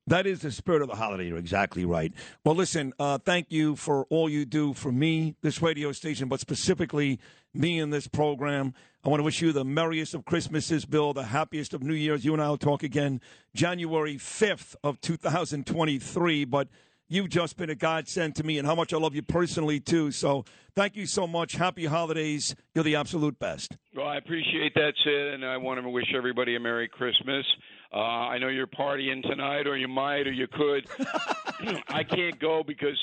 That 0.07 0.27
is 0.27 0.41
the 0.41 0.51
spirit 0.51 0.83
of 0.83 0.89
the 0.89 0.97
holiday. 0.97 1.29
You're 1.29 1.39
exactly 1.39 1.85
right. 1.85 2.13
Well, 2.45 2.55
listen, 2.55 2.93
uh, 2.99 3.19
thank 3.19 3.51
you 3.51 3.77
for 3.77 4.05
all 4.11 4.29
you 4.29 4.45
do 4.45 4.73
for 4.73 4.91
me, 4.91 5.37
this 5.43 5.61
radio 5.61 5.93
station, 5.93 6.29
but 6.29 6.41
specifically 6.41 7.21
me 7.55 7.79
in 7.79 7.91
this 7.91 8.07
program. 8.07 8.75
I 9.05 9.09
want 9.09 9.21
to 9.21 9.25
wish 9.25 9.43
you 9.43 9.53
the 9.53 9.65
merriest 9.65 10.15
of 10.15 10.25
Christmases, 10.25 10.85
Bill, 10.85 11.13
the 11.13 11.25
happiest 11.25 11.75
of 11.75 11.83
New 11.83 11.95
Year's. 11.95 12.25
You 12.25 12.33
and 12.35 12.43
I 12.43 12.49
will 12.49 12.59
talk 12.59 12.83
again 12.83 13.21
January 13.55 14.17
5th 14.17 14.77
of 14.85 15.01
2023. 15.01 16.45
But 16.45 16.69
you've 17.09 17.29
just 17.29 17.57
been 17.57 17.69
a 17.69 17.75
godsend 17.75 18.37
to 18.37 18.45
me 18.45 18.59
and 18.59 18.67
how 18.67 18.75
much 18.75 18.95
I 18.95 18.99
love 18.99 19.15
you 19.15 19.23
personally, 19.23 19.81
too. 19.81 20.13
So 20.13 20.45
thank 20.77 20.95
you 20.97 21.07
so 21.07 21.27
much. 21.27 21.55
Happy 21.55 21.87
holidays. 21.87 22.55
You're 22.75 22.85
the 22.85 22.95
absolute 22.95 23.39
best. 23.39 23.77
Well, 23.95 24.07
I 24.07 24.19
appreciate 24.19 24.75
that, 24.77 24.95
Sid, 25.05 25.35
and 25.35 25.45
I 25.45 25.57
want 25.57 25.83
to 25.83 25.89
wish 25.89 26.13
everybody 26.17 26.55
a 26.55 26.61
Merry 26.61 26.89
Christmas. 26.89 27.45
Uh, 27.93 27.99
I 27.99 28.39
know 28.39 28.49
you're 28.49 28.69
partying 28.69 29.23
tonight, 29.23 29.67
or 29.67 29.77
you 29.77 29.89
might, 29.89 30.27
or 30.27 30.33
you 30.33 30.47
could. 30.47 30.87
I 31.89 32.05
can't 32.05 32.39
go 32.39 32.63
because 32.67 32.99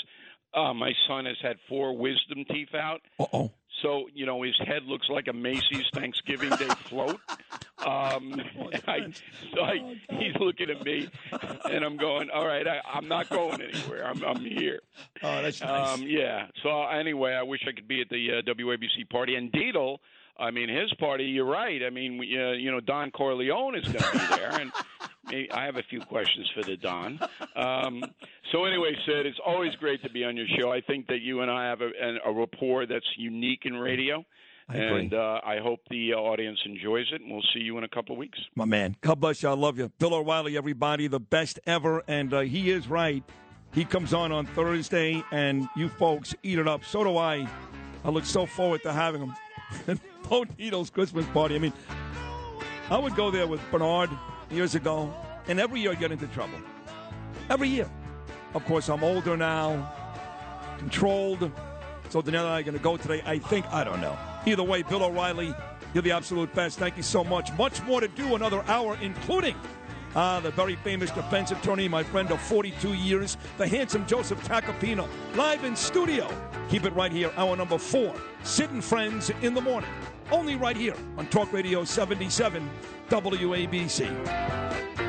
uh, 0.53 0.73
my 0.73 0.91
son 1.07 1.25
has 1.25 1.37
had 1.41 1.57
four 1.67 1.95
wisdom 1.95 2.43
teeth 2.49 2.73
out. 2.73 3.01
Uh-oh. 3.19 3.51
So, 3.81 4.07
you 4.13 4.25
know, 4.25 4.41
his 4.41 4.57
head 4.65 4.83
looks 4.85 5.09
like 5.09 5.27
a 5.27 5.33
Macy's 5.33 5.87
Thanksgiving 5.93 6.49
Day 6.51 6.69
float. 6.85 7.19
Um, 7.79 8.41
I, 8.87 9.07
so 9.55 9.61
I, 9.61 9.95
he's 10.09 10.35
looking 10.37 10.69
at 10.69 10.83
me, 10.83 11.07
and 11.63 11.85
I'm 11.85 11.95
going, 11.95 12.29
all 12.29 12.45
right, 12.45 12.67
I, 12.67 12.81
I'm 12.93 13.07
not 13.07 13.29
going 13.29 13.61
anywhere. 13.61 14.05
I'm, 14.05 14.21
I'm 14.23 14.43
here. 14.43 14.81
Oh, 15.23 15.41
that's 15.41 15.61
nice. 15.61 15.93
Um, 15.93 16.03
yeah. 16.03 16.47
So 16.61 16.83
anyway, 16.83 17.33
I 17.33 17.43
wish 17.43 17.61
I 17.65 17.71
could 17.71 17.87
be 17.87 18.01
at 18.01 18.09
the 18.09 18.39
uh, 18.39 18.53
WABC 18.53 19.09
party. 19.09 19.35
And 19.35 19.51
Dietl, 19.51 19.99
I 20.37 20.51
mean, 20.51 20.69
his 20.69 20.93
party. 20.95 21.25
You're 21.25 21.45
right. 21.45 21.81
I 21.83 21.89
mean, 21.89 22.17
we, 22.17 22.37
uh, 22.37 22.51
you 22.51 22.71
know, 22.71 22.79
Don 22.79 23.11
Corleone 23.11 23.75
is 23.75 23.85
going 23.85 23.99
to 23.99 24.11
be 24.11 24.35
there, 24.35 24.59
and 24.59 24.71
maybe, 25.31 25.51
I 25.51 25.65
have 25.65 25.75
a 25.77 25.83
few 25.83 26.01
questions 26.01 26.49
for 26.55 26.63
the 26.63 26.77
Don. 26.77 27.19
Um, 27.55 28.03
so 28.51 28.65
anyway, 28.65 28.95
Sid, 29.05 29.25
it's 29.25 29.39
always 29.45 29.73
great 29.75 30.01
to 30.03 30.09
be 30.09 30.23
on 30.23 30.35
your 30.37 30.47
show. 30.57 30.71
I 30.71 30.81
think 30.81 31.07
that 31.07 31.21
you 31.21 31.41
and 31.41 31.49
I 31.51 31.67
have 31.69 31.81
a, 31.81 31.89
an- 32.01 32.19
a 32.25 32.31
rapport 32.31 32.85
that's 32.85 33.05
unique 33.17 33.61
in 33.65 33.75
radio. 33.75 34.23
I 34.71 34.75
and 34.77 35.13
uh, 35.15 35.41
I 35.43 35.57
hope 35.59 35.79
the 35.89 36.13
uh, 36.13 36.17
audience 36.17 36.59
enjoys 36.65 37.07
it, 37.11 37.21
and 37.21 37.31
we'll 37.31 37.41
see 37.53 37.59
you 37.59 37.77
in 37.79 37.83
a 37.83 37.87
couple 37.89 38.13
of 38.13 38.19
weeks. 38.19 38.37
My 38.55 38.65
man. 38.65 38.95
God 39.01 39.19
bless 39.19 39.41
you. 39.41 39.49
I 39.49 39.53
love 39.53 39.79
you. 39.79 39.91
Bill 39.97 40.13
O'Reilly, 40.13 40.57
everybody, 40.57 41.07
the 41.07 41.19
best 41.19 41.59
ever. 41.65 42.03
And 42.07 42.31
uh, 42.33 42.41
he 42.41 42.69
is 42.69 42.87
right. 42.87 43.23
He 43.73 43.83
comes 43.83 44.13
on 44.13 44.31
on 44.31 44.45
Thursday, 44.45 45.23
and 45.31 45.67
you 45.75 45.89
folks 45.89 46.35
eat 46.43 46.59
it 46.59 46.67
up. 46.67 46.83
So 46.85 47.03
do 47.03 47.17
I. 47.17 47.47
I 48.03 48.09
look 48.09 48.25
so 48.25 48.45
forward 48.45 48.83
to 48.83 48.93
having 48.93 49.21
him. 49.21 49.33
Bo 50.29 50.43
Dietl's 50.45 50.91
Christmas 50.91 51.25
party. 51.27 51.55
I 51.55 51.59
mean, 51.59 51.73
I 52.91 52.97
would 52.97 53.15
go 53.15 53.31
there 53.31 53.47
with 53.47 53.61
Bernard 53.71 54.09
years 54.51 54.75
ago, 54.75 55.13
and 55.47 55.59
every 55.59 55.81
year 55.81 55.91
I 55.91 55.95
get 55.95 56.11
into 56.11 56.27
trouble. 56.27 56.59
Every 57.49 57.67
year. 57.67 57.89
Of 58.53 58.65
course, 58.65 58.89
I'm 58.89 59.03
older 59.03 59.37
now, 59.37 59.93
controlled. 60.79 61.51
So 62.09 62.21
Danielle 62.21 62.45
and 62.45 62.53
I 62.53 62.59
are 62.59 62.63
going 62.63 62.77
to 62.77 62.83
go 62.83 62.97
today. 62.97 63.21
I 63.25 63.37
think, 63.37 63.65
I 63.71 63.83
don't 63.83 64.01
know. 64.01 64.17
Either 64.45 64.63
way, 64.63 64.81
Bill 64.81 65.03
O'Reilly, 65.03 65.53
you're 65.93 66.01
the 66.01 66.11
absolute 66.11 66.53
best. 66.55 66.79
Thank 66.79 66.97
you 66.97 67.03
so 67.03 67.23
much. 67.23 67.53
Much 67.53 67.83
more 67.83 68.01
to 68.01 68.07
do 68.07 68.35
another 68.35 68.63
hour, 68.67 68.97
including 69.01 69.55
uh, 70.15 70.39
the 70.39 70.51
very 70.51 70.75
famous 70.77 71.11
defense 71.11 71.51
attorney, 71.51 71.87
my 71.87 72.03
friend 72.03 72.31
of 72.31 72.41
42 72.41 72.93
years, 72.93 73.37
the 73.57 73.67
handsome 73.67 74.05
Joseph 74.07 74.43
Tacopina, 74.47 75.07
live 75.35 75.63
in 75.63 75.75
studio. 75.75 76.27
Keep 76.69 76.85
it 76.85 76.93
right 76.93 77.11
here, 77.11 77.31
hour 77.37 77.55
number 77.55 77.77
four. 77.77 78.13
Sid 78.43 78.71
and 78.71 78.83
Friends 78.83 79.31
in 79.41 79.53
the 79.53 79.61
morning. 79.61 79.89
Only 80.31 80.55
right 80.55 80.77
here 80.77 80.95
on 81.17 81.25
Talk 81.27 81.51
Radio 81.51 81.83
77 81.83 82.69
WABC. 83.09 85.08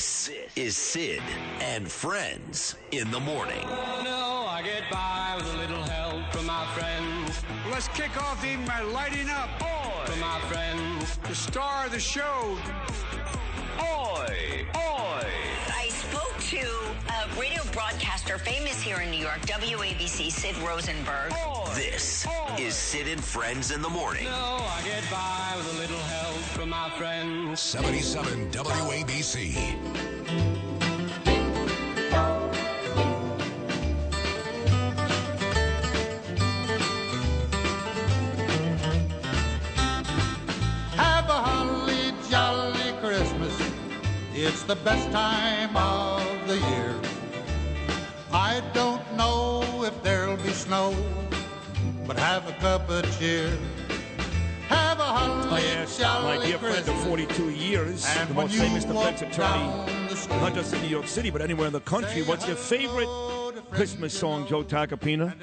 This 0.00 0.30
is 0.56 0.78
Sid 0.78 1.20
and 1.60 1.86
Friends 1.86 2.74
in 2.90 3.10
the 3.10 3.20
morning. 3.20 3.66
Oh, 3.66 4.00
no, 4.02 4.46
I 4.48 4.62
get 4.62 4.90
by 4.90 5.34
with 5.36 5.52
a 5.52 5.58
little 5.58 5.82
help 5.82 6.24
from 6.32 6.46
my 6.46 6.64
friends. 6.68 7.42
Let's 7.70 7.88
kick 7.88 8.16
off 8.16 8.40
the 8.40 8.52
evening 8.52 8.66
by 8.66 8.80
lighting 8.80 9.28
up. 9.28 9.50
From 10.06 10.20
my 10.20 10.40
friends. 10.48 11.18
The 11.28 11.34
star 11.34 11.84
of 11.84 11.92
the 11.92 12.00
show. 12.00 12.56
Oi! 13.78 14.64
Oi! 14.74 15.39
I 16.50 16.56
spoke 16.56 16.62
to 16.62 17.36
a 17.36 17.40
radio 17.40 17.62
broadcaster 17.72 18.38
famous 18.38 18.80
here 18.80 19.00
in 19.00 19.10
New 19.10 19.18
York, 19.18 19.40
WABC, 19.42 20.32
Sid 20.32 20.56
Rosenberg. 20.58 21.32
This 21.74 22.26
is 22.58 22.74
Sid 22.74 23.06
and 23.08 23.22
Friends 23.22 23.70
in 23.70 23.82
the 23.82 23.88
morning. 23.88 24.24
No, 24.24 24.30
I 24.30 24.82
get 24.84 25.08
by 25.10 25.54
with 25.56 25.76
a 25.76 25.80
little 25.80 25.98
help 25.98 26.36
from 26.36 26.70
my 26.70 26.90
friends. 26.90 27.60
77 27.60 28.50
WABC. 28.50 29.54
Have 40.96 41.30
a 41.30 42.28
jolly 42.28 42.92
Christmas. 43.00 43.72
It's 44.34 44.62
the 44.62 44.76
best 44.76 45.10
time 45.12 45.76
of 45.76 46.19
the 46.50 46.56
year. 46.56 46.94
I 48.32 48.60
don't 48.74 49.04
know 49.16 49.84
if 49.84 50.02
there'll 50.02 50.36
be 50.36 50.50
snow, 50.50 50.96
but 52.08 52.18
have 52.18 52.48
a 52.48 52.52
cup 52.54 52.90
of 52.90 53.04
cheer. 53.18 53.56
Have 54.66 54.98
a 54.98 55.02
oh, 55.02 55.04
holly 55.04 55.62
I 55.62 55.66
asked 55.76 56.00
my 56.00 56.44
dear 56.44 56.58
friend 56.58 56.88
of 56.88 57.04
42 57.04 57.50
years, 57.50 58.04
And 58.16 58.28
the 58.28 58.34
most 58.34 58.54
famous 58.56 58.84
defense 58.84 59.22
attorney, 59.22 59.68
not 60.40 60.54
just 60.54 60.74
in 60.74 60.82
New 60.82 60.88
York 60.88 61.06
City, 61.06 61.30
but 61.30 61.40
anywhere 61.40 61.68
in 61.68 61.72
the 61.72 61.80
country. 61.80 62.22
What's 62.22 62.48
your 62.48 62.56
favorite 62.56 63.08
Christmas 63.70 64.12
song, 64.12 64.48
Joe 64.48 64.64
Tacopina? 64.64 65.36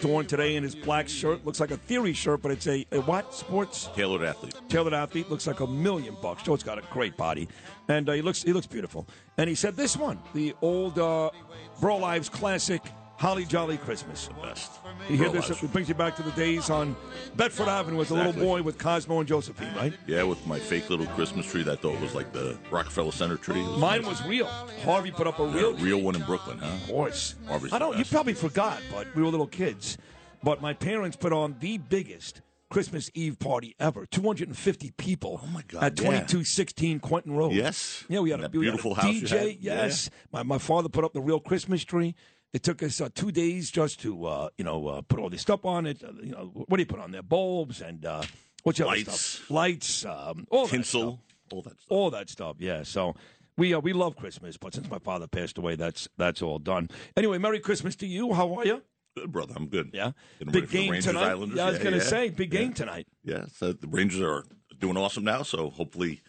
Torn 0.00 0.26
today 0.26 0.56
in 0.56 0.62
his 0.62 0.74
black 0.74 1.08
shirt. 1.08 1.44
Looks 1.44 1.60
like 1.60 1.70
a 1.70 1.76
theory 1.76 2.12
shirt, 2.12 2.42
but 2.42 2.52
it's 2.52 2.66
a, 2.66 2.86
a 2.92 3.00
what? 3.00 3.34
Sports? 3.34 3.88
Tailored 3.94 4.22
athlete. 4.22 4.54
Tailored 4.68 4.94
athlete. 4.94 5.28
Looks 5.30 5.46
like 5.46 5.60
a 5.60 5.66
million 5.66 6.16
bucks. 6.22 6.42
Joe's 6.42 6.62
got 6.62 6.78
a 6.78 6.82
great 6.92 7.16
body. 7.16 7.48
And 7.88 8.08
uh, 8.08 8.12
he 8.12 8.22
looks 8.22 8.42
he 8.42 8.52
looks 8.52 8.66
beautiful. 8.66 9.06
And 9.36 9.48
he 9.48 9.54
said 9.54 9.76
this 9.76 9.96
one, 9.96 10.18
the 10.32 10.54
old 10.62 10.98
uh, 10.98 11.30
Burl 11.80 12.04
Ives 12.04 12.28
classic, 12.28 12.82
Holly 13.20 13.44
Jolly 13.44 13.76
Christmas. 13.76 14.28
The 14.28 14.34
best. 14.46 14.72
You 15.10 15.18
hear 15.18 15.28
this? 15.28 15.50
It 15.50 15.72
brings 15.74 15.90
you 15.90 15.94
back 15.94 16.16
to 16.16 16.22
the 16.22 16.30
days 16.30 16.70
on 16.70 16.96
Bedford 17.36 17.68
Avenue 17.68 18.00
as 18.00 18.08
a 18.08 18.14
little 18.14 18.32
boy 18.32 18.62
with 18.62 18.78
Cosmo 18.78 19.18
and 19.18 19.28
Josephine, 19.28 19.74
right? 19.76 19.92
Yeah, 20.06 20.22
with 20.22 20.44
my 20.46 20.58
fake 20.58 20.88
little 20.88 21.04
Christmas 21.08 21.44
tree 21.44 21.62
that 21.64 21.72
I 21.72 21.76
thought 21.76 22.00
was 22.00 22.14
like 22.14 22.32
the 22.32 22.56
Rockefeller 22.70 23.12
Center 23.12 23.36
tree. 23.36 23.60
Was 23.60 23.78
Mine 23.78 24.06
was 24.06 24.24
real. 24.24 24.46
Harvey 24.84 25.10
put 25.10 25.26
up 25.26 25.38
a 25.38 25.42
Yeah, 25.44 25.54
real 25.54 25.74
real 25.74 26.00
one 26.00 26.16
in 26.16 26.22
Brooklyn, 26.22 26.56
huh? 26.56 26.68
Of 26.68 26.86
course. 26.88 27.34
Harvey's 27.46 27.74
I 27.74 27.78
don't. 27.78 27.98
You 27.98 28.06
probably 28.06 28.32
forgot, 28.32 28.80
but 28.90 29.06
we 29.14 29.22
were 29.22 29.28
little 29.28 29.46
kids. 29.46 29.98
But 30.42 30.62
my 30.62 30.72
parents 30.72 31.14
put 31.18 31.34
on 31.34 31.56
the 31.60 31.76
biggest 31.76 32.40
Christmas 32.70 33.10
Eve 33.12 33.38
party 33.38 33.76
ever. 33.78 34.06
250 34.06 34.92
people. 34.92 35.42
Oh 35.44 35.46
my 35.48 35.60
God, 35.68 35.82
At 35.84 35.92
yeah. 35.98 36.04
2216 36.04 37.00
Quentin 37.00 37.36
Road. 37.36 37.52
Yes. 37.52 38.02
Yeah, 38.08 38.20
we 38.20 38.30
had 38.30 38.40
a 38.40 38.44
that 38.44 38.52
we 38.56 38.64
had 38.64 38.76
a 38.76 38.78
beautiful 38.78 38.94
house 38.94 39.14
DJ. 39.14 39.28
had. 39.28 39.46
Yeah. 39.60 39.74
Yes. 39.82 40.08
My 40.32 40.42
my 40.42 40.56
father 40.56 40.88
put 40.88 41.04
up 41.04 41.12
the 41.12 41.20
real 41.20 41.38
Christmas 41.40 41.84
tree. 41.84 42.14
It 42.52 42.62
took 42.64 42.82
us 42.82 43.00
uh, 43.00 43.08
two 43.14 43.30
days 43.30 43.70
just 43.70 44.00
to 44.00 44.24
uh, 44.26 44.48
you 44.58 44.64
know 44.64 44.86
uh, 44.88 45.02
put 45.02 45.20
all 45.20 45.30
this 45.30 45.42
stuff 45.42 45.64
on 45.64 45.86
it. 45.86 46.02
Uh, 46.02 46.12
you 46.22 46.32
know 46.32 46.50
what 46.54 46.76
do 46.76 46.82
you 46.82 46.86
put 46.86 46.98
on 47.00 47.12
there? 47.12 47.22
Bulbs 47.22 47.80
and 47.80 48.04
uh, 48.04 48.22
what's 48.64 48.78
your 48.78 48.88
other 48.88 48.96
Lights. 48.98 49.20
stuff? 49.20 49.50
Lights. 49.50 50.04
Um, 50.04 50.46
all 50.50 50.66
that 50.66 50.70
Tinsel. 50.72 51.00
stuff. 51.12 51.18
All 51.52 51.62
that 51.62 51.80
stuff. 51.80 51.86
All 51.90 52.10
that 52.10 52.30
stuff, 52.30 52.56
yeah. 52.58 52.82
So 52.82 53.14
we 53.56 53.72
uh, 53.74 53.78
we 53.80 53.92
love 53.92 54.16
Christmas, 54.16 54.56
but 54.56 54.74
since 54.74 54.90
my 54.90 54.98
father 54.98 55.26
passed 55.28 55.58
away, 55.58 55.76
that's 55.76 56.08
that's 56.16 56.42
all 56.42 56.58
done. 56.58 56.88
Anyway, 57.16 57.38
Merry 57.38 57.60
Christmas 57.60 57.94
to 57.96 58.06
you. 58.06 58.32
How 58.32 58.52
are 58.58 58.66
you? 58.66 58.82
Good, 59.16 59.32
brother. 59.32 59.54
I'm 59.56 59.66
good. 59.66 59.90
Yeah. 59.92 60.12
Getting 60.38 60.52
Big 60.52 60.70
game 60.70 60.90
Rangers 60.92 61.06
tonight. 61.12 61.30
Islanders. 61.30 61.56
Yeah, 61.56 61.64
I 61.66 61.70
was 61.70 61.78
Yeah, 61.78 61.84
gonna 61.84 61.96
yeah. 61.96 62.02
say 62.04 62.28
big 62.30 62.50
game 62.50 62.72
tonight. 62.72 63.06
Yeah, 63.24 63.46
so 63.52 63.72
the 63.72 63.88
Rangers 63.88 64.20
are 64.22 64.44
doing 64.78 64.96
awesome 64.96 65.24
now. 65.24 65.42
So 65.42 65.70
hopefully, 65.70 66.20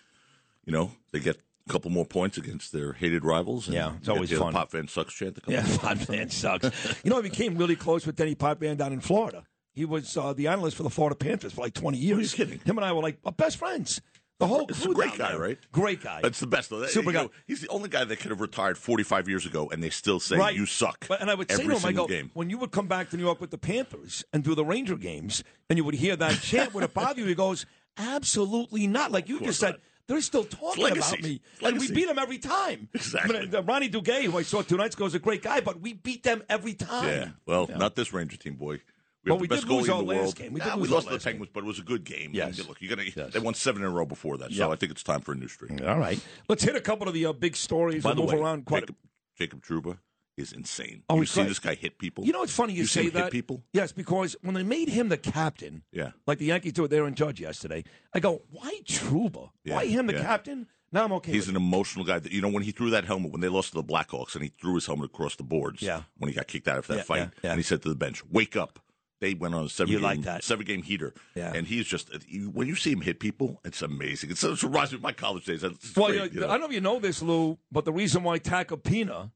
you 0.65 0.73
know, 0.73 0.91
they 1.11 1.19
get 1.19 1.39
a 1.67 1.71
couple 1.71 1.91
more 1.91 2.05
points 2.05 2.37
against 2.37 2.71
their 2.71 2.93
hated 2.93 3.23
rivals. 3.25 3.67
And 3.67 3.75
Yeah, 3.75 3.93
it's 3.97 4.09
always 4.09 4.31
fun. 4.31 4.53
Potvin 4.53 4.87
sucks 4.89 5.13
chant. 5.13 5.39
Yeah. 5.47 5.65
Potvin 5.77 6.29
sucks. 6.31 7.03
you 7.03 7.09
know, 7.11 7.17
I 7.17 7.21
became 7.21 7.57
really 7.57 7.75
close 7.75 8.05
with 8.05 8.15
Denny 8.15 8.35
Potvin 8.35 8.77
down 8.77 8.93
in 8.93 8.99
Florida. 9.01 9.43
He 9.73 9.85
was 9.85 10.17
uh, 10.17 10.33
the 10.33 10.47
analyst 10.47 10.75
for 10.77 10.83
the 10.83 10.89
Florida 10.89 11.15
Panthers 11.15 11.53
for 11.53 11.61
like 11.61 11.73
20 11.73 11.97
years. 11.97 12.33
kidding? 12.33 12.59
Him 12.65 12.77
and 12.77 12.83
I 12.85 12.91
were 12.93 13.01
like 13.01 13.17
uh, 13.25 13.31
best 13.31 13.57
friends. 13.57 14.01
The 14.39 14.47
whole 14.47 14.65
It's 14.67 14.81
crew 14.81 14.91
a 14.93 14.95
great 14.95 15.17
guy, 15.19 15.29
there. 15.33 15.39
right? 15.39 15.59
Great 15.71 16.01
guy. 16.01 16.19
That's 16.23 16.39
the 16.39 16.47
best. 16.47 16.69
Super 16.69 17.11
You 17.11 17.11
know, 17.11 17.27
guy. 17.27 17.33
he's 17.45 17.61
the 17.61 17.67
only 17.67 17.89
guy 17.89 18.03
that 18.03 18.19
could 18.19 18.31
have 18.31 18.41
retired 18.41 18.75
45 18.75 19.29
years 19.29 19.45
ago, 19.45 19.69
and 19.71 19.83
they 19.83 19.91
still 19.91 20.19
say 20.19 20.35
right. 20.35 20.55
you 20.55 20.65
suck. 20.65 21.05
But, 21.07 21.21
and 21.21 21.29
I 21.29 21.35
would 21.35 21.51
say 21.51 21.63
to 21.63 21.69
him, 21.69 21.85
I 21.85 21.91
go, 21.91 22.07
game. 22.07 22.31
when 22.33 22.49
you 22.49 22.57
would 22.57 22.71
come 22.71 22.87
back 22.87 23.11
to 23.11 23.17
New 23.17 23.23
York 23.23 23.39
with 23.39 23.51
the 23.51 23.59
Panthers 23.59 24.25
and 24.33 24.43
do 24.43 24.55
the 24.55 24.65
Ranger 24.65 24.97
games, 24.97 25.43
and 25.69 25.77
you 25.77 25.83
would 25.83 25.93
hear 25.93 26.15
that 26.15 26.41
chant, 26.41 26.73
would 26.73 26.83
it 26.83 26.91
bother 26.93 27.21
you? 27.21 27.27
He 27.27 27.35
goes, 27.35 27.67
absolutely 27.97 28.87
not. 28.87 29.11
Like 29.11 29.29
you 29.29 29.39
just 29.39 29.59
said, 29.59 29.75
they're 30.07 30.21
still 30.21 30.43
talking 30.43 30.85
about 30.97 31.21
me. 31.21 31.41
And 31.63 31.79
we 31.79 31.91
beat 31.91 32.07
them 32.07 32.19
every 32.19 32.37
time. 32.37 32.89
Exactly. 32.93 33.37
I 33.37 33.41
mean, 33.41 33.55
uh, 33.55 33.61
Ronnie 33.63 33.89
Duguay, 33.89 34.23
who 34.25 34.37
I 34.37 34.43
saw 34.43 34.61
two 34.61 34.77
nights 34.77 34.95
ago, 34.95 35.05
is 35.05 35.15
a 35.15 35.19
great 35.19 35.41
guy, 35.41 35.59
but 35.61 35.79
we 35.81 35.93
beat 35.93 36.23
them 36.23 36.43
every 36.49 36.73
time. 36.73 37.07
Yeah. 37.07 37.29
Well, 37.45 37.67
Yeah. 37.69 37.77
not 37.77 37.95
this 37.95 38.11
Ranger 38.13 38.37
team, 38.37 38.55
boy. 38.55 38.81
We 39.23 39.29
Well, 39.29 39.35
have 39.37 39.41
we 39.41 39.47
the 39.47 39.55
best 39.55 39.67
did 39.67 39.71
goalie 39.71 39.99
in 39.99 40.07
the 40.07 40.15
world. 40.15 40.35
game. 40.35 40.53
We 40.53 40.59
Nah, 40.61 40.77
we 40.77 40.87
lost 40.87 41.03
to 41.05 41.09
the 41.09 41.15
last 41.15 41.25
game. 41.25 41.33
Penguins, 41.33 41.51
but 41.53 41.63
it 41.63 41.67
was 41.67 41.77
a 41.79 41.83
good 41.83 42.03
game. 42.03 42.31
Yes. 42.33 42.57
Look, 42.67 42.81
you're 42.81 42.89
gonna. 42.95 43.07
Yes. 43.15 43.33
They 43.33 43.39
won 43.39 43.53
seven 43.53 43.83
in 43.83 43.87
a 43.87 43.91
row 43.91 44.05
before 44.05 44.37
that, 44.39 44.49
so 44.51 44.55
Yeah. 44.55 44.69
I 44.69 44.75
think 44.75 44.91
it's 44.91 45.03
time 45.03 45.21
for 45.21 45.33
a 45.33 45.35
new 45.35 45.47
streak. 45.47 45.79
All 45.83 45.99
right. 45.99 46.19
Let's 46.49 46.63
hit 46.63 46.75
a 46.75 46.81
couple 46.81 47.07
of 47.07 47.13
the 47.13 47.27
uh, 47.27 47.33
big 47.33 47.55
stories 47.55 48.01
By 48.03 48.11
and 48.11 48.17
the 48.17 48.23
move 48.23 48.31
way, 48.33 48.39
around 48.39 48.65
quite 48.65 48.81
Jacob, 48.83 48.95
Jacob 49.37 49.63
Trouba 49.63 49.99
is 50.41 50.51
insane. 50.51 51.03
Oh, 51.09 51.17
you 51.21 51.25
see 51.25 51.43
this 51.43 51.59
guy 51.59 51.75
hit 51.75 51.97
people. 51.97 52.25
You 52.25 52.33
know 52.33 52.39
what's 52.39 52.53
funny? 52.53 52.73
You, 52.73 52.81
You 52.81 52.87
say 52.87 53.07
that. 53.09 53.23
hit 53.25 53.31
people. 53.31 53.63
Yes, 53.73 53.91
because 53.91 54.35
when 54.41 54.53
they 54.55 54.63
made 54.63 54.89
him 54.89 55.07
the 55.09 55.17
captain, 55.17 55.83
Yeah. 55.91 56.11
like 56.27 56.39
the 56.39 56.45
Yankees 56.45 56.73
do 56.73 56.83
it 56.83 56.89
there 56.89 57.07
in 57.07 57.15
Judge 57.15 57.39
yesterday, 57.39 57.83
I 58.13 58.19
go, 58.19 58.41
why 58.51 58.79
Trouba? 58.85 59.51
Yeah, 59.63 59.75
Why 59.75 59.85
him 59.85 60.07
the 60.07 60.13
yeah. 60.13 60.21
captain? 60.23 60.67
Now 60.91 61.05
I'm 61.05 61.13
okay. 61.13 61.31
He's 61.31 61.47
an 61.47 61.55
emotional 61.55 62.03
guy. 62.03 62.19
That, 62.19 62.33
you 62.33 62.41
know, 62.41 62.49
when 62.49 62.63
he 62.63 62.71
threw 62.71 62.89
that 62.89 63.05
helmet 63.05 63.31
when 63.31 63.39
they 63.39 63.47
lost 63.47 63.69
to 63.71 63.75
the 63.75 63.83
Blackhawks, 63.83 64.35
and 64.35 64.43
he 64.43 64.51
threw 64.59 64.75
his 64.75 64.85
helmet 64.87 65.05
across 65.05 65.37
the 65.37 65.43
boards. 65.43 65.81
Yeah. 65.81 66.01
When 66.17 66.27
he 66.29 66.35
got 66.35 66.47
kicked 66.47 66.67
out 66.67 66.79
after 66.79 66.93
that 66.93 66.99
Yeah, 66.99 67.03
fight, 67.03 67.29
and 67.43 67.57
he 67.57 67.63
said 67.63 67.81
to 67.83 67.89
the 67.89 67.95
bench, 67.95 68.21
"Wake 68.29 68.57
up." 68.57 68.79
They 69.21 69.35
went 69.35 69.53
on 69.53 69.63
a 69.65 69.69
seven 69.69 69.91
You 69.93 69.99
game, 69.99 70.03
like 70.03 70.21
that. 70.23 70.43
seven 70.43 70.65
game 70.65 70.81
heater. 70.81 71.13
Yeah. 71.35 71.53
And 71.53 71.67
he's 71.67 71.85
just 71.85 72.09
when 72.53 72.67
you 72.67 72.75
see 72.75 72.91
him 72.91 73.01
hit 73.01 73.19
people, 73.19 73.61
it's 73.63 73.81
amazing. 73.83 74.31
It's, 74.31 74.43
it's 74.43 74.63
reminds 74.63 74.91
me 74.91 74.95
of 74.97 75.03
my 75.03 75.11
college 75.13 75.45
days. 75.45 75.63
It's 75.63 75.95
Well, 75.95 76.07
great, 76.07 76.33
you 76.33 76.39
know. 76.41 76.47
I 76.47 76.53
don't 76.53 76.61
know 76.61 76.65
if 76.65 76.73
you 76.73 76.81
know 76.81 76.99
this, 76.99 77.21
Lou, 77.21 77.57
but 77.71 77.85
the 77.85 77.93
reason 77.93 78.23
why 78.23 78.39
Tacopina 78.39 79.31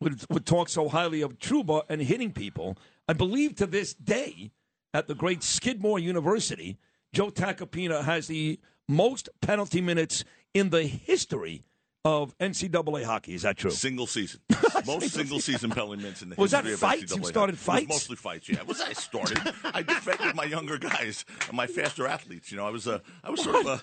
would, 0.00 0.24
would 0.30 0.46
talk 0.46 0.68
so 0.68 0.88
highly 0.88 1.22
of 1.22 1.38
Trouba 1.38 1.82
and 1.88 2.00
hitting 2.00 2.32
people, 2.32 2.78
I 3.08 3.12
believe 3.12 3.56
to 3.56 3.66
this 3.66 3.94
day, 3.94 4.52
at 4.94 5.06
the 5.06 5.14
great 5.14 5.42
Skidmore 5.42 5.98
University, 5.98 6.78
Joe 7.12 7.30
Tacopina 7.30 8.04
has 8.04 8.26
the 8.26 8.58
most 8.88 9.28
penalty 9.42 9.80
minutes 9.80 10.24
in 10.54 10.70
the 10.70 10.82
history 10.82 11.62
of 12.04 12.36
NCAA 12.38 13.04
hockey. 13.04 13.34
Is 13.34 13.42
that 13.42 13.56
true? 13.56 13.70
Single 13.70 14.06
season, 14.06 14.40
most 14.86 15.10
single 15.10 15.40
season 15.40 15.70
penalty 15.70 15.96
minutes 16.00 16.22
in 16.22 16.28
the 16.30 16.36
Was 16.36 16.52
that 16.52 16.64
history 16.64 16.74
of 16.74 16.80
fights? 16.80 17.12
NCAA. 17.12 17.16
You 17.18 17.24
started 17.24 17.58
fights? 17.58 17.88
mostly 17.88 18.16
fights. 18.16 18.48
Yeah, 18.48 18.62
was 18.62 18.80
I 18.80 18.92
started? 18.92 19.38
I 19.64 19.82
defended 19.82 20.34
my 20.34 20.44
younger 20.44 20.78
guys 20.78 21.24
and 21.48 21.56
my 21.56 21.66
faster 21.66 22.06
athletes. 22.06 22.50
You 22.50 22.56
know, 22.58 22.66
I 22.66 22.70
was 22.70 22.86
a, 22.86 23.02
I 23.24 23.30
was 23.30 23.42
sort 23.42 23.56
of 23.56 23.66
a, 23.66 23.82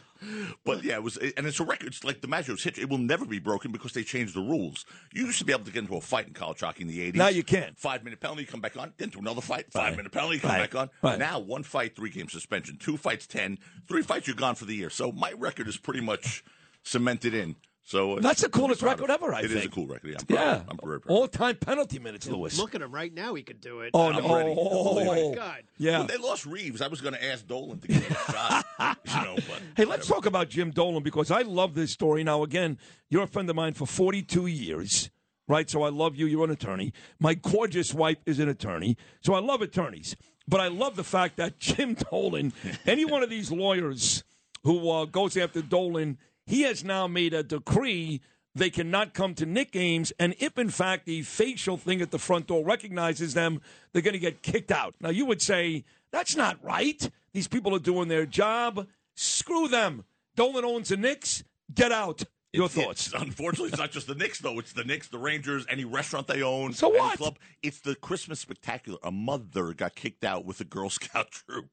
but 0.64 0.84
yeah, 0.84 0.95
it 0.95 1.03
was, 1.03 1.18
and 1.18 1.45
it's 1.45 1.60
a 1.60 1.66
record. 1.66 1.88
It's 1.88 2.03
like 2.03 2.22
the 2.22 2.27
Magic 2.27 2.60
hit. 2.60 2.77
It 2.77 2.90
will 2.90 2.98
never 2.98 3.26
be 3.26 3.40
broken 3.40 3.72
because 3.72 3.92
they 3.92 4.03
changed 4.03 4.34
the 4.34 4.42
rules. 4.42 4.85
You 5.14 5.26
used 5.26 5.40
to 5.40 5.45
be 5.45 5.52
able 5.53 5.66
to 5.66 5.72
get 5.72 5.84
into 5.84 5.95
a 5.95 6.02
fight 6.02 6.27
in 6.27 6.34
college 6.34 6.61
hockey 6.61 6.84
in 6.84 6.88
the 6.88 7.02
eighties. 7.02 7.19
Now 7.19 7.27
you 7.27 7.44
can't. 7.44 7.77
Five 7.77 8.03
minute 8.03 8.22
penalty, 8.22 8.45
come 8.45 8.61
back 8.61 8.77
on. 8.77 8.94
Get 8.98 9.06
into 9.06 9.19
another 9.19 9.42
fight. 9.42 9.72
Five 9.72 9.90
Right. 9.90 9.98
minute 9.98 10.11
penalty, 10.11 10.40
come 10.40 10.52
Right. 10.52 10.72
back 10.72 10.76
on. 10.76 10.90
Right. 11.03 11.19
Now 11.19 11.40
one 11.40 11.64
fight, 11.64 11.95
three 11.95 12.10
game 12.10 12.30
suspension. 12.30 12.77
Two 12.77 12.98
fights, 12.98 13.27
ten. 13.27 13.60
Three 13.88 14.02
fights, 14.02 14.26
you're 14.27 14.35
gone 14.38 14.56
for 14.56 14.66
the 14.66 14.74
year. 14.76 14.90
So 14.90 15.11
my 15.11 15.34
record 15.34 15.68
is 15.68 15.77
pretty 15.77 16.02
much 16.02 16.44
cemented 16.84 17.34
in. 17.34 17.56
So 17.88 18.17
That's 18.19 18.41
the 18.41 18.49
coolest 18.49 18.81
proud 18.81 18.93
of 18.95 19.01
record 19.01 19.14
ever, 19.14 19.31
I 19.31 19.39
It 19.41 19.45
is 19.45 19.51
think. 19.51 19.57
It 19.57 19.59
is 19.59 19.65
a 19.67 19.69
cool 19.69 19.85
record. 19.85 20.09
Yeah, 20.09 20.17
I'm 20.19 20.25
proud 20.25 20.39
Yeah. 20.39 20.55
of. 20.55 20.69
I'm 20.69 20.77
very 20.83 21.01
proud. 21.01 21.14
All 21.15 21.27
time 21.27 21.55
penalty 21.57 21.99
minutes, 21.99 22.27
Lewis. 22.27 22.57
Look 22.57 22.73
at 22.73 22.81
him 22.81 22.91
right 22.91 23.14
now. 23.14 23.35
He 23.35 23.43
could 23.43 23.61
do 23.61 23.81
it. 23.81 23.91
Oh, 23.93 24.11
no. 24.11 24.17
I'm. 24.19 24.55
Oh, 24.57 25.05
my 25.05 25.35
God. 25.35 25.64
Yeah. 25.77 25.99
When 25.99 26.07
they 26.07 26.17
lost 26.17 26.47
Reaves, 26.47 26.81
I 26.81 26.88
was 26.88 26.99
going 26.99 27.14
to 27.14 27.23
ask 27.23 27.45
Dolan 27.45 27.80
to 27.81 27.88
give 27.88 28.03
him 28.03 28.17
a 28.27 28.31
shot. 28.31 28.65
You 29.05 29.22
know, 29.23 29.35
but 29.35 29.61
Hey, 29.77 29.85
let's 29.85 30.07
talk 30.07 30.25
about 30.25 30.49
Jim 30.49 30.72
Dolan 30.72 31.03
because 31.03 31.30
I 31.30 31.43
love 31.43 31.75
this 31.75 31.91
story. 31.91 32.23
Now, 32.23 32.41
again, 32.43 32.80
you're 33.09 33.23
a 33.23 33.27
friend 33.27 33.47
of 33.51 33.55
mine 33.55 33.73
for 33.73 33.85
42 33.85 34.47
years, 34.47 35.11
right? 35.47 35.69
So 35.69 35.83
I 35.83 35.89
love 35.89 36.15
you. 36.15 36.25
You're 36.25 36.43
an 36.45 36.51
attorney. 36.51 36.91
My 37.19 37.35
gorgeous 37.35 37.93
wife 37.93 38.17
is 38.25 38.39
an 38.39 38.49
attorney. 38.49 38.97
So 39.22 39.35
I 39.35 39.39
love 39.39 39.61
attorneys. 39.61 40.15
But 40.47 40.59
I 40.59 40.67
love 40.69 40.95
the 40.95 41.03
fact 41.03 41.38
that 41.38 41.59
Jim 41.59 41.93
Dolan, 41.93 42.51
any 42.88 43.05
one 43.05 43.22
of 43.22 43.30
these 43.30 43.51
lawyers 43.51 44.23
who 44.64 44.89
uh, 44.89 45.05
goes 45.05 45.38
after 45.38 45.61
Dolan, 45.61 46.17
he 46.45 46.61
has 46.64 46.83
now 46.83 47.07
made 47.07 47.33
a 47.33 47.43
decree 47.43 48.22
they 48.56 48.69
cannot 48.69 49.14
come 49.14 49.35
to 49.35 49.45
Knick 49.45 49.72
games. 49.74 50.14
And 50.17 50.33
if, 50.40 50.57
in 50.57 50.69
fact, 50.69 51.06
the 51.06 51.22
facial 51.24 51.75
thing 51.77 52.01
at 52.01 52.11
the 52.11 52.17
front 52.17 52.48
door 52.48 52.64
recognizes 52.64 53.33
them, 53.33 53.61
they're 53.91 54.01
going 54.01 54.14
to 54.14 54.19
get 54.19 54.41
kicked 54.41 54.72
out. 54.72 54.95
Now, 55.01 55.09
you 55.09 55.25
would 55.25 55.41
say, 55.41 55.83
that's 56.11 56.38
not 56.38 56.64
right. 56.64 57.09
These 57.33 57.49
people 57.49 57.75
are 57.75 57.80
doing 57.80 58.07
their 58.07 58.25
job. 58.25 58.88
Screw 59.14 59.67
them. 59.67 60.06
Dolan 60.38 60.64
owns 60.64 60.90
the 60.90 60.98
Knicks. 60.98 61.43
Get 61.74 61.91
out. 61.91 62.24
Your 62.56 62.66
It's- 62.66 62.84
thoughts? 62.85 63.08
it's- 63.08 63.22
unfortunately, 63.22 63.69
it's 63.69 63.77
not 63.77 63.92
just 63.92 64.08
the 64.08 64.16
Knicks, 64.16 64.40
though. 64.40 64.58
It's 64.59 64.74
the 64.74 64.84
Knicks, 64.84 65.08
the 65.08 65.17
Rangers, 65.17 65.66
any 65.69 65.85
restaurant 65.85 66.27
they 66.27 66.42
own. 66.42 66.74
So 66.74 66.90
what? 66.90 67.17
Club. 67.17 67.38
It's 67.64 67.80
the 67.80 67.95
Christmas 67.95 68.40
spectacular. 68.40 68.98
A 69.03 69.11
mother 69.11 69.74
got 69.74 69.95
kicked 69.95 70.24
out 70.24 70.45
with 70.45 70.59
a 70.61 70.64
Girl 70.66 70.90
Scout 70.92 71.32
troop 71.32 71.69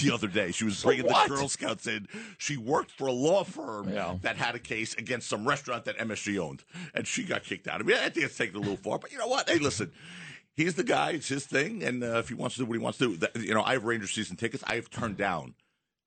the 0.00 0.10
other 0.12 0.28
day. 0.28 0.52
She 0.52 0.64
was 0.64 0.78
So 0.78 0.88
bringing 0.88 1.06
what? 1.06 1.28
the 1.28 1.34
Girl 1.36 1.48
Scouts 1.48 1.86
in. 1.86 2.08
She 2.38 2.56
worked 2.56 2.90
for 2.92 3.06
a 3.06 3.12
law 3.12 3.44
firm 3.44 3.88
Yeah. 3.92 4.16
that 4.22 4.36
had 4.36 4.54
a 4.54 4.58
case 4.60 4.94
against 4.94 5.28
some 5.28 5.46
restaurant 5.46 5.84
that 5.84 5.96
MSG 5.98 6.38
owned, 6.38 6.64
and 6.94 7.06
she 7.06 7.24
got 7.24 7.44
kicked 7.44 7.68
out. 7.68 7.80
I 7.80 7.84
mean, 7.84 7.96
I 7.96 8.08
think 8.08 8.26
it's 8.26 8.36
taken 8.36 8.56
a 8.56 8.60
little 8.60 8.76
far, 8.76 8.98
but 8.98 9.12
you 9.12 9.18
know 9.18 9.28
what? 9.28 9.48
Hey, 9.48 9.58
listen. 9.58 9.92
He's 10.56 10.74
the 10.74 10.82
guy. 10.84 11.12
It's 11.12 11.28
his 11.28 11.46
thing, 11.46 11.82
and 11.82 12.02
uh, 12.02 12.18
if 12.18 12.28
he 12.28 12.34
wants 12.34 12.56
to 12.56 12.62
do 12.62 12.66
what 12.66 12.74
he 12.74 12.78
wants 12.80 12.98
to 12.98 13.08
do, 13.10 13.16
that, 13.18 13.36
you 13.36 13.54
know, 13.54 13.62
I 13.62 13.72
have 13.72 13.84
Rangers 13.84 14.10
season 14.10 14.36
tickets. 14.36 14.62
I 14.66 14.74
have 14.74 14.90
turned 14.90 15.16
down 15.16 15.54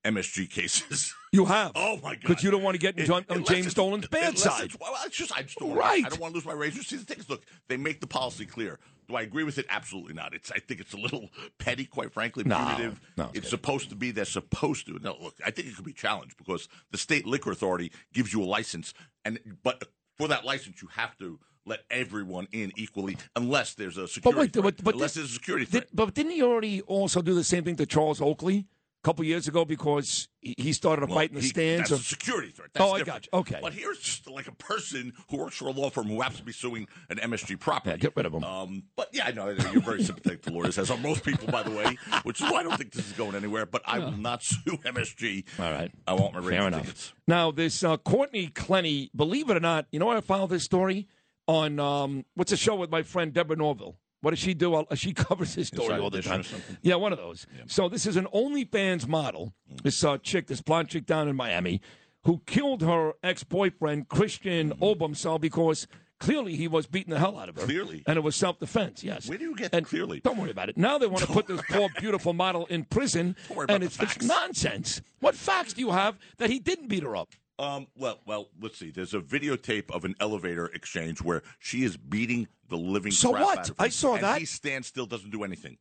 MSG 0.04 0.50
cases. 0.50 1.14
You 1.34 1.46
have. 1.46 1.72
Oh 1.74 1.96
my 2.00 2.14
god! 2.14 2.20
Because 2.28 2.44
you 2.44 2.52
don't 2.52 2.62
want 2.62 2.76
to 2.76 2.78
get 2.78 2.96
in 2.96 3.06
John, 3.06 3.24
on 3.28 3.42
James 3.44 3.74
Dolan's 3.74 4.06
bad 4.06 4.38
side. 4.38 4.66
it's- 4.66 4.76
Well, 4.80 4.94
it's 5.04 5.16
just 5.16 5.36
I 5.36 5.42
just 5.42 5.58
don't 5.58 5.74
Right. 5.74 6.06
I 6.06 6.08
don't 6.08 6.20
want 6.20 6.32
to 6.32 6.36
lose 6.36 6.44
my 6.46 6.52
Rangers 6.52 6.86
season 6.86 7.06
tickets. 7.06 7.28
Look, 7.28 7.42
they 7.66 7.76
make 7.76 7.98
the 8.00 8.06
policy 8.06 8.46
clear. 8.46 8.78
Do 9.08 9.16
I 9.16 9.22
agree 9.22 9.42
with 9.42 9.58
it? 9.58 9.66
Absolutely 9.68 10.14
not. 10.14 10.32
It's 10.32 10.52
I 10.52 10.60
think 10.60 10.78
it's 10.80 10.92
a 10.92 10.96
little 10.96 11.30
petty, 11.58 11.86
quite 11.86 12.12
frankly, 12.12 12.44
No, 12.44 12.56
punitive. 12.56 13.00
no, 13.16 13.24
it's 13.30 13.38
it's 13.38 13.50
supposed 13.50 13.88
to 13.88 13.96
be. 13.96 14.12
They're 14.12 14.24
supposed 14.26 14.86
to. 14.86 15.00
No, 15.02 15.16
look, 15.20 15.34
I 15.44 15.50
think 15.50 15.66
it 15.66 15.74
could 15.74 15.84
be 15.84 15.92
challenged 15.92 16.36
because 16.38 16.68
the 16.92 16.98
state 16.98 17.26
liquor 17.26 17.50
authority 17.50 17.90
gives 18.12 18.32
you 18.32 18.40
a 18.40 18.46
license, 18.46 18.94
and 19.24 19.40
but 19.64 19.82
for 20.16 20.28
that 20.28 20.44
license, 20.44 20.82
you 20.82 20.88
have 20.92 21.16
to 21.18 21.40
let 21.66 21.80
everyone 21.90 22.46
in 22.52 22.70
equally, 22.76 23.16
unless 23.34 23.74
there's 23.74 23.98
a 23.98 24.06
security. 24.06 24.38
wait, 24.38 24.52
threat. 24.52 24.62
but- 24.76 24.84
but 24.84 24.94
unless 24.94 25.14
there's 25.14 25.30
a 25.30 25.34
security 25.34 25.64
Did, 25.66 25.86
but 25.92 26.14
didn't 26.14 26.30
he 26.30 26.42
already 26.44 26.80
also 26.82 27.22
do 27.22 27.34
the 27.34 27.42
same 27.42 27.64
thing 27.64 27.74
to 27.74 27.86
Charles 27.86 28.20
Oakley 28.20 28.66
couple 29.04 29.24
years 29.24 29.46
ago 29.46 29.64
because 29.64 30.28
he 30.40 30.72
started 30.72 31.02
a 31.02 31.06
Well, 31.06 31.16
fight 31.16 31.28
in 31.30 31.36
the 31.36 31.42
he- 31.42 31.48
stands? 31.48 31.90
That's 31.90 32.00
or- 32.00 32.02
a 32.02 32.06
security 32.06 32.48
threat. 32.48 32.70
That's 32.74 32.84
oh, 32.84 32.94
I 32.94 33.02
got 33.02 33.26
you. 33.26 33.38
Okay. 33.40 33.58
But 33.62 33.72
here's 33.74 33.98
just 34.00 34.28
like 34.28 34.48
a 34.48 34.54
person 34.54 35.12
who 35.30 35.36
works 35.36 35.56
for 35.56 35.68
a 35.68 35.70
law 35.70 35.90
firm 35.90 36.08
who 36.08 36.20
happens 36.20 36.40
to 36.40 36.44
be 36.44 36.52
suing 36.52 36.88
an 37.10 37.18
MSG 37.18 37.60
property. 37.60 37.90
Yeah, 37.90 37.96
get 37.98 38.16
rid 38.16 38.26
of 38.26 38.32
him. 38.34 38.42
Um, 38.44 38.84
but 38.96 39.08
yeah, 39.12 39.26
I 39.26 39.32
know 39.32 39.48
you're 39.50 39.82
very 39.82 40.02
sympathetic 40.02 40.42
to 40.42 40.52
lawyers, 40.52 40.78
as 40.78 40.90
are 40.90 40.98
most 40.98 41.22
people, 41.24 41.48
by 41.52 41.62
the 41.62 41.70
way, 41.70 41.96
which 42.24 42.40
is 42.40 42.50
why 42.50 42.60
I 42.60 42.62
don't 42.64 42.76
think 42.78 42.92
this 42.92 43.06
is 43.06 43.12
going 43.12 43.34
anywhere. 43.36 43.66
But 43.66 43.82
I 43.86 43.98
will 44.00 44.12
not 44.12 44.42
sue 44.42 44.78
MSG. 44.84 45.44
All 45.58 45.70
right. 45.70 45.92
I 46.06 46.14
want 46.14 46.34
my 46.34 46.40
Fair 46.42 46.66
enough. 46.66 46.82
tickets. 46.82 47.12
Now, 47.28 47.50
this 47.50 47.84
uh, 47.84 47.96
Courtney 47.98 48.48
Clenney, 48.48 49.10
believe 49.14 49.50
it 49.50 49.56
or 49.56 49.60
not, 49.60 49.86
you 49.92 49.98
know 49.98 50.06
where 50.06 50.16
I 50.16 50.20
found 50.20 50.50
this 50.50 50.64
story? 50.64 51.06
On 51.46 51.78
um, 51.78 52.24
what's 52.36 52.52
a 52.52 52.56
show 52.56 52.74
with 52.74 52.90
my 52.90 53.02
friend 53.02 53.30
Deborah 53.34 53.56
Norville? 53.56 53.96
What 54.24 54.30
does 54.30 54.38
she 54.38 54.54
do? 54.54 54.86
She 54.94 55.12
covers 55.26 55.54
this 55.54 55.68
story 55.68 55.84
Inside 55.88 56.00
all 56.00 56.08
the 56.08 56.22
time. 56.22 56.44
Yeah, 56.80 56.94
one 56.94 57.12
of 57.12 57.18
those. 57.18 57.46
So 57.66 57.90
this 57.90 58.06
is 58.06 58.16
an 58.16 58.26
OnlyFans 58.34 59.06
model. 59.06 59.52
This 59.82 60.02
uh, 60.02 60.16
chick, 60.16 60.46
this 60.46 60.62
blonde 60.62 60.88
chick 60.88 61.04
down 61.04 61.28
in 61.28 61.36
Miami, 61.36 61.82
who 62.22 62.40
killed 62.46 62.80
her 62.80 63.12
ex-boyfriend 63.22 64.08
Christian 64.08 64.70
Obumseli 64.80 65.42
because 65.42 65.86
clearly 66.20 66.56
he 66.56 66.68
was 66.68 66.86
beating 66.86 67.12
the 67.12 67.18
hell 67.18 67.38
out 67.38 67.50
of 67.50 67.56
her. 67.56 67.66
Clearly. 67.66 68.02
and 68.06 68.16
it 68.16 68.22
was 68.22 68.34
self-defense. 68.34 69.04
Yes. 69.04 69.28
Where 69.28 69.36
do 69.36 69.44
you 69.44 69.54
get 69.54 69.74
And 69.74 69.84
clearly? 69.84 70.20
Don't 70.20 70.38
worry 70.38 70.50
about 70.50 70.70
it. 70.70 70.78
Now 70.78 70.96
they 70.96 71.06
want 71.06 71.26
to 71.26 71.30
put 71.30 71.46
this 71.46 71.60
poor, 71.70 71.90
beautiful 71.98 72.32
model 72.32 72.64
in 72.66 72.84
prison, 72.84 73.36
Don't 73.48 73.58
worry 73.58 73.64
about 73.64 73.74
and 73.74 73.84
it's, 73.84 74.00
it's 74.00 74.22
nonsense. 74.22 75.02
What 75.20 75.34
facts 75.34 75.74
do 75.74 75.82
you 75.82 75.90
have 75.90 76.18
that 76.38 76.48
he 76.48 76.60
didn't 76.60 76.88
beat 76.88 77.02
her 77.02 77.14
up? 77.14 77.28
Um, 77.58 77.86
well, 77.96 78.18
well, 78.26 78.48
let's 78.60 78.78
see. 78.78 78.90
There's 78.90 79.14
a 79.14 79.20
videotape 79.20 79.90
of 79.90 80.04
an 80.04 80.14
elevator 80.20 80.66
exchange 80.66 81.22
where 81.22 81.42
she 81.60 81.84
is 81.84 81.96
beating 81.96 82.48
the 82.68 82.76
living 82.76 83.12
So 83.12 83.30
crap 83.32 83.42
what? 83.44 83.58
out 83.58 83.70
of 83.70 83.78
him, 83.78 83.84
I 83.84 83.88
saw 83.88 84.14
and 84.14 84.24
that. 84.24 84.38
He 84.40 84.44
stands 84.44 84.88
still, 84.88 85.06
doesn't 85.06 85.30
do 85.30 85.44
anything. 85.44 85.78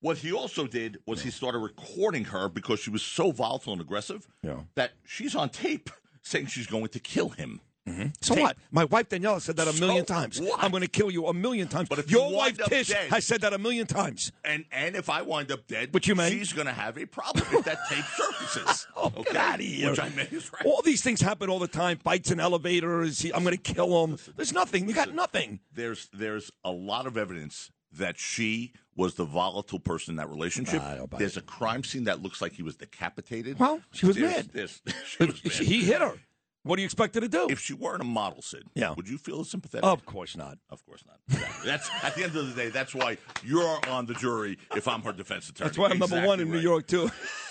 What 0.00 0.18
he 0.18 0.32
also 0.32 0.66
did 0.66 0.98
was 1.06 1.22
he 1.22 1.30
started 1.30 1.58
recording 1.58 2.24
her 2.26 2.48
because 2.48 2.78
she 2.78 2.90
was 2.90 3.02
so 3.02 3.32
volatile 3.32 3.72
and 3.72 3.80
aggressive 3.80 4.28
Yeah. 4.42 4.60
that 4.74 4.92
she's 5.04 5.34
on 5.34 5.48
tape 5.48 5.90
saying 6.22 6.46
she's 6.46 6.66
going 6.66 6.88
to 6.88 7.00
kill 7.00 7.30
him. 7.30 7.60
Mm-hmm. 7.88 8.06
So 8.22 8.34
Tape. 8.34 8.42
what? 8.44 8.56
My 8.70 8.84
wife 8.84 9.10
Daniela 9.10 9.40
said 9.42 9.56
that 9.56 9.68
a 9.68 9.78
million 9.78 10.06
So 10.06 10.14
times. 10.14 10.40
what? 10.40 10.62
I'm 10.62 10.70
going 10.70 10.82
to 10.82 10.88
kill 10.88 11.10
you 11.10 11.26
a 11.26 11.34
million 11.34 11.68
times. 11.68 11.88
But 11.90 11.98
if 11.98 12.10
your 12.10 12.30
you 12.30 12.36
wife 12.36 12.56
Tish 12.66 12.88
dead- 12.88 13.10
has 13.10 13.26
said 13.26 13.42
that 13.42 13.52
a 13.52 13.58
million 13.58 13.86
times. 13.86 14.32
And 14.42 14.64
and 14.72 14.96
if 14.96 15.10
I 15.10 15.20
wind 15.20 15.52
up 15.52 15.66
dead, 15.66 15.92
Which 15.92 16.08
you 16.08 16.14
may. 16.14 16.30
she's 16.30 16.52
going 16.54 16.66
to 16.66 16.72
have 16.72 16.96
a 16.96 17.04
problem 17.04 17.46
if 17.52 17.64
that 17.66 17.78
tape 17.90 18.04
surfaces. 18.16 18.86
Oh, 18.96 19.06
okay? 19.16 19.22
get 19.24 19.36
out 19.36 19.54
of 19.56 19.60
here! 19.66 19.90
Which 19.90 20.00
I 20.00 20.08
may 20.10 20.22
is 20.30 20.50
right. 20.52 20.64
All 20.64 20.80
these 20.80 21.02
things 21.02 21.20
happen 21.20 21.50
all 21.50 21.58
the 21.58 21.68
time. 21.68 21.98
Fights 21.98 22.30
in 22.30 22.40
elevators. 22.40 23.24
I'm 23.34 23.42
going 23.44 23.56
to 23.56 23.60
kill 23.74 24.04
him. 24.04 24.16
There's 24.36 24.52
nothing. 24.52 24.88
You 24.88 24.94
got 24.94 25.12
nothing. 25.14 25.60
there's 25.74 26.08
there's 26.14 26.50
a 26.64 26.70
lot 26.70 27.06
of 27.06 27.18
evidence 27.18 27.70
that 27.92 28.18
she 28.18 28.72
was 28.96 29.14
the 29.14 29.24
volatile 29.24 29.78
person 29.78 30.12
in 30.12 30.16
that 30.16 30.28
relationship. 30.30 30.82
There's 31.18 31.36
a 31.36 31.40
crime 31.42 31.84
scene 31.84 32.04
that 32.04 32.22
looks 32.22 32.40
like 32.40 32.52
he 32.52 32.62
was 32.62 32.76
decapitated. 32.76 33.58
Well, 33.58 33.80
she 33.92 34.06
was 34.06 34.16
There's- 34.16 34.36
mad. 34.36 34.50
there's- 34.52 34.80
she 35.06 35.24
was 35.26 35.44
mad. 35.44 35.52
He 35.52 35.84
hit 35.84 36.00
her. 36.00 36.14
What 36.64 36.76
do 36.76 36.82
you 36.82 36.86
expect 36.86 37.14
her 37.14 37.20
to 37.20 37.28
do? 37.28 37.46
If 37.50 37.60
she 37.60 37.74
weren't 37.74 38.00
a 38.00 38.04
model, 38.06 38.40
Sid, 38.42 38.64
Yeah. 38.74 38.94
would 38.96 39.06
you 39.08 39.18
feel 39.18 39.40
as 39.40 39.50
sympathetic? 39.50 39.84
Of 39.84 40.04
course 40.06 40.34
not. 40.36 40.56
Of 40.70 40.84
course 40.86 41.04
not. 41.06 41.18
Exactly. 41.28 41.70
That's 41.70 41.90
at 42.02 42.14
the 42.14 42.24
end 42.24 42.34
of 42.36 42.48
the 42.48 42.54
day. 42.54 42.70
That's 42.70 42.94
why 42.94 43.18
you're 43.44 43.78
on 43.88 44.06
the 44.06 44.14
jury. 44.14 44.58
If 44.74 44.88
I'm 44.88 45.02
her 45.02 45.12
defense 45.12 45.48
attorney, 45.50 45.68
That's 45.68 45.78
why 45.78 45.88
I'm 45.90 45.98
number 45.98 46.26
one 46.26 46.40
in 46.40 46.50
New. 46.50 46.58
York 46.58 46.86
too. 46.86 47.10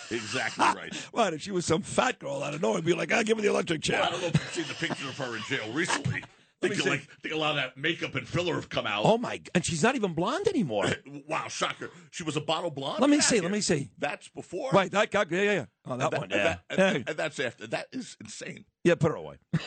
Exactly 0.09 0.65
right. 0.75 1.07
right. 1.13 1.33
if 1.33 1.41
she 1.43 1.51
was 1.51 1.65
some 1.65 1.83
fat 1.83 2.17
girl 2.19 2.41
out 2.43 2.53
of 2.55 2.61
nowhere? 2.61 2.79
I'd 2.79 2.85
be 2.85 2.93
like, 2.93 3.11
I'll 3.11 3.23
give 3.23 3.37
her 3.37 3.43
the 3.43 3.49
electric 3.49 3.83
chair. 3.83 3.99
Well, 4.01 4.07
I 4.09 4.11
don't 4.11 4.21
know 4.21 4.27
if 4.27 4.33
you've 4.33 4.65
seen 4.65 4.65
the 4.67 4.87
picture 4.87 5.07
of 5.07 5.17
her 5.19 5.35
in 5.35 5.43
jail 5.43 5.71
recently. 5.73 6.23
Think, 6.69 6.81
see. 6.81 6.89
like, 6.89 7.07
think 7.21 7.33
a 7.33 7.37
lot 7.37 7.51
of 7.51 7.55
that 7.57 7.77
makeup 7.77 8.15
and 8.15 8.27
filler 8.27 8.55
have 8.55 8.69
come 8.69 8.85
out. 8.87 9.03
Oh 9.05 9.17
my! 9.17 9.41
And 9.55 9.65
she's 9.65 9.83
not 9.83 9.95
even 9.95 10.13
blonde 10.13 10.47
anymore. 10.47 10.85
Wow, 11.27 11.47
shocker! 11.47 11.89
She 12.11 12.23
was 12.23 12.35
a 12.37 12.41
bottle 12.41 12.69
blonde. 12.71 13.01
Let 13.01 13.09
me 13.09 13.21
see, 13.21 13.39
let 13.39 13.51
me 13.51 13.61
see. 13.61 13.89
That's 13.97 14.27
before. 14.29 14.69
Right, 14.71 14.91
that 14.91 15.09
guy. 15.11 15.25
Yeah, 15.29 15.41
yeah, 15.41 15.51
yeah. 15.53 15.65
Oh, 15.87 15.97
that, 15.97 16.13
And 16.13 16.21
one. 16.21 16.23
and 16.23 16.31
Yeah. 16.31 16.57
that- 16.69 16.79
and- 16.95 17.09
and 17.09 17.17
that's 17.17 17.39
after. 17.39 17.67
That 17.67 17.87
is 17.91 18.17
insane. 18.19 18.65
yeah, 18.83 18.95
put 18.95 19.11
her 19.11 19.17
away. 19.17 19.35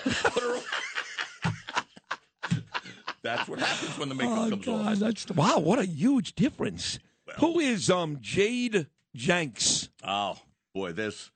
That's 3.23 3.49
what 3.49 3.59
happens 3.59 3.99
when 3.99 4.09
the 4.09 4.15
makeup 4.15 4.39
Oh 4.39 4.51
comes 4.51 4.65
God, 4.67 5.03
off. 5.31 5.37
wow! 5.37 5.59
What 5.59 5.79
a 5.81 5.87
huge 5.87 6.35
difference. 6.35 6.99
Who 7.39 7.59
is 7.59 7.91
um 7.91 8.19
Jade 8.21 8.87
Jenks? 9.17 9.89
Oh 10.05 10.39
boy, 10.75 10.93
there's 10.93 11.31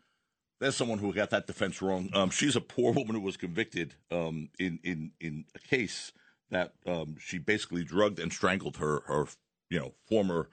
there's 0.60 0.76
someone 0.76 0.98
who 0.98 1.12
got 1.12 1.30
that 1.30 1.46
defense 1.46 1.82
wrong. 1.82 2.10
Um, 2.12 2.30
she's 2.30 2.54
a 2.56 2.60
poor 2.60 2.92
woman 2.92 3.14
who 3.14 3.20
was 3.20 3.36
convicted 3.36 3.94
um, 4.10 4.50
in 4.58 4.78
in 4.84 5.12
in 5.20 5.44
a 5.54 5.58
case 5.58 6.12
that 6.50 6.74
um, 6.86 7.16
she 7.18 7.38
basically 7.38 7.84
drugged 7.84 8.18
and 8.18 8.32
strangled 8.32 8.76
her 8.76 9.00
her 9.06 9.26
you 9.68 9.78
know 9.78 9.92
former 10.08 10.48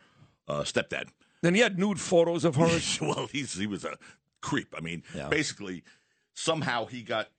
uh, 0.48 0.61
stepdad. 0.61 1.10
Then 1.44 1.53
he 1.53 1.61
had 1.61 1.77
nude 1.77 2.00
photos 2.00 2.45
of 2.45 2.56
her. 2.56 2.80
well, 3.06 3.27
he's 3.32 3.53
he 3.56 3.68
was 3.68 3.86
a 3.86 3.98
creep. 4.42 4.74
I 4.76 4.82
mean, 4.82 5.03
Yeah. 5.16 5.27
basically, 5.30 5.84
somehow 6.34 6.86
he 6.86 7.02
got 7.03 7.30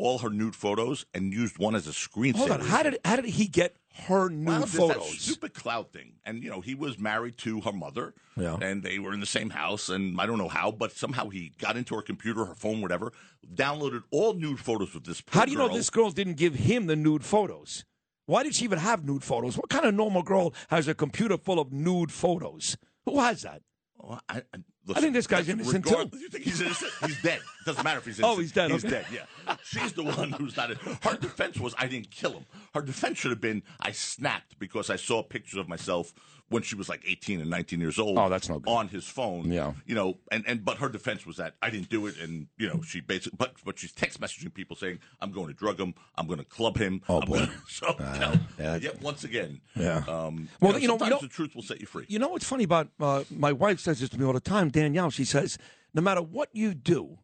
all 0.00 0.18
her 0.18 0.30
nude 0.30 0.56
photos 0.56 1.04
and 1.14 1.32
used 1.32 1.58
one 1.58 1.74
as 1.74 1.86
a 1.86 1.90
screensaver. 1.90 2.36
Hold 2.36 2.50
on. 2.52 2.60
How 2.60 2.82
did 2.82 2.98
how 3.04 3.16
did 3.16 3.26
he 3.26 3.46
get 3.46 3.76
her 4.06 4.28
nude 4.28 4.46
Well, 4.48 4.66
photos? 4.66 5.18
stupid 5.20 5.52
cloud 5.54 5.92
thing, 5.92 6.14
and 6.24 6.42
you 6.42 6.50
know 6.50 6.60
he 6.60 6.74
was 6.74 6.98
married 6.98 7.36
to 7.38 7.60
her 7.62 7.72
mother, 7.72 8.14
Yeah. 8.36 8.56
and 8.60 8.82
they 8.82 8.98
were 8.98 9.12
in 9.12 9.20
the 9.20 9.26
same 9.26 9.50
house, 9.50 9.88
and 9.88 10.20
I 10.20 10.26
don't 10.26 10.38
know 10.38 10.48
how, 10.48 10.70
but 10.70 10.92
somehow 10.92 11.28
he 11.28 11.52
got 11.58 11.76
into 11.76 11.94
her 11.96 12.02
computer, 12.02 12.44
her 12.46 12.54
phone, 12.54 12.80
whatever, 12.80 13.12
downloaded 13.54 14.02
all 14.10 14.34
nude 14.34 14.60
photos 14.60 14.94
of 14.94 15.04
this. 15.04 15.22
How 15.28 15.44
do 15.44 15.50
you 15.52 15.58
know 15.58 15.68
this 15.68 15.90
girl 15.90 16.10
didn't 16.10 16.34
give 16.36 16.54
him 16.54 16.86
the 16.86 16.96
nude 16.96 17.24
photos? 17.24 17.84
Why 18.26 18.42
did 18.44 18.54
she 18.54 18.64
even 18.64 18.78
have 18.78 19.04
nude 19.04 19.24
photos? 19.24 19.56
What 19.56 19.68
kind 19.70 19.84
of 19.84 19.94
normal 19.94 20.22
girl 20.22 20.54
has 20.68 20.86
a 20.88 20.94
computer 20.94 21.36
full 21.36 21.58
of 21.58 21.72
nude 21.72 22.12
photos? 22.12 22.76
Who 23.04 23.18
has 23.18 23.42
that? 23.42 23.62
Well, 23.98 24.20
I, 24.28 24.42
I, 24.88 24.92
I 24.98 25.00
think 25.00 25.12
this 25.12 25.26
guy's 25.26 25.46
listen, 25.46 25.60
innocent, 25.60 25.84
regard- 25.86 26.12
too. 26.12 26.18
You 26.18 26.28
think 26.28 26.44
he's 26.44 26.60
innocent? 26.60 26.90
He's 27.06 27.22
dead. 27.22 27.40
Doesn't 27.66 27.84
matter 27.84 27.98
if 27.98 28.06
he's 28.06 28.20
Oh, 28.24 28.38
he's 28.38 28.50
dead, 28.52 28.70
He's 28.70 28.84
okay. 28.84 28.94
dead. 28.94 29.06
Yeah. 29.12 29.56
She's 29.62 29.92
the 29.92 30.02
one 30.04 30.32
who's 30.32 30.56
not. 30.56 30.70
Her 30.70 31.16
defense 31.16 31.58
was, 31.58 31.74
I 31.78 31.86
didn't 31.86 32.10
kill 32.10 32.32
him. 32.32 32.46
Her 32.74 32.82
defense 32.82 33.18
should 33.18 33.30
have 33.30 33.40
been, 33.40 33.62
I 33.80 33.92
snapped 33.92 34.58
because 34.58 34.90
I 34.90 34.96
saw 34.96 35.22
pictures 35.22 35.58
of 35.58 35.68
myself 35.68 36.12
when 36.50 36.62
she 36.62 36.74
was 36.74 36.88
like 36.88 37.02
18 37.06 37.40
and 37.40 37.48
19 37.48 37.80
years 37.80 37.98
old. 37.98 38.18
Oh, 38.18 38.28
that's 38.28 38.48
no 38.48 38.58
good. 38.58 38.70
On 38.70 38.88
his 38.88 39.06
phone. 39.06 39.50
Yeah. 39.50 39.72
You 39.86 39.94
know, 39.94 40.18
and, 40.30 40.44
and 40.46 40.64
but 40.64 40.76
her 40.78 40.88
defense 40.88 41.24
was 41.24 41.36
that 41.38 41.54
I 41.62 41.70
didn't 41.70 41.88
do 41.88 42.06
it, 42.06 42.18
and 42.20 42.48
you 42.58 42.68
know 42.68 42.82
she 42.82 43.00
basically, 43.00 43.36
but 43.38 43.54
but 43.64 43.78
she's 43.78 43.92
text 43.92 44.20
messaging 44.20 44.52
people 44.52 44.76
saying 44.76 44.98
I'm 45.20 45.32
going 45.32 45.46
to 45.46 45.54
drug 45.54 45.80
him, 45.80 45.94
I'm 46.16 46.26
going 46.26 46.38
to 46.40 46.44
club 46.44 46.76
him. 46.76 47.00
Oh, 47.08 47.20
I'm 47.20 47.26
boy. 47.28 47.38
Gonna, 47.38 47.52
so 47.68 47.94
you 48.14 48.20
know, 48.20 48.34
yeah. 48.58 48.76
yet 48.76 49.00
once 49.00 49.24
again, 49.24 49.60
Yeah. 49.74 50.04
Um, 50.08 50.48
Well, 50.60 50.78
you 50.78 50.86
know, 50.88 50.96
know- 50.96 51.06
you 51.06 51.10
sometimes 51.10 51.10
know- 51.10 51.18
the 51.20 51.28
truth 51.28 51.54
will 51.54 51.62
set 51.62 51.80
you 51.80 51.86
free. 51.86 52.04
You 52.08 52.18
know 52.18 52.28
what's 52.28 52.44
funny 52.44 52.64
about 52.64 52.88
uh, 53.00 53.24
my 53.30 53.52
wife 53.52 53.80
says 53.80 54.00
this 54.00 54.10
to 54.10 54.18
me 54.18 54.26
all 54.26 54.32
the 54.32 54.40
time, 54.40 54.68
Danielle. 54.68 55.10
She 55.10 55.24
says, 55.24 55.56
no 55.94 56.02
matter 56.02 56.20
what 56.22 56.48
you 56.52 56.74
do, 56.74 57.18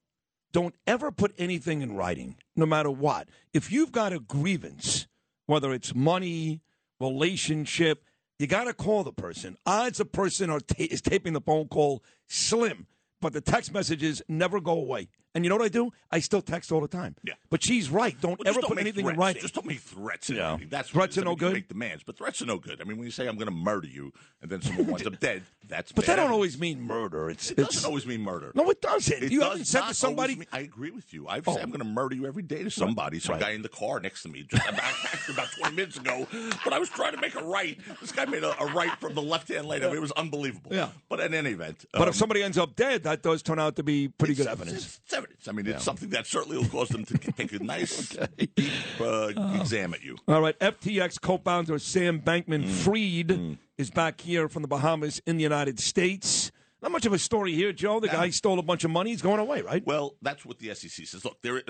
don't 0.53 0.75
ever 0.87 1.11
put 1.13 1.35
anything 1.37 1.83
in 1.83 1.95
writing, 1.97 2.37
no 2.55 2.65
matter 2.65 2.91
what. 2.91 3.29
If 3.53 3.71
you've 3.73 3.93
got 3.93 4.13
a 4.13 4.21
grievance, 4.21 5.07
whether 5.47 5.73
it's 5.73 5.95
money, 5.95 6.63
relationship, 7.01 8.05
you 8.39 8.47
got 8.47 8.65
to 8.65 8.75
call 8.75 9.05
the 9.05 9.13
person. 9.13 9.57
Odds 9.65 10.01
a 10.01 10.05
person 10.05 10.51
ta- 10.61 10.75
is 10.79 11.01
taping 11.01 11.33
the 11.33 11.41
phone 11.41 11.69
call 11.69 12.03
slim, 12.29 12.87
but 13.21 13.33
the 13.33 13.41
text 13.41 13.73
messages 13.73 14.23
never 14.29 14.61
go 14.61 14.73
away. 14.73 15.09
And 15.37 15.45
you 15.45 15.51
know 15.51 15.57
what 15.57 15.67
I 15.67 15.69
do? 15.69 15.93
I 16.11 16.21
still 16.21 16.41
text 16.41 16.73
all 16.73 16.81
the 16.81 16.89
time. 16.89 17.15
Yeah. 17.23 17.35
But 17.51 17.63
she's 17.63 17.91
right. 17.91 18.19
Don't 18.23 18.39
Well, 18.39 18.49
ever 18.49 18.63
don't 18.63 18.69
put 18.71 18.79
anything 18.79 19.05
threats. 19.05 19.15
in 19.17 19.21
writing. 19.21 19.43
Just 19.43 19.53
don't 19.55 19.67
make 19.67 19.81
threats. 19.81 20.31
Yeah. 20.31 20.57
That's 20.71 20.89
Threats 20.89 21.19
are 21.19 21.25
no 21.25 21.33
I 21.33 21.33
mean, 21.33 21.39
good? 21.39 21.53
Make 21.53 21.69
demands, 21.69 22.03
but 22.05 22.17
threats 22.17 22.41
are 22.41 22.47
no 22.47 22.57
good. 22.59 22.81
I 22.81 22.85
mean, 22.85 22.97
when 22.97 23.05
you 23.05 23.11
say 23.11 23.29
I'm 23.29 23.37
going 23.37 23.49
to 23.49 23.55
murder 23.55 23.87
you, 23.87 24.15
and 24.41 24.51
then 24.51 24.63
someone 24.63 24.87
winds 24.87 25.07
up 25.07 25.21
dead, 25.21 25.43
that's 25.69 25.93
But 25.93 26.07
bad 26.07 26.13
that 26.19 26.23
don't 26.23 26.33
always 26.33 26.59
mean 26.59 26.81
murder. 26.81 27.29
It's 27.29 27.51
It 27.51 27.59
it's 27.59 27.75
doesn't 27.75 27.87
always 27.87 28.07
mean 28.07 28.23
murder. 28.23 28.51
No, 28.55 28.71
it 28.71 28.81
doesn't. 28.81 29.25
It 29.25 29.31
you 29.31 29.41
does 29.41 29.49
haven't 29.51 29.65
said 29.67 29.83
to 29.89 29.95
somebody. 29.95 30.37
mean- 30.37 30.47
I 30.53 30.61
agree 30.61 30.91
with 30.91 31.13
you. 31.13 31.29
I've 31.29 31.47
Oh. 31.47 31.53
said 31.53 31.63
I'm 31.65 31.69
going 31.71 31.81
to 31.81 31.85
murder 31.85 32.15
you 32.15 32.27
every 32.27 32.43
day 32.43 32.63
to 32.63 32.71
somebody. 32.71 33.19
Some 33.21 33.35
Right. 33.35 33.43
guy 33.43 33.51
in 33.51 33.61
the 33.61 33.69
car 33.69 34.01
next 34.01 34.23
to 34.23 34.31
me, 34.31 34.45
just 34.49 34.67
about, 34.67 34.91
about 35.29 35.49
20 35.59 35.77
minutes 35.77 35.99
ago, 35.99 36.27
but 36.65 36.73
I 36.73 36.79
was 36.79 36.89
trying 36.89 37.13
to 37.15 37.21
make 37.21 37.35
a 37.35 37.45
right. 37.45 37.79
This 38.01 38.11
guy 38.13 38.25
made 38.25 38.43
a, 38.43 38.59
a 38.59 38.73
right 38.73 38.99
from 39.01 39.13
the 39.15 39.23
left 39.23 39.49
hand 39.49 39.67
lane. 39.67 39.83
I 39.83 39.89
mean, 39.89 39.97
it 39.97 40.01
was 40.01 40.13
unbelievable. 40.13 40.73
Yeah. 40.75 40.89
But 41.11 41.21
in 41.21 41.35
any 41.35 41.51
event, 41.51 41.85
But 41.93 42.03
um, 42.03 42.09
if 42.09 42.15
somebody 42.15 42.43
ends 42.43 42.57
up 42.57 42.75
dead, 42.75 43.03
that 43.03 43.23
does 43.23 43.43
turn 43.43 43.59
out 43.59 43.77
to 43.77 43.83
be 43.83 44.09
pretty 44.09 44.35
good 44.35 44.47
evidence. 44.47 45.01
It's, 45.31 45.39
it's. 45.41 45.49
I 45.49 45.53
mean, 45.53 45.67
Yeah. 45.67 45.75
it's 45.75 45.85
something 45.85 46.09
that 46.11 46.27
certainly 46.27 46.59
will 46.59 46.69
cause 46.69 46.89
them 46.89 47.05
to 47.05 47.19
take 47.33 47.53
a 47.53 47.59
nice, 47.63 48.17
deep 48.57 48.73
uh, 49.01 49.33
exam 49.61 49.95
at 49.95 50.03
you. 50.03 50.17
All 50.29 50.41
right, 50.41 50.59
FTX 50.59 51.21
co-founder 51.21 51.79
Sam 51.79 52.21
Bankman 52.21 52.65
Mm. 52.65 52.69
Fried 52.71 53.59
is 53.79 53.91
back 53.91 54.21
here 54.21 54.49
from 54.49 54.63
the 54.63 54.69
Bahamas 54.69 55.21
in 55.27 55.37
the 55.37 55.43
United 55.43 55.79
States. 55.81 56.51
Not 56.83 56.93
much 56.93 57.07
of 57.07 57.13
a 57.15 57.19
story 57.19 57.53
here, 57.53 57.73
Joe. 57.73 58.01
The 58.01 58.09
guy 58.09 58.29
stole 58.31 58.59
a 58.59 58.63
bunch 58.63 58.85
of 58.85 58.91
money. 58.91 59.11
He's 59.11 59.23
going 59.23 59.41
away, 59.41 59.63
right? 59.63 59.85
Well, 59.87 60.15
that's 60.21 60.45
what 60.45 60.59
the 60.59 60.75
SEC 60.75 61.07
says. 61.07 61.25
Look, 61.25 61.41
there. 61.41 61.63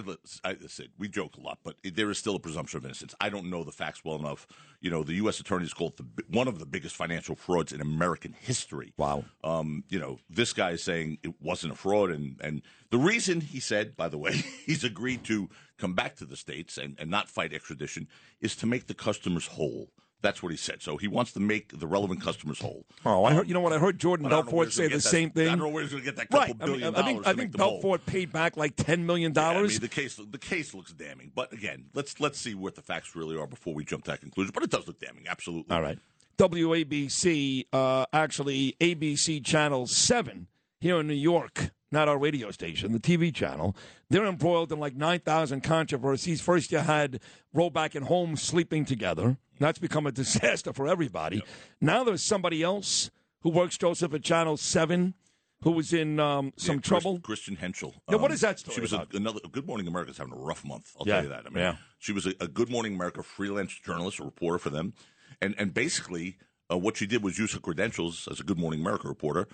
I 0.44 0.56
said 0.66 0.88
we 0.98 1.08
joke 1.08 1.36
a 1.36 1.40
lot, 1.40 1.58
but 1.62 1.76
there 1.84 2.10
is 2.10 2.18
still 2.18 2.34
a 2.34 2.40
presumption 2.40 2.78
of 2.78 2.84
innocence. 2.84 3.14
I 3.20 3.28
don't 3.28 3.48
know 3.48 3.62
the 3.62 3.70
facts 3.70 4.04
well 4.04 4.16
enough. 4.16 4.48
You 4.80 4.90
know, 4.90 5.04
the 5.04 5.14
U.S. 5.14 5.38
attorneys 5.38 5.72
called 5.72 5.96
the, 5.96 6.24
one 6.28 6.48
of 6.48 6.58
the 6.58 6.66
biggest 6.66 6.96
financial 6.96 7.36
frauds 7.36 7.72
in 7.72 7.80
American 7.80 8.32
history. 8.32 8.94
Wow. 8.96 9.24
Um, 9.44 9.84
you 9.88 10.00
know, 10.00 10.18
this 10.28 10.52
guy 10.52 10.70
is 10.70 10.82
saying 10.82 11.18
it 11.22 11.40
wasn't 11.40 11.72
a 11.72 11.76
fraud, 11.76 12.10
and 12.10 12.40
and 12.42 12.62
the 12.90 12.98
reason 12.98 13.40
he 13.40 13.60
said, 13.60 13.96
by 13.96 14.08
the 14.08 14.18
way, 14.18 14.32
he's 14.66 14.82
agreed 14.82 15.22
to 15.24 15.48
come 15.78 15.94
back 15.94 16.16
to 16.16 16.24
the 16.24 16.36
states 16.36 16.78
and, 16.78 16.96
and 16.98 17.10
not 17.10 17.28
fight 17.28 17.52
extradition 17.52 18.08
is 18.40 18.56
to 18.56 18.66
make 18.66 18.86
the 18.86 18.94
customers 18.94 19.46
whole. 19.46 19.88
That's 20.26 20.42
what 20.42 20.50
he 20.50 20.58
said. 20.58 20.82
So 20.82 20.96
he 20.96 21.06
wants 21.06 21.30
to 21.34 21.40
make 21.40 21.78
the 21.78 21.86
relevant 21.86 22.20
customers 22.20 22.58
whole. 22.60 22.84
Oh, 23.05 23.24
I 23.24 23.32
heard. 23.32 23.46
You 23.46 23.55
know 23.55 23.60
what? 23.60 23.72
I 23.72 23.78
heard 23.78 24.00
Jordan 24.00 24.24
But 24.24 24.32
I 24.32 24.36
don't 24.38 24.46
know 24.50 24.56
where 24.56 24.66
Belfort 24.66 24.72
say 24.72 24.88
the 24.88 24.94
that- 24.96 25.00
same 25.02 25.30
thing. 25.30 25.46
I 25.46 25.50
don't 25.50 25.58
know 25.60 25.68
where 25.68 25.82
he's 25.84 25.92
going 25.92 26.02
to 26.02 26.10
get 26.10 26.16
that 26.16 26.28
couple 26.30 26.46
right. 26.48 26.58
billion 26.58 26.82
I 26.82 26.86
mean, 26.88 26.96
I 26.98 27.02
think, 27.05 27.22
dollars 27.22 27.26
I 27.26 27.38
think 27.38 27.52
them 27.52 27.60
whole. 27.60 27.80
Belfort 27.80 28.06
paid 28.06 28.32
back 28.32 28.56
like 28.56 28.74
ten 28.74 29.06
million 29.06 29.32
Yeah, 29.36 29.48
I 29.50 29.55
dollars. 29.55 29.70
mean, 29.74 29.80
the 29.82 29.88
case 29.88 30.16
the 30.30 30.38
case 30.38 30.74
looks 30.74 30.92
damning, 30.92 31.30
but 31.32 31.52
again, 31.52 31.84
let's 31.94 32.18
let's 32.18 32.40
see 32.40 32.55
what 32.56 32.74
the 32.74 32.82
facts 32.82 33.14
really 33.14 33.36
are 33.38 33.46
before 33.46 33.72
we 33.72 33.84
jump 33.84 34.02
to 34.06 34.10
that 34.10 34.20
conclusion. 34.20 34.50
But 34.52 34.64
it 34.64 34.70
does 34.70 34.88
look 34.88 34.98
damning, 34.98 35.26
absolutely. 35.28 35.72
All 35.72 35.80
right. 35.82 35.98
WABC, 36.38 37.66
uh, 37.72 38.06
actually 38.12 38.76
ABC 38.80 39.44
Channel 39.44 39.86
7 39.86 40.46
here 40.80 40.98
in 41.00 41.06
New 41.06 41.14
York, 41.14 41.70
not 41.92 42.08
our 42.08 42.18
radio 42.18 42.50
station, 42.50 42.92
the 42.92 42.98
TV 42.98 43.32
channel. 43.34 43.76
They're 44.10 44.26
embroiled 44.26 44.73
in 44.73 44.81
like 44.81 44.97
9,000 44.97 45.62
controversies. 45.62 46.40
First, 46.40 46.73
you 46.73 46.78
had 46.78 47.20
Robach 47.55 47.94
and 47.94 48.06
Holmes 48.06 48.42
sleeping 48.42 48.84
together. 48.84 49.36
That's 49.58 49.78
become 49.78 50.06
a 50.06 50.12
disaster 50.23 50.73
for 50.73 50.86
everybody. 50.86 51.42
Now 51.81 52.05
there's 52.05 52.23
somebody 52.23 52.62
else 52.62 53.10
who 53.40 53.50
works, 53.50 53.78
Joseph, 53.78 54.12
at 54.15 54.23
Channel 54.23 54.56
7 54.56 55.15
who 55.62 55.70
was 55.70 55.92
in 55.92 56.20
um, 56.20 56.52
some 56.56 56.76
Yeah, 56.76 56.81
trouble. 56.82 57.18
Christian 57.20 57.56
Henschel. 57.56 57.94
Yeah, 58.10 58.16
what 58.16 58.31
is 58.31 58.42
that 58.42 58.58
story 58.58 58.74
She 58.74 58.81
was 58.82 58.92
a, 58.92 59.06
another 59.15 59.40
Good 59.50 59.66
Morning 59.66 59.86
America's 59.89 60.18
having 60.18 60.34
a 60.34 60.36
rough 60.36 60.65
month. 60.65 60.92
I'll 61.00 61.06
Yeah, 61.08 61.15
tell 61.15 61.23
you 61.24 61.28
that. 61.31 61.47
I 61.47 61.48
mean, 61.48 61.58
yeah. 61.65 61.76
she 61.98 62.12
was 62.12 62.26
a, 62.26 62.34
a 62.40 62.47
Good 62.47 62.68
Morning 62.70 62.94
America 62.94 63.23
freelance 63.23 63.73
journalist, 63.74 64.18
a 64.20 64.24
reporter 64.24 64.58
for 64.58 64.70
them, 64.70 64.92
and 65.40 65.55
and 65.58 65.73
basically 65.73 66.36
uh, 66.70 66.76
what 66.76 66.98
she 66.98 67.06
did 67.06 67.23
was 67.23 67.39
use 67.39 67.55
her 67.55 67.58
credentials 67.60 68.28
as 68.31 68.39
a 68.39 68.44
Good 68.44 68.58
Morning 68.58 68.81
America 68.81 69.08
reporter 69.08 69.48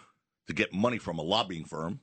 to 0.49 0.53
get 0.53 0.73
money 0.75 0.99
from 0.99 1.19
a 1.19 1.23
lobbying 1.23 1.65
firm 1.65 2.01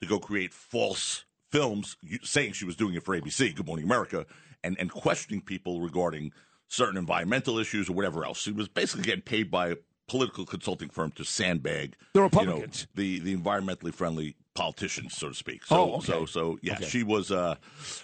to 0.00 0.06
go 0.06 0.18
create 0.18 0.52
false 0.52 1.24
films, 1.50 1.96
saying 2.22 2.52
she 2.52 2.64
was 2.64 2.76
doing 2.76 2.94
it 2.94 3.02
for 3.04 3.18
ABC, 3.18 3.54
Good 3.54 3.66
Morning 3.66 3.84
America, 3.84 4.26
and 4.64 4.76
and 4.78 4.90
questioning 4.90 5.40
people 5.40 5.80
regarding 5.80 6.32
certain 6.68 6.96
environmental 6.96 7.58
issues 7.58 7.88
or 7.88 7.92
whatever 7.92 8.24
else. 8.24 8.38
She 8.38 8.52
was 8.52 8.68
basically 8.68 9.04
getting 9.04 9.22
paid 9.22 9.50
by 9.50 9.68
a 9.68 9.76
political 10.08 10.44
consulting 10.46 10.88
firm 10.88 11.10
to 11.12 11.24
sandbag 11.24 11.96
The 12.12 12.20
you 12.20 12.20
know, 12.20 12.24
Republicans. 12.24 12.86
the 12.94 13.18
the 13.20 13.36
environmentally 13.36 13.92
friendly 13.94 14.36
politicians, 14.54 15.16
so 15.16 15.28
to 15.28 15.34
speak. 15.34 15.64
So, 15.66 15.76
Oh, 15.76 15.94
okay. 15.96 16.06
so 16.06 16.26
so 16.26 16.58
yeah, 16.62 16.74
Okay. 16.74 16.86
she 16.86 17.02
was 17.02 17.30
uh, 17.30 17.56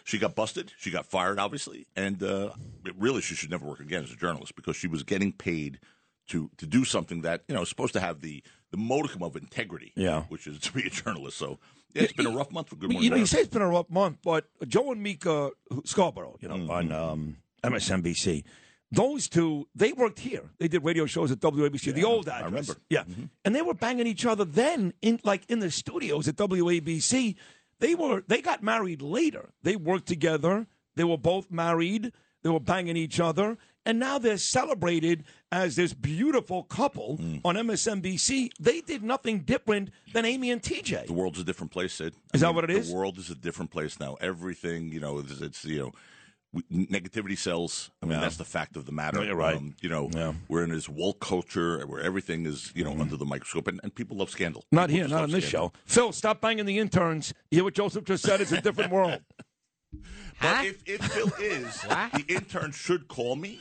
she 0.04 0.18
got 0.18 0.34
busted. 0.34 0.72
She 0.78 0.90
got 0.90 1.06
fired, 1.06 1.38
obviously, 1.38 1.86
and 1.96 2.22
uh, 2.22 2.50
it- 2.86 2.94
really 2.98 3.20
she 3.22 3.34
should 3.34 3.50
never 3.50 3.66
work 3.66 3.80
again 3.80 4.04
as 4.04 4.12
a 4.12 4.16
journalist 4.16 4.54
because 4.56 4.76
she 4.76 4.86
was 4.88 5.02
getting 5.02 5.32
paid 5.32 5.78
to 6.28 6.50
to 6.58 6.66
do 6.66 6.84
something 6.84 7.22
that 7.22 7.42
you 7.48 7.54
know 7.54 7.62
is 7.62 7.68
supposed 7.68 7.92
to 7.94 8.00
have 8.00 8.20
the 8.20 8.42
the 8.70 8.76
modicum 8.78 9.22
of 9.22 9.36
integrity. 9.36 9.92
Yeah. 9.96 10.22
which 10.28 10.46
is 10.46 10.58
to 10.66 10.72
be 10.72 10.86
a 10.86 10.90
journalist. 10.90 11.36
So 11.38 11.58
yeah, 11.94 12.02
it's 12.02 12.12
been 12.12 12.26
a 12.26 12.30
rough 12.30 12.50
month 12.50 12.68
for 12.68 12.76
Good 12.76 12.90
Morning 12.90 13.04
You 13.04 13.10
know, 13.10 13.16
you 13.16 13.26
say 13.26 13.40
it's 13.40 13.48
been 13.48 13.62
a 13.62 13.68
rough 13.68 13.90
month, 13.90 14.18
but 14.24 14.46
Joe 14.66 14.92
and 14.92 15.02
Mika 15.02 15.50
Scarborough, 15.84 16.36
you 16.40 16.48
know, 16.48 16.54
Mm-hmm. 16.56 16.70
on 16.70 16.92
um, 16.92 17.36
MSNBC, 17.64 18.44
those 18.90 19.28
two, 19.28 19.66
they 19.74 19.92
worked 19.92 20.18
here. 20.18 20.50
They 20.58 20.68
did 20.68 20.84
radio 20.84 21.06
shows 21.06 21.30
at 21.32 21.38
WABC, 21.40 21.94
the 21.94 22.04
old 22.04 22.28
address. 22.28 22.44
remember. 22.44 22.72
Mm-hmm. 22.74 22.82
Yeah, 22.90 23.04
and 23.44 23.54
they 23.54 23.62
were 23.62 23.74
banging 23.74 24.06
each 24.06 24.26
other 24.26 24.44
then, 24.44 24.92
in 25.00 25.18
like 25.24 25.42
in 25.48 25.60
the 25.60 25.70
studios 25.70 26.28
at 26.28 26.36
WABC. 26.36 27.36
They 27.78 27.94
were 27.94 28.22
they 28.28 28.40
got 28.42 28.62
married 28.62 29.00
later. 29.02 29.50
They 29.62 29.76
worked 29.76 30.06
together. 30.06 30.66
They 30.94 31.04
were 31.04 31.16
both 31.18 31.50
married. 31.50 32.12
They 32.42 32.50
were 32.50 32.60
banging 32.60 32.96
each 32.96 33.18
other, 33.20 33.56
and 33.84 33.98
now 33.98 34.18
they're 34.18 34.36
celebrated 34.38 35.24
as 35.50 35.76
this 35.76 35.92
beautiful 35.92 36.62
couple 36.64 37.18
Mm. 37.18 37.40
on 37.44 37.56
MSNBC. 37.56 38.50
They 38.60 38.80
did 38.80 39.02
nothing 39.02 39.40
different 39.40 39.90
than 40.12 40.24
Amy 40.24 40.50
and 40.50 40.62
TJ. 40.62 41.06
The 41.06 41.12
world's 41.12 41.38
a 41.40 41.44
different 41.44 41.72
place, 41.72 41.92
Sid. 41.94 42.14
Is 42.32 42.40
that 42.42 42.54
what 42.54 42.64
it 42.64 42.70
is? 42.70 42.88
The 42.90 42.94
world 42.96 43.18
is 43.18 43.30
a 43.30 43.34
different 43.34 43.70
place 43.70 43.98
now. 44.00 44.16
Everything, 44.20 44.92
you 44.92 45.00
know, 45.00 45.18
it's, 45.18 45.40
it's 45.40 45.64
you 45.64 45.78
know, 45.78 45.92
negativity 46.70 47.36
sells. 47.36 47.90
I 48.02 48.06
mean, 48.06 48.12
Yeah. 48.16 48.20
that's 48.20 48.36
the 48.36 48.44
fact 48.44 48.76
of 48.76 48.84
the 48.84 48.92
matter. 48.92 49.18
No, 49.18 49.22
you're 49.24 49.36
right. 49.36 49.56
Um, 49.56 49.74
you 49.80 49.88
know, 49.88 50.10
Yeah. 50.14 50.34
we're 50.48 50.64
in 50.64 50.70
this 50.70 50.88
woke 50.88 51.20
culture 51.20 51.86
where 51.86 52.00
everything 52.02 52.44
is, 52.46 52.70
you 52.74 52.84
know, 52.84 52.92
under 53.00 53.16
the 53.16 53.24
microscope, 53.24 53.68
and, 53.68 53.80
and 53.82 53.94
people 53.94 54.18
love 54.18 54.28
scandal. 54.30 54.64
Not 54.70 54.88
People 54.90 55.08
here, 55.08 55.08
not 55.08 55.22
on 55.24 55.30
this 55.30 55.46
scandal. 55.48 55.70
show. 55.70 55.80
Phil, 55.86 56.12
stop 56.12 56.40
banging 56.42 56.66
the 56.66 56.78
interns. 56.78 57.32
You 57.50 57.56
hear 57.58 57.64
what 57.64 57.74
Joseph 57.74 58.04
just 58.04 58.22
said? 58.24 58.40
It's 58.42 58.52
a 58.52 58.60
different 58.60 58.92
world. 58.92 59.20
But 60.40 60.66
if, 60.66 60.82
if 60.86 61.00
Phil 61.12 61.32
is, 61.38 61.80
the 61.82 62.24
intern 62.28 62.72
should 62.72 63.06
call 63.08 63.36
me 63.36 63.60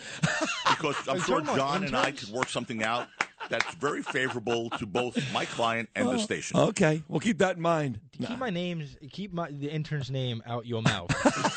because 0.69 0.95
I'm 1.07 1.17
you 1.17 1.21
sure 1.21 1.41
talking 1.41 1.43
about 1.43 1.57
John 1.57 1.83
and 1.83 1.95
I 1.95 2.07
interns? 2.09 2.25
could 2.25 2.33
work 2.33 2.49
something 2.49 2.83
out 2.83 3.07
that's 3.49 3.73
very 3.75 4.01
favorable 4.01 4.69
to 4.71 4.85
both 4.85 5.17
my 5.33 5.45
client 5.45 5.89
and 5.95 6.07
the 6.07 6.17
station. 6.17 6.57
Okay, 6.57 7.03
we'll 7.07 7.19
keep 7.19 7.37
that 7.39 7.57
in 7.57 7.61
mind. 7.61 7.99
Keep 8.17 8.37
my 8.39 8.49
names, 8.49 8.97
keep 9.11 9.33
my 9.33 9.51
the 9.51 9.69
intern's 9.69 10.09
name 10.09 10.41
out 10.45 10.65
your 10.65 10.81
mouth. 10.81 11.09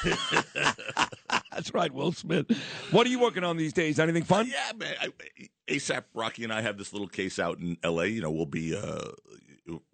That's 1.53 1.73
right, 1.73 1.93
Will 1.93 2.11
Smith. 2.13 2.47
What 2.91 3.07
are 3.07 3.11
you 3.11 3.21
working 3.21 3.45
on 3.45 3.57
these 3.57 3.73
days? 3.73 3.99
Anything 4.01 4.25
fun? 4.25 4.49
Yeah, 4.49 4.73
man. 4.77 4.95
I, 5.01 5.09
ASAP 5.69 6.05
Rocky 6.13 6.43
and 6.45 6.53
I 6.53 6.63
have 6.63 6.77
this 6.79 6.93
little 6.93 7.07
case 7.09 7.39
out 7.39 7.59
in 7.59 7.77
L.A. 7.83 8.07
You 8.07 8.21
know, 8.23 8.31
we'll 8.31 8.45
be 8.47 8.75
uh, 8.77 9.13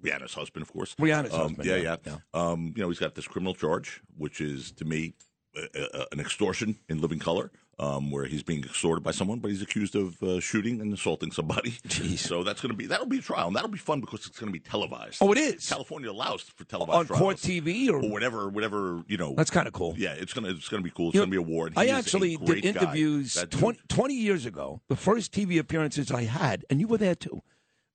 Rihanna's 0.03 0.35
husband, 0.35 0.63
of 0.63 0.73
course. 0.73 0.95
Rihanna's 0.97 1.33
Um, 1.35 1.41
husband, 1.41 1.69
Yeah, 1.69 1.77
yeah, 1.77 1.97
yeah. 2.07 2.17
Um, 2.35 2.73
you 2.77 2.83
know, 2.83 2.89
he's 2.89 2.99
got 2.99 3.15
this 3.15 3.27
criminal 3.29 3.55
charge, 3.55 4.01
which 4.17 4.41
is 4.41 4.73
to 4.73 4.85
me 4.85 5.15
uh, 5.57 5.79
uh, 5.95 6.05
an 6.13 6.21
extortion 6.21 6.79
in 6.89 7.01
living 7.01 7.19
color. 7.19 7.51
Um, 7.79 8.11
where 8.11 8.27
he's 8.27 8.43
being 8.43 8.63
extorted 8.63 9.01
by 9.03 9.11
someone, 9.11 9.39
but 9.39 9.51
he's 9.51 9.63
accused 9.63 9.97
of 9.97 10.23
uh, 10.23 10.39
shooting 10.39 10.83
and 10.83 10.93
assaulting 10.93 11.33
somebody. 11.33 11.79
So 12.19 12.43
that's 12.45 12.61
going 12.61 12.73
to 12.73 12.77
be 12.77 12.85
that'll 12.85 13.07
be 13.07 13.21
a 13.21 13.23
trial, 13.23 13.47
and 13.47 13.57
that'll 13.57 13.71
be 13.71 13.79
fun 13.79 14.01
because 14.03 14.27
it's 14.27 14.39
going 14.39 14.49
to 14.49 14.53
be 14.53 14.61
televised. 14.61 15.17
Oh, 15.23 15.33
it 15.33 15.39
is? 15.39 15.67
California 15.67 16.11
allows 16.11 16.43
for 16.43 16.65
televised 16.65 16.99
On 16.99 17.07
trials. 17.07 17.19
court 17.23 17.37
TV 17.39 17.89
or, 17.89 18.03
or 18.05 18.11
whatever, 18.11 18.51
whatever 18.51 19.03
you 19.09 19.17
know. 19.17 19.35
That's 19.35 19.51
kinda 19.51 19.71
cool. 19.71 19.95
Yeah, 19.97 20.13
it's 20.13 20.35
gonna 20.35 20.51
it's 20.51 20.69
gonna 20.69 20.83
be 20.83 20.91
cool. 20.91 21.09
It's 21.09 21.15
You 21.15 21.23
gonna 21.23 21.31
be 21.31 21.39
a 21.39 21.41
award. 21.41 21.73
I 21.75 21.87
He 21.87 21.91
a 21.91 21.95
actually 21.95 22.37
did 22.37 22.67
interviews 22.67 23.33
That 23.33 23.51
20, 23.51 23.79
20 23.89 24.13
years 24.15 24.45
ago. 24.45 24.83
The 24.89 24.97
first 24.97 25.33
TV 25.33 25.59
appearances 25.59 26.13
I 26.13 26.25
had, 26.25 26.67
and 26.69 26.81
you 26.81 26.87
were 26.87 26.99
there 26.99 27.15
too, 27.15 27.41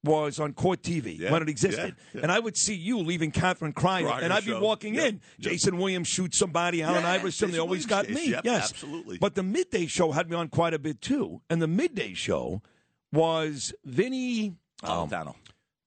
was 0.05 0.39
on 0.39 0.53
Court 0.53 0.81
TV 0.81 1.19
Yeah, 1.19 1.31
when 1.31 1.41
it 1.41 1.49
existed. 1.49 1.95
yeah, 1.97 2.11
yeah. 2.13 2.21
And 2.21 2.31
I 2.31 2.39
would 2.39 2.55
see 2.55 2.73
you 2.75 2.99
leaving 2.99 3.31
Catherine 3.31 3.73
Crier 3.73 4.07
and 4.07 4.31
I'd 4.31 4.45
be 4.45 4.51
show. 4.51 4.61
walking 4.61 4.95
in. 4.95 5.19
Jason 5.39 5.77
Williams 5.77 6.07
shoots 6.07 6.37
somebody, 6.37 6.81
Allen 6.81 7.03
Yeah, 7.03 7.11
Iverson. 7.11 7.51
They 7.51 7.59
always 7.59 7.85
Williams 7.87 8.07
got 8.07 8.15
me. 8.15 8.29
Yep, 8.31 8.45
yes, 8.45 8.69
absolutely. 8.69 9.17
But 9.17 9.35
the 9.35 9.43
midday 9.43 9.85
show 9.87 10.11
had 10.13 10.29
me 10.29 10.35
on 10.37 10.47
quite 10.47 10.73
a 10.73 10.79
bit 10.79 11.01
too. 11.01 11.41
And 11.49 11.61
the 11.61 11.67
midday 11.67 12.13
show 12.13 12.61
was 13.11 13.73
Vinny, 13.83 14.55
um, 14.83 15.09
Napolitano. 15.09 15.35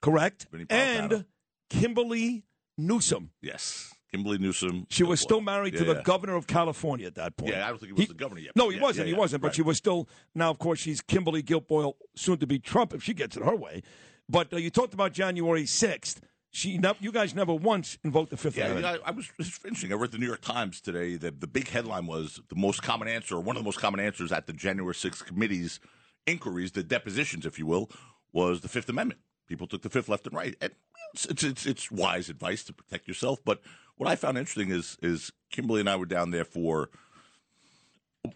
correct, 0.03 0.47
Vinny 0.53 0.67
and. 0.71 1.25
Kimberly 1.71 2.45
Newsom. 2.79 3.31
Yes, 3.43 3.93
Kimberly 4.11 4.39
Newsom. 4.39 4.87
She 4.89 5.05
was 5.05 5.21
still 5.21 5.43
married 5.43 5.77
to 5.77 5.85
the 5.85 5.97
yeah. 5.97 6.03
governor 6.03 6.35
of 6.35 6.47
California 6.47 7.07
at 7.07 7.17
that 7.17 7.37
point. 7.37 7.53
Yeah, 7.53 7.67
I 7.67 7.69
don't 7.69 7.79
think 7.79 7.89
he 7.89 7.93
was 7.93 8.09
the 8.09 8.15
governor 8.15 8.41
yet. 8.41 8.57
No, 8.57 8.71
he 8.71 8.77
Yeah, 8.77 8.83
wasn't. 8.83 9.07
yeah, 9.07 9.11
he 9.11 9.13
yeah. 9.13 9.19
wasn't. 9.19 9.43
But 9.43 9.49
Right. 9.49 9.57
she 9.57 9.61
was 9.63 9.77
still. 9.77 10.09
Now, 10.35 10.49
of 10.51 10.59
course, 10.59 10.79
she's 10.79 11.03
Kimberly 11.03 11.43
Guilfoyle, 11.43 11.93
soon 12.17 12.39
to 12.39 12.47
be 12.47 12.59
Trump, 12.59 12.95
if 12.95 13.03
she 13.03 13.13
gets 13.13 13.37
it 13.37 13.45
her 13.45 13.55
way. 13.55 13.83
But 14.29 14.53
uh, 14.53 14.57
you 14.57 14.71
talked 14.71 14.95
about 14.95 15.13
January 15.13 15.67
sixth. 15.67 16.21
she, 16.51 16.81
you 17.01 17.13
guys 17.13 17.35
never 17.35 17.55
once 17.55 17.99
invoked 18.05 18.31
the 18.31 18.37
Fifth 18.37 18.57
Yeah, 18.57 18.67
Amendment. 18.67 19.03
I, 19.05 19.09
I 19.09 19.11
was 19.13 19.31
just 19.41 19.53
finishing. 19.63 19.93
I 19.93 19.97
read 19.97 20.13
the 20.13 20.19
New 20.19 20.27
York 20.27 20.41
Times 20.41 20.81
today 20.81 21.17
that 21.17 21.41
the 21.41 21.47
big 21.47 21.69
headline 21.69 22.07
was 22.07 22.41
the 22.49 22.57
most 22.57 22.83
common 22.83 23.09
answer, 23.09 23.37
or 23.37 23.41
one 23.41 23.57
of 23.57 23.63
the 23.63 23.67
most 23.67 23.79
common 23.79 24.01
answers 24.01 24.33
at 24.33 24.47
the 24.47 24.53
January 24.53 24.95
6th 24.95 25.25
committee's 25.27 25.81
inquiries, 26.27 26.73
the 26.73 26.83
depositions, 26.83 27.47
if 27.47 27.59
you 27.59 27.67
will, 27.67 27.91
was 28.33 28.61
the 28.61 28.69
Fifth 28.69 28.89
Amendment. 28.89 29.21
People 29.47 29.67
took 29.67 29.83
the 29.83 29.91
Fifth 29.91 30.09
left 30.09 30.27
and 30.27 30.37
right. 30.37 30.55
And 30.61 30.73
it's, 31.15 31.25
it's, 31.27 31.43
it's, 31.43 31.67
it's 31.67 31.91
wise 31.91 32.29
advice 32.29 32.65
to 32.65 32.73
protect 32.73 33.09
yourself. 33.09 33.39
But 33.45 33.63
what 33.97 34.09
I 34.11 34.17
found 34.17 34.37
interesting 34.37 34.71
is, 34.71 34.99
is 35.01 35.33
Kimberly 35.51 35.81
and 35.81 35.89
I 35.89 35.97
were 35.97 36.07
down 36.07 36.31
there 36.31 36.45
for 36.45 36.91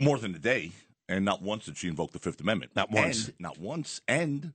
more 0.01 0.19
than 0.19 0.35
a 0.35 0.39
day, 0.39 0.73
and 1.09 1.25
not 1.25 1.43
once 1.43 1.67
did 1.67 1.77
she 1.77 1.89
invoke 1.89 2.13
the 2.13 2.19
Fifth 2.19 2.41
Amendment. 2.41 2.73
Not 2.75 2.91
once. 2.91 3.27
And, 3.29 3.35
not 3.41 3.59
once. 3.59 4.01
And 4.09 4.53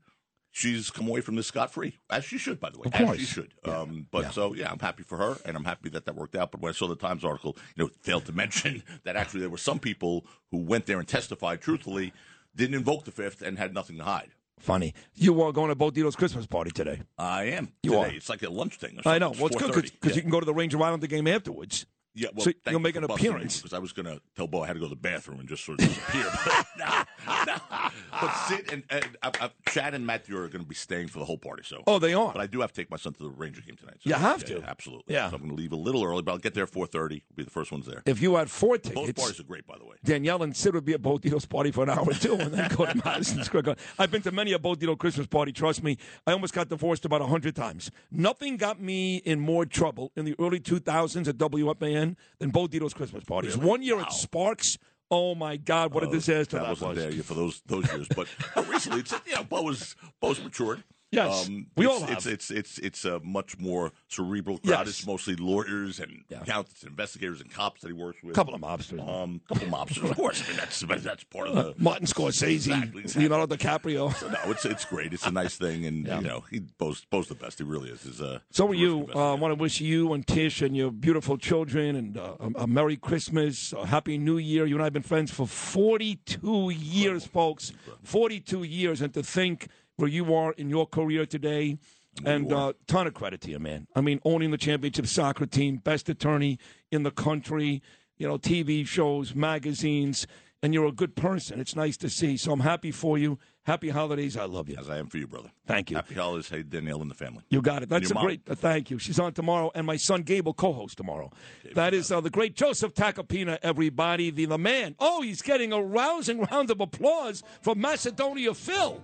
she's 0.58 0.90
come 0.90 1.08
away 1.08 1.22
from 1.22 1.36
this 1.36 1.48
scot 1.48 1.72
free, 1.72 1.98
as 2.10 2.26
she 2.26 2.38
should, 2.40 2.60
by 2.60 2.70
the 2.72 2.80
way. 2.80 2.86
Of 2.88 2.96
as 2.96 3.06
course. 3.06 3.18
she 3.20 3.26
should. 3.26 3.54
Um, 3.64 4.08
but 4.12 4.34
so 4.34 4.54
yeah, 4.56 4.72
I'm 4.72 4.80
happy 4.80 5.04
for 5.04 5.18
her, 5.18 5.38
and 5.46 5.56
I'm 5.56 5.66
happy 5.66 5.90
that 5.90 6.06
that 6.06 6.16
worked 6.16 6.36
out. 6.36 6.52
But 6.52 6.62
when 6.62 6.70
I 6.72 6.74
saw 6.74 6.88
the 6.88 6.96
Times 6.96 7.24
article, 7.24 7.56
you 7.76 7.84
know, 7.84 7.88
it 7.88 7.96
failed 8.02 8.26
to 8.26 8.34
mention 8.34 8.82
that 9.04 9.16
actually 9.16 9.42
there 9.42 9.50
were 9.50 9.58
some 9.58 9.80
people 9.80 10.26
who 10.52 10.58
went 10.58 10.88
there 10.88 11.00
and 11.00 11.08
testified 11.08 11.62
truthfully, 11.62 12.12
didn't 12.56 12.76
invoke 12.76 13.06
the 13.06 13.12
Fifth, 13.12 13.42
and 13.42 13.58
had 13.58 13.74
nothing 13.74 13.98
to 14.00 14.04
hide. 14.04 14.32
Funny. 14.60 14.96
You 15.14 15.40
are 15.44 15.52
going 15.52 15.70
to 15.70 15.76
Bo 15.76 15.92
Dietl's 15.92 16.16
Christmas 16.16 16.48
party 16.48 16.72
today. 16.72 17.02
I 17.20 17.44
am. 17.46 17.74
You 17.84 17.92
today. 17.92 18.02
are. 18.04 18.08
It's 18.10 18.28
like 18.30 18.42
a 18.42 18.50
lunch 18.50 18.78
thing. 18.78 19.00
Or 19.06 19.12
I 19.12 19.20
know. 19.20 19.30
Well, 19.30 19.48
it's 19.48 19.56
good 19.56 19.72
because 19.74 19.92
Yeah. 20.12 20.16
you 20.16 20.22
can 20.24 20.32
go 20.32 20.40
to 20.40 20.46
the 20.48 20.54
Ranger 20.56 20.82
Islander 20.82 21.06
game 21.06 21.28
afterwards. 21.28 21.86
Yeah, 22.18 22.30
well, 22.34 22.46
so 22.46 22.52
you'll 22.66 22.74
you 22.74 22.80
make 22.80 22.96
an 22.96 23.04
appearance. 23.04 23.58
because 23.58 23.74
I 23.74 23.80
was 23.80 23.92
going 23.94 24.08
to 24.08 24.20
tell 24.36 24.48
Bo 24.48 24.64
I 24.64 24.68
had 24.68 24.74
to 24.74 24.80
go 24.80 24.86
to 24.86 24.90
the 24.90 24.96
bathroom 24.96 25.40
and 25.40 25.48
just 25.48 25.64
sort 25.64 25.80
of 25.80 25.88
disappear. 25.88 26.26
but, 26.44 26.66
nah, 26.80 27.06
nah. 27.46 27.90
but 28.12 28.32
Sid 28.48 28.74
and, 28.74 28.84
and 28.90 29.06
I, 29.22 29.32
I, 29.40 29.50
Chad 29.70 29.94
and 29.94 30.04
Matthew 30.06 30.36
are 30.36 30.48
going 30.48 30.64
to 30.64 30.68
be 30.68 30.74
staying 30.74 31.10
for 31.10 31.20
the 31.20 31.26
whole 31.26 31.38
party. 31.38 31.62
So 31.64 31.84
Oh, 31.86 32.00
they 32.00 32.16
are? 32.16 32.34
But 32.34 32.42
I 32.42 32.48
do 32.48 32.62
have 32.62 32.72
to 32.74 32.82
take 32.82 32.90
my 32.90 32.98
son 32.98 33.14
to 33.14 33.24
the 33.24 33.30
Ranger 33.30 33.62
game 33.62 33.76
tonight. 33.76 33.98
So 34.04 34.10
You 34.10 34.16
have 34.16 34.42
yeah, 34.50 34.58
to? 34.58 34.64
absolutely. 34.64 35.14
Yeah. 35.14 35.30
So 35.30 35.36
I'm 35.36 35.44
going 35.44 35.56
to 35.56 35.62
leave 35.62 35.74
a 35.74 35.76
little 35.76 36.04
early, 36.04 36.24
but 36.24 36.32
I'll 36.32 36.38
get 36.40 36.56
there 36.56 36.64
at 36.64 36.72
4:30. 36.72 36.92
We'll 37.10 37.22
be 37.36 37.44
the 37.44 37.52
first 37.52 37.72
ones 37.72 37.86
there. 37.86 38.02
If 38.08 38.20
you 38.20 38.36
had 38.36 38.50
four 38.50 38.80
tickets, 38.80 38.96
Both 38.96 39.16
parties 39.16 39.40
are 39.40 39.44
great, 39.44 39.68
by 39.68 39.78
the 39.78 39.86
way. 39.86 39.98
Danielle 40.04 40.42
and 40.42 40.58
Sid 40.58 40.74
would 40.74 40.86
be 40.86 40.94
at 40.94 41.04
Bo 41.04 41.20
Dietl's 41.20 41.46
party 41.46 41.70
for 41.72 41.84
an 41.84 41.92
hour 41.92 42.04
or 42.10 42.14
two 42.14 42.34
and 42.34 42.52
then 42.52 42.68
go 42.76 42.86
to 42.88 43.00
Madison 43.06 43.44
Square 43.44 43.62
Garden. 43.64 43.84
I've 44.00 44.10
been 44.10 44.24
to 44.24 44.32
many 44.32 44.54
a 44.54 44.60
Bo 44.60 44.74
Dietl 44.74 44.98
Christmas 44.98 45.28
party. 45.28 45.52
Trust 45.52 45.84
me, 45.84 45.98
I 46.26 46.32
almost 46.32 46.56
got 46.56 46.68
divorced 46.70 47.06
about 47.06 47.22
100 47.22 47.56
times. 47.56 47.92
Nothing 48.10 48.58
got 48.58 48.82
me 48.82 49.18
in 49.18 49.40
more 49.40 49.66
trouble 49.68 50.12
in 50.16 50.26
the 50.26 50.36
early 50.40 50.60
2000s 50.60 51.28
at 51.28 51.38
WFAN 51.38 52.07
than 52.40 52.52
Bo 52.52 52.68
Dietl's 52.68 52.94
Christmas 52.94 53.24
parties. 53.24 53.58
One 53.58 53.82
year 53.82 54.00
at 54.00 54.14
Sparks, 54.14 54.78
oh 55.12 55.36
my 55.36 55.58
God, 55.58 55.94
what 55.94 56.04
a 56.04 56.08
oh, 56.08 56.12
disaster 56.12 56.58
that 56.58 56.64
that, 56.64 56.70
wasn't 56.70 56.90
was. 56.90 56.98
there 57.00 57.12
yeah, 57.12 57.22
for 57.24 57.34
those 57.34 57.62
those 57.66 57.92
years. 57.92 58.08
But, 58.16 58.28
recently, 58.70 59.00
it's 59.00 59.14
you 59.26 59.36
know, 59.36 59.44
Bo 59.44 59.64
was 59.64 59.96
Bo's 60.22 60.42
matured. 60.42 60.84
Yes, 61.12 61.48
um, 61.48 61.68
we 61.78 61.86
it's, 61.86 61.94
all 61.94 62.02
have. 62.02 62.18
It's 62.18 62.26
it's 62.26 62.52
it's 62.52 62.78
it's 62.80 63.06
a 63.06 63.22
much 63.22 63.58
more 63.58 63.94
cerebral 64.10 64.58
crowd. 64.58 64.80
Yes. 64.80 64.88
It's 64.90 65.08
mostly 65.08 65.38
lawyers 65.38 66.00
and 66.00 66.24
accountants, 66.30 66.82
and 66.82 66.90
investigators, 66.92 67.40
and 67.40 67.50
cops 67.50 67.82
that 67.82 67.88
he 67.88 67.94
works 67.94 68.22
with. 68.22 68.34
A 68.34 68.36
couple 68.36 68.54
of 68.54 68.60
mobsters. 68.62 69.00
Um, 69.08 69.42
couple 69.48 69.68
of 69.68 69.74
mobsters, 69.74 70.10
of 70.10 70.18
course. 70.18 70.44
I 70.44 70.50
mean, 70.50 70.58
that's 70.58 70.82
that's 70.82 71.24
part 71.24 71.48
of 71.48 71.56
the. 71.56 71.76
Martin 71.82 72.08
Scorsese, 72.08 72.56
Exactly, 72.56 73.02
exactly. 73.04 73.30
Leonardo 73.30 73.56
DiCaprio. 73.56 74.14
So, 74.16 74.28
no, 74.28 74.38
it's 74.48 74.66
it's 74.66 74.84
great. 74.84 75.14
It's 75.14 75.26
a 75.26 75.32
nice 75.32 75.56
thing, 75.56 75.86
and 75.86 76.06
you 76.08 76.22
know, 76.22 76.44
he 76.52 76.60
Bo's 76.60 77.06
Bo's 77.06 77.28
the 77.28 77.36
best. 77.36 77.60
He 77.60 77.64
really 77.64 77.90
is. 77.90 78.06
Is 78.06 78.22
uh, 78.22 78.40
So 78.52 78.68
are 78.68 78.74
you. 78.74 79.08
Uh, 79.16 79.32
I 79.32 79.36
want 79.36 79.54
to 79.54 79.62
wish 79.62 79.80
you 79.80 80.12
and 80.12 80.28
Tish 80.28 80.62
and 80.62 80.76
your 80.76 80.92
beautiful 80.92 81.38
children 81.38 81.96
and 81.96 82.18
uh, 82.18 82.36
a, 82.40 82.64
a 82.64 82.68
Merry 82.68 82.98
Christmas, 82.98 83.72
a 83.72 83.86
Happy 83.86 84.18
New 84.18 84.38
Year. 84.38 84.66
You 84.66 84.76
and 84.76 84.82
I 84.82 84.86
have 84.88 84.94
been 84.94 85.04
friends 85.04 85.32
for 85.32 85.48
42 85.48 86.72
years, 86.72 87.26
folks. 87.26 87.72
42 88.04 88.64
years. 88.64 89.02
And 89.02 89.14
to 89.14 89.24
think 89.24 89.68
where 89.98 90.10
you 90.10 90.34
are 90.34 90.54
in 90.54 90.70
your 90.70 90.88
career 90.88 91.26
today, 91.26 91.78
and 92.26 92.52
uh, 92.52 92.74
ton 92.88 93.06
of 93.06 93.14
credit 93.14 93.42
to 93.42 93.52
you, 93.52 93.60
man. 93.60 93.88
I 93.96 94.02
mean, 94.02 94.20
owning 94.26 94.52
the 94.52 94.58
championship 94.58 95.06
soccer 95.08 95.46
team, 95.46 95.78
best 95.78 96.10
attorney 96.10 96.58
in 96.92 97.04
the 97.04 97.12
country, 97.12 97.82
you 98.18 98.28
know, 98.28 98.38
TV 98.38 98.88
shows, 98.88 99.36
magazines, 99.36 100.26
and 100.68 100.74
you're 100.74 100.86
a 100.86 100.92
good 100.92 101.16
person. 101.16 101.62
It's 101.62 101.78
nice 101.78 101.96
to 101.96 102.10
see. 102.10 102.36
So 102.36 102.52
I'm 102.52 102.60
happy 102.60 102.92
for 102.92 103.18
you. 103.18 103.40
Happy 103.64 103.88
holidays. 103.88 104.36
I 104.36 104.44
love 104.44 104.68
you. 104.68 104.76
as 104.78 104.90
I 104.90 104.98
am 104.98 105.08
for 105.08 105.18
you, 105.18 105.26
brother. 105.26 105.50
Thank 105.66 105.90
you. 105.90 105.96
Happy 105.96 106.16
holidays, 106.16 106.50
hey 106.50 106.62
Danielle 106.62 107.02
and 107.02 107.10
the 107.10 107.16
family. 107.16 107.46
You 107.50 107.62
got 107.62 107.84
it. 107.84 107.90
That's 107.90 108.12
a 108.12 108.14
mom. 108.14 108.26
great. 108.26 108.42
Uh, 108.50 108.54
thank 108.54 108.92
you. 108.92 109.00
She's 109.00 109.18
on 109.18 109.32
tomorrow, 109.32 109.72
and 109.76 109.88
my 109.88 109.96
son 109.96 110.24
Gabe 110.24 110.46
will 110.46 110.54
co-host 110.54 110.98
tomorrow. 110.98 111.32
that 111.74 111.94
is 111.94 112.12
uh, 112.12 112.20
the 112.20 112.30
great 112.30 112.54
Joseph 112.54 112.94
Tacopina. 112.94 113.58
Everybody, 113.64 114.30
the 114.30 114.44
the 114.44 114.58
man. 114.58 114.96
Oh, 115.00 115.22
he's 115.22 115.42
getting 115.42 115.72
a 115.72 115.82
rousing 115.82 116.42
round 116.52 116.70
of 116.70 116.82
applause 116.82 117.44
from 117.62 117.80
Macedonia 117.80 118.54
Phil. 118.54 119.02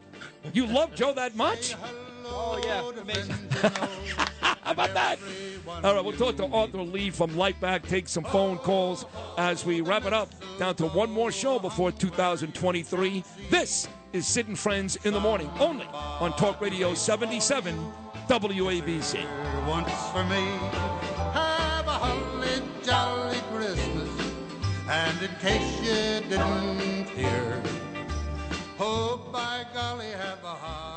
You 0.51 0.65
love 0.65 0.93
Joe 0.95 1.13
that 1.13 1.33
much? 1.37 1.75
Oh 2.35 2.59
yeah, 2.63 3.01
amazing. 3.01 3.35
How 4.41 4.71
about 4.71 4.93
that? 4.93 5.19
All 5.83 5.95
right, 5.95 6.03
we'll 6.03 6.17
talk 6.17 6.35
to 6.37 6.47
Arthur 6.47 6.79
Lih 6.79 7.11
from 7.11 7.31
LifeVac. 7.31 7.87
Take 7.87 8.07
some 8.07 8.23
phone 8.23 8.57
calls 8.57 9.05
as 9.37 9.65
we 9.65 9.81
wrap 9.81 10.05
it 10.05 10.13
up. 10.13 10.29
Down 10.57 10.75
to 10.75 10.87
one 10.87 11.11
more 11.11 11.31
show 11.31 11.59
before 11.59 11.91
2023. 11.91 13.23
This 13.49 13.87
is 14.13 14.25
Sid 14.25 14.47
and 14.47 14.57
Friends 14.57 14.97
in 15.03 15.13
the 15.13 15.19
morning, 15.19 15.49
only 15.59 15.85
on 15.93 16.31
Talk 16.37 16.61
Radio 16.61 16.93
77 16.93 17.77
WABC. 18.27 19.25
once 19.67 19.91
for 20.11 20.23
me. 20.25 20.43
Have 21.33 21.87
a 21.87 21.91
holly 21.91 22.61
jolly 22.83 23.37
Christmas. 23.51 24.09
And 24.89 25.21
in 25.21 25.31
case 25.39 25.79
you 25.81 26.29
didn't 26.29 27.09
hear, 27.09 27.61
oh 28.79 29.29
by 29.31 29.65
golly, 29.73 30.07
have 30.07 30.43
a 30.43 30.47
holly 30.47 30.92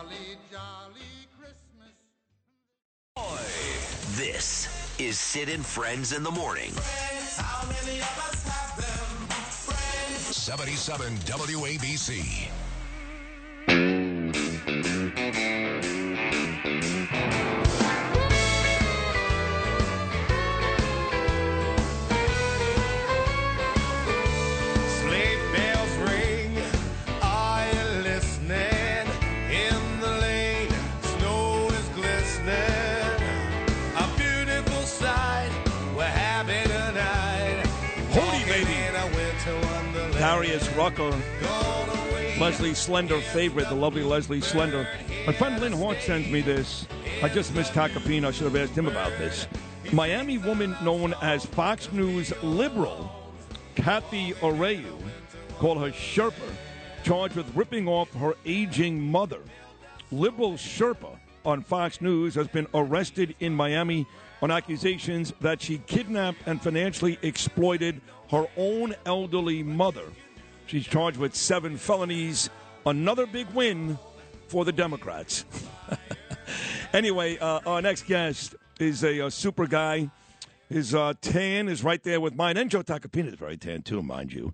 This 4.17 4.67
is 4.99 5.19
Sid 5.19 5.51
and 5.51 5.65
Friends 5.65 6.13
in 6.13 6.23
the 6.23 6.31
Morning. 6.31 6.71
77 10.33 11.17
WABC. 11.19 12.49
Darius 40.27 40.69
Rucker, 40.71 41.17
Leslie 42.41 42.75
Slender 42.75 43.21
favorite, 43.21 43.69
the 43.69 43.77
lovely 43.77 44.03
Leslie 44.03 44.41
Slender. 44.41 44.85
My 45.25 45.33
friend 45.33 45.61
Lynn 45.61 45.73
Hawk 45.73 45.99
sends 46.01 46.29
me 46.29 46.41
this. 46.41 46.85
I 47.23 47.29
just 47.29 47.55
missed 47.55 47.73
Tacopina. 47.75 48.27
I 48.27 48.31
should 48.33 48.53
have 48.53 48.57
asked 48.57 48.77
him 48.77 48.89
about 48.89 49.13
this. 49.19 49.47
Miami 49.93 50.39
woman 50.39 50.75
known 50.83 51.15
as 51.23 51.47
Fox 51.47 51.93
News 51.93 52.33
liberal, 52.43 53.09
Kathy 53.77 54.33
Areu, 54.41 55.01
called 55.61 55.79
her 55.79 55.93
Sherpa, 55.93 56.51
charged 57.05 57.37
with 57.37 57.55
ripping 57.55 57.87
off 57.87 58.13
her 58.15 58.35
aging 58.45 59.01
mother. 59.01 59.43
Liberal 60.11 60.55
Sherpa 60.55 61.21
on 61.45 61.63
Fox 61.63 62.01
News 62.01 62.35
has 62.35 62.49
been 62.49 62.67
arrested 62.75 63.37
in 63.39 63.55
Miami 63.55 64.09
on 64.43 64.51
accusations 64.51 65.33
that 65.41 65.63
she 65.63 65.79
kidnapped 65.87 66.39
and 66.47 66.61
financially 66.61 67.19
exploited 67.23 68.01
her 68.31 68.47
own 68.57 68.95
elderly 69.05 69.63
mother. 69.63 70.05
She's 70.67 70.87
charged 70.87 71.17
with 71.17 71.35
seven 71.35 71.77
felonies. 71.77 72.51
Another 72.85 73.27
big 73.27 73.49
win 73.51 73.99
for 74.49 74.65
the 74.65 74.73
Democrats. 74.73 75.45
anyway, 76.93 77.39
uh, 77.39 77.61
our 77.67 77.83
next 77.83 78.07
guest 78.07 78.55
is 78.79 79.05
a, 79.05 79.27
uh 79.27 79.31
super 79.31 79.67
guy. 79.67 80.11
His 80.69 80.95
uh, 80.95 81.15
tan 81.21 81.69
is 81.69 81.85
right 81.85 82.03
there 82.03 82.21
with 82.21 82.35
mine. 82.35 82.57
And 82.57 82.71
Joe 82.71 82.83
Tacopina 82.83 83.29
is 83.29 83.35
very 83.35 83.57
tan, 83.57 83.83
too, 83.83 84.03
mind 84.03 84.33
you. 84.33 84.53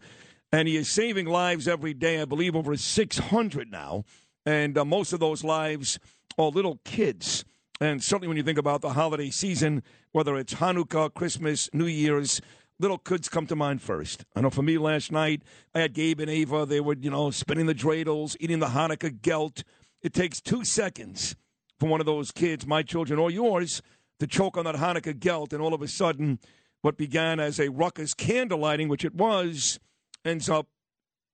And 0.53 0.69
he 0.69 0.77
is 0.77 0.89
saving 0.89 1.27
lives 1.27 1.67
every 1.67 1.95
day. 1.95 2.21
I 2.21 2.27
believe 2.27 2.55
over 2.55 2.77
600 2.77 3.71
now. 3.71 4.05
And 4.45 4.77
uh, 4.77 4.85
most 4.85 5.15
of 5.15 5.21
those 5.21 5.43
lives 5.43 5.99
are 6.39 6.49
little 6.49 6.81
kids. 6.85 7.47
And 7.81 8.03
certainly 8.03 8.29
when 8.29 8.37
you 8.37 8.43
think 8.43 8.59
about 8.59 8.81
the 8.81 8.93
holiday 8.93 9.31
season, 9.31 9.83
whether 10.13 10.37
it's 10.37 10.55
Hanukkah, 10.55 11.13
Christmas, 11.13 11.69
New 11.73 11.87
Year's, 11.87 12.41
little 12.79 12.99
kids 12.99 13.29
come 13.29 13.47
to 13.47 13.57
mind 13.57 13.83
first. 13.83 14.25
I 14.37 14.41
know 14.41 14.51
for 14.51 14.63
me 14.63 14.79
last 14.79 15.11
night, 15.11 15.43
I 15.75 15.81
had 15.81 15.95
Gabe 15.95 16.21
and 16.21 16.31
Ava. 16.31 16.67
They 16.67 16.81
were, 16.81 16.95
you 16.95 17.11
know, 17.11 17.31
spinning 17.31 17.67
the 17.67 17.75
dreidels, 17.75 18.37
eating 18.41 18.59
the 18.59 18.67
Hanukkah 18.67 19.21
gelt. 19.23 19.65
It 20.03 20.13
takes 20.13 20.41
two 20.41 20.65
seconds 20.65 21.37
for 21.79 21.89
one 21.89 22.01
of 22.01 22.07
those 22.07 22.31
kids, 22.31 22.67
my 22.67 22.83
children 22.83 23.19
or 23.19 23.31
yours, 23.31 23.83
to 24.21 24.27
choke 24.27 24.57
on 24.57 24.65
that 24.65 24.77
Hanukkah 24.77 25.19
gelt, 25.19 25.53
and 25.53 25.61
all 25.61 25.75
of 25.75 25.83
a 25.83 25.89
sudden, 25.89 26.39
what 26.83 26.97
began 26.97 27.41
as 27.41 27.59
a 27.59 27.71
ruckus 27.71 28.15
candle 28.15 28.61
lighting, 28.61 28.89
which 28.89 29.05
it 29.05 29.15
was, 29.15 29.81
ends 30.25 30.49
up 30.49 30.69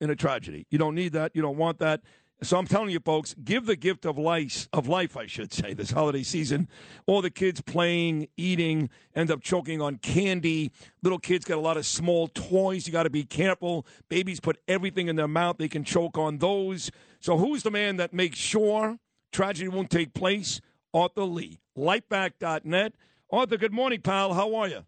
in 0.00 0.10
a 0.10 0.17
tragedy. 0.17 0.67
You 0.70 0.78
don't 0.78 0.94
need 0.94 1.12
that. 1.12 1.33
You 1.34 1.42
don't 1.42 1.57
want 1.57 1.78
that. 1.78 2.00
So 2.41 2.57
I'm 2.57 2.68
telling 2.68 2.91
you, 2.91 3.00
folks, 3.00 3.34
give 3.44 3.67
the 3.67 3.75
gift 3.75 4.07
of 4.07 4.17
life, 4.17 4.68
of 4.73 4.86
life, 4.86 5.17
I 5.17 5.26
should 5.26 5.52
say, 5.52 5.75
this 5.75 5.91
holiday 5.91 6.23
season. 6.23 6.68
All 7.07 7.20
the 7.20 7.31
kids 7.31 7.60
playing, 7.60 8.28
eating, 8.36 8.91
end 9.17 9.33
up 9.33 9.42
choking 9.42 9.83
on 9.83 9.97
candy. 9.97 10.70
Little 11.02 11.18
kids 11.18 11.44
got 11.44 11.58
a 11.58 11.60
lot 11.60 11.76
of 11.76 11.84
small 11.84 12.28
toys. 12.28 12.86
You 12.86 12.92
got 12.92 13.02
to 13.05 13.10
be 13.10 13.25
careful. 13.25 13.84
Babies 14.08 14.39
put 14.39 14.58
everything 14.68 15.08
in 15.08 15.17
their 15.17 15.26
mouth. 15.26 15.58
They 15.58 15.68
can 15.68 15.83
choke 15.83 16.17
on 16.17 16.39
those. 16.39 16.92
So 17.18 17.36
who's 17.36 17.65
the 17.65 17.73
man 17.73 17.97
that 17.97 18.12
makes 18.12 18.39
sure 18.39 18.99
tragedy 19.33 19.67
won't 19.67 19.91
take 19.91 20.15
place? 20.15 20.60
Arthur 20.94 21.23
Lih, 21.23 21.58
lifevac.net. 21.76 22.92
Arthur, 23.31 23.57
good 23.57 23.73
morning, 23.73 24.00
pal. 24.00 24.34
How 24.34 24.55
are 24.55 24.68
you? 24.68 24.84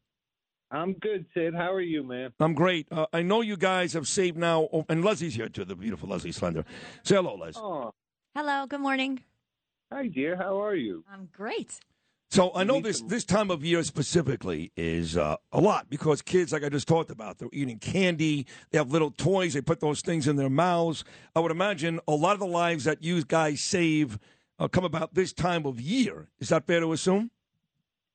I'm 0.71 0.93
good, 0.95 1.27
Sid. 1.35 1.55
How 1.55 1.73
are 1.73 1.81
you, 1.81 2.03
man? 2.05 2.33
I'm 2.39 2.55
great. 2.55 2.87
Uh, 2.93 3.07
I 3.13 3.23
know 3.23 3.41
you 3.41 3.57
guys 3.57 3.93
have 3.95 4.07
saved 4.07 4.37
now, 4.37 4.69
oh, 4.73 4.85
and 4.89 5.05
Leslie's 5.05 5.35
here 5.35 5.49
too, 5.49 5.65
the 5.65 5.75
beautiful 5.75 6.09
Leslie 6.09 6.33
Slender. 6.33 6.65
Say 7.03 7.17
hello, 7.17 7.35
Les. 7.35 7.57
Oh, 7.57 7.93
Hello, 8.37 8.67
good 8.67 8.81
morning. 8.81 9.25
hi, 9.93 10.07
dear. 10.07 10.37
How 10.37 10.63
are 10.63 10.77
you? 10.77 11.05
I'm 11.13 11.29
great. 11.33 11.81
So 12.31 12.53
I 12.55 12.63
know 12.63 12.81
this 12.81 13.01
this 13.01 13.25
time 13.25 13.51
of 13.51 13.65
year 13.65 13.83
specifically 13.83 14.71
is 14.77 15.17
uh, 15.17 15.35
a 15.51 15.61
lot 15.61 15.91
because 15.91 16.23
kids, 16.23 16.53
like 16.53 16.63
I 16.63 16.69
just 16.69 16.87
talked 16.87 17.11
about, 17.11 17.39
they're 17.39 17.49
eating 17.53 17.81
candy. 17.81 18.47
They 18.71 18.79
have 18.79 18.93
little 18.93 19.11
toys. 19.11 19.55
They 19.55 19.61
put 19.61 19.81
those 19.81 20.01
things 20.01 20.29
in 20.29 20.37
their 20.37 20.49
mouths. 20.49 21.03
I 21.35 21.41
would 21.41 21.51
imagine 21.51 21.99
a 22.07 22.13
lot 22.13 22.35
of 22.35 22.39
the 22.39 22.47
lives 22.47 22.85
that 22.85 23.03
you 23.03 23.25
guys 23.25 23.61
save 23.61 24.21
uh, 24.61 24.69
come 24.69 24.85
about 24.85 25.15
this 25.15 25.33
time 25.33 25.67
of 25.67 25.81
year. 25.81 26.29
Is 26.39 26.51
that 26.51 26.69
fair 26.69 26.79
to 26.79 26.93
assume? 26.93 27.33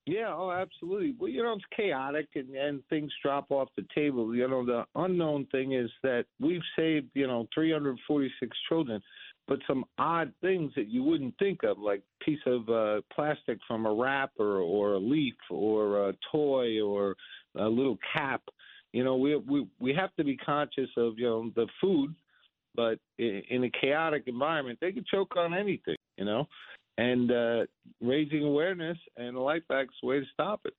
Yeah, 0.06 0.32
oh, 0.32 0.52
absolutely. 0.52 1.16
Well, 1.18 1.28
you 1.28 1.42
know, 1.42 1.54
it's 1.54 1.64
chaotic 1.76 2.28
and, 2.36 2.54
and 2.54 2.80
things 2.88 3.10
drop 3.22 3.50
off 3.50 3.68
the 3.76 3.84
table. 3.92 4.34
You 4.36 4.46
know, 4.46 4.64
the 4.64 4.84
unknown 4.94 5.46
thing 5.46 5.72
is 5.72 5.90
that 6.04 6.26
we've 6.40 6.62
saved, 6.78 7.08
you 7.14 7.26
know, 7.26 7.48
346 7.52 8.56
children, 8.68 9.02
but 9.48 9.58
some 9.66 9.84
odd 9.98 10.32
things 10.40 10.70
that 10.76 10.86
you 10.88 11.02
wouldn't 11.02 11.34
think 11.40 11.64
of, 11.64 11.80
like 11.80 12.02
piece 12.24 12.38
of 12.46 12.68
uh, 12.68 13.00
plastic 13.12 13.58
from 13.66 13.84
a 13.84 13.92
wrapper 13.92 14.60
or 14.60 14.92
a 14.92 14.98
leaf 14.98 15.34
or 15.50 16.10
a 16.10 16.14
toy 16.30 16.80
or 16.80 17.16
a 17.58 17.68
little 17.68 17.98
cap. 18.14 18.42
You 18.92 19.02
know, 19.02 19.16
we 19.16 19.34
we 19.36 19.66
we 19.80 19.92
have 19.94 20.14
to 20.16 20.24
be 20.24 20.36
conscious 20.36 20.88
of 20.96 21.18
you 21.18 21.26
know 21.26 21.50
the 21.56 21.66
food, 21.80 22.14
but 22.76 22.98
in, 23.18 23.42
in 23.50 23.64
a 23.64 23.70
chaotic 23.70 24.22
environment, 24.26 24.78
they 24.80 24.92
can 24.92 25.04
choke 25.10 25.36
on 25.36 25.52
anything. 25.52 25.96
You 26.16 26.24
know, 26.24 26.46
and 26.98 27.30
uh, 27.30 27.66
raising 28.00 28.44
awareness 28.44 28.98
and 29.16 29.36
a 29.36 29.40
LifeVac's 29.40 29.94
the 30.02 30.08
way 30.08 30.20
to 30.20 30.26
stop 30.32 30.60
it. 30.64 30.74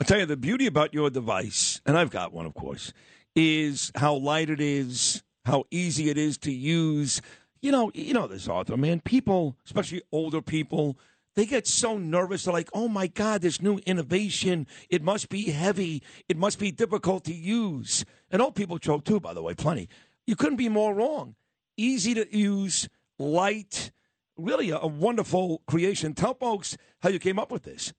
I'll 0.00 0.06
tell 0.06 0.18
you 0.18 0.26
the 0.26 0.36
beauty 0.36 0.66
about 0.66 0.92
your 0.92 1.10
device, 1.10 1.80
and 1.86 1.96
I've 1.96 2.10
got 2.10 2.32
one, 2.32 2.46
of 2.46 2.54
course, 2.54 2.92
is 3.36 3.92
how 3.94 4.14
light 4.14 4.50
it 4.50 4.60
is, 4.60 5.22
how 5.44 5.64
easy 5.70 6.10
it 6.10 6.18
is 6.18 6.38
to 6.38 6.52
use. 6.52 7.22
You 7.60 7.70
know, 7.70 7.92
you 7.94 8.12
know 8.12 8.26
this, 8.26 8.48
Arthur, 8.48 8.76
man. 8.76 9.00
People, 9.00 9.56
especially 9.64 10.02
older 10.10 10.42
people, 10.42 10.98
they 11.34 11.46
get 11.46 11.66
so 11.66 11.96
nervous. 11.98 12.44
They're 12.44 12.52
like, 12.52 12.70
"Oh 12.74 12.88
my 12.88 13.06
God, 13.06 13.42
this 13.42 13.62
new 13.62 13.78
innovation! 13.86 14.66
It 14.90 15.02
must 15.02 15.28
be 15.28 15.50
heavy. 15.50 16.02
It 16.28 16.36
must 16.36 16.58
be 16.58 16.72
difficult 16.72 17.24
to 17.24 17.34
use." 17.34 18.04
And 18.30 18.42
old 18.42 18.56
people 18.56 18.78
choke 18.78 19.04
too, 19.04 19.20
by 19.20 19.32
the 19.34 19.42
way, 19.42 19.54
plenty. 19.54 19.88
You 20.26 20.36
couldn't 20.36 20.56
be 20.56 20.68
more 20.68 20.94
wrong. 20.94 21.36
Easy 21.76 22.12
to 22.14 22.36
use, 22.36 22.88
light, 23.18 23.92
really 24.36 24.70
a, 24.70 24.78
a 24.78 24.86
wonderful 24.86 25.62
creation. 25.66 26.14
Tell 26.14 26.34
folks 26.34 26.76
how 27.02 27.08
you 27.08 27.18
came 27.18 27.38
up 27.38 27.50
with 27.50 27.64
this. 27.64 27.92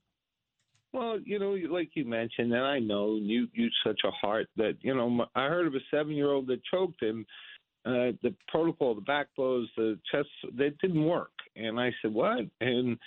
Well, 0.91 1.19
you 1.25 1.39
know, 1.39 1.57
like 1.73 1.89
you 1.95 2.05
mentioned, 2.05 2.53
and 2.53 2.63
I 2.63 2.77
know 2.79 3.15
you 3.15 3.47
you 3.53 3.67
such 3.85 4.01
a 4.05 4.11
heart 4.11 4.47
that 4.57 4.77
you 4.81 4.93
know. 4.93 5.25
I 5.33 5.47
heard 5.47 5.65
of 5.65 5.73
a 5.73 5.79
seven 5.89 6.13
year 6.13 6.31
old 6.31 6.47
that 6.47 6.61
choked 6.71 7.01
him. 7.01 7.25
Uh, 7.85 8.15
the 8.21 8.33
protocol, 8.47 8.95
the 8.95 9.01
back 9.01 9.27
blows, 9.35 9.67
the 9.75 9.99
chest, 10.09 10.29
they 10.53 10.69
didn't 10.81 11.03
work. 11.03 11.33
And 11.57 11.77
I 11.77 11.91
said, 12.01 12.13
what? 12.13 12.45
And 12.61 12.97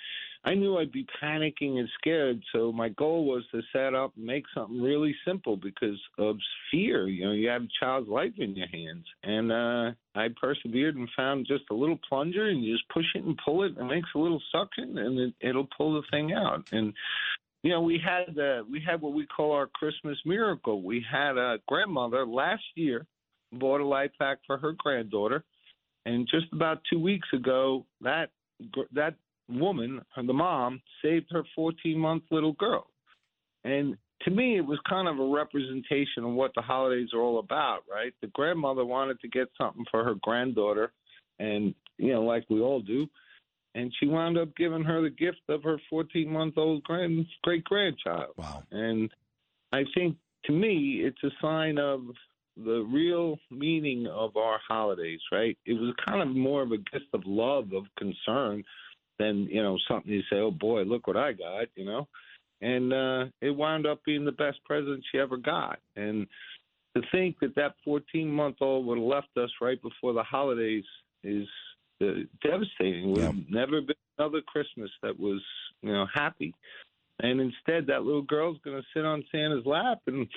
I 0.47 0.55
knew 0.55 0.79
I'd 0.79 0.93
be 0.93 1.05
panicking 1.21 1.81
and 1.81 1.89
scared. 1.99 2.41
So 2.53 2.71
my 2.71 2.89
goal 2.91 3.25
was 3.25 3.43
to 3.51 3.63
set 3.73 3.95
up 3.95 4.13
and 4.17 4.25
make 4.25 4.45
something 4.55 4.81
really 4.81 5.15
simple 5.27 5.57
because 5.57 6.01
of 6.19 6.37
fear. 6.71 7.09
You 7.09 7.27
know, 7.27 7.33
you 7.33 7.49
have 7.49 7.63
a 7.63 7.69
child's 7.81 8.09
life 8.09 8.33
in 8.39 8.55
your 8.55 8.69
hands. 8.69 9.05
And 9.25 9.51
uh, 9.51 9.91
I 10.15 10.29
persevered 10.41 10.95
and 10.95 11.09
found 11.17 11.49
just 11.49 11.65
a 11.73 11.75
little 11.75 11.99
plunger 12.09 12.49
and 12.49 12.63
you 12.63 12.75
just 12.75 12.89
push 12.91 13.07
it 13.17 13.25
and 13.25 13.37
pull 13.45 13.65
it. 13.65 13.77
And 13.77 13.91
it 13.91 13.95
makes 13.95 14.09
a 14.15 14.19
little 14.19 14.41
suction 14.53 14.97
and 14.99 15.19
it, 15.19 15.35
it'll 15.41 15.69
pull 15.77 15.95
the 15.95 16.07
thing 16.13 16.33
out. 16.33 16.65
And 16.71 16.95
you 17.65 17.73
know, 17.73 17.81
we 17.81 17.99
had 17.99 18.39
uh, 18.39 18.63
we 18.71 18.81
had 18.81 19.01
what 19.01 19.15
we 19.15 19.27
call 19.27 19.51
our 19.51 19.67
Christmas 19.67 20.17
miracle. 20.25 20.83
We 20.83 21.05
had 21.11 21.37
a 21.37 21.59
grandmother 21.67 22.25
last 22.25 22.63
year 22.77 23.05
bought 23.53 23.81
a 23.81 23.85
LifeVac 23.85 24.37
for 24.47 24.59
her 24.59 24.73
granddaughter, 24.79 25.43
and 26.05 26.29
just 26.31 26.47
about 26.53 26.83
two 26.89 27.01
weeks 27.01 27.27
ago, 27.33 27.85
that 28.03 28.31
that 28.93 29.17
woman, 29.49 30.01
the 30.17 30.33
mom, 30.33 30.81
saved 31.03 31.27
her 31.31 31.45
14 31.55 31.99
month 31.99 32.25
little 32.31 32.53
girl. 32.55 32.87
And 33.65 33.97
to 34.23 34.31
me, 34.31 34.57
it 34.57 34.65
was 34.65 34.79
kind 34.89 35.09
of 35.09 35.19
a 35.19 35.33
representation 35.33 36.25
of 36.25 36.33
what 36.33 36.53
the 36.55 36.63
holidays 36.63 37.09
are 37.13 37.21
all 37.21 37.39
about, 37.39 37.81
right? 37.91 38.13
The 38.21 38.29
grandmother 38.29 38.85
wanted 38.85 39.21
to 39.21 39.29
get 39.29 39.49
something 39.59 39.85
for 39.91 40.05
her 40.05 40.15
granddaughter, 40.23 40.93
and 41.39 41.75
you 41.99 42.13
know, 42.13 42.23
like 42.23 42.45
we 42.49 42.61
all 42.61 42.81
do, 42.81 43.07
and 43.75 43.93
she 43.99 44.07
wound 44.07 44.39
up 44.39 44.57
giving 44.57 44.85
her 44.85 45.03
the 45.03 45.11
gift 45.11 45.43
of 45.49 45.63
her 45.63 45.79
14 45.91 46.29
month 46.29 46.55
old 46.57 46.83
grand 46.85 47.27
great 47.43 47.65
grandchild. 47.65 48.35
Wow! 48.37 48.63
And 48.71 49.11
I 49.73 49.85
think 49.95 50.17
to 50.47 50.53
me, 50.53 51.03
it's 51.05 51.23
a 51.23 51.31
sign 51.43 51.79
of 51.79 52.03
the 52.57 52.87
real 52.91 53.37
meaning 53.51 54.07
of 54.07 54.37
our 54.37 54.59
holidays, 54.67 55.21
right? 55.31 55.59
It 55.67 55.75
was 55.75 55.95
kind 56.07 56.23
of 56.23 56.35
more 56.35 56.63
of 56.63 56.73
a 56.73 56.79
gift 56.79 57.13
of 57.13 57.23
love, 57.27 57.73
of 57.75 57.85
concern, 57.99 58.65
than 59.19 59.49
you 59.51 59.63
know 59.63 59.79
something 59.89 60.13
you 60.13 60.23
say, 60.31 60.37
"Oh 60.37 60.51
boy, 60.51 60.83
look 60.83 61.07
what 61.07 61.17
I 61.17 61.33
got," 61.33 61.67
you 61.75 61.85
know. 61.85 62.09
And 62.61 62.93
uh, 62.93 63.25
it 63.41 63.51
wound 63.51 63.87
up 63.87 64.01
being 64.05 64.25
the 64.25 64.33
best 64.33 64.65
present 64.65 65.05
she 65.13 65.19
ever 65.19 65.37
got. 65.37 65.79
And 65.95 66.27
to 66.97 67.03
think 67.13 67.39
that 67.41 67.55
that 67.57 67.75
14 67.85 68.31
month 68.31 68.57
old 68.61 68.87
would 68.87 68.99
have 68.99 69.07
left 69.07 69.37
us 69.37 69.51
right 69.61 69.81
before 69.83 70.15
the 70.15 70.23
holidays 70.23 70.85
is 71.23 71.47
uh, 72.01 72.07
devastating. 72.43 73.13
We've 73.13 73.51
never 73.51 73.83
been 73.83 73.97
another 74.19 74.41
Christmas 74.47 74.91
that 75.03 75.19
was 75.19 75.43
you 75.83 75.93
know 75.93 76.07
happy. 76.13 76.55
And 77.19 77.41
instead, 77.41 77.87
that 77.87 78.03
little 78.03 78.23
girl's 78.23 78.59
going 78.63 78.77
to 78.77 78.87
sit 78.95 79.05
on 79.05 79.25
Santa's 79.33 79.65
lap, 79.65 80.01
and 80.07 80.29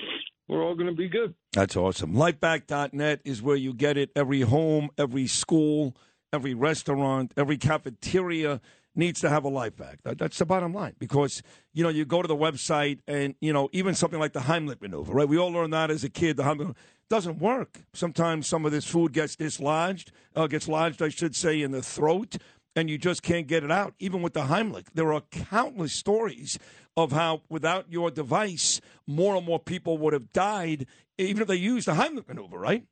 we're 0.47 0.63
all 0.63 0.75
going 0.75 0.87
to 0.87 0.95
be 0.95 1.09
good. 1.09 1.33
That's 1.51 1.75
awesome. 1.75 2.13
LifeVac.net 2.13 3.21
is 3.25 3.41
where 3.41 3.57
you 3.57 3.73
get 3.73 3.97
it. 3.97 4.11
Every 4.15 4.41
home, 4.41 4.89
every 4.97 5.27
school, 5.27 5.97
every 6.33 6.53
restaurant, 6.53 7.33
every 7.37 7.57
cafeteria 7.57 8.61
needs 8.95 9.21
to 9.21 9.29
have 9.29 9.45
a 9.45 9.49
LifeVac. 9.49 10.01
That, 10.03 10.17
that's 10.17 10.37
the 10.37 10.45
bottom 10.45 10.73
line 10.73 10.95
because, 10.99 11.41
you 11.73 11.83
know, 11.83 11.89
you 11.89 12.05
go 12.05 12.21
to 12.21 12.27
the 12.27 12.35
website 12.35 12.99
and, 13.07 13.35
you 13.39 13.53
know, 13.53 13.69
even 13.71 13.95
something 13.95 14.19
like 14.19 14.33
the 14.33 14.41
Heimlich 14.41 14.81
maneuver, 14.81 15.13
right? 15.13 15.27
We 15.27 15.37
all 15.37 15.51
learned 15.51 15.73
that 15.73 15.91
as 15.91 16.03
a 16.03 16.09
kid. 16.09 16.37
The 16.37 16.43
Heimlich 16.43 16.75
doesn't 17.09 17.39
work. 17.39 17.79
Sometimes 17.93 18.47
some 18.47 18.65
of 18.65 18.71
this 18.71 18.85
food 18.85 19.13
gets 19.13 19.35
dislodged, 19.35 20.11
uh, 20.35 20.47
gets 20.47 20.67
lodged, 20.67 21.01
I 21.01 21.09
should 21.09 21.35
say, 21.35 21.61
in 21.61 21.71
the 21.71 21.81
throat, 21.81 22.37
and 22.75 22.89
you 22.89 22.97
just 22.97 23.23
can't 23.23 23.47
get 23.47 23.63
it 23.63 23.71
out. 23.71 23.93
Even 23.99 24.21
with 24.21 24.33
the 24.33 24.43
Heimlich, 24.43 24.87
there 24.93 25.11
are 25.13 25.21
countless 25.31 25.93
stories 25.93 26.59
of 26.95 27.11
how 27.11 27.41
without 27.49 27.85
your 27.89 28.11
device, 28.11 28.81
more 29.07 29.35
and 29.35 29.45
more 29.45 29.59
people 29.59 29.97
would 29.97 30.13
have 30.13 30.31
died, 30.33 30.85
even 31.17 31.41
if 31.41 31.47
they 31.47 31.55
used 31.55 31.87
the 31.87 31.93
Heimlich 31.93 32.27
maneuver, 32.27 32.59
right? 32.59 32.83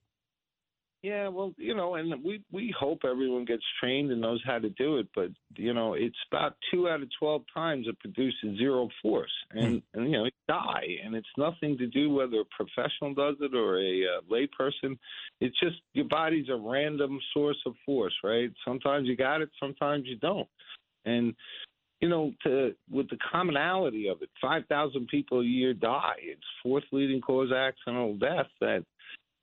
Yeah, 1.03 1.27
well, 1.27 1.53
you 1.57 1.75
know, 1.75 1.93
and 1.95 2.23
we 2.23 2.41
we 2.51 2.73
hope 2.77 3.01
everyone 3.05 3.45
gets 3.45 3.63
trained 3.79 4.11
and 4.11 4.19
knows 4.19 4.41
how 4.45 4.57
to 4.57 4.69
do 4.71 4.97
it, 4.97 5.07
but 5.13 5.29
you 5.55 5.73
know, 5.73 5.93
it's 5.93 6.17
about 6.31 6.55
two 6.71 6.89
out 6.89 7.03
of 7.03 7.09
twelve 7.19 7.43
times 7.53 7.85
it 7.87 7.99
produces 7.99 8.57
zero 8.57 8.89
force, 9.01 9.31
and, 9.51 9.83
and 9.93 10.05
you 10.05 10.17
know, 10.17 10.25
you 10.25 10.31
die, 10.47 10.97
and 11.05 11.13
it's 11.13 11.27
nothing 11.37 11.77
to 11.77 11.85
do 11.85 12.09
whether 12.09 12.39
a 12.39 12.45
professional 12.45 13.13
does 13.13 13.35
it 13.41 13.55
or 13.55 13.79
a 13.79 14.17
uh, 14.17 14.21
layperson. 14.31 14.97
It's 15.39 15.57
just 15.59 15.75
your 15.93 16.05
body's 16.05 16.49
a 16.49 16.55
random 16.55 17.19
source 17.31 17.61
of 17.67 17.75
force, 17.85 18.15
right? 18.23 18.51
Sometimes 18.65 19.07
you 19.07 19.15
got 19.15 19.41
it, 19.41 19.49
sometimes 19.59 20.05
you 20.07 20.17
don't, 20.17 20.47
and 21.05 21.35
you 22.01 22.09
know, 22.09 22.31
to 22.43 22.73
with 22.89 23.07
the 23.09 23.17
commonality 23.31 24.07
of 24.07 24.23
it, 24.23 24.29
five 24.41 24.63
thousand 24.67 25.07
people 25.09 25.41
a 25.41 25.45
year 25.45 25.75
die. 25.75 26.17
It's 26.21 26.41
fourth 26.63 26.85
leading 26.91 27.21
cause 27.21 27.51
accidental 27.51 28.15
death 28.17 28.47
that 28.61 28.83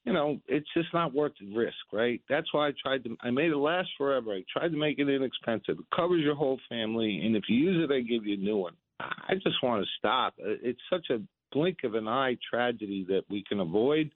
you 0.05 0.13
know, 0.13 0.39
it's 0.47 0.69
just 0.75 0.93
not 0.93 1.15
worth 1.15 1.33
the 1.41 1.55
risk, 1.55 1.77
right? 1.93 2.21
That's 2.29 2.53
why 2.53 2.69
I 2.69 2.73
tried 2.81 3.05
to. 3.05 3.17
I 3.23 3.31
made 3.31 3.51
it 3.51 3.57
last 3.57 3.89
forever. 3.97 4.33
I 4.35 4.45
tried 4.53 4.69
to 4.69 4.77
make 4.77 4.99
it 4.99 5.09
inexpensive. 5.09 5.79
It 5.79 5.97
covers 5.97 6.23
your 6.23 6.35
whole 6.35 6.61
family, 6.69 7.23
and 7.25 7.35
if 7.35 7.45
you 7.49 7.57
use 7.57 7.89
it, 7.89 7.93
I 7.93 8.01
give 8.01 8.27
you 8.27 8.35
a 8.35 8.45
new 8.45 8.59
one. 8.59 8.75
I 9.01 9.35
just 9.35 9.63
want 9.63 9.83
to 9.83 9.89
stop. 9.99 10.35
Uh, 10.39 10.57
It's 10.63 10.81
such 10.91 11.11
a 11.11 11.21
blink 11.53 11.79
of 11.85 11.95
an 11.95 12.07
eye 12.07 12.37
tragedy 12.49 13.05
that 13.09 13.23
we 13.31 13.43
can 13.49 13.61
avoid. 13.61 14.11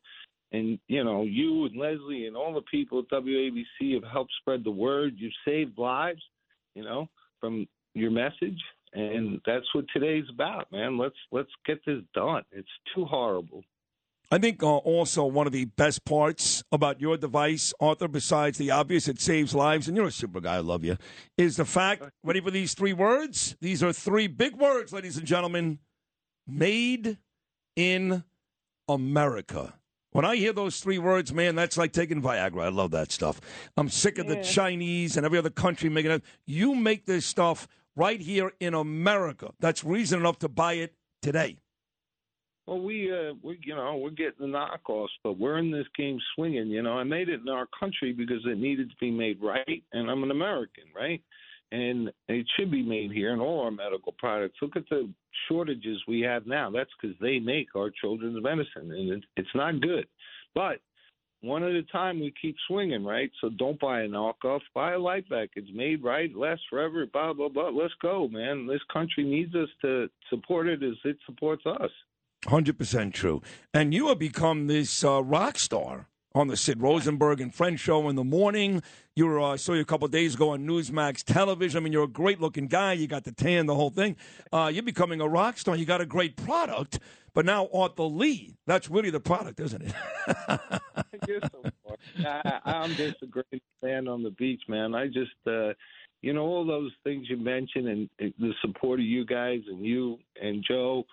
And 0.53 0.79
you 0.89 1.05
know, 1.05 1.25
you 1.25 1.67
and 1.67 1.77
Leslie 1.77 2.27
and 2.27 2.37
all 2.37 2.55
the 2.55 2.63
people 2.63 2.99
at 3.01 3.09
WABC 3.11 3.95
have 3.95 4.11
helped 4.11 4.33
spread 4.41 4.65
the 4.65 4.71
word. 4.71 5.15
You've 5.17 5.33
saved 5.47 5.79
lives, 5.79 6.23
you 6.75 6.85
know, 6.85 7.09
from 7.41 7.67
your 7.95 8.11
message, 8.11 8.61
and 8.93 9.41
that's 9.47 9.67
what 9.75 9.85
today's 9.93 10.25
about, 10.33 10.71
man. 10.73 10.99
Let's 10.99 11.17
let's 11.33 11.51
get 11.67 11.85
this 11.87 12.03
done. 12.15 12.43
It's 12.53 12.69
too 12.95 13.05
horrible. 13.05 13.63
I 14.31 14.37
think 14.37 14.63
uh, 14.63 14.77
also 14.77 15.25
one 15.25 15.47
of 15.47 15.55
the 15.55 15.65
best 15.65 16.05
parts 16.05 16.63
about 16.71 17.01
your 17.01 17.17
device, 17.17 17.73
Arthur, 17.81 18.09
besides 18.09 18.59
the 18.59 18.71
obvious, 18.71 19.09
it 19.09 19.21
saves 19.21 19.55
lives, 19.55 19.89
and 19.89 19.97
you're 19.97 20.07
a 20.07 20.13
super 20.13 20.41
guy, 20.41 20.57
I 20.57 20.61
love 20.61 20.85
you, 20.85 20.99
is 21.39 21.57
the 21.57 21.65
fact, 21.65 22.03
ready 22.23 22.41
for 22.41 22.51
these 22.51 22.75
three 22.75 22.93
words? 22.93 23.57
These 23.63 23.83
are 23.83 23.93
three 23.93 24.27
big 24.27 24.57
words, 24.57 24.93
ladies 24.93 25.17
and 25.17 25.27
gentlemen. 25.27 25.79
Made 26.47 27.17
in 27.75 28.25
America. 28.87 29.75
When 30.13 30.25
I 30.25 30.37
hear 30.37 30.53
those 30.53 30.81
three 30.81 30.99
words, 30.99 31.33
man, 31.33 31.55
that's 31.55 31.79
like 31.79 31.93
taking 31.93 32.21
Viagra. 32.21 32.65
I 32.65 32.69
love 32.69 32.91
that 32.91 33.13
stuff. 33.13 33.41
I'm 33.77 33.89
sick 33.89 34.19
of 34.19 34.27
the 34.27 34.43
Chinese 34.43 35.17
and 35.17 35.25
every 35.25 35.39
other 35.39 35.51
country 35.51 35.89
making 35.89 36.11
it. 36.11 36.25
You 36.47 36.75
make 36.75 37.07
this 37.07 37.27
stuff 37.27 37.69
right 37.95 38.21
here 38.21 38.53
in 38.61 38.75
America. 38.75 39.53
That's 39.61 39.85
reason 39.85 40.21
enough 40.21 40.39
to 40.41 40.49
buy 40.49 40.75
it 40.75 40.95
today. 41.23 41.59
Well, 42.69 42.83
we, 42.83 43.11
uh, 43.11 43.33
we, 43.43 43.59
you 43.65 43.75
know, 43.75 43.97
we're 43.97 44.11
getting 44.11 44.41
the 44.41 44.47
knockoffs, 44.59 45.07
but 45.25 45.39
we're 45.39 45.57
in 45.57 45.71
this 45.71 45.87
game 45.97 46.19
swinging. 46.35 46.67
You 46.67 46.83
know, 46.83 46.99
I 46.99 47.03
made 47.03 47.31
it 47.31 47.41
in 47.41 47.49
our 47.49 47.67
country 47.81 48.13
because 48.13 48.43
it 48.45 48.59
needed 48.59 48.91
to 48.91 48.97
be 49.01 49.11
made 49.11 49.41
right, 49.43 49.83
and 49.95 50.11
I'm 50.11 50.23
an 50.23 50.31
American, 50.31 50.85
right? 50.95 51.23
And 51.73 52.13
it 52.29 52.47
should 52.57 52.71
be 52.71 52.83
made 52.83 53.11
here 53.11 53.33
in 53.33 53.41
all 53.41 53.65
our 53.65 53.71
medical 53.71 54.15
products. 54.19 54.59
Look 54.61 54.77
at 54.77 54.87
the 54.91 55.09
shortages 55.49 55.99
we 56.07 56.21
have 56.21 56.47
now. 56.47 56.71
That's 56.71 56.91
because 57.01 57.17
they 57.23 57.39
make 57.39 57.69
our 57.75 57.89
children's 57.89 58.43
medicine, 58.43 58.93
and 58.93 59.13
it, 59.13 59.25
it's 59.39 59.49
not 59.55 59.81
good. 59.81 60.07
But 60.55 60.81
one 61.41 61.63
at 61.63 61.71
a 61.71 61.85
time, 61.85 62.21
we 62.21 62.35
keep 62.39 62.57
swinging, 62.67 63.03
right? 63.03 63.31
So 63.41 63.49
don't 63.49 63.81
buy 63.81 64.03
a 64.03 64.09
knockoff. 64.09 64.61
Buy 64.75 64.93
a 64.93 64.99
LifeVac. 64.99 65.49
It's 65.57 65.71
made 65.73 66.05
right, 66.05 66.37
lasts 66.37 66.67
forever. 66.69 67.07
Blah 67.11 67.33
blah 67.33 67.49
blah. 67.49 67.71
Let's 67.71 67.95
go, 68.03 68.29
man. 68.29 68.67
This 68.67 68.83
country 68.93 69.25
needs 69.25 69.55
us 69.55 69.71
to 69.81 70.11
support 70.29 70.67
it 70.67 70.83
as 70.83 70.97
it 71.07 71.17
supports 71.25 71.65
us. 71.65 71.91
Hundred 72.49 72.79
percent 72.79 73.15
true. 73.15 73.43
And 73.75 73.93
you 73.93 74.09
have 74.09 74.19
become 74.19 74.69
this 74.69 75.05
uh, 75.05 75.23
rock 75.23 75.59
star 75.59 76.09
on 76.35 76.49
the 76.49 76.57
Sid 76.57 76.81
Rosenberg 76.81 77.41
and 77.43 77.55
Friends 77.55 77.81
show 77.81 78.09
in 78.09 78.17
the 78.17 78.25
morning. 78.25 78.83
You 79.15 79.27
were 79.27 79.41
uh, 79.41 79.57
saw 79.59 79.75
you 79.75 79.83
a 79.83 79.85
couple 79.85 80.09
days 80.09 80.35
ago 80.35 80.51
on 80.51 80.67
Newsmax 80.67 81.25
television. 81.25 81.77
I 81.77 81.85
mean, 81.85 81.93
you're 81.93 82.05
a 82.05 82.09
great 82.09 82.41
looking 82.41 82.67
guy. 82.67 82.95
You 82.95 83.07
got 83.07 83.25
the 83.25 83.33
tan, 83.33 83.67
the 83.67 83.75
whole 83.75 83.91
thing. 83.91 84.17
Uh, 84.51 84.71
you're 84.73 84.83
becoming 84.83 85.21
a 85.21 85.29
rock 85.29 85.59
star. 85.59 85.77
You 85.77 85.85
got 85.85 86.01
a 86.01 86.07
great 86.07 86.37
product. 86.37 87.01
But 87.35 87.45
now 87.45 87.69
Arthur 87.73 88.05
Lih, 88.05 88.57
that's 88.67 88.89
really 88.89 89.11
the 89.11 89.21
product, 89.21 89.61
isn't 89.61 89.83
it? 89.83 89.93
You're 91.29 91.41
so. 91.53 91.63
I, 92.27 92.61
I'm 92.65 92.91
just 92.95 93.23
a 93.23 93.27
great 93.27 93.63
fan 93.81 94.09
on 94.09 94.23
the 94.23 94.31
beach, 94.31 94.63
man. 94.69 94.95
I 94.95 95.07
just, 95.07 95.31
uh, 95.47 95.75
you 96.23 96.33
know, 96.33 96.43
all 96.43 96.65
those 96.67 96.91
things 97.05 97.27
you 97.29 97.37
mentioned 97.37 97.89
and 97.89 98.09
the 98.39 98.53
support 98.63 99.01
of 99.01 99.07
you 99.07 99.25
guys 99.25 99.61
and 99.69 99.85
you 99.85 100.19
and 100.41 100.65
Joe, 100.67 101.05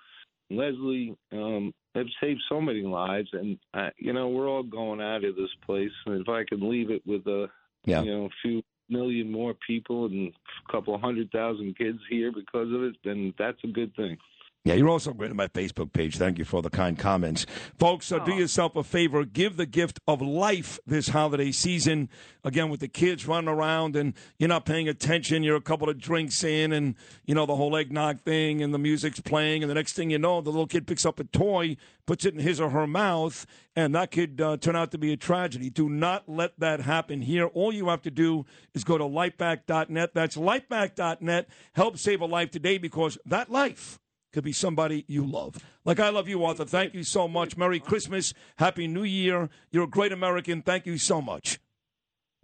Leslie, 0.49 1.15
um, 1.31 1.73
have 1.95 2.07
saved 2.21 2.41
so 2.49 2.61
many 2.61 2.81
lives. 2.81 3.29
And, 3.33 3.57
uh, 3.73 3.89
you 3.97 4.13
know, 4.13 4.29
we're 4.29 4.49
all 4.49 4.63
going 4.63 5.01
out 5.01 5.23
of 5.23 5.35
this 5.35 5.49
place. 5.65 5.91
And 6.05 6.21
if 6.21 6.29
I 6.29 6.43
can 6.43 6.69
leave 6.69 6.91
it 6.91 7.01
with 7.05 7.25
a, 7.27 7.49
Yeah. 7.85 8.01
you 8.01 8.11
know, 8.11 8.25
a 8.25 8.29
few 8.41 8.63
million 8.89 9.31
more 9.31 9.55
people 9.65 10.05
and 10.05 10.31
a 10.67 10.71
couple 10.71 10.97
hundred 10.97 11.31
thousand 11.31 11.77
kids 11.77 11.99
here 12.09 12.31
because 12.31 12.71
of 12.71 12.83
it, 12.83 12.95
then 13.03 13.33
that's 13.37 13.63
a 13.63 13.67
good 13.67 13.95
thing. 13.95 14.17
Yeah, 14.65 14.73
you're 14.73 14.89
also 14.89 15.13
great 15.13 15.29
on 15.29 15.37
my 15.37 15.47
Facebook 15.47 15.93
page. 15.93 16.17
Thank 16.17 16.39
you 16.39 16.43
for 16.43 16.63
the 16.63 16.71
kind 16.71 16.97
comments. 16.97 17.45
Folks, 17.77 18.11
uh, 18.11 18.17
do 18.17 18.33
yourself 18.33 18.75
a 18.75 18.83
favor. 18.83 19.23
Give 19.23 19.57
the 19.57 19.67
gift 19.67 19.99
of 20.07 20.23
life 20.23 20.79
this 20.87 21.09
holiday 21.09 21.51
season. 21.51 22.09
Again, 22.43 22.69
with 22.69 22.79
the 22.79 22.87
kids 22.87 23.27
running 23.27 23.47
around 23.47 23.95
and 23.95 24.15
you're 24.39 24.49
not 24.49 24.65
paying 24.65 24.89
attention, 24.89 25.43
you're 25.43 25.55
a 25.55 25.61
couple 25.61 25.87
of 25.87 25.99
drinks 25.99 26.43
in 26.43 26.73
and, 26.73 26.95
you 27.27 27.35
know, 27.35 27.45
the 27.45 27.55
whole 27.55 27.77
eggnog 27.77 28.21
thing 28.21 28.63
and 28.63 28.73
the 28.73 28.79
music's 28.79 29.19
playing. 29.19 29.61
And 29.61 29.69
the 29.69 29.75
next 29.75 29.93
thing 29.93 30.09
you 30.09 30.17
know, 30.17 30.41
the 30.41 30.49
little 30.49 30.65
kid 30.65 30.87
picks 30.87 31.05
up 31.05 31.19
a 31.19 31.25
toy, 31.25 31.77
puts 32.07 32.25
it 32.25 32.33
in 32.33 32.39
his 32.39 32.59
or 32.59 32.71
her 32.71 32.87
mouth, 32.87 33.45
and 33.75 33.93
that 33.93 34.09
could 34.09 34.41
uh, 34.41 34.57
turn 34.57 34.75
out 34.75 34.89
to 34.93 34.97
be 34.97 35.13
a 35.13 35.17
tragedy. 35.17 35.69
Do 35.69 35.89
not 35.89 36.27
let 36.27 36.59
that 36.59 36.81
happen 36.81 37.21
here. 37.21 37.45
All 37.45 37.71
you 37.71 37.89
have 37.89 38.01
to 38.01 38.11
do 38.11 38.47
is 38.73 38.83
go 38.83 38.97
to 38.97 39.03
lifevac.net. 39.03 40.15
That's 40.15 40.35
lifevac.net. 40.35 41.49
Help 41.73 41.99
save 41.99 42.21
a 42.21 42.25
life 42.25 42.49
today 42.49 42.79
because 42.79 43.19
that 43.27 43.51
life 43.51 43.99
could 44.35 44.43
be 44.43 44.51
somebody 44.51 45.05
you 45.07 45.25
love. 45.25 45.55
Like 45.85 45.99
I 45.99 46.09
love 46.09 46.27
you, 46.27 46.43
Arthur. 46.43 46.65
Thank 46.65 46.93
you 46.93 47.03
so 47.03 47.25
much. 47.27 47.55
Merry 47.55 47.79
Christmas. 47.79 48.33
Happy 48.57 48.85
New 48.85 49.03
Year. 49.03 49.49
You're 49.71 49.85
a 49.85 49.87
great 49.87 50.11
American. 50.11 50.61
Thank 50.61 50.85
you 50.85 50.97
so 50.97 51.21
much. 51.21 51.57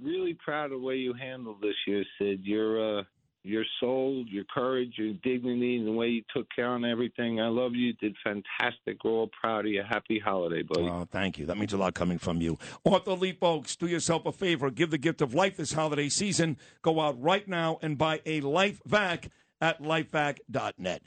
really 0.01 0.33
proud 0.33 0.65
of 0.65 0.71
the 0.71 0.77
way 0.79 0.95
you 0.95 1.13
handled 1.13 1.57
this 1.61 1.75
year, 1.85 2.05
Sid. 2.17 2.45
Your 2.45 2.99
uh, 2.99 3.03
your 3.43 3.65
soul, 3.81 4.23
your 4.29 4.45
courage, 4.45 4.93
your 4.97 5.13
dignity, 5.21 5.75
and 5.75 5.85
the 5.85 5.91
way 5.91 6.07
you 6.07 6.23
took 6.33 6.47
care 6.55 6.73
of 6.73 6.83
everything. 6.85 7.41
I 7.41 7.49
love 7.49 7.73
you. 7.75 7.91
Did 7.93 8.15
fantastic. 8.23 9.03
We're 9.03 9.11
all 9.11 9.29
proud 9.41 9.65
of 9.65 9.71
you. 9.71 9.83
Happy 9.87 10.17
holiday, 10.17 10.63
buddy. 10.63 10.87
Oh, 10.87 11.05
thank 11.11 11.37
you. 11.37 11.45
That 11.45 11.57
means 11.57 11.73
a 11.73 11.77
lot 11.77 11.93
coming 11.93 12.19
from 12.19 12.39
you. 12.39 12.57
Arthur 12.85 13.15
Lih, 13.15 13.33
folks, 13.33 13.75
do 13.75 13.87
yourself 13.87 14.25
a 14.25 14.31
favor. 14.31 14.71
Give 14.71 14.91
the 14.91 14.97
gift 14.97 15.21
of 15.21 15.33
life 15.33 15.57
this 15.57 15.73
holiday 15.73 16.07
season. 16.07 16.57
Go 16.83 17.01
out 17.01 17.21
right 17.21 17.45
now 17.47 17.79
and 17.81 17.97
buy 17.97 18.21
a 18.25 18.39
Life 18.39 18.81
Vac 18.85 19.29
at 19.59 19.81
lifevac.net. 19.81 21.03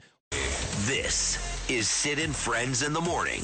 This 0.85 1.39
is 1.67 1.89
Sid 1.89 2.19
and 2.19 2.35
Friends 2.35 2.83
in 2.83 2.93
the 2.93 3.01
Morning. 3.01 3.41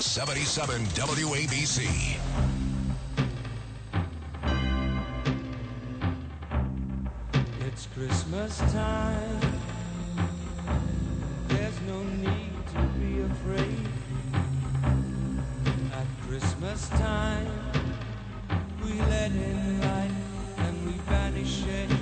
77 0.00 0.86
WABC. 0.86 2.16
It's 7.60 7.86
Christmas 7.94 8.56
time. 8.72 9.40
There's 11.48 11.80
no 11.82 12.02
need 12.04 12.52
to 12.72 12.82
be 12.98 13.20
afraid. 13.20 13.86
At 15.92 16.06
Christmas 16.26 16.88
time, 16.88 17.50
we 18.82 18.94
let 18.94 19.30
in 19.30 19.80
light 19.82 20.10
and 20.56 20.86
we 20.86 20.92
banish 21.06 21.64
shade. 21.64 21.93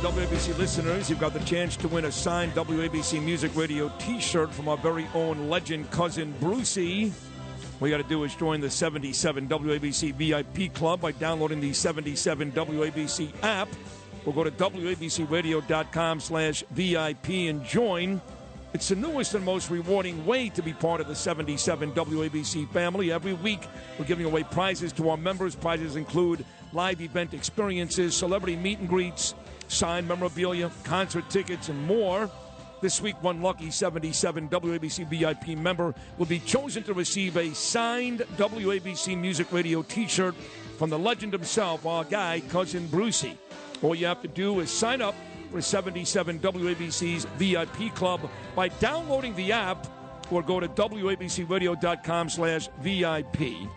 WABC 0.00 0.56
listeners, 0.56 1.10
you've 1.10 1.20
got 1.20 1.34
the 1.34 1.40
chance 1.40 1.76
to 1.76 1.86
win 1.86 2.06
a 2.06 2.12
signed 2.12 2.52
WABC 2.54 3.22
Music 3.22 3.54
Radio 3.54 3.92
t 3.98 4.18
shirt 4.18 4.50
from 4.50 4.66
our 4.66 4.78
very 4.78 5.06
own 5.12 5.50
legend 5.50 5.90
cousin 5.90 6.32
Brucey. 6.40 7.12
What 7.78 7.88
you 7.88 7.96
got 7.98 8.02
to 8.02 8.08
do 8.08 8.24
is 8.24 8.34
join 8.34 8.62
the 8.62 8.70
77 8.70 9.46
WABC 9.46 10.14
VIP 10.14 10.72
club 10.72 11.02
by 11.02 11.12
downloading 11.12 11.60
the 11.60 11.74
77 11.74 12.52
WABC 12.52 13.30
app 13.42 13.68
or 14.24 14.32
go 14.32 14.42
to 14.42 14.50
WABCRadio.com 14.50 16.20
slash 16.20 16.64
VIP 16.70 17.28
and 17.50 17.62
join. 17.62 18.22
It's 18.72 18.88
the 18.88 18.96
newest 18.96 19.34
and 19.34 19.44
most 19.44 19.68
rewarding 19.68 20.24
way 20.24 20.48
to 20.50 20.62
be 20.62 20.72
part 20.72 21.02
of 21.02 21.08
the 21.08 21.14
77 21.14 21.92
WABC 21.92 22.70
family. 22.70 23.12
Every 23.12 23.34
week, 23.34 23.66
we're 23.98 24.06
giving 24.06 24.24
away 24.24 24.44
prizes 24.44 24.92
to 24.94 25.10
our 25.10 25.18
members. 25.18 25.54
Prizes 25.54 25.96
include 25.96 26.46
live 26.72 27.02
event 27.02 27.34
experiences, 27.34 28.16
celebrity 28.16 28.56
meet 28.56 28.78
and 28.78 28.88
greets, 28.88 29.34
signed 29.70 30.08
memorabilia, 30.08 30.70
concert 30.84 31.28
tickets, 31.30 31.68
and 31.68 31.86
more. 31.86 32.30
This 32.80 33.00
week, 33.00 33.22
one 33.22 33.42
lucky 33.42 33.70
77 33.70 34.48
WABC 34.48 35.06
VIP 35.06 35.58
member 35.58 35.94
will 36.18 36.26
be 36.26 36.40
chosen 36.40 36.82
to 36.84 36.94
receive 36.94 37.36
a 37.36 37.54
signed 37.54 38.20
WABC 38.36 39.18
Music 39.18 39.52
Radio 39.52 39.82
t 39.82 40.08
shirt 40.08 40.34
from 40.78 40.90
the 40.90 40.98
legend 40.98 41.32
himself, 41.32 41.84
our 41.84 42.04
guy, 42.04 42.40
Cousin 42.48 42.86
Brucey. 42.86 43.36
All 43.82 43.94
you 43.94 44.06
have 44.06 44.22
to 44.22 44.28
do 44.28 44.60
is 44.60 44.70
sign 44.70 45.02
up 45.02 45.14
for 45.50 45.60
77 45.60 46.38
WABC's 46.38 47.24
VIP 47.36 47.94
Club 47.94 48.28
by 48.54 48.68
downloading 48.68 49.34
the 49.36 49.52
app 49.52 49.86
or 50.30 50.42
go 50.42 50.60
to 50.60 50.68
WABCRadio.com 50.68 52.30
slash 52.30 52.68
VIP. 52.80 53.68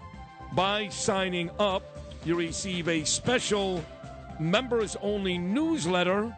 By 0.53 0.87
signing 0.89 1.49
up, 1.59 1.83
you 2.25 2.35
receive 2.35 2.87
a 2.87 3.03
special 3.03 3.83
members-only 4.39 5.37
newsletter 5.37 6.35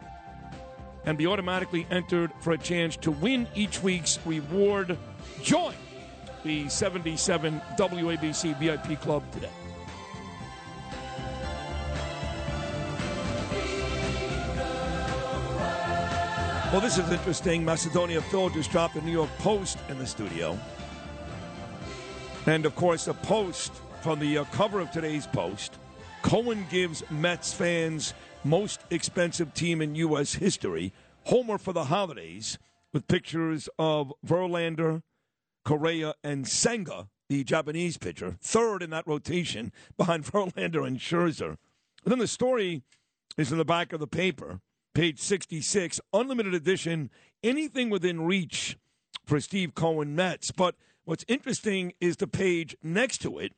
and 1.04 1.16
be 1.16 1.26
automatically 1.26 1.86
entered 1.90 2.32
for 2.40 2.52
a 2.52 2.58
chance 2.58 2.96
to 2.96 3.10
win 3.10 3.46
each 3.54 3.82
week's 3.82 4.18
reward. 4.26 4.98
Join 5.42 5.74
the 6.42 6.68
77 6.68 7.60
WABC 7.78 8.58
VIP 8.58 9.00
Club 9.00 9.22
today. 9.32 9.50
Well, 16.72 16.80
this 16.80 16.98
is 16.98 17.10
interesting. 17.10 17.64
Macedonia 17.64 18.20
Phil 18.20 18.50
just 18.50 18.72
dropped 18.72 18.94
the 18.94 19.00
New 19.00 19.12
York 19.12 19.30
Post 19.38 19.78
in 19.88 19.98
the 19.98 20.06
studio. 20.06 20.58
And 22.46 22.66
of 22.66 22.74
course, 22.74 23.06
a 23.06 23.14
post 23.14 23.72
from 24.02 24.18
the 24.18 24.38
uh, 24.38 24.44
cover 24.52 24.80
of 24.80 24.90
today's 24.90 25.26
Post. 25.26 25.78
Cohen 26.26 26.66
gives 26.68 27.08
Mets 27.08 27.52
fans 27.52 28.12
most 28.42 28.80
expensive 28.90 29.54
team 29.54 29.80
in 29.80 29.94
U.S. 29.94 30.34
history. 30.34 30.92
Homer 31.26 31.56
for 31.56 31.72
the 31.72 31.84
holidays 31.84 32.58
with 32.92 33.06
pictures 33.06 33.68
of 33.78 34.12
Verlander, 34.26 35.02
Correa, 35.64 36.14
and 36.24 36.48
Senga, 36.48 37.10
the 37.28 37.44
Japanese 37.44 37.96
pitcher, 37.96 38.38
third 38.40 38.82
in 38.82 38.90
that 38.90 39.06
rotation 39.06 39.70
behind 39.96 40.24
Verlander 40.32 40.84
and 40.84 40.98
Scherzer. 40.98 41.58
And 42.02 42.10
then 42.10 42.18
the 42.18 42.26
story 42.26 42.82
is 43.38 43.52
in 43.52 43.58
the 43.58 43.64
back 43.64 43.92
of 43.92 44.00
the 44.00 44.08
paper, 44.08 44.58
page 44.94 45.20
66, 45.20 46.00
unlimited 46.12 46.54
edition, 46.54 47.08
anything 47.44 47.88
within 47.88 48.26
reach 48.26 48.76
for 49.24 49.38
Steve 49.38 49.76
Cohen 49.76 50.16
Mets. 50.16 50.50
But 50.50 50.74
what's 51.04 51.24
interesting 51.28 51.92
is 52.00 52.16
the 52.16 52.26
page 52.26 52.76
next 52.82 53.18
to 53.18 53.38
it, 53.38 53.52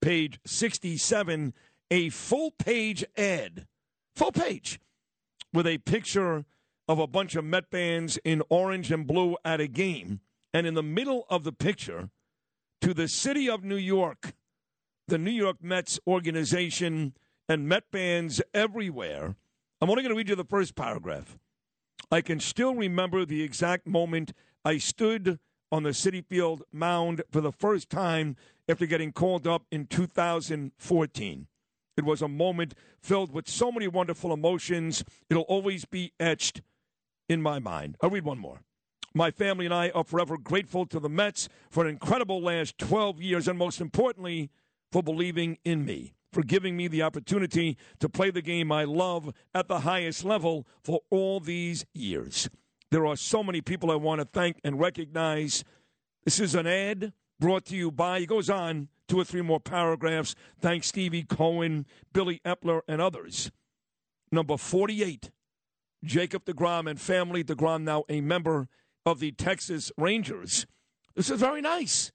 page 0.00 0.40
67, 0.46 1.52
a 1.90 2.08
full 2.08 2.50
page 2.50 3.04
ad, 3.16 3.66
full 4.14 4.32
page, 4.32 4.80
with 5.52 5.66
a 5.66 5.78
picture 5.78 6.44
of 6.88 6.98
a 6.98 7.06
bunch 7.06 7.36
of 7.36 7.44
Met 7.44 7.70
fans 7.70 8.18
in 8.24 8.42
orange 8.48 8.90
and 8.90 9.06
blue 9.06 9.36
at 9.44 9.60
a 9.60 9.66
game. 9.66 10.20
And 10.52 10.66
in 10.66 10.74
the 10.74 10.82
middle 10.82 11.26
of 11.28 11.44
the 11.44 11.52
picture, 11.52 12.10
to 12.80 12.94
the 12.94 13.08
city 13.08 13.48
of 13.48 13.64
New 13.64 13.76
York, 13.76 14.34
the 15.08 15.18
New 15.18 15.30
York 15.30 15.62
Mets 15.62 15.98
organization, 16.06 17.14
and 17.48 17.68
Met 17.68 17.84
fans 17.90 18.40
everywhere. 18.52 19.36
I'm 19.80 19.90
only 19.90 20.02
going 20.02 20.12
to 20.12 20.16
read 20.16 20.28
you 20.28 20.36
the 20.36 20.44
first 20.44 20.74
paragraph. 20.74 21.38
I 22.10 22.20
can 22.20 22.40
still 22.40 22.74
remember 22.74 23.24
the 23.24 23.42
exact 23.42 23.86
moment 23.86 24.32
I 24.64 24.78
stood 24.78 25.38
on 25.72 25.82
the 25.82 25.90
Citi 25.90 26.24
Field 26.24 26.62
mound 26.72 27.22
for 27.30 27.40
the 27.40 27.52
first 27.52 27.90
time 27.90 28.36
after 28.68 28.86
getting 28.86 29.12
called 29.12 29.46
up 29.46 29.64
in 29.70 29.86
2014. 29.86 31.46
It 31.96 32.04
was 32.04 32.22
a 32.22 32.28
moment 32.28 32.74
filled 33.00 33.32
with 33.32 33.48
so 33.48 33.70
many 33.70 33.86
wonderful 33.86 34.32
emotions. 34.32 35.04
It'll 35.30 35.44
always 35.44 35.84
be 35.84 36.12
etched 36.18 36.62
in 37.28 37.40
my 37.40 37.58
mind. 37.58 37.96
I'll 38.00 38.10
read 38.10 38.24
one 38.24 38.38
more. 38.38 38.60
My 39.14 39.30
family 39.30 39.64
and 39.64 39.74
I 39.74 39.90
are 39.90 40.02
forever 40.02 40.36
grateful 40.36 40.86
to 40.86 40.98
the 40.98 41.08
Mets 41.08 41.48
for 41.70 41.84
an 41.84 41.90
incredible 41.90 42.42
last 42.42 42.78
12 42.78 43.22
years, 43.22 43.46
and 43.46 43.56
most 43.56 43.80
importantly, 43.80 44.50
for 44.90 45.04
believing 45.04 45.58
in 45.64 45.84
me, 45.84 46.14
for 46.32 46.42
giving 46.42 46.76
me 46.76 46.88
the 46.88 47.02
opportunity 47.02 47.76
to 48.00 48.08
play 48.08 48.30
the 48.30 48.42
game 48.42 48.72
I 48.72 48.82
love 48.82 49.32
at 49.54 49.68
the 49.68 49.80
highest 49.80 50.24
level 50.24 50.66
for 50.82 51.00
all 51.10 51.38
these 51.38 51.86
years. 51.94 52.48
There 52.90 53.06
are 53.06 53.16
so 53.16 53.44
many 53.44 53.60
people 53.60 53.92
I 53.92 53.96
want 53.96 54.20
to 54.20 54.24
thank 54.24 54.58
and 54.64 54.80
recognize. 54.80 55.62
This 56.24 56.40
is 56.40 56.56
an 56.56 56.66
ad 56.66 57.12
brought 57.38 57.66
to 57.66 57.76
you 57.76 57.92
by, 57.92 58.20
he 58.20 58.26
goes 58.26 58.50
on 58.50 58.88
two 59.08 59.18
or 59.18 59.24
three 59.24 59.42
more 59.42 59.60
paragraphs. 59.60 60.34
Thanks, 60.60 60.88
Stevie 60.88 61.22
Cohen, 61.22 61.86
Billy 62.12 62.40
Eppler, 62.44 62.82
and 62.88 63.00
others. 63.00 63.50
Number 64.32 64.56
48, 64.56 65.30
Jacob 66.02 66.44
DeGrom 66.44 66.88
and 66.88 67.00
family. 67.00 67.44
DeGrom 67.44 67.82
now 67.82 68.04
a 68.08 68.20
member 68.20 68.68
of 69.06 69.20
the 69.20 69.32
Texas 69.32 69.92
Rangers. 69.96 70.66
This 71.14 71.30
is 71.30 71.40
very 71.40 71.60
nice, 71.60 72.10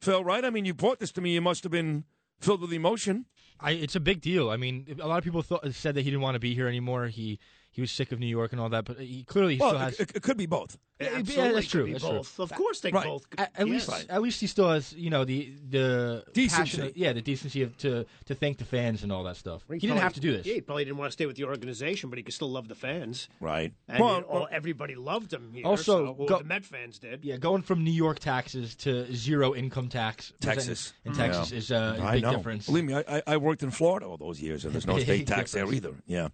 Phil, 0.00 0.24
right? 0.24 0.44
I 0.44 0.50
mean, 0.50 0.64
you 0.64 0.74
brought 0.74 1.00
this 1.00 1.12
to 1.12 1.20
me. 1.20 1.34
You 1.34 1.40
must 1.40 1.62
have 1.64 1.72
been 1.72 2.04
filled 2.40 2.62
with 2.62 2.72
emotion. 2.72 3.26
I, 3.60 3.72
it's 3.72 3.94
a 3.94 4.00
big 4.00 4.20
deal. 4.20 4.50
I 4.50 4.56
mean, 4.56 4.86
a 5.00 5.06
lot 5.06 5.18
of 5.18 5.24
people 5.24 5.42
thought, 5.42 5.72
said 5.74 5.94
that 5.94 6.02
he 6.02 6.10
didn't 6.10 6.22
want 6.22 6.34
to 6.34 6.40
be 6.40 6.54
here 6.54 6.66
anymore. 6.66 7.06
He 7.06 7.38
he 7.72 7.80
was 7.80 7.90
sick 7.90 8.12
of 8.12 8.20
New 8.20 8.26
York 8.26 8.52
and 8.52 8.60
all 8.60 8.68
that, 8.68 8.84
but 8.84 8.98
he 9.00 9.24
clearly 9.24 9.54
he 9.54 9.60
well, 9.60 9.70
still 9.70 9.78
has. 9.80 9.98
it, 10.00 10.12
it 10.14 10.22
could 10.22 10.36
be 10.36 10.46
both. 10.46 10.78
Yeah, 11.00 11.08
Absolutely 11.16 11.54
that's 11.54 11.64
could 11.66 11.70
true. 11.72 11.84
be 11.86 11.92
that's 11.92 12.04
both. 12.04 12.36
true. 12.36 12.44
Of 12.44 12.52
course 12.52 12.78
they 12.80 12.92
Right. 12.92 13.06
both. 13.06 13.26
At, 13.36 13.50
at 13.56 13.66
yes. 13.66 13.88
least, 13.88 14.06
at 14.08 14.22
least 14.22 14.40
he 14.40 14.46
still 14.46 14.70
has, 14.70 14.92
you 14.92 15.10
know, 15.10 15.24
the 15.24 15.52
the 15.68 16.24
Decency. 16.32 16.92
yeah, 16.94 17.12
the 17.12 17.20
decency 17.22 17.62
of, 17.62 17.76
to 17.78 18.04
to 18.26 18.34
thank 18.36 18.58
the 18.58 18.64
fans 18.64 19.02
and 19.02 19.10
all 19.10 19.24
that 19.24 19.36
stuff. 19.36 19.64
He, 19.68 19.78
didn't 19.80 19.96
have 19.96 20.12
to 20.14 20.20
do 20.20 20.30
this. 20.36 20.46
Yeah, 20.46 20.54
he 20.54 20.60
probably 20.60 20.84
didn't 20.84 20.98
want 20.98 21.08
to 21.08 21.12
stay 21.12 21.26
with 21.26 21.34
the 21.36 21.44
organization, 21.44 22.08
but 22.08 22.18
he 22.18 22.22
could 22.22 22.34
still 22.34 22.50
love 22.52 22.68
the 22.68 22.76
fans. 22.76 23.28
Right. 23.40 23.72
And 23.88 23.98
Well, 23.98 24.18
it- 24.18 24.24
all, 24.26 24.40
well- 24.40 24.48
everybody 24.52 24.94
loved 24.94 25.32
him 25.32 25.50
here. 25.52 25.66
Also, 25.66 25.82
so, 26.06 26.12
well, 26.12 26.28
go- 26.28 26.38
the 26.38 26.44
Met 26.44 26.64
fans 26.64 27.00
did. 27.00 27.24
Yeah, 27.24 27.36
going 27.36 27.62
from 27.62 27.82
New 27.82 27.90
York 27.90 28.20
taxes 28.20 28.76
to 28.76 29.12
zero 29.12 29.54
income 29.56 29.88
tax 29.88 30.32
Texas. 30.40 30.92
in 31.04 31.14
Texas 31.14 31.50
Yeah. 31.50 31.58
is 31.58 31.72
uh, 31.72 31.96
a 31.98 32.02
I 32.04 32.12
big 32.12 32.22
know. 32.22 32.36
difference. 32.36 32.66
Believe 32.66 32.84
me, 32.84 32.94
I, 32.94 33.04
I- 33.08 33.22
I 33.26 33.36
worked 33.38 33.64
in 33.64 33.70
Florida 33.72 34.06
all 34.06 34.18
those 34.18 34.40
years, 34.40 34.64
and 34.64 34.72
there's 34.72 34.86
no 34.86 34.98
state 35.00 35.26
tax 35.26 35.50
there 35.50 35.72
either. 35.72 35.94
Yeah. 36.06 36.28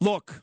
Look, 0.00 0.42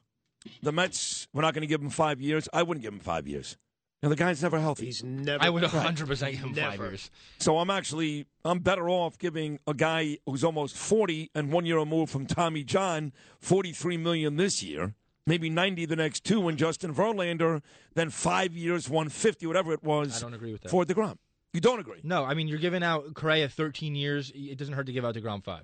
the 0.61 0.71
Mets, 0.71 1.27
we're 1.33 1.41
not 1.41 1.53
going 1.53 1.61
to 1.61 1.67
give 1.67 1.81
him 1.81 1.89
five 1.89 2.21
years. 2.21 2.47
I 2.53 2.63
wouldn't 2.63 2.83
give 2.83 2.93
him 2.93 2.99
five 2.99 3.27
years. 3.27 3.57
And 4.01 4.11
the 4.11 4.17
guy's 4.17 4.43
never 4.43 4.59
healthy. 4.59 4.87
He's 4.87 5.01
never. 5.01 5.41
I 5.41 5.49
would 5.49 5.61
100 5.63 6.07
percent 6.07 6.33
give 6.33 6.41
him 6.41 6.53
five 6.53 6.77
years. 6.77 7.09
So 7.39 7.57
I'm 7.59 7.69
actually 7.69 8.25
I'm 8.43 8.59
better 8.59 8.89
off 8.89 9.17
giving 9.17 9.59
a 9.65 9.73
guy 9.73 10.17
who's 10.25 10.43
almost 10.43 10.75
40 10.75 11.31
and 11.33 11.53
one 11.53 11.65
year 11.65 11.77
removed 11.77 12.11
from 12.11 12.25
Tommy 12.25 12.65
John 12.65 13.13
43 13.39 13.95
million 13.95 14.35
this 14.35 14.61
year, 14.61 14.93
maybe 15.25 15.49
90 15.49 15.85
the 15.85 15.95
next 15.95 16.25
two, 16.25 16.49
and 16.49 16.57
Justin 16.57 16.93
Verlander 16.93 17.61
than 17.93 18.09
five 18.09 18.53
years 18.57 18.89
150 18.89 19.47
whatever 19.47 19.71
it 19.71 19.83
was. 19.85 20.17
I 20.17 20.25
don't 20.25 20.33
agree 20.33 20.51
with 20.51 20.63
that. 20.63 20.69
for 20.69 20.83
Degrom. 20.83 21.17
You 21.53 21.61
don't 21.61 21.79
agree? 21.79 22.01
No, 22.03 22.25
I 22.25 22.33
mean 22.33 22.49
you're 22.49 22.59
giving 22.59 22.83
out 22.83 23.13
Correa 23.13 23.47
13 23.47 23.95
years. 23.95 24.33
It 24.35 24.57
doesn't 24.57 24.73
hurt 24.73 24.87
to 24.87 24.91
give 24.91 25.05
out 25.05 25.15
Degrom 25.15 25.41
five. 25.41 25.63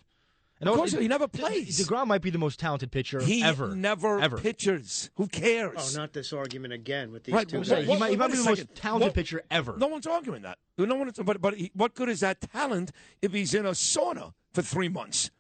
And 0.59 0.67
Of 0.67 0.77
also- 0.77 0.97
course, 0.97 1.01
he 1.01 1.07
never 1.07 1.27
plays. 1.27 1.79
Degrom 1.79 2.07
might 2.07 2.21
be 2.21 2.29
the 2.31 2.37
most 2.37 2.59
talented 2.59 2.91
pitcher 2.91 3.21
He 3.21 3.41
ever. 3.41 3.73
never 3.75 4.19
ever. 4.19 4.37
pitchers. 4.37 5.09
Who 5.15 5.27
cares? 5.27 5.95
Oh, 5.95 5.97
not 5.97 6.11
this 6.11 6.33
argument 6.33 6.73
again 6.73 7.11
with 7.13 7.23
these 7.23 7.33
Right, 7.33 7.47
two. 7.47 7.61
well, 7.61 7.69
guys. 7.69 7.87
he 7.87 7.95
might, 7.97 8.09
he 8.11 8.15
might 8.17 8.27
be 8.27 8.33
a 8.33 8.37
the 8.37 8.43
most 8.43 8.75
talented 8.75 9.07
What- 9.07 9.13
pitcher 9.15 9.41
ever. 9.49 9.77
No 9.77 9.87
one's 9.87 10.05
arguing 10.05 10.41
that. 10.41 10.57
No 10.77 10.95
one. 10.95 11.11
But 11.23 11.41
but 11.41 11.55
he, 11.55 11.71
what 11.73 11.95
good 11.95 12.09
is 12.09 12.19
that 12.19 12.41
talent 12.41 12.91
if 13.21 13.31
he's 13.31 13.53
in 13.53 13.65
a 13.65 13.71
sauna 13.71 14.33
for 14.53 14.61
three 14.61 14.89
months? 14.89 15.31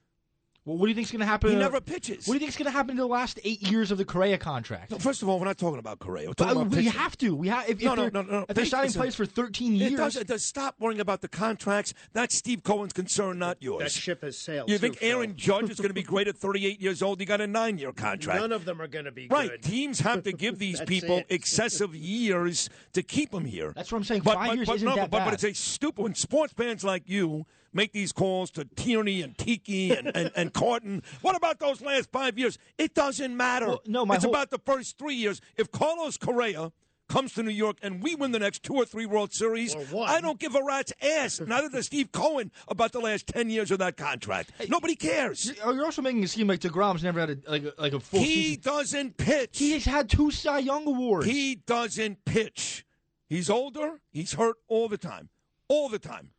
Well, 0.69 0.77
what 0.77 0.85
do 0.85 0.89
you 0.89 0.95
think's 0.95 1.09
going 1.11 1.21
to 1.21 1.25
happen? 1.25 1.49
He 1.49 1.55
to- 1.55 1.59
never 1.61 1.81
pitches. 1.81 2.27
What 2.27 2.33
do 2.33 2.35
you 2.35 2.39
think's 2.41 2.55
going 2.55 2.67
to 2.67 2.71
happen 2.71 2.91
in 2.91 2.97
the 2.97 3.07
last 3.07 3.39
eight 3.43 3.63
years 3.63 3.89
of 3.89 3.97
the 3.97 4.05
Correa 4.05 4.37
contract? 4.37 4.91
No, 4.91 4.99
first 4.99 5.23
of 5.23 5.27
all, 5.27 5.39
we're 5.39 5.45
not 5.45 5.57
talking 5.57 5.79
about 5.79 5.97
Correa. 5.97 6.27
We're 6.27 6.33
talking 6.33 6.57
uh, 6.57 6.61
about 6.61 6.71
we 6.71 6.77
pitching. 6.83 6.91
have 6.91 7.17
to. 7.17 7.35
We 7.35 7.47
have. 7.47 7.67
If, 7.67 7.77
if 7.79 7.83
No, 7.83 7.95
no, 7.95 8.01
they're, 8.03 8.11
no, 8.11 8.21
no. 8.21 8.45
If 8.47 8.55
they're 8.55 8.65
signing 8.65 8.91
players 8.91 9.15
for 9.15 9.25
13 9.25 9.73
It 9.73 9.75
years, 9.77 9.93
does, 9.93 10.15
it 10.15 10.27
does. 10.27 10.45
Stop 10.45 10.75
worrying 10.79 11.01
about 11.01 11.21
the 11.21 11.27
contracts. 11.27 11.95
That's 12.13 12.35
Steve 12.35 12.61
Cohen's 12.61 12.93
concern, 12.93 13.39
not 13.39 13.57
yours. 13.63 13.81
That 13.81 13.91
ship 13.91 14.21
has 14.21 14.37
sailed. 14.37 14.69
you 14.69 14.75
too, 14.75 14.79
think 14.81 14.97
Phil. 14.97 15.17
Aaron 15.17 15.35
Judge 15.35 15.71
is 15.71 15.77
going 15.77 15.89
to 15.89 15.93
be 15.95 16.03
great 16.03 16.27
at 16.27 16.37
38 16.37 16.79
years 16.79 17.01
old? 17.01 17.19
He 17.19 17.25
got 17.25 17.41
a 17.41 17.47
nine-year 17.47 17.93
contract. 17.93 18.39
None 18.39 18.51
of 18.51 18.65
them 18.65 18.79
are 18.79 18.87
going 18.87 19.05
to 19.05 19.11
be 19.11 19.27
Right. 19.27 19.49
good. 19.49 19.63
Teams 19.63 20.01
have 20.01 20.21
to 20.23 20.31
give 20.31 20.59
these 20.59 20.79
people 20.81 21.17
it. 21.17 21.25
excessive 21.29 21.95
years 21.95 22.69
to 22.93 23.01
keep 23.01 23.31
them 23.31 23.45
here. 23.45 23.73
That's 23.75 23.91
what 23.91 23.97
I'm 23.97 24.03
saying. 24.03 24.21
But, 24.21 24.35
Five 24.35 24.47
but, 24.49 24.55
years 24.57 24.67
but, 24.67 24.75
isn't 24.75 24.87
no, 24.87 24.95
that 24.95 25.09
but, 25.09 25.19
but 25.19 25.25
bad. 25.25 25.33
it's 25.33 25.43
a 25.43 25.53
stupid 25.53 26.03
when 26.03 26.13
sports 26.13 26.53
fans 26.53 26.83
like 26.83 27.03
you 27.07 27.45
make 27.73 27.91
these 27.93 28.11
calls 28.11 28.51
to 28.51 28.65
Tierney 28.65 29.21
and 29.21 29.37
Tiki 29.37 29.91
and, 29.91 30.11
and, 30.15 30.31
and 30.35 30.53
Carton. 30.53 31.03
What 31.21 31.35
about 31.35 31.59
those 31.59 31.81
last 31.81 32.11
five 32.11 32.37
years? 32.37 32.57
It 32.77 32.93
doesn't 32.93 33.35
matter. 33.35 33.67
Well, 33.67 33.81
no, 33.85 34.05
my 34.05 34.15
it's 34.15 34.23
whole- 34.23 34.33
about 34.33 34.49
the 34.51 34.59
first 34.65 34.97
three 34.97 35.15
years. 35.15 35.41
If 35.57 35.71
Carlos 35.71 36.17
Correa 36.17 36.71
comes 37.07 37.33
to 37.33 37.41
New 37.41 37.49
York 37.49 37.77
and 37.81 38.03
we 38.03 38.13
win 38.13 38.31
the 38.31 38.37
next 38.37 38.61
two 38.61 38.75
or 38.75 38.85
three 38.85 39.07
World 39.07 39.33
Series, 39.33 39.75
I 39.75 40.21
don't 40.21 40.39
give 40.39 40.53
a 40.53 40.63
rat's 40.63 40.93
ass. 41.01 41.39
Neither 41.39 41.67
does 41.69 41.87
Steve 41.87 42.11
Cohen 42.11 42.51
about 42.67 42.91
the 42.91 42.99
last 42.99 43.25
ten 43.25 43.49
years 43.49 43.71
of 43.71 43.79
that 43.79 43.97
contract. 43.97 44.51
Nobody 44.69 44.95
cares. 44.95 45.51
Oh, 45.63 45.73
You're 45.73 45.85
also 45.85 46.03
making 46.03 46.21
it 46.23 46.29
seem 46.29 46.45
like 46.47 46.59
Degrom's 46.59 47.03
never 47.03 47.19
had 47.19 47.29
a 47.31 47.37
like 47.51 47.63
a, 47.63 47.73
like 47.81 47.93
a 47.93 47.99
full 47.99 48.19
He 48.19 48.25
season. 48.55 48.61
doesn't 48.61 49.17
pitch. 49.17 49.57
He's 49.57 49.85
had 49.85 50.07
two 50.07 50.29
Cy 50.29 50.59
Young 50.59 50.85
awards. 50.87 51.25
He 51.25 51.55
doesn't 51.55 52.25
pitch. 52.25 52.85
He's 53.27 53.49
older. 53.49 54.01
He's 54.11 54.33
hurt 54.33 54.57
all 54.67 54.87
the 54.87 54.97
time. 54.99 55.29
All 55.67 55.89
the 55.89 55.99
time. 55.99 56.29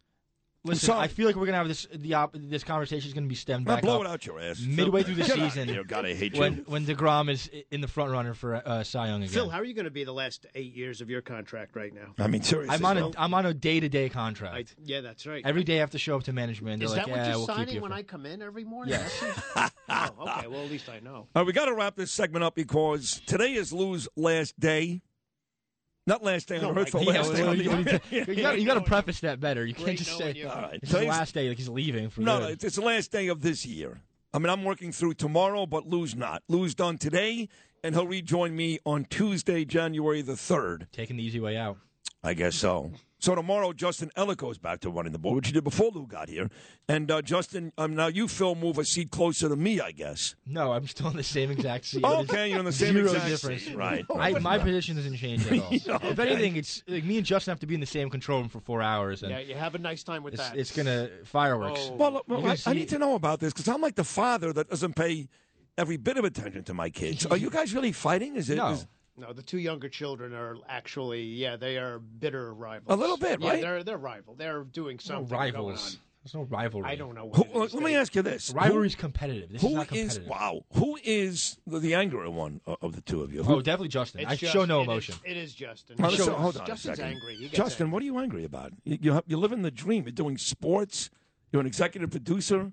Listen, 0.62 0.88
So- 0.88 0.98
I 0.98 1.08
feel 1.08 1.26
like 1.26 1.36
we're 1.36 1.46
gonna 1.46 1.56
have 1.56 1.68
this. 1.68 1.86
The 1.90 2.12
op- 2.14 2.34
this 2.38 2.62
conversation 2.64 3.08
is 3.08 3.14
gonna 3.14 3.26
be 3.26 3.34
stemmed 3.34 3.66
Now 3.66 3.76
back 3.76 3.82
blow 3.82 3.96
up 3.96 4.00
it 4.02 4.06
out 4.08 4.26
your 4.26 4.38
ass. 4.40 4.60
midway 4.60 5.02
through 5.04 5.14
the 5.14 5.22
Get 5.22 5.30
outta 5.38 5.50
season. 5.50 5.68
here. 5.68 5.84
God, 5.84 6.04
I 6.04 6.12
hate 6.12 6.36
when, 6.36 6.56
you. 6.56 6.64
When 6.66 6.84
Degrom 6.84 7.30
is 7.30 7.48
in 7.70 7.80
the 7.80 7.88
front 7.88 8.12
runner 8.12 8.34
for 8.34 8.56
uh, 8.56 8.84
Cy 8.84 9.06
Young 9.06 9.22
again. 9.22 9.32
Phil, 9.32 9.48
how 9.48 9.58
are 9.58 9.64
you 9.64 9.72
going 9.72 9.86
to 9.86 9.90
be 9.90 10.04
the 10.04 10.12
last 10.12 10.44
eight 10.54 10.74
years 10.74 11.00
of 11.00 11.08
your 11.08 11.22
contract 11.22 11.76
right 11.76 11.94
now? 11.94 12.14
I 12.18 12.26
mean, 12.26 12.42
seriously. 12.42 12.74
I'm 12.76 12.84
on 12.84 12.96
a 12.98 13.00
Phil. 13.00 13.14
I'm 13.16 13.32
on 13.32 13.46
a 13.46 13.54
day 13.54 13.80
to 13.80 13.88
day 13.88 14.10
contract. 14.10 14.74
I, 14.78 14.82
yeah, 14.84 15.00
that's 15.00 15.26
right. 15.26 15.42
Every 15.46 15.64
day 15.64 15.76
I 15.76 15.80
have 15.80 15.92
to 15.92 15.98
show 15.98 16.16
up 16.16 16.24
to 16.24 16.32
management. 16.34 16.80
They're 16.80 16.86
Is 16.86 16.92
like, 16.92 17.06
that 17.06 17.10
what 17.10 17.16
yeah, 17.16 17.28
you're 17.30 17.38
we'll 17.38 17.46
signing 17.46 17.74
you. 17.76 17.80
when 17.80 17.90
for-" 17.92 17.96
I 17.96 18.02
come 18.02 18.26
in 18.26 18.42
every 18.42 18.64
morning? 18.64 18.92
Yes. 18.94 19.24
Oh, 19.92 20.08
okay. 20.20 20.46
Well, 20.46 20.60
at 20.62 20.70
least 20.70 20.88
I 20.88 21.00
know. 21.00 21.14
All 21.14 21.28
right, 21.34 21.46
we 21.46 21.52
got 21.52 21.64
to 21.64 21.74
wrap 21.74 21.96
this 21.96 22.12
segment 22.12 22.44
up 22.44 22.54
because 22.54 23.20
today 23.26 23.54
is 23.54 23.72
Lou's 23.72 24.06
last 24.14 24.58
day. 24.60 25.02
Not 26.06 26.22
last 26.24 26.48
day 26.48 26.56
on 26.56 26.74
No, 26.74 26.80
Earth, 26.80 26.94
like, 26.94 27.04
but 27.06 27.14
yeah, 27.14 27.20
last 27.20 27.34
day 27.34 27.46
on 27.46 27.58
the 27.58 27.64
you, 27.64 27.70
earth. 27.70 28.28
you, 28.28 28.42
got, 28.42 28.60
you 28.60 28.74
to 28.74 28.80
preface 28.80 29.20
that 29.20 29.38
better. 29.38 29.64
You 29.66 29.74
can't 29.74 29.98
just 29.98 30.16
say 30.16 30.32
you. 30.32 30.48
All 30.48 30.62
right, 30.62 30.74
it's 30.82 30.90
the 30.90 30.98
today's- 30.98 31.10
last 31.10 31.34
day, 31.34 31.48
like 31.48 31.58
he's 31.58 31.68
leaving 31.68 32.08
for 32.10 32.22
No, 32.22 32.38
good. 32.38 32.42
no, 32.44 32.48
it's, 32.48 32.64
it's 32.64 32.76
the 32.76 32.82
last 32.82 33.12
day 33.12 33.28
of 33.28 33.42
this 33.42 33.64
year. 33.66 34.00
I 34.32 34.38
mean, 34.38 34.48
I'm 34.48 34.64
working 34.64 34.92
through 34.92 35.14
tomorrow, 35.14 35.66
but 35.66 35.86
Lou's 35.88 36.14
not. 36.14 36.42
Lou's 36.48 36.74
done 36.74 36.98
today, 36.98 37.48
and 37.84 37.94
he'll 37.94 38.06
rejoin 38.06 38.54
me 38.56 38.78
on 38.86 39.04
Tuesday, 39.06 39.64
January 39.64 40.22
the 40.22 40.32
3rd. 40.34 40.86
Taking 40.92 41.16
the 41.16 41.22
easy 41.24 41.40
way 41.40 41.56
out. 41.56 41.76
I 42.22 42.34
guess 42.34 42.54
so. 42.56 42.92
So 43.20 43.34
tomorrow, 43.34 43.72
Justin 43.74 44.10
Ellick 44.16 44.38
goes 44.38 44.56
back 44.58 44.80
to 44.80 44.90
running 44.90 45.12
the 45.12 45.18
board, 45.18 45.36
which 45.36 45.46
he 45.48 45.52
did 45.52 45.62
before 45.62 45.90
Lou 45.94 46.06
got 46.06 46.28
here. 46.30 46.48
And 46.88 47.10
uh, 47.10 47.20
Justin, 47.20 47.70
um, 47.76 47.94
now 47.94 48.06
you, 48.06 48.26
Phil, 48.28 48.54
move 48.54 48.78
a 48.78 48.84
seat 48.84 49.10
closer 49.10 49.48
to 49.48 49.56
me, 49.56 49.78
I 49.78 49.92
guess. 49.92 50.34
No, 50.46 50.72
I'm 50.72 50.86
still 50.86 51.08
in 51.08 51.16
the 51.16 51.22
same 51.22 51.50
exact 51.50 51.84
seat. 51.84 52.02
Okay, 52.10 52.48
you're 52.48 52.58
in 52.58 52.64
the 52.64 52.72
same 52.72 52.94
Zero 52.94 53.06
exact 53.12 53.28
difference. 53.28 53.62
seat. 53.64 53.76
Right. 53.76 54.04
I, 54.14 54.32
my 54.38 54.58
position 54.58 54.96
doesn't 54.96 55.16
change 55.16 55.46
at 55.46 55.52
all. 55.52 55.68
Yeah, 55.70 55.98
If 56.02 56.18
anything, 56.18 56.56
it's 56.56 56.82
like 56.88 57.04
me 57.04 57.18
and 57.18 57.26
Justin 57.26 57.52
have 57.52 57.60
to 57.60 57.66
be 57.66 57.74
in 57.74 57.80
the 57.80 57.86
same 57.86 58.08
control 58.10 58.40
room 58.40 58.48
for 58.48 58.60
four 58.60 58.80
hours, 58.82 59.22
and 59.22 59.30
Yeah, 59.30 59.40
you 59.40 59.54
have 59.54 59.74
a 59.74 59.78
nice 59.78 60.02
time 60.02 60.22
with 60.22 60.34
it's, 60.34 60.48
that. 60.48 60.56
it's 60.56 60.74
gonna 60.74 61.08
fireworks. 61.24 61.90
Oh. 61.92 61.96
Well, 61.96 62.22
well 62.26 62.46
I, 62.46 62.56
I 62.66 62.72
need 62.72 62.88
to 62.88 62.98
know 62.98 63.14
about 63.14 63.40
this 63.40 63.52
because 63.52 63.68
I'm 63.68 63.80
like 63.82 63.96
the 63.96 64.04
father 64.04 64.52
that 64.54 64.70
doesn't 64.70 64.96
pay 64.96 65.28
every 65.76 65.98
bit 65.98 66.16
of 66.16 66.24
attention 66.24 66.64
to 66.64 66.74
my 66.74 66.88
kids. 66.88 67.26
Are 67.30 67.36
you 67.36 67.50
guys 67.50 67.74
really 67.74 67.92
fighting? 67.92 68.36
Is 68.36 68.48
it? 68.50 68.56
No. 68.56 68.70
is- 68.70 68.86
No, 69.16 69.32
the 69.32 69.42
two 69.42 69.58
younger 69.58 69.88
children 69.88 70.32
are 70.32 70.56
actually, 70.68 71.22
yeah, 71.22 71.56
they 71.56 71.76
are 71.76 71.98
bitter 71.98 72.54
rivals. 72.54 72.86
A 72.88 72.96
little 72.96 73.16
bit, 73.18 73.40
yeah, 73.40 73.48
right? 73.50 73.60
They're 73.60 73.82
they're 73.84 73.98
rival. 73.98 74.34
They're 74.34 74.64
doing 74.64 74.96
no 74.96 75.14
something. 75.14 75.36
rivals. 75.36 75.98
There's 76.22 76.34
no 76.34 76.42
rivalry. 76.42 76.86
I 76.88 76.96
don't 76.96 77.14
know. 77.14 77.26
What 77.26 77.46
who, 77.46 77.62
it 77.62 77.66
is. 77.66 77.74
let 77.74 77.82
me 77.82 77.94
ask 77.96 78.14
you 78.14 78.20
this: 78.22 78.50
Rivalry's 78.50 78.94
Who- 78.94 79.00
competitive. 79.00 79.50
This 79.50 79.62
Who 79.62 79.68
is 79.68 79.74
not 79.74 79.92
is 79.92 80.14
competitive. 80.18 80.28
wow? 80.28 80.64
Who 80.74 80.98
is 81.02 81.58
the, 81.66 81.78
the 81.80 81.94
angrier 81.94 82.30
one 82.30 82.60
of 82.66 82.94
the 82.94 83.00
two 83.00 83.22
of 83.22 83.32
you? 83.32 83.42
Oh, 83.46 83.60
definitely 83.62 83.88
Justin. 83.88 84.20
It's 84.22 84.30
I 84.30 84.36
just- 84.36 84.52
show 84.52 84.64
no 84.66 84.82
emotion. 84.82 85.14
it 85.24 85.36
is 85.36 85.54
Justin. 85.54 85.96
Now, 85.98 86.08
Justin- 86.10 86.26
listen, 86.26 86.40
hold 86.42 86.56
on 86.58 86.66
Justin's 86.66 86.92
a 86.92 86.96
second. 87.02 87.12
angry. 87.14 87.48
Justin, 87.52 87.86
angry. 87.86 87.92
what 87.94 88.02
are 88.02 88.06
you 88.06 88.18
angry 88.18 88.44
about? 88.44 88.72
You, 88.84 88.98
you, 89.00 89.12
have- 89.14 89.24
you're 89.26 89.38
living 89.38 89.62
the 89.62 89.70
dream. 89.70 90.04
You're 90.04 90.12
doing 90.12 90.36
sports. 90.38 91.10
You're 91.52 91.60
an 91.60 91.66
executive 91.66 92.10
producer. 92.10 92.70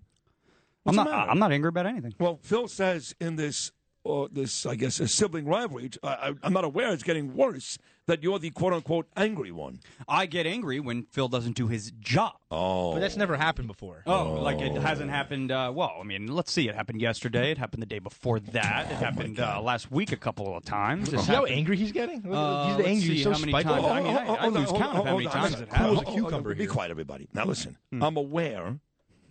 I'm 0.85 0.95
not. 0.95 1.07
I'm 1.07 1.39
not 1.39 1.51
angry 1.51 1.69
about 1.69 1.85
anything. 1.85 2.13
Well, 2.19 2.39
Phil 2.43 2.67
says 2.67 3.15
in 3.19 3.35
this, 3.37 3.71
uh, 4.07 4.27
this 4.31 4.65
I 4.65 4.75
guess, 4.75 4.99
a 4.99 5.07
sibling 5.07 5.45
rivalry. 5.45 5.89
I, 6.03 6.07
I, 6.07 6.33
I'm 6.43 6.53
not 6.53 6.63
aware 6.63 6.91
it's 6.93 7.03
getting 7.03 7.35
worse. 7.35 7.77
That 8.07 8.23
you're 8.23 8.39
the 8.39 8.51
quote 8.51 8.71
unquote 8.71 9.07
angry 9.17 9.51
one. 9.51 9.81
I 10.07 10.27
get 10.27 10.45
angry 10.45 10.79
when 10.79 11.03
Phil 11.11 11.27
doesn't 11.27 11.57
do 11.57 11.67
his 11.67 11.91
job. 11.99 12.35
Oh, 12.49 12.93
But 12.93 13.01
that's 13.01 13.17
never 13.17 13.35
happened 13.35 13.67
before. 13.67 14.03
Oh, 14.07 14.35
like 14.41 14.61
it 14.61 14.81
hasn't 14.81 15.09
happened. 15.09 15.51
Uh, 15.51 15.73
well, 15.75 15.91
I 15.99 16.03
mean, 16.03 16.27
let's 16.27 16.49
see. 16.53 16.69
It 16.69 16.75
happened 16.75 17.01
yesterday. 17.01 17.51
It 17.51 17.57
happened 17.57 17.81
the 17.81 17.85
day 17.87 17.99
before 17.99 18.39
that. 18.39 18.89
It 18.89 18.95
happened 18.95 19.41
uh, 19.41 19.59
last 19.61 19.91
week 19.91 20.13
a 20.13 20.15
couple 20.15 20.55
of 20.55 20.63
times. 20.63 21.11
It 21.11 21.19
See 21.19 21.33
how 21.33 21.43
angry 21.43 21.75
he's 21.75 21.91
getting? 21.91 22.25
Uh, 22.33 22.67
he's 22.69 22.77
the 22.77 22.85
angry. 22.89 23.09
He's 23.15 23.23
so 23.23 23.33
how 23.33 23.39
many 23.39 23.51
spiteful. 23.51 23.75
times- 23.75 23.87
I 23.91 23.99
mean, 24.03 24.15
I- 24.15 24.21
I 24.21 24.37
hold 24.37 24.53
lose 24.53 24.69
hold 24.69 24.81
count 24.81 24.93
on, 24.93 24.99
of 25.01 25.05
how 25.07 25.11
many 25.17 25.25
hold 25.27 25.41
times 25.41 25.53
it 25.61 25.67
happened. 25.69 25.77
Cool 25.89 25.91
as 25.97 26.01
a 26.01 26.05
hold 26.05 26.15
cucumber 26.23 26.55
Be 26.55 26.67
quiet, 26.67 26.91
everybody. 26.91 27.27
Now 27.33 27.43
listen. 27.43 27.75
Hmm. 27.91 28.03
I'm 28.03 28.15
aware 28.15 28.79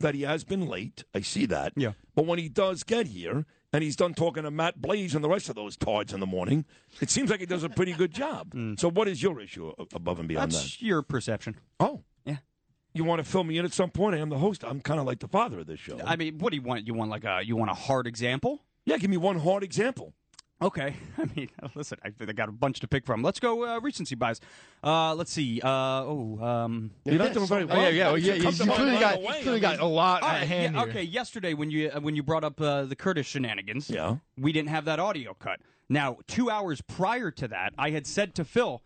that 0.01 0.15
he 0.15 0.21
has 0.23 0.45
been 0.45 0.67
late. 0.69 1.03
I 1.15 1.23
see 1.23 1.47
that. 1.47 1.73
Yeah. 1.77 1.93
But 2.15 2.27
when 2.27 2.39
he 2.39 2.51
does 2.51 2.83
get 2.83 3.07
here, 3.07 3.47
and 3.77 3.83
he's 3.85 3.95
done 3.95 4.15
talking 4.15 4.45
to 4.45 4.51
Matt 4.51 4.81
Blaze 4.81 5.15
and 5.15 5.23
the 5.23 5.29
rest 5.29 5.51
of 5.51 5.55
those 5.55 5.77
tards 5.77 6.15
in 6.15 6.21
the 6.21 6.27
morning, 6.27 6.65
it 7.03 7.11
seems 7.11 7.29
like 7.29 7.41
he 7.41 7.47
does 7.47 7.63
a 7.63 7.69
pretty 7.69 7.93
good 7.93 8.11
job. 8.11 8.55
Mm. 8.55 8.81
So 8.81 8.89
what 8.91 9.07
is 9.07 9.23
your 9.23 9.39
issue 9.39 9.71
above 9.93 10.19
and 10.19 10.27
beyond. 10.27 10.53
That's 10.53 10.81
your 10.81 11.03
perception. 11.03 11.57
Oh. 11.79 12.03
Yeah. 12.25 12.39
You 12.95 13.05
want 13.05 13.23
to 13.23 13.31
fill 13.31 13.45
me 13.45 13.59
in 13.59 13.67
at 13.67 13.75
some 13.75 13.91
point? 13.91 14.17
I 14.17 14.19
am 14.19 14.31
the 14.31 14.39
host. 14.39 14.65
I'm 14.65 14.81
kind 14.81 14.99
of 14.99 15.05
like 15.05 15.19
the 15.19 15.29
father 15.29 15.59
of 15.59 15.67
this 15.67 15.79
show. 15.79 16.01
I 16.03 16.17
mean, 16.17 16.39
what 16.39 16.53
do 16.53 16.57
you 16.57 16.63
want? 16.63 16.87
You 16.87 16.95
want 16.95 17.11
like 17.11 17.25
a 17.25 17.43
you 17.45 17.55
want 17.55 17.71
a 17.71 17.75
hard 17.75 18.07
example? 18.07 18.63
yeah, 18.87 18.97
give 18.97 19.11
me 19.11 19.19
one 19.19 19.39
hard 19.39 19.63
example. 19.63 20.15
Okay. 20.63 20.97
I 21.19 21.25
mean, 21.37 21.51
listen, 21.75 21.99
I, 22.05 22.11
I 22.19 22.33
got 22.33 22.49
a 22.49 22.53
bunch 22.53 22.81
to 22.81 22.89
pick 22.89 23.05
from. 23.05 23.23
Let's 23.23 23.39
go 23.41 23.65
uh, 23.77 23.81
recency 23.81 24.15
bias. 24.15 24.41
Uh, 24.83 25.15
let's 25.15 25.31
see. 25.31 25.61
Uh, 25.61 25.69
oh, 25.69 26.39
um, 26.43 26.91
You're 27.05 27.19
not 27.19 27.35
doing 27.35 27.47
very 27.47 27.65
Oh, 27.65 27.67
well. 27.67 27.83
yeah, 27.83 27.89
yeah, 27.91 28.07
well, 28.09 28.19
yeah. 28.19 28.35
You, 28.35 28.51
you 28.51 28.73
clearly 28.73 28.99
got, 28.99 29.17
away. 29.17 29.43
clearly 29.43 29.61
got 29.61 29.81
a 29.81 29.85
lot 29.87 30.23
all 30.23 30.29
at 30.31 30.47
hand 30.47 30.75
yeah, 30.75 30.81
here. 30.83 30.91
okay. 30.91 31.03
Yesterday, 31.03 31.53
when 31.55 31.71
you 31.71 31.91
uh, 31.91 32.01
when 32.01 32.17
you 32.17 32.23
brought 32.23 32.45
up 32.45 32.61
uh, 32.61 32.85
the 32.85 32.97
Curtis 32.97 33.27
shenanigans, 33.27 33.91
Yeah. 33.91 34.17
we 34.39 34.53
didn't 34.53 34.71
have 34.71 34.87
that 34.87 34.99
audio 34.99 35.35
cut. 35.35 35.61
Now, 35.89 36.19
two 36.27 36.49
hours 36.51 36.81
prior 36.81 37.31
to 37.33 37.49
that, 37.49 37.75
I 37.79 37.91
had 37.91 38.07
said 38.07 38.35
to 38.37 38.45
Phil, 38.45 38.83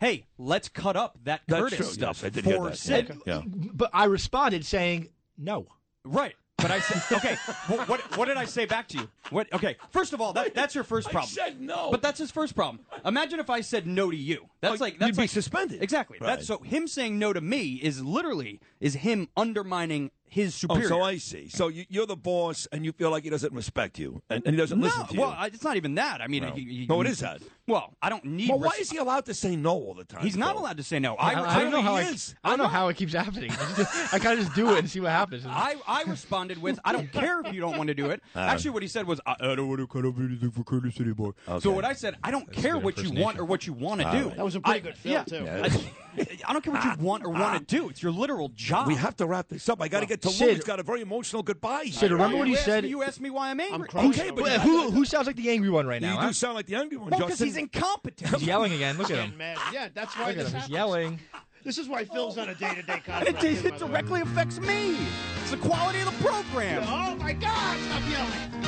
"Hey, 0.00 0.26
let's 0.38 0.68
cut 0.68 0.96
up 0.96 1.18
that 1.24 1.42
That's 1.46 1.60
Curtis 1.62 1.76
true. 1.78 1.86
stuff 1.86 2.18
Yes, 2.22 2.24
I 2.24 2.28
did 2.30 2.44
for 2.44 2.50
hear 2.50 2.62
that. 2.64 2.76
Sid." 2.76 3.18
Yeah. 3.26 3.42
But 3.46 3.90
I 3.94 4.04
responded 4.06 4.66
saying 4.66 5.08
no. 5.38 5.66
Right. 6.04 6.34
But 6.62 6.70
I 6.70 6.78
said, 6.78 7.16
okay. 7.18 7.34
what, 7.66 7.88
what 7.88 8.16
what 8.16 8.28
did 8.28 8.36
I 8.36 8.44
say 8.44 8.64
back 8.64 8.88
to 8.88 8.98
you? 8.98 9.08
What? 9.30 9.52
Okay. 9.52 9.76
First 9.90 10.12
of 10.12 10.20
all, 10.20 10.32
that 10.34 10.54
that's 10.54 10.74
your 10.74 10.84
first 10.84 11.10
problem. 11.10 11.28
said 11.30 11.60
no. 11.60 11.90
But 11.90 12.02
that's 12.02 12.18
his 12.18 12.30
first 12.30 12.54
problem. 12.54 12.84
Imagine 13.04 13.40
if 13.40 13.50
I 13.50 13.60
said 13.60 13.86
no 13.86 14.10
to 14.10 14.16
you. 14.16 14.48
That's 14.60 14.80
Oh, 14.80 14.84
like 14.84 14.98
that's 14.98 15.08
you'd 15.08 15.16
be 15.16 15.22
like, 15.22 15.30
suspended. 15.30 15.82
Exactly. 15.82 16.18
Right. 16.20 16.28
That's 16.28 16.46
so 16.46 16.58
him 16.58 16.86
saying 16.86 17.18
no 17.18 17.32
to 17.32 17.40
me 17.40 17.80
is 17.82 18.02
literally 18.02 18.60
is 18.80 18.94
him 18.94 19.28
undermining 19.36 20.10
his 20.32 20.54
Oh, 20.64 20.74
superior. 20.74 20.88
so 20.88 21.02
I 21.02 21.18
see. 21.18 21.48
So 21.50 21.68
you, 21.68 21.84
you're 21.90 22.06
the 22.06 22.16
boss, 22.16 22.66
and 22.72 22.86
you 22.86 22.92
feel 22.92 23.10
like 23.10 23.22
he 23.24 23.28
doesn't 23.30 23.52
respect 23.52 23.98
you, 23.98 24.22
and, 24.30 24.42
and 24.46 24.54
he 24.54 24.60
doesn't 24.60 24.80
no, 24.80 24.86
listen 24.86 25.06
to 25.08 25.14
you. 25.14 25.20
well, 25.20 25.34
I, 25.38 25.48
it's 25.48 25.62
not 25.62 25.76
even 25.76 25.94
that. 25.96 26.22
I 26.22 26.26
mean, 26.26 26.42
No. 26.44 26.52
he- 26.52 26.64
he- 26.64 26.86
No, 26.88 27.02
it 27.02 27.06
is 27.06 27.18
that. 27.20 27.42
Well, 27.68 27.94
I 28.00 28.08
don't 28.08 28.24
need. 28.24 28.48
well, 28.48 28.58
why 28.58 28.70
res- 28.70 28.80
is 28.80 28.90
he 28.90 28.96
allowed 28.96 29.26
to 29.26 29.34
say 29.34 29.54
no 29.56 29.70
all 29.72 29.94
the 29.94 30.04
time? 30.04 30.22
He's 30.22 30.36
not 30.36 30.54
Phil? 30.54 30.62
allowed 30.62 30.78
to 30.78 30.82
say 30.82 30.98
no. 30.98 31.14
I, 31.16 31.34
I 31.34 31.62
don't 31.62 31.70
know 31.70 31.82
how 31.82 31.96
I, 31.96 32.02
is. 32.04 32.34
I 32.42 32.48
don't 32.48 32.58
know 32.58 32.66
how 32.66 32.88
it 32.88 32.96
keeps 32.96 33.12
happening. 33.12 33.50
I, 33.52 34.08
I 34.14 34.18
kind 34.18 34.38
of 34.38 34.46
just 34.46 34.56
do 34.56 34.70
it 34.72 34.78
and 34.78 34.88
see 34.90 35.00
what 35.00 35.10
happens. 35.12 35.44
I, 35.46 35.76
I 35.86 36.02
responded 36.04 36.60
with, 36.62 36.80
I 36.84 36.92
don't 36.92 37.12
care 37.12 37.40
if 37.42 37.52
you 37.52 37.60
don't 37.60 37.76
want 37.76 37.88
to 37.88 37.94
do 37.94 38.06
it. 38.10 38.22
Uh. 38.34 38.38
Actually, 38.52 38.70
what 38.70 38.82
he 38.82 38.88
said 38.88 39.06
was, 39.06 39.20
I, 39.26 39.36
I 39.38 39.54
don't 39.54 39.68
want 39.68 39.80
to 39.80 39.86
cut 39.86 40.04
up 40.06 40.18
anything 40.18 40.50
for 40.50 40.64
Curtis 40.64 40.98
anymore. 40.98 41.34
Okay. 41.46 41.60
So 41.60 41.70
what 41.70 41.84
I 41.84 41.92
said, 41.92 42.16
I 42.24 42.30
don't 42.30 42.50
care 42.50 42.78
what 42.78 42.98
you 42.98 43.12
want 43.12 43.38
or 43.38 43.44
what 43.44 43.66
you 43.66 43.74
want 43.74 44.00
to 44.00 44.08
All 44.08 44.12
do. 44.14 44.28
right. 44.28 44.36
That 44.38 44.44
was 44.44 44.54
a 44.56 44.60
pretty 44.60 44.80
I- 44.80 44.82
good 44.82 44.96
Phil, 44.96 45.12
yeah. 45.12 45.24
too. 45.24 45.44
Yeah. 45.44 45.68
I, 46.16 46.26
I 46.48 46.52
don't 46.52 46.62
care 46.62 46.72
what 46.72 46.84
you 46.84 46.90
ah, 46.90 46.96
want 47.00 47.24
or 47.24 47.30
want 47.30 47.68
to 47.68 47.76
ah. 47.76 47.80
do. 47.80 47.88
It's 47.88 48.02
your 48.02 48.12
literal 48.12 48.48
job. 48.54 48.86
We 48.86 48.94
have 48.96 49.16
to 49.16 49.26
wrap 49.26 49.48
this 49.48 49.68
up. 49.68 49.80
I 49.80 49.88
got 49.88 50.00
to 50.00 50.06
get 50.06 50.22
to 50.22 50.28
Lou. 50.28 50.34
Sid- 50.34 50.56
He's 50.56 50.64
got 50.64 50.80
a 50.80 50.82
very 50.82 51.00
emotional 51.00 51.42
goodbye. 51.42 51.84
Sid, 51.84 51.94
here. 51.94 52.12
remember 52.12 52.38
what 52.38 52.48
he 52.48 52.54
asked 52.54 52.64
said? 52.64 52.84
Me, 52.84 52.90
you 52.90 53.02
asked 53.02 53.20
me 53.20 53.30
why 53.30 53.50
I'm 53.50 53.60
angry. 53.60 53.88
crying 53.88 54.10
Okay, 54.10 54.30
but 54.30 54.50
it. 54.50 54.60
Who, 54.60 54.90
who 54.90 55.04
sounds 55.06 55.26
like 55.26 55.36
the 55.36 55.50
angry 55.50 55.70
one 55.70 55.86
right 55.86 56.02
now? 56.02 56.14
You 56.14 56.20
now? 56.20 56.26
do 56.28 56.32
sound 56.32 56.54
like 56.54 56.66
the 56.66 56.76
angry 56.76 56.96
one, 56.96 57.10
Well, 57.10 57.20
because 57.20 57.38
he's 57.38 57.56
incompetent. 57.56 58.30
He's 58.30 58.46
yelling 58.46 58.72
again. 58.72 58.98
Look 58.98 59.10
at 59.10 59.18
him. 59.18 59.36
Mad. 59.36 59.58
Yeah, 59.72 59.88
that's 59.92 60.16
why 60.16 60.28
Look 60.28 60.38
at 60.38 60.46
him. 60.46 60.60
He's 60.60 60.70
yelling. 60.70 61.18
This 61.64 61.78
is 61.78 61.88
why 61.88 62.04
Phil's 62.04 62.38
on 62.38 62.48
a 62.48 62.54
day-to-day 62.54 63.02
And 63.08 63.28
it, 63.28 63.36
contract. 63.36 63.44
it, 63.44 63.62
too, 63.62 63.70
by 63.70 63.78
the 63.78 63.86
way. 63.86 63.92
directly 63.92 64.20
affects 64.22 64.58
me. 64.60 64.96
It's 65.42 65.52
the 65.52 65.56
quality 65.58 66.00
of 66.00 66.06
the 66.06 66.24
program. 66.24 66.82
Oh 66.86 67.14
my 67.16 67.32
God! 67.32 67.78
Stop 67.78 68.02
yelling. 68.10 68.62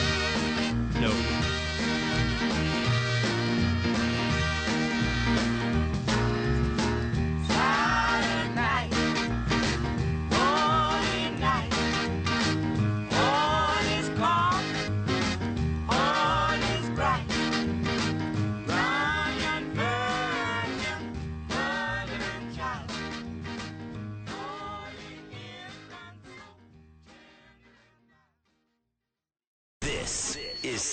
No. 1.01 1.44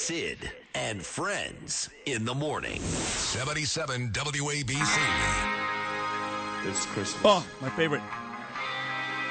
Sid 0.02 0.52
and 0.74 1.06
Friends 1.06 1.88
in 2.08 2.26
the 2.26 2.34
morning. 2.34 2.82
77 2.82 4.10
WABC. 4.10 4.98
It's 6.68 6.88
Christmas. 6.88 7.22
Oh, 7.24 7.46
my 7.62 7.70
favorite. 7.70 8.02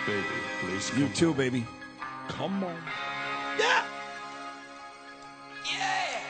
Baby, 0.06 0.24
please 0.60 0.96
You 0.96 1.06
come 1.06 1.12
too, 1.12 1.34
baby. 1.34 1.66
Come 2.28 2.62
on. 2.62 2.76
Yeah. 3.58 3.84
Yeah. 5.66 6.20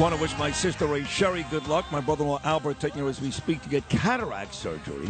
Want 0.00 0.12
to 0.12 0.20
wish 0.20 0.36
my 0.38 0.50
sister 0.50 0.86
Ray 0.86 1.04
Sherry 1.04 1.46
good 1.52 1.68
luck. 1.68 1.86
My 1.92 2.00
brother-in-law 2.00 2.40
Albert 2.42 2.80
taking 2.80 3.02
her 3.02 3.08
as 3.08 3.20
we 3.20 3.30
speak 3.30 3.62
to 3.62 3.68
get 3.68 3.88
cataract 3.88 4.56
surgery. 4.56 5.08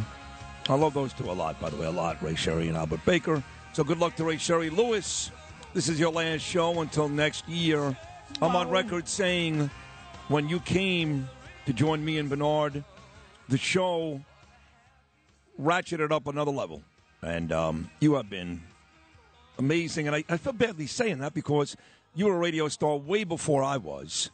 I 0.68 0.74
love 0.74 0.94
those 0.94 1.12
two 1.12 1.30
a 1.30 1.32
lot, 1.32 1.60
by 1.60 1.70
the 1.70 1.76
way, 1.76 1.86
a 1.86 1.90
lot. 1.90 2.20
Ray 2.20 2.34
Sherry 2.34 2.66
and 2.68 2.76
Albert 2.76 3.04
Baker. 3.04 3.42
So 3.72 3.84
good 3.84 3.98
luck 3.98 4.16
to 4.16 4.24
Ray 4.24 4.36
Sherry 4.36 4.68
Lewis. 4.68 5.30
This 5.74 5.88
is 5.88 6.00
your 6.00 6.10
last 6.10 6.42
show 6.42 6.80
until 6.80 7.08
next 7.08 7.48
year. 7.48 7.96
I'm 8.42 8.56
on 8.56 8.68
record 8.68 9.06
saying 9.06 9.70
when 10.28 10.48
you 10.48 10.58
came 10.60 11.28
to 11.66 11.72
join 11.72 12.04
me 12.04 12.18
and 12.18 12.28
Bernard 12.28 12.82
the 13.48 13.58
show 13.58 14.20
ratcheted 15.60 16.10
up 16.10 16.26
another 16.26 16.50
level. 16.50 16.82
And 17.22 17.52
um, 17.52 17.90
you 18.00 18.14
have 18.14 18.28
been 18.28 18.62
amazing. 19.58 20.06
And 20.06 20.16
I, 20.16 20.24
I 20.28 20.36
feel 20.36 20.52
badly 20.52 20.86
saying 20.86 21.18
that 21.18 21.34
because 21.34 21.76
you 22.14 22.26
were 22.26 22.34
a 22.34 22.38
radio 22.38 22.68
star 22.68 22.96
way 22.96 23.24
before 23.24 23.62
I 23.62 23.76
was. 23.76 24.30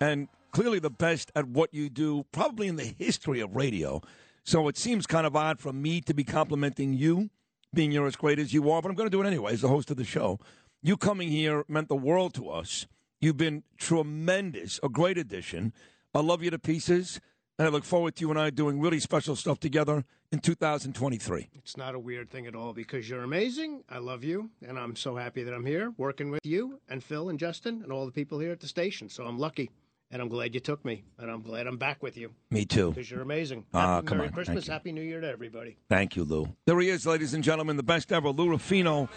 And 0.00 0.28
clearly 0.52 0.78
the 0.78 0.90
best 0.90 1.32
at 1.34 1.48
what 1.48 1.74
you 1.74 1.88
do, 1.88 2.24
probably 2.32 2.68
in 2.68 2.76
the 2.76 2.94
history 2.98 3.40
of 3.40 3.56
radio. 3.56 4.00
So 4.44 4.68
it 4.68 4.76
seems 4.76 5.06
kind 5.06 5.26
of 5.26 5.36
odd 5.36 5.60
for 5.60 5.72
me 5.72 6.00
to 6.02 6.14
be 6.14 6.24
complimenting 6.24 6.92
you, 6.94 7.30
being 7.72 7.92
you're 7.92 8.06
as 8.06 8.16
great 8.16 8.38
as 8.38 8.52
you 8.52 8.70
are, 8.70 8.82
but 8.82 8.88
I'm 8.88 8.96
going 8.96 9.08
to 9.08 9.16
do 9.16 9.22
it 9.22 9.26
anyway 9.26 9.52
as 9.52 9.60
the 9.60 9.68
host 9.68 9.90
of 9.90 9.96
the 9.96 10.04
show. 10.04 10.38
You 10.82 10.96
coming 10.96 11.28
here 11.28 11.64
meant 11.68 11.88
the 11.88 11.96
world 11.96 12.34
to 12.34 12.50
us. 12.50 12.86
You've 13.20 13.36
been 13.36 13.62
tremendous, 13.78 14.80
a 14.82 14.88
great 14.88 15.16
addition. 15.16 15.72
I 16.12 16.20
love 16.20 16.42
you 16.42 16.50
to 16.50 16.58
pieces, 16.58 17.20
and 17.56 17.68
I 17.68 17.70
look 17.70 17.84
forward 17.84 18.16
to 18.16 18.22
you 18.22 18.30
and 18.30 18.38
I 18.38 18.50
doing 18.50 18.80
really 18.80 18.98
special 18.98 19.36
stuff 19.36 19.60
together 19.60 20.04
in 20.32 20.40
2023. 20.40 21.48
It's 21.54 21.76
not 21.76 21.94
a 21.94 21.98
weird 22.00 22.30
thing 22.30 22.48
at 22.48 22.56
all 22.56 22.72
because 22.72 23.08
you're 23.08 23.22
amazing. 23.22 23.84
I 23.88 23.98
love 23.98 24.24
you, 24.24 24.50
and 24.66 24.76
I'm 24.76 24.96
so 24.96 25.14
happy 25.14 25.44
that 25.44 25.54
I'm 25.54 25.64
here 25.64 25.92
working 25.96 26.32
with 26.32 26.40
you 26.44 26.80
and 26.88 27.04
Phil 27.04 27.28
and 27.28 27.38
Justin 27.38 27.82
and 27.84 27.92
all 27.92 28.06
the 28.06 28.12
people 28.12 28.40
here 28.40 28.50
at 28.50 28.58
the 28.58 28.66
station. 28.66 29.08
So 29.08 29.24
I'm 29.24 29.38
lucky, 29.38 29.70
and 30.12 30.20
I'm 30.20 30.28
glad 30.28 30.54
you 30.54 30.60
took 30.60 30.84
me, 30.84 31.02
and 31.18 31.30
I'm 31.30 31.40
glad 31.40 31.66
I'm 31.66 31.78
back 31.78 32.02
with 32.02 32.18
you. 32.18 32.30
Me 32.50 32.66
too. 32.66 32.90
Because 32.90 33.10
you're 33.10 33.22
amazing. 33.22 33.64
Ah, 33.72 33.96
Happy 33.96 34.06
come 34.06 34.18
Merry 34.18 34.28
on. 34.28 34.34
Christmas, 34.34 34.66
Happy 34.66 34.92
New 34.92 35.00
Year 35.00 35.22
to 35.22 35.28
everybody. 35.28 35.78
Thank 35.88 36.16
you, 36.16 36.24
Lou. 36.24 36.54
There 36.66 36.78
he 36.80 36.90
is, 36.90 37.06
ladies 37.06 37.32
and 37.32 37.42
gentlemen, 37.42 37.78
the 37.78 37.82
best 37.82 38.12
ever, 38.12 38.28
Lou 38.28 38.50
Rufino. 38.50 39.08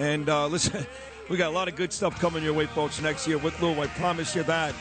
And 0.00 0.28
uh, 0.28 0.46
listen, 0.48 0.84
we 1.30 1.36
got 1.36 1.50
a 1.50 1.54
lot 1.54 1.68
of 1.68 1.76
good 1.76 1.92
stuff 1.92 2.20
coming 2.20 2.42
your 2.42 2.52
way, 2.52 2.66
folks, 2.66 3.00
next 3.00 3.28
year 3.28 3.38
with 3.38 3.60
Lou. 3.62 3.80
I 3.80 3.86
promise 3.86 4.34
you 4.34 4.42
that. 4.42 4.74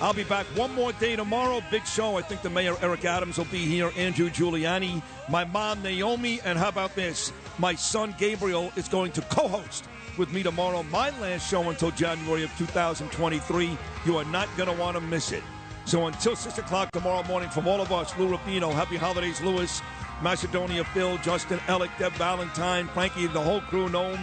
I'll 0.00 0.14
be 0.14 0.24
back 0.24 0.46
one 0.56 0.74
more 0.74 0.92
day 0.92 1.14
tomorrow. 1.16 1.60
Big 1.70 1.84
show. 1.84 2.16
I 2.16 2.22
think 2.22 2.40
the 2.40 2.48
mayor, 2.48 2.74
Eric 2.80 3.04
Adams, 3.04 3.36
will 3.36 3.44
be 3.46 3.58
here. 3.58 3.90
Andrew 3.98 4.30
Giuliani, 4.30 5.02
my 5.28 5.44
mom, 5.44 5.82
Naomi, 5.82 6.40
and 6.44 6.58
how 6.58 6.68
about 6.68 6.94
this? 6.94 7.32
My 7.58 7.74
son, 7.74 8.14
Gabriel, 8.16 8.72
is 8.76 8.88
going 8.88 9.12
to 9.12 9.20
co 9.22 9.46
host 9.48 9.84
with 10.16 10.32
me 10.32 10.42
tomorrow. 10.42 10.82
My 10.84 11.10
last 11.20 11.48
show 11.48 11.68
until 11.70 11.90
January 11.90 12.42
of 12.42 12.56
2023. 12.58 13.76
You 14.04 14.16
are 14.16 14.24
not 14.26 14.48
going 14.56 14.68
to 14.68 14.80
want 14.80 14.96
to 14.96 15.00
miss 15.00 15.32
it. 15.32 15.42
So 15.84 16.06
until 16.06 16.36
6 16.36 16.58
o'clock 16.58 16.90
tomorrow 16.92 17.26
morning, 17.26 17.50
from 17.50 17.66
all 17.66 17.80
of 17.80 17.92
us, 17.92 18.16
Lou 18.18 18.28
Rufino, 18.28 18.70
happy 18.70 18.96
holidays, 18.96 19.40
Lewis, 19.40 19.80
Macedonia, 20.22 20.84
Phil, 20.84 21.16
Justin, 21.18 21.58
Ellick, 21.60 21.90
Deb 21.98 22.12
Valentine, 22.12 22.86
Frankie, 22.88 23.26
the 23.26 23.40
whole 23.40 23.60
crew, 23.62 23.88
Gnome. 23.88 24.18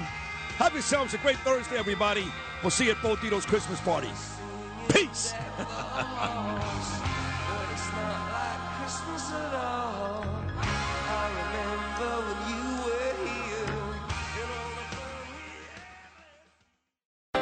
Have 0.57 0.74
yourselves 0.74 1.14
a 1.14 1.17
great 1.17 1.38
Thursday, 1.38 1.77
everybody. 1.77 2.25
We'll 2.61 2.72
see 2.72 2.85
you 2.85 2.91
at 2.91 3.01
Bo 3.01 3.16
Dietl's 3.16 3.45
Christmas 3.45 3.80
parties. 3.82 4.35
Peace. 4.90 5.33